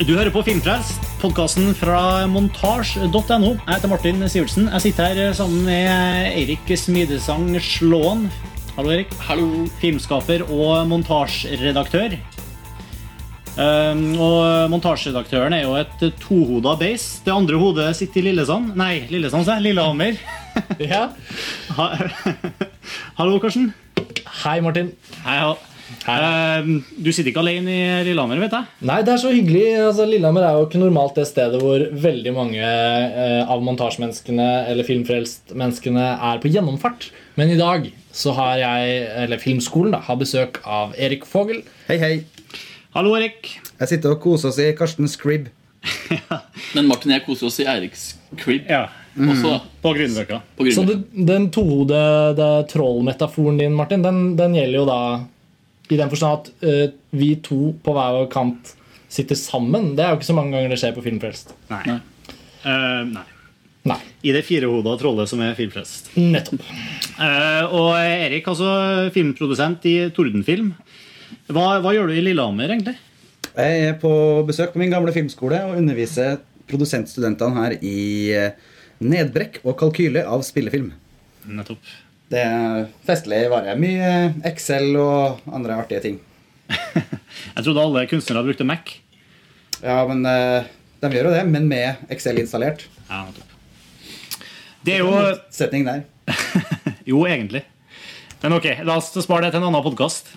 Du 0.00 0.14
hører 0.14 0.30
på 0.32 0.40
Filmfrelst, 0.40 1.02
podkasten 1.20 1.74
fra 1.76 2.24
montasj.no. 2.32 3.50
Jeg 3.52 3.66
heter 3.68 3.90
Martin 3.90 4.22
Sivertsen. 4.32 4.70
Jeg 4.72 4.84
sitter 4.86 5.10
her 5.12 5.34
sammen 5.36 5.66
med 5.66 6.30
Eirik 6.30 6.72
Smidesang 6.72 7.50
Slåen. 7.60 8.22
Hallo, 8.78 8.94
Erik. 8.94 9.12
Hallo. 9.28 9.66
Filmskaper 9.82 10.46
og 10.46 10.88
montasjeredaktør. 10.88 12.16
Um, 13.60 14.06
og 14.16 14.72
montasjeredaktøren 14.72 15.58
er 15.58 15.66
jo 15.66 15.76
et 15.76 16.08
tohoda 16.24 16.78
beis. 16.80 17.18
Det 17.26 17.36
andre 17.36 17.60
hodet 17.60 17.92
sitter 18.00 18.22
i 18.22 18.30
Lillesand. 18.30 18.72
Nei, 18.80 19.02
Lillesand, 19.12 19.44
sa 19.44 19.58
jeg. 19.58 19.68
Lillehammer. 19.68 20.16
Ja. 20.80 21.10
Hallo, 23.20 23.36
Karsten. 23.36 23.74
Hei, 24.46 24.62
Martin. 24.64 24.94
Hei, 25.26 25.42
ha. 25.44 25.58
Um, 26.08 26.78
du 26.96 27.10
sitter 27.12 27.28
ikke 27.30 27.42
alene 27.42 27.72
i 27.74 28.04
Lillehammer, 28.06 28.40
vet 28.40 28.54
jeg. 28.56 28.68
Nei, 28.88 29.00
det 29.04 29.12
er 29.12 29.20
så 29.20 29.32
hyggelig. 29.34 29.64
Altså, 29.82 30.06
Lillehammer 30.08 30.46
er 30.46 30.56
jo 30.56 30.66
ikke 30.68 30.80
normalt 30.80 31.18
det 31.20 31.26
stedet 31.28 31.60
hvor 31.60 31.82
veldig 32.06 32.32
mange 32.36 32.60
eh, 32.64 33.42
av 33.44 33.60
montasjemenneskene 33.66 34.46
eller 34.70 34.86
filmfrelst-menneskene 34.88 36.06
er 36.32 36.40
på 36.42 36.52
gjennomfart. 36.54 37.10
Men 37.36 37.52
i 37.52 37.58
dag 37.60 37.90
så 38.16 38.32
har 38.38 38.56
jeg, 38.62 39.00
eller 39.26 39.40
Filmskolen, 39.42 39.92
da, 39.94 40.00
har 40.08 40.18
besøk 40.20 40.62
av 40.64 40.96
Erik 40.98 41.26
Fogel. 41.28 41.60
Hei, 41.90 41.98
hei. 42.00 42.14
Hallo, 42.96 43.12
Erik. 43.18 43.52
Jeg 43.78 43.92
sitter 43.92 44.16
og 44.16 44.22
koser 44.24 44.50
oss 44.50 44.58
i 44.62 44.70
Karstens 44.76 45.18
crib. 45.20 45.50
Men 46.76 46.88
Martin 46.88 47.12
og 47.12 47.14
jeg 47.18 47.24
koser 47.24 47.48
oss 47.48 47.60
i 47.62 47.66
Eiriks 47.70 48.02
crib 48.40 48.66
Ja, 48.68 48.82
også. 49.16 49.54
på 49.80 49.92
Grünerløkka. 49.96 50.40
Så 50.74 50.82
det, 50.88 50.96
den 51.28 51.46
tohodede 51.54 52.48
trollmetaforen 52.68 53.60
din, 53.62 53.76
Martin, 53.78 54.02
den, 54.04 54.34
den 54.36 54.56
gjelder 54.58 54.82
jo 54.82 54.88
da 54.90 54.98
i 55.94 55.98
den 56.00 56.12
forstand 56.12 56.40
at 56.40 56.52
uh, 56.66 56.94
vi 57.16 57.34
to 57.44 57.72
på 57.82 57.94
hver 57.96 58.16
vår 58.18 58.30
kant 58.32 58.72
sitter 59.10 59.38
sammen. 59.38 59.94
Det 59.98 60.04
er 60.04 60.12
jo 60.12 60.20
ikke 60.20 60.30
så 60.30 60.36
mange 60.36 60.54
ganger 60.54 60.72
det 60.72 60.78
skjer 60.82 60.94
på 60.96 61.04
Filmfrelst. 61.04 61.54
Nei. 61.72 61.82
Nei. 61.88 62.00
Uh, 62.62 63.04
nei. 63.10 63.26
Nei, 63.88 63.96
I 64.28 64.34
det 64.36 64.42
firehoda 64.44 64.92
trollet 65.00 65.30
som 65.30 65.40
er 65.40 65.54
filmfrelst. 65.56 66.10
nettopp. 66.20 66.66
Uh, 67.16 67.64
og 67.72 67.94
Erik, 67.96 68.48
altså 68.52 69.08
filmprodusent 69.14 69.86
i 69.88 69.94
Tordenfilm. 70.12 70.74
Hva, 71.48 71.78
hva 71.80 71.94
gjør 71.96 72.10
du 72.10 72.18
i 72.18 72.24
Lillehammer, 72.26 72.68
egentlig? 72.68 72.98
Jeg 73.54 73.86
er 73.88 73.96
på 74.02 74.10
besøk 74.46 74.74
på 74.74 74.82
min 74.82 74.92
gamle 74.92 75.14
filmskole 75.16 75.62
og 75.64 75.80
underviser 75.80 76.42
produsentstudentene 76.70 77.56
her 77.56 77.78
i 77.80 77.96
nedbrekk 79.00 79.62
og 79.64 79.78
kalkyle 79.80 80.26
av 80.28 80.44
spillefilm. 80.46 80.92
Nettopp. 81.48 81.80
Det 82.30 82.38
er 82.46 82.84
festlig 83.08 83.40
vare. 83.50 83.72
Mye 83.80 84.10
Excel 84.46 84.92
og 85.00 85.40
andre 85.50 85.80
artige 85.82 86.02
ting. 86.04 86.18
Jeg 87.56 87.64
trodde 87.66 87.82
alle 87.82 88.04
kunstnere 88.10 88.44
brukte 88.46 88.66
Mac. 88.68 88.92
Ja, 89.82 90.02
men 90.06 90.22
eh, 90.28 90.68
de 91.02 91.10
gjør 91.16 91.30
jo 91.30 91.34
det, 91.34 91.44
men 91.50 91.66
med 91.70 92.04
Excel 92.12 92.38
installert. 92.42 92.84
Ja, 93.08 93.24
topp. 93.34 93.46
Det 94.86 94.94
er 94.96 95.02
jo 95.02 95.12
Setning 95.52 95.84
der. 95.88 96.04
Jo, 97.10 97.24
egentlig. 97.26 97.64
Men 98.40 98.54
ok, 98.56 98.66
la 98.86 98.94
oss 99.00 99.10
spare 99.24 99.48
det 99.48 99.54
til 99.54 99.60
en 99.64 99.66
annen 99.70 99.82
podkast. 99.84 100.30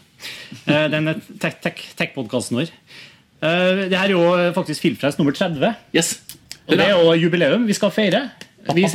Den 0.66 1.12
tech-podkasten 1.44 2.58
vår. 2.58 2.72
Eh, 3.44 3.84
Det 3.92 4.00
her 4.00 4.08
er 4.10 4.16
jo 4.16 4.24
faktisk 4.56 4.88
Filmfrelst 4.88 5.22
nummer 5.22 5.36
30. 5.38 5.76
Yes. 5.96 6.16
Og 6.66 6.78
det 6.80 6.88
er 6.88 6.96
jo 6.98 7.14
jubileum 7.20 7.68
vi 7.68 7.76
skal 7.78 7.92
feire. 7.94 8.24
Vi, 8.72 8.86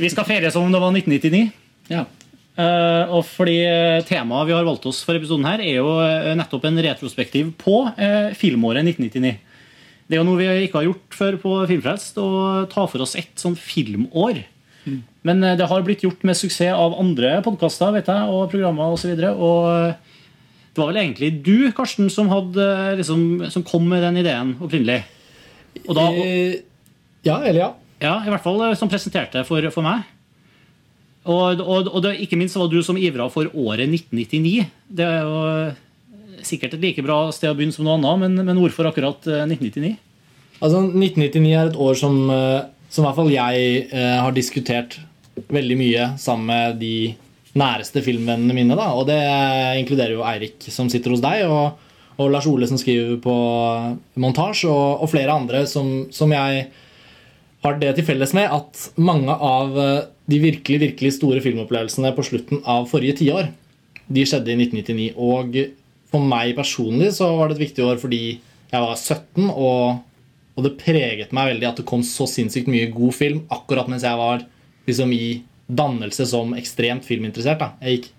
vi 0.00 0.12
skal 0.12 0.28
feire 0.28 0.52
som 0.52 0.64
om 0.64 0.72
det 0.72 0.80
var 0.80 0.94
1999. 0.96 1.50
Ja. 1.92 2.06
Uh, 2.56 3.12
og 3.18 3.26
fordi 3.28 3.58
eh, 3.68 4.00
temaet 4.08 4.48
vi 4.48 4.54
har 4.56 4.64
valgt 4.64 4.86
oss 4.88 5.02
for 5.04 5.18
episoden 5.18 5.44
her, 5.44 5.60
er 5.60 5.82
jo 5.82 5.90
eh, 6.00 6.32
nettopp 6.40 6.64
en 6.64 6.80
retrospektiv 6.86 7.50
på 7.60 7.82
uh, 7.84 8.32
filmåret 8.32 8.80
1999. 8.88 9.34
Det 10.06 10.16
er 10.16 10.22
jo 10.22 10.24
noe 10.24 10.40
vi 10.40 10.48
ikke 10.64 10.80
har 10.80 10.86
gjort 10.86 11.18
før 11.18 11.36
på 11.42 11.56
Filmfrelst, 11.68 12.16
å 12.16 12.64
ta 12.72 12.86
for 12.88 13.04
oss 13.04 13.12
ett 13.20 13.36
sånn 13.42 13.58
filmår. 13.60 14.40
Men 15.26 15.42
eh, 15.42 15.56
det 15.58 15.66
har 15.70 15.84
blitt 15.86 16.04
gjort 16.06 16.22
med 16.26 16.38
suksess 16.38 16.74
av 16.74 16.96
andre 17.00 17.40
podkaster 17.44 17.94
vet 17.96 18.10
jeg, 18.10 18.30
og 18.30 18.50
programmer 18.52 18.94
osv. 18.94 19.12
Og, 19.12 19.20
så 19.20 19.32
og 19.34 20.76
det 20.76 20.82
var 20.82 20.92
vel 20.92 21.02
egentlig 21.02 21.32
du, 21.42 21.70
Karsten, 21.76 22.10
som, 22.12 22.30
hadde, 22.30 22.66
liksom, 23.00 23.48
som 23.52 23.64
kom 23.66 23.88
med 23.90 24.04
den 24.04 24.20
ideen 24.22 24.54
opprinnelig. 24.60 25.02
Og 25.84 25.96
da, 25.98 26.08
Eh, 26.10 26.60
ja, 27.26 27.40
eller 27.42 27.60
ja. 27.60 27.70
ja, 28.02 28.14
i 28.24 28.30
hvert 28.30 28.44
fall 28.44 28.60
eh, 28.68 28.76
som 28.78 28.90
presenterte 28.90 29.42
for, 29.48 29.66
for 29.74 29.86
meg. 29.86 30.06
Og, 31.26 31.60
og, 31.60 31.90
og 31.90 32.02
det, 32.04 32.16
ikke 32.22 32.38
minst 32.38 32.58
var 32.58 32.70
du 32.70 32.78
som 32.86 32.98
ivra 32.98 33.26
for 33.32 33.50
året 33.50 33.88
1999. 33.90 34.66
Det 34.86 35.06
er 35.06 35.26
jo 35.26 35.42
eh, 35.50 36.40
sikkert 36.46 36.76
et 36.76 36.84
like 36.84 37.04
bra 37.04 37.24
sted 37.34 37.50
å 37.50 37.58
begynne 37.58 37.74
som 37.74 37.86
noe 37.86 37.98
annet, 37.98 38.22
men, 38.22 38.46
men 38.46 38.62
hvorfor 38.62 38.90
akkurat 38.92 39.26
eh, 39.26 39.42
1999? 39.48 39.96
Altså, 40.62 40.84
1999 40.86 41.52
er 41.52 41.70
et 41.70 41.80
år 41.86 41.98
som, 41.98 42.14
som 42.88 43.02
i 43.02 43.06
hvert 43.08 43.18
fall 43.18 43.32
jeg 43.34 43.64
eh, 43.90 44.18
har 44.22 44.36
diskutert 44.36 45.00
veldig 45.52 45.76
mye 45.76 46.04
sammen 46.20 46.48
med 46.48 46.78
de 46.80 46.96
næreste 47.56 48.00
filmvennene 48.04 48.54
mine. 48.56 48.76
Da. 48.78 48.92
Og 48.96 49.08
det 49.10 49.18
inkluderer 49.80 50.14
jo 50.14 50.24
Eirik, 50.28 50.60
som 50.72 50.88
sitter 50.92 51.12
hos 51.12 51.24
deg, 51.24 51.44
og, 51.50 51.82
og 52.16 52.32
Lars 52.32 52.48
Ole, 52.48 52.68
som 52.68 52.80
skriver 52.80 53.18
på 53.22 53.36
montasje, 54.22 54.70
og, 54.72 55.02
og 55.04 55.10
flere 55.12 55.34
andre 55.36 55.64
som, 55.68 56.06
som 56.14 56.32
jeg 56.32 56.66
har 57.66 57.78
det 57.80 57.94
til 57.96 58.06
felles 58.06 58.32
med 58.36 58.52
at 58.52 58.82
mange 58.96 59.32
av 59.32 59.78
eh, 59.80 60.08
de 60.30 60.40
virkelig, 60.42 60.80
virkelig 60.82 61.16
store 61.18 61.42
filmopplevelsene 61.44 62.12
på 62.16 62.24
slutten 62.26 62.62
av 62.68 62.88
forrige 62.90 63.20
tiår, 63.22 63.50
de 64.06 64.24
skjedde 64.26 64.52
i 64.52 64.58
1999. 64.58 65.08
Og 65.18 65.56
for 66.12 66.22
meg 66.22 66.54
personlig 66.58 67.12
så 67.18 67.32
var 67.36 67.50
det 67.50 67.58
et 67.58 67.66
viktig 67.66 67.84
år 67.86 68.00
fordi 68.02 68.22
jeg 68.36 68.82
var 68.82 68.94
17, 68.94 69.50
og, 69.50 69.98
og 70.56 70.66
det 70.66 70.76
preget 70.80 71.34
meg 71.36 71.52
veldig 71.52 71.70
at 71.70 71.80
det 71.80 71.88
kom 71.88 72.04
så 72.06 72.26
sinnssykt 72.30 72.70
mye 72.70 72.90
god 72.94 73.14
film 73.14 73.44
akkurat 73.54 73.90
mens 73.90 74.06
jeg 74.06 74.18
var 74.18 74.46
liksom 74.86 75.12
i 75.14 75.40
dannelse 75.66 76.26
som 76.30 76.54
ekstremt 76.58 77.06
filminteressert. 77.06 77.62
Da. 77.62 77.72
Jeg 77.82 77.98
gikk 77.98 78.10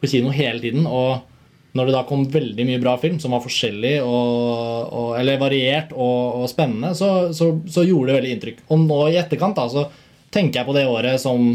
på 0.00 0.10
kino 0.14 0.32
hele 0.32 0.60
tiden, 0.60 0.88
og 0.88 1.24
når 1.74 1.88
det 1.88 1.94
da 1.96 2.04
kom 2.06 2.22
veldig 2.30 2.64
mye 2.68 2.80
bra 2.82 2.94
film 3.02 3.18
som 3.22 3.34
var 3.34 3.42
forskjellig 3.42 3.96
og, 4.06 4.92
og, 4.94 5.08
eller 5.18 5.40
variert 5.40 5.90
og, 5.92 6.44
og 6.44 6.48
spennende, 6.50 6.92
så, 6.94 7.32
så, 7.34 7.50
så 7.66 7.82
gjorde 7.82 8.12
det 8.12 8.18
veldig 8.20 8.34
inntrykk. 8.36 8.64
Og 8.70 8.84
nå 8.84 8.98
i 9.10 9.18
etterkant 9.18 9.58
da, 9.58 9.66
så 9.70 9.88
tenker 10.34 10.60
jeg 10.60 10.68
på 10.68 10.76
det 10.76 10.86
året 10.90 11.22
som 11.22 11.48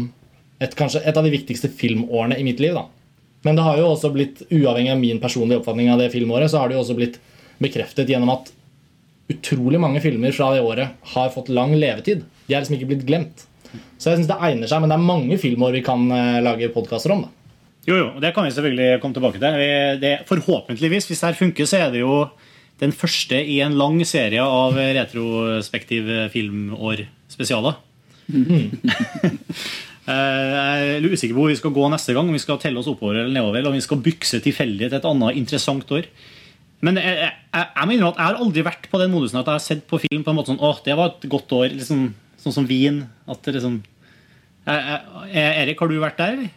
et, 0.60 0.76
kanskje 0.76 1.02
et 1.08 1.16
av 1.16 1.24
de 1.24 1.32
viktigste 1.32 1.72
filmårene 1.72 2.36
i 2.36 2.44
mitt 2.44 2.60
liv. 2.60 2.76
da. 2.76 2.84
Men 3.48 3.56
det 3.56 3.64
har 3.64 3.80
jo 3.80 3.88
også 3.94 4.12
blitt, 4.12 4.44
uavhengig 4.52 4.92
av 4.92 5.00
min 5.00 5.20
personlige 5.22 5.62
oppfatning 5.62 5.88
av 5.92 6.02
det 6.02 6.10
filmåret, 6.12 6.52
så 6.52 6.60
har 6.60 6.68
det 6.68 6.76
jo 6.76 6.84
også 6.84 6.98
blitt 6.98 7.16
bekreftet 7.60 8.12
gjennom 8.12 8.34
at 8.36 8.52
utrolig 9.30 9.80
mange 9.80 10.02
filmer 10.04 10.34
fra 10.36 10.50
det 10.52 10.64
året 10.66 11.12
har 11.14 11.32
fått 11.32 11.48
lang 11.48 11.72
levetid. 11.78 12.26
De 12.44 12.54
er 12.54 12.60
liksom 12.60 12.76
ikke 12.76 12.92
blitt 12.92 13.08
glemt. 13.08 13.46
Så 13.96 14.10
jeg 14.10 14.20
synes 14.20 14.28
det 14.28 14.40
egner 14.42 14.68
seg, 14.68 14.82
men 14.82 14.92
det 14.92 14.96
er 14.98 15.10
mange 15.12 15.36
filmår 15.40 15.76
vi 15.78 15.84
kan 15.86 16.08
eh, 16.12 16.40
lage 16.44 16.72
podkaster 16.74 17.14
om. 17.14 17.24
da. 17.24 17.39
Jo, 17.88 17.96
jo, 17.96 18.06
det 18.20 18.34
kan 18.36 18.44
vi 18.44 18.50
selvfølgelig 18.52 19.00
komme 19.00 19.16
tilbake 19.16 19.40
til. 19.40 20.00
Det, 20.02 20.12
forhåpentligvis, 20.28 21.06
hvis 21.08 21.20
det 21.22 21.28
her 21.30 21.38
funker, 21.38 21.64
så 21.66 21.78
er 21.80 21.90
det 21.94 22.02
jo 22.02 22.26
den 22.80 22.92
første 22.96 23.38
i 23.40 23.58
en 23.64 23.74
lang 23.76 23.98
serie 24.08 24.40
av 24.44 24.76
retrospektiv 24.76 26.08
filmår-spesialer. 26.34 27.78
Eh, 30.10 30.14
Jeg 30.16 30.94
er 30.96 31.04
usikker 31.12 31.36
på 31.36 31.42
hvor 31.44 31.50
vi 31.52 31.58
skal 31.58 31.74
gå 31.76 31.84
neste 31.92 32.14
gang. 32.16 32.26
Om 32.26 32.34
vi 32.34 32.40
skal 32.42 32.56
telle 32.58 32.80
oss 32.80 32.88
oppover 32.90 33.18
eller 33.20 33.34
nedover, 33.34 33.58
eller 33.60 33.70
om 33.70 33.76
vi 33.76 33.82
skal 33.84 34.00
bykse 34.02 34.40
tilfeldig 34.42 34.88
til 34.88 34.96
et 34.96 35.04
annet 35.06 35.36
interessant 35.38 35.92
år. 35.94 36.08
Men 36.82 36.96
jeg, 36.98 37.12
jeg, 37.20 37.34
jeg 37.52 37.84
innrømme 37.94 38.08
at 38.16 38.18
jeg 38.18 38.26
har 38.30 38.40
aldri 38.40 38.64
vært 38.66 38.88
på 38.90 38.98
den 39.02 39.12
modusen 39.12 39.38
at 39.38 39.46
jeg 39.52 39.58
har 39.58 39.62
sett 39.62 39.84
på 39.92 40.00
film 40.02 40.24
på 40.26 40.32
en 40.32 40.38
måte 40.40 40.50
sånn 40.50 40.62
Åh, 40.66 40.80
det 40.86 40.96
var 40.98 41.12
et 41.12 41.28
godt 41.30 41.52
år. 41.54 41.68
Liksom, 41.76 42.08
sånn 42.42 42.56
som 42.56 42.66
vin. 42.66 43.02
At 43.30 43.44
det 43.46 43.54
liksom 43.58 43.76
jeg- 44.66 45.60
Erik, 45.62 45.78
har 45.84 45.92
du 45.92 46.00
vært 46.02 46.18
der, 46.18 46.32
eller? 46.38 46.50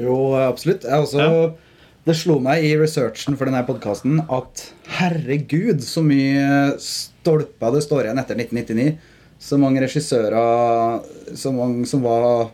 Jo, 0.00 0.34
absolutt. 0.42 0.84
Jeg 0.88 1.06
også, 1.06 1.20
Ja. 1.22 1.52
Det 2.04 2.12
slo 2.18 2.34
meg 2.38 2.60
i 2.66 2.74
researchen 2.76 3.32
for 3.40 3.48
denne 3.48 3.62
podkasten 3.64 4.18
at 4.28 4.66
herregud, 4.98 5.80
så 5.80 6.02
mye 6.04 6.74
stolper 6.76 7.72
det 7.72 7.80
står 7.86 8.04
igjen 8.04 8.20
etter 8.20 8.36
1999. 8.36 8.98
Så 9.40 9.56
mange 9.60 9.80
regissører 9.80 11.00
så 11.36 11.52
mange 11.52 11.86
som 11.88 12.04
var 12.04 12.50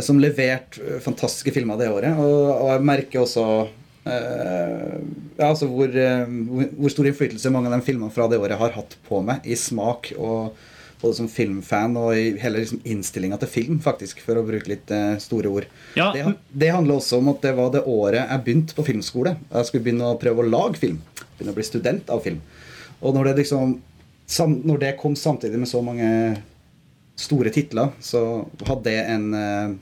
Som 0.00 0.22
leverte 0.22 1.00
fantastiske 1.04 1.52
filmer 1.52 1.76
det 1.76 1.90
året. 1.92 2.16
Og, 2.16 2.62
og 2.62 2.68
jeg 2.70 2.84
merker 2.88 3.20
også 3.26 3.42
eh, 4.08 4.94
ja, 5.36 5.50
altså 5.50 5.66
hvor, 5.68 5.90
eh, 5.92 6.22
hvor, 6.48 6.70
hvor 6.78 6.94
stor 6.94 7.10
innflytelse 7.10 7.52
mange 7.52 7.68
av 7.68 7.76
de 7.76 7.84
filmene 7.84 8.14
fra 8.14 8.24
det 8.30 8.38
året 8.40 8.56
har 8.56 8.72
hatt 8.72 8.96
på 9.04 9.20
meg 9.20 9.44
i 9.44 9.58
smak. 9.58 10.14
og 10.16 10.54
både 11.02 11.18
som 11.18 11.28
filmfan 11.30 11.96
og 11.98 12.14
i 12.16 12.28
hele 12.40 12.62
liksom, 12.62 12.80
innstillinga 12.86 13.38
til 13.42 13.50
film, 13.50 13.80
faktisk, 13.82 14.22
for 14.24 14.38
å 14.38 14.44
bruke 14.46 14.70
litt 14.70 14.90
eh, 14.94 15.16
store 15.22 15.50
ord. 15.50 15.66
Ja, 15.98 16.10
Det, 16.14 16.24
det 16.62 16.70
handler 16.74 17.00
også 17.00 17.18
om 17.18 17.32
at 17.34 17.42
det 17.44 17.54
var 17.58 17.72
det 17.74 17.84
året 17.90 18.22
jeg 18.22 18.44
begynte 18.46 18.76
på 18.78 18.86
filmskole. 18.86 19.36
Jeg 19.50 19.68
skulle 19.68 19.86
begynne 19.88 20.12
å 20.12 20.18
prøve 20.20 20.44
å 20.44 20.48
lage 20.48 20.80
film. 20.80 21.00
Begynne 21.36 21.54
å 21.54 21.58
bli 21.58 21.66
student 21.66 22.12
av 22.14 22.22
film. 22.24 22.40
Og 23.02 23.16
når 23.16 23.32
det 23.32 23.38
liksom 23.42 23.80
sam, 24.30 24.60
Når 24.64 24.78
det 24.80 24.96
kom 25.00 25.16
samtidig 25.18 25.58
med 25.58 25.68
så 25.68 25.82
mange 25.84 26.08
store 27.18 27.50
titler, 27.52 27.90
så 28.00 28.46
hadde 28.64 28.86
det 28.86 29.00
en 29.12 29.26
eh, 29.36 29.74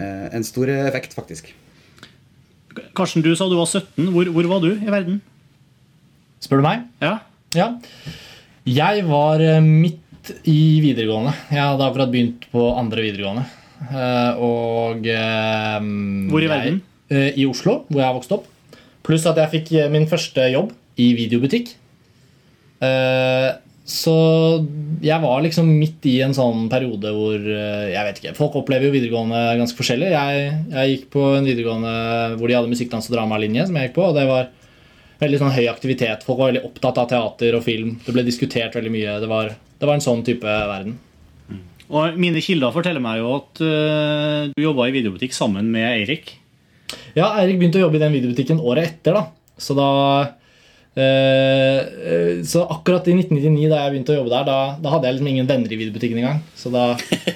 eh, 0.00 0.28
en 0.34 0.44
stor 0.44 0.70
effekt, 0.72 1.14
faktisk. 1.14 1.52
Karsten, 2.96 3.22
du 3.22 3.34
sa 3.36 3.48
du 3.50 3.58
var 3.58 3.68
17. 3.68 4.08
Hvor, 4.14 4.32
hvor 4.32 4.48
var 4.54 4.64
du 4.64 4.72
i 4.72 4.90
verden? 4.90 5.20
Spør 6.42 6.62
du 6.62 6.66
meg? 6.66 6.86
Ja. 7.04 7.18
Ja. 7.54 7.68
Jeg 8.66 9.04
var 9.08 9.42
eh, 9.44 9.60
i 10.46 10.80
videregående. 10.84 11.32
Jeg 11.50 11.62
hadde 11.64 11.86
akkurat 11.88 12.10
begynt 12.12 12.46
på 12.52 12.68
andre 12.78 13.02
videregående. 13.08 13.44
Eh, 13.90 14.38
Og 14.38 15.06
eh, 15.10 15.80
Hvor 16.30 16.44
i 16.44 16.50
verden? 16.50 16.80
Jeg, 17.10 17.34
I 17.42 17.46
Oslo, 17.50 17.80
hvor 17.88 18.00
jeg 18.00 18.06
har 18.08 18.14
vokst 18.16 18.32
opp. 18.36 18.46
Pluss 19.02 19.26
at 19.26 19.36
jeg 19.42 19.50
fikk 19.56 19.72
eh, 19.80 19.90
min 19.90 20.06
første 20.06 20.46
jobb 20.52 20.70
i 21.02 21.10
videobutikk. 21.18 21.74
Eh, 22.82 23.50
Så 23.84 24.14
jeg 25.02 25.18
var 25.24 25.40
liksom 25.42 25.66
midt 25.80 26.04
i 26.06 26.20
en 26.22 26.32
sånn 26.36 26.68
periode 26.70 27.10
hvor 27.16 27.34
eh, 27.34 27.88
Jeg 27.90 28.04
vet 28.06 28.20
ikke, 28.20 28.34
Folk 28.38 28.54
opplever 28.60 28.86
jo 28.86 28.94
videregående 28.94 29.40
ganske 29.58 29.76
forskjellig. 29.80 30.12
Jeg, 30.14 30.52
jeg 30.70 30.92
gikk 30.92 31.08
på 31.16 31.24
en 31.36 31.48
videregående 31.48 32.36
hvor 32.38 32.46
de 32.48 32.54
hadde 32.60 32.70
musikkdans- 32.70 33.10
og 33.10 33.16
dramalinje, 33.16 33.66
som 33.66 33.76
jeg 33.80 33.90
gikk 33.90 33.96
på. 33.98 34.06
og 34.12 34.14
det 34.20 34.28
var 34.30 34.50
veldig 35.22 35.38
sånn 35.42 35.52
høy 35.54 35.66
aktivitet. 35.70 36.22
Folk 36.26 36.38
var 36.38 36.52
veldig 36.52 36.64
opptatt 36.70 36.96
av 37.02 37.10
teater 37.10 37.54
og 37.58 37.62
film. 37.66 37.96
Det 38.06 38.14
ble 38.14 38.24
diskutert 38.26 38.74
veldig 38.78 38.90
mye. 38.94 39.18
Det 39.22 39.28
var, 39.30 39.52
det 39.82 39.88
var 39.88 39.98
en 39.98 40.04
sånn 40.04 40.22
type 40.22 40.46
verden. 40.46 40.94
Og 41.92 42.14
mine 42.20 42.40
kilder 42.40 42.72
forteller 42.72 43.02
meg 43.04 43.18
jo 43.20 43.32
at 43.36 43.60
uh, 43.60 44.52
du 44.54 44.62
jobba 44.62 44.86
i 44.88 44.94
videobutikk 44.94 45.34
sammen 45.36 45.66
med 45.74 45.88
Eirik. 45.90 46.36
Ja, 47.16 47.34
Eirik 47.40 47.58
begynte 47.58 47.80
å 47.80 47.84
jobbe 47.86 47.98
i 47.98 48.04
den 48.04 48.14
videobutikken 48.14 48.62
året 48.62 48.88
etter. 48.88 49.18
da 49.18 49.58
Så 49.60 49.76
da 49.76 49.88
eh, 50.96 51.78
eh, 51.80 52.40
Så 52.48 52.64
akkurat 52.68 53.06
i 53.08 53.14
1999, 53.16 53.68
da 53.72 53.82
jeg 53.82 53.94
begynte 53.94 54.14
å 54.14 54.18
jobbe 54.18 54.32
der, 54.32 54.46
da, 54.48 54.56
da 54.80 54.92
hadde 54.92 55.08
jeg 55.08 55.16
liksom 55.16 55.30
ingen 55.32 55.48
venner 55.48 55.72
i 55.72 55.78
videobutikken 55.80 56.20
engang. 56.20 56.42
Så 56.56 56.72
da 56.72 56.90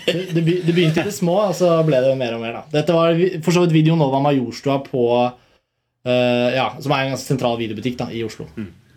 Det, 0.07 0.45
det 0.45 0.73
begynte 0.73 1.05
i 1.05 1.09
det 1.09 1.15
små, 1.17 1.39
og 1.49 1.57
så 1.57 1.73
ble 1.89 2.01
det 2.05 2.17
mer 2.21 2.37
og 2.37 2.45
mer. 2.45 2.61
da 2.61 2.81
Dette 2.81 2.97
var 2.97 3.17
for 3.45 3.57
så 3.57 3.65
vidt 3.65 3.77
videoen 3.77 4.01
Nova 4.01 4.21
Majorstua 4.25 4.81
på 4.85 5.07
uh, 5.25 6.49
Ja, 6.57 6.71
som 6.81 6.93
er 6.93 7.07
en 7.07 7.17
ganske 7.17 7.29
sentral 7.29 7.57
videobutikk 7.61 8.01
da 8.01 8.11
i 8.13 8.25
Oslo. 8.29 8.49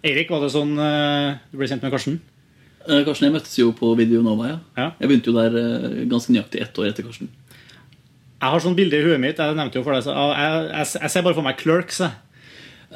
Eirik, 0.04 0.32
var 0.32 0.44
det 0.44 0.54
sånn 0.56 0.76
uh, 0.80 1.40
du 1.52 1.60
ble 1.60 1.72
kjent 1.72 1.84
med 1.84 1.96
Karsten? 1.96 2.20
Eh, 2.88 3.04
Karsten 3.06 3.28
jeg 3.28 3.36
møttes 3.36 3.58
jo 3.60 3.72
på 3.76 3.92
Video 4.00 4.22
Nova. 4.24 4.48
ja. 4.54 4.58
Ja. 4.78 4.88
Jeg 5.02 5.10
begynte 5.12 5.32
jo 5.32 5.36
der 5.36 5.58
eh, 5.60 6.06
ganske 6.10 6.32
nøyaktig 6.34 6.62
ett 6.64 6.80
år 6.80 6.90
etter 6.92 7.06
Karsten. 7.08 7.30
Jeg 8.40 8.54
har 8.54 8.64
sånn 8.64 8.78
bilde 8.78 8.96
i 8.96 9.04
huet 9.04 9.20
mitt. 9.20 9.40
Jeg 9.42 9.58
nevnte 9.58 9.82
jo 9.82 9.84
for 9.84 9.96
deg 9.96 10.06
så, 10.06 10.16
jeg, 10.16 10.70
jeg, 10.72 10.92
jeg 11.04 11.12
ser 11.12 11.26
bare 11.26 11.36
for 11.36 11.44
meg 11.46 11.60
Clerks. 11.60 12.00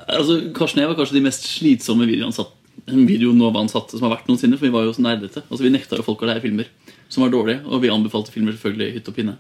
Altså, 0.08 0.38
Karsten 0.56 0.80
og 0.80 0.86
jeg 0.86 0.92
var 0.94 1.00
kanskje 1.02 1.18
de 1.20 1.26
mest 1.26 1.48
slitsomme 1.50 2.08
Video 2.08 3.34
Nova-ansatte 3.36 3.98
som 4.00 4.08
har 4.08 4.16
vært 4.16 4.30
noensinne. 4.32 4.56
For 4.58 4.70
vi 4.70 4.74
var 4.74 4.88
jo 4.88 4.96
så 4.96 5.04
nerdete. 5.04 5.44
Altså, 5.50 5.66
vi 5.66 5.74
nekta 5.74 6.00
jo 6.00 6.06
folk 6.08 6.24
å 6.24 6.30
leie 6.32 6.44
filmer 6.44 6.72
som 7.12 7.26
var 7.26 7.34
dårlige. 7.36 7.60
Og 7.68 7.84
vi 7.84 7.92
anbefalte 7.92 8.32
filmer 8.34 8.56
selvfølgelig 8.56 8.88
i 8.88 8.96
hytt 8.98 9.12
og 9.12 9.18
pinne. 9.20 9.36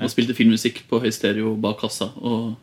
Og 0.00 0.08
spilte 0.08 0.34
filmmusikk 0.36 0.86
på 0.88 1.02
høy 1.04 1.10
stereo 1.12 1.52
bak 1.60 1.82
kassa. 1.84 2.08
Og 2.24 2.54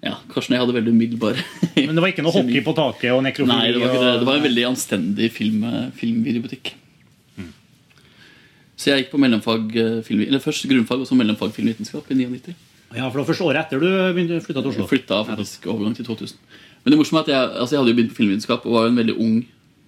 ja, 0.00 0.14
Karsten 0.32 0.56
jeg 0.56 0.62
hadde 0.62 0.72
veldig 0.72 0.92
umiddelbar 0.94 1.36
Men 1.76 1.92
det 1.92 2.00
var 2.00 2.12
ikke 2.12 2.24
noe 2.24 2.32
hockey 2.32 2.62
på 2.64 2.72
taket 2.76 3.12
og 3.12 3.24
nekrofili? 3.26 3.52
Nei, 3.52 3.72
det 3.74 3.82
var 3.82 3.90
ikke 3.90 4.04
det. 4.04 4.12
Det 4.22 4.28
var 4.28 4.38
en 4.38 4.46
veldig 4.46 4.64
anstendig 4.70 5.28
film, 5.34 5.66
filmvideobutikk. 5.98 6.72
Så 8.80 8.88
jeg 8.88 9.02
gikk 9.02 9.10
på 9.12 9.20
mellomfag 9.20 9.74
eh, 9.76 9.96
film, 10.06 10.22
eller 10.24 10.40
først 10.40 10.64
grunnfag 10.70 11.02
og 11.02 11.08
så 11.08 11.16
mellomfag 11.18 11.52
filmvitenskap 11.52 12.06
i 12.14 12.16
99. 12.16 12.54
Ja, 12.96 13.04
for 13.04 13.18
det 13.18 13.20
var 13.20 13.28
første 13.28 13.46
året 13.46 13.66
etter 13.66 13.82
du 13.82 14.40
flytta 14.40 14.62
til 14.62 14.70
Oslo. 14.70 14.86
Jeg 14.86 14.90
flytta 14.94 15.18
faktisk 15.28 15.66
overgang 15.68 15.96
til 15.98 16.06
2000. 16.08 16.38
Men 16.80 16.94
det 16.94 16.98
morsomme 16.98 17.20
er 17.20 17.28
at 17.28 17.32
jeg, 17.34 17.50
altså 17.60 17.76
jeg 17.76 17.82
hadde 17.82 17.92
jo 17.92 17.98
begynt 17.98 18.14
på 18.14 18.20
filmvitenskap 18.22 18.64
og 18.64 18.76
var 18.76 18.86
jo 18.86 18.92
en 18.94 19.02
veldig 19.02 19.16
ung 19.20 19.34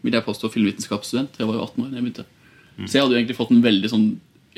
vil 0.02 0.16
jeg 0.18 0.26
påstå, 0.26 0.50
filmvitenskapsstudent. 0.52 1.38
Jeg 1.38 1.48
var 1.48 1.56
jo 1.56 1.64
18 1.64 1.84
år 1.84 1.88
da 1.88 1.98
jeg 1.98 2.04
begynte. 2.04 2.26
Så 2.82 2.96
jeg 2.96 3.04
hadde 3.04 3.14
jo 3.14 3.20
egentlig 3.20 3.38
fått 3.38 3.52
en 3.54 3.64
veldig 3.64 3.90
sånn 3.92 4.06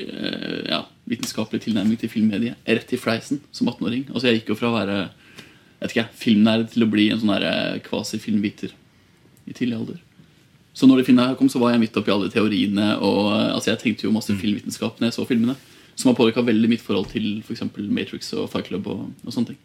eh, 0.01 0.61
ja, 0.71 0.81
vitenskapelig 1.11 1.61
tilnærming 1.67 1.99
til 2.01 2.11
filmmediet 2.11 2.71
rett 2.75 2.93
i 2.95 2.99
fleisen 2.99 3.39
som 3.55 3.69
18-åring. 3.69 4.07
Altså 4.11 4.29
Jeg 4.29 4.41
gikk 4.41 4.51
jo 4.51 4.59
fra 4.59 4.71
å 4.71 4.75
være 4.75 4.97
vet 5.81 5.93
ikke, 5.93 6.07
filmnerd 6.19 6.69
til 6.73 6.85
å 6.85 6.89
bli 6.91 7.09
en 7.11 7.21
sånn 7.21 7.35
eh, 7.37 7.77
kvasi-filmviter 7.85 8.73
i 9.45 9.53
tidlig 9.53 9.77
alder. 9.77 10.01
Så 10.75 10.87
når 10.89 10.99
det 10.99 11.07
filmene 11.07 11.29
her 11.29 11.37
kom, 11.39 11.49
så 11.51 11.61
var 11.61 11.71
jeg 11.71 11.85
midt 11.85 11.97
oppi 11.99 12.11
alle 12.11 12.31
teoriene. 12.31 12.95
Og 12.99 13.31
eh, 13.31 13.53
altså 13.55 13.71
Jeg 13.71 13.81
tenkte 13.83 14.07
jo 14.07 14.15
masse 14.15 14.33
filmvitenskap 14.35 14.99
når 14.99 15.11
jeg 15.11 15.17
så 15.17 15.27
filmene. 15.29 15.55
Som 15.95 16.11
har 16.11 16.17
påvirka 16.17 16.43
veldig 16.43 16.67
mitt 16.67 16.83
forhold 16.83 17.07
til 17.13 17.39
for 17.45 17.55
eksempel 17.55 17.87
Matrix 17.87 18.33
og 18.35 18.49
Fight 18.51 18.67
Club. 18.67 18.87
og, 18.91 19.05
og 19.23 19.31
sånne 19.31 19.53
ting 19.53 19.59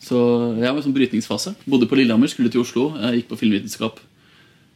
Så 0.00 0.16
jeg 0.56 0.64
var 0.64 0.78
i 0.78 0.80
en 0.80 0.86
sånn 0.86 0.96
brytningsfase. 0.96 1.52
Bodde 1.68 1.88
på 1.90 1.98
Lillehammer, 1.98 2.30
skulle 2.32 2.52
til 2.52 2.64
Oslo. 2.64 2.92
Jeg 2.96 3.20
gikk 3.20 3.34
på 3.34 3.40
filmvitenskap. 3.42 4.00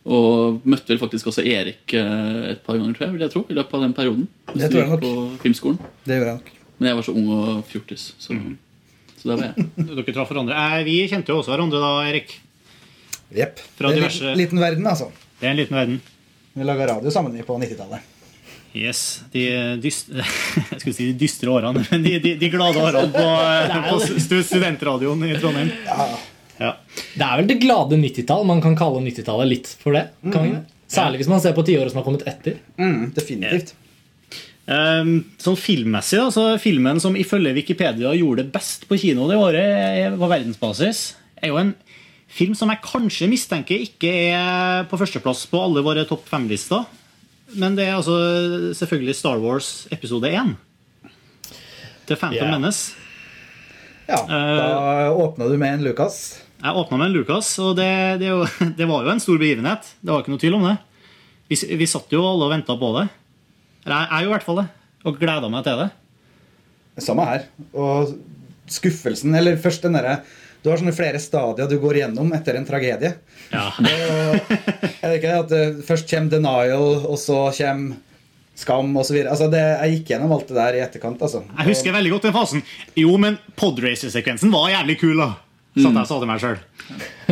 Og 0.02 0.64
møtte 0.66 0.90
vel 0.90 0.98
faktisk 0.98 1.30
også 1.30 1.44
Erik 1.46 1.94
eh, 1.94 2.50
et 2.52 2.60
par 2.66 2.76
ganger, 2.76 2.96
tror 2.96 3.06
jeg. 3.06 3.14
vil 3.14 3.24
jeg 3.24 3.32
tro, 3.32 3.44
I 3.48 3.56
løpet 3.56 3.78
av 3.78 3.86
den 3.86 3.96
perioden. 3.96 4.28
Det 4.52 4.68
tror 4.68 4.82
jeg 4.82 4.90
nok. 4.90 5.06
På 5.06 5.42
filmskolen 5.44 5.78
Det 6.04 6.18
gjør 6.18 6.28
jeg 6.28 6.40
nok. 6.40 6.52
Men 6.78 6.90
jeg 6.90 6.98
var 6.98 7.06
så 7.06 7.14
ung 7.14 7.28
og 7.30 7.64
fjortis, 7.70 8.08
så, 8.18 8.34
så 9.22 9.30
det 9.30 9.36
var 9.38 9.44
jeg. 9.48 9.66
Dere 9.96 10.14
traff 10.16 10.32
hverandre. 10.32 10.56
Eh, 10.58 10.80
vi 10.88 10.96
kjente 11.10 11.30
jo 11.32 11.38
også 11.40 11.54
hverandre 11.54 11.80
da, 11.82 11.92
Erik. 12.10 12.34
Jepp. 13.32 13.60
Det 13.78 13.84
er 13.86 13.88
en 13.92 14.00
diverse- 14.00 14.24
liten, 14.26 14.40
liten 14.42 14.60
verden, 14.66 14.88
altså. 14.90 15.06
Det 15.40 15.46
er 15.48 15.54
en 15.54 15.60
liten 15.62 15.78
verden. 15.78 16.00
Vi 16.52 16.66
laga 16.68 16.88
radio 16.96 17.12
sammen 17.14 17.38
på 17.46 17.54
90-tallet. 17.62 18.08
Yes, 18.72 19.20
De 19.32 19.42
dystre, 19.84 20.24
jeg 20.72 20.78
skulle 20.80 20.96
si 20.96 21.06
de 21.10 21.16
dystre 21.20 21.50
årene, 21.52 21.82
men 21.90 22.04
de, 22.06 22.14
de, 22.24 22.34
de 22.40 22.48
glade 22.52 22.80
årene 22.80 23.08
på, 23.12 23.24
eh, 23.24 23.88
på 23.90 24.42
studentradioen 24.48 25.24
i 25.28 25.34
Trondheim. 25.40 25.70
Ja. 26.58 26.70
Det 27.16 27.24
er 27.26 27.40
vel 27.40 27.48
det 27.50 27.58
glade 27.62 27.98
90-tall. 28.00 28.44
Man 28.48 28.60
kan 28.64 28.76
kalle 28.78 29.00
90-tallet 29.04 29.48
litt 29.50 29.70
for 29.82 29.96
det. 29.96 30.06
Kan 30.24 30.38
man? 30.50 30.62
Særlig 30.92 31.22
hvis 31.22 31.30
man 31.32 31.40
ser 31.40 31.54
på 31.56 31.64
tiåret 31.64 31.92
som 31.92 32.02
har 32.02 32.06
kommet 32.06 32.24
etter. 32.28 32.58
Mm, 32.80 33.10
definitivt. 33.16 33.72
Um, 34.62 35.16
sånn 35.42 35.58
filmmessig, 35.58 36.20
da, 36.20 36.28
så 36.30 36.44
Filmen 36.62 37.00
som 37.02 37.16
ifølge 37.18 37.50
Wikipedia 37.56 38.12
gjorde 38.14 38.44
det 38.44 38.52
best 38.54 38.84
på 38.86 38.94
kino 39.00 39.26
det 39.26 39.38
året, 39.40 40.14
var 40.20 40.30
verdensbasis, 40.36 41.00
er 41.42 41.50
jo 41.50 41.58
en 41.58 41.72
film 42.32 42.54
som 42.56 42.70
jeg 42.70 42.84
kanskje 42.84 43.28
mistenker 43.30 43.82
ikke 43.82 44.12
er 44.30 44.86
på 44.88 44.98
førsteplass 45.00 45.44
på 45.50 45.60
alle 45.60 45.82
våre 45.84 46.06
topp 46.08 46.28
fem-lister. 46.30 46.86
Men 47.58 47.74
det 47.76 47.88
er 47.88 47.98
altså 47.98 48.14
selvfølgelig 48.78 49.16
Star 49.18 49.42
Wars 49.42 49.88
episode 49.92 50.30
1. 50.30 50.54
The 52.08 52.16
Phantom 52.16 52.46
yeah. 52.46 52.54
Menace. 52.54 52.94
Ja, 54.06 54.22
Da 54.28 55.10
åpna 55.14 55.50
du 55.50 55.58
med 55.58 55.74
en 55.74 55.84
Lucas. 55.84 56.38
Jeg 56.62 56.78
åpna 56.78 56.96
med 57.00 57.10
en 57.10 57.18
Lucas, 57.18 57.50
og 57.58 57.76
det, 57.76 57.90
det, 58.22 58.30
det 58.78 58.88
var 58.88 59.04
jo 59.04 59.12
en 59.12 59.20
stor 59.22 59.42
begivenhet. 59.42 59.90
Det 60.00 60.12
var 60.12 60.22
ikke 60.22 60.32
noe 60.32 60.42
tvil 60.42 60.56
om 60.60 60.70
det. 60.70 60.76
Vi, 61.50 61.58
vi 61.76 61.90
satt 61.90 62.14
jo 62.14 62.22
alle 62.24 62.46
og 62.46 62.54
venta 62.54 62.78
på 62.78 62.94
det. 62.96 63.08
Jeg, 63.82 64.06
er 64.06 64.22
gjorde 64.22 64.28
i 64.28 64.32
hvert 64.36 64.46
fall 64.46 64.60
det. 64.62 64.68
Og 65.08 65.18
gleda 65.18 65.48
meg 65.50 65.64
til 65.66 65.80
det. 65.82 65.88
Samme 67.02 67.24
her. 67.26 67.48
Og 67.74 68.12
skuffelsen 68.70 69.34
Eller 69.34 69.56
først 69.60 69.82
den 69.82 69.96
derre 69.96 70.18
Du 70.62 70.68
har 70.70 70.78
sånne 70.78 70.94
flere 70.94 71.18
stadier 71.20 71.66
du 71.68 71.74
går 71.82 71.98
gjennom 72.02 72.30
etter 72.36 72.54
en 72.58 72.66
tragedie. 72.68 73.16
Ja. 73.50 73.64
det, 73.82 73.96
er 75.02 75.08
det 75.08 75.16
ikke 75.18 75.32
at 75.40 75.54
først 75.88 76.06
kommer 76.12 76.30
denial, 76.36 77.00
og 77.02 77.18
så 77.18 77.48
kommer 77.56 77.98
skam 78.62 78.92
osv. 79.00 79.16
Altså 79.26 79.48
det, 79.50 79.62
jeg 79.80 79.96
gikk 79.96 80.12
gjennom 80.12 80.34
alt 80.36 80.46
det 80.52 80.58
der 80.60 80.78
i 80.78 80.82
etterkant. 80.84 81.24
altså. 81.24 81.42
Jeg 81.58 81.66
husker 81.72 81.96
veldig 81.96 82.12
godt 82.14 82.28
den 82.28 82.36
fasen. 82.36 82.62
Jo, 82.94 83.16
men 83.18 83.40
podracer-sekvensen 83.58 84.52
var 84.54 84.70
jævlig 84.76 85.00
kul, 85.02 85.16
da. 85.18 85.32
Satt 85.72 85.96
jeg 85.96 86.08
sa 86.12 86.18
til 86.20 86.28
meg 86.28 86.42
sjøl. 86.42 86.58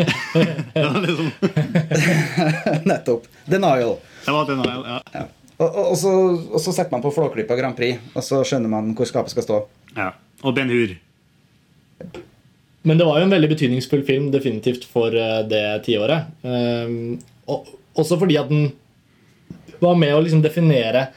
liksom 1.04 1.28
nettopp. 2.90 3.28
Denial. 3.46 3.98
Det 4.24 4.34
var 4.34 4.48
denial, 4.48 4.86
ja. 4.88 4.98
Ja. 5.14 5.28
Og, 5.60 5.68
og, 5.68 5.84
og, 5.92 5.96
så, 6.00 6.12
og 6.56 6.60
så 6.64 6.72
setter 6.72 6.94
man 6.94 7.04
på 7.04 7.12
Flåklypa 7.12 7.56
Grand 7.58 7.76
Prix, 7.76 8.00
og 8.14 8.24
så 8.24 8.40
skjønner 8.48 8.72
man 8.72 8.94
hvor 8.96 9.08
skapet 9.08 9.34
skal 9.34 9.46
stå. 9.46 9.62
ja. 9.96 10.12
Og 10.40 10.54
Ben 10.56 10.70
Hur. 10.72 10.94
Men 12.88 12.96
det 12.96 13.04
var 13.04 13.18
jo 13.20 13.26
en 13.26 13.34
veldig 13.34 13.50
betydningsfull 13.50 14.06
film 14.08 14.30
definitivt 14.32 14.86
for 14.88 15.12
eh, 15.12 15.42
det 15.44 15.82
tiåret. 15.84 16.30
Um, 16.40 17.18
og, 17.52 17.68
også 18.00 18.16
fordi 18.16 18.38
at 18.40 18.48
den 18.48 18.70
var 19.82 19.98
med 20.00 20.14
å 20.16 20.22
liksom 20.24 20.40
definere 20.40 21.10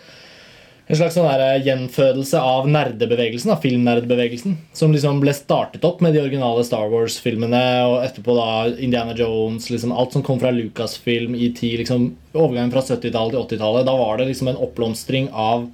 en 0.84 0.98
slags 1.00 1.16
sånn 1.16 1.63
gjenfødelse 1.63 2.40
av 2.44 2.66
nerdebevegelsen, 2.68 3.54
da, 3.54 3.56
filmnerdebevegelsen. 3.63 4.58
Som 4.75 4.92
liksom 4.92 5.22
ble 5.24 5.32
startet 5.36 5.86
opp 5.88 6.02
med 6.04 6.16
de 6.16 6.20
originale 6.25 6.66
Star 6.68 6.90
Wars-filmene, 6.92 7.62
og 7.88 8.02
etterpå 8.04 8.36
da 8.36 8.50
Indiana 8.75 9.16
Jones. 9.16 9.70
liksom 9.72 9.94
Alt 9.96 10.18
som 10.18 10.25
kom 10.25 10.42
fra 10.42 10.52
Lucasfilm, 10.52 11.38
ET, 11.40 11.62
liksom 11.80 12.10
overgangen 12.34 12.74
fra 12.74 12.84
70-tallet 12.84 13.32
til 13.32 13.58
80-tallet. 13.58 13.88
Da 13.88 13.96
var 13.96 14.20
det 14.20 14.28
liksom 14.28 14.52
en 14.52 14.60
oppblomstring 14.60 15.32
av, 15.32 15.70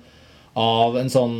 av 0.54 1.00
en 1.02 1.10
sånn 1.10 1.40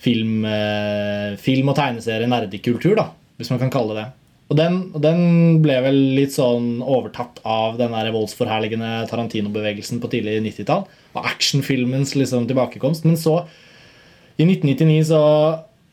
film, 0.00 0.46
eh, 0.48 1.36
film- 1.36 1.68
og 1.68 1.76
tegneserie-nerdekultur, 1.76 2.96
da, 2.96 3.10
hvis 3.36 3.52
man 3.52 3.60
kan 3.60 3.70
kalle 3.70 3.94
det 3.94 4.06
det. 4.06 4.19
Og 4.50 4.58
den, 4.58 4.80
den 4.98 5.20
ble 5.62 5.76
vel 5.84 5.98
litt 6.16 6.34
sånn 6.34 6.80
overtatt 6.82 7.38
av 7.46 7.78
den 7.78 7.94
der 7.94 8.10
voldsforherligende 8.14 9.06
Tarantino-bevegelsen 9.10 10.02
på 10.02 10.10
tidlig 10.10 10.40
90-tall. 10.42 10.86
Og 11.14 11.26
actionfilmens 11.30 12.16
liksom 12.18 12.48
tilbakekomst. 12.50 13.06
Men 13.06 13.18
så, 13.20 13.44
i 14.34 14.46
1999, 14.48 15.12
så 15.12 15.22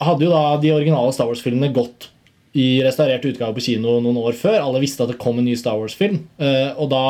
hadde 0.01 0.25
jo 0.25 0.33
da 0.33 0.57
de 0.61 0.73
originale 0.73 1.13
Star 1.13 1.29
Wars-filmene 1.29 1.69
gått 1.75 2.09
i 2.57 2.79
restaurert 2.81 3.25
utgave 3.29 3.53
på 3.53 3.67
kino 3.67 3.99
noen 4.01 4.17
år 4.23 4.37
før. 4.37 4.57
Alle 4.63 4.81
visste 4.81 5.05
at 5.05 5.13
det 5.13 5.21
kom 5.21 5.37
en 5.37 5.45
ny 5.45 5.53
Star 5.59 5.77
Wars-film. 5.77 6.23
Eh, 6.41 6.73
Og 6.73 6.89
da 6.93 7.05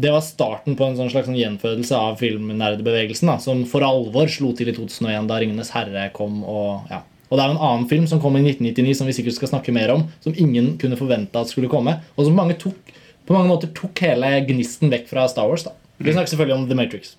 det 0.00 0.12
var 0.14 0.22
starten 0.24 0.76
på 0.78 0.86
en 0.86 0.96
sånn 0.96 1.10
slags 1.12 1.26
sånn 1.28 1.36
gjenfødelse 1.36 1.96
av 1.96 2.14
filmnerdebevegelsen, 2.22 3.34
som 3.42 3.66
for 3.68 3.84
alvor 3.84 4.30
slo 4.32 4.54
til 4.56 4.70
i 4.70 4.72
2001, 4.72 5.26
da 5.28 5.36
'Ringenes 5.36 5.72
herre' 5.74 6.12
kom. 6.16 6.42
Og, 6.44 6.86
ja. 6.88 7.02
Og 7.30 7.38
det 7.38 7.44
er 7.44 7.52
en 7.52 7.62
annen 7.62 7.86
film 7.90 8.08
som 8.10 8.20
kom 8.22 8.34
i 8.34 8.42
1999, 8.42 8.96
som 8.98 9.06
vi 9.06 9.14
sikkert 9.14 9.36
skal 9.38 9.52
snakke 9.52 9.74
mer 9.74 9.92
om, 9.94 10.08
som 10.24 10.34
ingen 10.34 10.72
kunne 10.82 10.98
forvente 10.98 11.38
at 11.38 11.50
skulle 11.52 11.70
komme, 11.70 12.00
og 12.16 12.26
som 12.26 12.34
mange 12.36 12.58
tok 12.58 12.90
på 13.26 13.36
mange 13.36 13.52
måter 13.52 13.70
tok 13.76 14.00
hele 14.02 14.32
gnisten 14.48 14.90
vekk 14.90 15.06
fra 15.12 15.28
Star 15.30 15.46
Wars. 15.46 15.62
da 15.62 15.70
Vi 16.02 16.10
snakker 16.10 16.32
selvfølgelig 16.32 16.56
om 16.56 16.66
The 16.66 16.74
Matrix. 16.74 17.14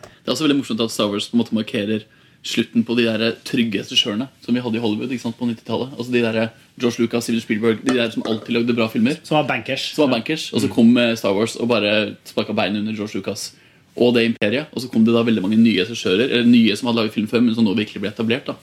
Det 0.00 0.28
er 0.28 0.36
også 0.36 0.46
veldig 0.46 0.60
morsomt 0.60 0.82
at 0.84 0.94
Star 0.94 1.10
Wars 1.10 1.26
på 1.28 1.34
en 1.34 1.42
måte 1.42 1.56
markerer 1.56 2.04
slutten 2.46 2.84
på 2.86 2.94
de 2.96 3.04
der 3.08 3.34
trygge 3.44 3.82
regissørene 3.82 4.28
som 4.40 4.54
vi 4.54 4.62
hadde 4.62 4.78
i 4.78 4.80
Hollywood 4.80 5.10
ikke 5.10 5.24
sant, 5.26 5.36
på 5.36 5.48
90-tallet. 5.48 5.96
Altså 5.98 6.12
de 6.14 6.22
der 6.22 6.38
George 6.80 7.02
Lucas, 7.02 7.26
Steven 7.26 7.42
Spielberg, 7.42 7.82
de 7.84 7.96
der 7.98 8.14
som 8.14 8.22
alltid 8.22 8.54
lagde 8.54 8.76
bra 8.76 8.86
filmer. 8.88 9.18
Som 9.24 9.40
var 9.40 9.48
bankers. 9.50 9.90
Som 9.96 10.06
var 10.06 10.14
bankers, 10.14 10.52
Og 10.52 10.62
så 10.62 10.70
kom 10.70 10.96
eh, 10.96 11.16
Star 11.16 11.34
Wars 11.36 11.56
og 11.56 11.68
bare 11.68 12.14
sparka 12.24 12.54
beinet 12.56 12.80
under 12.84 12.94
George 12.94 13.18
Lucas 13.18 13.50
og 13.96 14.14
det 14.14 14.28
imperiet. 14.30 14.70
Og 14.72 14.84
så 14.84 14.88
kom 14.88 15.04
det 15.04 15.16
da 15.16 15.26
veldig 15.26 15.42
mange 15.42 15.58
nye 15.58 15.82
regissører, 15.82 16.30
eller 16.30 16.46
nye 16.46 16.76
som 16.78 16.88
hadde 16.88 17.02
laget 17.02 17.18
film 17.18 17.28
før, 17.28 17.42
men 17.44 17.58
som 17.58 17.66
nå 17.66 17.74
virkelig 17.74 18.04
ble 18.04 18.14
etablert. 18.14 18.46
da 18.46 18.54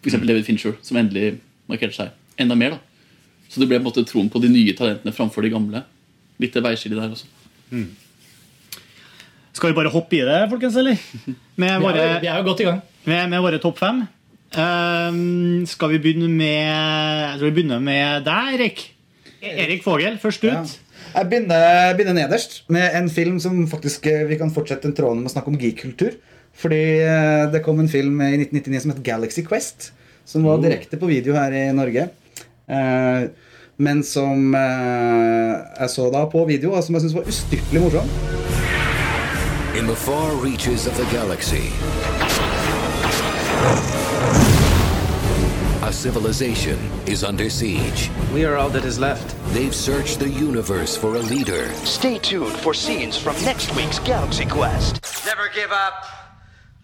For 0.00 0.08
eksempel 0.10 0.30
David 0.32 0.46
Fincher, 0.46 0.76
som 0.82 0.96
endelig 1.00 1.34
markerte 1.70 1.96
seg 1.96 2.40
enda 2.40 2.56
mer. 2.56 2.76
da 2.76 3.48
Så 3.50 3.60
det 3.60 3.68
ble 3.68 3.78
på 3.78 3.84
en 3.84 3.88
måte 3.90 4.04
troen 4.08 4.30
på 4.32 4.40
de 4.42 4.48
nye 4.52 4.72
talentene 4.78 5.12
framfor 5.12 5.44
de 5.44 5.50
gamle. 5.52 5.82
Litt 6.40 6.54
det 6.56 6.62
veiskillet 6.64 7.00
der 7.02 7.12
også. 7.12 7.26
Skal 9.52 9.72
vi 9.72 9.76
bare 9.76 9.90
hoppe 9.92 10.16
i 10.16 10.22
det, 10.24 10.38
folkens, 10.50 10.76
eller? 10.80 10.96
Med 11.60 11.74
Vi 11.76 11.84
våre, 11.84 12.04
er, 12.06 12.20
vi 12.22 12.30
er 12.30 12.38
jo 12.40 12.46
godt 12.46 12.62
i 12.64 12.68
gang. 12.68 12.80
med, 13.04 13.28
med 13.34 13.42
våre 13.44 13.58
topp 13.62 13.78
fem. 13.82 14.04
Ehm, 14.58 15.66
skal 15.70 15.92
vi 15.92 15.98
begynne 16.02 16.26
med 16.30 16.48
Jeg 16.56 17.36
tror 17.38 17.50
vi 17.50 17.56
begynner 17.58 17.82
med 17.82 18.24
deg, 18.26 18.54
Erik. 18.56 18.84
Erik 19.42 19.84
Fogel, 19.84 20.16
først 20.22 20.44
ut. 20.46 20.52
Ja. 20.54 20.62
Jeg 21.14 21.28
begynner, 21.30 21.94
begynner 21.98 22.14
nederst 22.22 22.60
med 22.70 22.94
en 22.94 23.08
film 23.10 23.38
som 23.42 23.62
faktisk 23.70 24.06
eh, 24.06 24.24
vi 24.30 24.36
kan 24.38 24.52
fortsette 24.54 24.86
en 24.86 24.94
tråden 24.94 25.22
med 25.24 25.30
å 25.30 25.34
snakke 25.34 25.50
om 25.50 25.58
geek-kultur. 25.58 26.16
Fordi 26.60 26.82
eh, 27.00 27.44
det 27.52 27.62
kom 27.64 27.80
en 27.80 27.88
film 27.88 28.20
i 28.20 28.34
1999 28.36 28.82
som 28.84 28.92
het 28.92 29.04
Galaxy 29.04 29.44
Quest. 29.46 29.92
Som 30.24 30.44
var 30.44 30.60
direkte 30.60 31.00
på 31.00 31.08
video 31.08 31.34
her 31.34 31.54
i 31.56 31.70
Norge. 31.72 32.10
Eh, 32.68 33.30
men 33.80 34.02
som 34.04 34.54
eh, 34.54 35.54
jeg 35.80 35.90
så 35.90 36.10
da 36.12 36.26
på 36.28 36.44
video, 36.44 36.74
og 36.76 36.84
som 36.84 36.94
jeg 36.94 37.06
syntes 37.06 37.16
var 37.16 37.30
ustyrtelig 37.32 37.80
morsom. 37.80 38.12
In 39.78 39.86
the 39.86 39.96
far 39.96 40.34
reaches 40.44 40.86
of 40.86 40.96
the 40.96 41.06
galaxy, 41.16 41.72
a 45.82 45.92
civilization 45.92 46.76
is 47.06 47.24
under 47.24 47.48
siege. 47.48 48.10
We 48.34 48.44
are 48.44 48.56
all 48.56 48.68
that 48.70 48.84
is 48.84 48.98
left. 48.98 49.34
They've 49.54 49.74
searched 49.74 50.18
the 50.18 50.28
universe 50.28 50.96
for 50.96 51.16
a 51.16 51.20
leader. 51.20 51.70
Stay 51.84 52.18
tuned 52.18 52.52
for 52.52 52.74
scenes 52.74 53.16
from 53.16 53.34
next 53.44 53.74
week's 53.74 53.98
Galaxy 54.00 54.44
Quest. 54.44 55.00
Never 55.24 55.48
give 55.54 55.72
up, 55.72 56.19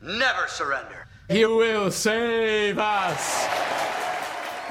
never 0.06 0.46
surrender. 0.48 1.06
He 1.28 1.44
will 1.46 1.90
save 1.90 2.78
us! 2.78 3.24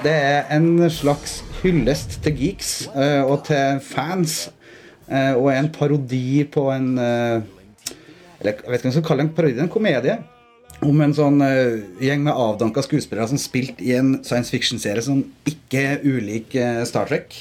Det 0.03 0.11
er 0.11 0.49
en 0.55 0.89
slags 0.91 1.39
hyllest 1.61 2.17
til 2.23 2.35
geeks 2.35 2.71
eh, 2.95 3.23
og 3.23 3.45
til 3.47 3.79
fans. 3.83 4.49
eh, 5.07 5.33
og 5.35 5.51
en 5.53 5.69
parodi 5.71 6.43
på 6.51 6.69
en 6.73 6.97
eh, 6.97 7.41
Eller 8.39 8.51
jeg 8.51 8.71
vet 8.71 8.79
ikke 8.79 8.87
hva 8.87 8.91
jeg 8.91 8.95
skal 8.97 9.05
kalle 9.07 9.25
en 9.25 9.33
parodi, 9.35 9.59
en 9.59 9.71
komedie. 9.71 10.17
Om 10.83 11.01
en 11.01 11.13
sånn 11.15 11.39
gjeng 12.03 12.25
med 12.25 12.35
avdanka 12.35 12.81
skuespillere 12.83 13.29
som 13.31 13.39
spilte 13.39 13.83
i 13.87 13.93
en 13.95 14.17
science 14.27 14.51
fiction-serie 14.51 15.01
som 15.01 15.21
ikke 15.47 15.79
er 15.79 16.03
ulik 16.03 16.51
Star 16.85 17.07
Trek. 17.07 17.37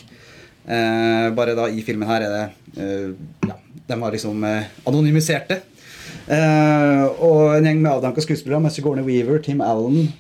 Eh, 0.64 1.26
bare 1.34 1.56
da 1.58 1.66
i 1.68 1.82
filmen 1.84 2.08
her 2.08 2.24
er 2.24 2.30
det 2.32 2.44
eh, 2.80 3.10
Ja, 3.50 3.58
de 3.90 3.98
har 4.00 4.14
liksom 4.14 4.46
anonymisert 4.86 5.50
det. 5.50 5.58
Eh, 6.28 7.04
og 7.20 7.54
en 7.58 7.66
gjeng 7.68 7.80
med 7.82 7.90
avdanka 7.92 8.22
skuespillere 8.24 8.62
med 8.64 8.72
Sigourney 8.72 9.04
Weaver, 9.04 9.38
Tim 9.44 9.60
Allen 9.60 10.12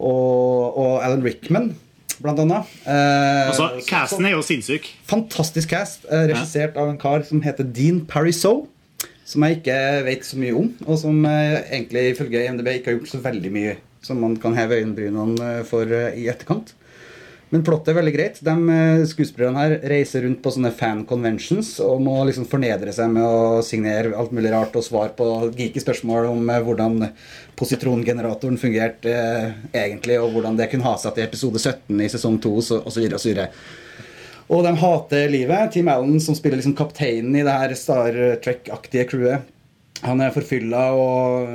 og, 0.00 0.76
og 0.76 0.98
Alan 1.04 1.22
Rickman, 1.24 1.70
blant 2.20 2.42
annet. 2.42 2.68
Eh, 2.84 3.48
Altså, 3.48 3.70
så- 3.80 3.86
Casten 3.88 4.26
er 4.26 4.34
jo 4.36 4.42
sinnssyk. 4.44 4.90
Fantastisk 5.08 5.68
cast, 5.72 6.04
eh, 6.10 6.26
regissert 6.28 6.76
av 6.76 6.88
en 6.90 6.98
kar 6.98 7.22
som 7.24 7.40
heter 7.42 7.64
Dean 7.64 8.02
Pariseau. 8.06 8.66
Som 9.24 9.44
jeg 9.46 9.60
ikke 9.62 10.04
vet 10.04 10.24
så 10.26 10.36
mye 10.36 10.56
om, 10.58 10.74
og 10.88 10.98
som 10.98 11.22
egentlig 11.24 12.10
ifølge 12.16 12.40
IMDb 12.48 12.66
ikke 12.80 12.86
har 12.90 12.96
gjort 12.98 13.12
så 13.12 13.20
veldig 13.22 13.52
mye 13.54 13.76
som 14.02 14.18
man 14.20 14.34
kan 14.36 14.56
heve 14.56 14.80
øyenbrynene 14.80 15.64
for 15.68 15.84
i 15.86 16.24
etterkant. 16.26 16.72
Men 17.50 17.64
plottet 17.66 17.90
er 17.90 17.96
veldig 17.98 18.12
greit. 18.14 18.36
De 18.46 18.52
eh, 18.70 19.04
skuespillerne 19.10 19.58
her 19.58 19.72
reiser 19.90 20.22
rundt 20.22 20.38
på 20.42 20.52
sånne 20.54 20.70
fan 20.74 21.02
conventions 21.08 21.72
og 21.82 21.98
må 22.04 22.14
liksom 22.28 22.46
fornedre 22.50 22.94
seg 22.94 23.10
med 23.10 23.26
å 23.26 23.58
signere 23.66 24.14
alt 24.14 24.30
mulig 24.34 24.52
rart 24.54 24.76
og 24.78 24.86
svare 24.86 25.10
på 25.18 25.26
geeky 25.58 25.82
spørsmål 25.82 26.30
om 26.30 26.46
eh, 26.46 26.62
hvordan 26.66 27.08
positrongeneratoren 27.58 28.58
fungerte 28.60 29.10
eh, 29.10 29.58
egentlig, 29.82 30.20
og 30.22 30.36
hvordan 30.36 30.60
det 30.60 30.70
kunne 30.70 30.86
ha 30.86 30.94
seg 31.02 31.16
til 31.16 31.26
episode 31.26 31.58
17 31.58 32.04
i 32.06 32.10
sesong 32.14 32.38
2 32.38 32.54
osv. 32.60 33.08
osv. 33.18 33.42
Og 34.50 34.66
de 34.66 34.76
hater 34.84 35.30
livet. 35.34 35.74
Tim 35.74 35.90
Allen, 35.90 36.22
som 36.22 36.38
spiller 36.38 36.62
liksom 36.62 36.78
kapteinen 36.78 37.34
i 37.34 37.42
det 37.46 37.56
her 37.64 37.74
Star 37.78 38.14
Trek-aktige 38.46 39.10
crewet, 39.10 39.50
han 40.00 40.20
er 40.24 40.32
forfylla 40.32 40.82
og, 40.96 41.50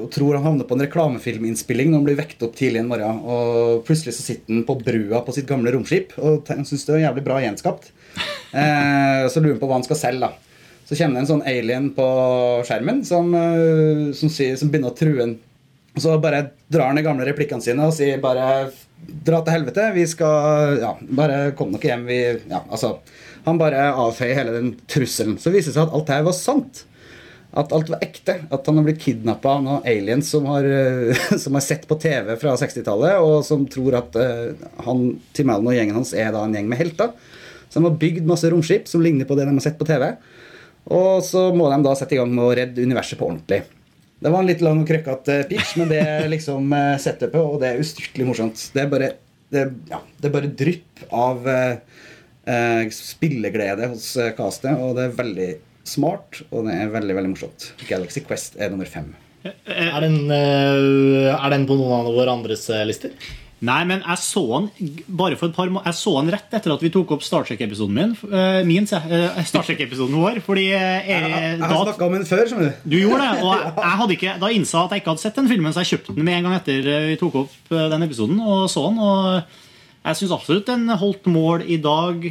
og 0.00 0.06
tror 0.14 0.38
han 0.38 0.46
havner 0.46 0.68
på 0.68 0.76
en 0.78 0.84
reklamefilminnspilling 0.86 1.90
når 1.90 1.98
han 2.00 2.06
blir 2.06 2.20
vekt 2.22 2.44
opp 2.46 2.54
tidlig 2.56 2.80
en 2.80 2.88
morgen. 2.88 3.18
Og 3.28 3.82
plutselig 3.88 4.14
så 4.16 4.24
sitter 4.24 4.54
han 4.54 4.64
på 4.68 4.78
brua 4.80 5.20
på 5.26 5.34
sitt 5.36 5.48
gamle 5.50 5.74
romskip 5.74 6.14
og 6.16 6.48
han 6.48 6.64
syns 6.68 6.86
det 6.88 6.96
er 6.96 7.04
jævlig 7.08 7.26
bra 7.28 7.42
gjenskapt. 7.44 7.92
Eh, 8.52 9.22
så 9.32 9.40
lurer 9.40 9.54
han 9.54 9.60
på 9.62 9.68
hva 9.70 9.78
han 9.78 9.84
skal 9.86 9.96
selge. 9.96 10.26
da. 10.28 10.52
Så 10.84 10.92
kommer 10.98 11.16
det 11.16 11.20
en 11.22 11.28
sånn 11.30 11.44
alien 11.48 11.86
på 11.96 12.04
skjermen 12.68 12.98
som, 13.08 13.30
eh, 13.32 14.10
som, 14.12 14.28
sier, 14.28 14.58
som 14.60 14.68
begynner 14.68 14.92
å 14.92 14.98
true 14.98 15.22
han. 15.22 15.32
Så 15.96 16.18
bare 16.20 16.42
drar 16.68 16.90
han 16.90 17.00
de 17.00 17.04
gamle 17.06 17.24
replikkene 17.24 17.64
sine 17.64 17.86
og 17.88 17.94
sier 17.96 18.20
bare 18.20 18.68
Dra 19.02 19.40
til 19.42 19.56
helvete. 19.56 19.88
Vi 19.96 20.04
skal 20.06 20.76
Ja, 20.82 20.92
bare 21.00 21.38
kom 21.56 21.72
dere 21.72 21.88
hjem. 21.94 22.04
Vi 22.06 22.20
Ja, 22.52 22.60
altså. 22.68 22.98
Han 23.48 23.56
bare 23.58 23.88
avfeier 23.88 24.36
hele 24.36 24.52
den 24.54 24.74
trusselen. 24.86 25.40
Så 25.40 25.50
viser 25.50 25.72
det 25.72 25.78
seg 25.78 25.88
at 25.88 25.96
alt 25.96 26.06
det 26.06 26.18
her 26.20 26.28
var 26.28 26.36
sant. 26.36 26.84
At 27.52 27.72
alt 27.76 27.90
var 27.92 28.00
ekte. 28.04 28.38
At 28.48 28.68
han 28.68 28.78
har 28.80 28.86
blitt 28.86 29.02
kidnappa 29.02 29.56
av 29.58 29.64
noen 29.64 29.88
aliens 29.88 30.30
som 30.32 30.46
har, 30.48 30.64
eh, 30.64 31.24
som 31.42 31.58
har 31.58 31.64
sett 31.64 31.84
på 31.88 31.98
TV 32.00 32.34
fra 32.40 32.54
60-tallet, 32.60 33.18
og 33.20 33.44
som 33.46 33.66
tror 33.68 33.98
at 34.00 34.16
eh, 34.20 34.68
han, 34.86 35.04
Tim 35.36 35.52
Allen 35.52 35.68
og 35.68 35.76
gjengen 35.76 35.98
hans 36.00 36.14
er 36.16 36.32
da 36.32 36.46
en 36.46 36.56
gjeng 36.56 36.70
med 36.70 36.80
helter. 36.80 37.12
Så 37.68 37.80
de 37.80 37.88
har 37.88 38.00
bygd 38.00 38.28
masse 38.28 38.48
romskip 38.52 38.88
som 38.88 39.04
ligner 39.04 39.28
på 39.28 39.36
det 39.36 39.46
de 39.48 39.56
har 39.56 39.64
sett 39.64 39.78
på 39.80 39.88
TV. 39.88 40.10
Og 40.92 41.22
så 41.24 41.50
må 41.54 41.68
de 41.70 41.78
da 41.84 41.94
sette 41.96 42.16
i 42.16 42.20
gang 42.20 42.32
med 42.32 42.44
å 42.44 42.54
redde 42.56 42.84
universet 42.84 43.20
på 43.20 43.28
ordentlig. 43.28 43.62
Det 44.22 44.30
var 44.30 44.42
en 44.42 44.48
litt 44.48 44.62
lang 44.62 44.80
og 44.82 44.86
krøkkete 44.86 45.40
pitch, 45.50 45.74
men 45.80 45.90
det 45.90 45.98
er 45.98 46.28
liksom 46.30 46.72
eh, 46.76 46.94
setupet, 47.02 47.40
og 47.40 47.58
det 47.62 47.72
er 47.72 47.82
ustyrtelig 47.82 48.28
morsomt. 48.28 48.64
Det 48.74 48.84
er 48.84 48.90
bare, 48.90 49.10
det, 49.52 49.66
ja, 49.90 49.98
det 50.20 50.28
er 50.28 50.34
bare 50.36 50.50
drypp 50.62 51.04
av 51.10 51.48
eh, 51.50 52.02
eh, 52.46 52.84
spilleglede 52.94 53.90
hos 53.92 54.12
eh, 54.16 54.30
castet, 54.36 54.76
og 54.78 54.94
det 54.98 55.08
er 55.08 55.16
veldig 55.18 55.48
smart, 55.84 56.42
og 56.52 56.66
det 56.68 56.74
er 56.80 56.90
veldig 56.94 57.14
veldig 57.18 57.32
morsomt. 57.34 57.72
Galaxy 57.88 58.20
Quest 58.26 58.56
er 58.58 58.70
nummer 58.70 58.86
fem. 58.86 59.14
Er 59.66 60.00
den, 60.04 60.30
eh, 60.30 61.32
er 61.34 61.50
den 61.50 61.64
på 61.66 61.74
noen 61.78 62.06
av 62.06 62.12
våre 62.14 62.30
andres 62.30 62.68
eh, 62.70 62.84
lister? 62.86 63.10
Nei, 63.62 63.84
men 63.86 64.00
jeg 64.02 64.18
så 64.18 64.40
han 64.56 64.64
bare 65.06 65.36
for 65.38 65.46
et 65.46 65.54
par 65.54 65.68
må- 65.70 65.84
Jeg 65.84 65.94
så 65.94 66.16
han 66.16 66.30
rett 66.34 66.50
etter 66.54 66.72
at 66.74 66.80
vi 66.82 66.90
tok 66.90 67.12
opp 67.14 67.22
Star 67.22 67.44
Trek-episoden 67.46 67.94
min. 67.94 68.16
eh, 68.32 68.62
min, 68.66 68.82
eh, 68.90 69.42
Star 69.46 69.62
Trek-episoden 69.62 70.14
vår. 70.18 70.40
Fordi 70.42 70.64
eh, 70.72 71.06
Jeg, 71.06 71.22
jeg, 71.22 71.58
jeg 71.58 71.60
har 71.60 71.84
snakka 71.86 72.06
om 72.06 72.12
den 72.12 72.24
før, 72.26 72.48
Som 72.48 72.58
du. 72.58 72.72
Du 72.86 72.96
gjorde 72.98 73.22
det, 73.22 73.42
og 73.42 73.52
jeg, 73.62 73.74
jeg 73.76 73.98
hadde 74.02 74.16
ikke, 74.18 74.34
da 74.40 74.46
innså 74.50 74.78
jeg 74.78 74.84
at 74.84 74.90
jeg 74.96 75.00
ikke 75.02 75.12
hadde 75.14 75.20
sett 75.26 75.34
den 75.38 75.48
filmen, 75.48 75.72
så 75.72 75.82
jeg 75.84 75.92
kjøpte 75.98 76.14
den 76.16 76.24
med 76.26 76.34
en 76.38 76.42
gang 76.48 76.54
etter 76.58 76.88
eh, 76.90 77.06
vi 77.12 77.16
tok 77.22 77.34
opp 77.44 77.52
eh, 77.70 77.88
den 77.94 78.02
episoden. 78.02 78.40
Og 78.42 78.66
så 78.70 78.82
den, 78.88 78.98
og 78.98 79.44
jeg 80.06 80.18
syns 80.22 80.34
absolutt 80.38 80.66
den 80.66 80.88
holdt 80.88 81.26
mål 81.30 81.62
i 81.66 81.78
dag 81.82 82.30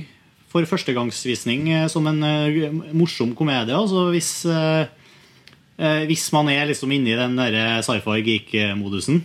for 0.52 0.68
førstegangsvisning 0.68 1.70
eh, 1.72 1.88
som 1.92 2.08
en 2.12 2.20
eh, 2.28 2.68
morsom 2.98 3.32
komedie. 3.38 3.76
Altså 3.76 4.10
hvis, 4.12 4.32
eh, 4.52 6.02
hvis 6.10 6.28
man 6.36 6.52
er 6.52 6.68
liksom 6.70 6.92
inne 6.92 7.14
i 7.14 7.20
den 7.20 7.40
der 7.40 7.80
sci-fi 7.86 8.20
geek-modusen. 8.26 9.24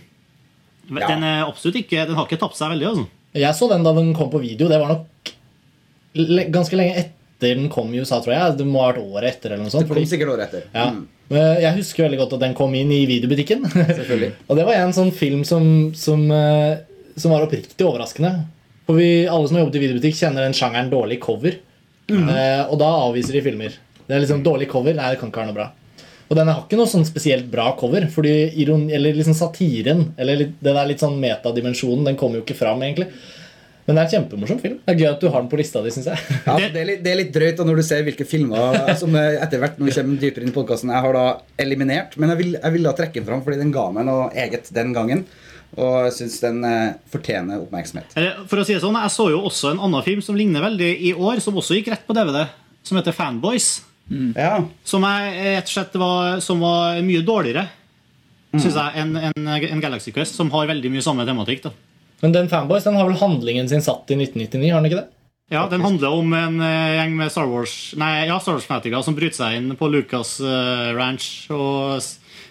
Den, 0.87 1.25
er 1.27 1.43
absolutt 1.43 1.81
ikke, 1.81 2.05
den 2.07 2.15
har 2.15 2.29
ikke 2.29 2.39
tapt 2.39 2.55
seg 2.55 2.71
veldig. 2.71 2.87
altså. 2.93 3.05
Jeg 3.37 3.57
så 3.57 3.67
den 3.73 3.83
da 3.83 3.91
den 3.97 4.13
kom 4.15 4.31
på 4.31 4.39
video. 4.41 4.69
Det 4.71 4.79
var 4.79 4.93
nok 4.93 5.33
le 6.17 6.47
ganske 6.49 6.79
lenge 6.79 7.03
etter 7.03 7.59
den 7.59 7.67
kom 7.69 7.91
i 7.93 7.99
USA, 7.99 8.21
tror 8.23 8.33
jeg. 8.33 8.55
Det 8.61 8.65
må 8.65 8.81
ha 8.81 8.93
vært 8.93 9.03
året 9.03 9.35
etter. 9.35 9.51
eller 9.51 9.67
noe 9.67 9.73
sånt. 9.73 9.83
Det 9.83 9.91
kom 9.91 9.99
fordi- 9.99 10.09
sikkert 10.15 10.31
året 10.33 10.47
etter. 10.47 10.63
Ja. 10.71 10.89
Mm. 10.95 11.05
Men 11.27 11.61
Jeg 11.61 11.75
husker 11.81 12.05
veldig 12.07 12.21
godt 12.23 12.33
at 12.37 12.45
den 12.45 12.55
kom 12.55 12.73
inn 12.79 12.91
i 12.95 13.03
videobutikken. 13.05 13.67
Selvfølgelig. 13.67 14.31
og 14.47 14.55
det 14.55 14.65
var 14.65 14.79
en 14.79 14.95
sånn 14.95 15.11
film 15.11 15.43
som, 15.45 15.91
som, 15.93 16.23
som 17.19 17.35
var 17.35 17.43
oppriktig 17.43 17.83
overraskende. 17.83 18.47
For 18.87 18.95
vi, 18.95 19.27
Alle 19.27 19.49
som 19.49 19.57
har 19.57 19.65
jobbet 19.65 19.79
i 19.79 19.83
videobutikk, 19.83 20.15
kjenner 20.15 20.47
den 20.47 20.55
sjangeren 20.55 20.91
dårlig 20.91 21.19
cover. 21.23 21.59
Eh, 22.07 22.63
og 22.71 22.77
da 22.79 22.87
avviser 23.03 23.35
de 23.35 23.43
filmer. 23.43 23.75
Det 24.07 24.15
er 24.15 24.23
liksom 24.23 24.45
dårlig 24.45 24.69
cover. 24.71 24.95
Nei, 24.95 25.11
det 25.11 25.19
kan 25.19 25.31
ikke 25.31 25.43
være 25.43 25.51
noe 25.51 25.57
bra. 25.59 25.67
Og 26.27 26.35
den 26.35 26.49
har 26.51 26.61
ikke 26.63 26.79
noe 26.79 26.91
sånn 26.91 27.07
spesielt 27.07 27.49
bra 27.51 27.69
cover. 27.79 28.07
Fordi 28.11 28.33
iron, 28.63 28.87
eller 28.93 29.15
liksom 29.15 29.35
satiren, 29.35 30.13
eller 30.19 30.47
den 30.47 30.79
der 30.79 30.87
litt 30.87 31.03
sånn 31.03 31.19
metadimensjonen, 31.19 32.07
den 32.07 32.19
kommer 32.19 32.39
jo 32.39 32.45
ikke 32.45 32.59
fram, 32.59 32.83
egentlig. 32.87 33.09
Men 33.87 33.95
det 33.95 34.01
er 34.01 34.07
en 34.07 34.13
kjempemorsom 34.17 34.57
film. 34.59 34.79
Det 34.83 34.93
er 34.93 34.99
gøy 34.99 35.07
at 35.13 35.21
du 35.23 35.29
har 35.31 35.39
den 35.39 35.49
på 35.51 35.57
lista 35.61 35.79
di, 35.83 35.91
syns 35.95 36.09
jeg. 36.11 36.19
Ja, 36.47 36.55
det, 36.59 36.81
er 36.81 36.87
litt, 36.89 37.03
det 37.05 37.11
er 37.13 37.19
litt 37.21 37.29
drøyt 37.35 37.55
da, 37.59 37.65
når 37.69 37.79
du 37.79 37.83
ser 37.87 38.03
hvilke 38.03 38.25
filmer 38.27 38.81
som 38.99 39.15
eh, 39.15 39.37
etter 39.45 39.61
hvert 39.61 39.77
når 39.79 39.87
vi 39.87 39.93
kommer 39.95 40.19
dypere 40.23 40.43
inn 40.43 40.51
i 40.51 40.55
podcasten, 40.57 40.91
jeg 40.91 41.05
har 41.05 41.15
da 41.15 41.25
eliminert. 41.63 42.17
Men 42.19 42.33
jeg 42.33 42.41
vil, 42.41 42.57
jeg 42.57 42.75
vil 42.75 42.89
da 42.89 42.93
trekke 42.97 43.21
den 43.21 43.29
fram 43.29 43.45
fordi 43.45 43.61
den 43.61 43.71
ga 43.75 43.85
meg 43.95 44.09
noe 44.09 44.27
eget 44.35 44.67
den 44.75 44.91
gangen. 44.97 45.23
Og 45.79 45.95
jeg 46.09 46.17
syns 46.19 46.37
den 46.43 46.59
eh, 46.67 46.97
fortjener 47.13 47.63
oppmerksomhet. 47.63 48.11
For 48.51 48.59
å 48.59 48.67
si 48.67 48.75
det 48.75 48.83
sånn, 48.83 48.99
Jeg 48.99 49.15
så 49.15 49.29
jo 49.31 49.41
også 49.47 49.71
en 49.71 49.81
annen 49.87 50.03
film 50.03 50.23
som 50.25 50.35
ligner 50.39 50.67
veldig 50.67 50.91
i 51.07 51.15
år, 51.15 51.39
som 51.43 51.55
også 51.59 51.79
gikk 51.79 51.93
rett 51.95 52.03
på 52.07 52.15
DVD, 52.17 52.43
som 52.83 52.99
heter 52.99 53.15
Fanboys. 53.15 53.71
Ja, 54.35 54.61
Som 54.87 55.03
jeg 55.03 55.63
slett 55.67 55.95
var, 55.99 56.39
som 56.43 56.61
var 56.63 56.99
mye 57.03 57.23
dårligere 57.27 57.65
synes 58.55 58.77
jeg, 58.77 59.01
enn 59.01 59.17
en, 59.19 59.47
en 59.67 59.81
Galaxy 59.83 60.13
Quest, 60.15 60.37
som 60.37 60.49
har 60.53 60.69
veldig 60.69 60.91
mye 60.93 61.03
samme 61.03 61.25
tematikk. 61.27 61.65
da. 61.67 61.73
Men 62.21 62.33
den 62.33 62.49
Fanboys 62.49 62.83
den 62.87 62.95
har 62.97 63.05
vel 63.09 63.17
handlingen 63.19 63.69
sin 63.69 63.81
satt 63.85 64.09
i 64.09 64.17
1999, 64.17 64.71
har 64.73 64.81
den 64.81 64.89
ikke 64.91 65.01
det? 65.03 65.07
Ja, 65.53 65.61
Den 65.71 65.79
handler 65.85 66.11
om 66.17 66.33
en 66.35 66.57
eh, 66.59 66.95
gjeng 66.97 67.13
med 67.15 67.31
Star 67.31 67.45
Wars 67.47 67.93
Nei, 67.95 68.25
ja, 68.27 68.35
Star 68.43 68.57
Wars-fanatikere 68.57 68.99
som 69.05 69.15
bryter 69.15 69.37
seg 69.37 69.53
inn 69.61 69.69
på 69.79 69.87
Lucas 69.93 70.33
eh, 70.43 70.89
Ranch 70.97 71.47
og 71.55 72.01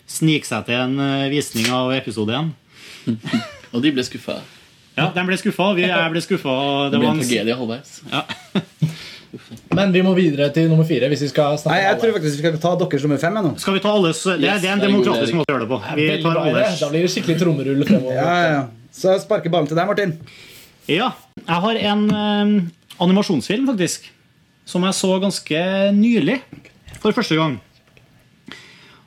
sniker 0.09 0.49
seg 0.49 0.65
til 0.71 0.79
en 0.81 0.95
eh, 1.05 1.27
visning 1.29 1.69
av 1.77 1.93
episode 1.93 2.33
1. 2.39 2.55
Og 3.77 3.83
de 3.85 3.91
ble 3.93 4.05
skuffa. 4.07 4.39
Ja, 4.97 5.11
De 5.13 5.25
ble 5.29 5.37
skuffa. 5.37 5.67
Vi 5.77 5.85
jeg 5.85 6.13
ble 6.15 6.23
skuffa. 6.25 6.55
Det 6.89 6.95
Det 6.95 7.01
ble 7.03 7.11
en 7.11 7.21
tragedie 7.21 7.59
halvveis. 7.59 7.99
Men 9.77 9.93
vi 9.93 10.01
må 10.07 10.15
videre 10.17 10.49
til 10.55 10.71
nummer 10.71 10.87
fire. 10.89 11.11
hvis 11.13 11.27
vi 11.27 11.29
skal 11.29 11.59
snakke 11.61 11.75
Nei, 11.75 11.83
jeg 11.83 11.91
alle. 11.91 12.01
tror 12.01 12.15
faktisk 12.17 12.39
vi 12.39 12.43
skal 12.47 12.57
ta 12.63 12.73
deres 12.81 13.05
nummer 13.05 13.21
fem. 13.21 13.35
nå. 13.45 13.53
Skal 13.61 13.77
vi 13.77 13.83
ta 13.85 13.93
alles 13.93 14.23
Det, 14.25 14.39
Yes, 14.41 14.63
det 14.63 14.71
er 14.71 14.73
en 14.73 14.81
det 14.81 14.87
er 14.89 14.95
en 14.95 14.97
god 14.97 15.05
demokratisk 15.05 15.37
måte 15.37 15.51
å 15.51 15.55
gjøre 15.57 15.67
det 15.67 15.71
på. 15.75 15.79
Vi 16.01 16.09
tar 16.23 16.39
det. 16.41 16.45
alles. 16.55 16.81
Da 16.81 16.89
blir 16.95 17.05
det 17.05 17.13
skikkelig 17.13 17.37
trommerull 17.43 17.85
fremover. 17.91 18.17
Ja, 18.17 18.25
ja, 18.25 18.49
ja. 18.57 18.65
Så 18.97 19.13
sparker 19.21 19.53
ballen 19.53 19.69
til 19.69 19.77
deg, 19.79 19.89
Martin. 19.89 20.17
Ja, 20.89 21.13
jeg 21.43 21.63
har 21.67 21.81
en 21.91 22.05
eh, 22.09 22.53
animasjonsfilm, 23.03 23.67
faktisk, 23.69 24.09
som 24.65 24.87
jeg 24.87 24.97
så 24.97 25.17
ganske 25.23 25.63
nylig. 25.97 26.41
For 27.03 27.13
første 27.13 27.37
gang. 27.39 27.59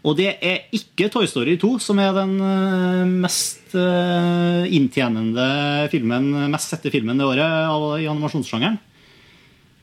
Og 0.06 0.16
det 0.16 0.30
er 0.46 0.70
ikke 0.76 1.10
Toy 1.12 1.28
Story 1.28 1.58
2 1.60 1.74
som 1.84 2.00
er 2.00 2.14
den 2.16 2.38
eh, 2.40 3.16
mest 3.26 3.74
eh, 3.76 4.70
inntjenende 4.78 5.50
filmen, 5.92 6.30
mest 6.54 6.72
sette 6.72 6.94
filmen 6.94 7.20
det 7.20 7.28
året 7.28 7.44
av, 7.44 7.90
i 8.00 8.08
animasjonssjangeren. 8.08 8.80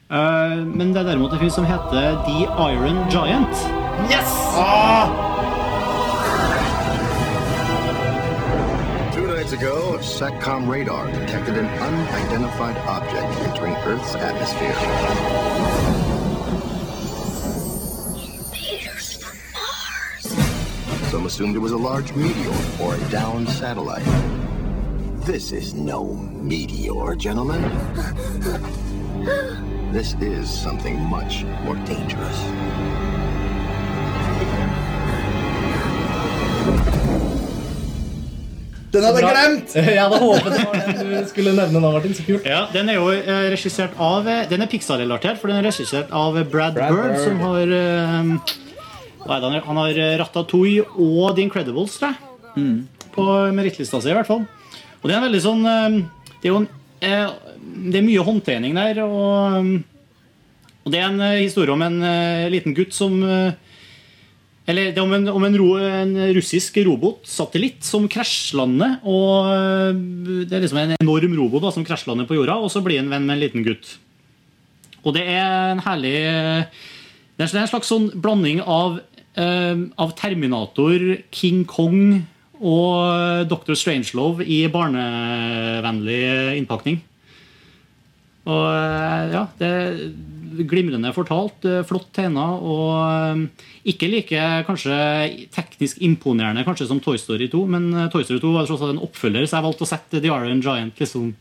Uh, 0.06 0.62
men 0.62 0.92
det 0.94 1.00
er 1.00 1.08
derimot 1.08 1.32
en 1.34 1.40
film 1.42 1.50
som 1.50 1.66
heter 1.66 2.20
The 2.28 2.46
Iron 2.70 3.02
Giant. 3.10 3.66
Yes! 4.06 4.36
nights 4.56 5.25
ago, 9.56 9.96
SATCOM 10.00 10.68
radar 10.68 11.10
detected 11.10 11.56
an 11.56 11.66
unidentified 11.66 12.76
object 12.88 13.38
entering 13.40 13.74
Earth's 13.76 14.14
atmosphere. 14.14 14.74
Some 21.10 21.24
assumed 21.24 21.56
it 21.56 21.60
was 21.60 21.72
a 21.72 21.76
large 21.76 22.12
meteor 22.14 22.52
or 22.80 22.96
a 22.96 23.00
downed 23.08 23.48
satellite. 23.48 24.04
This 25.24 25.52
is 25.52 25.72
no 25.72 26.04
meteor, 26.04 27.14
gentlemen. 27.16 27.62
This 29.92 30.14
is 30.14 30.50
something 30.50 31.00
much 31.00 31.44
more 31.64 31.76
dangerous. 31.86 33.05
Den 38.92 39.02
hadde 39.04 39.20
jeg 39.20 39.32
glemt! 39.34 39.72
Jeg 39.96 39.98
hadde 40.00 40.18
håpet 40.22 40.52
det 40.54 40.64
var 40.66 40.76
den 40.86 41.10
du 41.10 41.28
skulle 41.30 41.52
nevne 41.56 41.80
nå, 41.82 41.90
Martin. 41.96 42.14
Så 42.16 42.24
kult. 42.26 42.46
Ja, 42.48 42.62
Den 42.72 42.88
er 42.92 42.98
jo 43.00 43.08
eh, 43.14 43.48
regissert 43.52 43.96
av 44.00 44.28
eh, 44.30 44.44
Den 44.50 44.62
er 44.64 44.70
Pixar-relatert, 44.70 45.40
for 45.40 45.50
den 45.50 45.58
er 45.60 45.66
regissert 45.68 46.12
av 46.14 46.36
Brad, 46.38 46.76
Brad 46.76 46.94
Bird, 46.94 47.10
Bird. 47.10 47.18
som 47.24 47.40
har 47.42 47.74
eh, 47.80 48.30
hva 49.26 49.36
er 49.40 49.42
det, 49.56 49.62
han 49.66 49.80
har- 49.82 49.98
eh, 50.06 50.14
Ratatouille 50.22 50.84
og 51.02 51.34
The 51.36 51.42
Incredibles, 51.48 51.96
tror 51.98 52.14
jeg. 52.14 52.22
På 53.16 53.24
merittlista 53.52 53.98
si, 54.00 54.08
i 54.12 54.16
hvert 54.16 54.28
fall. 54.28 54.46
Og 55.02 55.08
det 55.10 55.12
er 55.16 55.18
en 55.20 55.26
veldig 55.26 55.42
sånn 55.44 55.66
eh, 55.68 55.98
Det 56.40 56.46
er 56.48 56.52
jo 56.54 56.60
en, 56.62 56.68
eh, 57.04 57.28
Det 57.90 58.00
er 58.00 58.06
mye 58.06 58.24
håndtrening 58.30 58.78
der, 58.78 59.02
og, 59.04 59.58
eh, 59.60 60.82
og 60.86 60.92
det 60.94 61.00
er 61.02 61.08
en 61.10 61.20
eh, 61.26 61.40
historie 61.42 61.74
om 61.74 61.82
en 61.84 61.98
eh, 62.06 62.46
liten 62.54 62.74
gutt 62.76 62.94
som 62.96 63.18
eh, 63.26 63.52
eller 64.66 64.90
det 64.90 64.98
er 64.98 65.04
om 65.04 65.14
en, 65.14 65.28
om 65.30 65.44
en, 65.46 65.56
ro, 65.60 65.68
en 65.78 66.16
russisk 66.34 66.80
robotsatellitt 66.88 67.86
som 67.86 68.08
krasjlander. 68.10 68.98
Og 69.06 69.50
øh, 69.52 70.00
Det 70.42 70.56
er 70.56 70.64
liksom 70.64 70.80
en 70.82 70.96
enorm 70.98 71.36
robot 71.38 71.68
da, 71.68 71.72
som 71.76 71.86
krasjlander 71.86 72.26
på 72.26 72.34
jorda, 72.34 72.58
og 72.58 72.72
så 72.74 72.82
blir 72.82 72.98
han 72.98 73.12
venn 73.12 73.28
med 73.28 73.36
en 73.36 73.44
liten 73.44 73.66
gutt. 73.66 73.94
Og 75.06 75.14
det 75.14 75.22
er 75.30 75.70
en 75.70 75.84
herlig 75.86 76.16
Det 77.36 77.46
er 77.46 77.60
en 77.60 77.70
slags 77.70 77.92
sånn 77.92 78.10
blanding 78.18 78.58
av, 78.62 78.98
øh, 79.38 79.86
av 80.02 80.16
Terminator, 80.18 81.04
King 81.30 81.62
Kong 81.70 82.24
og 82.56 83.46
Dr. 83.50 83.76
Strangelove 83.76 84.42
i 84.48 84.64
barnevennlig 84.72 86.56
innpakning. 86.56 87.02
Og 88.46 88.66
ja, 89.30 89.46
det 89.60 89.70
glimrende 90.68 91.12
fortalt, 91.14 91.64
øh, 91.68 91.82
flott 91.86 92.08
tegna 92.16 92.46
og 92.56 92.92
øh, 93.02 93.42
ikke 93.92 94.08
like 94.10 94.44
kanskje 94.66 94.96
teknisk 95.54 96.00
imponerende 96.04 96.64
kanskje 96.66 96.88
som 96.90 97.00
Toy 97.02 97.18
Story 97.20 97.50
2, 97.52 97.64
men 97.66 97.88
øh, 97.92 98.10
Toy 98.12 98.24
Story 98.24 98.40
2 98.42 98.52
var 98.54 98.68
tross 98.68 98.84
alt 98.86 98.96
en 98.96 99.02
oppfølger, 99.06 99.46
så 99.46 99.58
jeg 99.58 99.66
valgte 99.68 99.86
å 99.86 99.90
sette 99.90 100.22
The 100.22 100.32
Iron 100.32 100.62
Giant 100.64 101.02
liksom 101.02 101.32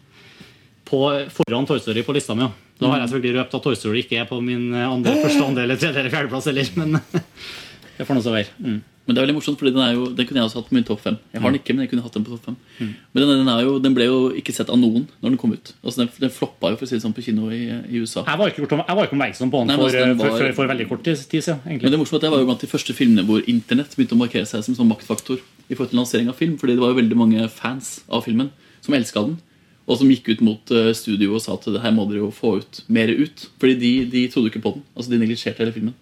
på, 0.86 1.02
foran 1.34 1.70
Toy 1.70 1.82
Story 1.82 2.06
på 2.06 2.16
lista 2.16 2.36
mi. 2.38 2.48
ja. 2.48 2.52
Da 2.76 2.90
har 2.92 3.00
jeg 3.00 3.14
selvfølgelig 3.14 3.40
røpt 3.40 3.54
at 3.56 3.64
Toy 3.64 3.78
Story 3.80 4.02
ikke 4.04 4.18
er 4.20 4.26
på 4.28 4.42
min 4.44 4.74
andre, 4.76 5.14
første, 5.22 5.46
andre, 5.46 5.64
eller 5.64 5.80
tredje 5.80 6.02
eller 6.02 6.12
fjerdeplass 6.12 6.50
heller, 6.52 6.74
men 6.76 7.00
det 7.96 8.08
får 8.08 8.18
nå 8.18 8.26
så 8.26 8.36
være. 8.36 8.52
Mm. 8.60 8.82
Men 9.06 9.14
det 9.14 9.22
er 9.22 9.26
veldig 9.28 9.36
morsomt, 9.38 9.58
fordi 9.62 9.72
den, 9.76 9.82
er 9.86 9.92
jo, 9.94 10.06
den 10.18 10.26
kunne 10.26 10.40
jeg 10.42 10.48
også 10.50 10.58
hatt 10.64 10.70
på 10.72 10.74
min 10.74 10.84
topp 10.88 11.02
fem. 11.04 11.18
Jeg 11.32 11.42
har 11.44 11.52
den 11.54 11.60
ikke, 11.60 11.74
men 11.78 11.84
jeg 11.86 11.90
kunne 11.92 12.02
hatt 12.02 12.16
den 12.18 12.24
på 12.26 12.32
topp 12.34 12.46
fem. 12.48 12.56
Men 12.80 13.20
den, 13.22 13.32
den, 13.44 13.50
er 13.54 13.60
jo, 13.62 13.74
den 13.84 13.94
ble 13.94 14.08
jo 14.08 14.16
ikke 14.40 14.54
sett 14.56 14.72
av 14.74 14.80
noen 14.82 15.04
når 15.22 15.30
den 15.30 15.38
kom 15.38 15.54
ut. 15.54 15.74
Altså 15.86 16.02
Den, 16.02 16.10
den 16.24 16.32
floppa 16.34 16.72
jo 16.74 16.80
for 16.80 16.88
å 16.88 16.90
si 16.90 16.96
det 16.98 17.04
sånn 17.04 17.14
på 17.14 17.22
kino 17.28 17.52
i, 17.54 17.60
i 17.70 18.02
USA. 18.02 18.24
Jeg 18.26 18.40
var 18.42 18.50
ikke, 18.50 18.66
jeg 18.66 18.82
var 18.98 19.06
ikke 19.06 19.14
oppmerksom 19.14 19.52
på 19.54 19.62
den 19.62 19.68
Nei, 19.70 19.76
for, 19.78 19.86
altså, 19.86 20.02
den 20.10 20.18
var- 20.18 20.34
for, 20.40 20.54
for 20.58 20.72
veldig 20.74 20.88
kort 20.90 21.04
tid 21.06 21.22
siden. 21.22 21.42
siden. 21.46 21.62
Men 21.70 21.78
det 21.78 21.86
morsomme 21.86 22.02
morsomt 22.02 22.18
at 22.24 22.26
jeg 22.30 22.34
var 22.34 22.42
jo 22.42 22.50
blant 22.50 22.66
de 22.66 22.72
første 22.74 22.94
filmene 22.98 23.26
hvor 23.30 23.46
internett 23.56 23.94
begynte 23.94 24.18
å 24.18 24.22
markere 24.24 24.50
seg 24.50 24.64
som 24.66 24.80
sånn 24.82 24.90
maktfaktor 24.90 25.38
i 25.70 25.76
forhold 25.78 25.94
til 25.94 26.00
lansering 26.02 26.32
av 26.34 26.40
film. 26.42 26.58
Fordi 26.58 26.74
det 26.74 26.82
var 26.82 26.96
jo 26.96 27.00
veldig 27.04 27.20
mange 27.22 27.46
fans 27.54 28.00
av 28.10 28.26
filmen 28.26 28.50
som 28.82 28.98
elska 28.98 29.22
den. 29.30 29.38
Og 29.86 30.00
som 30.02 30.10
gikk 30.10 30.32
ut 30.34 30.42
mot 30.42 30.72
eh, 30.74 30.90
studio 30.98 31.36
og 31.38 31.44
sa 31.46 31.54
at 31.54 31.68
det 31.70 31.84
her 31.84 31.94
må 31.94 32.08
dere 32.10 32.24
jo 32.24 32.32
få 32.34 32.56
ut 32.58 32.82
mer 32.90 33.06
ut. 33.14 33.46
Fordi 33.62 33.76
de, 33.78 33.94
de 34.10 34.26
trodde 34.34 34.50
ikke 34.50 34.64
på 34.66 34.72
den. 34.80 34.84
Altså 34.98 35.14
De 35.14 35.20
neglisjerte 35.22 35.62
hele 35.62 35.76
filmen. 35.76 35.94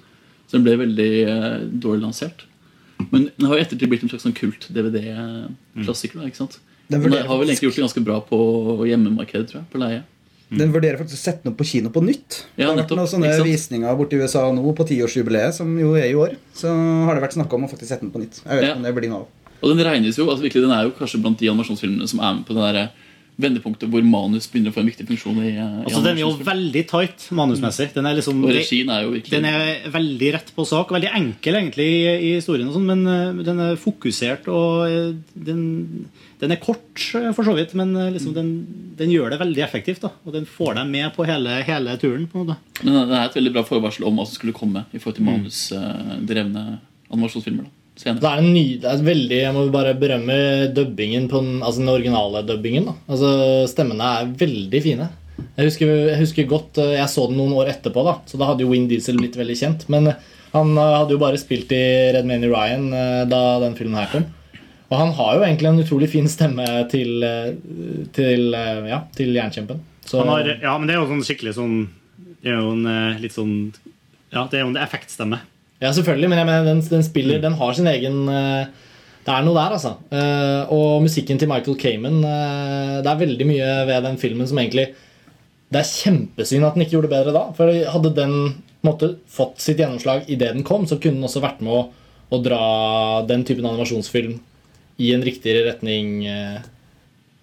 Så 0.48 0.56
den 0.56 0.64
ble 0.64 0.78
veldig 0.80 1.10
eh, 1.28 1.58
dårlig 1.84 2.06
lansert. 2.06 2.46
Men 3.12 3.30
den 3.38 3.48
har 3.50 3.58
jo 3.58 3.64
ettertid 3.66 3.90
blitt 3.90 4.04
en 4.04 4.10
slags 4.10 4.24
sånn 4.28 4.36
kult 4.38 4.68
DVD-klassiker. 4.74 6.24
ikke 6.28 6.36
sant? 6.40 6.60
Den 6.90 7.02
Den 7.02 7.14
har 7.26 7.38
vel 7.40 7.48
egentlig 7.50 7.70
gjort 7.72 7.76
det 7.80 7.86
ganske 7.88 8.04
bra 8.06 8.18
på 8.22 8.40
hjemmemarkedet, 8.88 9.48
tror 9.50 9.62
jeg. 9.62 9.70
På 9.72 9.80
leie. 9.82 10.04
Den 10.54 10.72
vurderer 10.74 11.00
faktisk 11.00 11.18
å 11.18 11.24
sette 11.24 11.42
den 11.44 11.54
opp 11.54 11.58
på 11.58 11.66
kino 11.66 11.90
på 11.90 12.02
nytt. 12.04 12.44
Ja, 12.58 12.68
det 12.68 12.76
har 12.76 12.82
vært 12.84 12.92
noen 12.98 13.08
sånne 13.10 13.32
visninger 13.44 13.96
borti 13.98 14.20
USA 14.22 14.52
nå 14.54 14.74
på 14.78 14.86
tiårsjubileet, 14.86 15.54
som 15.58 15.72
jo 15.80 15.96
er 15.98 16.12
i 16.12 16.14
år. 16.14 16.36
Så 16.54 16.70
har 16.70 17.16
det 17.18 17.24
vært 17.24 17.34
snakka 17.40 17.56
om 17.58 17.66
å 17.66 17.70
faktisk 17.72 17.90
sette 17.90 18.02
den 18.06 18.12
på 18.14 18.22
nytt. 18.22 18.42
Jeg 18.46 18.60
vet 18.60 18.70
Ja. 18.70 18.76
om 18.76 18.84
det 18.84 18.94
blir 18.94 19.10
noe 19.10 19.24
av. 19.26 19.28
Og 19.64 19.76
den 19.76 19.86
regnes 19.88 20.16
jo, 20.18 20.28
altså 20.30 20.44
virkelig, 20.44 20.62
den 20.68 20.72
er 20.72 20.84
jo 20.84 20.92
kanskje 20.92 21.22
blant 21.24 21.40
de 21.40 21.48
animasjonsfilmene 21.50 22.08
som 22.08 22.20
er 22.20 22.34
med 22.36 22.46
på 22.46 22.54
den 22.54 22.74
der 22.76 22.90
vendepunktet 23.42 23.90
hvor 23.90 24.04
manus 24.06 24.46
begynner 24.52 24.70
å 24.70 24.76
få 24.76 24.84
en 24.84 24.90
viktig 24.90 25.06
funksjon. 25.10 25.40
i, 25.42 25.54
eh, 25.58 25.58
i 25.58 25.86
Altså, 25.88 26.04
den 26.06 26.18
er 26.18 26.22
jo 26.22 26.34
veldig 26.38 26.84
tight 26.90 27.26
manusmessig. 27.34 27.90
Den 27.94 28.06
er 28.06 28.18
liksom 28.20 28.44
Og 28.44 28.54
regien 28.54 28.90
er 28.90 29.04
jo 29.04 29.14
virkelig 29.16 29.32
Den 29.32 29.46
er 29.46 29.90
veldig 29.90 30.34
rett 30.34 30.52
på 30.56 30.66
sak. 30.66 30.94
Veldig 30.94 31.12
enkel 31.14 31.58
egentlig 31.58 31.88
i, 32.14 32.36
historien, 32.36 32.68
og 32.68 32.78
sånn, 32.78 32.86
men 32.86 33.08
eh, 33.08 33.44
den 33.44 33.60
er 33.60 33.76
fokusert. 33.82 34.48
Og 34.54 34.86
eh, 34.88 35.12
den, 35.34 36.08
den 36.40 36.52
er 36.52 36.62
kort, 36.62 36.94
for 37.34 37.44
så 37.44 37.58
vidt, 37.58 37.74
men 37.74 37.94
liksom 38.14 38.34
den, 38.38 38.54
den 38.98 39.14
gjør 39.14 39.34
det 39.34 39.42
veldig 39.42 39.66
effektivt. 39.66 40.04
Da, 40.06 40.14
og 40.26 40.34
den 40.38 40.46
får 40.46 40.78
deg 40.80 40.90
med 40.94 41.14
på 41.16 41.26
hele, 41.26 41.62
hele 41.66 41.98
turen. 41.98 42.28
på 42.28 42.40
en 42.40 42.46
måte. 42.46 42.60
Men 42.84 43.02
den 43.02 43.18
er 43.18 43.30
et 43.30 43.40
veldig 43.40 43.54
bra 43.54 43.66
forvarsel 43.66 44.06
om 44.06 44.20
hva 44.20 44.28
som 44.28 44.38
skulle 44.38 44.54
komme 44.54 44.86
i 44.94 45.00
forhold 45.00 45.18
til 45.18 45.30
manusdrevne 45.32 46.68
animasjonsfilmer. 47.10 47.66
da 47.66 47.73
senere. 48.00 48.22
Det 48.22 48.30
er, 48.30 48.44
en 48.44 48.54
ny, 48.54 48.66
det 48.84 48.92
er 48.92 49.04
veldig, 49.08 49.40
Jeg 49.42 49.56
må 49.56 49.66
bare 49.74 49.96
berømme 50.00 50.38
dubbingen 50.76 51.28
på 51.32 51.42
den, 51.44 51.58
altså 51.62 51.84
den 51.84 51.94
originale 51.94 52.44
dubbingen. 52.48 52.88
Da. 52.90 52.96
Altså, 53.08 53.34
stemmene 53.72 54.14
er 54.20 54.32
veldig 54.44 54.84
fine. 54.86 55.10
Jeg 55.58 55.72
husker, 55.72 55.92
jeg 56.12 56.22
husker 56.22 56.50
godt, 56.50 56.78
eh, 56.82 56.96
jeg 57.00 57.10
så 57.10 57.28
den 57.30 57.40
noen 57.42 57.56
år 57.58 57.74
etterpå, 57.74 58.06
da, 58.06 58.20
så 58.30 58.38
da 58.40 58.52
hadde 58.52 58.66
jo 58.66 58.72
Wind 58.72 58.92
Diesel 58.92 59.18
blitt 59.20 59.38
veldig 59.40 59.58
kjent. 59.58 59.88
Men 59.94 60.14
han 60.54 60.78
eh, 60.78 60.96
hadde 61.00 61.16
jo 61.16 61.22
bare 61.22 61.42
spilt 61.42 61.74
i 61.74 61.84
Red 62.16 62.30
Many 62.30 62.50
Ryan 62.52 62.88
eh, 62.94 63.24
da 63.30 63.44
den 63.64 63.78
filmen 63.80 64.00
her 64.02 64.12
kom. 64.14 64.30
Og 64.94 65.00
han 65.00 65.14
har 65.18 65.38
jo 65.38 65.46
egentlig 65.48 65.70
en 65.72 65.82
utrolig 65.82 66.10
fin 66.12 66.28
stemme 66.30 66.66
til, 66.92 67.24
eh, 67.26 67.56
til, 68.14 68.54
eh, 68.54 68.90
ja, 68.92 69.02
til 69.16 69.34
Jernkjempen. 69.34 69.82
Så 70.06 70.20
Han 70.20 70.30
har, 70.30 70.60
ja, 70.62 70.78
men 70.78 70.88
det 70.88 70.96
er 70.96 71.02
jo 71.02 71.08
sånn 71.08 71.24
skikkelig 71.24 71.54
sånn 71.56 71.76
Det 72.44 72.52
er 72.52 72.58
jo 72.60 72.74
en 72.74 72.86
eh, 72.92 73.22
litt 73.24 73.32
sånn 73.32 73.54
Ja, 74.34 74.44
det 74.52 74.60
er 74.60 74.66
jo 74.66 74.74
en 74.74 74.82
effektstemme. 74.82 75.40
Ja, 75.84 75.92
selvfølgelig, 75.92 76.30
men 76.32 76.40
jeg 76.40 76.48
mener, 76.48 76.68
den, 76.70 76.82
den 76.88 77.04
spiller 77.04 77.42
Den 77.44 77.58
har 77.60 77.74
sin 77.76 77.90
egen 77.92 78.20
eh, 78.32 78.68
Det 79.26 79.34
er 79.34 79.44
noe 79.44 79.58
der, 79.58 79.74
altså. 79.76 79.96
Eh, 80.16 80.72
og 80.72 81.02
musikken 81.04 81.40
til 81.40 81.50
Michael 81.52 81.80
Kamen 81.80 82.22
eh, 82.24 83.00
Det 83.04 83.12
er 83.12 83.24
veldig 83.24 83.48
mye 83.50 83.72
ved 83.90 84.08
den 84.08 84.20
filmen 84.22 84.48
som 84.48 84.62
egentlig 84.62 84.94
Det 85.74 85.82
er 85.82 85.90
kjempesynd 85.90 86.68
at 86.68 86.78
den 86.78 86.86
ikke 86.86 86.96
gjorde 86.96 87.10
det 87.10 87.18
bedre 87.18 87.36
da. 87.36 87.44
For 87.58 87.74
hadde 87.96 88.14
den 88.16 88.38
måtte, 88.86 89.16
fått 89.32 89.60
sitt 89.64 89.82
gjennomslag 89.82 90.28
idet 90.32 90.54
den 90.56 90.66
kom, 90.68 90.86
så 90.88 91.00
kunne 91.02 91.20
den 91.20 91.28
også 91.28 91.42
vært 91.44 91.64
med 91.64 91.74
å, 91.74 91.84
å 92.36 92.40
dra 92.44 92.64
den 93.26 93.46
typen 93.48 93.66
animasjonsfilm 93.66 94.36
i 95.02 95.14
en 95.16 95.24
riktigere 95.26 95.64
retning 95.72 96.28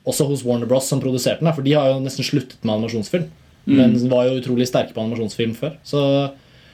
også 0.07 0.29
hos 0.29 0.45
Warner 0.47 0.69
Bros. 0.71 0.87
som 0.87 1.01
produserte 1.03 1.43
den. 1.43 1.51
For 1.57 1.67
de 1.67 1.75
har 1.75 1.89
jo 1.91 2.05
nesten 2.05 2.29
sluttet 2.29 2.61
med 2.61 2.77
animasjonsfilm. 2.77 3.27
Men 3.73 3.97
var 4.13 4.29
jo 4.29 4.39
utrolig 4.39 4.69
sterke 4.69 4.95
på 4.95 5.03
animasjonsfilm 5.03 5.57
før. 5.59 5.75
Så 5.83 6.05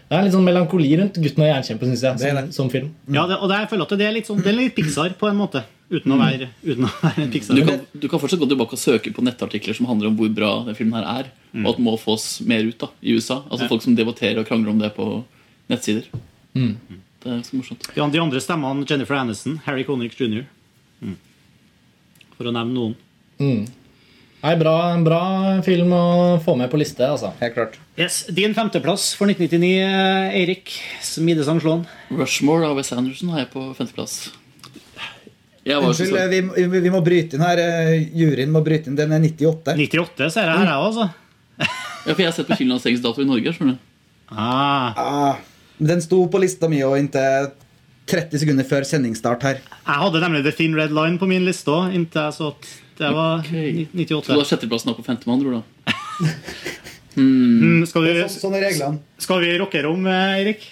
det 0.07 0.14
er 0.14 0.27
litt 0.27 0.35
sånn 0.37 0.45
melankoli 0.47 0.90
rundt 1.01 1.16
'Gutten 1.19 1.42
og 1.42 1.49
jernkjempen' 1.51 1.95
synes 1.95 2.03
jeg, 2.07 2.19
som, 2.23 2.51
som 2.55 2.69
film. 2.71 2.92
Ja, 3.11 3.25
det, 3.27 3.40
og 3.40 3.51
det, 3.51 3.62
jeg 3.64 3.71
føler 3.73 3.88
at 3.88 3.95
det 3.99 4.07
er 4.07 4.14
litt 4.14 4.29
sånn 4.29 4.42
Det 4.45 4.53
er 4.53 4.59
litt 4.61 4.77
Pixar 4.77 5.16
på 5.19 5.31
en 5.31 5.40
måte. 5.40 5.64
Uten 5.87 6.14
å 6.14 6.19
være, 6.19 6.49
uten 6.66 6.87
å 6.87 6.90
være 7.01 7.25
en 7.25 7.33
Pixar. 7.33 7.59
Du 7.59 7.66
kan, 7.66 7.83
du 7.90 8.07
kan 8.11 8.23
fortsatt 8.23 8.42
gå 8.42 8.49
tilbake 8.51 8.79
og 8.79 8.83
søke 8.83 9.11
på 9.14 9.25
nettartikler 9.27 9.75
som 9.79 9.88
handler 9.90 10.11
om 10.11 10.19
hvor 10.19 10.31
bra 10.35 10.53
den 10.66 10.79
filmen 10.79 10.99
her 11.01 11.25
er. 11.25 11.33
Og 11.57 11.73
at 11.73 11.81
den 11.81 11.87
må 11.87 11.97
fås 11.99 12.27
mer 12.47 12.66
ut 12.66 12.79
da, 12.79 12.90
i 13.03 13.16
USA. 13.16 13.40
Altså 13.51 13.69
Folk 13.71 13.83
som 13.83 13.97
debatterer 13.99 14.42
og 14.42 14.49
krangler 14.49 14.75
om 14.75 14.83
det 14.83 14.92
på 14.95 15.09
nettsider. 15.73 16.07
Det 17.27 17.33
er 17.33 17.40
ganske 17.40 17.59
morsomt. 17.59 17.88
Ja, 17.97 18.07
de 18.07 18.23
andre 18.23 18.42
stemmene 18.42 18.87
Jennifer 18.87 19.19
Aniston, 19.19 19.59
Harry 19.66 19.83
Connick 19.88 20.14
jr. 20.21 20.45
Mm. 21.03 21.16
For 22.37 22.47
å 22.47 22.55
nevne 22.55 22.77
noen. 22.77 23.66
Nei, 24.47 24.55
bra, 24.61 24.73
en 24.95 25.03
bra 25.03 25.21
film 25.67 25.91
å 25.97 26.03
få 26.45 26.55
med 26.61 26.71
på 26.71 26.79
liste, 26.79 27.03
altså. 27.03 27.33
Helt 27.41 27.55
klart. 27.57 27.73
Yes, 27.99 28.21
Din 28.31 28.53
femteplass 28.55 29.09
for 29.19 29.27
1999, 29.27 29.71
eh, 29.83 30.37
Eirik 30.39 30.71
Smidesang 31.03 31.59
Slåen. 31.65 31.83
Rushmore 32.15 32.69
av 32.69 32.77
Wes 32.79 32.93
Anderson 32.95 33.33
har 33.35 33.43
jeg 33.43 33.51
på 33.57 33.65
femteplass. 33.75 34.29
Unnskyld, 35.67 36.15
eh, 36.21 36.29
vi, 36.31 36.41
vi, 36.71 36.81
vi 36.87 36.93
må 36.95 37.01
bryte 37.03 37.35
inn 37.35 37.43
her. 37.43 37.59
eh, 37.59 38.07
Juryen 38.15 38.53
må 38.55 38.63
bryte 38.63 38.87
inn. 38.87 38.95
Den 38.99 39.11
er 39.17 39.19
98. 39.25 39.75
98 39.75 40.31
ser 40.37 40.47
jeg 40.47 40.61
her, 40.63 40.71
jeg 40.71 40.91
også. 40.93 41.09
Ja, 42.07 42.13
for 42.15 42.23
jeg 42.23 42.29
har 42.31 42.37
sett 42.37 42.47
på 42.53 42.61
kinolandseringsdato 42.61 43.25
i 43.25 43.27
Norge. 43.27 43.51
skjønner 43.57 43.75
du 43.75 43.85
Ah, 44.31 44.95
Ah, 44.99 45.37
den 45.79 46.01
sto 46.03 46.21
på 46.31 46.39
lista 46.43 46.69
mi 46.71 46.81
og 46.87 46.95
inntil 46.99 47.51
30 48.07 48.39
sekunder 48.45 48.67
før 48.67 48.87
sendingsstart 48.87 49.43
her. 49.43 49.59
jeg 49.59 50.01
hadde 50.05 50.21
nemlig 50.23 50.45
The 50.47 50.53
Thin 50.55 50.75
Red 50.79 50.95
Line 50.95 51.19
på 51.19 51.27
min 51.27 51.43
liste 51.47 51.67
òg, 51.75 51.91
inntil 51.95 52.23
jeg 52.29 52.35
så 52.39 52.53
at 52.55 52.69
det 52.99 53.11
var 53.13 53.41
okay. 53.41 53.87
98. 53.93 53.93
Så 53.93 53.97
du 53.97 54.05
98. 54.05 54.39
har 54.41 54.49
sjetteplassen 54.51 54.93
opp 54.93 55.01
på 55.03 55.07
femtemann, 55.07 55.43
tror 55.43 55.59
du? 55.59 55.63
Mm, 57.17 57.87
skal, 57.89 58.05
vi, 58.05 58.25
sånn 58.29 58.55
er 58.59 58.67
reglene. 58.67 58.99
skal 59.25 59.39
vi 59.41 59.55
rocke 59.57 59.81
om, 59.89 60.03
eh, 60.05 60.35
Eirik? 60.37 60.67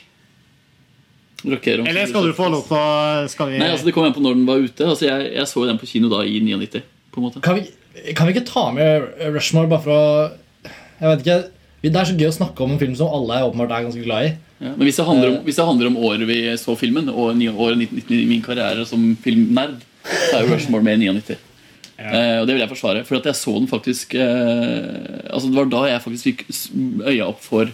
Om- 1.45 1.87
Eller 1.89 2.07
skal 2.09 2.27
du 2.29 2.33
få 2.37 2.51
lov 2.53 2.67
til 2.69 2.77
å 2.77 3.29
skal 3.29 3.51
vi... 3.51 3.59
Nei, 3.61 3.71
altså 3.73 3.85
Det 3.89 3.93
kom 3.97 4.05
an 4.05 4.15
på 4.17 4.23
når 4.25 4.37
den 4.39 4.47
var 4.49 4.61
ute. 4.61 4.87
Altså 4.89 5.05
Jeg, 5.09 5.27
jeg 5.35 5.49
så 5.51 5.65
den 5.69 5.81
på 5.81 5.89
kino 5.89 6.09
da 6.13 6.23
i 6.25 6.39
99. 6.41 6.81
på 7.13 7.21
en 7.21 7.27
måte 7.27 7.43
Kan 7.45 7.59
vi, 7.59 7.69
kan 8.17 8.29
vi 8.29 8.33
ikke 8.35 8.47
ta 8.49 8.71
med 8.73 9.11
Rushmore 9.35 9.69
bare 9.69 9.85
for 9.85 9.93
å 9.93 10.69
Jeg 11.01 11.11
vet 11.11 11.25
ikke 11.25 11.39
Det 11.85 12.01
er 12.01 12.09
så 12.09 12.17
gøy 12.17 12.29
å 12.31 12.37
snakke 12.39 12.65
om 12.65 12.73
en 12.73 12.81
film 12.81 12.95
som 12.97 13.13
alle 13.13 13.43
åpenbart 13.45 13.77
er 13.77 13.85
ganske 13.89 14.05
glad 14.07 14.29
i. 14.31 14.35
ja, 14.65 14.73
Men 14.73 14.87
hvis 14.89 14.97
det, 15.01 15.05
handler 15.05 15.33
om, 15.35 15.41
hvis 15.45 15.61
det 15.61 15.67
handler 15.69 15.91
om 15.93 15.99
året 16.01 16.29
vi 16.29 16.39
så 16.61 16.77
filmen, 16.81 17.11
og 17.13 17.27
året 17.29 17.43
1999 17.85 18.23
i 18.23 18.29
min 18.31 18.45
karriere 18.45 18.87
som 18.89 19.11
filmnerd, 19.21 19.83
så 20.05 20.39
er 20.39 20.47
jo 20.47 20.55
Rushmore 20.55 20.87
med 20.87 21.05
i 21.05 21.11
99. 21.13 21.37
Eh, 21.99 22.41
og 22.41 22.49
det 22.49 22.57
vil 22.57 22.63
jeg 22.65 22.73
forsvare. 22.73 23.05
For 23.07 23.19
at 23.19 23.29
jeg 23.31 23.39
så 23.39 23.53
den 23.55 23.69
faktisk 23.71 24.17
eh, 24.19 25.21
Altså 25.31 25.47
Det 25.47 25.57
var 25.57 25.69
da 25.71 25.83
jeg 25.87 26.03
faktisk 26.03 26.25
fikk 26.27 26.41
øya 27.07 27.29
opp 27.29 27.43
for 27.45 27.71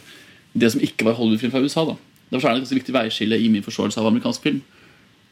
det 0.53 0.73
som 0.73 0.83
ikke 0.83 1.07
var 1.07 1.17
Hollywood-film 1.17 1.53
fra 1.55 1.63
USA. 1.63 1.85
da 1.87 1.97
Derfor 2.31 2.49
er 2.49 2.59
det 2.59 2.69
et 2.69 2.77
viktig 2.79 2.95
veiskille 2.95 3.39
i 3.39 3.49
min 3.49 3.63
forståelse 3.63 4.01
av 4.01 4.07
amerikansk 4.07 4.43
film. 4.43 4.61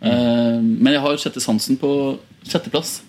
Eh, 0.01 0.59
men 0.63 0.93
jeg 0.95 1.03
har 1.03 1.21
sjette 1.21 1.43
sansen 1.43 1.79
på 1.79 1.91
sjetteplass. 2.47 3.03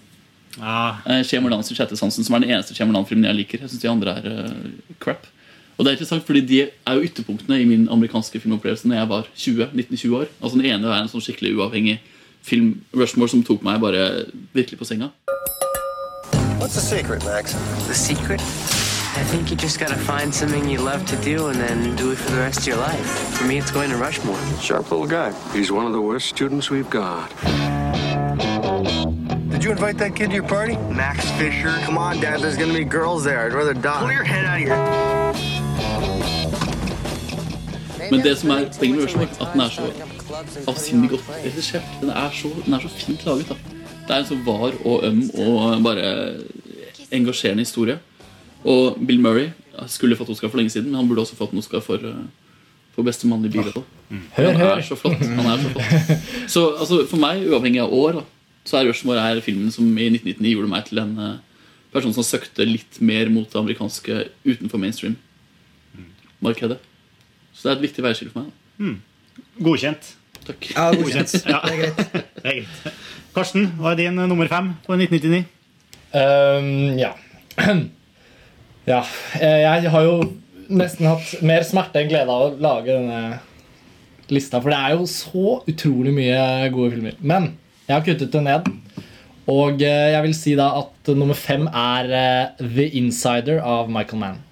Ah. 0.59 0.99
Eh, 1.05 1.23
sin 1.23 1.75
sjette 1.75 1.97
sansen, 1.97 2.23
som 2.23 2.35
er 2.35 2.43
den 2.43 2.51
eneste 2.51 2.75
Shyamalan-filmen 2.75 3.29
jeg 3.29 3.35
liker. 3.35 3.61
Jeg 3.61 3.69
synes 3.69 3.81
de 3.81 3.89
andre 3.89 4.15
er 4.17 4.49
uh, 4.49 4.93
crap. 4.99 5.27
Og 5.77 5.85
det 5.85 5.91
er 5.91 5.97
interessant, 5.97 6.25
fordi 6.25 6.41
de 6.41 6.61
er 6.67 6.93
jo 6.97 7.05
ytterpunktene 7.07 7.61
i 7.61 7.65
min 7.65 7.87
amerikanske 7.89 8.39
filmopplevelse 8.39 8.87
Når 8.87 8.95
jeg 8.95 9.09
var 9.09 9.27
20, 9.35 9.67
19-20 9.73 10.15
år. 10.15 10.25
Altså 10.41 10.57
Den 10.57 10.65
ene 10.65 10.87
er 10.87 11.01
en 11.01 11.11
sånn 11.11 11.23
skikkelig 11.23 11.55
uavhengig 11.55 11.99
film 12.43 12.81
Rushmore 12.95 13.31
som 13.31 13.43
tok 13.43 13.63
meg 13.63 13.79
bare 13.79 14.25
virkelig 14.55 14.79
på 14.79 14.87
senga. 14.87 15.11
What's 16.69 16.87
the 16.87 16.97
secret, 16.97 17.25
Max? 17.25 17.53
The 17.87 17.95
secret? 17.95 18.39
I 18.41 19.23
think 19.23 19.49
you 19.49 19.57
just 19.57 19.79
gotta 19.79 19.95
find 19.95 20.31
something 20.31 20.69
you 20.69 20.77
love 20.77 21.03
to 21.07 21.15
do 21.15 21.47
and 21.47 21.59
then 21.59 21.95
do 21.95 22.11
it 22.11 22.17
for 22.19 22.29
the 22.29 22.37
rest 22.37 22.59
of 22.59 22.67
your 22.67 22.77
life. 22.77 23.07
For 23.37 23.45
me, 23.45 23.57
it's 23.57 23.71
going 23.71 23.89
to 23.89 23.97
Rushmore. 23.97 24.37
Sharp 24.61 24.91
little 24.91 25.07
guy. 25.07 25.33
He's 25.51 25.71
one 25.71 25.87
of 25.87 25.93
the 25.93 26.01
worst 26.01 26.29
students 26.29 26.69
we've 26.69 26.87
got. 26.91 27.27
Did 29.49 29.63
you 29.63 29.71
invite 29.71 29.97
that 29.97 30.11
kid 30.15 30.27
to 30.27 30.35
your 30.35 30.47
party? 30.47 30.77
Max 30.93 31.27
Fisher? 31.39 31.71
Come 31.85 31.97
on, 31.97 32.19
Dad. 32.19 32.39
There's 32.39 32.55
gonna 32.55 32.71
be 32.71 32.83
girls 32.83 33.23
there. 33.23 33.47
I'd 33.47 33.53
rather 33.53 33.73
die. 33.73 34.01
Pull 34.01 34.11
your 34.11 34.23
head 34.23 34.45
out 34.45 34.61
of 34.61 34.67
here. 34.67 34.77
Men 38.11 38.21
det 38.21 38.37
som 38.37 38.49
er 38.49 38.69
poenget 38.77 38.95
med 38.95 39.03
Rushmore, 39.05 39.27
at 39.41 39.47
den 39.53 39.61
er 39.61 39.69
så 39.69 39.91
avsindig 40.67 41.09
godt 41.09 41.25
regissert. 41.45 41.83
Den 42.01 42.09
er 42.09 42.29
så, 42.29 42.47
den 42.65 42.73
er 42.73 42.79
så 42.79 42.89
fint 42.89 43.25
laget. 43.25 43.49
da 43.49 43.55
Det 44.09 44.15
er 44.15 44.19
en 44.19 44.25
så 44.25 44.37
var 44.45 44.73
og 44.85 45.03
øm 45.05 45.23
og 45.37 45.83
bare 45.83 46.33
engasjerende 47.15 47.63
historie. 47.65 47.99
Og 48.67 48.97
Bill 49.07 49.19
Murray 49.23 49.49
skulle 49.87 50.15
fått 50.19 50.29
Oscar 50.33 50.49
for 50.51 50.57
lenge 50.59 50.73
siden, 50.73 50.89
men 50.91 50.99
han 50.99 51.07
burde 51.09 51.21
også 51.23 51.35
fått 51.39 51.53
en 51.53 51.61
Oscar 51.61 51.79
for, 51.83 51.95
eh, 51.95 52.25
for 52.95 53.03
beste 53.07 53.27
mannlige 53.27 53.51
birolle. 53.55 53.83
Hør, 54.35 54.51
Han 54.51 54.61
er 54.79 54.81
så 54.83 54.95
flott. 54.99 55.19
Han 55.21 55.45
er 55.45 55.57
så 55.63 55.69
flott. 55.69 55.85
Så 56.53 56.65
altså, 56.79 57.05
for 57.07 57.17
meg, 57.21 57.45
uavhengig 57.47 57.81
av 57.83 57.93
år, 57.93 58.11
da, 58.19 58.23
så 58.65 58.77
er 58.79 58.89
Rushmore 58.89 59.21
er 59.21 59.41
filmen 59.41 59.71
som 59.71 59.85
i 59.97 60.09
1999 60.09 60.51
gjorde 60.55 60.69
meg 60.69 60.85
til 60.89 60.97
en 60.99 61.13
eh, 61.23 61.37
person 61.93 62.13
som 62.13 62.23
søkte 62.25 62.65
litt 62.67 62.99
mer 63.01 63.29
mot 63.33 63.47
det 63.49 63.59
amerikanske 63.61 64.27
utenfor 64.45 64.77
mainstream-markedet. 64.81 66.79
Så 67.53 67.61
det 67.63 67.71
er 67.71 67.77
et 67.77 67.85
viktig 67.87 68.03
veiskille 68.05 68.31
for 68.33 68.39
meg. 68.43 68.51
da. 68.79 68.85
Godkjent. 69.63 70.15
Takk. 70.45 70.69
Ja, 70.75 70.89
godkjent. 70.95 71.33
Ja. 71.53 71.59
Det 71.63 71.71
er 71.71 71.77
greit. 71.79 71.97
Det 72.13 72.43
er 72.43 72.59
greit. 72.59 72.99
Karsten, 73.35 73.67
hva 73.79 73.93
er 73.93 73.97
din 74.01 74.15
nummer 74.19 74.47
fem 74.49 74.73
på 74.85 74.95
1999? 74.97 75.45
Ehm, 76.13 76.97
ja. 76.99 77.13
ja. 78.85 79.03
eh, 79.39 79.61
Jeg 79.65 79.91
har 79.93 80.03
jo 80.07 80.17
nesten 80.69 81.07
hatt 81.09 81.41
mer 81.45 81.65
smerte 81.65 82.01
enn 82.01 82.09
glede 82.11 82.33
av 82.33 82.47
å 82.47 82.57
lage 82.61 82.93
denne 82.93 83.39
lista. 84.29 84.61
For 84.61 84.73
det 84.73 84.79
er 84.79 84.97
jo 84.97 85.07
så 85.09 85.55
utrolig 85.69 86.13
mye 86.15 86.69
gode 86.73 86.93
filmer. 86.95 87.17
Men 87.21 87.53
jeg 87.87 87.95
har 87.95 88.05
kuttet 88.05 88.33
det 88.35 88.43
ned. 88.45 88.69
Og 89.49 89.81
eh, 89.81 90.11
jeg 90.13 90.25
vil 90.27 90.35
si 90.37 90.53
da 90.57 90.69
at 90.83 91.09
nummer 91.17 91.37
fem 91.37 91.65
er 91.69 92.13
eh, 92.13 92.61
The 92.61 92.89
Insider 93.01 93.61
av 93.65 93.89
Michael 93.89 94.21
Mann. 94.21 94.43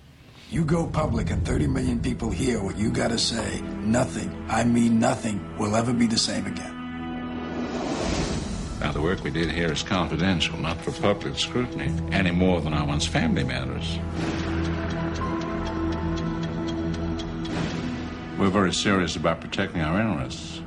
You 0.50 0.64
go 0.64 0.88
public 0.88 1.30
and 1.30 1.46
30 1.46 1.68
million 1.68 2.00
people 2.00 2.30
hear 2.32 2.64
what 2.64 2.80
you 2.80 2.90
gotta 2.90 3.18
say. 3.18 3.62
Nothing, 3.84 4.32
I 4.50 4.64
mean 4.64 4.98
nothing, 4.98 5.42
will 5.60 5.76
ever 5.76 5.92
be 5.94 6.08
the 6.08 6.18
same 6.18 6.46
again. 6.48 6.77
Now, 8.80 8.92
the 8.92 9.02
work 9.02 9.24
we 9.24 9.32
did 9.32 9.50
here 9.50 9.72
is 9.72 9.82
confidential, 9.84 10.58
not 10.60 10.78
for 10.82 10.92
public 10.92 11.38
scrutiny, 11.40 11.90
any 12.12 12.32
more 12.32 12.62
than 12.62 12.74
our 12.74 12.86
one's 12.86 13.08
family 13.08 13.44
matters. 13.44 13.98
We're 18.38 18.54
very 18.54 18.74
serious 18.74 19.16
about 19.16 19.42
protecting 19.42 19.82
our 19.82 20.00
interests. 20.00 20.62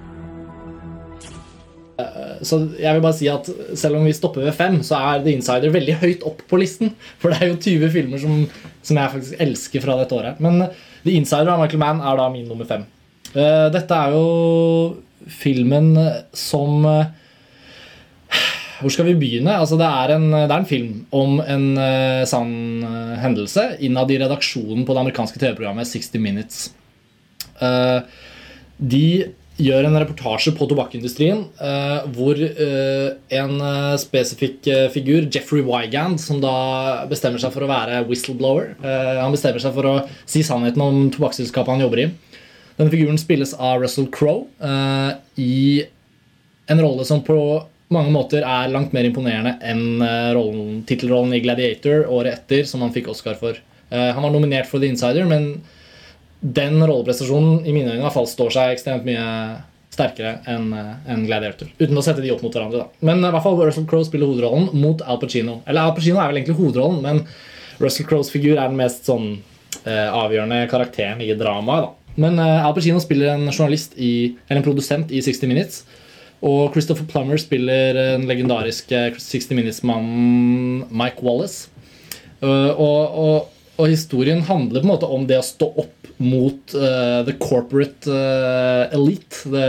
Så 2.43 2.57
jeg 2.81 2.95
vil 2.97 3.03
bare 3.05 3.17
si 3.17 3.27
at 3.29 3.49
selv 3.77 3.99
om 3.99 4.07
vi 4.09 4.15
stopper 4.17 4.41
ved 4.47 4.55
fem, 4.57 4.79
så 4.83 4.97
er 4.97 5.21
The 5.21 5.35
Insider 5.37 5.71
veldig 5.75 5.99
høyt 6.01 6.23
opp 6.27 6.41
på 6.49 6.57
listen. 6.57 6.95
For 7.21 7.29
det 7.31 7.43
er 7.43 7.51
jo 7.53 7.59
20 7.61 7.91
filmer 7.93 8.23
som, 8.23 8.47
som 8.83 8.97
jeg 8.97 9.13
faktisk 9.15 9.43
elsker 9.45 9.85
fra 9.85 9.99
dette 10.01 10.17
året. 10.17 10.41
Men 10.41 10.63
The 11.05 11.13
Insider 11.19 11.53
av 11.53 11.61
Michael 11.61 11.83
Mann 11.83 12.01
er 12.01 12.17
da 12.17 12.29
min 12.33 12.49
nummer 12.49 12.69
fem. 12.69 12.87
Eh, 13.35 13.69
Dette 13.75 13.95
er 13.95 14.17
jo 14.17 14.25
filmen 15.29 15.93
som 16.33 16.89
eh, 16.89 17.13
Hvor 18.81 18.93
skal 18.93 19.11
vi 19.11 19.19
begynne? 19.21 19.53
Altså, 19.61 19.77
det, 19.81 19.87
er 19.87 20.15
en, 20.17 20.31
det 20.33 20.49
er 20.49 20.57
en 20.57 20.69
film 20.69 20.93
om 21.17 21.41
en 21.45 21.67
uh, 21.77 22.23
sann 22.29 22.55
uh, 22.85 23.19
hendelse 23.21 23.67
innad 23.85 24.13
i 24.13 24.21
redaksjonen 24.23 24.87
på 24.89 24.97
det 24.97 25.03
amerikanske 25.03 25.41
TV-programmet 25.41 25.89
60 25.89 26.23
Minutes. 26.25 26.63
Uh, 27.61 28.01
de 28.81 29.05
gjør 29.61 29.85
en 29.85 29.99
reportasje 30.01 30.55
på 30.57 30.65
tobakkindustrien 30.65 31.43
hvor 32.15 32.39
en 32.41 33.51
spesifikk 34.01 34.65
figur, 34.95 35.27
Jeffrey 35.29 35.61
Wygand, 35.61 36.17
som 36.23 36.39
da 36.41 37.03
bestemmer 37.11 37.43
seg 37.43 37.53
for 37.53 37.67
å 37.67 37.69
være 37.69 37.99
whistleblower 38.09 38.71
Han 38.81 39.35
bestemmer 39.37 39.61
seg 39.61 39.75
for 39.77 39.91
å 39.91 39.93
si 40.25 40.41
sannheten 40.49 40.81
om 40.81 41.03
tobakksselskapet 41.13 41.75
han 41.75 41.85
jobber 41.85 42.07
i. 42.07 42.09
Denne 42.79 42.89
figuren 42.89 43.21
spilles 43.21 43.53
av 43.59 43.85
Russell 43.85 44.09
Crowe 44.09 44.49
i 45.37 45.85
en 46.73 46.81
rolle 46.81 47.05
som 47.05 47.21
på 47.27 47.37
mange 47.91 48.13
måter 48.15 48.45
er 48.47 48.71
langt 48.71 48.93
mer 48.95 49.07
imponerende 49.09 49.57
enn 49.67 50.03
eh, 50.05 50.31
rollen- 50.37 50.83
tittelrollen 50.87 51.35
i 51.35 51.41
Gladiator 51.43 52.07
året 52.13 52.39
etter, 52.39 52.65
som 52.69 52.85
han 52.85 52.93
fikk 52.95 53.09
Oscar 53.11 53.35
for. 53.41 53.59
Eh, 53.91 54.11
han 54.15 54.23
var 54.23 54.31
nominert 54.35 54.69
for 54.71 54.79
The 54.83 54.91
Insider, 54.93 55.27
men 55.27 55.61
den 56.41 56.79
rolleprestasjonen 56.81 57.67
i 57.67 57.73
mine 57.75 57.91
øyne 57.93 58.01
i 58.01 58.05
hvert 58.07 58.15
fall 58.17 58.29
står 58.31 58.55
seg 58.55 58.77
ekstremt 58.77 59.05
mye 59.05 59.25
sterkere 59.91 60.37
enn 60.49 60.71
en 60.73 61.25
Gladiator. 61.27 61.69
Uten 61.83 61.99
å 61.99 62.05
sette 62.07 62.23
de 62.25 62.31
opp 62.33 62.45
mot 62.47 62.55
hverandre. 62.55 62.85
da. 62.87 63.05
Men 63.05 63.21
i 63.27 63.29
hvert 63.35 63.45
fall 63.45 63.59
Russell 63.59 63.89
Crowe 63.91 64.07
spiller 64.07 64.31
hovedrollen 64.31 64.71
mot 64.81 65.03
Al 65.03 65.19
Pacino. 65.21 65.59
Eller 65.67 65.83
Al 65.83 65.97
Pacino 65.97 66.21
er 66.23 66.31
vel 66.31 66.41
egentlig 66.41 66.57
hovedrollen, 66.63 67.03
men 67.05 67.25
Russell 67.83 68.07
Crowes 68.09 68.31
figur 68.33 68.55
er 68.57 68.71
den 68.71 68.79
mest 68.79 69.05
sånn 69.11 69.33
eh, 69.85 70.07
avgjørende 70.09 70.63
karakteren 70.71 71.21
i 71.27 71.35
dramaet. 71.37 71.89
da. 71.91 72.15
Men 72.23 72.39
eh, 72.39 72.65
Al 72.67 72.75
Pacino 72.79 73.03
spiller 73.03 73.35
en 73.35 73.51
journalist 73.51 73.99
i, 73.99 74.37
eller 74.49 74.63
en 74.63 74.67
produsent 74.71 75.13
i 75.13 75.21
60 75.27 75.51
Minutes 75.51 75.83
Og 76.47 76.73
Christopher 76.73 77.05
Plummer 77.09 77.41
spiller 77.41 77.97
den 77.97 78.27
legendariske 78.29 79.11
60 79.21 79.51
Minutes-mannen 79.53 80.87
Mike 80.89 81.25
Wallace. 81.25 81.69
Uh, 82.41 82.73
og, 82.73 83.19
og, 83.21 83.49
og 83.77 83.91
historien 83.91 84.41
handler 84.49 84.81
på 84.81 84.89
en 84.89 84.95
måte 84.95 85.11
om 85.13 85.27
det 85.29 85.41
å 85.41 85.45
stå 85.45 85.69
opp 85.83 86.09
mot 86.21 86.75
uh, 86.77 87.21
the 87.25 87.35
corporate 87.41 88.09
uh, 88.09 88.89
elite. 88.97 89.43
Det, 89.53 89.69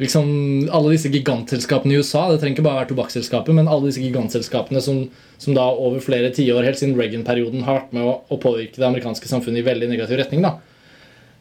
liksom, 0.00 0.28
alle 0.72 0.92
disse 0.92 1.12
gigantselskapene 1.12 1.96
i 1.96 2.00
USA. 2.00 2.26
Det 2.32 2.42
trenger 2.42 2.58
ikke 2.58 2.66
bare 2.68 2.82
være 2.82 2.92
tobakksselskapet, 2.92 3.56
men 3.56 3.68
alle 3.68 3.88
disse 3.88 4.04
gigantselskapene 4.04 4.84
som, 4.84 5.06
som 5.40 5.56
da 5.56 5.66
over 5.72 6.04
flere 6.04 6.32
tiår, 6.36 6.64
helt 6.68 6.80
siden 6.80 6.96
Reagan-perioden, 7.00 7.64
har 7.64 7.80
vært 7.80 7.96
med 7.96 8.04
å, 8.08 8.18
å, 8.28 8.40
påvirke 8.40 8.80
det 8.80 8.88
amerikanske 8.88 9.28
samfunnet 9.32 9.64
i 9.64 9.68
veldig 9.72 9.92
negativ 9.92 10.20
retning. 10.20 10.44
da 10.44 10.56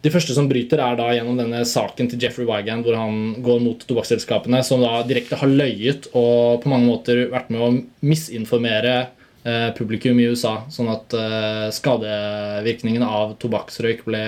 de 0.04 0.12
første 0.12 0.36
som 0.36 0.50
bryter, 0.50 0.82
er 0.84 0.98
da 1.00 1.12
gjennom 1.16 1.38
denne 1.40 1.62
saken 1.68 2.10
til 2.12 2.20
Jeffrey 2.20 2.48
Wygand, 2.48 2.84
hvor 2.84 2.98
han 3.00 3.44
går 3.44 3.62
mot 3.64 3.84
tobakksselskapene, 3.88 4.60
som 4.68 4.84
da 4.84 4.98
direkte 5.08 5.40
har 5.40 5.52
løyet 5.52 6.10
og 6.12 6.64
på 6.64 6.72
mange 6.72 6.90
måter 6.90 7.22
vært 7.32 7.52
med 7.54 7.64
å 7.64 7.70
misinformere 8.04 8.96
eh, 9.00 9.70
publikum 9.78 10.20
i 10.20 10.28
USA, 10.28 10.58
sånn 10.74 10.92
at 10.92 11.16
eh, 11.16 11.70
skadevirkningene 11.78 13.08
av 13.08 13.38
tobakksrøyk 13.40 14.04
ble 14.10 14.26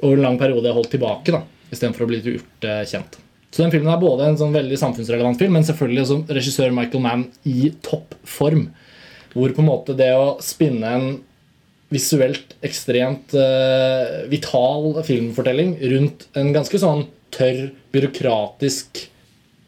over 0.00 0.16
en 0.16 0.24
lang 0.30 0.40
periode 0.40 0.72
holdt 0.72 0.94
tilbake, 0.96 1.36
da, 1.36 1.42
istedenfor 1.68 2.06
å 2.06 2.10
bli 2.14 2.22
gjort 2.24 2.68
eh, 2.70 2.80
kjent. 2.88 3.20
Så 3.52 3.62
den 3.62 3.70
filmen 3.70 3.92
er 3.92 4.00
både 4.00 4.30
en 4.30 4.40
sånn 4.40 4.56
veldig 4.56 4.80
samfunnsrelevant 4.80 5.38
film, 5.38 5.54
men 5.54 5.68
selvfølgelig 5.68 6.08
som 6.08 6.24
regissør 6.26 6.72
Michael 6.74 7.04
Mann 7.04 7.28
i 7.46 7.68
toppform. 7.84 8.64
Hvor 9.36 9.52
på 9.52 9.62
en 9.62 9.68
måte 9.68 9.94
det 9.98 10.10
å 10.16 10.38
spinne 10.42 10.96
en 10.96 11.06
visuelt 11.94 12.56
ekstremt 12.66 13.34
uh, 13.38 14.24
vital 14.30 15.00
filmfortelling 15.06 15.76
rundt 15.94 16.28
en 16.38 16.52
ganske 16.54 16.80
sånn 16.82 17.06
tørr, 17.34 17.68
byråkratisk 17.94 19.08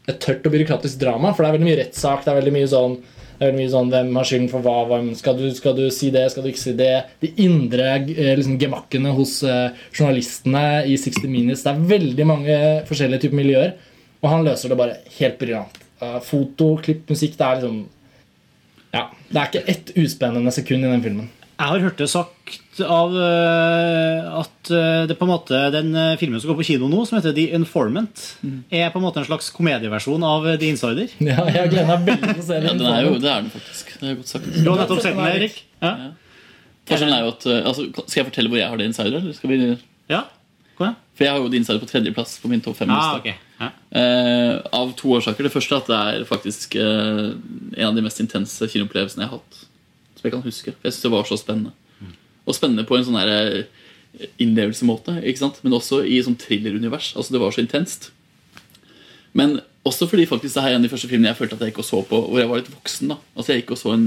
Et 0.07 0.21
tørt 0.23 0.45
og 0.47 0.53
byråkratisk 0.55 1.01
drama. 1.01 1.33
For 1.35 1.43
det 1.43 1.49
er 1.49 1.55
veldig 1.57 1.67
mye 1.67 1.79
rettssak. 1.81 2.21
Det 2.23 2.31
er 2.31 2.37
veldig 2.39 2.53
mye 2.55 2.69
sånn 2.71 2.93
veldig 3.41 3.59
mye 3.59 3.73
sånn, 3.73 3.91
Hvem 3.93 4.19
har 4.19 4.29
skylden 4.29 4.51
for 4.53 4.65
hva? 4.65 4.77
Hvem, 4.91 5.09
skal, 5.19 5.37
du, 5.39 5.49
skal, 5.57 5.75
du, 5.77 5.89
si 5.93 6.13
det? 6.15 6.25
Skal 6.33 6.45
du 6.47 6.51
ikke 6.53 6.63
si 6.63 6.75
det? 6.79 6.93
De 7.23 7.33
indre 7.43 7.89
liksom, 8.07 8.55
gemakkene 8.61 9.13
hos 9.17 9.39
uh, 9.47 9.75
journalistene 9.91 10.85
i 10.89 10.97
60 11.01 11.27
Minutes. 11.27 11.65
Det 11.65 11.73
er 11.73 11.91
veldig 11.91 12.29
mange 12.29 12.61
forskjellige 12.89 13.27
typer 13.27 13.41
miljøer. 13.41 13.75
Og 14.23 14.31
han 14.33 14.47
løser 14.47 14.73
det 14.73 14.79
bare 14.81 15.01
helt 15.19 15.39
briljant. 15.41 15.83
Uh, 16.01 16.19
foto, 16.25 16.75
klipp, 16.85 17.07
musikk 17.09 17.39
Det 17.39 17.47
er 17.47 17.61
liksom 17.61 17.77
Ja, 18.93 19.07
det 19.31 19.39
er 19.41 19.47
ikke 19.49 19.69
ett 19.73 19.93
uspennende 19.97 20.53
sekund 20.53 20.85
i 20.85 20.91
den 20.93 21.05
filmen. 21.05 21.31
Jeg 21.57 21.73
har 21.73 21.85
hørt 21.87 22.01
det 22.01 22.07
sagt 22.13 22.81
av 22.85 23.15
uh, 23.17 24.41
at 24.43 24.69
uh, 24.69 25.07
det 25.09 25.15
på 25.17 25.25
en 25.25 25.31
måte 25.31 25.61
den 25.73 25.89
uh, 25.97 26.19
filmen 26.21 26.41
som 26.43 26.51
går 26.51 26.59
på 26.59 26.67
kino 26.69 26.91
nå, 26.93 27.01
som 27.09 27.17
heter 27.17 27.33
The 27.37 27.47
Informant, 27.57 28.25
mm. 28.45 28.59
er 28.69 28.91
på 28.93 29.01
en 29.01 29.07
måte 29.07 29.23
en 29.23 29.29
slags 29.29 29.49
komedieversjon 29.57 30.27
av 30.27 30.45
The 30.61 30.69
Insider. 30.75 31.09
Ja, 31.31 31.47
jeg 31.49 31.73
gleder 31.73 31.89
meg 31.95 32.11
veldig 32.11 32.35
til 32.35 32.43
å 32.43 32.47
se 32.51 32.59
den. 32.61 32.69
Ja, 32.69 32.75
den 32.83 32.91
er 32.91 33.07
jo, 33.07 33.15
det 33.23 33.31
er 33.33 33.47
den 33.47 33.53
faktisk. 33.55 33.95
Det 33.97 34.11
er 34.11 34.19
godt 34.19 34.33
sagt. 34.35 34.51
Du 34.53 34.69
har 34.69 34.83
nettopp 34.83 35.01
sett 35.01 35.17
den, 35.17 35.29
Erik? 35.31 35.63
Ja. 35.81 35.93
Ja. 36.05 36.11
Forskjellen 36.87 37.17
er 37.17 37.25
jo 37.25 37.31
at 37.33 37.45
altså, 37.51 37.85
Skal 38.05 38.21
jeg 38.21 38.27
fortelle 38.29 38.51
hvor 38.53 38.61
jeg 38.61 38.69
har 38.71 38.79
The 38.79 38.85
Insider? 38.87 39.17
Eller 39.19 39.35
skal 39.35 39.51
vi... 39.51 39.57
Ja, 40.13 40.21
kom 40.77 40.87
igjen. 40.87 40.99
For 41.17 41.27
jeg 41.27 41.33
har 41.33 41.41
jo 41.41 41.49
The 41.49 41.61
Insider 41.63 41.81
på 41.81 41.89
tredjeplass 41.89 42.37
på 42.43 42.51
min 42.53 42.61
topp 42.63 42.77
fem-liste. 42.83 43.09
Ah, 43.09 43.17
okay. 43.17 43.41
ja. 43.65 43.73
av 44.77 44.93
to 45.01 45.17
årsaker. 45.17 45.49
Det 45.49 45.55
første 45.57 45.73
er 45.73 45.81
at 45.81 45.89
det 45.89 46.03
er 46.05 46.29
faktisk 46.29 46.77
en 46.77 47.89
av 47.89 47.97
de 47.97 48.05
mest 48.05 48.21
intense 48.21 48.69
kinoopplevelsene 48.75 49.25
jeg 49.25 49.33
har 49.33 49.41
hatt 49.41 49.65
som 50.17 50.27
jeg 50.27 50.35
kan 50.35 50.45
huske. 50.45 50.73
For 50.75 50.89
Jeg 50.89 50.97
synes 50.97 51.07
det 51.07 51.13
var 51.13 51.29
så 51.29 51.39
spennende. 51.41 51.73
Og 52.47 52.55
spennende 52.55 52.87
på 52.87 52.97
en 52.97 53.07
sånn 53.07 53.19
eh, 53.21 53.65
innlevelsemåte, 54.43 55.19
ikke 55.23 55.43
sant? 55.43 55.63
men 55.65 55.75
også 55.77 56.03
i 56.07 56.21
sånn 56.25 56.39
thrillerunivers. 56.41 57.13
Altså, 57.17 57.35
det 57.35 57.43
var 57.43 57.55
så 57.55 57.65
intenst. 57.65 58.11
Men 59.37 59.59
også 59.87 60.09
fordi 60.11 60.27
faktisk 60.27 60.57
det 60.57 60.63
her 60.65 60.73
er 60.73 60.79
en 60.79 60.85
av 60.85 60.89
de 60.89 60.93
første 60.95 61.11
filmene 61.11 61.31
jeg 61.31 61.39
følte 61.39 61.59
at 61.59 61.65
jeg 61.65 61.75
gikk 61.75 61.83
og 61.83 61.89
så 61.91 62.01
på 62.09 62.21
hvor 62.25 62.41
jeg 62.41 62.49
var 62.51 62.63
litt 62.63 62.73
voksen. 62.73 63.13
da 63.13 63.19
Altså 63.37 63.53
Jeg 63.53 63.63
gikk 63.63 63.75
og 63.77 63.81
så 63.83 63.93
en, 63.95 64.07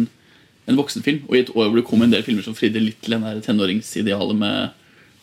en 0.67 0.80
voksenfilm, 0.80 1.22
og 1.30 1.38
i 1.38 1.43
et 1.43 1.52
år 1.54 1.69
hvor 1.69 1.80
det 1.80 1.86
kom 1.88 2.04
en 2.04 2.15
del 2.15 2.26
filmer 2.26 2.45
som 2.45 2.58
fridde 2.58 2.82
litt 2.82 3.00
til 3.04 3.15
den 3.15 3.28
der 3.28 3.43
tenåringsidealet 3.45 4.39
med 4.39 4.76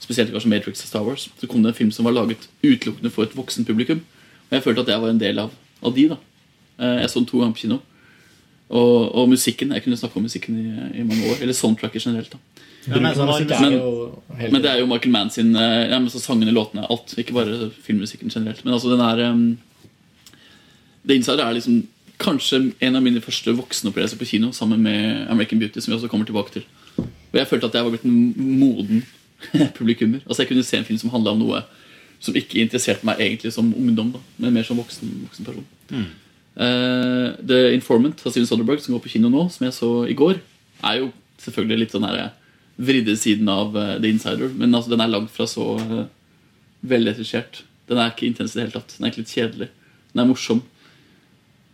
spesielt 0.02 0.30
kanskje 0.30 0.52
Matrix 0.52 0.84
og 0.84 0.90
Star 0.90 1.04
Wars, 1.06 1.26
så 1.40 1.48
kom 1.48 1.62
det 1.64 1.72
en 1.72 1.78
film 1.78 1.90
som 1.94 2.06
var 2.06 2.14
laget 2.14 2.46
utelukkende 2.62 3.10
for 3.12 3.26
et 3.26 3.36
voksenpublikum. 3.36 4.02
Og 4.46 4.56
jeg 4.56 4.62
følte 4.62 4.84
at 4.84 4.92
jeg 4.92 5.02
var 5.02 5.12
en 5.12 5.20
del 5.20 5.40
av, 5.42 5.54
av 5.82 5.94
de. 5.96 6.08
da 6.12 6.18
eh, 6.78 7.00
Jeg 7.02 7.10
så 7.10 7.20
den 7.20 7.28
to 7.30 7.40
ganger 7.40 7.56
på 7.56 7.64
kino. 7.64 7.80
Og, 8.68 9.14
og, 9.14 9.28
musikken. 9.30 9.72
Jeg 9.72 9.84
kunne 9.84 9.96
snakke 9.96 10.18
om 10.18 10.24
musikken 10.26 10.58
i, 10.58 11.00
i 11.00 11.04
mange 11.06 11.30
år. 11.30 11.42
Eller 11.42 11.54
soundtracker 11.54 12.00
generelt. 12.02 12.32
da 12.32 12.38
ja, 12.86 13.00
men, 13.00 13.02
men, 13.60 14.52
men, 14.52 14.62
det 14.62 14.70
er 14.70 14.78
jo 14.78 14.86
Michael 14.86 15.10
Mann 15.10 15.30
sin 15.30 15.56
eh, 15.58 15.88
ja, 15.90 15.98
men 15.98 16.10
så 16.10 16.20
sangene, 16.22 16.54
låtene, 16.54 16.86
alt. 16.90 17.14
Ikke 17.18 17.34
bare 17.34 17.70
filmmusikken 17.82 18.30
generelt. 18.30 18.64
Men 18.64 18.74
altså 18.74 18.92
den 18.92 19.02
er 19.02 19.22
um, 19.30 19.58
The 21.06 21.14
Insider 21.14 21.44
er 21.44 21.56
liksom 21.56 21.86
kanskje 22.22 22.72
en 22.80 22.96
av 22.96 23.02
mine 23.04 23.20
første 23.20 23.52
voksenopplevelser 23.58 24.18
på 24.18 24.28
kino 24.30 24.52
sammen 24.54 24.82
med 24.82 25.26
American 25.30 25.58
Beauty. 25.58 25.80
Som 25.80 25.92
vi 25.92 25.96
også 25.98 26.10
kommer 26.10 26.26
tilbake 26.26 26.52
til 26.52 26.66
Og 26.98 27.38
jeg 27.40 27.46
følte 27.46 27.66
at 27.66 27.74
jeg 27.74 27.84
var 27.84 27.94
blitt 27.94 28.06
en 28.06 28.58
moden 28.58 29.02
publikummer. 29.78 30.22
Altså 30.26 30.42
Jeg 30.42 30.48
kunne 30.48 30.64
se 30.64 30.78
en 30.78 30.84
film 30.84 30.98
som 30.98 31.10
handla 31.10 31.34
om 31.34 31.42
noe 31.42 31.64
som 32.20 32.36
ikke 32.38 32.62
interesserte 32.62 33.04
meg 33.04 33.20
egentlig 33.20 33.52
som 33.52 33.74
ungdom, 33.76 34.14
da 34.14 34.20
men 34.40 34.54
mer 34.54 34.64
som 34.64 34.78
voksen, 34.78 35.10
voksen 35.26 35.44
person. 35.44 35.66
Mm. 35.90 36.06
Uh, 36.56 37.36
The 37.44 37.74
Informant 37.74 38.22
av 38.24 38.32
Steven 38.32 38.48
Soderberg, 38.48 38.80
som 38.80 38.94
går 38.94 39.02
på 39.04 39.12
kino 39.12 39.28
nå, 39.28 39.42
som 39.52 39.66
jeg 39.66 39.76
så 39.76 39.90
i 40.08 40.16
går, 40.16 40.38
er 40.88 41.02
jo 41.02 41.10
selvfølgelig 41.42 41.82
litt 41.82 41.92
sånn 41.96 42.06
her 42.08 42.30
vridde 42.80 43.16
siden 43.20 43.50
av 43.52 43.76
uh, 43.76 43.96
The 44.00 44.12
Insider. 44.14 44.48
Men 44.56 44.72
altså, 44.72 44.94
den 44.94 45.04
er 45.04 45.12
langt 45.12 45.34
fra 45.34 45.48
så 45.50 45.74
uh, 45.76 46.06
velregissert. 46.80 47.62
Den 47.90 48.00
er 48.00 48.14
ikke 48.14 48.28
intens 48.30 48.56
i 48.56 48.60
det 48.60 48.66
hele 48.66 48.78
tatt. 48.78 48.96
Den 48.96 49.04
er 49.04 49.12
ikke 49.12 49.24
litt 49.24 49.36
kjedelig. 49.36 49.70
Den 50.14 50.24
er 50.24 50.30
morsom. 50.32 50.64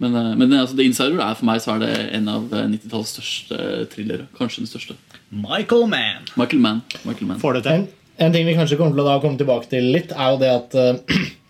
Men, 0.02 0.18
uh, 0.18 0.34
men 0.34 0.50
altså, 0.58 0.74
The 0.74 0.90
Insider 0.90 1.22
er 1.22 1.38
for 1.38 1.52
meg 1.52 1.62
så 1.62 1.76
er 1.76 1.84
det 1.86 1.94
en 2.18 2.30
av 2.34 2.50
90-tallets 2.50 3.16
største 3.16 3.88
thrillere. 3.94 4.30
Kanskje 4.38 4.64
den 4.64 4.74
største. 4.74 4.98
Michael 5.30 5.86
Mann. 5.90 6.26
Michael 6.34 6.62
Mann. 6.64 6.86
Michael 7.06 7.30
Mann. 7.30 7.42
Får 7.42 7.60
det 7.60 7.66
til. 7.68 7.84
En, 7.84 7.90
en, 8.18 8.34
ting 8.34 8.50
vi 8.50 8.58
kanskje 8.58 8.82
kommer 8.82 8.98
til 8.98 9.06
å 9.06 9.20
komme 9.22 9.38
tilbake 9.38 9.70
til 9.70 9.92
litt, 9.94 10.10
er 10.10 10.34
jo 10.34 10.42
det 10.42 10.56
at 10.58 10.80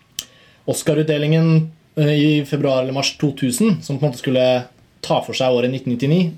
Oscar-utdelingen 0.73 1.55
Eh, 1.57 1.82
i 1.97 2.45
februar 2.45 2.83
eller 2.83 2.95
mars 2.95 3.13
2000, 3.17 3.81
som 3.83 3.99
på 3.99 4.05
en 4.05 4.11
måte 4.11 4.21
skulle 4.21 4.45
ta 5.03 5.19
for 5.25 5.37
seg 5.37 5.53
året 5.53 5.73
1999, 5.73 6.31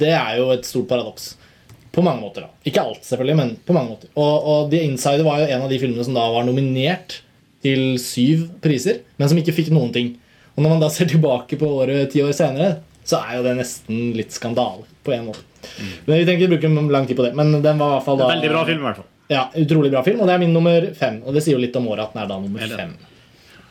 det 0.00 0.12
er 0.14 0.38
jo 0.38 0.50
et 0.54 0.68
stort 0.68 0.88
paradoks. 0.90 1.34
På 1.90 2.04
mange 2.06 2.22
måter. 2.22 2.46
da. 2.46 2.52
Ikke 2.68 2.84
alt, 2.84 3.02
selvfølgelig, 3.02 3.36
men 3.40 3.56
på 3.66 3.74
mange 3.74 3.96
måter. 3.96 4.10
Og, 4.14 4.46
og 4.52 4.70
The 4.70 4.84
Insider 4.86 5.26
var 5.26 5.40
jo 5.42 5.48
en 5.50 5.64
av 5.64 5.72
de 5.72 5.80
filmene 5.82 6.06
som 6.06 6.14
da 6.14 6.28
var 6.30 6.46
nominert 6.46 7.20
til 7.64 7.96
syv 8.00 8.46
priser, 8.62 9.02
men 9.18 9.30
som 9.30 9.40
ikke 9.40 9.56
fikk 9.56 9.72
noen 9.74 9.90
ting. 9.94 10.14
Og 10.54 10.62
når 10.62 10.74
man 10.76 10.84
da 10.84 10.90
ser 10.92 11.10
tilbake 11.10 11.58
på 11.58 11.72
året 11.80 12.12
ti 12.12 12.22
år 12.22 12.36
senere, 12.36 12.76
så 13.06 13.22
er 13.24 13.38
jo 13.38 13.46
det 13.48 13.56
nesten 13.58 14.10
litt 14.14 14.34
skandale. 14.36 14.86
på 15.02 15.14
en 15.16 15.30
måte. 15.30 15.42
Mm. 15.80 15.92
Men 16.06 16.18
Vi 16.18 16.24
tenker 16.28 16.44
ikke 16.44 16.68
bruke 16.68 16.92
lang 16.92 17.06
tid 17.08 17.16
på 17.16 17.24
det. 17.24 17.34
Men 17.34 17.62
den 17.62 17.78
var 17.78 17.88
i 17.88 17.94
hvert 17.96 18.04
fall 18.04 18.18
da... 18.20 18.28
Veldig 18.28 18.50
bra 18.52 18.64
film, 18.68 18.82
i 18.82 18.86
hvert 18.86 19.00
fall. 19.00 19.08
Ja, 19.30 19.44
utrolig 19.56 19.90
bra 19.92 20.02
film, 20.02 20.20
og 20.20 20.28
det 20.28 20.34
er 20.34 20.42
min 20.42 20.52
nummer 20.52 20.86
fem. 20.98 21.20
Og 21.24 21.34
det 21.34 21.42
sier 21.44 21.56
jo 21.56 21.62
litt 21.62 21.76
om 21.78 21.86
året 21.88 22.08
at 22.08 22.14
den 22.14 22.22
er 22.24 22.30
da 22.30 22.38
nummer 22.42 22.74
fem. 22.76 22.92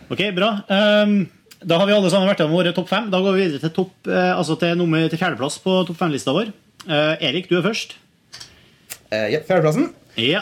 Ok, 0.10 0.24
bra. 0.34 0.50
Um, 0.68 1.28
da 1.62 1.78
har 1.78 1.86
vi 1.86 1.94
alle 1.94 2.10
sammen 2.10 2.30
vært 2.30 2.40
gjennom 2.42 2.58
våre 2.58 2.74
topp 2.74 2.90
fem. 2.90 3.10
Da 3.14 3.20
går 3.22 3.36
vi 3.36 3.44
videre 3.46 3.62
til, 3.62 3.74
topp, 3.76 3.94
uh, 4.10 4.38
altså 4.40 4.58
til, 4.58 4.78
nummer, 4.80 5.04
til 5.12 5.22
fjerdeplass 5.22 5.60
på 5.62 5.82
topp 5.86 6.00
fem-lista 6.00 6.34
vår. 6.34 6.50
Uh, 6.88 7.14
Erik, 7.22 7.50
du 7.50 7.60
er 7.60 7.68
først. 7.68 7.94
Uh, 9.12 9.28
ja, 9.30 9.44
fjerdeplassen. 9.46 9.92
Ja. 10.20 10.42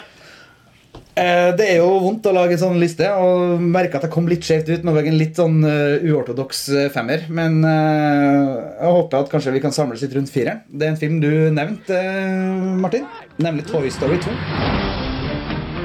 det 1.18 1.66
er 1.66 1.80
jo 1.80 1.90
vondt 2.00 2.26
å 2.30 2.32
lage 2.32 2.54
en 2.54 2.60
sånn 2.62 2.78
liste 2.78 3.06
og 3.18 3.58
merke 3.60 3.98
at 3.98 4.06
jeg 4.06 4.12
kom 4.14 4.28
litt 4.30 4.46
skjevt 4.46 4.70
ut 4.70 4.84
med 4.86 5.00
en 5.02 5.18
litt 5.18 5.38
sånn 5.38 5.56
uortodoks 5.66 6.62
femmer. 6.94 7.26
Men 7.34 7.58
jeg 7.66 8.92
håper 8.94 9.24
at 9.24 9.32
kanskje 9.32 9.54
vi 9.56 9.62
kan 9.62 9.74
samles 9.74 10.02
litt 10.06 10.14
rundt 10.14 10.30
fire. 10.30 10.60
Det 10.70 10.86
er 10.86 10.94
en 10.94 11.00
film 11.00 11.18
du 11.22 11.30
nevnte, 11.54 11.98
Martin. 12.78 13.10
Nemlig 13.42 13.66
Toy 13.66 13.90
Story 13.90 14.22
2. 14.22 14.38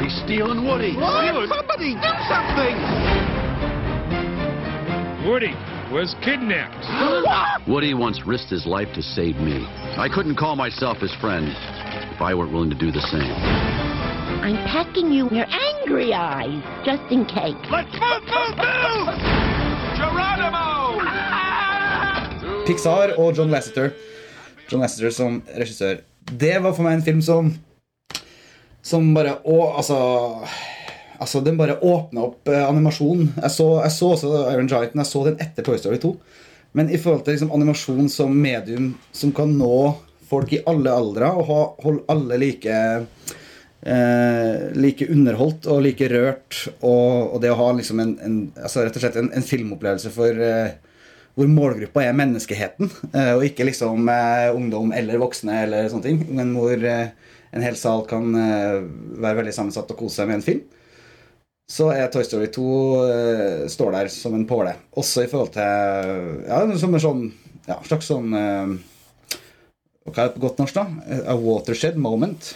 He's 0.04 0.22
stealing 0.22 0.66
Woody. 0.66 0.94
What? 1.02 1.34
Somebody 1.50 1.96
do 1.96 2.14
something! 2.30 3.23
Woody 5.26 5.56
was 5.90 6.16
kidnapped. 6.22 6.84
Woody 7.66 7.94
once 7.94 8.26
risked 8.26 8.50
his 8.50 8.66
life 8.66 8.92
to 8.94 9.02
save 9.02 9.38
me. 9.38 9.66
I 9.98 10.10
couldn't 10.14 10.36
call 10.36 10.58
myself 10.58 10.98
his 10.98 11.16
friend 11.16 11.48
if 12.14 12.22
I 12.22 12.34
weren't 12.34 12.52
willing 12.52 12.70
to 12.72 12.76
do 12.76 12.92
the 12.92 13.00
same. 13.00 13.32
I'm 14.44 14.58
pecking 14.68 15.14
you 15.14 15.30
your 15.30 15.46
angry 15.48 16.14
eyes, 16.14 16.62
just 16.84 17.04
in 17.10 17.24
case. 17.24 17.56
Let's 17.72 17.94
move, 17.94 18.24
move, 18.28 18.58
move! 18.58 19.16
Geronimo! 19.96 21.00
Pixar 22.66 23.16
og 23.18 23.38
John 23.38 23.50
Lasseter. 23.50 23.94
John 24.70 24.82
Lasseter 24.82 25.10
som 25.10 25.42
regissør. 25.56 26.04
Det 26.40 26.64
var 26.64 26.74
for 26.74 26.84
meg 26.84 27.00
en 27.00 27.04
film 27.08 27.22
som 27.22 27.54
Som 28.84 29.14
bare 29.16 29.38
Å, 29.48 29.58
altså 29.80 29.98
altså, 31.20 31.42
den 31.46 31.60
bare 31.60 31.80
åpna 31.80 32.28
opp 32.30 32.50
eh, 32.52 32.64
animasjon. 32.64 33.28
Jeg 33.42 33.54
så, 33.54 33.68
jeg 33.84 33.96
så 33.98 34.14
også 34.16 34.32
Iron 34.54 34.72
Giant, 34.72 34.96
jeg 34.98 35.10
så 35.10 35.26
den 35.28 35.40
etter 35.44 35.66
Toy 35.66 35.78
Story 35.82 36.00
2. 36.02 36.14
Men 36.78 36.90
i 36.90 36.98
forhold 36.98 37.26
til 37.26 37.38
liksom, 37.38 37.54
animasjon 37.54 38.10
som 38.10 38.34
medium 38.34 38.94
som 39.14 39.34
kan 39.36 39.52
nå 39.58 39.76
folk 40.30 40.56
i 40.56 40.64
alle 40.70 40.90
aldre 40.90 41.30
og 41.38 41.46
ha, 41.50 41.60
holde 41.84 42.06
alle 42.10 42.40
like 42.42 42.78
eh, 43.84 44.72
like 44.74 45.06
underholdt 45.12 45.68
og 45.70 45.84
like 45.86 46.08
rørt. 46.10 46.64
Og, 46.82 47.36
og 47.36 47.38
det 47.44 47.52
å 47.54 47.60
ha 47.60 47.70
liksom 47.78 48.02
en, 48.02 48.16
en, 48.24 48.40
altså 48.58 48.86
rett 48.86 48.98
og 48.98 49.06
slett 49.06 49.20
en, 49.22 49.30
en 49.36 49.46
filmopplevelse 49.46 50.14
for 50.16 50.42
eh, 50.48 50.74
hvor 51.34 51.50
målgruppa 51.50 52.04
er 52.06 52.18
menneskeheten, 52.18 52.92
eh, 53.10 53.32
og 53.34 53.46
ikke 53.48 53.66
liksom 53.66 54.10
eh, 54.12 54.50
ungdom 54.54 54.94
eller 54.94 55.22
voksne 55.22 55.64
eller 55.66 55.90
sånne 55.90 56.06
ting, 56.06 56.20
men 56.38 56.54
hvor 56.58 56.78
eh, 56.78 57.10
en 57.54 57.66
hel 57.66 57.78
sal 57.78 58.06
kan 58.10 58.34
være 58.34 59.38
veldig 59.38 59.52
sammensatt 59.54 59.92
og 59.94 60.00
kose 60.00 60.18
seg 60.18 60.30
med 60.30 60.40
en 60.40 60.46
film. 60.46 60.62
Så 61.70 61.88
er 61.94 62.10
Toy 62.12 62.26
Story 62.28 62.50
2 62.54 62.64
uh, 62.64 63.68
står 63.72 63.94
der 63.96 64.10
som 64.12 64.36
en 64.36 64.48
påle. 64.48 64.76
Også 65.00 65.24
i 65.24 65.30
forhold 65.32 65.54
til 65.56 66.44
Ja, 66.48 66.60
som 66.80 66.94
en 66.94 67.04
sånn 67.04 67.24
ja, 67.70 67.78
slags 67.88 68.10
sånn 68.12 68.36
uh, 68.36 68.74
Hva 70.10 70.18
er 70.18 70.28
det 70.28 70.36
på 70.36 70.44
godt 70.44 70.60
norsk, 70.60 70.76
da? 70.76 70.86
A 71.32 71.36
watershed 71.40 71.96
moment. 71.96 72.54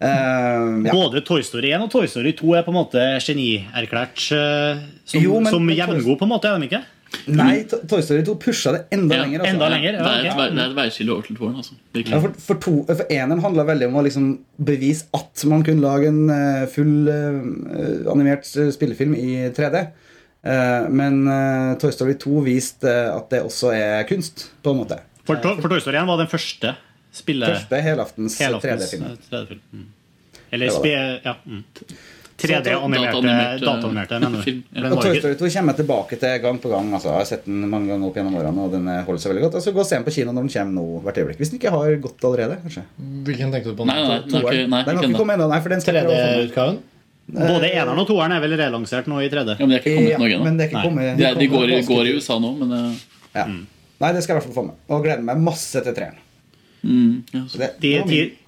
um, 0.00 0.84
ja. 0.86 0.92
Både 0.92 1.24
Toy 1.24 1.42
Story 1.44 1.72
1 1.72 1.86
og 1.86 1.92
Toy 1.92 2.08
Story 2.10 2.34
2 2.36 2.54
er 2.58 2.66
på 2.66 2.72
en 2.74 2.78
måte 2.82 3.06
genierklært 3.24 4.20
uh, 4.36 4.84
som, 5.08 5.24
Jo, 5.24 5.40
som 5.48 5.72
jevngod, 5.72 6.18
på 6.20 6.28
en 6.28 6.34
måte, 6.34 6.52
er 6.52 6.60
de 6.60 6.68
ikke? 6.68 6.84
Nei, 7.26 7.64
Toy 7.66 8.02
Story 8.06 8.22
2 8.26 8.34
pusha 8.42 8.72
det 8.74 8.80
enda 8.94 9.16
Ja, 9.16 9.22
lenger. 9.24 9.40
Altså. 9.42 9.52
enda 9.54 9.68
lenger, 9.72 9.96
ja, 9.96 10.02
Det 10.02 10.10
er 10.10 10.28
et, 10.30 10.54
det 10.54 10.62
er 10.62 10.70
et 10.70 10.76
veiskille 10.76 11.12
over 11.14 11.26
til 11.26 11.36
toeren. 11.38 11.56
Altså. 11.58 11.74
Ja, 11.98 12.20
for, 12.22 12.36
for, 12.46 12.60
to, 12.62 12.74
for 12.86 13.02
eneren 13.10 13.42
handla 13.44 13.64
veldig 13.68 13.88
om 13.90 13.98
å 13.98 14.04
liksom 14.06 14.28
bevise 14.70 15.08
at 15.18 15.44
man 15.50 15.64
kunne 15.66 15.82
lage 15.84 16.06
en 16.12 16.20
eh, 16.30 16.66
full 16.70 17.10
uh, 17.10 18.12
animert 18.12 18.46
eh, 18.56 18.70
spillefilm 18.74 19.16
i 19.18 19.32
3D. 19.56 19.82
Uh, 20.40 20.86
men 20.88 21.18
uh, 21.28 21.74
Toy 21.82 21.92
Story 21.92 22.14
2 22.22 22.44
viste 22.46 22.94
at 23.10 23.26
det 23.34 23.42
også 23.44 23.74
er 23.76 24.06
kunst, 24.08 24.46
på 24.64 24.72
en 24.72 24.80
måte. 24.84 25.00
For, 25.26 25.36
To- 25.42 25.58
for 25.60 25.68
Toy 25.68 25.82
Story 25.82 25.98
1 26.00 26.08
var 26.08 26.22
den 26.22 26.30
første 26.30 26.76
spille... 27.12 27.50
Første 27.50 27.82
helaftens 27.84 28.38
helaftens, 28.40 28.86
3D-film. 28.86 29.10
eh, 29.10 29.28
3D-film. 29.34 29.60
Mm. 29.74 29.90
Eller 30.56 30.72
spe... 30.78 30.94
Ja. 31.26 31.34
Mm. 31.44 31.64
3D-animerte 32.40 33.20
Dataanimert, 33.20 33.54
eh, 33.54 33.64
dataanimerte, 33.66 34.18
mener 34.20 34.38
du? 34.40 34.96
Og 34.96 35.02
Toy 35.04 35.18
Story 35.20 35.36
2 35.40 35.50
kommer 35.54 35.72
jeg 35.74 35.80
tilbake 35.82 36.18
til 36.22 36.36
gang 36.44 36.58
på 36.62 36.72
gang. 36.72 36.90
Altså, 36.96 37.08
jeg 37.12 37.18
har 37.20 37.28
sett 37.30 37.44
den 37.48 37.64
mange 37.70 37.90
ganger 37.92 38.08
opp 38.10 38.16
gjennom 38.20 38.36
årene, 38.40 38.64
og 38.66 38.72
den 38.74 38.88
eh, 38.88 39.00
holder 39.08 39.22
seg 39.24 39.32
veldig 39.34 39.44
godt. 39.46 39.58
Altså, 39.60 39.72
Gå 39.76 39.82
og 39.84 39.88
se 39.90 39.96
den 39.98 40.06
på 40.08 40.14
kino 40.18 40.32
når 40.32 40.46
den 40.48 40.52
kommer 40.54 40.74
nå 40.80 41.02
hvert 41.06 41.20
øyeblikk. 41.22 41.38
Hvis 41.44 41.52
den 41.54 41.60
ikke 41.60 41.74
har 41.76 41.96
gått 42.06 42.24
allerede, 42.30 42.60
kanskje. 42.64 42.84
Hvilken 43.28 43.52
tenkte 43.54 43.74
du 43.74 43.76
på? 43.80 43.86
Nei, 43.90 43.98
nei, 44.00 44.08
nei, 44.08 44.40
ikke, 44.40 44.68
nei, 44.74 44.82
den 44.88 44.96
har 45.00 45.04
ikke 45.10 45.20
kommet 45.20 45.38
ennå, 45.40 45.50
nei, 45.54 45.60
for 45.64 45.74
den 45.76 45.84
skal 45.84 46.00
jeg 46.00 46.08
prøve 46.08 46.16
å 46.16 46.24
få 46.24 46.30
med. 46.30 46.40
3D-utgaven? 46.40 46.80
Både 47.30 47.68
eneren 47.70 48.00
og 48.02 48.08
toeren 48.08 48.32
er 48.34 48.40
vel 48.42 48.56
relansert 48.58 49.06
nå 49.06 49.20
i 49.22 49.28
3D? 49.30 49.52
Ja, 49.60 49.66
men 49.66 49.70
det 49.70 49.76
er 49.78 49.84
ikke 49.84 49.92
kommet 50.00 50.10
Ja, 50.10 50.18
noe 50.18 50.30
ennå. 50.34 50.44
men 50.48 50.56
det 50.58 50.66
ikke 50.70 50.80
kommet 50.82 51.20
De, 51.20 51.28
de, 51.38 51.46
går, 51.52 51.70
i- 51.76 51.84
går 51.86 52.08
i 52.10 52.14
USA 52.18 52.38
nå, 52.42 52.50
men 52.58 52.72
uh... 52.74 53.04
Ja. 53.36 53.44
Nei, 54.00 54.10
det 54.16 54.24
skal 54.24 54.34
jeg 54.34 54.40
i 54.40 54.40
hvert 54.40 54.48
fall 54.48 54.56
få 54.56 54.64
med. 54.66 54.80
Og 54.90 55.04
gleder 55.04 55.22
meg 55.28 55.38
masse 55.44 55.82
til 55.84 55.94
treeren. 55.94 56.16
mm, 56.82 57.12
ja, 57.36 57.68
De 57.78 57.92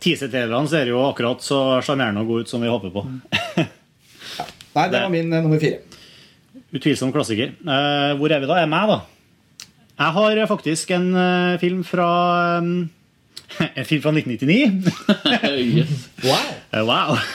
teaser-trailerne 0.03 0.67
ser 0.73 0.91
jo 0.91 0.99
akkurat 1.07 1.45
så 1.45 1.59
sjarmerende 1.85 2.25
og 2.25 2.33
gode 2.33 2.47
ut 2.49 2.51
som 2.51 2.65
vi 2.65 2.73
håper 2.73 2.91
på. 2.91 3.05
Nei, 4.73 4.89
det 4.89 5.03
var 5.03 5.13
min 5.13 5.33
eh, 5.33 5.43
nummer 5.45 5.61
fire. 5.61 5.83
Utvilsom 6.73 7.13
klassiker. 7.13 7.53
Uh, 7.61 8.17
hvor 8.19 8.33
er 8.33 8.41
vi 8.41 8.49
da? 8.49 8.59
Er 8.63 8.71
meg, 8.71 8.89
da? 8.89 9.01
Jeg 10.01 10.17
har 10.17 10.47
faktisk 10.49 10.91
en 10.97 11.11
uh, 11.15 11.61
film 11.61 11.85
fra 11.85 12.09
um, 12.59 12.91
En 13.79 13.85
film 13.85 14.03
fra 14.03 14.13
1999. 14.17 14.93
yes. 15.79 16.09
Wow! 16.25 16.49
Eh, 16.73 16.87
wow. 16.87 17.17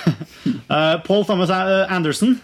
Eh, 0.47 0.95
Paul 1.03 1.25
Thomas 1.25 1.49
Anderson. 1.89 2.41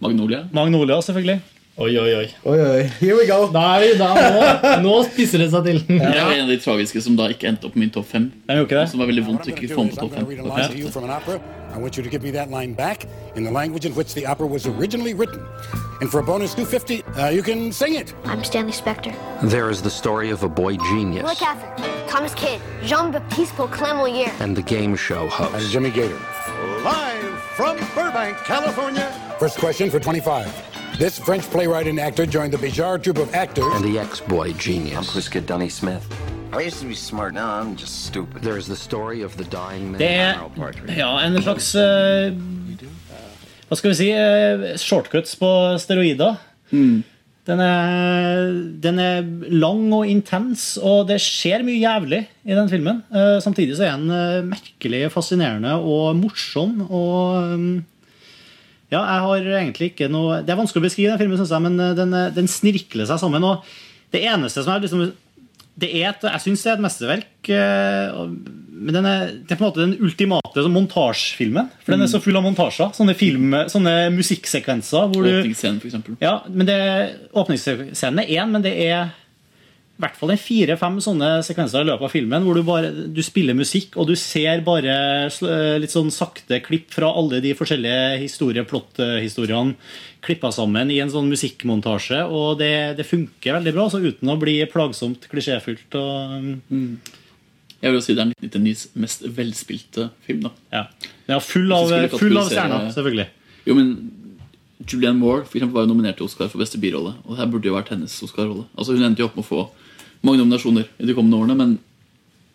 Magnolia. 0.00 0.48
Magnolia, 0.52 1.00
selvfølgelig. 1.00 1.40
Oi, 1.78 1.92
oi, 2.00 2.14
oi. 2.16 2.28
Oi, 2.46 2.58
oi, 2.58 2.84
here 3.00 3.16
we 3.18 3.26
go. 3.28 3.50
Da 3.52 3.62
er 3.76 3.82
vi 3.82 3.88
da 4.00 4.06
nå, 4.16 4.68
nå 4.80 4.92
spisser 5.10 5.42
det 5.42 5.50
seg 5.52 5.66
til. 5.66 5.80
Det 5.90 5.98
var 6.00 6.30
en 6.32 6.46
av 6.46 6.48
de 6.48 6.56
tragiske 6.62 7.02
som 7.04 7.18
da 7.18 7.26
ikke 7.34 7.50
endte 7.50 7.68
opp 7.68 7.74
på 7.74 7.82
min 7.82 7.90
topp 7.92 8.06
fem. 8.08 8.30
Den 8.48 8.62
gjorde 8.62 8.70
ikke 8.70 8.78
det. 8.80 8.84
Som 8.94 9.02
var 9.02 9.10
veldig 9.10 9.24
vondt 9.26 9.44
å 9.44 9.50
ikke 9.52 9.68
få 9.74 9.84
med 9.84 9.92
på 9.92 10.06
I'm 10.06 10.06
topp 10.06 10.14
going 10.14 10.14
to 10.14 10.20
fem. 10.22 10.30
read 10.30 10.40
a 10.40 10.48
line 10.48 10.70
to 10.72 10.78
you 10.80 10.88
from 10.94 11.04
an 11.04 11.10
opera. 11.12 11.36
I 11.74 11.78
want 11.78 11.98
you 11.98 12.02
to 12.02 12.08
give 12.08 12.22
me 12.24 12.30
that 12.32 12.48
line 12.48 12.72
back 12.72 13.04
in 13.36 13.44
the 13.44 13.50
language 13.52 13.84
in 13.84 13.92
which 13.94 14.14
the 14.14 14.24
opera 14.24 14.46
was 14.46 14.64
originally 14.66 15.12
written. 15.12 15.44
And 16.00 16.08
for 16.10 16.20
a 16.20 16.22
bonus 16.22 16.54
250, 16.54 17.02
uh, 17.20 17.28
you 17.28 17.42
can 17.42 17.70
sing 17.72 17.92
it. 17.94 18.14
I'm 18.24 18.42
Stanley 18.42 18.72
Spector. 18.72 19.12
There 19.42 19.68
is 19.68 19.82
the 19.82 19.90
story 19.92 20.30
of 20.30 20.44
a 20.44 20.48
boy 20.48 20.78
genius 20.88 21.24
Roy 21.28 21.34
Catherine, 21.34 22.08
Thomas 22.08 22.32
Kidd, 22.34 22.62
Jean-Baptiste 22.84 23.52
Clamolier. 23.76 24.32
and 24.40 24.56
the 24.56 24.62
game 24.62 24.96
show 24.96 25.24
And 25.24 25.30
host. 25.30 25.70
Jimmy 25.72 25.90
Gator. 25.90 26.16
Live 26.88 27.36
from 27.52 27.76
Burbank, 27.94 28.38
California. 28.48 29.12
First 29.38 29.58
question 29.58 29.90
for 29.90 30.00
25. 30.00 30.48
This 30.98 31.18
French 31.18 31.44
playwright 31.52 31.86
and 31.88 32.00
actor 32.00 32.24
joined 32.24 32.54
the 32.54 32.58
bizarre 32.58 32.96
troupe 32.96 33.18
of 33.18 33.34
actors. 33.34 33.68
And 33.74 33.84
the 33.84 33.98
ex-boy 33.98 34.54
genius. 34.54 35.10
Quiz 35.12 35.28
Dunny 35.44 35.68
Smith. 35.68 36.08
I 36.54 36.62
used 36.62 36.80
to 36.80 36.86
be 36.88 36.94
smart, 36.94 37.34
now 37.34 37.60
I'm 37.60 37.76
just 37.76 38.06
stupid. 38.06 38.40
There 38.40 38.56
is 38.56 38.66
the 38.66 38.76
story 38.76 39.20
of 39.20 39.36
the 39.36 39.44
dying 39.44 39.92
man. 39.92 40.00
Det 40.00 40.08
er 40.08 40.96
ja, 40.96 41.10
en 41.20 41.36
slags 41.42 41.74
uh, 41.76 42.32
Hva 43.68 43.76
skal 43.76 43.92
vi 43.92 43.98
si? 43.98 44.08
Uh, 44.08 44.72
shortcuts 44.80 45.36
på 45.36 45.50
steroider. 45.84 46.38
Den, 46.72 47.60
er, 47.60 48.54
den 48.80 48.98
er 48.98 49.20
lang 49.52 49.92
og 49.92 50.08
intens, 50.08 50.78
og 50.80 51.10
det 51.10 51.20
skjer 51.20 51.60
mye 51.66 51.76
jævlig 51.76 52.22
i 52.48 52.56
den 52.56 52.72
filmen. 52.72 53.04
Uh, 53.12 53.36
samtidig 53.44 53.76
så 53.76 53.90
er 53.90 54.00
den 54.00 54.48
merkelig 54.48 55.10
fascinerende 55.12 55.76
og 55.76 56.16
morsom. 56.16 56.80
Og 56.88 57.52
mm, 57.60 57.84
ja, 58.96 59.02
jeg 59.12 59.24
har 59.26 59.50
egentlig 59.60 59.90
ikke 59.92 60.08
noe 60.12 60.40
Det 60.46 60.52
er 60.54 60.58
vanskelig 60.58 60.82
å 60.82 60.86
beskrive 60.88 61.12
den 61.12 61.20
filmen, 61.22 61.38
syns 61.40 61.52
jeg, 61.54 61.64
men 61.68 61.78
eh, 61.84 61.94
den, 61.98 62.14
eh, 62.16 62.32
den 62.36 62.48
snirkler 62.50 63.06
seg 63.08 63.20
sammen. 63.22 63.44
Og 63.46 63.62
det 64.14 64.24
eneste 64.26 64.64
som 64.64 64.72
er 64.74 64.84
liksom 64.86 65.06
det 65.76 65.90
er 65.92 66.06
et, 66.08 66.22
Jeg 66.24 66.40
syns 66.40 66.62
det 66.64 66.70
er 66.70 66.78
et 66.78 66.84
mesterverk. 66.86 67.48
eh, 67.52 68.14
Men 68.76 68.94
den 68.96 69.06
er, 69.10 69.26
det 69.44 69.52
er 69.52 69.58
på 69.60 69.64
en 69.64 69.68
måte 69.70 69.82
den 69.84 69.92
ultimate 70.04 70.62
sånn 70.64 70.72
montasjefilmen. 70.72 71.68
For 71.84 71.92
den 71.92 72.04
er 72.06 72.10
så 72.12 72.20
full 72.24 72.36
av 72.40 72.44
montasjer. 72.46 72.94
Sånne, 72.96 73.14
film, 73.16 73.52
sånne 73.72 73.92
musikksekvenser. 74.14 75.10
Hvor 75.12 75.24
du, 75.24 75.30
Åpningsscenen, 75.42 75.80
eksempel. 75.84 76.16
ja, 76.24 76.38
men 76.48 76.68
det, 76.68 76.78
Åpningsscenen 77.36 78.20
er 78.24 78.32
én, 78.38 78.52
men 78.52 78.64
det 78.64 78.72
er 78.86 79.12
i 79.96 80.02
hvert 80.04 80.16
fall 80.18 80.34
fire-fem 80.36 80.98
sånne 81.00 81.28
sekvenser 81.46 81.80
i 81.80 81.88
løpet 81.88 82.04
av 82.04 82.12
filmen 82.12 82.44
hvor 82.44 82.58
du, 82.58 82.60
bare, 82.68 82.90
du 82.92 83.20
spiller 83.24 83.56
musikk, 83.56 83.94
og 83.96 84.10
du 84.10 84.12
ser 84.20 84.60
bare 84.66 84.96
eh, 85.24 85.76
litt 85.80 85.94
sånn 85.94 86.10
sakte 86.12 86.58
klipp 86.60 86.90
fra 86.92 87.08
alle 87.16 87.40
de 87.40 87.54
forskjellige 87.56 88.18
historie, 88.20 88.66
plott-historiene 88.68 89.72
klippa 90.26 90.50
sammen 90.52 90.92
i 90.92 90.98
en 91.00 91.12
sånn 91.12 91.30
musikkmontasje. 91.30 92.26
Og 92.28 92.58
det, 92.60 92.98
det 92.98 93.06
funker 93.08 93.56
veldig 93.56 93.72
bra, 93.76 93.86
så 93.88 94.02
uten 94.04 94.32
å 94.32 94.36
bli 94.40 94.58
plagsomt 94.68 95.24
klisjéfylt. 95.32 95.96
Og, 95.96 96.52
Jeg 97.80 97.88
vil 97.88 97.96
jo 97.96 98.04
si 98.04 98.18
det 98.18 98.26
er 98.26 98.34
1999s 98.34 98.84
mest 99.00 99.24
velspilte 99.38 100.10
film. 100.26 100.44
da 100.44 100.52
ja. 100.76 100.84
ja, 101.30 101.40
full 101.40 101.72
av, 101.72 101.94
full 102.18 102.36
av 102.36 102.52
stjerner, 102.52 102.92
selvfølgelig. 102.92 103.28
Jo, 103.64 103.78
men 103.80 103.96
Julianne 104.84 105.18
Moore 105.18 105.46
for 105.46 105.56
eksempel, 105.56 105.74
var 105.78 105.86
jo 105.86 105.94
nominert 105.94 106.20
til 106.20 106.28
Oscar 106.28 106.52
for 106.52 106.60
beste 106.60 106.80
birolle. 106.82 107.16
Og 107.24 107.32
det 107.32 107.40
her 107.40 107.50
burde 107.56 107.70
jo 107.70 107.76
vært 107.78 107.94
hennes 107.94 108.20
Oscar-rolle. 108.28 108.68
Altså 108.76 108.92
Hun 108.92 109.08
endte 109.08 109.24
jo 109.24 109.30
opp 109.30 109.40
med 109.40 109.46
å 109.46 109.50
få 109.54 109.64
mange 110.24 110.40
nominasjoner 110.40 110.88
i 110.98 111.08
de 111.08 111.16
kommende 111.16 111.40
årene, 111.40 111.56
men 111.58 111.76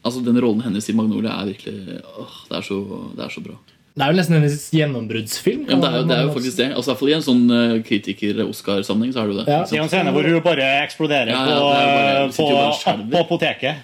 altså 0.02 0.24
den 0.26 0.40
rollen 0.42 0.64
hennes 0.66 0.90
i 0.90 0.96
Magnolia 0.98 1.36
er 1.38 1.52
virkelig 1.52 2.00
åh, 2.18 2.40
det, 2.50 2.58
er 2.58 2.66
så, 2.66 2.80
det 3.18 3.26
er 3.26 3.34
så 3.34 3.44
bra. 3.46 3.58
Det 3.92 4.06
er 4.06 4.14
jo 4.14 4.16
nesten 4.16 4.38
hennes 4.38 4.54
gjennombruddsfilm. 4.72 5.64
Ja, 5.68 5.76
det, 5.76 5.88
er 5.90 5.96
jo, 6.00 6.04
det 6.08 6.16
er 6.16 6.22
jo 6.24 6.32
faktisk 6.32 6.60
det. 6.62 6.68
Altså, 6.80 6.94
i 7.10 7.16
en 7.18 7.24
sånn 7.26 7.42
uh, 7.52 7.74
kritiker-Oscar-sammenheng 7.84 9.12
så 9.12 9.20
er 9.20 9.28
det 9.28 9.34
jo 9.34 9.40
det. 9.42 9.46
Ja. 9.52 9.58
I 9.68 9.82
en 9.84 9.92
scene 9.92 10.14
hvor 10.16 10.28
hun 10.30 10.38
bare 10.46 10.68
eksploderer 10.86 11.32
Ja, 11.34 11.42
ja, 11.50 11.58
bare- 11.60 12.30
på, 12.32 13.20
apoteket. 13.20 13.82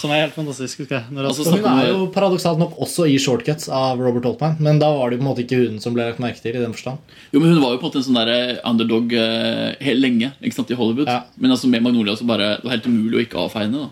Som 0.00 0.10
er 0.10 0.24
helt 0.24 0.34
fantastisk. 0.34 0.82
husker 0.82 0.98
jeg, 0.98 1.04
når 1.14 1.22
jeg- 1.22 1.30
Altså, 1.30 1.54
hun 1.54 1.64
er 1.70 1.86
jo 1.92 2.10
paradoksalt 2.12 2.58
nok 2.58 2.74
også 2.82 3.06
i 3.08 3.14
Shortcuts 3.16 3.68
av 3.70 4.02
Robert 4.02 4.26
Altman, 4.26 4.56
men 4.58 4.78
da 4.82 4.90
var 4.90 5.10
det 5.10 5.20
jo 5.20 5.22
på 5.22 5.28
en 5.28 5.30
måte 5.30 5.46
ikke 5.46 5.62
hun 5.68 5.78
som 5.80 5.94
ble 5.94 6.02
lagt 6.10 6.18
merke 6.18 6.42
til. 6.42 6.56
i 6.56 6.58
den 6.58 6.74
forstand 6.74 6.98
Jo, 7.32 7.38
men 7.40 7.54
Hun 7.54 7.62
var 7.62 7.70
jo 7.70 7.78
på 7.78 7.86
en 7.86 7.90
måte 7.92 8.02
en 8.02 8.08
sånn 8.10 8.26
der 8.26 8.60
underdog 8.64 9.12
uh, 9.14 9.74
helt 9.80 10.00
lenge 10.02 10.32
ikke 10.42 10.54
sant, 10.54 10.70
i 10.70 10.74
Hollywood. 10.74 11.06
Ja. 11.06 11.22
Men 11.38 11.52
altså 11.52 11.68
med 11.70 11.82
Magnolia 11.82 12.16
så 12.16 12.26
bare, 12.26 12.56
det 12.58 12.64
var 12.64 12.74
helt 12.74 12.86
umulig 12.90 13.14
å 13.14 13.24
ikke 13.28 13.38
avfeie 13.46 13.70
henne. 13.70 13.90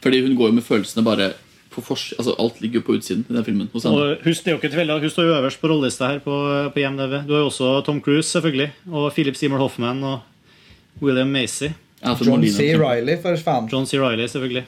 Fordi 0.00 0.20
hun 0.24 0.36
går 0.36 0.48
jo 0.48 0.52
med 0.52 0.64
følelsene 0.64 1.04
bare 1.04 1.34
på 1.74 1.82
fors 1.84 2.12
altså 2.16 2.34
Alt 2.40 2.60
ligger 2.62 2.80
jo 2.80 2.86
på 2.86 2.96
utsiden 2.98 3.24
i 3.28 3.34
den 3.36 3.46
filmen. 3.46 3.70
hos 3.72 3.84
henne. 3.84 3.98
Og 3.98 4.26
husk, 4.26 4.44
det 4.44 4.52
er 4.52 4.56
jo 4.56 4.60
ikke 4.62 4.70
tilfeldig 4.72 5.00
Hun 5.02 5.14
står 5.14 5.28
jo 5.28 5.34
øverst 5.38 5.60
på 5.60 5.70
rollelista 5.70 6.12
her 6.12 6.22
på, 6.24 6.36
på 6.74 6.82
IMDv. 6.82 7.16
Du 7.26 7.34
har 7.34 7.42
jo 7.44 7.50
også 7.50 7.80
Tom 7.86 8.00
Cruise, 8.00 8.28
selvfølgelig. 8.30 8.70
Og 8.90 9.10
Philip 9.12 9.36
Seymour 9.36 9.58
Hoffman 9.64 10.02
og 10.04 10.20
William 11.02 11.28
Macy. 11.34 11.74
Alfred 12.04 12.28
John 12.28 12.40
Molina, 12.40 12.56
C. 12.56 12.72
Riley, 12.78 13.20
for 13.22 13.36
faen. 13.36 13.68
John 13.72 13.86
C. 13.86 13.98
Reilly, 13.98 14.26
selvfølgelig. 14.28 14.64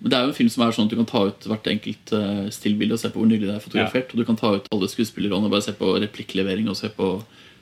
Men 0.00 0.10
Det 0.10 0.18
er 0.18 0.22
jo 0.22 0.28
en 0.28 0.36
film 0.36 0.50
som 0.52 0.62
er 0.66 0.74
sånn 0.76 0.88
at 0.88 0.92
du 0.92 0.98
kan 0.98 1.08
ta 1.08 1.22
ut 1.30 1.46
hvert 1.48 1.68
enkelt 1.72 2.12
uh, 2.12 2.42
stillbilde 2.52 2.98
og 2.98 3.00
se 3.00 3.08
på 3.08 3.22
hvor 3.22 3.30
nydelig 3.30 3.48
det 3.48 3.54
er 3.56 3.64
fotografert. 3.64 4.12
Og 4.12 4.20
du 4.20 4.26
kan 4.28 4.36
ta 4.36 4.50
ut 4.58 4.66
alle 4.74 4.90
skuespillerne 4.92 5.48
og 5.48 5.54
bare 5.54 5.64
se 5.64 5.72
på 5.78 5.94
replikklevering 6.02 6.68
og 6.68 6.76
se 6.76 6.90
på 6.92 7.14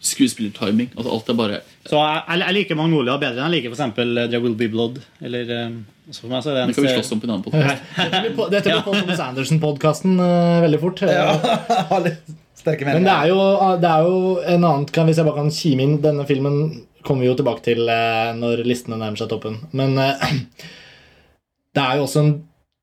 skuespillertiming. 0.03 0.89
Altså 0.97 1.13
alt 1.15 1.29
er 1.31 1.37
bare 1.39 1.59
Så 1.87 1.95
jeg, 2.01 2.41
jeg- 2.43 2.55
liker 2.57 2.79
Magnolia 2.79 3.15
bedre 3.23 3.39
enn 3.39 3.53
jeg 3.53 3.63
liker 3.63 3.71
for 3.75 3.79
eksempel 3.79 4.15
There 4.29 4.41
Will 4.43 4.55
Be 4.59 4.69
Blood. 4.73 4.99
Eller, 5.23 5.51
eh, 5.57 5.71
så 6.11 6.21
for 6.25 6.33
meg 6.33 6.43
så 6.43 6.51
er 6.51 6.55
det 6.55 6.63
en 6.63 6.69
Det 6.73 6.77
kan 6.77 6.85
vi 6.89 6.95
slåss 6.97 7.13
om 7.15 7.21
på 7.23 7.29
en 7.29 7.35
annen 7.37 7.45
podcast. 7.47 7.83
Dette 8.03 8.21
blir, 8.25 8.35
på- 8.37 8.49
dette 8.51 8.71
blir 8.73 8.83
Paul 8.87 8.97
Thomas 9.01 9.21
Anderson-podkasten 9.29 10.17
veldig 10.67 10.81
fort. 10.83 11.03
Ja, 11.07 11.37
sterke 12.63 12.85
meninger. 12.87 12.99
Men 12.99 13.07
det 13.09 13.15
er, 13.15 13.27
jo, 13.31 13.77
det 13.83 13.91
er 13.91 14.07
jo 14.09 14.17
en 14.55 14.65
annen 14.69 14.87
kan 14.95 15.07
Hvis 15.09 15.19
jeg 15.19 15.27
bare 15.27 15.39
kan 15.41 15.51
kime 15.51 15.83
inn 15.87 15.97
Denne 16.05 16.27
filmen 16.29 16.59
kommer 17.03 17.25
vi 17.25 17.31
jo 17.33 17.35
tilbake 17.39 17.65
til 17.67 17.89
eh, 17.91 18.33
når 18.39 18.61
listene 18.67 18.99
nærmer 19.01 19.19
seg 19.19 19.31
toppen. 19.33 19.57
Men 19.73 19.97
eh, 19.99 20.27
det 21.75 21.83
er 21.83 21.97
jo 21.99 22.05
også 22.07 22.21
en 22.27 22.35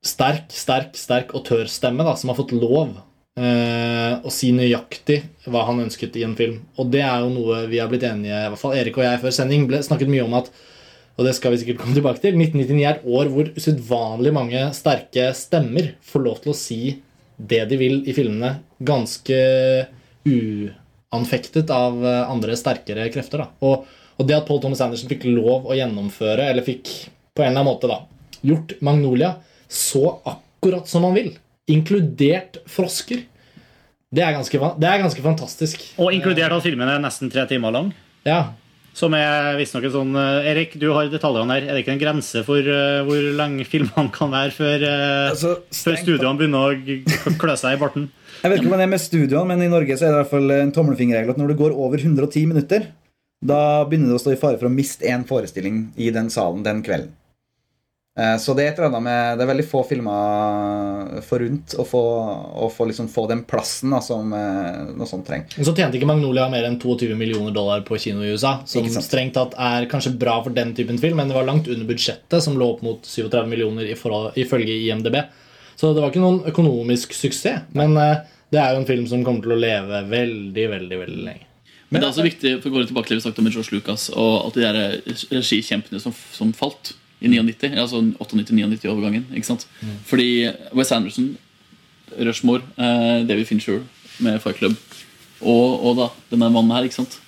sterk, 0.04 0.48
sterk, 0.56 0.96
sterk 0.96 1.32
autørstemme 1.36 2.04
da, 2.08 2.16
som 2.16 2.32
har 2.32 2.38
fått 2.40 2.52
lov 2.56 2.98
eh, 3.40 4.16
å 4.20 4.32
si 4.34 4.52
nøyaktig 4.56 5.22
hva 5.50 5.66
han 5.70 5.82
ønsket 5.86 6.18
i 6.20 6.26
en 6.28 6.36
film. 6.40 6.60
Og 6.80 6.92
det 6.94 7.04
er 7.06 7.24
jo 7.24 7.32
noe 7.34 7.64
vi 7.72 7.80
har 7.82 7.92
blitt 7.92 8.06
enige 8.08 8.36
i 8.36 8.50
hvert 8.52 8.62
fall 8.62 8.76
Erik 8.78 9.00
og 9.00 9.06
jeg 9.08 9.22
før 9.24 9.36
sending 9.36 9.68
ble 9.70 9.82
snakket 9.86 10.12
mye 10.12 10.26
om 10.28 10.38
at 10.42 10.52
og 11.20 11.26
det 11.28 11.34
skal 11.36 11.52
vi 11.52 11.58
sikkert 11.60 11.82
komme 11.82 11.98
tilbake 11.98 12.22
til 12.24 12.38
1999 12.40 12.84
er 12.88 12.94
et 12.94 13.08
år 13.12 13.28
hvor 13.34 13.50
usedvanlig 13.52 14.32
mange 14.32 14.62
sterke 14.72 15.26
stemmer 15.36 15.90
får 16.08 16.24
lov 16.24 16.38
til 16.46 16.54
å 16.54 16.56
si 16.56 16.78
det 17.36 17.66
de 17.68 17.80
vil 17.80 17.98
i 18.08 18.16
filmene, 18.16 18.54
ganske 18.80 19.40
uanfektet 20.28 21.72
av 21.76 22.00
eh, 22.04 22.32
andre 22.32 22.56
sterkere 22.60 23.10
krefter. 23.12 23.44
Da. 23.44 23.50
Og, 23.68 23.86
og 24.16 24.28
det 24.28 24.38
at 24.38 24.48
Paul 24.48 24.62
Thomas 24.64 24.84
Anderson 24.84 25.12
fikk 25.12 25.28
lov 25.28 25.68
å 25.68 25.76
gjennomføre, 25.76 26.50
eller 26.52 26.64
fikk 26.64 26.92
på 27.36 27.44
en 27.44 27.52
eller 27.52 27.64
annen 27.64 27.70
måte 27.70 27.92
da, 27.92 28.02
gjort 28.40 28.76
Magnolia 28.84 29.34
så 29.68 30.20
akkurat 30.28 30.88
som 30.90 31.08
han 31.08 31.16
vil, 31.16 31.34
inkludert 31.72 32.60
frosker, 32.68 33.26
det 34.10 34.24
er 34.26 34.34
ganske, 34.34 34.60
det 34.82 34.89
er 34.89 35.03
ganske 35.03 35.22
fantastisk. 35.22 35.84
Og 36.01 36.16
inkludert 36.16 36.55
at 36.55 36.66
filmen 36.66 36.89
er 36.89 37.01
nesten 37.01 37.30
tre 37.30 37.45
timer 37.49 37.74
lang. 37.76 37.91
Ja. 38.26 38.55
Som 38.97 39.14
er 39.14 39.53
visstnok 39.60 39.86
en 39.86 39.93
sånn 39.93 40.16
eh, 40.18 40.47
Erik, 40.49 40.74
du 40.82 40.88
har 40.95 41.12
detaljene 41.12 41.55
her. 41.55 41.68
Er 41.68 41.78
det 41.78 41.84
ikke 41.84 41.93
en 41.93 42.01
grense 42.01 42.41
for 42.47 42.66
uh, 42.66 43.03
hvor 43.05 43.28
lenge 43.38 43.68
filmene 43.70 44.10
kan 44.16 44.34
være 44.34 44.55
før, 44.55 44.86
uh, 44.89 45.60
før 45.70 45.99
studioene 46.01 46.39
begynner 46.39 46.74
å 46.74 47.36
klø 47.39 47.55
seg 47.60 47.78
i 47.78 47.82
barten? 47.82 48.10
Jeg 48.39 48.49
vet 48.49 48.64
ikke 48.64 48.72
om 48.72 48.76
det 48.80 48.88
er 48.88 48.93
med 48.95 49.03
studioene, 49.03 49.45
men 49.51 49.62
i 49.68 49.70
Norge 49.72 49.99
så 49.99 50.07
er 50.07 50.10
det 50.10 50.18
i 50.18 50.22
hvert 50.24 50.34
fall 50.34 50.55
en 50.57 50.74
tommelfingerregel 50.74 51.36
at 51.36 51.39
når 51.41 51.53
det 51.53 51.60
går 51.62 51.78
over 51.78 52.01
110 52.01 52.49
minutter, 52.49 52.89
da 53.45 53.62
begynner 53.86 54.12
det 54.12 54.18
å 54.18 54.24
stå 54.26 54.34
i 54.34 54.41
fare 54.41 54.57
for 54.57 54.72
å 54.72 54.74
miste 54.74 55.05
én 55.07 55.22
forestilling 55.28 55.84
i 56.01 56.10
den 56.16 56.34
salen 56.34 56.66
den 56.66 56.82
kvelden. 56.84 57.14
Eh, 58.20 58.36
Så 58.42 58.54
det 58.58 58.66
er 58.66 58.72
et 58.74 58.80
eller 58.80 58.90
annet 58.90 59.06
med 59.06 59.38
Det 59.40 59.46
er 59.46 59.50
veldig 59.54 59.66
få 59.70 59.82
filmer 59.88 61.22
forunt 61.24 61.76
å 61.80 61.86
få, 61.88 62.02
å 62.66 62.70
få, 62.74 62.88
liksom, 62.90 63.08
få 63.12 63.26
den 63.32 63.44
plassen 63.48 63.94
da, 63.96 64.02
som 64.04 64.34
eh, 64.36 64.90
noe 64.98 65.08
sånt 65.08 65.28
trenger. 65.30 65.56
Så 65.64 65.72
tjente 65.78 66.00
ikke 66.00 66.10
Magnolia 66.10 66.50
mer 66.52 66.68
enn 66.68 66.80
22 66.82 67.16
millioner 67.20 67.56
dollar 67.56 67.86
på 67.88 68.00
kino 68.02 68.26
i 68.26 68.34
USA. 68.34 68.58
Som 68.70 68.90
strengt 68.92 69.38
tatt 69.38 69.56
er 69.56 69.88
kanskje 69.92 70.16
bra 70.20 70.40
for 70.44 70.56
den 70.56 70.74
typen 70.78 71.00
film, 71.02 71.22
men 71.22 71.32
det 71.32 71.38
var 71.38 71.48
langt 71.48 71.70
under 71.72 71.88
budsjettet, 71.88 72.42
som 72.44 72.58
lå 72.60 72.74
opp 72.76 72.84
mot 72.86 73.06
37 73.08 73.48
millioner 73.50 73.88
ifølge 73.94 74.80
IMDb. 74.90 75.22
Så 75.80 75.94
det 75.96 76.04
var 76.04 76.12
ikke 76.12 76.24
noen 76.24 76.42
økonomisk 76.50 77.14
suksess. 77.16 77.70
Men 77.78 77.96
eh, 77.98 78.26
det 78.52 78.60
er 78.60 78.74
jo 78.74 78.82
en 78.82 78.90
film 78.90 79.06
som 79.08 79.24
kommer 79.24 79.46
til 79.46 79.56
å 79.56 79.62
leve 79.62 80.04
veldig, 80.10 80.66
veldig, 80.74 80.98
veldig 81.06 81.28
lenge. 81.30 81.46
Men 81.90 82.02
det 82.02 82.06
er 82.06 82.12
også 82.12 82.26
viktig 82.26 82.52
for 82.60 82.70
å 82.70 82.74
gå 82.74 82.82
litt 82.84 82.92
tilbake 82.92 83.10
til 83.10 83.16
det 83.16 83.22
vi 83.22 83.24
snakket 83.26 83.40
om 83.42 83.48
med 83.48 83.56
George 83.56 83.74
Lucas 83.74 84.04
og 84.14 84.34
at 84.50 84.58
de 84.60 85.38
regikjempene 85.40 86.02
som, 86.04 86.14
som 86.36 86.52
falt 86.54 86.92
i 87.20 87.28
99, 87.32 87.76
altså 87.78 88.02
98-99-overgangen. 88.16 89.26
ikke 89.36 89.50
sant? 89.50 89.68
Fordi 90.08 90.50
Wes 90.78 90.92
Anderson, 90.96 91.34
Rushmore, 92.18 92.64
eh, 92.78 93.26
David 93.28 93.46
Fincher 93.46 93.82
med 94.20 94.40
Fight 94.44 94.58
Club 94.58 94.76
og, 95.42 95.86
og 95.86 95.98
da 96.00 96.10
denne 96.32 96.52
mannen 96.52 96.74
her, 96.76 96.88
ikke 96.88 97.00
sant? 97.00 97.20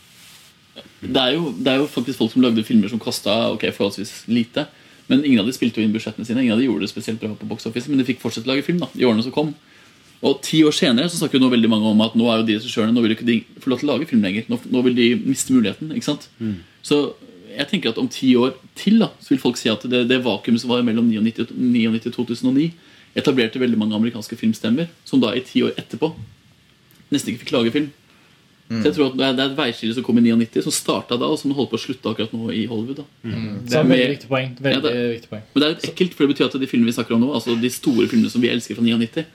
Det 1.01 1.17
er, 1.17 1.33
jo, 1.33 1.49
det 1.57 1.71
er 1.71 1.81
jo 1.81 1.89
faktisk 1.89 2.19
folk 2.19 2.31
som 2.33 2.43
lagde 2.43 2.63
filmer 2.63 2.91
som 2.91 3.01
kosta 3.01 3.33
ok, 3.55 3.65
forholdsvis 3.73 4.25
lite. 4.29 4.67
Men 5.09 5.23
ingen 5.25 5.41
av 5.41 5.47
de 5.49 5.55
spilte 5.55 5.81
jo 5.81 5.87
inn 5.87 5.93
budsjettene 5.95 6.27
sine. 6.27 6.43
Ingen 6.43 6.55
av 6.55 6.61
de 6.61 6.67
gjorde 6.67 6.85
det 6.85 6.91
spesielt 6.91 7.19
bra 7.19 7.31
på 7.35 7.47
box 7.49 7.65
office 7.67 7.89
Men 7.89 7.99
de 7.99 8.05
fikk 8.07 8.21
fortsette 8.21 8.47
å 8.47 8.51
lage 8.53 8.65
film 8.67 8.79
da, 8.83 8.87
i 8.95 9.07
årene 9.07 9.25
som 9.25 9.33
kom. 9.35 9.49
Og 10.21 10.37
ti 10.45 10.59
år 10.67 10.75
senere 10.77 11.09
så 11.09 11.17
snakker 11.17 11.39
jo 11.39 11.45
nå 11.47 11.49
veldig 11.55 11.71
mange 11.71 11.89
om 11.89 12.03
at 12.05 12.13
nå 12.19 12.27
er 12.29 12.41
jo 12.41 12.45
de 12.45 12.57
regissørene 12.59 12.93
Nå 12.93 13.01
vil 13.01 13.15
ikke 13.15 13.25
de 13.25 13.39
få 13.63 13.71
lov 13.71 13.81
til 13.81 13.89
å 13.89 13.95
lage 13.95 14.07
film 14.11 14.21
lenger. 14.23 14.45
Nå, 14.51 14.59
nå 14.69 14.83
vil 14.85 14.99
de 14.99 15.07
miste 15.23 15.55
muligheten. 15.55 15.89
ikke 15.97 16.09
sant? 16.11 16.29
Så 16.85 17.01
jeg 17.57 17.67
tenker 17.69 17.89
at 17.89 17.97
om 18.01 18.07
ti 18.11 18.33
år 18.35 18.53
til 18.75 18.99
da, 18.99 19.09
så 19.21 19.29
vil 19.33 19.39
folk 19.39 19.57
si 19.57 19.69
at 19.69 19.81
det, 19.89 20.07
det 20.09 20.21
vakuumet 20.23 20.61
som 20.61 20.69
var 20.69 20.83
mellom 20.83 21.07
99 21.09 21.49
og 21.49 22.13
2009, 22.15 22.71
etablerte 23.15 23.59
veldig 23.59 23.77
mange 23.77 23.95
amerikanske 23.97 24.37
filmstemmer 24.39 24.87
som 25.05 25.19
da 25.19 25.33
i 25.35 25.41
ti 25.43 25.61
år 25.65 25.73
etterpå 25.77 26.13
nesten 27.11 27.33
ikke 27.33 27.43
fikk 27.45 27.51
lage 27.57 27.71
film. 27.75 27.89
Så 28.71 28.85
jeg 28.87 28.93
tror 28.95 29.09
at 29.09 29.17
Det 29.19 29.25
er 29.27 29.49
et 29.49 29.57
veiskille 29.57 29.93
som 29.97 30.03
kom 30.07 30.15
i 30.21 30.21
99, 30.23 30.61
som 30.63 30.71
starta 30.71 31.17
da, 31.19 31.27
og 31.27 31.35
som 31.41 31.51
holder 31.51 31.73
på 31.73 31.75
å 31.75 31.81
slutte 31.83 32.07
akkurat 32.13 32.31
nå 32.31 32.53
i 32.55 32.61
Hollywood. 32.71 33.01
da 33.01 33.05
Det 33.67 33.75
er 33.75 33.81
et 33.81 33.89
veldig 33.89 34.09
viktig 34.13 34.29
poeng. 34.29 34.53
Veldig 34.55 34.71
Ja, 34.71 34.79
det- 34.79 35.11
viktig 35.17 35.29
poeng. 35.29 35.41
Men 35.53 35.59
det 35.59 35.67
er 35.67 35.73
litt 35.75 35.89
ekkelt, 35.91 36.13
for 36.13 36.25
det 36.25 36.35
betyr 36.37 36.45
at 36.45 36.55
de 36.61 36.67
filmene 36.71 36.87
vi 36.87 36.95
snakker 36.95 37.15
om 37.15 37.21
nå, 37.21 37.33
altså 37.35 37.59
de 37.59 37.69
store 37.69 38.07
filmene 38.07 38.31
som 38.31 38.39
vi 38.41 38.47
elsker 38.47 38.75
fra 38.75 38.83
99, 38.83 39.25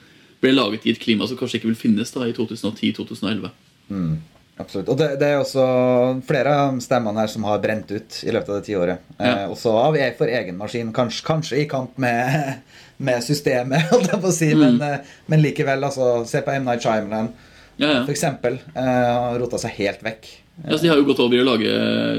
ble 0.41 0.51
laget 0.57 0.87
i 0.87 0.89
et 0.89 0.99
klima 0.99 1.27
som 1.27 1.37
kanskje 1.37 1.59
ikke 1.61 1.69
vil 1.69 1.75
finnes 1.77 2.11
da 2.11 2.21
i 2.25 2.33
2010-2011. 2.33 3.51
Mm, 3.91 4.17
absolutt. 4.57 4.89
Og 4.93 4.97
det, 4.99 5.07
det 5.21 5.27
er 5.33 5.39
også 5.41 5.65
flere 6.27 6.53
av 6.63 6.79
stemmene 6.83 7.23
her 7.23 7.31
som 7.31 7.45
har 7.47 7.61
brent 7.63 7.91
ut 7.91 8.17
i 8.23 8.33
løpet 8.33 8.49
av 8.49 8.59
det 8.59 8.67
tiåret. 8.69 9.05
Eh, 9.19 9.43
også 9.51 9.73
av 9.81 9.97
jeg 9.99 10.15
for 10.19 10.31
egen 10.31 10.57
maskin. 10.59 10.93
Kanskje, 10.95 11.25
kanskje 11.27 11.61
i 11.63 11.67
kamp 11.69 11.97
med, 12.01 12.57
med 13.09 13.23
systemet, 13.25 13.87
holdt 13.93 14.11
jeg 14.13 14.23
på 14.23 14.31
å 14.31 14.35
si. 14.35 14.51
Men, 14.57 14.79
eh, 14.83 15.13
men 15.31 15.43
likevel, 15.45 15.85
altså. 15.87 16.23
Se 16.29 16.41
på 16.45 16.55
M. 16.57 16.67
Night 16.67 16.85
Shyamalan, 16.85 17.31
for 17.77 18.13
eksempel. 18.13 18.59
Eh, 18.73 18.91
har 19.27 19.39
rota 19.41 19.59
seg 19.61 19.75
helt 19.81 20.03
vekk. 20.05 20.29
Ja, 20.63 20.73
så 20.73 20.81
De 20.81 20.89
har 20.89 20.97
jo 20.97 21.05
gått 21.05 21.19
over 21.21 21.37
i 21.37 21.43
å 21.43 21.45
lage 21.45 21.73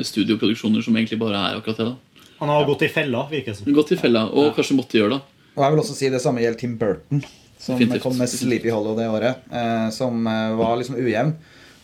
studioproduksjoner 0.06 0.84
som 0.86 0.94
egentlig 0.94 1.18
bare 1.18 1.40
er 1.48 1.58
akkurat 1.58 1.80
det. 1.80 1.88
da 1.90 2.30
Han 2.38 2.52
har 2.54 2.68
gått 2.68 2.84
i 2.86 2.88
fella, 2.92 3.24
virker 3.30 3.50
det 3.50 3.58
som. 3.58 3.72
Gått 3.74 3.92
i 3.96 3.98
fella, 3.98 4.28
og 4.30 4.52
kanskje 4.54 4.76
måtte 4.78 5.00
gjøre 5.00 5.16
det. 5.16 5.20
Og 5.58 5.64
jeg 5.64 5.74
vil 5.74 5.82
også 5.82 5.96
si 5.98 6.10
det 6.12 6.20
samme 6.22 6.42
gjelder 6.44 6.60
Tim 6.60 6.76
Burton, 6.78 7.22
som 7.58 7.74
Definitivt. 7.74 8.04
kom 8.04 8.14
med 8.20 8.30
Sleepy 8.30 8.70
Hollow 8.70 8.94
det 8.94 9.08
året. 9.10 9.40
Eh, 9.50 9.88
som 9.90 10.22
eh, 10.30 10.52
var 10.60 10.76
liksom 10.78 11.00
ujevn. 11.02 11.32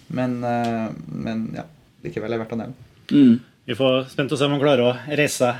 Men, 0.08 0.36
eh, 0.44 0.88
men 1.08 1.44
ja, 1.56 1.64
likevel 2.04 2.32
er 2.32 2.36
det 2.38 2.42
verdt 2.44 2.56
å 2.56 2.60
nevne. 2.60 3.38
Vi 3.64 3.74
får 3.78 4.10
spent 4.12 4.32
å 4.32 4.38
se 4.38 4.44
om 4.44 4.52
han 4.56 4.60
klarer 4.60 4.84
å 4.84 4.92
reise 5.16 5.54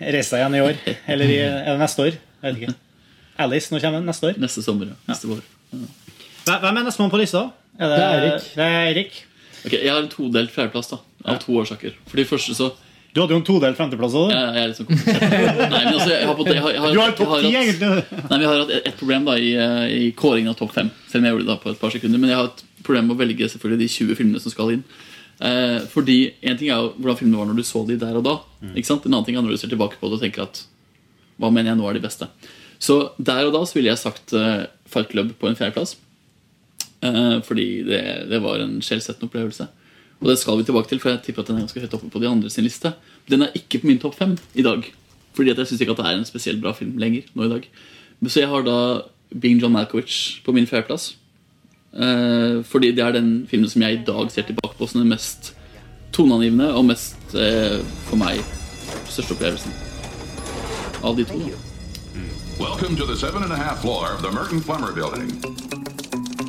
reise 0.00 0.38
igjen 0.38 0.54
i 0.56 0.60
år. 0.64 0.78
Eller 1.10 1.24
i, 1.32 1.38
er 1.44 1.72
det 1.74 1.78
neste 1.82 2.06
år? 2.06 2.14
Jeg 2.42 2.54
vet 2.54 2.60
ikke. 2.62 2.74
Alice, 3.40 3.72
når 3.72 3.80
kommer 3.84 3.98
den? 4.00 4.06
Neste 4.08 4.30
år? 4.30 4.38
Neste 4.40 4.62
sommer, 4.64 4.92
ja. 4.92 4.98
Neste 5.08 5.28
vår. 5.28 5.42
Hvem 5.70 6.60
hvem 6.62 6.78
er 6.80 6.86
nestemann 6.86 7.10
på 7.12 7.20
lista? 7.20 7.50
Er 7.80 7.90
det, 7.90 7.98
Det 7.98 8.04
er 8.06 8.20
Erik. 8.20 8.46
Det 8.54 8.64
er 8.68 8.86
Erik. 8.92 9.18
Okay, 9.60 9.80
Jeg 9.84 9.90
har 9.92 10.00
en 10.02 10.08
todelt 10.12 10.50
fjerdeplass, 10.54 10.88
da 10.94 11.00
av 11.28 11.36
to 11.42 11.52
årsaker. 11.60 11.92
For 12.08 12.16
de 12.16 12.24
første 12.24 12.54
så 12.56 12.70
Du 13.12 13.18
hadde 13.20 13.34
jo 13.34 13.40
en 13.40 13.44
todelt 13.44 13.76
femteplass 13.76 14.14
òg. 14.14 14.30
Ja, 14.30 14.52
jeg 14.54 14.62
er 14.62 14.68
litt 14.70 14.78
sånn. 14.78 14.90
Nei, 15.72 15.80
men 15.82 15.96
altså, 15.96 16.10
jeg 16.14 16.28
har, 16.28 16.36
jeg 16.46 16.62
har, 16.62 16.70
jeg 16.76 16.80
har, 16.80 16.92
Du 16.94 17.00
har 17.02 17.14
topp 17.18 17.32
ti, 17.42 17.50
hatt- 17.50 17.64
egentlig. 17.64 17.88
Nei, 18.14 18.28
men 18.30 18.40
jeg 18.44 18.48
har 18.52 18.60
hatt 18.62 18.70
et, 18.76 18.86
et 18.86 18.96
problem 19.00 19.24
da 19.26 19.34
i, 19.36 19.48
eh, 19.58 19.86
i 19.96 20.12
kåringen 20.16 20.52
av 20.52 20.56
topp 20.60 20.72
fem. 20.76 20.92
Selv 21.10 21.20
om 21.20 21.26
jeg 21.26 21.34
gjorde 21.34 21.44
det 21.48 21.50
da 21.50 21.56
på 21.64 21.72
et 21.74 21.80
par 21.82 21.90
sekunder 21.92 22.22
Men 22.22 22.30
jeg 22.30 22.38
har 22.38 22.48
et 22.52 22.62
problem 22.86 23.08
med 23.08 23.16
å 23.16 23.20
velge 23.20 23.48
selvfølgelig 23.52 23.82
de 23.84 23.94
20 23.94 24.18
filmene 24.18 24.42
som 24.42 24.52
skal 24.54 24.74
inn. 24.76 24.84
Eh, 25.40 25.78
fordi 25.88 26.34
En 26.42 26.58
ting 26.60 26.68
er 26.68 26.76
jo 26.76 26.92
hvordan 26.98 27.16
filmene 27.16 27.40
var 27.40 27.48
når 27.48 27.60
du 27.60 27.64
så 27.64 27.84
de 27.88 27.96
der 28.00 28.18
og 28.18 28.24
da. 28.26 28.36
Ikke 28.74 28.90
sant? 28.90 29.06
En 29.06 29.14
annen 29.14 29.26
ting 29.28 29.38
er 29.38 29.42
når 29.42 29.56
du 29.56 29.62
ser 29.62 29.72
tilbake 29.72 29.98
på 30.00 30.10
det 30.10 30.18
og 30.18 30.24
tenker 30.24 30.44
at 30.44 30.64
hva 31.40 31.48
mener 31.48 31.72
jeg 31.72 31.80
nå 31.80 31.88
er 31.88 31.96
de 31.96 32.04
beste. 32.04 32.28
Så 32.80 33.12
der 33.16 33.46
og 33.48 33.54
da 33.56 33.64
så 33.64 33.78
ville 33.78 33.92
jeg 33.92 34.00
sagt 34.00 34.32
eh, 34.36 34.68
Fight 34.88 35.08
Club 35.12 35.32
på 35.40 35.48
en 35.48 35.56
fjerdeplass. 35.56 35.96
Eh, 37.00 37.36
fordi 37.46 37.68
det, 37.88 38.02
det 38.28 38.40
var 38.44 38.60
en 38.60 38.80
skjellsettende 38.84 39.30
opplevelse. 39.30 39.68
Og 40.20 40.28
det 40.28 40.36
skal 40.36 40.58
vi 40.60 40.66
tilbake 40.68 40.90
til, 40.90 41.00
for 41.00 41.14
jeg 41.14 41.22
tipper 41.24 41.44
at 41.44 41.48
den 41.48 41.56
er 41.56 41.64
ganske 41.64 41.80
høyt 41.80 41.94
oppe 41.96 42.10
på 42.12 42.20
de 42.20 42.28
andre 42.28 42.50
sin 42.52 42.66
liste. 42.66 42.92
Den 43.30 43.46
er 43.46 43.56
ikke 43.56 43.80
på 43.80 43.88
min 43.88 44.00
topp 44.00 44.18
fem 44.18 44.36
i 44.52 44.64
dag. 44.64 44.84
Fordi 45.36 45.52
jeg 45.54 45.70
syns 45.70 45.80
ikke 45.80 45.94
at 45.96 46.02
det 46.02 46.08
er 46.10 46.18
en 46.18 46.28
spesielt 46.28 46.60
bra 46.60 46.74
film 46.76 46.98
lenger 47.00 47.28
nå 47.32 47.46
i 47.46 47.52
dag. 47.54 47.68
Så 48.28 48.42
jeg 48.42 48.50
har 48.50 48.66
da 48.66 48.76
Being 49.32 49.62
John 49.62 49.72
Malkovich 49.72 50.42
på 50.44 50.52
min 50.52 50.68
fjerdeplass. 50.68 51.14
Eh, 51.92 52.62
fordi 52.64 52.92
det 52.94 53.04
er 53.04 53.12
den 53.12 53.46
filmen 53.50 53.70
som 53.70 53.82
jeg 53.82 53.92
i 53.98 54.04
dag 54.06 54.30
ser 54.30 54.46
tilbake 54.46 54.76
på 54.78 54.86
som 54.86 55.00
den 55.00 55.10
mest 55.10 55.54
toneangivende 56.14 56.70
og 56.74 56.84
mest, 56.84 57.18
eh, 57.34 57.80
for 58.06 58.16
meg, 58.16 58.38
største 59.08 59.34
opplevelsen. 59.34 59.74
Av 61.02 61.16
de 61.16 61.24
to. 61.24 61.38
Welcome 62.60 62.96
to 62.96 63.06
the 63.06 63.16
seven 63.16 63.42
and 63.42 63.52
a 63.52 63.56
half 63.56 63.80
floor 63.80 64.12
of 64.12 64.22
the 64.22 64.30
Merton 64.30 64.60
Plummer 64.60 64.92
Building. 64.92 65.42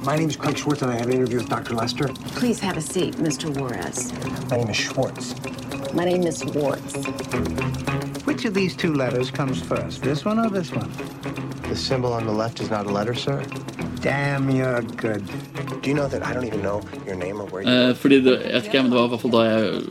My 0.04 0.16
name 0.18 0.30
is 0.30 0.36
Craig 0.36 0.58
Schwartz, 0.58 0.82
and 0.82 0.92
I 0.92 0.96
have 0.96 1.08
an 1.08 1.14
interview 1.14 1.38
with 1.38 1.50
Dr. 1.50 1.76
Lester. 1.76 2.08
Please 2.36 2.60
have 2.60 2.76
a 2.76 2.82
seat, 2.82 3.16
Mr. 3.18 3.56
Juarez. 3.56 4.12
My 4.50 4.58
name 4.58 4.70
is 4.70 4.78
Schwartz. 4.78 5.36
My 5.94 6.06
name 6.06 6.24
is 6.24 6.44
Warts. 6.44 8.11
Which 8.42 8.50
of 8.50 8.56
these 8.56 8.76
two 8.76 8.94
letters 8.96 9.30
comes 9.30 9.62
first, 9.62 10.02
this 10.02 10.26
one 10.26 10.40
or 10.40 10.50
this 10.50 10.72
one? 10.72 10.90
The 11.70 11.76
symbol 11.76 12.12
on 12.12 12.26
the 12.26 12.32
left 12.32 12.60
is 12.60 12.72
not 12.72 12.88
a 12.88 12.90
letter, 12.90 13.14
sir. 13.14 13.46
Damn, 14.02 14.50
you're 14.50 14.82
good. 14.82 15.24
Do 15.82 15.90
you 15.90 15.94
know 15.94 16.08
that 16.08 16.26
I 16.26 16.34
don't 16.34 16.48
even 16.48 16.64
know 16.64 16.82
your 17.06 17.18
name 17.18 17.40
or 17.40 17.46
where 17.46 17.62
you 17.62 17.70
Eh, 17.70 17.96
fordi 17.96 18.22
det, 18.22 18.42
jeg 18.42 18.54
vet 18.54 18.66
ikke, 18.66 18.82
men 18.82 18.92
det 18.92 18.98
var 19.00 19.06
i 19.06 19.10
hvert 19.10 19.22
fall 19.22 19.32
da 19.32 19.44
jeg 19.46 19.84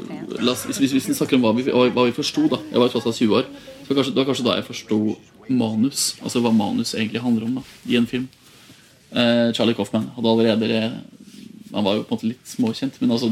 las, 0.43 0.65
hvis, 0.65 0.77
hvis 0.79 1.09
vi 1.09 1.15
snakker 1.15 1.37
om 1.37 1.45
hva 1.45 1.53
vi, 1.53 1.63
hva, 1.71 2.05
vi 2.09 2.13
forsto, 2.17 2.49
da 2.51 2.59
Jeg 2.73 2.81
var 2.81 2.89
tross 2.89 3.07
alt 3.07 3.17
20 3.17 3.37
år. 3.37 3.45
Så 3.87 3.95
kanskje, 3.95 4.15
det 4.15 4.19
var 4.19 4.27
kanskje 4.33 4.47
da 4.49 4.57
jeg 4.59 4.65
forsto 4.65 4.99
manus. 5.49 6.17
Altså 6.23 6.43
hva 6.43 6.51
manus 6.51 6.95
egentlig 6.95 7.23
handler 7.23 7.47
om 7.47 7.55
da 7.61 7.65
i 7.87 7.97
en 8.03 8.11
film. 8.11 8.27
Eh, 9.13 9.53
Charlie 9.55 9.79
Coffman 9.79 10.11
hadde 10.17 10.29
allerede 10.29 10.91
Han 11.75 11.85
var 11.85 11.95
jo 11.95 12.03
på 12.03 12.15
en 12.15 12.19
måte 12.19 12.33
litt 12.33 12.51
småkjent, 12.51 12.99
men 12.99 13.15
altså 13.15 13.31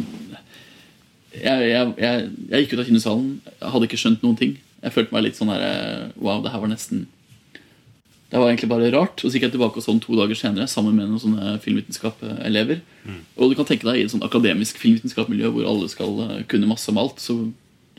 jeg, 1.34 1.70
jeg, 1.74 1.92
jeg, 1.98 2.30
jeg 2.50 2.62
gikk 2.62 2.72
ut 2.72 2.78
av 2.78 2.90
kinosalen, 2.92 3.28
hadde 3.60 3.90
ikke 3.90 3.98
skjønt 3.98 4.22
noen 4.22 4.38
ting. 4.38 4.56
Jeg 4.82 4.94
følte 4.94 5.14
meg 5.14 5.24
litt 5.26 5.38
sånn 5.38 5.50
der 5.50 5.64
eh, 5.64 6.10
Wow, 6.16 6.42
det 6.44 6.52
her 6.54 6.62
var 6.62 6.70
nesten 6.70 7.06
det 8.28 8.36
var 8.36 8.50
egentlig 8.50 8.68
bare 8.68 8.90
rart. 8.92 9.22
Og 9.22 9.30
så 9.30 9.38
gikk 9.38 9.46
jeg 9.46 9.54
tilbake 9.54 9.80
og 9.80 9.84
sånn 9.84 10.02
to 10.04 10.12
dager 10.18 10.36
senere 10.36 10.68
sammen 10.68 10.92
med 10.98 11.08
noen 11.08 11.22
sånne 11.22 11.54
filmvitenskap-elever. 11.64 12.82
Og 13.40 13.48
du 13.48 13.54
kan 13.56 13.68
tenke 13.68 13.88
deg 13.88 14.02
i 14.02 14.02
et 14.04 14.12
sånn 14.12 14.26
akademisk 14.26 14.76
filmvitenskap-miljø 14.82 15.48
hvor 15.54 15.68
alle 15.70 15.88
skal 15.88 16.18
eh, 16.26 16.42
kunne 16.50 16.68
masse 16.68 16.90
om 16.92 17.00
alt. 17.00 17.22
Så 17.24 17.38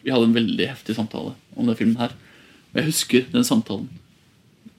vi 0.03 0.13
hadde 0.13 0.29
en 0.29 0.37
veldig 0.37 0.67
heftig 0.69 0.95
samtale 0.99 1.33
om 1.57 1.65
den 1.65 1.79
filmen 1.79 1.97
her. 1.97 2.13
Og 2.69 2.81
jeg 2.81 2.89
husker 2.91 3.25
den 3.33 3.47
samtalen 3.47 3.89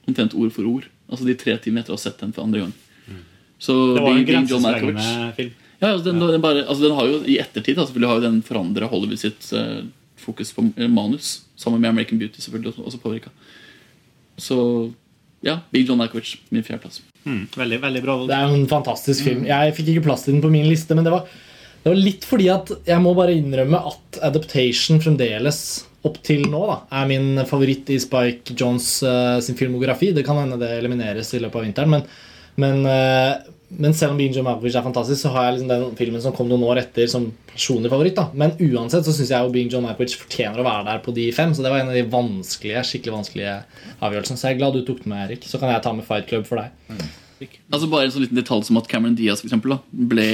omtrent 0.07 0.39
ord 0.39 0.55
for 0.55 0.71
ord. 0.71 0.87
Altså 1.11 1.27
De 1.27 1.35
tre 1.39 1.57
timene 1.59 1.83
etter 1.83 1.97
å 1.97 1.99
ha 1.99 2.05
sett 2.05 2.23
den 2.23 2.31
for 2.37 2.47
andre 2.47 2.69
gang. 2.69 2.77
Så 3.61 3.75
Det 3.97 4.05
var 4.07 4.15
en 4.15 4.25
grensesprengende 4.25 5.33
film. 5.37 5.51
Ja, 5.81 5.91
altså, 5.91 6.05
den, 6.13 6.21
den, 6.21 6.41
bare, 6.45 6.63
altså, 6.63 6.83
den 6.85 6.95
har 6.97 7.09
jo 7.09 7.21
I 7.25 7.39
ettertid 7.41 7.79
altså, 7.81 7.97
har 8.05 8.19
jo 8.21 8.25
den 8.25 8.41
forandra 8.45 8.89
Hollywood 8.89 9.21
sitt 9.21 9.49
uh, 9.57 9.83
fokus 10.21 10.53
på 10.57 10.65
manus. 10.93 11.41
Sammen 11.61 11.83
med 11.83 11.93
American 11.93 12.21
Beauty 12.21 12.41
selvfølgelig 12.41 12.73
også, 12.73 12.87
også 12.89 13.03
påvirka. 13.03 13.33
Så 14.41 14.57
ja, 15.45 15.59
Big 15.73 15.89
John 15.89 16.01
Malkovich, 16.01 16.39
min 16.49 16.65
fjerdeplass. 16.65 17.03
Mm, 17.25 17.45
veldig, 17.57 17.79
veldig 17.83 18.03
bra. 18.05 18.17
Det 18.29 18.37
er 18.37 18.49
jo 18.49 18.57
en 18.57 18.71
fantastisk 18.71 19.27
film. 19.27 19.45
Jeg 19.49 19.77
fikk 19.77 19.93
ikke 19.93 20.07
plass 20.09 20.25
til 20.25 20.37
den 20.37 20.45
på 20.45 20.53
min 20.53 20.69
liste, 20.69 20.97
men 20.97 21.05
det 21.05 21.13
var, 21.13 21.29
det 21.85 21.93
var 21.93 22.01
litt 22.01 22.27
fordi 22.29 22.49
at 22.53 22.73
jeg 22.89 23.05
må 23.05 23.13
bare 23.17 23.37
innrømme 23.37 23.81
at 23.93 24.21
Adaptation 24.31 25.01
fremdeles 25.05 25.63
opp 26.09 26.17
til 26.25 26.47
nå 26.49 26.61
da, 26.65 26.77
er 26.97 27.09
min 27.11 27.43
favoritt 27.49 27.91
i 27.93 27.99
Spike 28.01 28.57
Johns 28.57 28.89
uh, 29.05 29.37
sin 29.45 29.59
filmografi. 29.59 30.15
Det 30.17 30.25
kan 30.25 30.41
hende 30.41 30.61
det 30.61 30.73
elimineres 30.79 31.35
i 31.37 31.43
løpet 31.43 31.61
av 31.61 31.67
vinteren, 31.67 31.93
men, 31.93 32.07
men, 32.61 32.87
eh, 32.89 33.35
men 33.71 33.95
selv 33.95 34.13
om 34.13 34.19
Being 34.19 34.35
John 34.35 34.47
Malkovich 34.49 34.75
er 34.75 34.83
fantastisk, 34.83 35.23
så 35.23 35.31
har 35.35 35.47
jeg 35.47 35.59
liksom 35.61 35.71
den 35.71 35.97
filmen 35.99 36.23
som 36.23 36.35
kom 36.35 36.49
noen 36.51 36.65
år 36.67 36.81
etter, 36.83 37.07
som 37.11 37.29
personlig 37.53 37.93
favoritt. 37.93 38.17
da. 38.19 38.27
Men 38.35 38.57
uansett 38.59 39.07
så 39.07 39.15
syns 39.15 39.31
jeg 39.31 39.47
jo 39.47 39.53
Being 39.55 39.71
John 39.71 39.87
Malkovich 39.87 40.17
fortjener 40.19 40.59
å 40.59 40.67
være 40.67 40.89
der 40.89 41.03
på 41.05 41.15
de 41.15 41.29
fem. 41.37 41.55
Så 41.55 41.63
det 41.63 41.71
var 41.71 41.85
en 41.85 41.93
av 41.93 41.95
de 41.95 42.03
vanskelige, 42.11 42.83
skikkelig 42.89 43.15
vanskelige 43.15 43.55
avgjørelsene. 44.03 44.41
Så 44.41 44.49
jeg 44.49 44.57
er 44.57 44.61
glad 44.63 44.75
du 44.75 44.83
tok 44.87 45.05
den 45.05 45.15
med, 45.15 45.23
Erik. 45.29 45.47
Så 45.47 45.61
kan 45.63 45.71
jeg 45.71 45.85
ta 45.87 45.93
med 45.95 46.07
Fight 46.09 46.27
Club 46.31 46.49
for 46.49 46.63
deg. 46.63 47.05
Altså 47.71 47.89
Bare 47.89 48.09
en 48.09 48.15
sånn 48.15 48.27
liten 48.27 48.41
detalj 48.41 48.67
som 48.69 48.81
at 48.81 48.89
Cameron 48.91 49.15
Diaz 49.17 49.41
for 49.41 49.49
eksempel, 49.49 49.77
da, 49.77 49.79
ble 50.11 50.27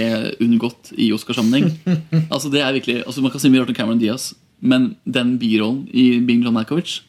unngått 0.43 0.95
i 0.97 1.11
Oscarsammenheng. 1.15 1.77
altså 2.35 2.51
det 2.51 2.65
er 2.65 2.73
virkelig, 2.75 3.03
altså 3.05 3.23
Man 3.23 3.35
kan 3.35 3.43
si 3.43 3.53
mye 3.53 3.63
rart 3.63 3.71
om 3.71 3.79
Cameron 3.79 4.01
Diaz, 4.03 4.33
men 4.59 4.95
den 5.05 5.37
birollen 5.39 5.85
i 5.93 6.17
Bing 6.25 6.43
John 6.43 6.57
Malkovich 6.57 7.03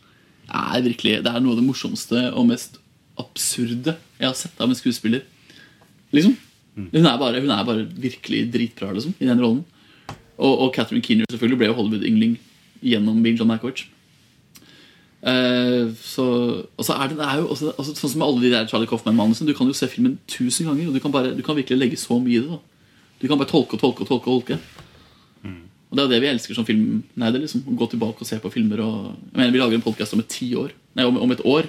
er 0.48 0.84
virkelig 0.84 1.24
Det 1.26 1.32
er 1.32 1.42
noe 1.42 1.56
av 1.56 1.60
det 1.60 1.66
morsomste 1.66 2.28
og 2.30 2.46
mest 2.52 2.78
absurde 3.18 3.96
jeg 4.20 4.28
har 4.28 4.38
sett 4.38 4.62
av 4.62 4.70
en 4.70 4.78
skuespiller. 4.78 5.26
Liksom 6.16 6.38
Hun 6.78 7.06
er 7.10 7.18
bare, 7.18 7.42
hun 7.42 7.50
er 7.50 7.66
bare 7.66 7.88
virkelig 7.98 8.54
dritbra 8.54 8.92
liksom, 8.94 9.16
i 9.20 9.26
den 9.26 9.40
rollen. 9.42 9.64
Og, 10.38 10.60
og 10.62 10.74
Catherine 10.76 11.02
Keener 11.02 11.26
selvfølgelig 11.32 11.58
ble 11.58 11.70
jo 11.72 11.78
Hollywood-yngling 11.80 12.36
gjennom 12.86 13.24
Bing 13.24 13.40
John 13.40 13.50
Malkovich. 13.50 13.88
Uh, 15.18 15.90
så, 15.98 16.28
og 16.78 16.86
så 16.86 16.94
er 16.94 17.10
det, 17.10 17.18
det 17.18 17.26
er 17.26 17.40
jo 17.42 17.48
også, 17.50 17.72
altså, 17.74 17.96
Sånn 17.98 18.12
som 18.14 18.22
alle 18.22 18.44
de 18.44 18.52
der 18.54 18.70
Charlie 18.70 18.88
Coffman-manusene. 18.88 19.50
Du 19.50 19.58
kan 19.58 19.66
jo 19.66 19.74
se 19.74 19.90
filmen 19.90 20.20
tusen 20.30 20.70
ganger, 20.70 20.92
og 20.92 20.94
du 20.94 21.02
kan, 21.02 21.12
bare, 21.12 21.34
du 21.34 21.42
kan 21.42 21.58
virkelig 21.58 21.80
legge 21.82 21.98
så 21.98 22.20
mye 22.22 22.38
i 22.38 22.44
det. 22.46 22.60
Da. 22.60 22.94
Du 23.24 23.26
kan 23.26 23.42
bare 23.42 23.50
tolke 23.50 23.80
og 23.80 23.82
tolke 23.82 24.06
og 24.06 24.12
tolke. 24.14 24.30
Og 24.30 24.46
tolke 24.46 24.62
Og 25.88 25.96
det 25.96 26.04
er 26.04 26.10
det 26.12 26.20
vi 26.24 26.30
elsker 26.34 26.58
som 26.58 26.66
filmnerder. 26.68 27.40
Liksom, 27.46 27.64
å 27.72 27.76
gå 27.80 27.88
tilbake 27.94 28.24
og 28.24 28.28
se 28.28 28.40
på 28.44 28.52
filmer. 28.52 28.82
Og, 28.84 29.12
jeg 29.32 29.40
mener 29.40 29.54
Vi 29.56 29.62
lager 29.62 29.78
en 29.80 29.86
podkast 29.86 30.16
om 30.18 30.24
et 30.24 30.30
ti 30.32 30.50
år 30.60 30.74
Nei, 30.98 31.06
om, 31.08 31.20
om 31.22 31.32
et 31.32 31.44
år. 31.46 31.68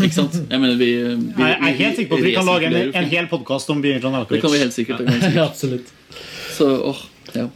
Ikke 0.00 0.14
sant? 0.16 0.34
Jeg 0.48 0.60
mener 0.62 0.78
vi, 0.80 0.88
vi 1.36 1.44
Jeg 1.44 1.60
er 1.60 1.76
helt 1.82 2.00
sikker 2.00 2.10
på 2.14 2.18
at 2.18 2.26
vi 2.26 2.32
kan 2.34 2.48
lage 2.48 2.70
en, 2.70 2.78
en 3.02 3.08
hel 3.12 3.28
podkast 3.30 3.70
om 3.74 3.82
Bjørn 3.84 4.02
John. 4.02 4.16
Det 4.30 4.40
kan 4.42 4.52
vi 4.54 4.60
helt 4.64 4.74
sikkert. 4.74 5.04
Vi 5.04 5.12
helt 5.12 5.26
sikkert. 5.28 5.44
Absolutt. 5.50 5.92
Så, 6.56 6.68
åh, 6.90 7.02
ja. 7.36 7.46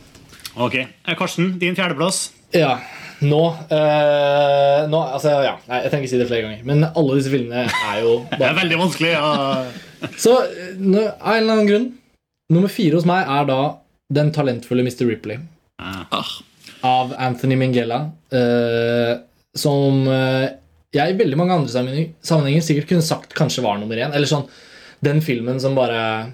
Ok, 0.61 0.74
Eh, 0.82 1.14
Karsten, 1.16 1.55
din 1.59 1.76
fjerdeplass. 1.78 2.32
Ja, 2.53 2.74
nå, 3.22 3.41
eh, 3.70 4.80
nå 4.91 5.01
altså, 5.14 5.30
ja, 5.45 5.53
nei, 5.68 5.78
Jeg 5.84 5.93
trenger 5.93 6.07
ikke 6.07 6.12
si 6.12 6.18
det 6.20 6.26
flere 6.30 6.45
ganger, 6.47 6.64
men 6.66 6.84
alle 6.88 7.16
disse 7.18 7.30
filmene 7.32 7.62
er 7.70 8.01
jo 8.03 8.16
Det 8.41 8.47
er 8.49 8.57
veldig 8.59 8.78
vanskelig. 8.80 9.12
Ja. 9.14 10.11
Så 10.18 10.34
eh, 10.43 10.74
av 10.74 11.36
en 11.36 11.43
eller 11.43 11.55
annen 11.55 11.68
grunn 11.70 11.88
Nummer 12.51 12.72
fire 12.72 12.99
hos 12.99 13.07
meg 13.07 13.28
er 13.30 13.47
da 13.47 13.59
Den 14.11 14.32
talentfulle 14.34 14.82
Mr. 14.82 15.05
Ripley. 15.07 15.38
Av 16.87 17.12
Anthony 17.18 17.57
Minghella. 17.61 18.05
uh, 18.33 19.18
som 19.57 20.07
uh, 20.07 20.47
jeg 20.95 21.12
i 21.12 21.16
veldig 21.18 21.37
mange 21.39 21.55
andre 21.55 21.70
sammenheng- 21.70 22.14
sammenhenger 22.22 22.62
sikkert 22.66 22.89
kunne 22.91 23.03
sagt 23.07 23.35
kanskje 23.39 23.62
var 23.64 23.78
nummer 23.78 23.97
én. 23.99 24.12
Eller 24.14 24.26
sånn 24.31 24.49
Den 25.01 25.20
filmen 25.24 25.61
som 25.62 25.74
bare 25.78 26.33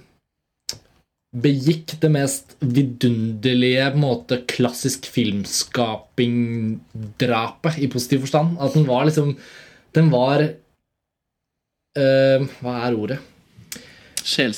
begikk 1.36 2.00
det 2.00 2.10
mest 2.10 2.56
vidunderlige 2.64 3.90
på 3.92 3.96
en 3.98 4.02
måte, 4.02 4.38
klassisk 4.48 5.06
filmskaping-drapet, 5.12 7.78
i 7.78 7.88
positiv 7.92 8.20
forstand. 8.24 8.56
At 8.62 8.74
den 8.74 8.86
var 8.88 9.04
liksom 9.08 9.36
Den 9.96 10.10
var 10.12 10.38
eh, 10.42 10.52
Hva 12.60 12.74
er 12.86 12.92
ordet? 12.96 13.18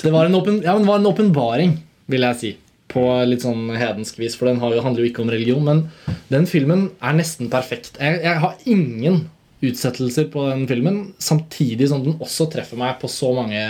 Det 0.06 0.12
var 0.14 0.24
en, 0.26 0.34
åpenbaring, 0.38 0.64
ja, 0.64 0.72
men 0.72 0.82
det 0.86 0.88
var 0.88 0.98
en 1.02 1.10
åpenbaring, 1.10 1.70
vil 2.08 2.22
jeg 2.24 2.36
si. 2.40 2.50
På 2.98 3.08
litt 3.28 3.46
sånn 3.46 3.70
hedensk 3.78 4.18
vis, 4.18 4.34
for 4.38 4.50
den 4.50 4.58
jo, 4.58 4.82
handler 4.84 5.04
jo 5.04 5.10
ikke 5.12 5.22
om 5.24 5.32
religion. 5.32 5.64
Men 5.64 5.84
den 6.32 6.48
filmen 6.50 6.88
er 6.98 7.18
nesten 7.18 7.50
perfekt. 7.52 7.96
Jeg, 8.02 8.22
jeg 8.26 8.42
har 8.42 8.68
ingen 8.68 9.26
utsettelser 9.64 10.28
på 10.30 10.44
den 10.46 10.66
filmen, 10.70 10.98
samtidig 11.18 11.88
som 11.90 12.02
den 12.04 12.18
også 12.22 12.46
treffer 12.52 12.78
meg 12.78 12.98
på 13.00 13.10
så 13.10 13.32
mange 13.34 13.62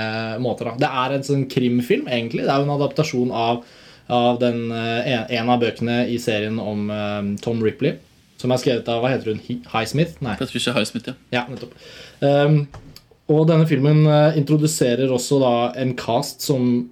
måter. 0.45 0.69
Da. 0.69 0.83
Det 0.85 0.91
er 1.05 1.15
en 1.15 1.25
sånn 1.29 1.47
krimfilm, 1.51 2.09
egentlig. 2.13 2.45
Det 2.45 2.53
er 2.53 2.61
jo 2.61 2.69
en 2.69 2.75
adaptasjon 2.77 3.33
av, 3.33 3.63
av 4.13 4.41
den, 4.43 4.67
eh, 4.75 5.15
en, 5.39 5.49
av 5.55 5.63
bøkene 5.63 6.03
i 6.13 6.19
serien 6.21 6.61
om 6.61 6.93
eh, 6.93 7.33
Tom 7.45 7.65
Ripley. 7.65 7.97
Som 8.39 8.53
er 8.55 8.61
skrevet 8.63 8.91
av 8.93 9.01
hva 9.03 9.15
heter 9.15 9.33
hun? 9.33 9.63
Highsmith? 9.73 10.21
Nei. 10.23 10.37
Patricia 10.39 10.77
Highsmith, 10.77 11.11
ja. 11.11 11.17
Ja, 11.35 11.47
nettopp. 11.51 11.73
Um, 12.21 12.61
og 13.33 13.49
denne 13.49 13.67
filmen 13.69 14.05
eh, 14.09 14.39
introduserer 14.41 15.11
også 15.13 15.41
da 15.43 15.55
en 15.81 15.97
cast 15.99 16.45
som 16.45 16.87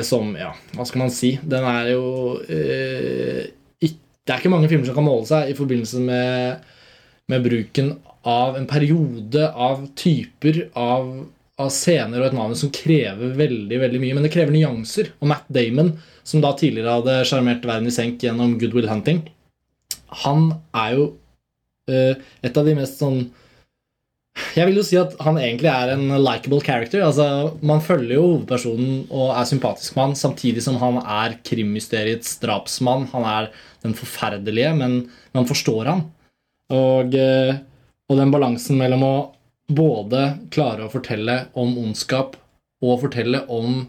Som, 0.00 0.32
ja, 0.38 0.52
hva 0.76 0.86
skal 0.88 1.02
man 1.04 1.12
si? 1.12 1.34
Den 1.42 1.66
er 1.68 1.90
jo 1.92 2.06
eh, 2.48 3.50
ikke, 3.82 3.98
Det 4.24 4.32
er 4.32 4.40
ikke 4.40 4.52
mange 4.54 4.70
filmer 4.70 4.88
som 4.88 4.96
kan 4.96 5.04
måle 5.04 5.28
seg 5.28 5.50
i 5.52 5.58
forbindelse 5.58 6.00
med, 6.06 6.72
med 7.28 7.44
bruken 7.44 7.92
av 8.22 8.56
en 8.56 8.68
periode 8.70 9.48
av 9.50 9.82
typer 9.98 10.68
av, 10.78 11.10
av 11.58 11.70
scener 11.74 12.22
og 12.22 12.28
et 12.28 12.36
manus 12.38 12.62
som 12.62 12.72
krever 12.74 13.34
veldig 13.38 13.80
veldig 13.82 14.00
mye. 14.02 14.16
Men 14.16 14.26
det 14.26 14.32
krever 14.34 14.54
nyanser. 14.54 15.12
Og 15.20 15.30
Matt 15.32 15.48
Damon, 15.52 15.96
som 16.24 16.44
da 16.44 16.54
tidligere 16.56 17.00
hadde 17.00 17.18
sjarmert 17.28 17.66
verden 17.66 17.90
i 17.90 17.94
senk 17.94 18.22
gjennom 18.22 18.56
Good 18.62 18.76
Will 18.78 18.90
Hunting, 18.90 19.24
han 20.22 20.52
er 20.76 20.96
jo 20.98 21.06
eh, 21.90 22.20
et 22.44 22.58
av 22.58 22.68
de 22.68 22.76
mest 22.78 23.02
sånn 23.02 23.24
jeg 24.56 24.68
vil 24.68 24.78
jo 24.80 24.84
si 24.84 24.96
at 25.00 25.14
han 25.24 25.38
egentlig 25.40 25.68
er 25.68 25.92
en 25.94 26.06
likable 26.24 26.60
character. 26.64 27.02
Altså, 27.04 27.56
Man 27.62 27.82
følger 27.84 28.16
jo 28.16 28.24
hovedpersonen 28.26 29.06
og 29.10 29.34
er 29.36 29.48
sympatisk 29.48 29.96
med 29.96 30.04
han, 30.06 30.16
samtidig 30.16 30.64
som 30.64 30.78
han 30.80 30.98
er 31.02 31.38
krimmysteriets 31.44 32.38
drapsmann. 32.42 33.08
Han 33.12 33.26
er 33.28 33.50
den 33.84 33.94
forferdelige, 33.96 34.74
men 34.76 34.98
man 35.36 35.48
forstår 35.48 35.90
han. 35.90 36.04
Og, 36.72 37.14
eh, 37.14 37.56
og 38.08 38.20
den 38.20 38.32
balansen 38.32 38.80
mellom 38.80 39.04
å 39.04 39.16
både 39.72 40.22
klare 40.52 40.86
å 40.86 40.92
fortelle 40.92 41.46
om 41.56 41.76
ondskap 41.80 42.36
og 42.82 43.00
fortelle 43.04 43.44
om 43.52 43.82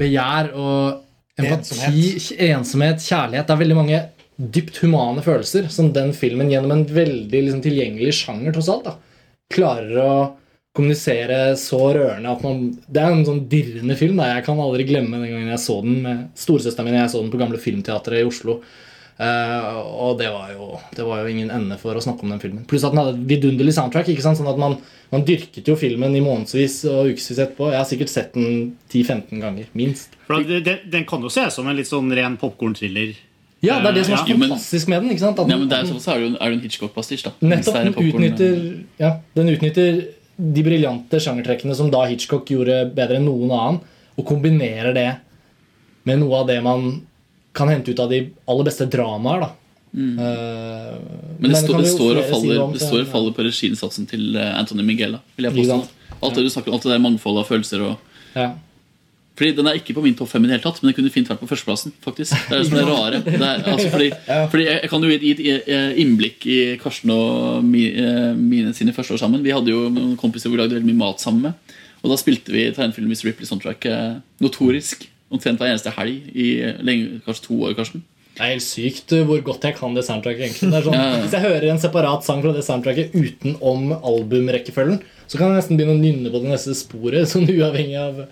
begjær 0.00 0.52
og 0.56 1.04
empati, 1.38 2.16
ensomhet, 2.48 3.04
kjærlighet. 3.04 3.46
Det 3.46 3.54
er 3.54 3.62
veldig 3.62 3.78
mange 3.78 4.00
dypt 4.38 4.78
humane 4.84 5.22
følelser 5.24 5.66
som 5.72 5.90
den 5.94 6.12
filmen 6.14 6.50
gjennom 6.52 6.72
en 6.74 6.84
veldig 6.86 7.44
liksom, 7.48 7.62
tilgjengelig 7.64 8.14
sjanger 8.20 8.54
tross 8.54 8.70
alt 8.70 8.86
da, 8.86 8.94
klarer 9.50 10.02
å 10.02 10.12
kommunisere 10.78 11.56
så 11.58 11.80
rørende 11.96 12.30
at 12.30 12.44
man 12.44 12.60
Det 12.86 13.02
er 13.02 13.10
en 13.10 13.24
sånn 13.26 13.40
dirrende 13.50 13.96
film. 13.98 14.20
Da. 14.20 14.28
Jeg 14.36 14.44
kan 14.46 14.60
aldri 14.62 14.86
glemme 14.86 15.18
den 15.18 15.32
gangen 15.32 15.50
jeg 15.50 15.62
så 15.64 15.80
den 15.82 16.02
med 16.04 16.28
storesøsteren 16.38 16.86
min. 16.86 17.00
Jeg 17.00 17.10
så 17.14 17.22
den 17.22 17.32
på 17.32 17.40
Gamle 17.40 17.58
Filmteatret 17.62 18.22
i 18.22 18.28
Oslo. 18.28 18.60
Uh, 19.18 19.80
og 19.98 20.20
det 20.20 20.28
var, 20.30 20.52
jo, 20.54 20.76
det 20.94 21.02
var 21.02 21.24
jo 21.24 21.30
ingen 21.32 21.48
ende 21.50 21.74
for 21.80 21.98
å 21.98 22.02
snakke 22.02 22.22
om 22.22 22.30
den 22.30 22.42
filmen. 22.42 22.62
Pluss 22.70 22.84
at 22.86 22.94
den 22.94 23.00
hadde 23.02 23.16
et 23.16 23.24
vidunderlig 23.32 23.74
soundtrack. 23.74 24.12
ikke 24.12 24.22
sant? 24.22 24.38
Sånn 24.38 24.50
at 24.52 24.60
man, 24.60 24.76
man 25.10 25.24
dyrket 25.26 25.66
jo 25.66 25.74
filmen 25.80 26.14
i 26.14 26.22
månedsvis 26.22 26.84
og 26.92 27.10
ukevis 27.10 27.32
etterpå. 27.34 27.72
Jeg 27.72 27.80
har 27.80 27.88
sikkert 27.90 28.12
sett 28.12 28.38
den 28.38 28.76
10-15 28.86 29.42
ganger, 29.42 29.72
minst. 29.74 30.14
For 30.28 30.46
det, 30.46 30.76
Den 30.92 31.08
kan 31.10 31.26
jo 31.26 31.32
ses 31.34 31.58
som 31.58 31.66
en 31.66 31.80
litt 31.80 31.90
sånn 31.90 32.14
ren 32.14 32.38
popkorn-thriller. 32.38 33.16
Ja, 33.60 33.80
det 33.82 33.88
er 33.90 33.94
det 33.98 34.04
som 34.06 34.14
er 34.14 34.18
så 34.22 34.28
Ja, 34.28 34.36
men- 34.36 34.50
fantastisk 34.50 34.88
med 34.88 35.02
den. 35.02 35.10
ikke 35.10 35.18
sant? 35.24 35.38
At 35.42 35.48
Ja, 35.50 35.56
men 35.56 35.72
er, 35.72 35.84
sånn, 35.84 35.98
så 36.00 36.12
er 36.14 36.18
det 36.20 36.30
jo 36.30 36.36
er 36.40 36.50
det 36.50 36.54
en 36.58 36.60
Hitchcock-pastisj. 36.60 37.24
da 37.24 37.32
Nettopp. 37.42 37.74
Den 37.74 37.94
utnytter, 37.94 38.84
ja, 39.00 39.10
den 39.34 39.48
utnytter 39.48 40.06
de 40.38 40.62
briljante 40.62 41.18
sjangertrekkene 41.18 41.74
som 41.74 41.90
da 41.90 42.04
Hitchcock 42.06 42.46
gjorde 42.46 42.94
bedre 42.94 43.16
enn 43.16 43.24
noen 43.26 43.50
annen, 43.50 43.80
og 44.16 44.24
kombinerer 44.26 44.94
det 44.94 45.16
med 46.04 46.20
noe 46.20 46.34
av 46.40 46.46
det 46.46 46.62
man 46.62 47.02
kan 47.52 47.68
hente 47.68 47.90
ut 47.90 47.98
av 47.98 48.08
de 48.10 48.30
aller 48.46 48.64
beste 48.64 48.86
dramaer. 48.88 49.40
da. 49.40 49.50
Mm. 49.96 50.18
Eh, 50.20 50.94
Men 51.40 51.50
det, 51.50 51.56
står, 51.58 51.78
det, 51.82 51.88
står 51.90 52.16
og 52.18 52.24
faller, 52.30 52.60
om, 52.62 52.72
det 52.72 52.80
står 52.80 53.00
og 53.00 53.06
faller 53.08 53.32
på 53.32 53.42
regiinnsatsen 53.42 54.06
til 54.06 54.36
Anthony 54.36 54.82
Miguel. 54.84 55.12
Da, 55.12 55.18
Vil 55.36 55.44
jeg 55.50 55.54
påstå. 55.66 55.88
Alt 56.22 56.34
det 56.34 56.44
du 56.44 56.50
snakker 56.50 56.68
om, 56.68 56.74
alt 56.74 56.82
det 56.82 56.92
der 56.92 56.98
mangfoldet 56.98 57.40
av 57.42 57.48
følelser. 57.48 57.82
Og, 57.90 57.96
Ja. 58.36 58.52
Fordi 59.38 59.52
Den 59.54 59.68
er 59.70 59.78
ikke 59.78 59.94
på 59.94 60.02
min 60.02 60.16
topp 60.18 60.32
fem 60.32 60.42
i 60.42 60.48
det 60.48 60.56
hele 60.56 60.64
tatt, 60.64 60.80
men 60.82 60.90
den 60.90 60.96
kunne 60.96 61.12
fint 61.14 61.28
vært 61.30 61.38
på 61.38 61.46
førsteplassen. 61.46 61.92
faktisk 62.02 62.34
Det 62.34 62.56
er 62.56 62.58
det 62.58 62.66
som 62.66 62.76
er 62.76 62.80
det 62.80 62.88
rare. 62.90 63.20
Det 63.22 63.34
er, 63.38 63.62
altså, 63.70 63.90
fordi, 63.92 64.08
fordi 64.50 64.64
jeg, 64.66 64.90
kan 64.90 65.06
jo 65.06 65.12
gi 65.12 65.30
et, 65.46 65.68
innblikk 66.02 66.46
i 66.50 66.58
Karsten 66.82 67.14
og 67.14 67.68
eh, 67.78 68.34
mine 68.34 68.74
sine 68.74 68.94
første 68.96 69.14
år 69.14 69.22
sammen. 69.22 69.44
Vi 69.46 69.54
hadde 69.54 69.70
jo 69.70 69.86
noen 69.94 70.16
kompiser 70.18 70.50
vi 70.50 70.58
lagde 70.58 70.74
veldig 70.74 70.90
mye 70.90 71.04
mat 71.04 71.22
sammen 71.22 71.46
med. 71.46 71.78
Og 72.02 72.10
da 72.10 72.18
spilte 72.18 72.54
vi 72.54 72.66
tegnefilm 72.74 73.08
Miss 73.10 73.24
Ripley 73.26 73.46
soundtrack 73.46 73.86
notorisk 74.42 75.06
omtrent 75.30 75.60
hver 75.60 75.70
eneste 75.70 75.92
helg 75.94 76.30
i 76.34 76.50
lenge, 76.82 77.20
kanskje 77.26 77.46
to 77.46 77.62
år. 77.62 77.78
Karsten 77.78 78.02
Det 78.38 78.46
er 78.46 78.52
helt 78.54 78.62
sykt 78.62 79.12
uh, 79.18 79.24
hvor 79.26 79.40
godt 79.42 79.64
jeg 79.66 79.74
kan 79.74 79.94
det 79.98 80.04
soundtracket. 80.06 80.44
egentlig 80.46 80.70
det 80.70 80.78
er 80.78 80.84
sånn, 80.86 80.94
Ja, 80.94 81.06
ja. 81.10 81.20
Hvis 81.24 81.32
jeg 81.34 81.42
hører 81.42 81.68
en 81.72 81.80
separat 81.82 82.24
sang 82.24 82.42
fra 82.44 82.52
det 82.54 82.62
soundtracket 82.64 83.14
utenom 83.18 83.90
albumrekkefølgen, 83.98 85.00
så 85.28 85.36
kan 85.40 85.50
jeg 85.50 85.58
nesten 85.58 85.76
begynne 85.80 85.96
å 85.96 86.00
nynne 86.00 86.30
på 86.32 86.40
det 86.44 86.52
neste 86.54 86.76
sporet. 86.78 87.26
Sånn 87.32 87.48
uavhengig 87.50 87.98
av 87.98 88.22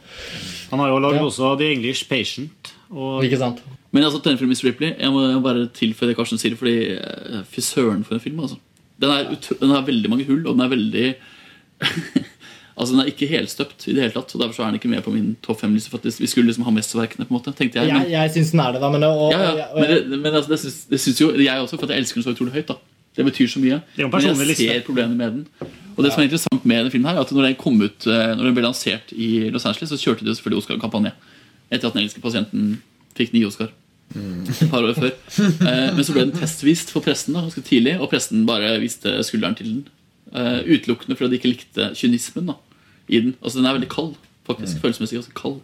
Han 0.70 0.80
har 0.84 0.92
jo 0.94 1.00
lagd 1.02 1.18
Ja. 1.18 1.24
også 1.26 1.56
The 1.58 1.72
English 1.74 2.06
Patient. 2.08 2.70
Og 2.94 3.24
Ikke 3.26 3.40
sant? 3.42 3.58
Men 3.92 4.04
altså, 4.06 4.20
denne 4.22 4.38
filmen 4.38 4.52
Miss 4.54 4.62
Ripley 4.62 4.92
Jeg 4.94 5.10
må 5.10 5.24
bare 5.42 5.66
tilføye 5.74 6.10
det 6.12 6.16
Karsten 6.18 6.38
sier, 6.38 6.54
fordi 6.58 6.94
eh, 6.94 7.42
fy 7.50 7.60
søren 7.64 8.04
for 8.06 8.14
en 8.14 8.22
film. 8.22 8.38
altså 8.46 8.56
den, 9.00 9.10
er 9.10 9.34
den 9.60 9.70
har 9.74 9.82
veldig 9.84 10.08
mange 10.08 10.24
hull, 10.28 10.46
og 10.46 10.54
den 10.56 10.64
er 10.64 10.70
veldig 10.72 11.06
Altså, 12.76 12.92
Den 12.92 13.00
er 13.00 13.08
ikke 13.08 13.26
helstøpt 13.30 13.86
i 13.88 13.92
det 13.96 14.02
hele 14.04 14.12
tatt. 14.12 14.34
Og 14.34 14.40
Derfor 14.42 14.52
så 14.58 14.62
er 14.62 14.66
den 14.72 14.74
ikke 14.80 14.88
med 14.92 15.02
på 15.04 15.12
min 15.14 15.36
topp 15.42 15.60
fem-liste. 15.62 15.88
For 15.90 15.96
at 15.98 16.18
Vi 16.20 16.26
skulle 16.28 16.46
liksom 16.50 16.64
ha 16.64 16.70
mesterverkene, 16.76 17.24
på 17.26 17.32
en 17.32 17.38
måte, 17.38 17.54
tenkte 17.56 17.80
jeg. 17.80 17.88
Jeg, 17.88 17.94
Men, 18.02 18.10
jeg 18.10 18.30
syns 18.34 18.50
den 18.52 18.60
er 18.60 18.72
det, 18.76 18.80
da. 18.82 18.90
Men, 18.92 19.02
og, 19.08 19.32
ja, 19.32 19.38
ja, 19.56 19.64
og- 19.72 19.80
men, 19.80 19.90
det, 19.90 20.18
men 20.20 20.34
altså, 20.34 20.50
det, 20.52 20.58
syns, 20.60 20.76
det 20.90 21.00
syns 21.00 21.20
jo 21.20 21.30
jeg 21.40 21.56
også, 21.62 21.78
for 21.78 21.84
at 21.88 21.90
jeg 21.96 21.98
elsker 22.04 22.20
den 22.20 22.26
så 22.28 22.34
utrolig 22.36 22.52
høyt. 22.52 22.66
da 22.68 22.74
Det 23.16 23.24
betyr 23.24 23.48
så 23.48 23.58
mye. 23.64 23.80
Det 23.96 24.04
er 24.04 24.08
jo 24.08 24.12
en 24.12 24.36
Men 24.38 24.48
jeg 24.52 24.56
ser 24.56 24.80
problemene 24.84 25.16
med 25.16 25.30
den. 25.32 25.46
Og 25.96 26.04
det 26.04 26.12
som 26.12 26.20
er 26.20 26.28
interessant 26.28 26.66
med 26.66 26.76
denne 26.76 26.90
filmen 26.92 27.08
her 27.08 27.16
er 27.16 27.20
at 27.24 27.30
når 27.32 27.42
den 27.48 27.54
kom 27.56 27.80
ut 27.80 28.06
eh, 28.06 28.34
Når 28.36 28.44
den 28.44 28.54
ble 28.54 28.62
lansert 28.66 29.08
i 29.16 29.48
Los 29.48 29.64
Angeles, 29.64 29.88
så 29.88 29.96
kjørte 29.96 30.20
de 30.20 30.28
jo 30.28 30.34
selvfølgelig 30.36 30.60
Oscar-kampanje. 30.66 31.12
Etter 31.72 31.88
at 31.88 31.94
den 31.96 32.02
engelske 32.04 32.20
pasienten 32.20 32.82
fikk 33.16 33.32
ni 33.32 33.44
Oscar. 33.48 33.70
Et 34.14 34.68
par 34.70 34.84
år 34.84 34.92
før. 34.94 35.10
Eh, 35.64 35.94
Men 35.96 36.04
så 36.04 36.12
ble 36.12 36.26
den 36.28 36.36
testvist 36.36 36.90
for 36.92 37.00
pressen 37.00 37.32
da, 37.32 37.40
ganske 37.40 37.64
tidlig, 37.64 37.96
og 37.98 38.10
pressen 38.12 38.44
bare 38.46 38.76
viste 38.78 39.08
skulderen 39.24 39.56
til 39.56 39.66
den. 39.72 39.88
Eh, 40.36 40.60
Utelukkende 40.76 41.16
fordi 41.16 41.30
de 41.30 41.38
ikke 41.40 41.52
likte 41.56 41.88
kynismen 41.96 42.46
da, 42.52 42.54
i 43.08 43.20
den. 43.20 43.34
Altså 43.42 43.58
Den 43.60 43.66
er 43.70 43.76
veldig 43.78 43.88
kald, 43.92 44.14
faktisk. 44.48 44.80
Følelsesmessig 44.82 45.18
ganske 45.20 45.34
kald. 45.38 45.60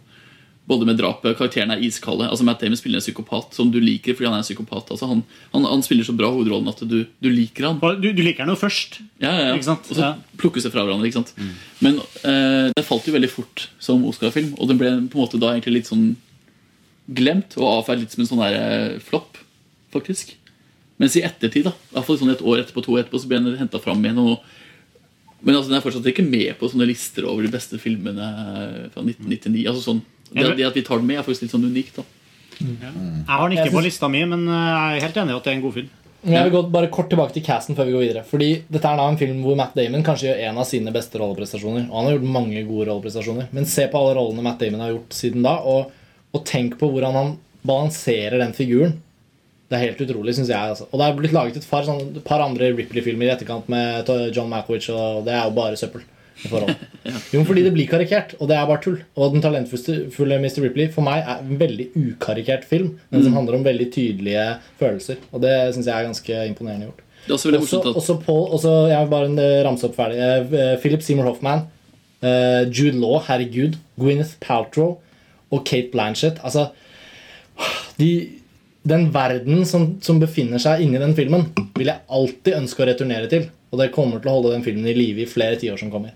Både 0.65 0.85
med 0.87 0.95
drapet, 0.95 1.35
karakterene 1.35 1.75
er 1.75 1.81
iskalde. 1.83 2.23
Altså 2.31 2.45
Matt 2.47 2.61
Damon 2.63 2.79
spiller 2.79 3.01
en 3.01 3.03
psykopat 3.03 3.51
som 3.57 3.67
du 3.73 3.81
liker 3.83 4.15
fordi 4.15 4.29
han 4.29 4.37
er 4.37 4.43
en 4.45 4.47
psykopat. 4.47 4.93
Altså 4.95 5.09
han, 5.09 5.23
han, 5.51 5.65
han 5.67 5.81
spiller 5.83 6.07
så 6.07 6.15
bra 6.15 6.29
hovedrollen 6.31 6.69
at 6.71 6.79
du, 6.87 7.01
du 7.19 7.27
liker 7.29 7.67
han. 7.67 7.81
Du, 7.99 8.07
du 8.15 8.21
liker 8.23 8.45
han 8.45 8.53
jo 8.53 8.55
først. 8.61 9.01
Ja, 9.19 9.33
ja, 9.33 9.41
ja. 9.49 9.57
Ikke 9.57 9.67
sant? 9.67 9.89
Og 9.91 9.97
så 9.99 10.05
Ja. 10.05 10.13
plukkes 10.39 10.63
det 10.63 10.71
fra 10.71 10.85
hverandre. 10.87 11.09
ikke 11.11 11.19
sant? 11.19 11.33
Men 11.83 11.99
eh, 12.23 12.69
det 12.77 12.85
falt 12.87 13.09
jo 13.09 13.15
veldig 13.17 13.31
fort 13.33 13.65
som 13.83 14.05
Oscar-film, 14.07 14.53
og 14.55 14.71
den 14.71 14.79
ble 14.79 14.93
på 15.11 15.19
en 15.19 15.25
måte 15.25 15.41
da 15.43 15.51
egentlig 15.51 15.81
litt 15.81 15.91
sånn 15.91 16.13
glemt 17.11 17.57
og 17.59 17.67
avfeid 17.81 17.99
litt 17.99 18.13
som 18.15 18.23
en 18.23 18.29
sånn 18.31 18.43
der 18.45 18.55
eh, 18.61 18.99
flopp, 19.03 19.41
faktisk. 19.91 20.37
Mens 21.01 21.17
i 21.19 21.25
ettertid, 21.27 21.65
da, 21.67 21.73
i 21.75 21.95
hvert 21.97 22.07
fall 22.07 22.19
sånn 22.21 22.31
et 22.31 22.43
år 22.45 22.61
etterpå, 22.63 22.83
to 22.85 22.95
år 22.95 23.03
etterpå, 23.03 23.19
så 23.19 23.27
ble 23.27 23.41
den 23.43 23.59
henta 23.59 23.81
fram 23.83 23.99
igjen. 24.05 24.21
og 24.23 24.39
men 25.43 25.57
altså, 25.57 25.69
den 25.69 25.77
er 25.79 25.83
fortsatt 25.83 26.09
ikke 26.13 26.25
med 26.25 26.53
på 26.59 26.69
sånne 26.71 26.87
lister 26.87 27.27
over 27.27 27.43
de 27.45 27.51
beste 27.51 27.79
filmene 27.81 28.27
fra 28.93 29.03
1999. 29.03 29.65
altså 29.67 29.81
sånn, 29.83 30.03
det, 30.31 30.45
det 30.57 30.69
at 30.69 30.77
vi 30.77 30.85
tar 30.87 31.01
den 31.01 31.09
med, 31.09 31.19
er 31.19 31.25
faktisk 31.25 31.45
litt 31.45 31.55
sånn 31.55 31.67
unikt. 31.67 31.99
da 31.99 32.05
Jeg 32.63 33.27
har 33.27 33.43
den 33.43 33.57
ikke 33.57 33.67
ikke 33.67 33.75
på 33.75 33.83
lista 33.85 34.09
mi, 34.11 34.23
men 34.29 34.47
eh, 34.47 34.69
jeg 34.71 35.01
er 35.01 35.05
helt 35.07 35.19
enig 35.23 35.35
i 35.35 35.37
at 35.37 35.45
det 35.45 35.51
er 35.51 35.59
en 35.59 35.65
god 35.67 35.77
film. 35.79 35.91
Jeg 36.23 36.47
vil 36.47 36.53
gå 36.53 36.61
bare 36.71 36.87
kort 36.93 37.09
tilbake 37.11 37.35
til 37.35 37.43
casten 37.43 37.75
før 37.75 37.89
vi 37.89 37.95
går 37.97 38.03
videre. 38.05 38.21
Fordi 38.27 38.49
dette 38.71 38.87
er 38.87 38.99
da 38.99 39.07
en 39.11 39.19
film 39.19 39.41
hvor 39.43 39.57
Matt 39.59 39.73
Damon 39.75 40.05
kanskje 40.07 40.29
gjør 40.29 40.43
en 40.47 40.59
av 40.61 40.67
sine 40.69 40.93
beste 40.95 41.19
rolleprestasjoner. 41.19 41.89
Og 41.89 41.97
han 41.97 42.07
har 42.07 42.15
gjort 42.15 42.35
mange 42.37 42.61
gode 42.67 42.87
rolleprestasjoner. 42.87 43.49
Men 43.51 43.67
se 43.67 43.89
på 43.91 43.99
alle 43.99 44.13
rollene 44.15 44.45
Matt 44.45 44.63
Damon 44.63 44.85
har 44.85 44.93
gjort 44.93 45.17
siden 45.17 45.43
da, 45.43 45.57
og, 45.67 45.91
og 46.31 46.45
tenk 46.47 46.77
på 46.79 46.87
hvordan 46.93 47.17
han 47.19 47.33
balanserer 47.67 48.39
den 48.39 48.55
figuren. 48.55 48.95
Det 49.69 49.77
er 49.79 49.85
helt 49.87 50.01
utrolig, 50.05 50.33
syns 50.37 50.49
jeg. 50.51 50.59
Altså. 50.73 50.85
Og 50.91 50.99
det 50.99 51.05
er 51.07 51.15
blitt 51.17 51.33
laget 51.33 51.55
et 51.57 51.67
par, 51.69 51.85
sånn, 51.87 52.01
et 52.17 52.23
par 52.27 52.41
andre 52.45 52.73
Ripley-filmer 52.75 53.25
i 53.29 53.33
etterkant 53.33 53.69
med 53.71 54.09
John 54.35 54.49
Mackowich, 54.51 54.89
og 54.93 55.23
det 55.25 55.33
er 55.33 55.45
jo 55.47 55.55
bare 55.55 55.77
søppel. 55.79 56.03
i 56.43 56.49
ja. 57.07 57.13
Jo, 57.31 57.43
fordi 57.45 57.63
det 57.63 57.71
blir 57.73 57.87
karikert, 57.87 58.33
og 58.39 58.49
det 58.49 58.57
er 58.57 58.65
bare 58.67 58.81
tull. 58.83 58.99
Og 59.15 59.33
den 59.33 59.41
talentfulle 59.41 60.39
Mr. 60.41 60.61
Ripley 60.65 60.89
for 60.91 61.05
meg 61.05 61.23
er 61.23 61.39
en 61.41 61.57
veldig 61.61 61.87
ukarikert 61.95 62.65
film, 62.65 62.99
men 63.09 63.23
som 63.23 63.31
Mm. 63.31 63.37
handler 63.37 63.55
om 63.59 63.63
veldig 63.65 63.87
tydelige 63.93 64.45
følelser. 64.79 65.17
Og 65.31 65.41
det 65.41 65.53
syns 65.73 65.85
jeg 65.85 65.95
er 65.95 66.09
ganske 66.09 66.47
imponerende 66.49 66.89
gjort. 66.89 67.01
Det 67.23 67.31
er 67.31 67.37
også 67.37 67.51
veldig 67.51 67.61
Også, 67.63 67.79
at 67.79 67.95
også 67.95 68.17
Paul, 68.25 68.49
også, 68.51 68.71
jeg 68.89 68.99
vil 68.99 69.11
bare 69.13 69.29
eh, 69.45 69.63
ramse 69.65 69.85
opp 69.87 69.95
ferdig. 69.95 70.19
Eh, 70.19 70.77
Philip 70.81 71.01
Seymour 71.01 71.29
Hoffman, 71.31 71.61
eh, 72.21 72.65
Jude 72.69 72.99
Law, 72.99 73.19
herregud, 73.29 73.77
Gwyneth 73.97 74.35
Paltrow 74.41 74.97
og 75.51 75.63
Kate 75.65 75.89
Blanchett. 75.93 76.41
Altså, 76.43 76.67
de, 77.99 78.09
den 78.83 79.07
verden 79.15 79.63
som, 79.65 79.93
som 80.03 80.19
befinner 80.19 80.59
seg 80.61 80.83
inni 80.83 80.99
den 80.99 81.15
filmen, 81.15 81.47
vil 81.77 81.89
jeg 81.89 82.03
alltid 82.11 82.57
ønske 82.57 82.83
å 82.83 82.87
returnere 82.89 83.29
til. 83.31 83.47
Og 83.71 83.79
det 83.79 83.93
kommer 83.95 84.21
til 84.21 84.29
å 84.29 84.35
holde 84.37 84.51
den 84.53 84.65
filmen 84.65 84.85
i 84.91 84.95
live 84.97 85.23
i 85.23 85.29
flere 85.29 85.57
tiår 85.59 85.79
som 85.79 85.91
kommer. 85.93 86.13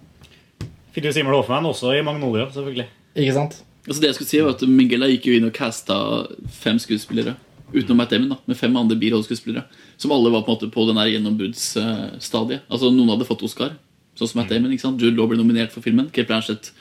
Philip 0.93 1.13
Simon 1.15 1.33
Hoffmann 1.37 1.65
også 1.69 1.93
i 1.95 2.03
Magnolia, 2.05 2.49
selvfølgelig. 2.53 2.87
Ikke 3.17 3.35
sant? 3.37 3.59
Altså 3.87 4.03
det 4.03 4.09
jeg 4.09 4.17
skulle 4.17 4.29
si 4.29 4.41
var 4.43 4.55
at 4.57 4.65
Mingela 4.67 5.07
gikk 5.09 5.29
jo 5.29 5.37
inn 5.37 5.47
og 5.47 5.55
casta 5.55 5.97
fem 6.51 6.79
skuespillere. 6.81 7.37
Utenom 7.71 7.99
Matt 7.99 8.11
Damon, 8.13 8.33
da, 8.35 8.37
med 8.47 8.59
fem 8.59 8.75
andre 8.79 8.97
birolleskuespillere. 8.99 9.63
Som 9.99 10.13
alle 10.15 10.31
var 10.33 10.43
på 10.43 10.51
en 10.51 10.57
måte 10.57 10.69
på 10.71 10.85
den 10.89 10.99
gjennombruddsstadiet. 11.13 12.67
Altså 12.67 12.91
Noen 12.91 13.15
hadde 13.15 13.27
fått 13.27 13.45
Oscar, 13.47 13.73
sånn 14.19 14.31
som 14.31 14.41
Matt 14.41 14.51
Damon. 14.51 14.75
ikke 14.75 14.85
sant? 14.85 15.01
Jude 15.01 15.15
Law 15.15 15.31
ble 15.31 15.39
nominert 15.39 15.73
for 15.75 15.85
filmen. 15.85 16.11
Kate 16.11 16.27
Blanchett 16.29 16.71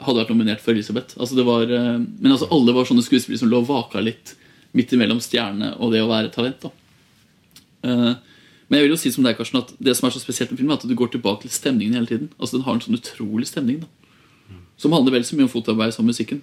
hadde 0.00 0.22
vært 0.22 0.34
nominert 0.34 0.62
for 0.64 0.74
Elisabeth. 0.74 1.16
Altså 1.20 1.38
det 1.38 1.46
var, 1.46 1.70
eh, 1.70 1.96
men 2.00 2.32
altså 2.32 2.50
alle 2.50 2.74
var 2.74 2.88
sånne 2.88 3.04
skuespillere 3.04 3.42
som 3.42 3.50
lå 3.52 3.62
og 3.62 3.70
vaka 3.70 4.02
litt 4.02 4.34
midt 4.76 4.92
imellom 4.94 5.20
stjerne 5.22 5.74
og 5.78 5.92
det 5.94 6.02
å 6.04 6.10
være 6.10 6.32
talent. 6.34 6.60
da 6.62 6.70
Eh, 7.82 8.14
Men 8.68 8.78
jeg 8.78 8.86
vil 8.86 8.92
jo 8.94 9.00
si 9.02 9.10
som 9.10 9.24
deg, 9.26 9.34
Karsten, 9.34 9.58
at 9.58 9.72
det 9.82 9.96
som 9.98 10.06
er 10.06 10.12
så 10.14 10.20
spesielt 10.22 10.52
med 10.52 10.60
filmen, 10.60 10.76
er 10.76 10.78
at 10.78 10.86
du 10.86 10.94
går 10.94 11.08
tilbake 11.10 11.42
til 11.42 11.50
stemningen 11.50 11.94
hele 11.94 12.06
tiden. 12.06 12.28
Altså 12.38 12.56
Den 12.56 12.64
har 12.66 12.76
en 12.76 12.82
sånn 12.84 12.98
utrolig 12.98 13.48
stemning. 13.50 13.80
da 13.80 13.88
Som 14.78 14.92
handler 14.92 15.12
vel 15.16 15.24
så 15.24 15.34
mye 15.34 15.48
om 15.48 15.50
fotarbeid 15.50 15.94
som 15.94 16.06
musikken. 16.06 16.42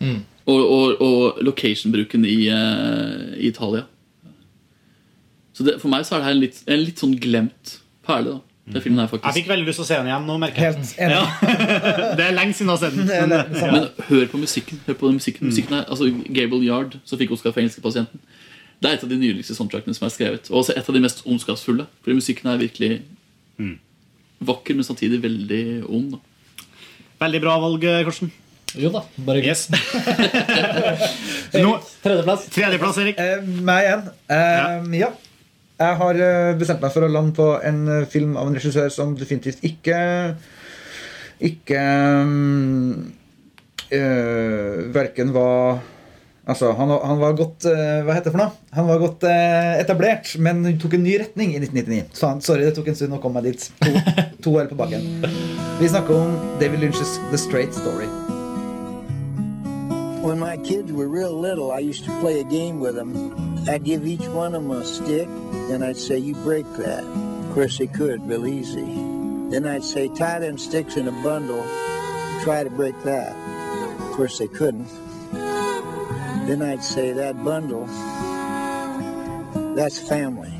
Mm. 0.00 0.24
Og, 0.46 0.60
og, 0.60 1.00
og 1.00 1.38
location-bruken 1.46 2.24
i, 2.26 2.48
eh, 2.50 3.38
i 3.38 3.46
Italia. 3.46 3.86
Så 5.54 5.64
det, 5.64 5.80
for 5.80 5.88
meg 5.88 6.04
så 6.04 6.16
er 6.16 6.18
det 6.18 6.26
her 6.26 6.34
en 6.34 6.42
litt, 6.42 6.58
en 6.66 6.82
litt 6.82 6.98
sånn 6.98 7.14
glemt 7.16 7.78
perle. 8.04 8.36
da 8.36 8.40
Den 8.66 8.82
filmen 8.82 8.98
her 8.98 9.12
Jeg 9.22 9.34
fikk 9.36 9.48
veldig 9.48 9.66
lyst 9.68 9.78
til 9.78 9.84
å 9.84 9.86
se 9.86 9.96
den 10.00 10.08
igjen 10.10 10.24
nå, 10.26 10.36
merker 10.42 10.64
jeg. 10.64 10.74
Helt 10.74 10.96
enig. 10.98 11.16
Ja. 11.16 11.26
det 12.18 12.24
er 12.26 12.32
lenge 12.34 12.56
siden 12.58 12.72
jeg 12.72 12.74
har 12.74 12.80
sett 12.82 12.96
den. 12.98 13.06
Men. 13.30 13.74
Men 13.76 13.84
hør 14.08 14.24
på 14.32 14.40
musikken. 14.42 14.80
Hør 14.88 14.96
på 14.98 15.10
den 15.12 15.20
musikken, 15.20 15.44
Mm. 15.46 15.52
musikken 15.52 15.76
her, 15.76 15.84
altså 15.86 16.08
Gable 16.34 16.58
Yard, 16.66 16.96
som 17.06 17.20
fikk 17.20 17.30
Oscar 17.36 17.52
for 17.54 17.62
engelske 17.62 17.84
pasienten. 17.84 18.18
Det 18.82 18.90
er 18.90 18.96
et 18.98 19.04
av 19.06 19.12
de 19.12 19.16
nydeligste 19.20 19.54
soundtrackene 19.56 19.94
som 19.96 20.08
er 20.08 20.12
skrevet. 20.16 20.50
Og 20.50 20.58
også 20.64 20.74
et 20.76 20.88
av 20.90 20.94
de 20.98 21.00
mest 21.04 21.22
ondskapsfulle. 21.24 21.86
Fordi 22.02 22.18
musikken 22.18 22.50
er 22.52 22.58
virkelig 22.64 23.02
Mm. 23.58 23.78
vakker, 24.44 24.74
men 24.74 24.84
samtidig 24.84 25.22
veldig 25.22 25.62
ond. 25.88 26.10
Da. 26.12 26.18
Veldig 27.22 27.40
bra 27.46 27.54
valg, 27.62 27.86
Karsten. 28.04 28.32
Jo 28.76 28.90
da, 28.92 29.00
bare 29.24 29.40
yes. 29.46 29.68
Nå, 31.54 31.70
Tredjeplass. 32.02 32.48
Tredjeplass, 32.52 32.98
Erik. 33.00 33.18
Eh, 33.22 33.46
meg 33.64 33.86
igjen. 33.86 34.02
Eh, 34.28 34.98
ja. 35.00 35.10
Jeg 35.76 35.98
har 36.00 36.20
eh, 36.24 36.54
bestemt 36.56 36.80
meg 36.80 36.94
for 36.94 37.04
å 37.04 37.10
lande 37.10 37.36
på 37.36 37.50
en 37.60 37.82
eh, 37.92 38.06
film 38.08 38.38
av 38.40 38.48
en 38.48 38.56
regissør 38.56 38.88
som 38.92 39.12
definitivt 39.18 39.60
ikke 39.66 39.98
Ikke 41.44 41.82
um, 42.24 43.12
uh, 43.92 44.86
Verken 44.94 45.34
var 45.36 45.82
Altså, 46.46 46.70
han, 46.78 46.90
han 47.02 47.18
var 47.18 47.34
godt 47.38 47.66
eh, 47.66 48.04
Hva 48.06 48.14
heter 48.14 48.30
det 48.30 48.36
for 48.36 48.42
noe? 48.44 48.52
Han 48.76 48.86
var 48.86 49.00
godt 49.02 49.26
eh, 49.26 49.72
etablert, 49.80 50.30
men 50.38 50.62
tok 50.78 50.94
en 50.94 51.02
ny 51.02 51.16
retning 51.18 51.56
i 51.56 51.58
1999. 51.58 52.04
Så 52.14 52.30
han, 52.30 52.44
sorry, 52.44 52.68
det 52.68 52.76
tok 52.76 52.92
en 52.92 52.98
stund 53.00 53.18
å 53.18 53.20
komme 53.22 53.42
meg 53.42 53.50
dit. 53.50 53.66
To, 53.82 54.22
to 54.46 54.54
år 54.60 54.70
på 54.70 54.78
bakken. 54.78 55.26
Vi 55.82 55.90
snakker 55.90 56.14
om 56.14 56.38
David 56.62 56.86
Lynch's 56.86 57.18
The 57.32 57.42
Straight 57.42 57.74
Story. 57.74 58.06
When 60.26 60.40
my 60.40 60.56
kids 60.56 60.90
were 60.92 61.06
real 61.06 61.38
little, 61.38 61.70
I 61.70 61.78
used 61.78 62.04
to 62.06 62.20
play 62.20 62.40
a 62.40 62.44
game 62.44 62.80
with 62.80 62.96
them. 62.96 63.64
I'd 63.68 63.84
give 63.84 64.04
each 64.04 64.26
one 64.26 64.56
of 64.56 64.64
them 64.64 64.72
a 64.72 64.84
stick, 64.84 65.28
and 65.70 65.84
I'd 65.84 65.96
say, 65.96 66.18
You 66.18 66.34
break 66.34 66.66
that. 66.78 67.04
Of 67.04 67.54
course, 67.54 67.78
they 67.78 67.86
could, 67.86 68.26
real 68.26 68.44
easy. 68.44 68.86
Then 69.50 69.64
I'd 69.68 69.84
say, 69.84 70.08
Tie 70.08 70.40
them 70.40 70.58
sticks 70.58 70.96
in 70.96 71.06
a 71.06 71.12
bundle, 71.22 71.62
try 72.42 72.64
to 72.64 72.70
break 72.70 73.00
that. 73.04 73.36
Of 74.00 74.16
course, 74.16 74.38
they 74.38 74.48
couldn't. 74.48 74.88
Then 75.32 76.60
I'd 76.60 76.82
say, 76.82 77.12
That 77.12 77.44
bundle, 77.44 77.86
that's 79.76 79.96
family. 79.96 80.52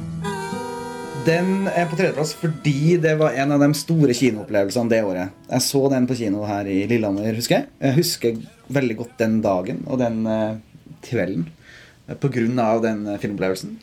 Den 1.27 1.67
er 1.67 1.89
på 1.91 1.97
tredjeplass 1.99 2.37
fordi 2.39 2.97
det 3.03 3.17
var 3.19 3.35
en 3.35 3.55
av 3.57 3.63
de 3.65 3.69
store 3.75 4.15
kinoopplevelsene 4.15 4.93
det 4.93 5.01
året. 5.03 5.33
Jeg 5.51 5.65
så 5.65 5.81
den 5.91 6.07
på 6.07 6.15
kino 6.19 6.45
her 6.47 6.69
i 6.71 6.85
Lillehammer, 6.87 7.33
husker 7.35 7.59
jeg. 7.59 7.67
Jeg 7.83 7.97
husker 7.97 8.37
veldig 8.77 8.97
godt 9.01 9.17
den 9.19 9.41
dagen 9.43 9.81
og 9.91 9.99
den 10.03 10.21
eh, 10.31 10.61
kvelden 11.07 11.49
pga. 11.49 12.15
på 12.23 12.31
grunn 12.37 12.61
av 12.63 12.83
den 12.85 13.03
eh, 13.11 13.19
filmopplevelsen. 13.23 13.75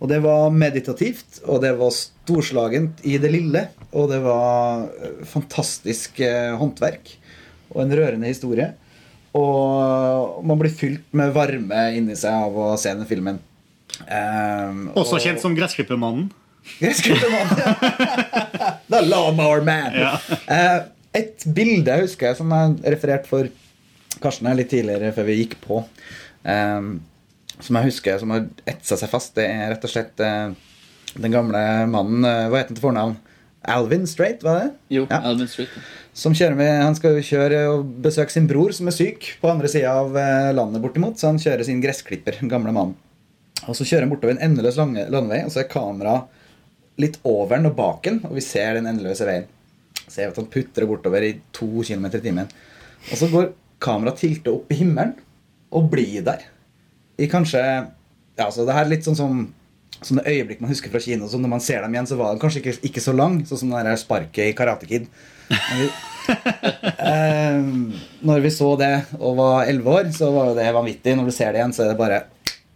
Og 0.00 0.08
det 0.12 0.22
var 0.24 0.50
meditativt, 0.52 1.42
og 1.48 1.62
det 1.64 1.74
var 1.78 1.92
storslagent 1.92 3.04
i 3.08 3.16
det 3.20 3.30
lille. 3.32 3.66
Og 3.92 4.08
det 4.12 4.22
var 4.24 4.88
eh, 4.96 5.20
fantastisk 5.28 6.20
eh, 6.24 6.56
håndverk 6.56 7.12
og 7.74 7.82
en 7.84 7.94
rørende 7.98 8.32
historie. 8.32 8.70
Og 9.36 10.40
man 10.48 10.56
blir 10.60 10.72
fylt 10.72 11.12
med 11.16 11.34
varme 11.36 11.90
inni 11.98 12.16
seg 12.16 12.48
av 12.48 12.56
å 12.56 12.72
se 12.80 12.94
den 12.96 13.08
filmen. 13.08 13.42
Um, 14.08 14.90
Også 14.96 15.16
og- 15.18 15.24
kjent 15.24 15.44
som 15.44 15.56
Gressklippermannen. 15.56 16.30
Ja. 16.80 16.92
The 18.90 19.00
Lawnmower 19.06 19.60
Man. 19.64 19.92
Ja. 19.94 20.12
Eh, 20.46 20.78
et 21.16 21.44
bilde 21.56 21.94
husker 22.02 22.30
jeg 22.30 22.38
som 22.40 22.52
jeg 22.52 22.94
refererte 22.96 23.30
for 23.30 23.48
Karsten 24.22 24.48
her 24.48 24.56
litt 24.58 24.70
tidligere 24.72 25.12
før 25.16 25.26
vi 25.28 25.38
gikk 25.42 25.56
på. 25.64 25.82
Eh, 26.46 26.90
som 27.56 27.78
jeg 27.80 27.88
husker 27.90 28.18
som 28.20 28.34
har 28.34 28.46
etsa 28.68 28.98
seg 29.00 29.12
fast, 29.12 29.34
det 29.38 29.46
er 29.48 29.70
rett 29.72 29.86
og 29.88 29.92
slett 29.92 30.20
eh, 30.24 30.50
den 31.16 31.32
gamle 31.32 31.60
mannen 31.88 32.20
Hva 32.26 32.58
het 32.60 32.68
han 32.68 32.76
til 32.76 32.84
fornavn? 32.84 33.14
Alvin 33.66 34.04
Straight, 34.06 34.44
var 34.46 34.60
det? 34.60 34.66
Jo, 34.94 35.06
Alvin 35.10 35.48
Straight. 35.50 35.72
Som 36.16 36.36
kjører 36.36 36.54
med, 36.58 36.68
Han 36.84 36.94
skal 36.94 37.16
jo 37.16 37.24
kjøre 37.26 37.62
og 37.72 37.88
besøke 38.04 38.30
sin 38.34 38.46
bror 38.48 38.70
som 38.76 38.86
er 38.88 38.94
syk 38.94 39.32
på 39.40 39.48
andre 39.50 39.68
sida 39.72 39.90
av 40.04 40.14
landet 40.54 40.84
bortimot. 40.84 41.16
Så 41.18 41.32
han 41.32 41.40
kjører 41.42 41.66
sin 41.66 41.80
gressklipper, 41.82 42.36
den 42.38 42.52
gamle 42.52 42.70
mannen. 42.76 42.94
Og 43.66 43.74
så 43.74 43.82
kjører 43.88 44.04
han 44.06 44.12
bortover 44.12 44.36
en 44.36 44.44
endeløs 44.52 44.78
lange- 44.78 45.08
landevei, 45.10 45.40
og 45.48 45.50
så 45.52 45.64
er 45.64 45.68
kameraet 45.72 46.30
litt 47.00 47.18
over 47.24 47.56
den 47.56 47.70
og 47.70 47.76
bak 47.78 48.02
den, 48.06 48.22
og 48.24 48.36
vi 48.36 48.44
ser 48.44 48.78
den 48.78 48.88
endeløse 48.90 49.26
veien. 49.28 49.46
Ser 50.06 50.30
at 50.30 50.38
han 50.38 50.48
putrer 50.50 50.88
bortover 50.88 51.24
i 51.26 51.34
to 51.56 51.68
km 51.84 52.08
i 52.08 52.22
timen. 52.22 52.50
Og 53.10 53.20
så 53.20 53.28
går 53.32 53.52
kameraet 53.82 54.22
tiltet 54.22 54.52
opp 54.52 54.72
i 54.72 54.80
himmelen 54.80 55.16
og 55.74 55.90
blir 55.92 56.24
der. 56.26 56.46
I 57.18 57.28
kanskje 57.30 57.62
Ja, 58.36 58.50
så 58.52 58.66
det 58.68 58.74
her 58.76 58.84
er 58.84 58.90
litt 58.90 59.06
sånn 59.06 59.16
som 59.16 59.46
sånne 60.04 60.26
øyeblikk 60.28 60.60
man 60.60 60.68
husker 60.68 60.92
fra 60.92 61.00
kino. 61.00 61.28
Så 61.28 61.38
når 61.40 61.52
man 61.54 61.62
ser 61.64 61.80
dem 61.84 61.94
igjen, 61.94 62.08
så 62.08 62.18
var 62.18 62.34
den 62.34 62.42
kanskje 62.42 62.60
ikke, 62.62 62.74
ikke 62.90 63.02
så 63.04 63.14
lang, 63.16 63.38
sånn 63.48 63.62
som 63.62 63.72
det 63.72 63.84
der 63.86 64.00
sparket 64.00 64.50
i 64.50 64.56
Karate 64.56 64.88
Kid. 64.88 65.06
Vi, 65.48 65.86
eh, 67.10 67.60
når 68.28 68.44
vi 68.44 68.52
så 68.52 68.72
det 68.80 68.92
og 69.18 69.38
var 69.40 69.70
elleve 69.70 69.94
år, 70.00 70.10
så 70.16 70.28
var 70.34 70.52
det 70.58 70.68
vanvittig. 70.76 71.16
Når 71.16 71.30
du 71.30 71.34
ser 71.34 71.52
det 71.52 71.62
igjen, 71.62 71.76
så 71.76 71.86
er 71.86 71.92
det 71.92 72.00
bare 72.00 72.22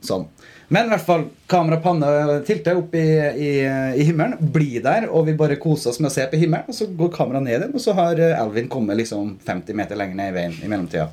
sånn. 0.06 0.28
Men 0.70 0.86
i 0.86 0.92
hvert 0.92 1.06
fall, 1.06 1.24
kamerapanne 1.50 2.40
tilter 2.46 2.78
opp 2.78 2.94
i, 2.94 3.02
i, 3.42 3.50
i 3.98 4.04
himmelen. 4.06 4.38
Bli 4.54 4.78
der, 4.84 5.08
og 5.10 5.26
vi 5.26 5.34
bare 5.38 5.58
koser 5.58 5.90
oss 5.90 5.98
med 5.98 6.12
å 6.12 6.14
se 6.14 6.28
på 6.30 6.38
himmelen. 6.38 6.70
Og 6.70 6.76
så 6.76 6.86
går 6.86 7.10
kameraet 7.16 7.46
ned 7.48 7.56
igjen, 7.56 7.74
og 7.74 7.82
så 7.82 7.94
har 7.98 8.22
Alvin 8.38 8.70
kommet 8.70 9.00
liksom 9.00 9.34
50 9.46 9.78
meter 9.80 9.98
lenger 9.98 10.20
ned 10.20 10.30
i 10.30 10.36
veien 10.36 10.54
i 10.62 10.70
mellomtida. 10.70 11.08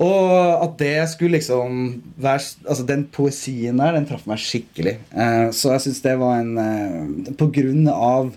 Og 0.00 0.36
at 0.64 0.78
det 0.80 0.94
skulle 1.12 1.36
liksom 1.36 1.80
være 2.16 2.40
Altså 2.64 2.84
Den 2.88 3.02
poesien 3.12 3.76
der, 3.76 3.92
den 3.92 4.06
traff 4.08 4.24
meg 4.30 4.40
skikkelig. 4.40 4.94
Eh, 5.12 5.48
så 5.52 5.74
jeg 5.74 5.84
syns 5.86 6.00
det 6.04 6.14
var 6.16 6.38
en 6.40 6.54
eh, 6.56 7.34
På 7.36 7.50
grunn 7.52 7.84
av 7.92 8.30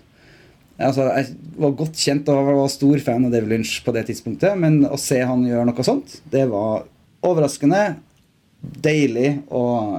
Altså, 0.75 1.05
Jeg 1.15 1.37
var 1.55 1.77
godt 1.79 1.95
kjent 1.95 2.27
og 2.33 2.49
var 2.49 2.67
stor 2.73 2.99
fan 2.99 3.23
av 3.23 3.31
David 3.31 3.53
Lynch 3.53 3.77
på 3.85 3.93
det 3.95 4.09
tidspunktet, 4.09 4.57
men 4.59 4.81
å 4.83 4.97
se 4.99 5.21
han 5.23 5.45
gjøre 5.47 5.69
noe 5.69 5.85
sånt, 5.87 6.17
det 6.27 6.41
var 6.51 6.83
overraskende, 7.23 7.93
deilig 8.85 9.31
og 9.53 9.95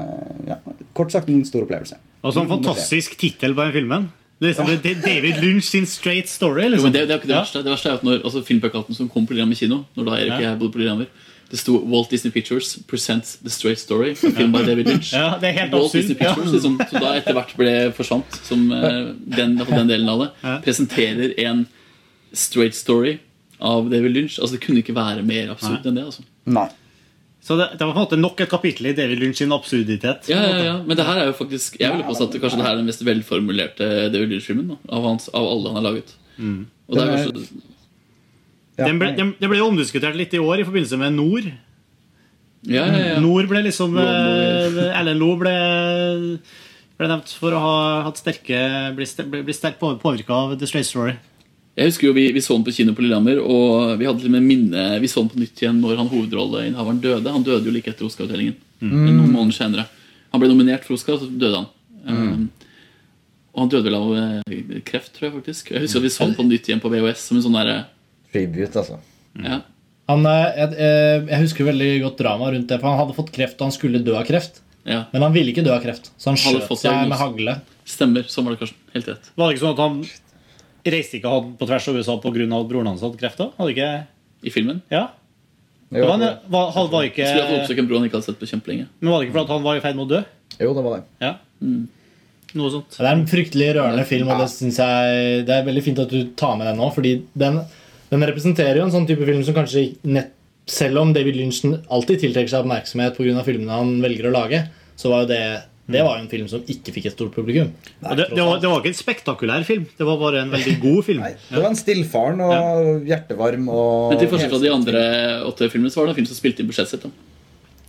ja, 0.48 0.56
kort 0.96 1.12
sagt 1.14 1.28
en 1.32 1.44
stor 1.48 1.66
opplevelse. 1.66 1.98
Og 2.26 2.32
så 2.34 2.42
en 2.42 2.48
fantastisk 2.50 3.16
tittel 3.20 3.54
på 3.54 3.66
den 3.68 3.72
filmen. 3.76 4.08
Det 4.40 4.50
er 4.50 4.52
liksom 4.52 4.66
det 4.84 4.90
er 4.92 5.00
David 5.04 5.38
Lynch 5.40 5.70
sin 5.70 5.86
straight 5.88 6.28
story. 6.28 6.64
Jo, 6.66 6.68
Liksom. 6.74 6.90
men 6.90 6.92
det, 6.92 7.06
det 7.08 7.14
jo 7.22 7.28
det 7.28 7.36
verste. 7.38 7.62
Det 7.64 7.72
verste 7.72 7.88
er 7.88 7.92
jo 7.94 7.98
at 8.02 8.04
når 8.04 8.18
altså, 8.24 8.42
filmplakaten 8.44 8.94
som 8.98 9.08
kom 9.08 9.24
på 9.26 9.32
Lillehammer 9.32 9.56
kino, 9.56 9.78
når 9.96 10.04
da 10.10 10.18
Erik 10.18 10.32
og 10.32 10.42
Ja. 10.42 10.50
jeg 10.50 10.58
bodde 10.60 10.72
på 10.74 10.78
Lillehammer, 10.82 11.06
det 11.50 11.58
sto 11.60 11.76
Walt 11.86 12.10
Disney 12.10 12.32
Pictures 12.34 12.72
presents 12.90 13.36
The 13.38 13.50
Straight 13.54 13.78
Story, 13.78 14.10
a 14.10 14.14
film 14.16 14.52
by 14.52 14.64
David 14.66 14.86
Lynch. 14.90 15.12
Ja, 15.16 15.38
det 15.40 15.48
er 15.48 15.52
helt 15.60 15.72
Walt 15.72 15.84
absurd, 15.86 16.00
Disney 16.02 16.16
Pictures, 16.18 16.46
ja. 16.46 16.52
liksom, 16.58 16.80
så 16.90 17.00
da 17.00 17.12
etter 17.20 17.32
hvert 17.38 17.54
ble 17.56 17.74
forsvant 17.96 18.40
som 18.44 18.66
eh, 18.72 19.14
den, 19.38 19.54
den 19.62 19.88
delen 19.92 20.08
av 20.10 20.24
det, 20.24 20.30
presenterer 20.66 21.32
en 21.46 21.66
straight 22.36 22.74
story 22.74 23.18
av 23.62 23.86
David 23.90 24.10
Lynch. 24.18 24.36
Altså 24.42 24.58
Det 24.58 24.64
kunne 24.66 24.82
ikke 24.82 24.96
være 24.98 25.22
mer 25.24 25.54
absurd 25.54 25.86
enn 25.86 25.96
det. 25.96 26.04
altså 26.10 26.26
Nei. 26.44 26.66
Så 27.46 27.54
det, 27.54 27.66
det 27.78 27.86
var 27.86 27.94
på 27.94 28.00
en 28.00 28.06
måte 28.08 28.18
nok 28.18 28.40
et 28.42 28.50
kapittel 28.50 28.88
i 28.90 28.94
David 28.96 29.20
Lynch 29.22 29.38
sin 29.38 29.54
absurditet. 29.54 30.26
Ja, 30.32 30.40
ja, 30.42 30.56
ja, 30.64 30.74
Men 30.82 30.98
det 30.98 31.04
her 31.06 31.20
er 31.22 31.28
jo 31.28 31.36
faktisk 31.38 31.76
Jeg 31.78 31.94
vil 31.94 32.02
påstå 32.08 32.26
at 32.26 32.34
det 32.34 32.40
kanskje 32.42 32.58
det 32.58 32.66
her 32.66 32.74
er 32.74 32.80
den 32.80 32.88
mest 32.90 33.04
velformulerte 33.06 33.90
David 34.10 34.34
Lynch-filmen 34.34 34.72
av, 34.74 35.06
av 35.06 35.46
alle 35.46 35.70
han 35.70 35.78
har 35.78 35.84
laget. 35.86 36.10
Mm. 36.38 36.64
Og 36.88 36.98
det 36.98 37.04
er 37.04 37.12
kanskje... 37.14 37.62
Ja. 38.76 38.88
Den 38.90 38.98
ble, 39.00 39.12
den, 39.16 39.30
den 39.38 39.48
ble 39.52 39.62
omdiskutert 39.64 40.18
litt 40.18 40.34
i 40.36 40.42
år 40.42 40.60
i 40.60 40.66
forbindelse 40.66 40.98
med 41.00 41.14
Nord. 41.16 41.46
Ja, 42.66 42.82
ja, 42.90 42.98
ja. 43.12 43.20
Nord 43.22 43.46
ble 43.48 43.62
liksom 43.68 43.94
Lawnmower. 43.94 45.46
eh, 45.48 46.34
ble, 46.34 46.58
ble 46.98 47.08
nevnt 47.12 47.32
for 47.38 47.54
å 47.54 47.62
ha 47.62 47.78
hatt 48.08 48.20
sterke 48.20 48.58
bli, 48.98 49.06
bli 49.46 49.54
sterkt 49.56 49.80
påvirka 49.80 50.34
av 50.34 50.58
The 50.58 50.68
Straight 50.68 50.90
Story. 50.90 51.14
Jeg 51.76 51.90
husker 51.90 52.08
jo 52.08 52.14
Vi, 52.16 52.26
vi 52.32 52.42
så 52.44 52.56
den 52.56 52.64
på 52.64 52.72
kino 52.72 52.94
på 52.96 53.04
Lillehammer, 53.04 53.40
og 53.42 53.96
vi 54.00 54.06
hadde 54.08 54.22
til 54.22 54.30
og 54.30 54.36
med 54.38 54.46
minne 54.46 54.84
Vi 55.02 55.10
så 55.12 55.22
den 55.22 55.32
på 55.34 55.40
nytt 55.42 55.60
igjen 55.60 55.80
når 55.82 56.00
han 56.00 56.10
hovedrolleinnehaveren 56.12 57.02
døde. 57.04 57.32
Han 57.34 57.44
døde 57.44 57.68
jo 57.68 57.74
like 57.74 57.92
etter 57.92 58.08
Oscar-utdelingen. 58.08 58.56
Mm. 58.80 58.94
Noen 59.10 59.32
måneder 59.32 59.58
senere. 59.58 59.88
Han 60.32 60.42
ble 60.42 60.50
nominert 60.52 60.86
for 60.86 60.96
Oscar, 60.96 61.18
og 61.18 61.24
så 61.24 61.28
døde 61.30 61.62
han. 61.62 61.68
Um, 62.06 62.48
og 63.56 63.62
han 63.64 63.70
døde 63.72 63.88
vel 63.88 63.96
av 63.96 64.10
eh, 64.20 64.80
kreft, 64.84 65.14
tror 65.16 65.30
jeg 65.30 65.34
faktisk. 65.38 65.70
Jeg 65.72 65.86
husker 65.86 66.02
at 66.02 66.04
vi 66.04 66.12
så 66.12 66.26
den 66.28 66.36
på 66.36 66.44
nytt 66.44 66.68
igjen 66.68 66.82
på 66.82 66.90
VHS 66.92 67.22
som 67.30 67.38
en 67.38 67.44
sånn 67.46 67.56
derre 67.56 67.76
Tribute, 68.32 68.76
altså. 68.76 68.98
ja. 69.40 69.62
Han, 70.10 70.26
eh, 70.28 70.58
jeg, 70.60 70.76
eh, 70.76 71.14
jeg 71.32 71.42
husker 71.46 71.68
veldig 71.70 71.88
godt 72.04 72.20
drama 72.20 72.50
rundt 72.52 72.68
det, 72.68 72.76
for 72.82 72.92
han 72.92 73.00
hadde 73.00 73.16
fått 73.16 73.32
kreft, 73.32 73.56
og 73.56 73.70
han 73.70 73.74
skulle 73.74 74.02
dø 74.04 74.12
av 74.18 74.28
kreft. 74.28 74.60
Ja. 74.86 75.06
Men 75.14 75.24
han 75.24 75.32
ville 75.34 75.54
ikke 75.54 75.64
dø 75.66 75.72
av 75.72 75.80
kreft, 75.82 76.12
så 76.20 76.30
han 76.30 76.38
skjøt 76.38 76.68
seg 76.78 77.08
med 77.08 77.16
hagle. 77.18 77.56
Stemmer. 77.88 78.28
Sånn 78.30 78.46
var 78.46 78.54
det 78.54 78.60
kanskje. 78.60 78.78
Helt 78.92 79.08
rett. 79.14 79.32
Var 79.34 79.48
det 79.48 79.56
ikke 79.56 79.64
sånn 79.64 79.74
at 79.74 79.82
han 79.82 79.98
reiste 80.94 81.18
ikke 81.18 81.30
han 81.32 81.52
på 81.58 81.66
tvers 81.68 81.88
av 81.90 81.96
USA 81.98 82.16
pga. 82.22 82.46
at 82.60 82.68
broren 82.70 82.86
hans 82.90 83.02
hadde 83.04 83.18
kreft? 83.20 83.40
Hadde 83.58 83.72
ikke... 83.74 83.90
I 84.46 84.50
filmen? 84.52 84.82
Ja. 84.92 85.08
Det 85.90 86.02
var, 86.02 86.18
en- 86.20 86.38
var, 86.52 86.70
han 86.74 86.88
var 86.92 87.04
ikke, 87.06 87.24
Skulle 87.26 87.44
hatt 87.46 87.60
oppsøkt 87.62 87.78
en 87.82 87.86
bror 87.88 88.00
han 88.00 88.06
ikke 88.08 88.18
hadde 88.18 88.26
sett 88.28 88.40
på 88.40 88.48
kjempelenge. 88.50 88.86
men 89.00 89.10
var 89.12 89.20
det 89.22 89.28
ikke 89.28 89.36
fordi 89.38 89.54
han 89.54 89.62
var 89.64 89.76
i 89.78 89.82
ferd 89.84 89.96
med 89.98 90.04
å 90.04 90.10
dø? 90.10 90.20
Jo, 90.60 90.72
det 90.74 90.82
var 90.86 90.96
det. 90.96 91.04
Ja. 91.22 91.32
Noe 92.56 92.70
sånt. 92.72 92.96
Det 92.96 93.04
er 93.06 93.12
en 93.12 93.26
fryktelig 93.30 93.68
rørende 93.76 94.04
film, 94.08 94.28
og 94.32 94.40
det 94.40 94.48
synes 94.52 94.78
jeg 94.80 95.44
Det 95.46 95.54
er 95.56 95.66
veldig 95.66 95.82
fint 95.84 95.98
at 96.02 96.12
du 96.12 96.30
tar 96.38 96.56
med 96.58 96.68
den 96.70 96.78
nå, 96.80 96.88
fordi 96.94 97.12
den, 97.38 97.60
den 98.10 98.26
representerer 98.30 98.80
jo 98.80 98.86
en 98.88 98.94
sånn 98.94 99.06
type 99.08 99.26
film 99.28 99.42
som 99.46 99.56
kanskje 99.56 99.86
nett, 100.08 100.32
Selv 100.66 100.98
om 100.98 101.12
David 101.14 101.36
Lynch 101.38 101.60
alltid 101.94 102.24
tiltrekker 102.24 102.50
seg 102.50 102.64
oppmerksomhet 102.64 103.14
pga. 103.18 103.42
filmene 103.46 103.70
han 103.76 103.92
velger 104.02 104.26
å 104.26 104.34
lage, 104.34 104.64
så 104.98 105.12
var 105.12 105.22
jo 105.22 105.28
det 105.30 105.42
det 105.86 106.02
var 106.02 106.16
jo 106.18 106.22
en 106.24 106.28
film 106.30 106.48
som 106.50 106.62
ikke 106.66 106.90
fikk 106.96 107.04
et 107.06 107.14
stort 107.14 107.30
publikum. 107.36 107.68
Og 108.02 108.16
det, 108.18 108.24
det, 108.34 108.42
var, 108.42 108.58
det 108.58 108.70
var 108.72 108.80
ikke 108.82 108.90
en 108.90 108.98
spektakulær 108.98 109.62
film. 109.68 109.84
Det 109.98 110.06
var 110.08 110.16
bare 110.18 110.40
en 110.42 110.50
veldig 110.50 110.74
god 110.82 111.04
film. 111.06 111.22
Det 111.22 111.60
var 111.62 111.68
en 111.70 111.78
stillfaren 111.78 112.40
og 112.42 113.06
hjertevarm 113.06 113.68
og 113.70 114.10
Men 114.10 114.18
til 114.18 114.32
forskjell 114.32 114.50
fra 114.50 114.62
de 114.64 114.72
andre 114.74 115.04
åtte 115.46 115.68
filmene 115.70 115.92
så 115.94 116.00
var 116.02 116.08
det 116.10 116.16
en 116.16 116.20
film 116.22 116.28
som 116.32 116.40
spilte 116.40 116.64
inn 116.64 116.70
budsjettet 116.72 116.96
sitt. 116.96 117.06
da. 117.06 117.10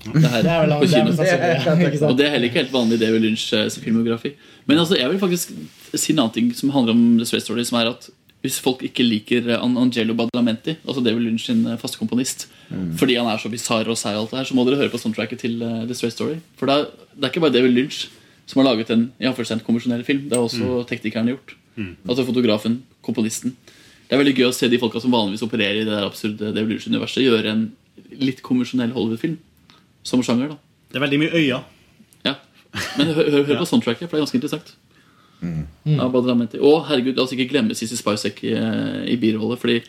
Det 0.08 0.30
her, 0.30 0.44
Det 0.46 0.52
er 0.54 0.62
vel- 0.62 0.76
på 0.78 0.88
kino. 0.92 1.12
ikke? 1.12 2.06
Og 2.08 2.18
det 2.18 2.26
er 2.28 2.30
heller 2.36 2.48
ikke 2.48 2.62
helt 2.62 2.72
vanlig 2.72 3.00
i 3.00 3.06
David 3.06 3.22
Lynch 3.26 3.48
eh, 3.58 3.66
sin 3.74 3.84
filmografi. 3.84 4.36
Men 4.70 4.78
altså, 4.78 4.96
jeg 4.96 5.10
vil 5.10 5.20
faktisk 5.20 5.52
si 5.98 6.14
en 6.14 6.20
annen 6.20 6.34
ting 6.38 6.54
som 6.56 6.70
handler 6.70 6.94
om 6.94 7.18
The 7.18 7.26
Space 7.26 7.46
Story, 7.50 7.64
som 7.66 7.80
er 7.82 7.90
at 7.96 8.10
hvis 8.46 8.60
folk 8.62 8.84
ikke 8.86 9.06
liker 9.06 9.50
eh, 9.50 9.64
Angelo 9.64 10.14
Badalamenti, 10.18 10.78
altså 10.86 11.02
David 11.04 11.26
Lynch 11.26 11.48
sin 11.50 11.66
eh, 11.66 11.78
faste 11.82 12.00
komponist, 12.00 12.48
fordi 13.00 13.16
han 13.18 13.30
er 13.32 13.40
så 13.42 13.50
bisarr 13.50 13.90
og 13.90 13.98
sær, 13.98 14.18
og 14.18 14.26
alt 14.26 14.34
det 14.34 14.40
her, 14.42 14.50
så 14.50 14.58
må 14.58 14.66
dere 14.68 14.80
høre 14.82 14.94
på 14.94 15.00
soundtracket 15.02 15.42
til 15.42 15.62
eh, 15.64 15.86
The 15.88 15.98
Straight 15.98 16.16
Story. 16.16 16.38
For 16.60 16.70
det 16.70 16.76
er, 16.78 16.92
det 17.16 17.26
er 17.26 17.34
ikke 17.34 17.44
bare 17.48 17.56
David 17.56 17.74
Lynch 17.76 18.06
som 18.48 18.62
har 18.62 18.70
laget 18.70 18.92
en 18.94 19.10
i 19.20 19.28
anførselstegn 19.28 19.66
konvensjonell 19.66 20.06
film. 20.08 20.30
Det 20.30 20.38
har 20.38 20.46
også 20.46 20.86
teknikerne 20.88 21.34
gjort. 21.34 21.58
Altså 22.08 22.24
fotografen, 22.24 22.78
komponisten. 23.04 23.58
Det 24.08 24.16
er 24.16 24.22
veldig 24.22 24.38
gøy 24.38 24.46
å 24.48 24.54
se 24.56 24.70
de 24.72 24.80
folka 24.80 25.02
som 25.04 25.12
vanligvis 25.12 25.44
opererer 25.44 25.82
i 25.82 25.84
det 25.84 25.92
der 25.92 26.08
absurde 26.08 26.54
David 26.56 26.78
Lynch-universet, 26.78 27.26
gjøre 27.26 27.52
en 27.52 27.66
litt 28.22 28.40
konvensjonell 28.46 28.94
Hollywood-film. 28.96 29.36
Som 30.08 30.24
sjanger, 30.24 30.54
da. 30.54 30.60
Det 30.88 31.02
er 31.02 31.04
veldig 31.04 31.20
mye 31.26 31.34
øyne. 31.36 31.60
Ja. 32.24 32.38
Men 32.96 33.12
hør, 33.12 33.28
hør, 33.34 33.44
hør 33.50 33.60
på 33.66 33.68
soundtracket, 33.68 34.08
for 34.08 34.16
det 34.16 34.22
er 34.22 34.26
ganske 34.30 34.40
interessant. 34.40 34.72
Av 35.42 36.12
Badalamenti. 36.12 36.60
Og 36.60 36.88
herregud, 36.90 37.16
la 37.18 37.24
oss 37.24 37.34
ikke 37.36 37.50
glemme 37.52 37.76
Sissy 37.78 37.98
Spacek 38.00 38.42
i, 38.48 38.54
i 39.14 39.18
birolle. 39.22 39.58
Fordi 39.62 39.80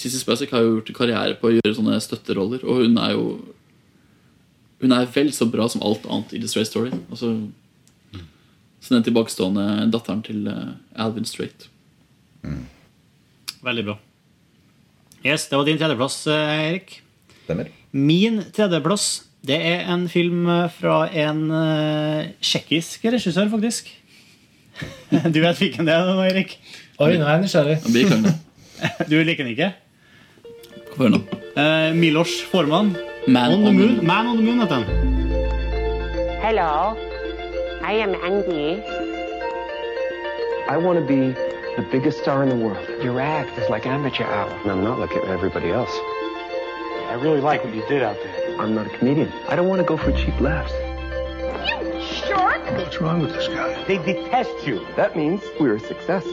Sissy 0.00 0.20
Spacek 0.22 0.54
har 0.54 0.64
jo 0.64 0.78
gjort 0.78 0.92
karriere 0.96 1.36
på 1.38 1.50
å 1.50 1.54
gjøre 1.56 1.76
sånne 1.76 1.98
støtteroller, 2.02 2.64
og 2.64 2.84
hun 2.84 3.00
er 3.00 3.16
jo 3.16 3.24
Hun 4.80 4.94
er 4.96 5.04
vel 5.12 5.28
så 5.36 5.44
bra 5.44 5.66
som 5.68 5.82
alt 5.84 6.06
annet 6.08 6.30
i 6.32 6.38
The 6.40 6.48
Straight 6.48 6.70
Story. 6.70 6.88
Altså, 7.12 7.34
så 8.80 8.94
den 8.94 9.04
tilbakestående 9.04 9.90
datteren 9.92 10.22
til 10.24 10.46
eh, 10.48 10.70
Alvin 10.96 11.26
Straight. 11.28 11.66
Veldig 13.60 13.84
bra. 13.84 13.98
Yes, 15.20 15.48
Det 15.48 15.58
var 15.58 15.68
din 15.68 15.76
tredjeplass, 15.76 16.26
eh, 16.32 16.70
Erik. 16.70 17.02
Stemmer. 17.44 17.68
Min 17.92 18.40
tredjeplass 18.56 19.26
det 19.46 19.56
er 19.56 19.86
en 19.92 20.08
film 20.08 20.48
eh, 20.48 20.68
fra 20.68 21.06
en 21.16 21.46
uh, 21.48 22.28
tsjekkisk 22.44 23.04
regissør, 23.08 23.48
faktisk. 23.52 23.88
Du 25.34 25.40
vet 25.40 25.58
hvilken 25.58 25.86
det 25.86 25.94
er, 25.94 26.06
nå, 26.06 26.22
Erik? 26.24 26.56
Oi, 27.00 27.16
nå 27.18 27.24
er 27.24 27.38
jeg 27.38 27.46
nysgjerrig. 27.46 27.78
Du 29.10 29.16
liker 29.20 29.44
den 29.44 29.52
ikke? 29.52 29.72
Hvorfor 30.88 31.10
nå. 31.12 31.20
Eh, 31.56 31.94
Milos 31.96 32.40
Forman. 32.50 32.94
Man 33.26 33.52
on 33.52 33.60
the 33.60 33.68
on 33.68 33.74
the 33.74 33.78
Moon. 33.78 33.96
Moon. 33.96 34.06
Man 34.06 34.26
on 34.26 34.36
the 34.36 34.44
Moon 34.44 34.60
heter 34.60 34.76
den. 34.76 34.86
Hello, 36.40 36.96
I 37.84 37.92
am 37.92 38.14
Andy. 38.24 38.80
I 40.68 40.76
want 40.76 40.98
to 40.98 41.04
be 41.04 41.34
the 41.76 41.86
biggest 41.90 42.20
star 42.22 42.42
in 42.42 42.48
the 42.48 42.56
world. 42.56 42.86
Your 43.02 43.20
act 43.20 43.58
is 43.58 43.68
like 43.68 43.86
amateur 43.86 44.24
hour. 44.24 44.50
And 44.62 44.70
I'm 44.70 44.82
not 44.82 44.98
like 44.98 45.14
everybody 45.16 45.70
else. 45.70 45.92
I 47.10 47.14
really 47.20 47.40
like 47.40 47.64
what 47.64 47.74
you 47.74 47.84
did 47.88 48.02
out 48.02 48.16
there. 48.16 48.60
I'm 48.60 48.74
not 48.74 48.86
a 48.86 48.90
comedian. 48.98 49.32
I 49.48 49.56
don't 49.56 49.68
want 49.68 49.80
to 49.80 49.86
go 49.86 49.96
for 49.96 50.12
cheap 50.12 50.40
laughs. 50.40 50.72
Shark? 52.30 52.62
What's 52.78 53.00
wrong 53.00 53.18
with 53.22 53.32
this 53.34 53.48
guy? 53.48 53.70
They 53.88 53.98
detest 53.98 54.54
you. 54.64 54.86
That 54.94 55.16
means 55.16 55.42
we're 55.58 55.74
a 55.74 55.80
success. 55.80 56.24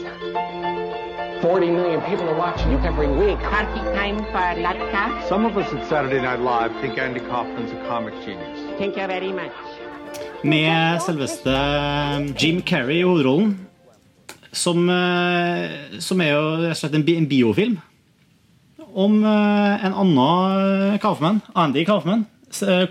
40 1.42 1.70
million 1.70 2.00
people 2.02 2.28
are 2.28 2.38
watching 2.38 2.70
you 2.70 2.78
every 2.90 3.08
week. 3.08 3.38
Party 3.54 3.80
time 3.98 4.18
for 4.32 4.46
Latka. 4.64 5.02
Some 5.28 5.44
of 5.44 5.56
us 5.56 5.72
at 5.72 5.88
Saturday 5.88 6.20
Night 6.22 6.40
Live 6.40 6.70
think 6.80 6.98
Andy 6.98 7.18
Kaufman's 7.20 7.72
a 7.72 7.80
comic 7.88 8.14
genius. 8.24 8.58
Thank 8.78 8.96
you 8.96 9.06
very 9.08 9.32
much. 9.32 9.52
Med 10.44 11.02
selveste 11.02 11.56
Jim 12.38 12.62
Carrey 12.62 13.00
i 13.00 13.02
hovedrollen. 13.02 13.58
Som, 14.52 14.88
eh, 14.90 15.98
som 15.98 16.20
er 16.20 16.30
jo 16.30 16.44
rett 16.62 16.70
og 16.70 16.76
slett 16.76 16.94
en, 16.94 17.04
bi 17.04 17.16
en 17.18 17.28
biofilm. 17.28 17.76
Om 18.94 19.18
eh, 19.24 19.84
en 19.84 19.98
annen 20.04 20.98
Kaufmann, 21.02 21.42
Andy 21.54 21.84
Kaufmann, 21.84 22.26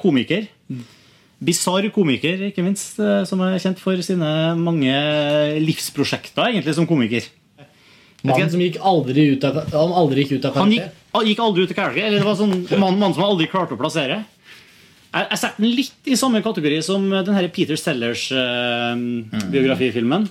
komiker. 0.01 0.51
Mm 0.67 0.83
komiker. 0.83 0.96
Bisarr 1.37 1.85
komiker, 1.93 2.47
ikke 2.49 2.63
minst, 2.65 2.95
eh, 2.99 3.23
som 3.29 3.41
er 3.45 3.59
kjent 3.61 3.77
for 3.81 3.93
sine 4.01 4.55
mange 4.57 4.93
livsprosjekter 5.61 6.47
egentlig 6.49 6.73
som 6.77 6.87
komiker. 6.89 7.23
Mannen 8.25 8.49
som 8.49 8.61
gikk 8.63 8.79
aldri 8.81 9.27
ut 9.35 9.43
av, 9.45 9.59
han 9.69 9.91
aldri 9.93 10.23
gikk 10.23 10.31
ut 10.39 10.45
av 10.49 10.55
Han 10.57 10.71
gikk, 10.73 10.87
gikk 11.27 11.39
aldri 11.43 11.61
ut 11.63 11.71
av 11.71 11.77
karakter. 11.77 12.03
Eller 12.07 12.19
det 12.19 12.25
var 12.25 12.35
sånn 12.39 12.67
mann, 12.81 12.97
mann 12.97 13.13
som 13.13 13.23
aldri 13.27 13.45
klarte 13.51 13.73
å 13.77 13.79
plassere. 13.79 14.17
Jeg, 15.13 15.25
jeg 15.29 15.37
setter 15.43 15.61
den 15.61 15.77
litt 15.77 16.01
i 16.09 16.19
samme 16.19 16.39
kategori 16.45 16.79
som 16.85 17.01
den 17.13 17.37
her 17.37 17.47
Peter 17.53 17.77
Sellers-biografifilmen. 17.79 20.23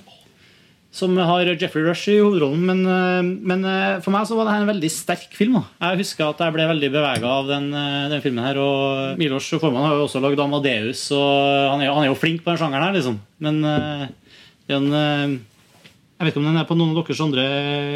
Som 0.91 1.17
har 1.19 1.43
Jeffrey 1.45 1.83
Rush 1.83 2.07
i 2.09 2.15
hovedrollen. 2.23 2.61
Men, 2.65 2.79
eh, 2.87 3.21
men 3.51 3.65
eh, 3.67 3.99
for 4.01 4.11
meg 4.15 4.25
så 4.25 4.37
var 4.37 4.47
det 4.47 4.53
her 4.55 4.63
en 4.63 4.71
veldig 4.71 4.89
sterk 4.89 5.27
film. 5.35 5.57
Da. 5.59 5.89
Jeg 5.91 5.99
husker 6.05 6.29
at 6.31 6.39
jeg 6.41 6.55
ble 6.55 6.65
veldig 6.71 6.89
bevega 6.93 7.33
av 7.41 7.47
den, 7.51 7.67
eh, 7.75 8.07
den 8.13 8.21
filmen. 8.23 8.43
her 8.47 8.57
Og 8.57 9.17
Milos 9.19 9.49
Forman 9.59 9.83
har 9.85 9.93
jo 9.99 10.07
også 10.07 10.21
lagd 10.23 10.39
Amadeus, 10.39 11.03
og 11.11 11.71
han 11.73 11.81
er, 11.83 11.85
jo- 11.91 11.93
han 11.99 12.03
er 12.07 12.11
jo 12.13 12.15
flink 12.17 12.41
på 12.43 12.49
den 12.53 12.57
sjangeren 12.63 12.87
her. 12.87 12.93
liksom 12.97 13.19
Men 13.39 13.61
den 14.67 14.89
Jeg 16.17 16.25
vet 16.25 16.33
ikke 16.33 16.41
om 16.41 16.45
den 16.49 16.57
er 16.57 16.65
på 16.65 16.75
noen 16.75 16.95
av 16.97 17.03
deres 17.05 17.19
andre 17.21 17.43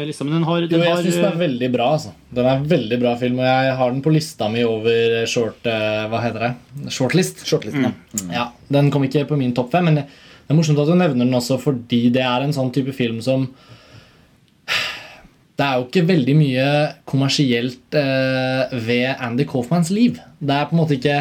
lister, 0.06 0.24
men 0.24 0.34
den 0.36 0.44
har, 0.46 0.60
Jo, 0.62 0.78
jeg 0.78 0.92
har 0.94 1.02
syns 1.02 1.16
den 1.16 1.24
er 1.26 1.40
veldig 1.48 1.72
bra. 1.74 1.88
altså 1.96 2.12
Den 2.32 2.46
er 2.46 2.54
en 2.60 2.68
veldig 2.70 2.98
bra 3.00 3.16
film, 3.18 3.40
og 3.40 3.46
jeg 3.48 3.76
har 3.76 3.90
den 3.90 4.02
på 4.04 4.12
lista 4.14 4.48
mi 4.48 4.62
over 4.62 5.26
short 5.26 5.64
Hva 5.64 6.20
heter 6.22 6.38
det? 6.38 6.52
Shortlist. 6.92 7.42
Shortlist 7.48 7.74
ja. 7.82 7.90
Ja, 8.30 8.44
Den 8.70 8.92
kom 8.92 9.02
ikke 9.02 9.26
på 9.26 9.36
min 9.36 9.52
topp 9.52 9.72
fem, 9.72 9.84
men 9.90 10.04
det 10.52 10.58
er 10.58 10.60
morsomt 10.60 10.80
at 10.82 10.90
du 10.90 10.98
nevner 11.00 11.24
den 11.24 11.38
også 11.38 11.56
fordi 11.56 12.10
det 12.12 12.20
er 12.28 12.42
en 12.44 12.52
sånn 12.52 12.72
type 12.74 12.92
film 12.92 13.22
som 13.24 13.46
Det 15.56 15.64
er 15.64 15.78
jo 15.78 15.86
ikke 15.86 16.02
veldig 16.10 16.34
mye 16.36 16.66
kommersielt 17.08 17.96
eh, 17.96 18.74
ved 18.84 19.22
Andy 19.22 19.46
Kaufmans 19.48 19.92
liv. 19.94 20.18
Det 20.40 20.52
er 20.52 20.68
på 20.68 20.74
en 20.76 20.80
måte 20.80 20.96
ikke 20.98 21.16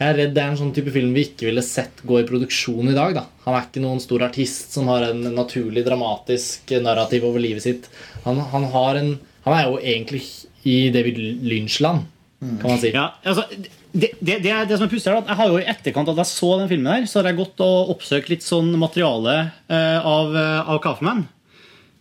Jeg 0.00 0.06
er 0.06 0.16
redd 0.16 0.32
det 0.36 0.42
er 0.42 0.52
en 0.52 0.56
sånn 0.56 0.72
type 0.72 0.92
film 0.94 1.10
vi 1.12 1.26
ikke 1.26 1.50
ville 1.50 1.64
sett 1.64 2.00
gå 2.08 2.22
i 2.22 2.28
produksjon 2.28 2.88
i 2.88 2.96
dag. 2.96 3.18
da 3.18 3.26
Han 3.44 3.56
er 3.58 3.66
ikke 3.66 3.82
noen 3.84 4.00
stor 4.00 4.24
artist 4.24 4.72
som 4.72 4.88
har 4.88 5.10
en 5.10 5.26
naturlig 5.36 5.84
dramatisk 5.84 6.72
narrativ 6.80 7.26
over 7.28 7.42
livet 7.44 7.66
sitt. 7.66 7.90
Han, 8.24 8.40
han, 8.54 8.64
en, 8.96 9.12
han 9.44 9.58
er 9.58 9.68
jo 9.68 9.76
egentlig 9.76 10.22
i 10.64 10.78
David 10.94 11.20
Lynch-land, 11.44 12.08
kan 12.40 12.64
man 12.64 12.80
si. 12.80 12.94
Ja, 12.96 13.10
altså, 13.24 13.44
det, 13.92 14.12
det, 14.20 14.38
det, 14.44 14.54
det 14.70 14.76
som 14.78 14.86
er 14.86 14.92
pussig, 14.92 15.10
er 15.10 15.18
at 15.22 15.28
jeg 15.32 15.38
har 15.40 15.50
jo 15.50 15.58
i 15.60 15.66
etterkant 15.72 16.08
at 16.12 16.20
jeg 16.22 16.30
så 16.30 16.52
den 16.60 16.70
filmen, 16.70 16.92
her, 16.92 17.08
så 17.10 17.20
har 17.20 17.30
jeg 17.32 17.40
gått 17.40 17.60
og 17.64 17.92
oppsøkt 17.96 18.30
litt 18.32 18.46
sånn 18.46 18.72
materiale 18.78 19.36
eh, 19.70 19.98
av, 20.06 20.34
eh, 20.36 20.70
av 20.70 20.80
Kaufman. 20.84 21.26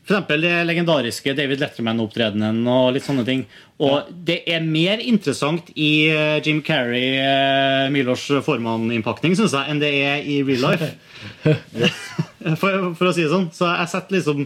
Eksempel 0.10 0.42
det 0.42 0.52
legendariske 0.66 1.36
David 1.38 1.60
Letterman-opptredenen 1.62 2.64
og 2.66 2.96
litt 2.96 3.06
sånne 3.06 3.22
ting. 3.28 3.44
Og 3.86 4.08
det 4.26 4.40
er 4.50 4.64
mer 4.66 4.98
interessant 5.06 5.68
i 5.78 6.08
eh, 6.10 6.40
Jim 6.42 6.64
Carrey, 6.66 7.12
uh, 7.22 7.86
Milos 7.94 8.24
formanninnpakning, 8.46 9.36
syns 9.38 9.54
jeg, 9.54 9.70
enn 9.70 9.84
det 9.84 9.92
er 10.02 10.26
i 10.26 10.40
real 10.48 10.66
life. 10.66 10.90
For, 12.40 12.94
for 12.96 13.10
å 13.10 13.12
si 13.12 13.26
det 13.26 13.32
sånn. 13.34 13.50
Så 13.52 13.68
jeg 13.68 13.90
setter 13.92 14.16
liksom 14.16 14.46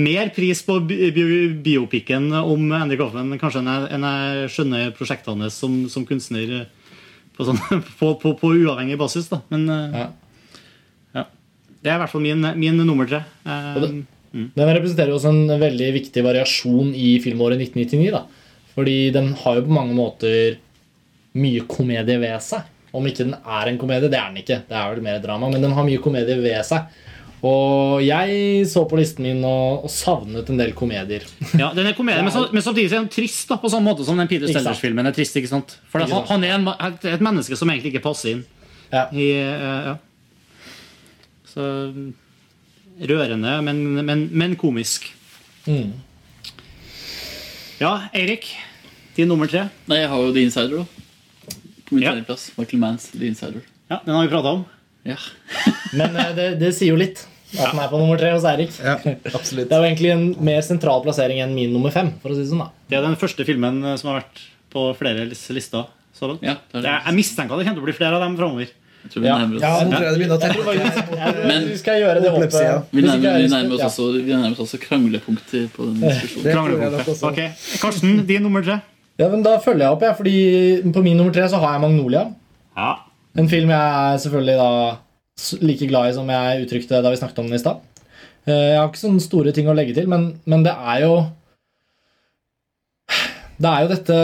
mer 0.00 0.30
pris 0.32 0.62
på 0.64 0.78
bi- 0.88 1.10
bi- 1.12 1.50
biopikken 1.66 2.30
om 2.38 2.70
Andy 2.72 2.96
Coffman 2.96 3.34
kanskje 3.38 3.60
enn 3.60 3.68
jeg, 3.68 3.90
enn 3.98 4.06
jeg 4.08 4.46
skjønner 4.54 4.94
prosjektene 4.96 5.50
som, 5.52 5.74
som 5.92 6.06
kunstner 6.08 6.54
eh, 6.62 6.64
på, 7.36 7.46
sånn, 7.48 7.60
på, 8.00 8.14
på, 8.20 8.34
på 8.40 8.52
uavhengig 8.54 8.98
basis. 9.00 9.30
Da. 9.32 9.40
Men 9.52 9.66
ja. 9.68 10.08
ja. 11.18 11.24
Det 11.84 11.92
er 11.92 11.98
i 11.98 12.02
hvert 12.02 12.12
fall 12.12 12.24
min, 12.24 12.44
min 12.60 12.82
nummer 12.82 13.08
tre. 13.10 13.24
Um, 13.44 14.04
mm. 14.32 14.46
Den 14.56 14.70
representerer 14.70 15.12
jo 15.12 15.18
også 15.18 15.32
en 15.34 15.60
veldig 15.60 15.90
viktig 15.98 16.24
variasjon 16.24 16.94
i 16.96 17.16
filmåret 17.24 17.60
1999. 17.60 18.12
da 18.14 18.24
Fordi 18.76 18.98
den 19.14 19.34
har 19.42 19.58
jo 19.58 19.66
på 19.66 19.76
mange 19.76 19.96
måter 19.98 20.56
mye 21.38 21.66
komedie 21.68 22.20
ved 22.22 22.38
seg. 22.44 22.70
Om 22.94 23.08
ikke 23.10 23.26
den 23.26 23.34
er 23.34 23.68
en 23.68 23.80
komedie, 23.80 24.10
det 24.10 24.18
er 24.20 24.30
den 24.30 24.42
ikke. 24.44 24.60
Det 24.68 24.76
er 24.78 24.92
vel 24.92 25.02
mer 25.02 25.18
drama, 25.22 25.50
Men 25.50 25.66
den 25.66 25.74
har 25.74 25.86
mye 25.86 26.02
komedie 26.02 26.38
ved 26.38 26.60
seg. 26.66 26.86
Og 27.44 28.00
jeg 28.00 28.64
så 28.70 28.86
på 28.88 28.96
listen 28.96 29.26
min 29.26 29.42
og, 29.44 29.84
og 29.84 29.92
savnet 29.92 30.48
en 30.48 30.60
del 30.60 30.72
komedier. 30.76 31.26
Ja, 31.60 31.72
den 31.76 31.90
er 31.90 31.96
komedie, 31.96 32.22
men, 32.24 32.32
så, 32.32 32.46
men 32.54 32.64
samtidig 32.64 32.88
er 32.88 33.02
den 33.02 33.10
trist 33.12 33.50
da, 33.50 33.58
på 33.60 33.68
samme 33.72 33.90
måte 33.90 34.06
som 34.06 34.16
den 34.20 34.30
Peter. 34.30 34.48
Sellers-filmen 34.48 35.10
er 35.10 35.16
trist. 35.16 35.36
ikke 35.36 35.50
sant? 35.50 35.76
For 35.92 36.00
det, 36.00 36.08
han, 36.30 36.46
er 36.46 36.56
en, 36.56 36.70
et, 36.94 37.24
menneske 37.24 37.58
som 37.60 37.72
egentlig 37.72 37.92
ikke 37.92 38.06
passer 38.06 38.32
inn. 38.32 38.44
I, 38.94 39.28
eh, 39.42 39.90
ja. 39.90 39.94
Så 41.50 41.66
rørende, 43.10 43.58
men, 43.66 43.82
men, 44.06 44.24
men 44.32 44.56
komisk. 44.56 45.10
Mm. 45.66 45.92
Ja, 47.82 48.06
Eirik. 48.14 48.48
Din 49.14 49.28
nummer 49.30 49.50
tre. 49.50 49.66
Nei, 49.90 50.00
jeg 50.00 50.10
har 50.10 50.24
jo 50.24 50.32
The 50.32 50.46
Insider, 50.48 50.80
da. 50.80 51.58
På 51.84 51.98
min 51.98 52.06
tredjeplass. 52.06 52.48
Michael 52.56 52.80
Manns 52.82 53.10
The 53.12 53.28
Insider. 53.28 53.60
Ja, 53.90 54.00
Den 54.06 54.14
har 54.14 54.24
vi 54.24 54.32
prata 54.32 54.56
om. 54.56 54.64
Ja. 55.04 55.20
Men 55.92 56.16
eh, 56.16 56.32
det, 56.34 56.48
det 56.62 56.72
sier 56.74 56.94
jo 56.94 56.98
litt 56.98 57.26
at 57.58 57.72
den 57.72 57.80
er 57.84 57.90
på 57.92 58.00
nummer 58.00 58.20
tre 58.20 58.32
hos 58.34 58.44
Eirik. 58.48 58.72
absolutt. 59.30 59.68
Det 59.70 59.76
er 59.76 59.82
jo 59.82 59.88
egentlig 59.90 60.12
en 60.14 60.24
mer 60.50 60.60
sentral 60.66 61.02
plassering 61.04 61.40
enn 61.44 61.54
min 61.56 61.72
nummer 61.74 61.94
fem. 61.94 62.12
For 62.22 62.32
å 62.32 62.36
si 62.38 62.44
det 62.44 62.50
sånn 62.52 62.64
da 62.64 62.70
Det 62.90 62.98
er 62.98 63.06
den 63.06 63.18
første 63.20 63.46
filmen 63.48 63.82
eh, 63.84 63.96
som 64.00 64.12
har 64.12 64.22
vært 64.22 64.42
på 64.74 64.88
flere 64.98 65.26
lister. 65.30 65.86
Så 66.14 66.28
langt. 66.30 66.42
Ja, 66.46 66.56
det 66.70 66.78
er 66.78 66.82
det. 66.82 66.90
Jeg, 66.90 67.02
jeg 67.08 67.14
mistenker 67.18 67.54
at 67.54 67.60
det 67.60 67.66
kommer 67.66 67.78
til 67.80 67.84
å 67.84 67.90
bli 67.90 67.96
flere 67.98 68.18
av 68.18 68.22
dem 68.22 68.36
framover. 68.38 68.72
Jeg 69.04 69.12
tror 69.12 69.22
vi 69.24 69.28
nærmer 69.28 69.56
oss. 69.58 69.64
Ja, 69.64 69.72
nå 69.84 69.90
tror 69.92 70.04
jeg 70.06 70.12
det 70.14 70.20
begynner 70.20 70.36
å 70.36 70.42
tenke 70.44 71.48
Men- 71.48 71.66
vi 71.68 71.76
skal 71.76 71.98
gjøre 72.00 72.20
det 72.24 72.30
hoppet. 72.32 72.54
Vi 72.94 73.02
nærmer, 73.04 73.38
vi 73.42 73.48
nærmer 73.52 73.74
oss 73.76 73.84
også, 73.90 74.06
vi 74.16 74.32
nærmer 74.32 74.54
oss 74.54 74.62
også 74.64 74.80
kranglepunkter 74.80 75.66
på 75.74 75.88
den 75.90 76.00
diskusjonen. 76.00 77.02
Også. 77.02 77.32
Karsten, 77.82 78.14
din 78.26 78.42
nummer 78.46 78.64
tre. 78.64 78.78
Ja, 79.20 79.28
men 79.28 79.42
Da 79.44 79.58
følger 79.62 79.84
jeg 79.84 79.92
opp, 79.94 80.00
jeg, 80.02 80.16
fordi 80.16 80.92
på 80.94 81.02
min 81.04 81.16
nummer 81.20 81.34
tre 81.34 81.44
så 81.52 81.60
har 81.60 81.76
jeg 81.76 81.84
Magnolia. 81.84 82.24
Ja. 82.76 82.94
En 83.36 83.48
film 83.50 83.68
jeg 83.74 84.20
selvfølgelig 84.24 84.56
da 84.56 84.70
like 85.60 85.86
glad 85.90 86.10
i 86.10 86.14
som 86.16 86.28
jeg 86.30 86.64
uttrykte 86.66 87.00
da 87.02 87.10
vi 87.12 87.18
snakket 87.20 87.40
om 87.42 87.48
den 87.50 87.58
i 87.58 87.62
stad. 87.62 87.80
Eh, 88.46 88.74
Jeg 88.74 88.78
har 88.78 88.90
ikke 88.90 89.02
sånne 89.06 89.22
store 89.24 89.52
ting 89.56 89.68
å 89.70 89.74
legge 89.76 89.94
til, 89.96 90.06
men, 90.10 90.34
men 90.46 90.62
det 90.66 90.74
er 90.74 91.00
jo 91.06 91.14
Det 93.54 93.70
er 93.70 93.84
jo 93.84 93.88
dette 93.92 94.18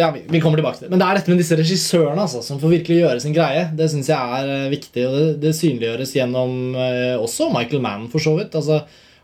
Ja, 0.00 0.08
vi, 0.16 0.40
kommer 0.40 0.56
tilbake 0.60 0.78
til 0.80 0.86
det. 0.88 0.90
Men 0.94 1.02
det 1.02 1.06
er 1.08 1.18
dette 1.20 1.32
med 1.32 1.40
disse 1.42 1.56
regissørene 1.60 2.24
altså, 2.24 2.40
som 2.44 2.60
får 2.60 2.72
virkelig 2.78 3.00
gjøre 3.02 3.20
sin 3.24 3.34
greie. 3.36 3.66
Det 3.76 3.88
syns 3.92 4.08
jeg 4.12 4.38
er 4.40 4.52
eh, 4.56 4.68
viktig, 4.72 5.06
og 5.08 5.16
det, 5.18 5.24
det 5.44 5.54
synliggjøres 5.58 6.14
gjennom 6.16 6.54
eh, 6.76 7.16
også 7.20 7.50
Michael 7.52 7.82
Mann, 7.84 8.06
for 8.12 8.24
så 8.24 8.32
vidt. 8.38 8.56
Altså, 8.58 8.80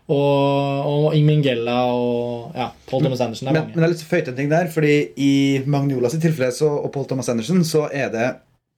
og, 0.09 0.85
og 0.89 1.15
Ingmingella 1.17 1.79
og 1.93 2.55
ja, 2.57 2.71
Paul 2.89 3.03
Thomas 3.05 3.21
Anderson. 3.21 3.49
Det 3.49 3.53
er 3.53 3.59
Men, 3.59 3.73
men 3.75 3.83
mange. 3.83 3.91
lyst 3.93 4.01
til 4.05 4.09
å 4.09 4.13
føye 4.15 4.23
til 4.25 4.33
en 4.33 4.39
ting 4.39 4.53
der, 4.53 4.69
fordi 4.73 4.93
i 5.21 5.33
Magnolias 5.69 6.15
tilfelle 6.17 6.53
så, 6.55 6.69
og 6.81 6.89
Paul 6.93 7.05
Thomas 7.09 7.29
Anderson 7.29 7.61
så 7.67 7.83
er 7.93 8.09
det 8.13 8.29